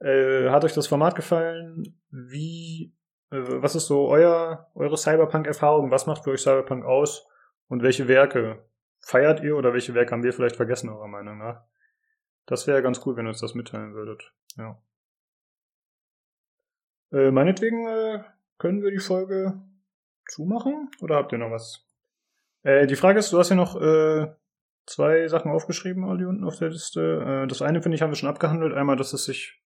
Äh, 0.00 0.50
hat 0.50 0.64
euch 0.64 0.74
das 0.74 0.86
Format 0.86 1.14
gefallen? 1.14 2.00
Wie, 2.10 2.94
äh, 3.30 3.38
was 3.38 3.74
ist 3.74 3.86
so 3.86 4.08
euer, 4.08 4.70
eure 4.74 4.96
Cyberpunk-Erfahrung? 4.96 5.90
Was 5.90 6.06
macht 6.06 6.24
für 6.24 6.30
euch 6.30 6.40
Cyberpunk 6.40 6.84
aus? 6.84 7.26
Und 7.68 7.82
welche 7.82 8.08
Werke 8.08 8.64
feiert 9.00 9.42
ihr 9.42 9.56
oder 9.56 9.72
welche 9.72 9.94
Werke 9.94 10.12
haben 10.12 10.22
wir 10.22 10.32
vielleicht 10.32 10.56
vergessen, 10.56 10.90
eurer 10.90 11.08
Meinung 11.08 11.38
nach? 11.38 11.64
Das 12.46 12.66
wäre 12.66 12.82
ganz 12.82 13.04
cool, 13.04 13.16
wenn 13.16 13.26
ihr 13.26 13.30
uns 13.30 13.40
das 13.40 13.54
mitteilen 13.54 13.94
würdet. 13.94 14.32
Ja. 14.56 14.80
Äh, 17.12 17.30
meinetwegen 17.30 17.86
äh, 17.86 18.24
können 18.58 18.82
wir 18.82 18.90
die 18.90 18.98
Folge 18.98 19.60
zumachen 20.28 20.90
oder 21.00 21.16
habt 21.16 21.32
ihr 21.32 21.38
noch 21.38 21.50
was? 21.50 21.85
Äh, 22.66 22.88
die 22.88 22.96
Frage 22.96 23.20
ist, 23.20 23.32
du 23.32 23.38
hast 23.38 23.50
ja 23.50 23.54
noch 23.54 23.80
äh, 23.80 24.26
zwei 24.86 25.28
Sachen 25.28 25.52
aufgeschrieben, 25.52 26.02
Olli, 26.02 26.24
unten 26.24 26.42
auf 26.42 26.58
der 26.58 26.70
Liste. 26.70 27.44
Äh, 27.44 27.46
das 27.46 27.62
eine, 27.62 27.80
finde 27.80 27.94
ich, 27.94 28.02
haben 28.02 28.10
wir 28.10 28.16
schon 28.16 28.28
abgehandelt. 28.28 28.74
Einmal, 28.74 28.96
dass 28.96 29.12
es 29.12 29.24
sich, 29.24 29.62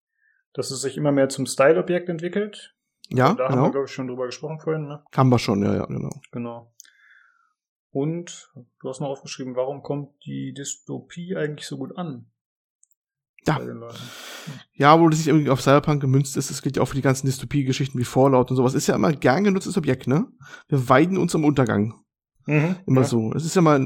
dass 0.53 0.69
es 0.69 0.81
sich 0.81 0.97
immer 0.97 1.13
mehr 1.13 1.29
zum 1.29 1.45
Style-Objekt 1.45 2.09
entwickelt. 2.09 2.75
Ja, 3.07 3.33
da 3.33 3.45
haben 3.45 3.55
wir, 3.55 3.61
genau. 3.61 3.71
glaube 3.71 3.85
ich, 3.85 3.91
schon 3.93 4.07
drüber 4.07 4.25
gesprochen 4.25 4.59
vorhin, 4.59 4.85
ne? 4.85 5.01
Haben 5.15 5.29
wir 5.29 5.39
schon, 5.39 5.63
ja, 5.63 5.73
ja, 5.75 5.85
genau. 5.85 6.09
Genau. 6.31 6.73
Und 7.91 8.51
du 8.81 8.89
hast 8.89 8.99
noch 8.99 9.07
aufgeschrieben, 9.07 9.55
warum 9.55 9.81
kommt 9.81 10.09
die 10.25 10.53
Dystopie 10.53 11.37
eigentlich 11.37 11.67
so 11.67 11.77
gut 11.77 11.97
an? 11.97 12.29
Ja. 13.47 13.59
Ja, 14.73 14.99
wo 14.99 15.07
das 15.07 15.19
nicht 15.19 15.29
irgendwie 15.29 15.49
auf 15.49 15.61
Cyberpunk 15.61 16.01
gemünzt 16.01 16.35
ist, 16.35 16.49
das 16.51 16.61
gilt 16.61 16.75
ja 16.75 16.83
auch 16.83 16.89
für 16.89 16.95
die 16.95 17.01
ganzen 17.01 17.25
Dystopie-Geschichten 17.27 17.97
wie 17.97 18.03
Fallout 18.03 18.51
und 18.51 18.57
sowas, 18.57 18.73
ist 18.73 18.87
ja 18.87 18.95
immer 18.95 19.13
gern 19.13 19.45
genutztes 19.45 19.77
Objekt, 19.77 20.05
ne? 20.05 20.27
Wir 20.67 20.89
weiden 20.89 21.17
uns 21.17 21.33
am 21.33 21.45
Untergang. 21.45 22.03
Mhm. 22.49 22.77
Immer 22.87 23.01
ja. 23.01 23.07
so. 23.07 23.31
Es 23.33 23.45
ist 23.45 23.55
ja 23.55 23.61
mal, 23.61 23.79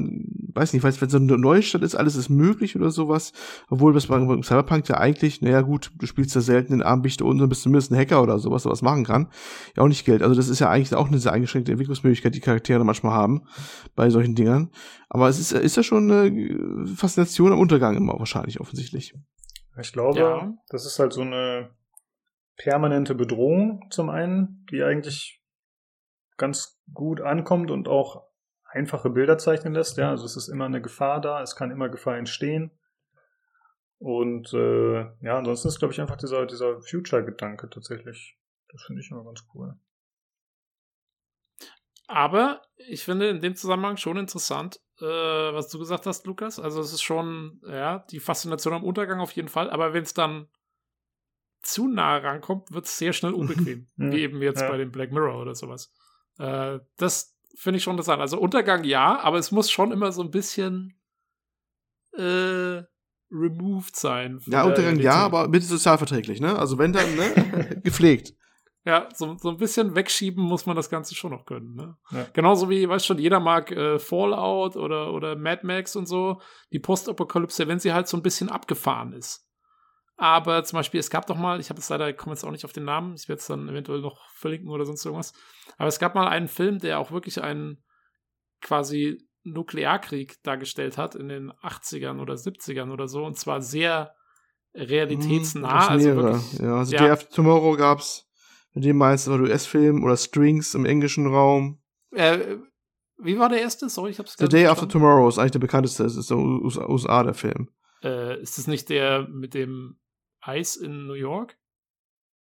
weiß 0.54 0.72
nicht, 0.72 0.82
weil 0.82 0.98
wenn 0.98 1.10
so 1.10 1.18
eine 1.18 1.36
neue 1.36 1.62
Stadt 1.62 1.82
ist, 1.82 1.94
alles 1.94 2.16
ist 2.16 2.30
möglich 2.30 2.76
oder 2.76 2.90
sowas. 2.90 3.34
Obwohl 3.68 3.92
das 3.92 4.06
bei 4.06 4.18
Cyberpunk 4.42 4.88
ja 4.88 4.96
eigentlich, 4.96 5.42
naja 5.42 5.60
gut, 5.60 5.92
du 5.98 6.06
spielst 6.06 6.34
ja 6.34 6.40
selten 6.40 6.72
in 6.72 6.82
Armbichte 6.82 7.26
und 7.26 7.46
bist 7.50 7.62
zumindest 7.62 7.92
ein 7.92 7.98
Hacker 7.98 8.22
oder 8.22 8.38
sowas, 8.38 8.62
der 8.62 8.72
was 8.72 8.80
machen 8.80 9.04
kann. 9.04 9.28
Ja 9.76 9.82
auch 9.82 9.88
nicht 9.88 10.06
Geld. 10.06 10.22
Also 10.22 10.34
das 10.34 10.48
ist 10.48 10.60
ja 10.60 10.70
eigentlich 10.70 10.94
auch 10.94 11.08
eine 11.08 11.18
sehr 11.18 11.32
eingeschränkte 11.32 11.72
Entwicklungsmöglichkeit, 11.72 12.34
die 12.34 12.40
Charaktere 12.40 12.84
manchmal 12.84 13.12
haben 13.12 13.42
bei 13.94 14.08
solchen 14.08 14.34
Dingern. 14.34 14.70
Aber 15.10 15.28
es 15.28 15.38
ist, 15.38 15.52
ist 15.52 15.76
ja 15.76 15.82
schon 15.82 16.10
eine 16.10 16.86
Faszination 16.86 17.52
am 17.52 17.58
Untergang 17.58 17.96
immer 17.96 18.18
wahrscheinlich, 18.18 18.60
offensichtlich. 18.60 19.14
Ich 19.78 19.92
glaube, 19.92 20.18
Ja. 20.18 20.54
das 20.70 20.86
ist 20.86 20.98
halt 20.98 21.12
so 21.12 21.20
eine 21.20 21.68
permanente 22.56 23.14
Bedrohung 23.14 23.84
zum 23.90 24.08
einen, 24.08 24.64
die 24.70 24.82
eigentlich 24.82 25.42
ganz 26.38 26.80
gut 26.92 27.20
ankommt 27.20 27.70
und 27.70 27.88
auch 27.88 28.22
einfache 28.74 29.08
Bilder 29.10 29.38
zeichnen 29.38 29.72
lässt. 29.72 29.96
Ja, 29.96 30.10
also 30.10 30.24
es 30.24 30.36
ist 30.36 30.48
immer 30.48 30.66
eine 30.66 30.82
Gefahr 30.82 31.20
da, 31.20 31.40
es 31.42 31.56
kann 31.56 31.70
immer 31.70 31.88
Gefahr 31.88 32.16
entstehen. 32.18 32.70
Und 33.98 34.52
äh, 34.52 35.00
ja, 35.20 35.38
ansonsten 35.38 35.68
ist, 35.68 35.78
glaube 35.78 35.94
ich, 35.94 36.00
einfach 36.00 36.16
dieser, 36.16 36.44
dieser 36.46 36.82
Future-Gedanke 36.82 37.70
tatsächlich. 37.70 38.36
Das 38.68 38.82
finde 38.82 39.00
ich 39.00 39.10
immer 39.10 39.24
ganz 39.24 39.46
cool. 39.54 39.74
Aber 42.06 42.60
ich 42.76 43.04
finde 43.04 43.30
in 43.30 43.40
dem 43.40 43.56
Zusammenhang 43.56 43.96
schon 43.96 44.18
interessant, 44.18 44.80
äh, 45.00 45.04
was 45.04 45.68
du 45.70 45.78
gesagt 45.78 46.06
hast, 46.06 46.26
Lukas. 46.26 46.58
Also 46.58 46.80
es 46.80 46.92
ist 46.92 47.02
schon, 47.02 47.60
ja, 47.66 48.00
die 48.10 48.20
Faszination 48.20 48.74
am 48.74 48.84
Untergang 48.84 49.20
auf 49.20 49.32
jeden 49.32 49.48
Fall. 49.48 49.70
Aber 49.70 49.94
wenn 49.94 50.02
es 50.02 50.12
dann 50.12 50.48
zu 51.62 51.88
nah 51.88 52.18
rankommt, 52.18 52.72
wird 52.72 52.84
es 52.84 52.98
sehr 52.98 53.14
schnell 53.14 53.32
unbequem. 53.32 53.88
Mhm. 53.96 54.12
wie 54.12 54.20
eben 54.20 54.42
jetzt 54.42 54.60
Ja. 54.60 54.68
bei 54.68 54.76
dem 54.76 54.92
Black 54.92 55.12
Mirror 55.12 55.40
oder 55.40 55.54
sowas. 55.54 55.94
Äh, 56.38 56.80
das 56.98 57.33
finde 57.56 57.78
ich 57.78 57.82
schon 57.82 57.92
interessant. 57.92 58.20
Also 58.20 58.38
Untergang 58.38 58.84
ja, 58.84 59.18
aber 59.20 59.38
es 59.38 59.52
muss 59.52 59.70
schon 59.70 59.92
immer 59.92 60.12
so 60.12 60.22
ein 60.22 60.30
bisschen, 60.30 60.98
äh, 62.16 62.82
removed 63.30 63.96
sein. 63.96 64.40
Ja, 64.46 64.64
Untergang 64.64 64.98
ja, 64.98 65.14
aber 65.14 65.48
bitte 65.48 65.66
sozialverträglich, 65.66 66.40
ne? 66.40 66.58
Also 66.58 66.78
wenn 66.78 66.92
dann, 66.92 67.14
ne? 67.16 67.80
Gepflegt. 67.84 68.34
Ja, 68.86 69.08
so, 69.14 69.36
so 69.38 69.48
ein 69.48 69.56
bisschen 69.56 69.94
wegschieben 69.94 70.44
muss 70.44 70.66
man 70.66 70.76
das 70.76 70.90
Ganze 70.90 71.14
schon 71.14 71.30
noch 71.30 71.46
können. 71.46 71.74
Ne? 71.74 71.96
Ja. 72.10 72.26
Genauso 72.34 72.68
wie, 72.68 72.86
weißt 72.86 73.06
schon, 73.06 73.18
jeder 73.18 73.40
mag 73.40 73.70
äh, 73.72 73.98
Fallout 73.98 74.76
oder, 74.76 75.12
oder 75.14 75.36
Mad 75.36 75.66
Max 75.66 75.96
und 75.96 76.06
so, 76.06 76.42
die 76.70 76.80
Postapokalypse, 76.80 77.66
wenn 77.66 77.78
sie 77.78 77.94
halt 77.94 78.08
so 78.08 78.18
ein 78.18 78.22
bisschen 78.22 78.50
abgefahren 78.50 79.14
ist. 79.14 79.43
Aber 80.16 80.62
zum 80.62 80.78
Beispiel, 80.78 81.00
es 81.00 81.10
gab 81.10 81.26
doch 81.26 81.36
mal, 81.36 81.58
ich 81.58 81.70
habe 81.70 81.78
jetzt 81.78 81.88
leider, 81.88 82.08
ich 82.08 82.16
komme 82.16 82.34
jetzt 82.34 82.44
auch 82.44 82.50
nicht 82.50 82.64
auf 82.64 82.72
den 82.72 82.84
Namen, 82.84 83.14
ich 83.14 83.28
werde 83.28 83.40
es 83.40 83.46
dann 83.46 83.68
eventuell 83.68 84.00
noch 84.00 84.28
verlinken 84.34 84.70
oder 84.70 84.84
sonst 84.84 85.04
irgendwas. 85.04 85.32
Aber 85.76 85.88
es 85.88 85.98
gab 85.98 86.14
mal 86.14 86.28
einen 86.28 86.48
Film, 86.48 86.78
der 86.78 87.00
auch 87.00 87.10
wirklich 87.10 87.42
einen 87.42 87.82
quasi 88.60 89.18
Nuklearkrieg 89.42 90.42
dargestellt 90.42 90.98
hat 90.98 91.14
in 91.14 91.28
den 91.28 91.52
80ern 91.52 92.20
oder 92.20 92.34
70ern 92.34 92.92
oder 92.92 93.08
so. 93.08 93.24
Und 93.24 93.38
zwar 93.38 93.60
sehr 93.60 94.14
realitätsnah. 94.74 95.68
Gab's 95.68 95.88
also 95.88 96.16
wirklich, 96.16 96.52
ja, 96.60 96.76
also 96.76 96.92
ja. 96.92 96.98
Day 97.02 97.10
After 97.10 97.30
Tomorrow 97.30 97.76
gab's, 97.76 98.26
mit 98.72 98.84
dem 98.84 98.96
meinst 98.96 99.26
du 99.26 99.32
US-Film 99.32 100.02
oder 100.04 100.16
Strings 100.16 100.74
im 100.74 100.84
englischen 100.84 101.26
Raum. 101.26 101.82
Äh, 102.12 102.58
wie 103.18 103.38
war 103.38 103.48
der 103.48 103.60
erste? 103.60 103.88
Sorry, 103.88 104.10
ich 104.10 104.18
hab's 104.18 104.36
The 104.38 104.48
Day 104.48 104.66
After. 104.66 104.88
Tomorrow 104.88 105.28
ist 105.28 105.38
eigentlich 105.38 105.52
der 105.52 105.60
bekannteste, 105.60 106.04
das 106.04 106.16
ist 106.16 106.28
so 106.28 106.36
USA, 106.36 107.22
der 107.22 107.34
Film. 107.34 107.68
Äh, 108.02 108.40
ist 108.40 108.58
das 108.58 108.66
nicht 108.66 108.88
der 108.88 109.28
mit 109.28 109.54
dem 109.54 109.96
Eis 110.44 110.76
in 110.76 111.06
New 111.06 111.14
York? 111.14 111.56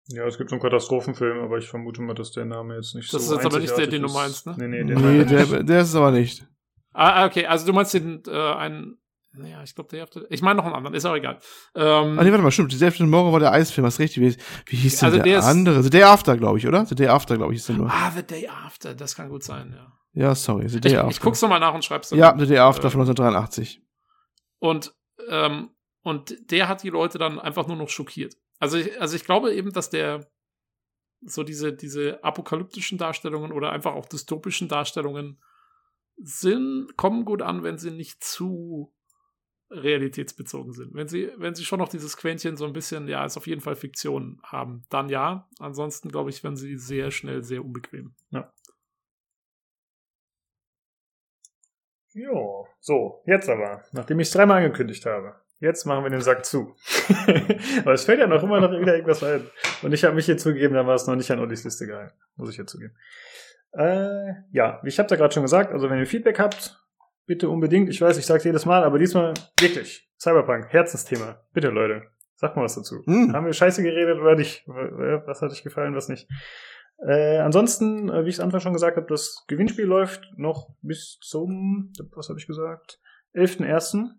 Ja, 0.07 0.25
es 0.25 0.37
gibt 0.37 0.49
so 0.49 0.55
einen 0.55 0.63
Katastrophenfilm, 0.63 1.39
aber 1.39 1.57
ich 1.59 1.67
vermute 1.67 2.01
mal, 2.01 2.15
dass 2.15 2.31
der 2.31 2.45
Name 2.45 2.75
jetzt 2.75 2.95
nicht 2.95 3.13
Das 3.13 3.27
so 3.27 3.35
ist 3.35 3.43
jetzt 3.43 3.45
aber 3.53 3.59
nicht 3.61 3.77
der, 3.77 3.87
den 3.87 4.01
du 4.01 4.07
ist. 4.07 4.13
meinst, 4.13 4.47
ne? 4.47 4.55
Nee, 4.57 4.67
nee, 4.67 4.83
der 4.83 4.97
Nee, 4.99 5.23
der, 5.25 5.63
der 5.63 5.81
ist 5.81 5.89
es 5.89 5.95
aber 5.95 6.11
nicht. 6.11 6.47
Ah, 6.93 7.21
ah, 7.21 7.25
okay, 7.27 7.45
also 7.45 7.67
du 7.67 7.73
meinst 7.73 7.93
den, 7.93 8.23
äh, 8.27 8.53
einen, 8.53 8.97
naja, 9.33 9.61
ich 9.63 9.75
glaube, 9.75 9.89
der 9.91 9.99
Hälfte, 9.99 10.25
ich 10.31 10.41
meine 10.41 10.57
noch 10.57 10.65
einen 10.65 10.73
anderen, 10.73 10.95
ist 10.95 11.05
auch 11.05 11.13
egal. 11.15 11.39
Ähm, 11.75 12.17
Ah, 12.17 12.23
nee, 12.23 12.31
warte 12.31 12.41
mal, 12.43 12.49
stimmt. 12.51 12.71
The 12.71 12.79
Day 12.79 12.87
After 12.87 13.03
Tomorrow 13.03 13.31
war 13.33 13.39
der 13.39 13.51
Eisfilm, 13.51 13.85
hast 13.85 13.99
recht. 13.99 14.17
Wie, 14.17 14.35
wie 14.65 14.75
hieß 14.75 14.97
denn 14.99 15.05
Also 15.05 15.17
der, 15.17 15.23
der 15.25 15.39
ist- 15.39 15.45
andere? 15.45 15.83
The 15.83 15.89
Day 15.91 16.01
After, 16.03 16.35
glaube 16.37 16.57
ich, 16.57 16.67
oder? 16.67 16.85
The 16.87 16.95
Day 16.95 17.07
After, 17.07 17.37
glaube 17.37 17.53
ich, 17.53 17.59
ist 17.59 17.69
der 17.69 17.75
nur. 17.75 17.91
ah, 17.91 18.09
The 18.15 18.23
Day 18.23 18.47
After, 18.47 18.95
das 18.95 19.15
kann 19.15 19.29
gut 19.29 19.43
sein, 19.43 19.73
ja. 19.77 19.93
Ja, 20.13 20.33
sorry, 20.33 20.67
The 20.67 20.81
Day 20.81 20.93
Ich, 20.93 20.97
After. 20.97 21.11
ich 21.11 21.19
guck's 21.21 21.41
nochmal 21.43 21.59
nach 21.59 21.75
und 21.75 21.85
schreib's 21.85 22.09
dann. 22.09 22.17
ja, 22.17 22.35
The 22.35 22.47
Day 22.47 22.57
After 22.57 22.87
Äh, 22.87 22.89
von 22.89 23.01
1983. 23.01 23.83
Und, 24.57 24.91
ähm, 25.29 25.69
und 26.01 26.51
der 26.51 26.67
hat 26.67 26.83
die 26.83 26.89
Leute 26.89 27.17
dann 27.17 27.39
einfach 27.39 27.67
nur 27.67 27.77
noch 27.77 27.89
schockiert. 27.89 28.37
Also 28.59 28.77
ich, 28.77 28.99
also 29.01 29.15
ich 29.15 29.25
glaube 29.25 29.53
eben, 29.53 29.71
dass 29.71 29.89
der 29.89 30.29
so 31.21 31.43
diese, 31.43 31.73
diese 31.73 32.23
apokalyptischen 32.23 32.97
Darstellungen 32.97 33.51
oder 33.51 33.71
einfach 33.71 33.93
auch 33.93 34.05
dystopischen 34.05 34.67
Darstellungen 34.67 35.41
sind, 36.17 36.95
kommen 36.97 37.25
gut 37.25 37.41
an, 37.41 37.63
wenn 37.63 37.77
sie 37.77 37.91
nicht 37.91 38.23
zu 38.23 38.93
realitätsbezogen 39.69 40.73
sind. 40.73 40.93
Wenn 40.93 41.07
sie, 41.07 41.31
wenn 41.37 41.55
sie 41.55 41.63
schon 41.63 41.79
noch 41.79 41.89
dieses 41.89 42.17
Quäntchen 42.17 42.57
so 42.57 42.65
ein 42.65 42.73
bisschen, 42.73 43.07
ja, 43.07 43.25
ist 43.25 43.37
auf 43.37 43.47
jeden 43.47 43.61
Fall 43.61 43.75
Fiktion 43.75 44.39
haben, 44.43 44.83
dann 44.89 45.09
ja. 45.09 45.47
Ansonsten, 45.59 46.09
glaube 46.09 46.29
ich, 46.29 46.43
werden 46.43 46.55
sie 46.55 46.77
sehr 46.77 47.11
schnell 47.11 47.43
sehr 47.43 47.63
unbequem. 47.63 48.15
Jo, 52.13 52.67
so, 52.79 53.21
jetzt 53.25 53.47
aber, 53.49 53.83
nachdem 53.91 54.19
ich 54.19 54.27
es 54.27 54.33
dreimal 54.33 54.57
angekündigt 54.63 55.05
habe. 55.05 55.35
Jetzt 55.59 55.85
machen 55.85 56.03
wir 56.03 56.09
den 56.09 56.21
Sack 56.21 56.45
zu. 56.45 56.75
Aber 57.81 57.93
es 57.93 58.05
fällt 58.05 58.19
ja 58.19 58.27
noch 58.27 58.41
immer 58.41 58.61
noch 58.61 58.71
wieder 58.71 58.93
irgendwas 58.95 59.23
ein. 59.23 59.45
Und 59.81 59.93
ich 59.93 60.03
habe 60.05 60.15
mich 60.15 60.25
hier 60.25 60.37
zugegeben, 60.37 60.73
dann 60.73 60.87
war 60.87 60.95
es 60.95 61.05
noch 61.05 61.15
nicht 61.15 61.29
an 61.31 61.39
Ollis 61.39 61.65
Liste 61.65 61.85
gehalten. 61.85 62.13
Muss 62.37 62.49
ich 62.49 62.55
hier 62.55 62.65
zugeben. 62.65 62.95
Äh, 63.73 64.33
ja, 64.51 64.81
ich 64.85 64.97
habe 64.99 65.09
da 65.09 65.15
gerade 65.15 65.33
schon 65.33 65.43
gesagt, 65.43 65.73
also 65.73 65.89
wenn 65.89 65.99
ihr 65.99 66.05
Feedback 66.05 66.39
habt, 66.39 66.79
bitte 67.25 67.49
unbedingt. 67.49 67.89
Ich 67.89 67.99
weiß, 67.99 68.17
ich 68.17 68.25
sage 68.25 68.43
jedes 68.43 68.65
Mal, 68.65 68.83
aber 68.83 68.99
diesmal 68.99 69.33
wirklich. 69.59 70.09
Cyberpunk, 70.17 70.67
Herzensthema. 70.69 71.41
Bitte, 71.53 71.69
Leute. 71.69 72.03
Sag 72.35 72.55
mal 72.55 72.63
was 72.63 72.75
dazu. 72.75 73.03
Hm. 73.05 73.33
Haben 73.33 73.45
wir 73.45 73.53
scheiße 73.53 73.83
geredet 73.83 74.17
oder 74.19 74.35
nicht? 74.35 74.65
Was 74.65 75.41
hat 75.41 75.51
euch 75.51 75.63
gefallen, 75.63 75.93
was 75.93 76.07
nicht? 76.07 76.29
Äh, 77.05 77.37
ansonsten, 77.37 78.09
äh, 78.09 78.25
wie 78.25 78.29
ich 78.29 78.35
es 78.35 78.39
Anfang 78.41 78.59
schon 78.59 78.73
gesagt 78.73 78.97
habe, 78.97 79.07
das 79.07 79.43
Gewinnspiel 79.47 79.85
läuft 79.85 80.21
noch 80.37 80.69
bis 80.81 81.17
zum, 81.21 81.93
was 82.15 82.29
habe 82.29 82.39
ich 82.39 82.47
gesagt, 82.47 82.99
11.01. 83.35 84.09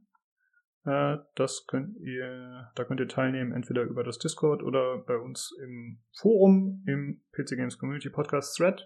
Äh, 0.85 1.19
das 1.35 1.67
könnt 1.67 1.97
ihr, 1.99 2.71
da 2.75 2.85
könnt 2.85 3.01
ihr 3.01 3.09
teilnehmen, 3.09 3.53
entweder 3.53 3.83
über 3.83 4.03
das 4.03 4.19
Discord 4.19 4.63
oder 4.63 4.99
bei 4.99 5.17
uns 5.17 5.57
im 5.63 6.01
Forum, 6.13 6.85
im 6.87 7.21
PC 7.33 7.57
Games 7.57 7.79
Community 7.79 8.09
Podcast 8.09 8.57
Thread. 8.57 8.81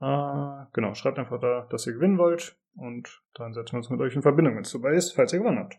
Äh, 0.00 0.66
genau, 0.72 0.94
schreibt 0.94 1.18
einfach 1.18 1.40
da, 1.40 1.66
dass 1.70 1.86
ihr 1.86 1.94
gewinnen 1.94 2.18
wollt 2.18 2.56
und 2.76 3.22
dann 3.34 3.52
setzen 3.52 3.72
wir 3.72 3.78
uns 3.78 3.90
mit 3.90 4.00
euch 4.00 4.14
in 4.14 4.22
Verbindung, 4.22 4.54
wenn 4.54 4.62
es 4.62 4.72
dabei 4.72 4.94
ist, 4.94 5.12
falls 5.12 5.32
ihr 5.32 5.40
gewonnen 5.40 5.58
habt. 5.58 5.78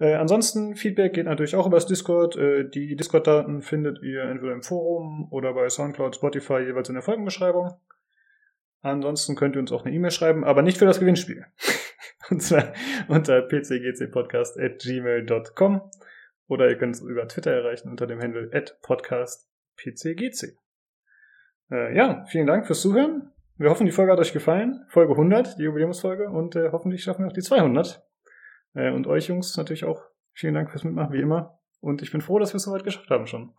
Äh, 0.00 0.14
ansonsten, 0.14 0.74
Feedback 0.74 1.12
geht 1.12 1.26
natürlich 1.26 1.54
auch 1.54 1.66
über 1.66 1.76
das 1.76 1.86
Discord. 1.86 2.36
Äh, 2.36 2.68
die 2.68 2.96
Discord-Daten 2.96 3.62
findet 3.62 4.02
ihr 4.02 4.22
entweder 4.24 4.52
im 4.52 4.62
Forum 4.62 5.28
oder 5.30 5.54
bei 5.54 5.68
Soundcloud, 5.68 6.16
Spotify 6.16 6.58
jeweils 6.60 6.88
in 6.88 6.94
der 6.94 7.02
Folgenbeschreibung. 7.04 7.76
Ansonsten 8.84 9.34
könnt 9.34 9.56
ihr 9.56 9.60
uns 9.60 9.72
auch 9.72 9.84
eine 9.86 9.94
E-Mail 9.94 10.10
schreiben, 10.10 10.44
aber 10.44 10.60
nicht 10.60 10.76
für 10.76 10.84
das 10.84 11.00
Gewinnspiel. 11.00 11.46
Und 12.30 12.42
zwar 12.42 12.74
unter 13.08 13.40
pcgcpodcast.gmail.com 13.40 15.90
oder 16.48 16.68
ihr 16.68 16.76
könnt 16.76 16.96
es 16.96 17.00
über 17.00 17.26
Twitter 17.26 17.52
erreichen 17.52 17.88
unter 17.88 18.06
dem 18.06 18.20
Handle 18.20 18.50
podcastpcgc. 18.82 20.58
Äh, 21.70 21.96
ja, 21.96 22.26
vielen 22.28 22.46
Dank 22.46 22.66
fürs 22.66 22.82
Zuhören. 22.82 23.32
Wir 23.56 23.70
hoffen, 23.70 23.86
die 23.86 23.92
Folge 23.92 24.12
hat 24.12 24.18
euch 24.18 24.34
gefallen. 24.34 24.84
Folge 24.90 25.12
100, 25.12 25.58
die 25.58 25.62
Jubiläumsfolge. 25.62 26.28
Und 26.28 26.54
äh, 26.54 26.68
hoffentlich 26.70 27.02
schaffen 27.02 27.24
wir 27.24 27.28
auch 27.28 27.32
die 27.32 27.40
200. 27.40 28.06
Äh, 28.74 28.90
und 28.90 29.06
euch 29.06 29.28
Jungs 29.28 29.56
natürlich 29.56 29.86
auch 29.86 30.02
vielen 30.34 30.52
Dank 30.52 30.70
fürs 30.70 30.84
Mitmachen, 30.84 31.14
wie 31.14 31.22
immer. 31.22 31.58
Und 31.80 32.02
ich 32.02 32.12
bin 32.12 32.20
froh, 32.20 32.38
dass 32.38 32.52
wir 32.52 32.56
es 32.56 32.64
soweit 32.64 32.84
geschafft 32.84 33.08
haben 33.08 33.26
schon. 33.26 33.54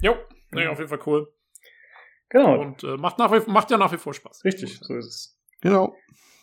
Jo, 0.00 0.14
nee, 0.52 0.66
auf 0.66 0.78
jeden 0.78 0.88
Fall 0.88 1.00
cool. 1.04 1.30
Genau, 2.30 2.60
Und 2.60 2.82
äh, 2.84 2.96
macht, 2.96 3.18
nach 3.18 3.32
wie, 3.32 3.50
macht 3.50 3.70
ja 3.70 3.76
nach 3.76 3.92
wie 3.92 3.98
vor 3.98 4.14
Spaß. 4.14 4.44
richtig, 4.44 4.78
so 4.80 4.96
ist 4.96 5.06
es. 5.06 5.38
Genau. 5.60 5.94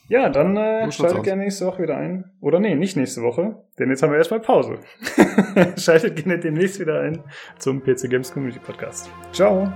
Ja, 0.10 0.30
dann 0.30 0.56
äh, 0.56 0.90
schaltet 0.92 1.24
gerne 1.24 1.44
nächste 1.44 1.66
Woche 1.66 1.84
wieder 1.84 1.98
ein. 1.98 2.32
Oder 2.40 2.60
nee, 2.60 2.76
nicht 2.76 2.96
nächste 2.96 3.24
Woche, 3.24 3.64
denn 3.78 3.90
jetzt 3.90 4.04
haben 4.04 4.12
wir 4.12 4.18
erstmal 4.18 4.40
Pause. 4.40 4.80
schaltet 5.78 6.16
gerne 6.16 6.40
demnächst 6.40 6.80
wieder 6.80 7.02
ein 7.02 7.24
zum 7.60 7.82
PC 7.82 8.10
Games 8.10 8.32
Community 8.32 8.60
Podcast. 8.60 9.10
Ciao. 9.34 9.72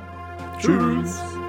Tschüss. 0.57 1.21
It's 1.21 1.40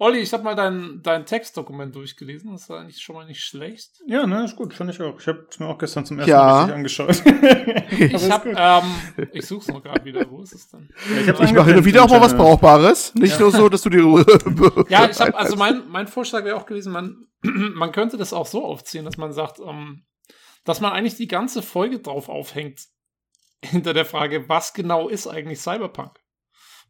Olli, 0.00 0.20
ich 0.20 0.32
habe 0.32 0.44
mal 0.44 0.54
dein, 0.54 1.00
dein 1.02 1.26
Textdokument 1.26 1.92
durchgelesen. 1.94 2.52
Das 2.52 2.62
ist 2.62 2.70
eigentlich 2.70 3.00
schon 3.00 3.16
mal 3.16 3.26
nicht 3.26 3.40
schlecht. 3.40 4.00
Ja, 4.06 4.28
ne, 4.28 4.44
ist 4.44 4.54
gut, 4.54 4.72
fand 4.72 4.90
ich 4.90 5.02
auch. 5.02 5.18
Ich 5.18 5.26
habe 5.26 5.48
es 5.50 5.58
mir 5.58 5.66
auch 5.66 5.76
gestern 5.76 6.06
zum 6.06 6.18
ersten 6.20 6.30
Ja. 6.30 6.44
Mal 6.44 6.58
richtig 6.60 6.74
angeschaut. 6.76 7.22
Ich 7.90 8.30
habe, 8.30 8.54
ähm, 8.56 9.28
ich 9.32 9.46
suche 9.46 9.60
es 9.60 9.68
noch 9.68 9.82
gerade 9.82 10.04
wieder. 10.04 10.30
Wo 10.30 10.40
ist 10.42 10.52
es 10.52 10.68
denn? 10.68 10.88
Ja, 11.10 11.20
ich 11.20 11.28
Ich 11.28 11.36
mache 11.36 11.60
angepinnt 11.60 11.84
wieder 11.84 12.04
auch 12.04 12.10
mal 12.10 12.20
was. 12.20 12.36
Brauchbares. 12.36 13.12
Nicht 13.16 13.40
nur 13.40 13.50
so, 13.50 13.68
dass 13.68 13.82
du 13.82 13.90
dir. 13.90 13.98
Ja, 14.88 15.08
ich 15.10 15.18
habe, 15.20 15.36
also 15.36 15.56
mein, 15.56 15.88
mein 15.88 16.06
Vorschlag 16.06 16.44
wäre 16.44 16.56
auch 16.56 16.66
gewesen, 16.66 16.92
man, 16.92 17.26
man 17.42 17.90
könnte 17.90 18.16
das 18.16 18.32
auch 18.32 18.46
so 18.46 18.64
aufziehen, 18.64 19.04
dass 19.04 19.16
man 19.16 19.32
sagt, 19.32 19.58
ähm, 19.58 20.04
dass 20.64 20.80
man 20.80 20.92
eigentlich 20.92 21.16
die 21.16 21.28
ganze 21.28 21.62
Folge 21.62 21.98
drauf 21.98 22.28
aufhängt, 22.28 22.82
hinter 23.62 23.94
der 23.94 24.04
Frage, 24.04 24.48
was 24.48 24.74
genau 24.74 25.08
ist 25.08 25.26
eigentlich 25.26 25.60
Cyberpunk? 25.60 26.20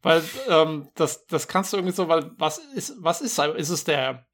Weil 0.02 0.22
ähm, 0.48 0.88
das, 0.94 1.26
das 1.26 1.48
kannst 1.48 1.72
du 1.72 1.76
irgendwie 1.76 1.94
so, 1.94 2.08
weil 2.08 2.30
was 2.38 2.58
ist, 2.58 2.94
was 3.00 3.20
ist? 3.20 3.38
Ist 3.38 3.70
es 3.70 3.84
der, 3.84 4.26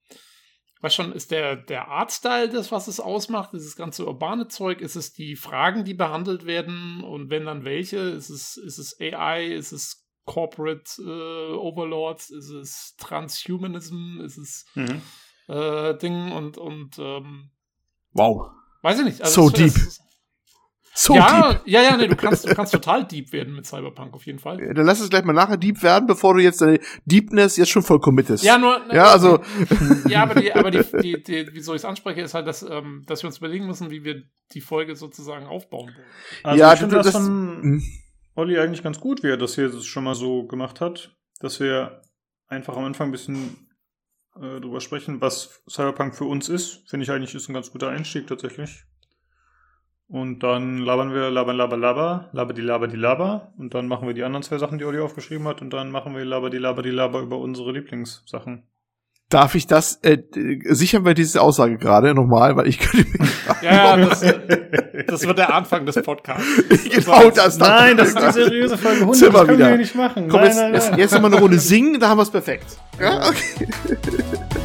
weiß 0.81 0.94
schon, 0.94 1.12
ist 1.12 1.31
der, 1.31 1.57
der 1.57 1.89
Artstyle 1.89 2.49
das, 2.51 2.70
was 2.70 2.86
es 2.89 3.01
ausmacht? 3.01 3.55
Ist 3.55 3.67
das 3.67 3.76
ganze 3.76 4.07
urbane 4.07 4.49
Zeug? 4.49 4.81
Ist 4.83 4.97
es 4.97 5.12
die 5.15 5.36
Fragen, 5.36 5.84
die 5.84 5.94
behandelt 5.94 6.44
werden? 6.44 7.02
Und 7.02 7.31
wenn 7.31 7.47
dann 7.47 7.65
welche? 7.65 7.97
Ist 7.99 8.28
es, 8.31 8.57
ist 8.59 8.78
es 8.78 9.01
AI? 9.01 9.47
Ist 9.47 9.73
es 9.73 10.07
Corporate 10.26 10.84
äh, 11.01 11.55
Overlords? 11.55 12.31
Ist 12.31 12.51
es 12.51 12.94
Transhumanism? 12.99 14.20
Ist 14.20 14.36
es 14.39 14.67
Mhm. 14.75 15.01
äh, 15.49 15.97
Ding 15.97 16.33
und, 16.33 16.59
und 16.59 16.99
ähm, 16.99 17.51
Wow. 18.12 18.51
weiß 18.83 18.99
ich 19.01 19.05
nicht. 19.07 19.26
So 19.26 19.49
das- 19.51 19.60
das- 19.60 19.73
deep. 19.99 20.03
So 20.97 21.16
ja, 21.16 21.52
deep. 21.55 21.62
ja, 21.66 21.82
ja, 21.82 21.97
nee, 21.97 22.06
du 22.06 22.14
kannst, 22.14 22.48
du 22.48 22.55
kannst 22.55 22.73
total 22.73 23.05
deep 23.05 23.32
werden 23.32 23.55
mit 23.56 23.66
Cyberpunk 23.66 24.14
auf 24.14 24.24
jeden 24.26 24.39
Fall. 24.39 24.58
Dann 24.74 24.86
lass 24.86 25.00
es 25.00 25.10
gleich 25.10 25.24
mal 25.24 25.32
nachher 25.32 25.56
deep 25.56 25.82
werden, 25.82 26.06
bevor 26.06 26.34
du 26.34 26.40
jetzt 26.40 26.60
deine 26.60 26.78
Deepness 27.05 27.56
jetzt 27.56 27.70
schon 27.70 27.82
voll 27.82 27.98
committest. 27.98 28.44
Ja, 28.44 28.58
nur. 28.58 28.81
Ja, 28.92 29.10
also. 29.10 29.40
Ja, 30.08 30.23
aber 30.23 30.40
die, 30.40 30.52
aber 30.55 30.70
die, 30.70 30.84
die, 31.02 31.23
die 31.23 31.52
wie 31.52 31.60
soll 31.60 31.74
ich 31.74 31.81
es 31.81 31.84
ansprechen, 31.84 32.20
ist 32.20 32.34
halt, 32.34 32.47
dass, 32.47 32.62
ähm, 32.62 33.02
dass 33.06 33.23
wir 33.24 33.26
uns 33.28 33.39
überlegen 33.39 33.66
müssen, 33.66 33.90
wie 33.90 34.05
wir 34.05 34.23
die 34.52 34.60
Folge 34.60 34.94
sozusagen 34.94 35.47
aufbauen 35.47 35.89
wollen. 35.94 36.06
Also 36.44 36.60
Ja, 36.60 36.73
ich 36.74 36.78
finde 36.78 36.94
das, 36.97 37.06
das- 37.06 37.14
von 37.16 37.26
Hm. 37.62 37.82
Olli 38.36 38.58
eigentlich 38.58 38.82
ganz 38.82 39.00
gut, 39.00 39.23
wie 39.24 39.28
er 39.31 39.36
das 39.36 39.56
hier 39.56 39.73
schon 39.82 40.05
mal 40.05 40.14
so 40.14 40.47
gemacht 40.47 40.81
hat, 40.81 41.16
dass 41.40 41.58
wir 41.58 42.02
einfach 42.47 42.76
am 42.76 42.84
Anfang 42.84 43.08
ein 43.08 43.12
bisschen 43.12 43.68
äh, 44.36 44.60
drüber 44.60 44.81
sprechen, 44.81 45.20
was 45.20 45.62
Cyberpunk 45.68 46.14
für 46.14 46.24
uns 46.24 46.48
ist. 46.48 46.89
Finde 46.89 47.02
ich 47.05 47.10
eigentlich 47.10 47.34
ist 47.34 47.48
ein 47.48 47.55
ganz 47.55 47.70
guter 47.73 47.89
Einstieg 47.89 48.26
tatsächlich. 48.28 48.84
Und 50.07 50.41
dann 50.41 50.78
labern 50.78 51.12
wir, 51.15 51.31
labern, 51.31 51.57
laber, 51.57 51.76
laber, 51.76 52.28
laber, 52.33 52.52
die, 52.52 52.60
laber, 52.60 52.89
die, 52.89 52.97
laber. 52.97 53.52
Und 53.57 53.74
dann 53.74 53.89
machen 53.89 54.07
wir 54.07 54.15
die 54.15 54.23
anderen 54.23 54.42
zwei 54.42 54.58
Sachen, 54.58 54.78
die 54.78 54.84
Olli 54.84 55.00
aufgeschrieben 55.00 55.49
hat. 55.49 55.62
Und 55.62 55.70
dann 55.70 55.91
machen 55.91 56.15
wir 56.15 56.24
laber, 56.24 56.50
die, 56.50 56.58
laber, 56.58 56.83
die, 56.83 56.91
laber 56.91 57.20
über 57.20 57.39
unsere 57.39 57.73
Lieblingssachen. 57.73 58.65
Darf 59.31 59.55
ich 59.55 59.66
das, 59.66 59.99
äh, 60.02 60.18
sichern 60.68 61.07
wir 61.07 61.15
diese 61.15 61.41
Aussage 61.41 61.78
gerade 61.78 62.15
nochmal, 62.15 62.55
weil 62.57 62.68
ich 62.68 62.78
könnte 62.78 63.10
mir 63.18 63.26
Ja, 63.62 63.97
ja, 63.97 64.07
das, 64.07 64.20
das 65.07 65.26
wird 65.26 65.39
der 65.39 65.52
Anfang 65.55 65.86
des 65.86 66.00
Podcasts. 66.02 66.47
genau 66.68 67.31
das 67.31 67.58
Nein, 67.58 67.97
das 67.97 68.10
ist 68.10 68.18
die 68.18 68.33
seriöse 68.33 68.76
Folge 68.76 69.00
100. 69.00 69.16
Zimmer 69.16 69.33
Das 69.33 69.47
können 69.47 69.49
wir 69.49 69.57
wieder. 69.57 69.68
hier 69.68 69.78
nicht 69.78 69.94
machen. 69.94 70.28
Komm, 70.28 70.41
nein, 70.41 70.47
jetzt, 70.47 70.57
nein, 70.57 70.74
jetzt, 70.74 70.91
nein. 70.91 70.99
jetzt 71.00 71.15
nochmal 71.15 71.33
eine 71.33 71.41
Runde 71.41 71.58
singen, 71.58 71.99
da 71.99 72.10
haben 72.10 72.18
wir 72.18 72.23
es 72.23 72.31
perfekt. 72.31 72.76
Ja, 73.00 73.26
okay. 73.26 73.66